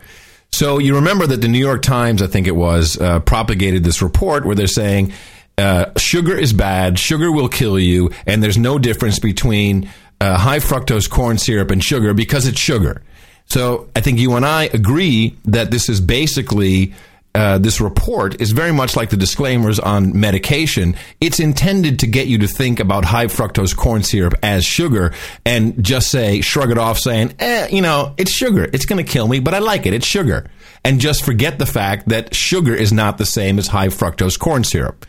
So 0.52 0.80
you 0.80 0.96
remember 0.96 1.28
that 1.28 1.42
the 1.42 1.48
New 1.48 1.60
York 1.60 1.84
Times, 1.84 2.22
I 2.22 2.28
think 2.28 2.48
it 2.48 2.56
was, 2.56 3.00
uh, 3.00 3.20
propagated 3.20 3.84
this 3.84 4.02
report 4.02 4.46
where 4.46 4.56
they're 4.56 4.68
saying 4.68 5.14
uh, 5.60 5.92
sugar 5.98 6.36
is 6.36 6.54
bad, 6.54 6.98
sugar 6.98 7.32
will 7.32 7.50
kill 7.50 7.78
you, 7.78 8.12
and 8.26 8.42
there's 8.42 8.58
no 8.58 8.80
difference 8.80 9.20
between 9.20 9.90
uh, 10.22 10.38
high 10.38 10.60
fructose 10.60 11.10
corn 11.10 11.38
syrup 11.38 11.70
and 11.70 11.84
sugar 11.84 12.14
because 12.14 12.48
it's 12.48 12.60
sugar. 12.60 13.02
So 13.46 13.90
I 13.96 14.02
think 14.02 14.20
you 14.20 14.36
and 14.36 14.46
I 14.46 14.64
agree 14.74 15.36
that 15.46 15.70
this 15.70 15.90
is 15.90 16.00
basically 16.00 16.94
uh, 17.36 17.58
this 17.58 17.80
report 17.80 18.42
is 18.42 18.52
very 18.52 18.72
much 18.72 18.96
like 18.96 19.10
the 19.10 19.18
disclaimers 19.18 19.80
on 19.80 20.20
medication. 20.20 20.96
It's 21.20 21.40
intended 21.40 22.00
to 22.00 22.08
get 22.08 22.28
you 22.28 22.40
to 22.40 22.48
think 22.48 22.80
about 22.80 23.06
high 23.06 23.28
fructose 23.28 23.76
corn 23.76 24.04
syrup 24.04 24.34
as 24.42 24.66
sugar 24.66 25.14
and 25.46 25.84
just 25.84 26.10
say, 26.10 26.42
shrug 26.42 26.72
it 26.72 26.78
off, 26.78 26.98
saying, 26.98 27.36
eh, 27.40 27.68
you 27.70 27.82
know, 27.82 28.16
it's 28.18 28.32
sugar. 28.32 28.68
It's 28.72 28.86
going 28.86 29.04
to 29.04 29.12
kill 29.12 29.28
me, 29.28 29.40
but 29.40 29.54
I 29.54 29.60
like 29.60 29.86
it. 29.86 29.94
It's 29.94 30.08
sugar. 30.08 30.50
And 30.84 31.00
just 31.00 31.24
forget 31.24 31.60
the 31.60 31.66
fact 31.66 32.10
that 32.10 32.34
sugar 32.34 32.74
is 32.74 32.92
not 32.92 33.18
the 33.18 33.26
same 33.26 33.60
as 33.60 33.68
high 33.68 33.90
fructose 33.90 34.40
corn 34.40 34.64
syrup. 34.64 35.06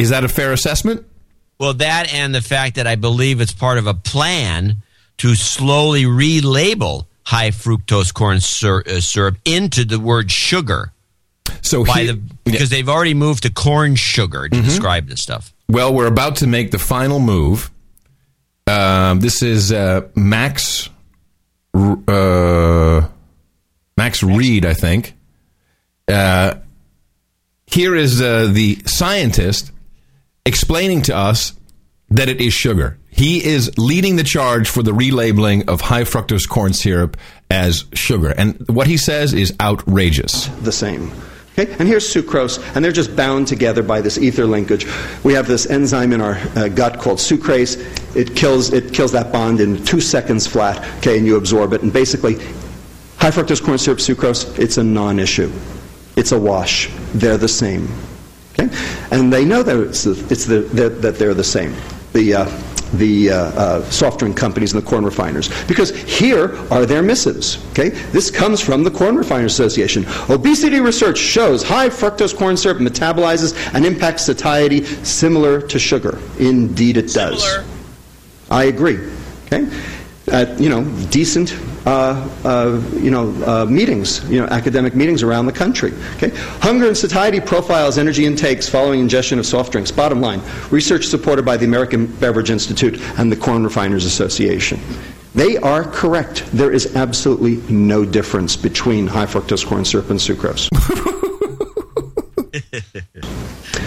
Is 0.00 0.10
that 0.10 0.24
a 0.24 0.28
fair 0.28 0.52
assessment? 0.52 1.06
Well, 1.58 1.74
that 1.74 2.12
and 2.12 2.34
the 2.34 2.40
fact 2.40 2.76
that 2.76 2.86
I 2.86 2.94
believe 2.94 3.40
it's 3.40 3.52
part 3.52 3.78
of 3.78 3.86
a 3.86 3.94
plan 3.94 4.76
to 5.18 5.34
slowly 5.34 6.04
relabel 6.04 7.06
high 7.24 7.50
fructose 7.50 8.12
corn 8.12 8.38
uh, 8.38 9.00
syrup 9.00 9.36
into 9.44 9.84
the 9.84 10.00
word 10.00 10.30
sugar. 10.30 10.92
So 11.62 11.84
by 11.84 12.04
the, 12.04 12.20
because 12.44 12.70
they've 12.70 12.88
already 12.88 13.14
moved 13.14 13.42
to 13.42 13.52
corn 13.52 13.94
sugar 13.94 14.48
to 14.48 14.62
describe 14.62 15.08
this 15.08 15.20
stuff. 15.20 15.52
Well, 15.68 15.92
we're 15.92 16.06
about 16.06 16.36
to 16.36 16.46
make 16.46 16.70
the 16.70 16.78
final 16.78 17.20
move. 17.20 17.70
Um, 18.66 19.20
this 19.20 19.42
is 19.42 19.72
uh, 19.72 20.08
Max 20.14 20.88
uh, 21.74 23.06
Max 23.96 24.22
Reed, 24.22 24.64
I 24.64 24.74
think. 24.74 25.14
Uh, 26.08 26.54
here 27.66 27.94
is 27.94 28.20
uh, 28.20 28.48
the 28.50 28.78
scientist 28.86 29.72
explaining 30.44 31.02
to 31.02 31.16
us 31.16 31.54
that 32.10 32.28
it 32.28 32.40
is 32.40 32.52
sugar. 32.52 32.98
He 33.08 33.44
is 33.44 33.76
leading 33.78 34.16
the 34.16 34.24
charge 34.24 34.68
for 34.68 34.82
the 34.82 34.92
relabeling 34.92 35.68
of 35.68 35.80
high 35.80 36.02
fructose 36.02 36.48
corn 36.48 36.72
syrup 36.72 37.16
as 37.50 37.84
sugar. 37.92 38.34
And 38.36 38.68
what 38.68 38.86
he 38.86 38.96
says 38.96 39.32
is 39.32 39.54
outrageous. 39.60 40.46
the 40.62 40.72
same. 40.72 41.10
Okay? 41.58 41.72
And 41.78 41.88
here's 41.88 42.06
sucrose, 42.12 42.58
and 42.74 42.84
they're 42.84 42.92
just 42.92 43.14
bound 43.16 43.48
together 43.48 43.82
by 43.82 44.00
this 44.00 44.18
ether 44.18 44.46
linkage. 44.46 44.86
We 45.24 45.34
have 45.34 45.46
this 45.46 45.66
enzyme 45.66 46.12
in 46.12 46.20
our 46.20 46.36
uh, 46.56 46.68
gut 46.68 47.00
called 47.00 47.18
sucrase. 47.18 47.76
It 48.16 48.36
kills, 48.36 48.72
it 48.72 48.94
kills 48.94 49.12
that 49.12 49.32
bond 49.32 49.60
in 49.60 49.84
two 49.84 50.00
seconds 50.00 50.46
flat, 50.46 50.78
okay, 50.98 51.18
and 51.18 51.26
you 51.26 51.36
absorb 51.36 51.72
it. 51.72 51.82
And 51.82 51.92
basically, 51.92 52.34
high 53.18 53.30
fructose 53.30 53.62
corn 53.62 53.78
syrup, 53.78 53.98
sucrose, 53.98 54.58
it's 54.58 54.78
a 54.78 54.84
non 54.84 55.18
issue. 55.18 55.52
It's 56.16 56.32
a 56.32 56.38
wash. 56.38 56.88
They're 57.14 57.36
the 57.38 57.48
same. 57.48 57.88
Okay? 58.52 58.68
And 59.10 59.32
they 59.32 59.44
know 59.44 59.62
that, 59.62 59.76
it's 59.88 60.04
the, 60.04 60.26
it's 60.30 60.44
the, 60.44 60.60
that, 60.60 61.02
that 61.02 61.18
they're 61.18 61.34
the 61.34 61.44
same. 61.44 61.74
The, 62.12 62.34
uh, 62.34 62.62
the 62.94 63.30
uh, 63.30 63.36
uh, 63.36 63.90
soft 63.90 64.18
drink 64.18 64.36
companies 64.36 64.72
and 64.72 64.82
the 64.82 64.86
corn 64.88 65.04
refiners. 65.04 65.48
Because 65.66 65.90
here 65.90 66.56
are 66.72 66.86
their 66.86 67.02
missives. 67.02 67.64
Okay? 67.70 67.90
This 68.10 68.30
comes 68.30 68.60
from 68.60 68.82
the 68.82 68.90
Corn 68.90 69.16
Refiners 69.16 69.52
Association. 69.52 70.04
Obesity 70.28 70.80
research 70.80 71.18
shows 71.18 71.62
high 71.62 71.88
fructose 71.88 72.36
corn 72.36 72.56
syrup 72.56 72.78
metabolizes 72.78 73.54
and 73.74 73.86
impacts 73.86 74.24
satiety 74.24 74.84
similar 75.04 75.60
to 75.60 75.78
sugar. 75.78 76.18
Indeed, 76.38 76.96
it 76.96 77.12
does. 77.12 77.64
I 78.50 78.64
agree. 78.64 78.98
Okay? 79.46 79.68
Uh, 80.30 80.46
you 80.58 80.68
know, 80.68 80.84
decent, 81.10 81.58
uh, 81.86 82.28
uh, 82.44 82.80
you 82.94 83.10
know, 83.10 83.34
uh, 83.44 83.64
meetings, 83.64 84.22
you 84.30 84.40
know, 84.40 84.46
academic 84.46 84.94
meetings 84.94 85.22
around 85.22 85.46
the 85.46 85.52
country. 85.52 85.92
Okay, 86.16 86.30
hunger 86.60 86.86
and 86.86 86.96
satiety 86.96 87.40
profiles 87.40 87.98
energy 87.98 88.26
intakes 88.26 88.68
following 88.68 89.00
ingestion 89.00 89.38
of 89.38 89.46
soft 89.46 89.72
drinks. 89.72 89.90
Bottom 89.90 90.20
line, 90.20 90.40
research 90.70 91.06
supported 91.06 91.44
by 91.44 91.56
the 91.56 91.64
American 91.64 92.06
Beverage 92.06 92.50
Institute 92.50 93.00
and 93.18 93.30
the 93.30 93.36
Corn 93.36 93.64
Refiners 93.64 94.04
Association. 94.04 94.78
They 95.34 95.56
are 95.58 95.84
correct. 95.84 96.44
There 96.52 96.72
is 96.72 96.96
absolutely 96.96 97.56
no 97.72 98.04
difference 98.04 98.56
between 98.56 99.06
high 99.06 99.26
fructose 99.26 99.66
corn 99.66 99.84
syrup 99.84 100.10
and 100.10 100.18
sucrose. 100.18 100.68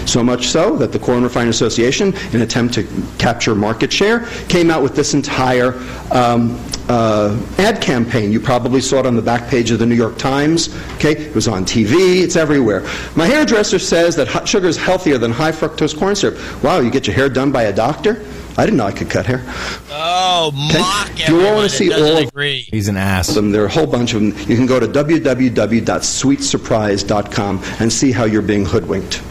So 0.06 0.24
much 0.24 0.48
so 0.48 0.76
that 0.78 0.92
the 0.92 1.00
Corn 1.00 1.24
Refiners 1.24 1.56
Association, 1.56 2.10
in 2.10 2.36
an 2.36 2.42
attempt 2.42 2.74
to 2.76 2.88
capture 3.18 3.56
market 3.56 3.92
share, 3.92 4.26
came 4.48 4.70
out 4.70 4.84
with 4.84 4.96
this 4.96 5.14
entire 5.14 5.74
um, 6.12 6.60
uh, 6.90 7.40
ad 7.58 7.82
campaign. 7.82 8.32
You 8.32 8.40
probably 8.40 8.82
saw 8.82 9.00
it 9.00 9.06
on 9.06 9.16
the 9.16 9.22
back 9.22 9.50
page 9.50 9.72
of 9.72 9.80
the 9.80 9.86
New 9.86 9.96
York 9.96 10.18
Times. 10.18 10.76
Okay, 10.96 11.14
it 11.14 11.34
was 11.34 11.48
on 11.48 11.64
TV. 11.64 12.22
It's 12.22 12.36
everywhere. 12.36 12.82
My 13.16 13.26
hairdresser 13.26 13.80
says 13.80 14.16
that 14.18 14.28
hot 14.28 14.48
sugar 14.48 14.68
is 14.68 14.78
healthier 14.78 15.18
than 15.18 15.32
high 15.32 15.52
fructose 15.52 15.98
corn 15.98 16.16
syrup. 16.16 16.38
Wow, 16.64 16.80
you 16.80 16.92
get 16.92 17.08
your 17.08 17.16
hair 17.16 17.30
done 17.30 17.52
by 17.52 17.64
a 17.64 17.74
doctor? 17.74 18.24
I 18.58 18.66
didn't 18.66 18.78
know 18.78 18.86
I 18.86 18.92
could 18.92 19.10
cut 19.10 19.26
hair. 19.26 19.42
Oh, 19.90 20.52
mock 20.54 21.10
Do 21.26 21.38
you 21.38 21.44
want 21.44 21.70
to 21.70 21.76
see 21.76 21.90
doesn't 21.90 22.08
all 22.08 22.18
of 22.22 22.28
agree. 22.28 22.68
He's 22.70 22.88
an 22.88 22.98
ass. 22.98 23.34
them? 23.34 23.52
There 23.52 23.64
are 23.64 23.68
a 23.68 23.72
whole 23.72 23.88
bunch 23.88 24.14
of 24.14 24.22
them. 24.22 24.38
You 24.48 24.56
can 24.56 24.66
go 24.68 24.80
to 24.80 24.88
www.sweetsurprise.com 24.88 27.64
and 27.80 27.92
see 27.92 28.12
how 28.12 28.26
you're 28.26 28.42
being 28.42 28.66
hoodwinked. 28.66 29.22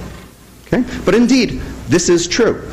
Okay? 0.66 0.84
But 1.04 1.14
indeed, 1.14 1.60
this 1.88 2.08
is 2.08 2.26
true. 2.26 2.68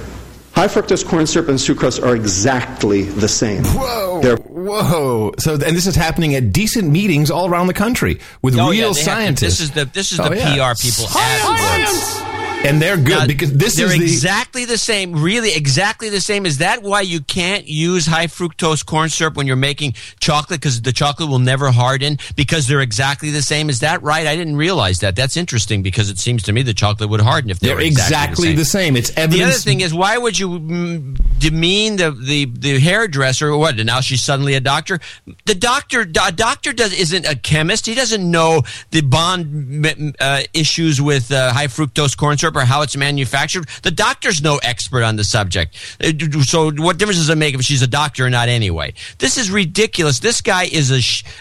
High 0.53 0.67
fructose 0.67 1.05
corn 1.07 1.27
syrup 1.27 1.49
and 1.49 1.57
sucrose 1.59 2.01
are 2.03 2.15
exactly 2.15 3.03
the 3.03 3.27
same. 3.27 3.63
Whoa! 3.65 4.19
They're 4.21 4.37
Whoa! 4.37 5.33
So, 5.39 5.53
and 5.53 5.75
this 5.75 5.87
is 5.87 5.95
happening 5.95 6.35
at 6.35 6.51
decent 6.51 6.89
meetings 6.91 7.31
all 7.31 7.47
around 7.49 7.67
the 7.67 7.73
country 7.73 8.19
with 8.41 8.57
Oh, 8.57 8.71
yeah, 8.71 8.83
real 8.85 8.93
they 8.93 8.99
have 9.01 9.03
to- 9.03 9.03
scientists. 9.03 9.39
this 9.39 9.59
is 9.61 9.71
the 9.71 9.85
this 9.85 10.11
is 10.11 10.19
Oh, 10.19 10.29
the 10.29 10.35
yeah. 10.37 10.73
PR 10.73 10.81
people 10.81 11.05
AdWords. 11.05 12.28
And 12.65 12.81
they're 12.81 12.97
good 12.97 13.09
Now, 13.09 13.27
because 13.27 13.53
this 13.53 13.75
they're 13.77 13.87
is 13.87 13.97
the 13.97 14.03
exactly 14.03 14.65
the 14.65 14.77
same, 14.77 15.21
really 15.21 15.53
exactly 15.53 16.09
the 16.09 16.19
same. 16.19 16.45
Is 16.45 16.57
that 16.57 16.83
why 16.83 17.01
you 17.01 17.21
can't 17.21 17.67
use 17.67 18.05
high 18.05 18.27
fructose 18.27 18.85
corn 18.85 19.09
syrup 19.09 19.35
when 19.35 19.47
you're 19.47 19.55
making 19.55 19.93
chocolate? 20.19 20.59
Because 20.59 20.81
the 20.81 20.91
chocolate 20.91 21.29
will 21.29 21.39
never 21.39 21.71
harden 21.71 22.17
because 22.35 22.67
they're 22.67 22.81
exactly 22.81 23.31
the 23.31 23.41
same. 23.41 23.69
Is 23.69 23.79
that 23.79 24.03
right? 24.03 24.27
I 24.27 24.35
didn't 24.35 24.57
realize 24.57 24.99
that. 24.99 25.15
That's 25.15 25.37
interesting 25.37 25.83
because 25.83 26.09
it 26.09 26.19
seems 26.19 26.43
to 26.43 26.53
me 26.53 26.61
the 26.61 26.73
chocolate 26.73 27.09
would 27.09 27.21
harden 27.21 27.49
if 27.49 27.59
they 27.59 27.67
they're 27.67 27.77
were 27.77 27.81
exactly 27.81 28.53
the 28.53 28.65
same. 28.65 28.95
It's 28.95 29.11
evidence. 29.11 29.35
The 29.35 29.43
other 29.43 29.53
thing 29.53 29.81
is, 29.81 29.93
why 29.93 30.17
would 30.17 30.37
you 30.37 30.49
mm, 30.49 31.39
demean 31.39 31.95
the, 31.95 32.11
the, 32.11 32.45
the 32.45 32.79
hairdresser? 32.79 33.49
Or 33.49 33.57
what? 33.57 33.77
And 33.77 33.87
now 33.87 34.01
she's 34.01 34.21
suddenly 34.21 34.55
a 34.55 34.59
doctor. 34.59 34.99
The 35.45 35.55
doctor, 35.55 36.01
a 36.01 36.31
doctor 36.31 36.73
does 36.73 36.93
isn't 36.93 37.25
a 37.25 37.35
chemist. 37.35 37.85
He 37.85 37.95
doesn't 37.95 38.29
know 38.29 38.63
the 38.91 39.01
bond 39.01 39.87
uh, 40.19 40.41
issues 40.53 41.01
with 41.01 41.31
uh, 41.31 41.53
high 41.53 41.67
fructose 41.67 42.17
corn 42.17 42.37
syrup 42.37 42.48
or 42.55 42.61
how 42.61 42.81
it's 42.81 42.95
manufactured. 42.95 43.67
The 43.83 43.91
doctor's 43.91 44.41
no 44.41 44.57
expert 44.57 45.03
on 45.03 45.15
the 45.15 45.23
subject. 45.23 45.75
Uh, 46.03 46.11
So 46.43 46.71
what 46.71 46.97
difference 46.97 47.19
does 47.19 47.29
it 47.29 47.37
make 47.37 47.55
if 47.55 47.61
she's 47.61 47.81
a 47.81 47.87
doctor 47.87 48.25
or 48.25 48.29
not? 48.29 48.49
Anyway, 48.49 48.93
this 49.17 49.37
is 49.37 49.51
ridiculous. 49.51 50.19
This 50.19 50.41
guy 50.41 50.63
is 50.63 50.91
a 50.91 50.99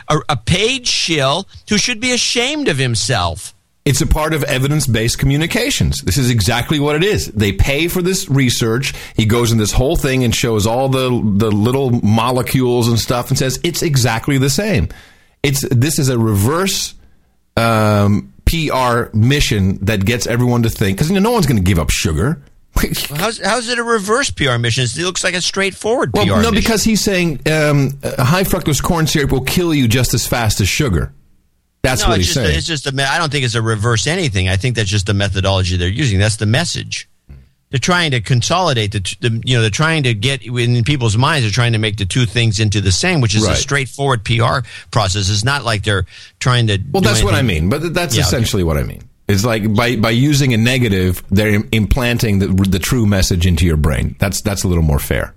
a, 0.08 0.20
a 0.30 0.36
paid 0.36 0.86
shill 0.86 1.46
who 1.68 1.78
should 1.78 2.00
be 2.00 2.12
ashamed 2.12 2.68
of 2.68 2.78
himself. 2.78 3.54
It's 3.84 4.02
a 4.02 4.06
part 4.06 4.34
of 4.34 4.42
evidence 4.44 4.86
based 4.86 5.18
communications. 5.18 6.02
This 6.02 6.18
is 6.18 6.28
exactly 6.30 6.78
what 6.78 6.94
it 6.96 7.02
is. 7.02 7.28
They 7.28 7.52
pay 7.52 7.88
for 7.88 8.02
this 8.02 8.28
research. 8.28 8.92
He 9.16 9.24
goes 9.24 9.50
in 9.50 9.56
this 9.56 9.72
whole 9.72 9.96
thing 9.96 10.24
and 10.24 10.34
shows 10.34 10.66
all 10.66 10.90
the, 10.90 11.08
the 11.36 11.50
little 11.50 11.90
molecules 12.04 12.88
and 12.88 12.98
stuff 12.98 13.30
and 13.30 13.38
says 13.38 13.58
it's 13.64 13.82
exactly 13.82 14.36
the 14.36 14.50
same. 14.50 14.88
It's, 15.42 15.66
this 15.70 15.98
is 15.98 16.10
a 16.10 16.18
reverse 16.18 16.94
um, 17.56 18.34
PR 18.48 19.14
mission 19.16 19.78
that 19.84 20.04
gets 20.04 20.26
everyone 20.26 20.62
to 20.64 20.70
think, 20.70 20.96
because 20.96 21.08
you 21.10 21.14
know, 21.14 21.20
no 21.20 21.30
one's 21.32 21.46
going 21.46 21.56
to 21.56 21.62
give 21.62 21.78
up 21.78 21.90
sugar. 21.90 22.42
How's, 23.10 23.38
how's 23.38 23.68
it 23.68 23.78
a 23.78 23.82
reverse 23.82 24.30
PR 24.30 24.56
mission? 24.58 24.84
It 24.84 24.96
looks 25.04 25.24
like 25.24 25.34
a 25.34 25.40
straightforward 25.40 26.12
Well, 26.12 26.24
PR 26.24 26.30
no, 26.30 26.36
mission. 26.38 26.54
because 26.54 26.84
he's 26.84 27.02
saying 27.02 27.40
um, 27.50 27.98
high 28.02 28.44
fructose 28.44 28.82
corn 28.82 29.06
syrup 29.06 29.32
will 29.32 29.40
kill 29.42 29.74
you 29.74 29.88
just 29.88 30.14
as 30.14 30.26
fast 30.26 30.60
as 30.60 30.68
sugar. 30.68 31.12
That's 31.82 32.02
no, 32.02 32.08
what 32.08 32.18
he's 32.18 32.26
just 32.26 32.34
saying. 32.34 32.56
It's 32.56 32.66
just 32.66 32.86
a. 32.86 33.10
I 33.10 33.18
don't 33.18 33.30
think 33.30 33.44
it's 33.44 33.54
a 33.54 33.62
reverse 33.62 34.06
anything. 34.06 34.48
I 34.48 34.56
think 34.56 34.76
that's 34.76 34.90
just 34.90 35.06
the 35.06 35.14
methodology 35.14 35.76
they're 35.76 35.88
using. 35.88 36.18
That's 36.18 36.36
the 36.36 36.46
message. 36.46 37.08
They're 37.70 37.78
trying 37.78 38.12
to 38.12 38.20
consolidate 38.20 38.92
the, 38.92 39.00
the. 39.20 39.42
You 39.44 39.56
know, 39.56 39.60
they're 39.60 39.70
trying 39.70 40.04
to 40.04 40.14
get 40.14 40.42
in 40.42 40.82
people's 40.84 41.16
minds. 41.18 41.44
They're 41.44 41.52
trying 41.52 41.72
to 41.72 41.78
make 41.78 41.98
the 41.98 42.06
two 42.06 42.24
things 42.24 42.60
into 42.60 42.80
the 42.80 42.92
same, 42.92 43.20
which 43.20 43.34
is 43.34 43.46
a 43.46 43.54
straightforward 43.56 44.24
PR 44.24 44.60
process. 44.90 45.28
It's 45.28 45.44
not 45.44 45.64
like 45.64 45.84
they're 45.84 46.06
trying 46.40 46.68
to. 46.68 46.78
Well, 46.90 47.02
that's 47.02 47.22
what 47.22 47.34
I 47.34 47.42
mean. 47.42 47.68
But 47.68 47.92
that's 47.92 48.14
Yeah, 48.16 48.22
okay. 48.22 48.26
essentially 48.28 48.64
what 48.64 48.78
I 48.78 48.84
mean. 48.84 49.02
It's 49.28 49.44
like 49.44 49.74
by 49.74 49.96
by 49.96 50.10
using 50.10 50.54
a 50.54 50.56
negative, 50.56 51.22
they're 51.30 51.62
implanting 51.70 52.38
the 52.38 52.46
the 52.46 52.78
true 52.78 53.04
message 53.04 53.46
into 53.46 53.66
your 53.66 53.76
brain. 53.76 54.16
That's 54.18 54.40
that's 54.40 54.64
a 54.64 54.68
little 54.68 54.82
more 54.82 54.98
fair. 54.98 55.34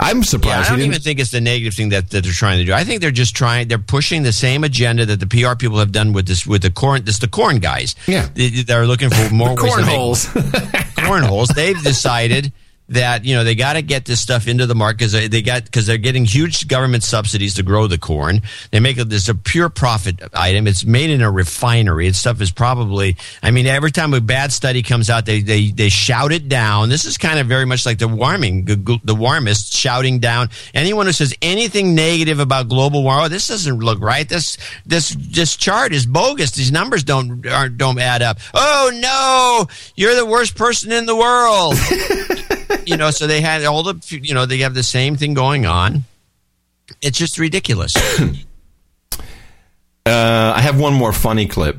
I'm 0.00 0.18
Yeah, 0.18 0.22
surprised. 0.22 0.68
I 0.70 0.76
don't 0.76 0.84
even 0.86 1.00
think 1.00 1.18
it's 1.18 1.32
the 1.32 1.40
negative 1.40 1.74
thing 1.74 1.88
that, 1.88 2.10
that 2.10 2.22
they're 2.22 2.32
trying 2.32 2.58
to 2.58 2.64
do. 2.64 2.72
I 2.72 2.84
think 2.84 3.00
they're 3.00 3.10
just 3.10 3.34
trying. 3.34 3.66
They're 3.66 3.78
pushing 3.78 4.22
the 4.22 4.32
same 4.32 4.62
agenda 4.62 5.04
that 5.06 5.18
the 5.18 5.26
PR 5.26 5.56
people 5.56 5.78
have 5.78 5.90
done 5.90 6.12
with 6.12 6.26
this 6.28 6.46
with 6.46 6.62
the 6.62 6.70
corn. 6.70 7.04
This 7.04 7.18
the 7.18 7.26
corn 7.28 7.58
guys. 7.58 7.96
Yeah, 8.06 8.28
they, 8.34 8.48
they're 8.62 8.86
looking 8.86 9.10
for 9.10 9.28
more 9.34 9.56
The 9.56 9.64
ways 9.64 9.74
to 9.74 9.80
make- 9.80 9.86
cornholes. 9.86 10.26
cornholes. 10.96 11.48
They've 11.48 11.82
decided 11.82 12.52
that 12.88 13.24
you 13.24 13.34
know 13.34 13.44
they 13.44 13.54
got 13.54 13.74
to 13.74 13.82
get 13.82 14.04
this 14.04 14.20
stuff 14.20 14.48
into 14.48 14.66
the 14.66 14.74
market 14.74 14.98
because 14.98 15.12
they, 15.12 15.42
got 15.42 15.64
because 15.64 15.86
they're 15.86 15.98
getting 15.98 16.24
huge 16.24 16.68
government 16.68 17.02
subsidies 17.02 17.54
to 17.54 17.62
grow 17.62 17.86
the 17.86 17.98
corn. 17.98 18.42
They 18.70 18.80
make 18.80 18.98
it 18.98 19.08
this 19.08 19.28
a 19.28 19.34
pure 19.34 19.68
profit 19.68 20.20
item. 20.32 20.66
It's 20.66 20.84
made 20.84 21.10
in 21.10 21.20
a 21.20 21.30
refinery. 21.30 22.06
Its 22.06 22.18
stuff 22.18 22.40
is 22.40 22.50
probably. 22.50 23.16
I 23.42 23.50
mean, 23.50 23.66
every 23.66 23.90
time 23.90 24.14
a 24.14 24.20
bad 24.20 24.52
study 24.52 24.82
comes 24.82 25.10
out, 25.10 25.26
they 25.26 25.40
they 25.40 25.70
they 25.70 25.88
shout 25.88 26.32
it 26.32 26.48
down. 26.48 26.88
This 26.88 27.04
is 27.04 27.18
kind 27.18 27.38
of 27.38 27.46
very 27.46 27.66
much 27.66 27.84
like 27.84 27.98
the 27.98 28.08
warming, 28.08 28.64
the, 28.64 29.18
warmest 29.18 29.74
shouting 29.74 30.20
down 30.20 30.48
anyone 30.74 31.06
who 31.06 31.12
says 31.12 31.34
anything 31.42 31.94
negative 31.94 32.38
about 32.38 32.68
global 32.68 33.02
warming. 33.02 33.26
Oh, 33.26 33.28
this 33.28 33.48
doesn't 33.48 33.78
look 33.80 34.00
right. 34.00 34.28
This 34.28 34.56
this 34.86 35.14
this 35.18 35.56
chart 35.56 35.92
is 35.92 36.06
bogus. 36.06 36.52
These 36.52 36.72
numbers 36.72 37.04
don't 37.04 37.46
aren't, 37.46 37.76
don't 37.76 37.98
add 37.98 38.22
up. 38.22 38.38
Oh 38.54 38.90
no, 38.94 39.66
you're 39.96 40.14
the 40.14 40.26
worst 40.26 40.56
person 40.56 40.92
in 40.92 41.04
the 41.06 41.16
world. 41.16 41.74
you 42.88 42.96
know, 42.96 43.10
so 43.10 43.26
they 43.26 43.40
had 43.40 43.64
all 43.64 43.82
the, 43.82 44.18
you 44.22 44.34
know, 44.34 44.46
they 44.46 44.58
have 44.58 44.74
the 44.74 44.82
same 44.82 45.16
thing 45.16 45.34
going 45.34 45.66
on. 45.66 46.04
It's 47.02 47.18
just 47.18 47.38
ridiculous. 47.38 47.94
Uh, 50.06 50.54
I 50.56 50.62
have 50.62 50.80
one 50.80 50.94
more 50.94 51.12
funny 51.12 51.46
clip, 51.46 51.76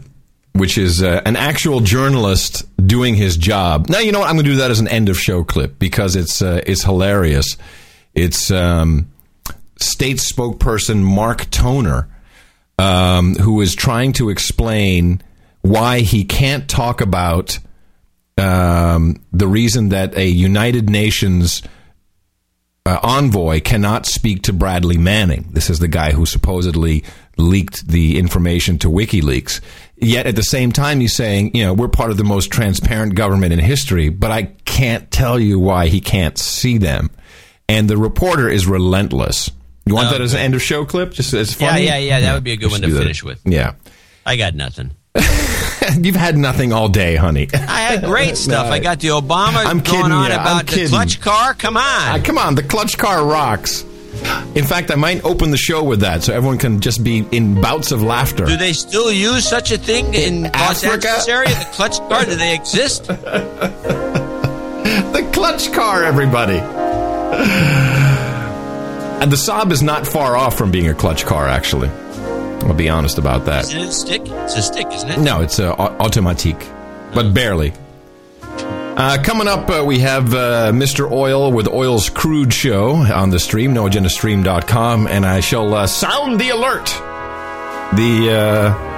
which 0.53 0.77
is 0.77 1.02
uh, 1.02 1.19
an 1.26 1.36
actual 1.36 1.80
journalist 1.80 2.64
doing 2.77 3.15
his 3.15 3.36
job. 3.36 3.90
Now, 3.90 3.98
you 3.98 4.11
know 4.11 4.19
what? 4.19 4.30
I'm 4.30 4.36
going 4.36 4.45
to 4.45 4.52
do 4.52 4.57
that 4.57 4.69
as 4.69 4.80
an 4.80 4.88
end 4.88 5.10
of 5.10 5.18
show 5.18 5.44
clip 5.44 5.80
because 5.80 6.15
it's 6.15 6.40
uh, 6.40 6.61
it's 6.68 6.84
hilarious. 6.84 7.57
It's 8.14 8.52
um, 8.52 9.10
state 9.77 10.18
spokesperson 10.18 11.02
Mark 11.02 11.49
Toner, 11.49 12.07
um, 12.77 13.34
who 13.34 13.61
is 13.61 13.73
trying 13.73 14.14
to 14.14 14.30
explain 14.30 15.23
why 15.61 16.02
he 16.02 16.23
can't 16.23 16.69
talk 16.69 17.02
about 17.02 17.57
um, 18.40 19.24
the 19.32 19.48
reason 19.48 19.90
that 19.90 20.16
a 20.16 20.26
United 20.26 20.90
Nations 20.90 21.61
uh, 22.86 22.99
envoy 23.03 23.60
cannot 23.60 24.06
speak 24.06 24.44
to 24.44 24.53
Bradley 24.53 24.98
Manning. 24.98 25.49
This 25.52 25.70
is 25.70 25.80
the 25.80 25.88
guy 25.88 26.11
who 26.11 26.26
supposedly 26.26 27.03
leaked 27.38 27.88
the 27.88 28.18
information 28.18 28.80
to 28.80 28.88
WikiLeaks. 28.90 29.61
Yet 29.98 30.26
at 30.26 30.36
the 30.36 30.44
same 30.44 30.72
time, 30.72 30.99
he's 30.99 31.16
saying, 31.16 31.56
you 31.56 31.64
know, 31.64 31.74
we're 31.74 31.90
part 31.90 32.11
of 32.11 32.18
the 32.18 32.24
most 32.24 32.52
transparent 32.52 33.16
government 33.16 33.53
in 33.53 33.60
history, 33.60 34.10
but 34.10 34.32
I 34.32 34.44
can't 34.66 35.10
tell 35.11 35.40
you 35.40 35.60
why 35.60 35.88
he 35.88 36.02
can't 36.02 36.38
see 36.38 36.78
them. 36.78 37.10
And 37.68 37.90
the 37.90 37.98
reporter 37.98 38.49
is 38.49 38.66
relentless. 38.66 39.52
You 39.86 39.95
want 39.95 40.11
that 40.11 40.22
as 40.22 40.34
an 40.34 40.40
end 40.40 40.56
of 40.56 40.61
show 40.61 40.86
clip? 40.86 41.11
Just 41.11 41.34
as 41.34 41.60
yeah, 41.60 41.70
funny? 41.70 41.86
yeah, 41.86 41.98
yeah. 41.98 42.20
That 42.22 42.34
would 42.34 42.44
be 42.44 42.53
a 42.53 42.57
good 42.57 42.72
one 42.72 42.82
to 42.82 42.98
finish 42.98 43.24
with. 43.24 43.41
Yeah. 43.45 43.74
I 44.26 44.36
got 44.36 44.56
nothing. 44.56 44.91
You've 46.02 46.16
had 46.16 46.38
nothing 46.38 46.72
all 46.74 46.90
day, 46.90 47.16
honey. 47.16 47.48
I 47.53 47.82
had 47.82 48.03
great 48.03 48.38
stuff. 48.48 48.72
I 48.72 48.80
got 48.80 48.99
the 48.99 49.10
Obama 49.10 49.57
I'm 49.66 49.80
going 49.80 49.84
kidding 49.84 50.11
on 50.11 50.30
ya. 50.30 50.36
I'm 50.38 50.41
about 50.41 50.66
the 50.66 50.72
kidding. 50.74 50.90
clutch 50.90 51.22
car. 51.22 51.53
Come 51.53 51.78
on. 51.78 51.84
Ah, 51.84 52.20
come 52.24 52.38
on, 52.38 52.56
the 52.56 52.64
clutch 52.64 52.98
car 52.98 53.26
rocks. 53.26 53.86
In 54.56 54.66
fact, 54.66 54.91
I 54.91 54.95
might 54.95 55.24
open 55.24 55.52
the 55.52 55.57
show 55.57 55.82
with 55.84 56.02
that 56.02 56.24
so 56.24 56.34
everyone 56.34 56.57
can 56.57 56.82
just 56.82 57.03
be 57.03 57.26
in 57.32 57.61
bouts 57.61 57.91
of 57.91 58.02
laughter. 58.03 58.45
Do 58.45 58.57
they 58.57 58.74
still 58.74 59.11
use 59.11 59.48
such 59.48 59.72
a 59.72 59.78
thing 59.78 60.14
in 60.14 60.44
Los 60.44 60.84
Africa? 60.84 61.07
Angeles 61.10 61.28
area? 61.30 61.49
The 61.49 61.66
clutch 61.72 61.99
car? 61.99 62.26
Do 62.26 62.36
they 62.36 62.53
exist? 62.53 63.06
the 63.07 63.70
clutch 65.32 65.72
car, 65.72 66.03
everybody. 66.03 66.60
And 69.22 69.32
the 69.32 69.38
Saab 69.38 69.72
is 69.72 69.82
not 69.84 70.06
far 70.07 70.36
off 70.36 70.57
from 70.57 70.72
being 70.72 70.90
a 70.90 70.94
clutch 70.94 71.26
car, 71.26 71.48
actually. 71.48 71.90
I'll 72.64 72.73
be 72.73 72.90
honest 72.90 73.18
about 73.18 73.45
that. 73.45 73.65
Isn't 73.65 73.80
it 73.80 73.88
a 73.88 73.91
stick? 73.91 74.22
It's 74.26 74.56
a 74.56 74.61
stick, 74.61 74.88
isn't 74.91 75.10
it? 75.10 75.19
No, 75.19 75.41
it's 75.41 75.60
uh, 75.60 75.76
automatique, 75.76 76.65
but 77.14 77.34
barely. 77.34 77.73
Uh, 78.41 79.18
coming 79.23 79.48
up, 79.48 79.69
uh, 79.69 79.84
we 79.86 79.99
have 79.99 80.34
uh, 80.34 80.72
Mr. 80.73 81.10
Oil 81.10 81.53
with 81.53 81.69
Oil's 81.69 82.10
Crude 82.10 82.53
Show 82.53 82.95
on 82.95 83.30
the 83.30 83.40
stream, 83.40 83.73
noagendastream.com, 83.73 85.07
and 85.07 85.26
I 85.26 85.40
shall 85.40 85.73
uh, 85.73 85.88
sound 85.88 86.40
the 86.40 86.49
alert. 86.49 86.88
The 87.95 88.30
uh, 88.30 88.90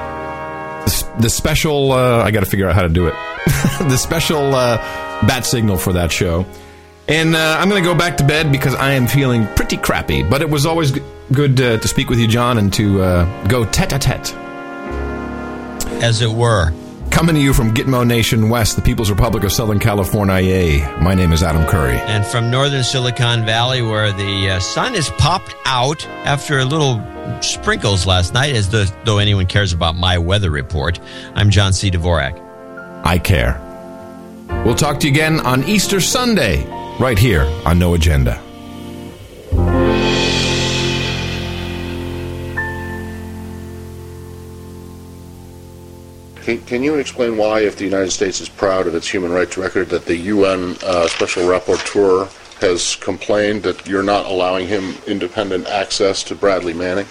the, 1.20 1.30
special, 1.30 1.92
uh, 1.92 2.24
I 2.24 2.32
got 2.32 2.40
to 2.42 2.46
figure 2.46 2.68
out 2.68 2.76
how 2.76 2.82
to 2.82 2.90
do 2.90 3.08
it. 3.08 3.14
the 3.80 3.98
special 3.98 4.56
uh, 4.56 4.78
bat 5.28 5.46
signal 5.46 5.78
for 5.78 5.94
that 5.94 6.12
show. 6.12 6.46
And 7.12 7.36
uh, 7.36 7.58
I'm 7.60 7.68
going 7.68 7.84
to 7.84 7.90
go 7.90 7.94
back 7.94 8.16
to 8.18 8.24
bed 8.24 8.54
because 8.54 8.74
I 8.74 8.92
am 8.94 9.06
feeling 9.06 9.46
pretty 9.56 9.76
crappy. 9.76 10.24
But 10.24 10.42
it 10.42 10.50
was 10.50 10.66
always 10.66 10.92
g- 10.92 11.02
good 11.34 11.60
uh, 11.60 11.78
to 11.78 11.88
speak 11.88 12.10
with 12.10 12.20
you, 12.20 12.28
John, 12.28 12.58
and 12.58 12.72
to 12.74 13.02
uh, 13.02 13.48
go 13.48 13.66
tete 13.66 13.92
a 13.92 14.00
tete. 14.00 14.34
As 16.02 16.22
it 16.22 16.30
were. 16.32 16.72
Coming 17.10 17.36
to 17.36 17.42
you 17.42 17.54
from 17.54 17.74
Gitmo 17.74 18.08
Nation 18.08 18.50
West, 18.50 18.78
the 18.78 18.82
People's 18.82 19.10
Republic 19.10 19.44
of 19.44 19.52
Southern 19.52 19.78
California. 19.78 20.40
Yay. 20.40 20.80
My 21.02 21.14
name 21.14 21.34
is 21.34 21.44
Adam 21.44 21.66
Curry. 21.66 21.98
And 21.98 22.26
from 22.26 22.50
northern 22.50 22.86
Silicon 22.86 23.46
Valley, 23.46 23.82
where 23.82 24.14
the 24.14 24.52
uh, 24.52 24.60
sun 24.62 24.94
has 24.94 25.10
popped 25.10 25.54
out 25.66 26.08
after 26.24 26.60
a 26.60 26.66
little 26.66 27.04
sprinkles 27.42 28.08
last 28.08 28.34
night, 28.34 28.56
as 28.56 28.70
the, 28.70 28.90
though 29.04 29.18
anyone 29.18 29.48
cares 29.48 29.74
about 29.74 29.98
my 29.98 30.18
weather 30.18 30.50
report, 30.50 31.02
I'm 31.36 31.50
John 31.50 31.74
C. 31.74 31.92
Dvorak. 31.92 32.40
I 33.04 33.18
care. 33.20 33.60
We'll 34.66 34.76
talk 34.76 35.02
to 35.02 35.08
you 35.08 35.14
again 35.14 35.42
on 35.42 35.66
Easter 35.66 36.00
Sunday, 36.00 36.66
right 37.02 37.18
here 37.18 37.42
on 37.66 37.80
No 37.80 37.96
Agenda. 37.96 38.40
Can, 46.44 46.62
can 46.66 46.84
you 46.84 46.96
explain 46.96 47.38
why, 47.38 47.62
if 47.62 47.76
the 47.76 47.86
United 47.86 48.12
States 48.12 48.40
is 48.40 48.50
proud 48.50 48.86
of 48.86 48.94
its 48.94 49.08
human 49.08 49.32
rights 49.32 49.58
record, 49.58 49.90
that 49.90 50.06
the 50.06 50.16
UN 50.16 50.78
uh, 50.84 51.08
Special 51.08 51.44
Rapporteur 51.44 52.30
has 52.60 52.96
complained 52.98 53.64
that 53.64 53.88
you're 53.88 54.04
not 54.04 54.28
allowing 54.28 54.68
him 54.68 54.94
independent 55.08 55.66
access 55.68 56.22
to 56.26 56.36
Bradley 56.36 56.74
Manning? 56.74 57.08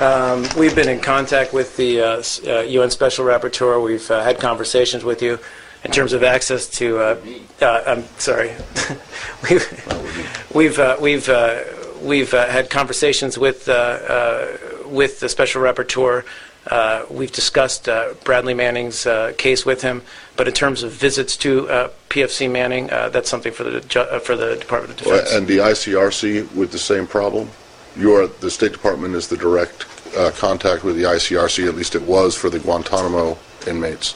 Um, 0.00 0.44
we've 0.58 0.74
been 0.74 0.88
in 0.88 1.00
contact 1.00 1.54
with 1.54 1.78
the 1.78 2.00
uh, 2.02 2.22
uh, 2.46 2.60
UN 2.60 2.90
Special 2.90 3.24
Rapporteur. 3.24 3.82
We've 3.82 4.10
uh, 4.10 4.22
had 4.22 4.38
conversations 4.38 5.02
with 5.02 5.22
you 5.22 5.38
in 5.84 5.90
terms 5.90 6.12
of 6.12 6.22
access 6.22 6.66
to. 6.68 6.98
Uh, 6.98 7.16
uh, 7.60 7.82
I'm 7.86 8.04
sorry. 8.18 8.52
we've 9.50 10.54
we've 10.54 10.78
uh, 10.78 10.96
we've 11.00 11.28
uh, 11.28 11.62
we've 12.02 12.34
uh, 12.34 12.46
had 12.46 12.70
conversations 12.70 13.38
with 13.38 13.68
uh, 13.68 13.72
uh, 13.72 14.56
with 14.86 15.20
the 15.20 15.28
Special 15.28 15.62
Rapporteur. 15.62 16.24
Uh, 16.66 17.06
we've 17.10 17.32
discussed 17.32 17.88
uh, 17.88 18.12
Bradley 18.24 18.52
Manning's 18.52 19.06
uh, 19.06 19.32
case 19.38 19.64
with 19.64 19.80
him, 19.80 20.02
but 20.36 20.46
in 20.46 20.52
terms 20.52 20.82
of 20.82 20.92
visits 20.92 21.36
to 21.38 21.68
uh, 21.70 21.90
PFC 22.10 22.50
Manning, 22.50 22.90
uh, 22.90 23.08
that's 23.08 23.30
something 23.30 23.52
for 23.52 23.64
the 23.64 23.80
ju- 23.80 24.00
uh, 24.00 24.18
for 24.18 24.36
the 24.36 24.56
Department 24.56 25.00
of 25.00 25.06
Defense. 25.06 25.32
And 25.32 25.46
the 25.46 25.58
ICRC 25.58 26.54
with 26.54 26.72
the 26.72 26.78
same 26.78 27.06
problem? 27.06 27.48
You 27.96 28.14
are, 28.16 28.26
the 28.26 28.50
State 28.50 28.72
Department 28.72 29.14
is 29.14 29.28
the 29.28 29.36
direct 29.36 29.86
uh, 30.16 30.30
contact 30.36 30.84
with 30.84 30.96
the 30.96 31.04
ICRC, 31.04 31.66
at 31.66 31.74
least 31.74 31.94
it 31.94 32.02
was 32.02 32.36
for 32.36 32.50
the 32.50 32.58
Guantanamo 32.58 33.38
inmates. 33.66 34.14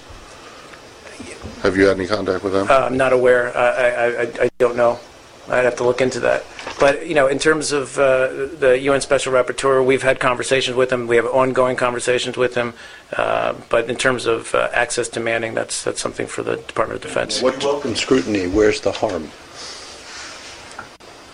Have 1.62 1.76
you 1.76 1.86
had 1.86 1.96
any 1.96 2.06
contact 2.06 2.44
with 2.44 2.52
them? 2.52 2.68
Uh, 2.70 2.74
I'm 2.80 2.96
not 2.96 3.12
aware. 3.12 3.56
I, 3.56 3.68
I, 3.68 4.06
I, 4.06 4.44
I 4.44 4.50
don't 4.58 4.76
know. 4.76 4.98
I'd 5.48 5.64
have 5.64 5.76
to 5.76 5.84
look 5.84 6.00
into 6.00 6.20
that. 6.20 6.44
But 6.78 7.06
you 7.06 7.14
know, 7.14 7.26
in 7.26 7.38
terms 7.38 7.72
of 7.72 7.98
uh, 7.98 8.28
the 8.58 8.78
UN 8.82 9.00
Special 9.00 9.32
Rapporteur, 9.32 9.84
we've 9.84 10.02
had 10.02 10.20
conversations 10.20 10.76
with 10.76 10.92
him. 10.92 11.06
We 11.06 11.16
have 11.16 11.26
ongoing 11.26 11.76
conversations 11.76 12.36
with 12.36 12.54
him. 12.54 12.74
Uh, 13.12 13.54
but 13.68 13.90
in 13.90 13.96
terms 13.96 14.26
of 14.26 14.54
uh, 14.54 14.68
access 14.72 15.08
to 15.10 15.20
Manning, 15.20 15.54
that's 15.54 15.82
that's 15.82 16.00
something 16.00 16.26
for 16.26 16.42
the 16.42 16.56
Department 16.56 17.02
of 17.04 17.08
Defense. 17.08 17.42
What 17.42 17.62
welcome 17.62 17.96
scrutiny? 17.96 18.46
Where's 18.46 18.80
the 18.80 18.92
harm? 18.92 19.30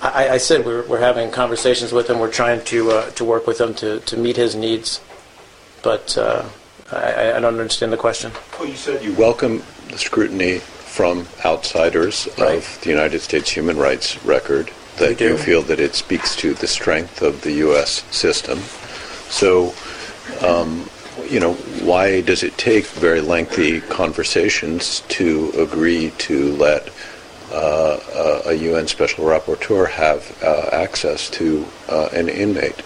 I, 0.01 0.29
I 0.31 0.39
said 0.39 0.65
we're, 0.65 0.87
we're 0.87 1.01
having 1.01 1.31
conversations 1.31 1.93
with 1.93 2.09
him. 2.09 2.19
We're 2.19 2.31
trying 2.31 2.65
to 2.67 2.91
uh, 2.91 3.11
to 3.11 3.25
work 3.25 3.47
with 3.47 3.61
him 3.61 3.75
to, 3.75 4.01
to 4.01 4.17
meet 4.17 4.37
his 4.37 4.55
needs. 4.55 5.01
But 5.83 6.17
uh, 6.17 6.49
I, 6.93 7.37
I 7.37 7.41
don't 7.41 7.59
understand 7.59 7.93
the 7.93 7.97
question. 7.97 8.33
Well, 8.59 8.69
you 8.69 8.77
said 8.77 9.03
you 9.03 9.15
welcome 9.15 9.63
the 9.91 9.99
scrutiny 9.99 10.59
from 10.59 11.27
outsiders 11.45 12.27
of 12.39 12.81
the 12.83 12.91
United 12.91 13.21
States 13.21 13.51
human 13.51 13.77
rights 13.77 14.23
record. 14.25 14.71
That 14.99 15.21
you 15.21 15.39
feel 15.39 15.63
that 15.63 15.79
it 15.79 15.95
speaks 15.95 16.35
to 16.37 16.55
the 16.55 16.67
strength 16.67 17.23
of 17.23 17.43
the 17.43 17.53
U.S. 17.53 18.03
system. 18.11 18.59
So, 19.31 19.73
um, 20.45 20.91
you 21.31 21.39
know, 21.39 21.53
why 21.85 22.23
does 22.23 22.43
it 22.43 22.59
take 22.59 22.87
very 22.87 23.21
lengthy 23.21 23.81
conversations 23.81 25.03
to 25.09 25.53
agree 25.57 26.11
to 26.19 26.57
let 26.57 26.89
uh, 27.53 28.43
a, 28.45 28.49
a 28.49 28.53
UN 28.55 28.89
special 28.89 29.25
rapporteur 29.25 29.89
have 29.89 30.37
uh, 30.43 30.71
access 30.73 31.31
to 31.31 31.65
uh, 31.89 32.09
an 32.13 32.29
inmate? 32.29 32.83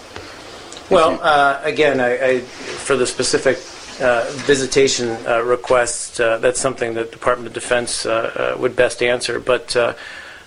Well, 0.91 1.19
uh, 1.23 1.61
again, 1.63 1.99
I, 1.99 2.25
I, 2.25 2.39
for 2.41 2.95
the 2.95 3.07
specific 3.07 3.57
uh, 3.99 4.25
visitation 4.31 5.09
uh, 5.27 5.41
request, 5.43 6.19
uh, 6.19 6.37
that's 6.37 6.59
something 6.59 6.93
that 6.95 7.05
the 7.05 7.11
Department 7.11 7.47
of 7.47 7.53
Defense 7.53 8.05
uh, 8.05 8.53
uh, 8.55 8.59
would 8.59 8.75
best 8.75 9.03
answer. 9.03 9.39
But 9.39 9.75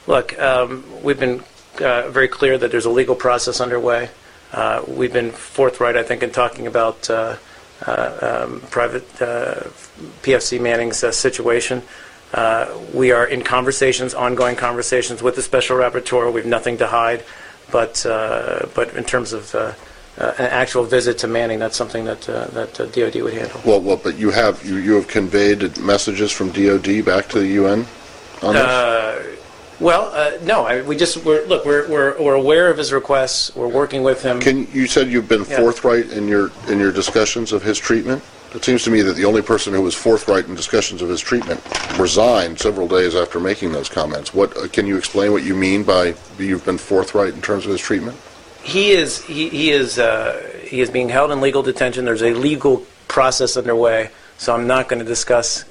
look, 0.06 0.38
um, 0.38 0.84
we've 1.02 1.18
been 1.18 1.42
very 1.76 2.28
clear 2.28 2.58
that 2.58 2.70
there's 2.70 2.86
a 2.86 2.90
legal 2.90 3.14
process 3.14 3.60
underway. 3.60 4.10
We've 4.86 5.12
been 5.12 5.30
forthright, 5.30 5.96
I 5.96 6.02
think, 6.02 6.22
in 6.22 6.30
talking 6.30 6.66
about 6.66 7.08
um, 7.10 8.60
private 8.70 9.08
PFC 10.22 10.60
Manning's 10.60 10.98
situation. 11.16 11.82
We 12.92 13.12
are 13.12 13.26
in 13.26 13.42
conversations, 13.42 14.14
ongoing 14.14 14.56
conversations 14.56 15.22
with 15.22 15.36
the 15.36 15.42
special 15.42 15.76
rapporteur. 15.76 16.32
We 16.32 16.40
have 16.40 16.48
nothing 16.48 16.78
to 16.78 16.86
hide, 16.86 17.24
but 17.70 18.02
but 18.74 18.94
in 18.96 19.04
terms 19.04 19.32
of 19.32 19.54
uh, 20.18 20.32
an 20.38 20.46
actual 20.46 20.84
visit 20.84 21.18
to 21.18 21.26
Manning, 21.26 21.58
that's 21.58 21.76
something 21.76 22.04
that 22.04 22.28
uh, 22.28 22.46
that 22.48 22.80
uh, 22.80 22.86
DoD 22.86 23.22
would 23.22 23.34
handle. 23.34 23.60
Well, 23.64 23.80
well, 23.80 23.96
but 23.96 24.16
you 24.16 24.30
have 24.30 24.64
you, 24.64 24.76
you 24.76 24.94
have 24.94 25.08
conveyed 25.08 25.78
messages 25.78 26.32
from 26.32 26.50
DoD 26.50 27.04
back 27.04 27.28
to 27.28 27.38
the 27.40 27.48
UN 27.48 27.86
on 28.42 28.54
this. 28.54 28.62
Uh, 28.62 29.36
well, 29.78 30.10
uh, 30.14 30.38
no, 30.42 30.64
I, 30.64 30.80
we 30.82 30.96
just 30.96 31.22
we're, 31.24 31.44
look. 31.46 31.66
We're, 31.66 31.86
we're 31.88 32.22
we're 32.22 32.34
aware 32.34 32.70
of 32.70 32.78
his 32.78 32.92
requests. 32.92 33.54
We're 33.54 33.68
working 33.68 34.02
with 34.02 34.22
him. 34.22 34.40
Can 34.40 34.66
you 34.72 34.86
said 34.86 35.08
you've 35.08 35.28
been 35.28 35.44
Yeah. 35.48 35.58
forthright 35.58 36.10
in 36.10 36.28
your 36.28 36.50
in 36.68 36.78
your 36.78 36.92
discussions 36.92 37.52
of 37.52 37.62
his 37.62 37.78
treatment? 37.78 38.22
It 38.54 38.64
seems 38.64 38.84
to 38.84 38.90
me 38.90 39.02
that 39.02 39.16
the 39.16 39.26
only 39.26 39.42
person 39.42 39.74
who 39.74 39.82
was 39.82 39.94
forthright 39.94 40.46
in 40.46 40.54
discussions 40.54 41.02
of 41.02 41.10
his 41.10 41.20
treatment 41.20 41.60
resigned 41.98 42.58
several 42.58 42.88
days 42.88 43.14
after 43.14 43.38
making 43.38 43.72
those 43.72 43.90
comments. 43.90 44.32
What 44.32 44.56
uh, 44.56 44.66
can 44.68 44.86
you 44.86 44.96
explain 44.96 45.32
what 45.32 45.44
you 45.44 45.54
mean 45.54 45.82
by 45.82 46.14
you've 46.38 46.64
been 46.64 46.78
forthright 46.78 47.34
in 47.34 47.42
terms 47.42 47.66
of 47.66 47.72
his 47.72 47.82
treatment? 47.82 48.16
He 48.66 48.90
is 48.90 49.22
he, 49.24 49.48
he 49.48 49.70
is 49.70 49.98
uh, 49.98 50.42
he 50.64 50.80
is 50.80 50.90
being 50.90 51.08
held 51.08 51.30
in 51.30 51.40
legal 51.40 51.62
detention. 51.62 52.04
There's 52.04 52.22
a 52.22 52.34
legal 52.34 52.84
process 53.08 53.56
underway, 53.56 54.10
so 54.38 54.52
I'm 54.54 54.66
not 54.66 54.88
going 54.88 54.98
to 54.98 55.04
discuss 55.04 55.64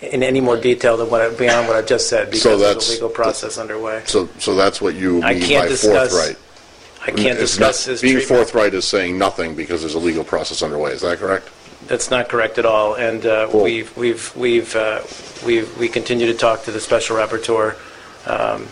in 0.00 0.22
any 0.22 0.40
more 0.40 0.56
detail 0.56 0.96
than 0.96 1.10
what 1.10 1.20
I, 1.20 1.28
beyond 1.34 1.66
what 1.66 1.76
I've 1.76 1.88
just 1.88 2.08
said 2.08 2.26
because 2.26 2.42
So 2.42 2.56
there's 2.56 2.88
a 2.88 2.92
legal 2.92 3.08
process 3.08 3.58
underway. 3.58 4.02
So 4.06 4.28
so 4.38 4.54
that's 4.54 4.80
what 4.80 4.94
you 4.94 5.22
I 5.22 5.34
mean 5.34 5.42
can't 5.42 5.64
by 5.64 5.68
discuss- 5.68 6.10
forthright. 6.12 6.38
I 7.02 7.10
can't 7.12 7.38
It's 7.38 7.52
discuss 7.52 7.86
not- 7.86 7.92
his 7.92 8.02
being 8.02 8.14
treatment. 8.18 8.38
forthright 8.50 8.74
is 8.74 8.84
saying 8.84 9.18
nothing 9.18 9.54
because 9.54 9.80
there's 9.80 9.94
a 9.94 9.98
legal 9.98 10.24
process 10.24 10.62
underway. 10.62 10.92
Is 10.92 11.00
that 11.02 11.18
correct? 11.18 11.48
That's 11.86 12.10
not 12.10 12.28
correct 12.28 12.58
at 12.58 12.66
all, 12.66 12.94
and 12.94 13.24
uh, 13.24 13.48
we've 13.52 13.96
we've 13.96 14.34
we've 14.36 14.74
uh, 14.76 15.00
we 15.46 15.62
we 15.80 15.88
continue 15.88 16.26
to 16.26 16.34
talk 16.34 16.64
to 16.64 16.70
the 16.72 16.80
special 16.80 17.16
rapporteur 17.16 17.76
um, 18.26 18.66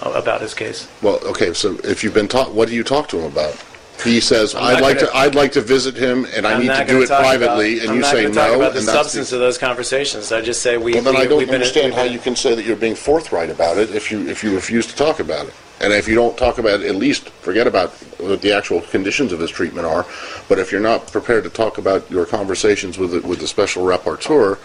about 0.00 0.40
his 0.40 0.54
case. 0.54 0.88
Well, 1.02 1.18
okay. 1.24 1.52
So 1.54 1.78
if 1.84 2.02
you've 2.04 2.14
been 2.14 2.28
taught, 2.28 2.52
what 2.52 2.68
do 2.68 2.74
you 2.74 2.84
talk 2.84 3.08
to 3.08 3.18
him 3.18 3.24
about? 3.32 3.62
He 4.04 4.20
says, 4.20 4.54
I'm 4.54 4.62
"I'd 4.62 4.72
not 4.74 4.82
like 4.82 4.98
gonna- 4.98 5.10
to. 5.10 5.16
I'd 5.16 5.34
like 5.34 5.52
to 5.52 5.62
visit 5.62 5.96
him, 5.96 6.26
and 6.36 6.46
I 6.46 6.52
I'm 6.52 6.60
need 6.60 6.66
not 6.66 6.80
to 6.80 6.84
gonna 6.84 6.98
do 6.98 7.02
it 7.04 7.06
talk 7.06 7.20
privately." 7.20 7.78
about- 7.78 7.82
and 7.82 7.90
I'm 7.90 7.94
you 7.96 8.00
not 8.02 8.10
say 8.12 8.22
no, 8.26 8.32
talk 8.32 8.56
about 8.56 8.72
the 8.74 8.78
and 8.80 8.88
that's 8.88 8.98
substance 8.98 9.32
of 9.32 9.40
those 9.40 9.56
conversations. 9.56 10.32
I 10.32 10.42
just 10.42 10.60
say 10.60 10.76
we. 10.76 10.92
Well, 10.92 11.02
then 11.02 11.14
we, 11.14 11.20
I 11.20 11.26
don't 11.26 11.38
we've 11.38 11.46
been- 11.46 11.54
understand 11.54 11.86
we've 11.86 11.94
how 11.94 12.02
been- 12.04 12.12
you 12.12 12.18
can 12.18 12.36
say 12.36 12.54
that 12.54 12.66
you're 12.66 12.76
being 12.76 12.94
forthright 12.94 13.48
about 13.48 13.78
it 13.78 13.94
if 13.94 14.10
you 14.10 14.28
if 14.28 14.44
you 14.44 14.54
refuse 14.54 14.86
to 14.88 14.94
talk 14.96 15.18
about 15.18 15.46
it. 15.46 15.54
And 15.80 15.92
if 15.92 16.08
you 16.08 16.14
don't 16.14 16.36
talk 16.38 16.58
about 16.58 16.80
it, 16.80 16.86
at 16.86 16.96
least 16.96 17.28
forget 17.40 17.66
about 17.66 17.90
what 18.18 18.40
the 18.42 18.52
actual 18.52 18.80
conditions 18.82 19.32
of 19.32 19.40
his 19.40 19.50
treatment 19.50 19.86
are. 19.86 20.06
But 20.48 20.58
if 20.58 20.72
you're 20.72 20.80
not 20.80 21.10
prepared 21.12 21.44
to 21.44 21.50
talk 21.50 21.76
about 21.78 22.10
your 22.10 22.24
conversations 22.24 22.96
with 22.98 23.10
the, 23.12 23.20
with 23.26 23.40
the 23.40 23.46
special 23.48 23.84
rapporteur, 23.84 24.58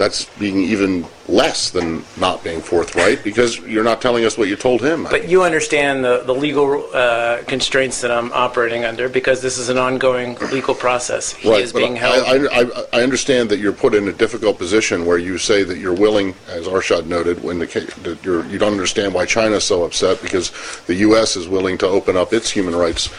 that's 0.00 0.24
being 0.38 0.60
even 0.60 1.04
less 1.28 1.68
than 1.68 2.02
not 2.18 2.42
being 2.42 2.62
forthright 2.62 3.22
because 3.22 3.58
you're 3.58 3.84
not 3.84 4.00
telling 4.00 4.24
us 4.24 4.38
what 4.38 4.48
you 4.48 4.56
told 4.56 4.80
him. 4.80 5.04
But 5.04 5.28
you 5.28 5.42
understand 5.42 6.02
the, 6.02 6.22
the 6.24 6.34
legal 6.34 6.88
uh, 6.94 7.42
constraints 7.46 8.00
that 8.00 8.10
I'm 8.10 8.32
operating 8.32 8.86
under 8.86 9.10
because 9.10 9.42
this 9.42 9.58
is 9.58 9.68
an 9.68 9.76
ongoing 9.76 10.36
legal 10.52 10.74
process. 10.74 11.34
He 11.34 11.50
right, 11.50 11.60
is 11.60 11.74
being 11.74 11.98
I, 11.98 12.00
held. 12.00 12.48
I, 12.48 12.60
I, 12.60 12.84
I 12.94 13.02
understand 13.02 13.50
that 13.50 13.58
you're 13.58 13.74
put 13.74 13.94
in 13.94 14.08
a 14.08 14.12
difficult 14.12 14.56
position 14.56 15.04
where 15.04 15.18
you 15.18 15.36
say 15.36 15.64
that 15.64 15.76
you're 15.76 15.92
willing, 15.92 16.34
as 16.48 16.66
Arshad 16.66 17.04
noted, 17.04 17.44
when 17.44 17.58
the 17.58 17.66
that 18.02 18.24
you're, 18.24 18.46
you 18.46 18.56
don't 18.56 18.72
understand 18.72 19.12
why 19.12 19.26
China's 19.26 19.64
so 19.64 19.84
upset 19.84 20.22
because 20.22 20.50
the 20.86 20.94
U.S. 20.94 21.36
is 21.36 21.46
willing 21.46 21.76
to 21.76 21.86
open 21.86 22.16
up 22.16 22.32
its 22.32 22.48
human 22.48 22.74
rights 22.74 23.10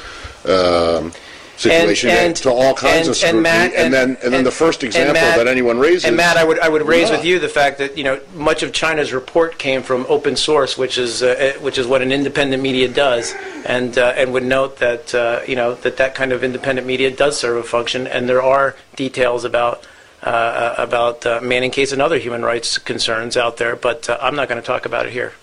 um, 0.46 1.14
situation 1.62 2.10
and- 2.10 2.36
to 2.38 2.50
all 2.52 2.74
kinds 2.74 3.08
and- 3.08 3.10
of 3.10 3.16
scrutiny. 3.18 3.38
and 3.38 3.44
Matt- 3.44 3.74
and, 3.76 3.94
then, 3.94 4.18
and 4.24 4.34
then 4.34 4.44
the 4.44 4.52
first 4.64 4.84
example 4.84 5.14
Matt- 5.14 5.38
that 5.38 5.48
anyone 5.48 5.78
raises. 5.80 6.06
And 6.06 6.18
Matt, 6.18 6.38
I 6.38 6.44
would 6.44 6.60
I 6.60 6.70
would 6.70 6.86
raise 6.88 7.10
Yeah. 7.10 7.16
with 7.18 7.26
you 7.26 7.40
the 7.40 7.50
fact 7.50 7.78
that 7.78 7.98
you 7.98 8.04
know 8.04 8.20
much 8.36 8.64
of 8.64 8.74
China's 8.74 9.12
report 9.14 9.58
came 9.58 9.82
from 9.84 10.06
open 10.10 10.36
source, 10.36 10.78
which 10.78 10.98
is 10.98 11.22
uh, 11.24 11.28
uh, 11.56 11.60
which 11.62 11.78
is 11.78 11.86
what 11.88 12.02
an 12.02 12.12
independent 12.12 12.62
media 12.64 12.88
does, 12.88 13.34
and 13.66 13.98
uh, 13.98 14.14
and 14.20 14.34
would 14.34 14.44
note 14.46 14.78
that 14.80 15.14
uh, 15.16 15.40
you 15.48 15.56
know 15.56 15.76
that 15.76 15.98
that 15.98 16.16
kind 16.16 16.32
of 16.32 16.44
independent 16.44 16.86
media 16.88 17.10
does 17.12 17.38
serve 17.40 17.58
a 17.58 17.64
function, 17.64 18.08
and 18.08 18.28
there 18.28 18.42
are 18.42 18.76
details 18.96 19.44
about. 19.46 19.86
Uh, 20.24 20.76
about 20.78 21.26
uh, 21.26 21.40
Manning 21.42 21.72
case 21.72 21.92
and 21.92 22.00
other 22.00 22.20
human 22.20 22.44
rights 22.46 22.78
concerns 22.78 23.36
out 23.36 23.58
there, 23.58 23.76
but 23.76 24.08
uh, 24.08 24.20
I'm 24.22 24.36
not 24.36 24.48
going 24.50 24.62
to 24.62 24.68
talk 24.74 24.86
about 24.86 25.08
it 25.08 25.14
here. 25.14 25.34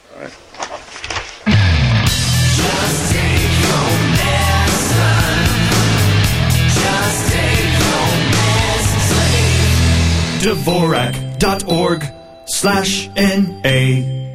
Dvorak.org 10.42 12.05
slash 12.47 13.10
N-A 13.17 14.27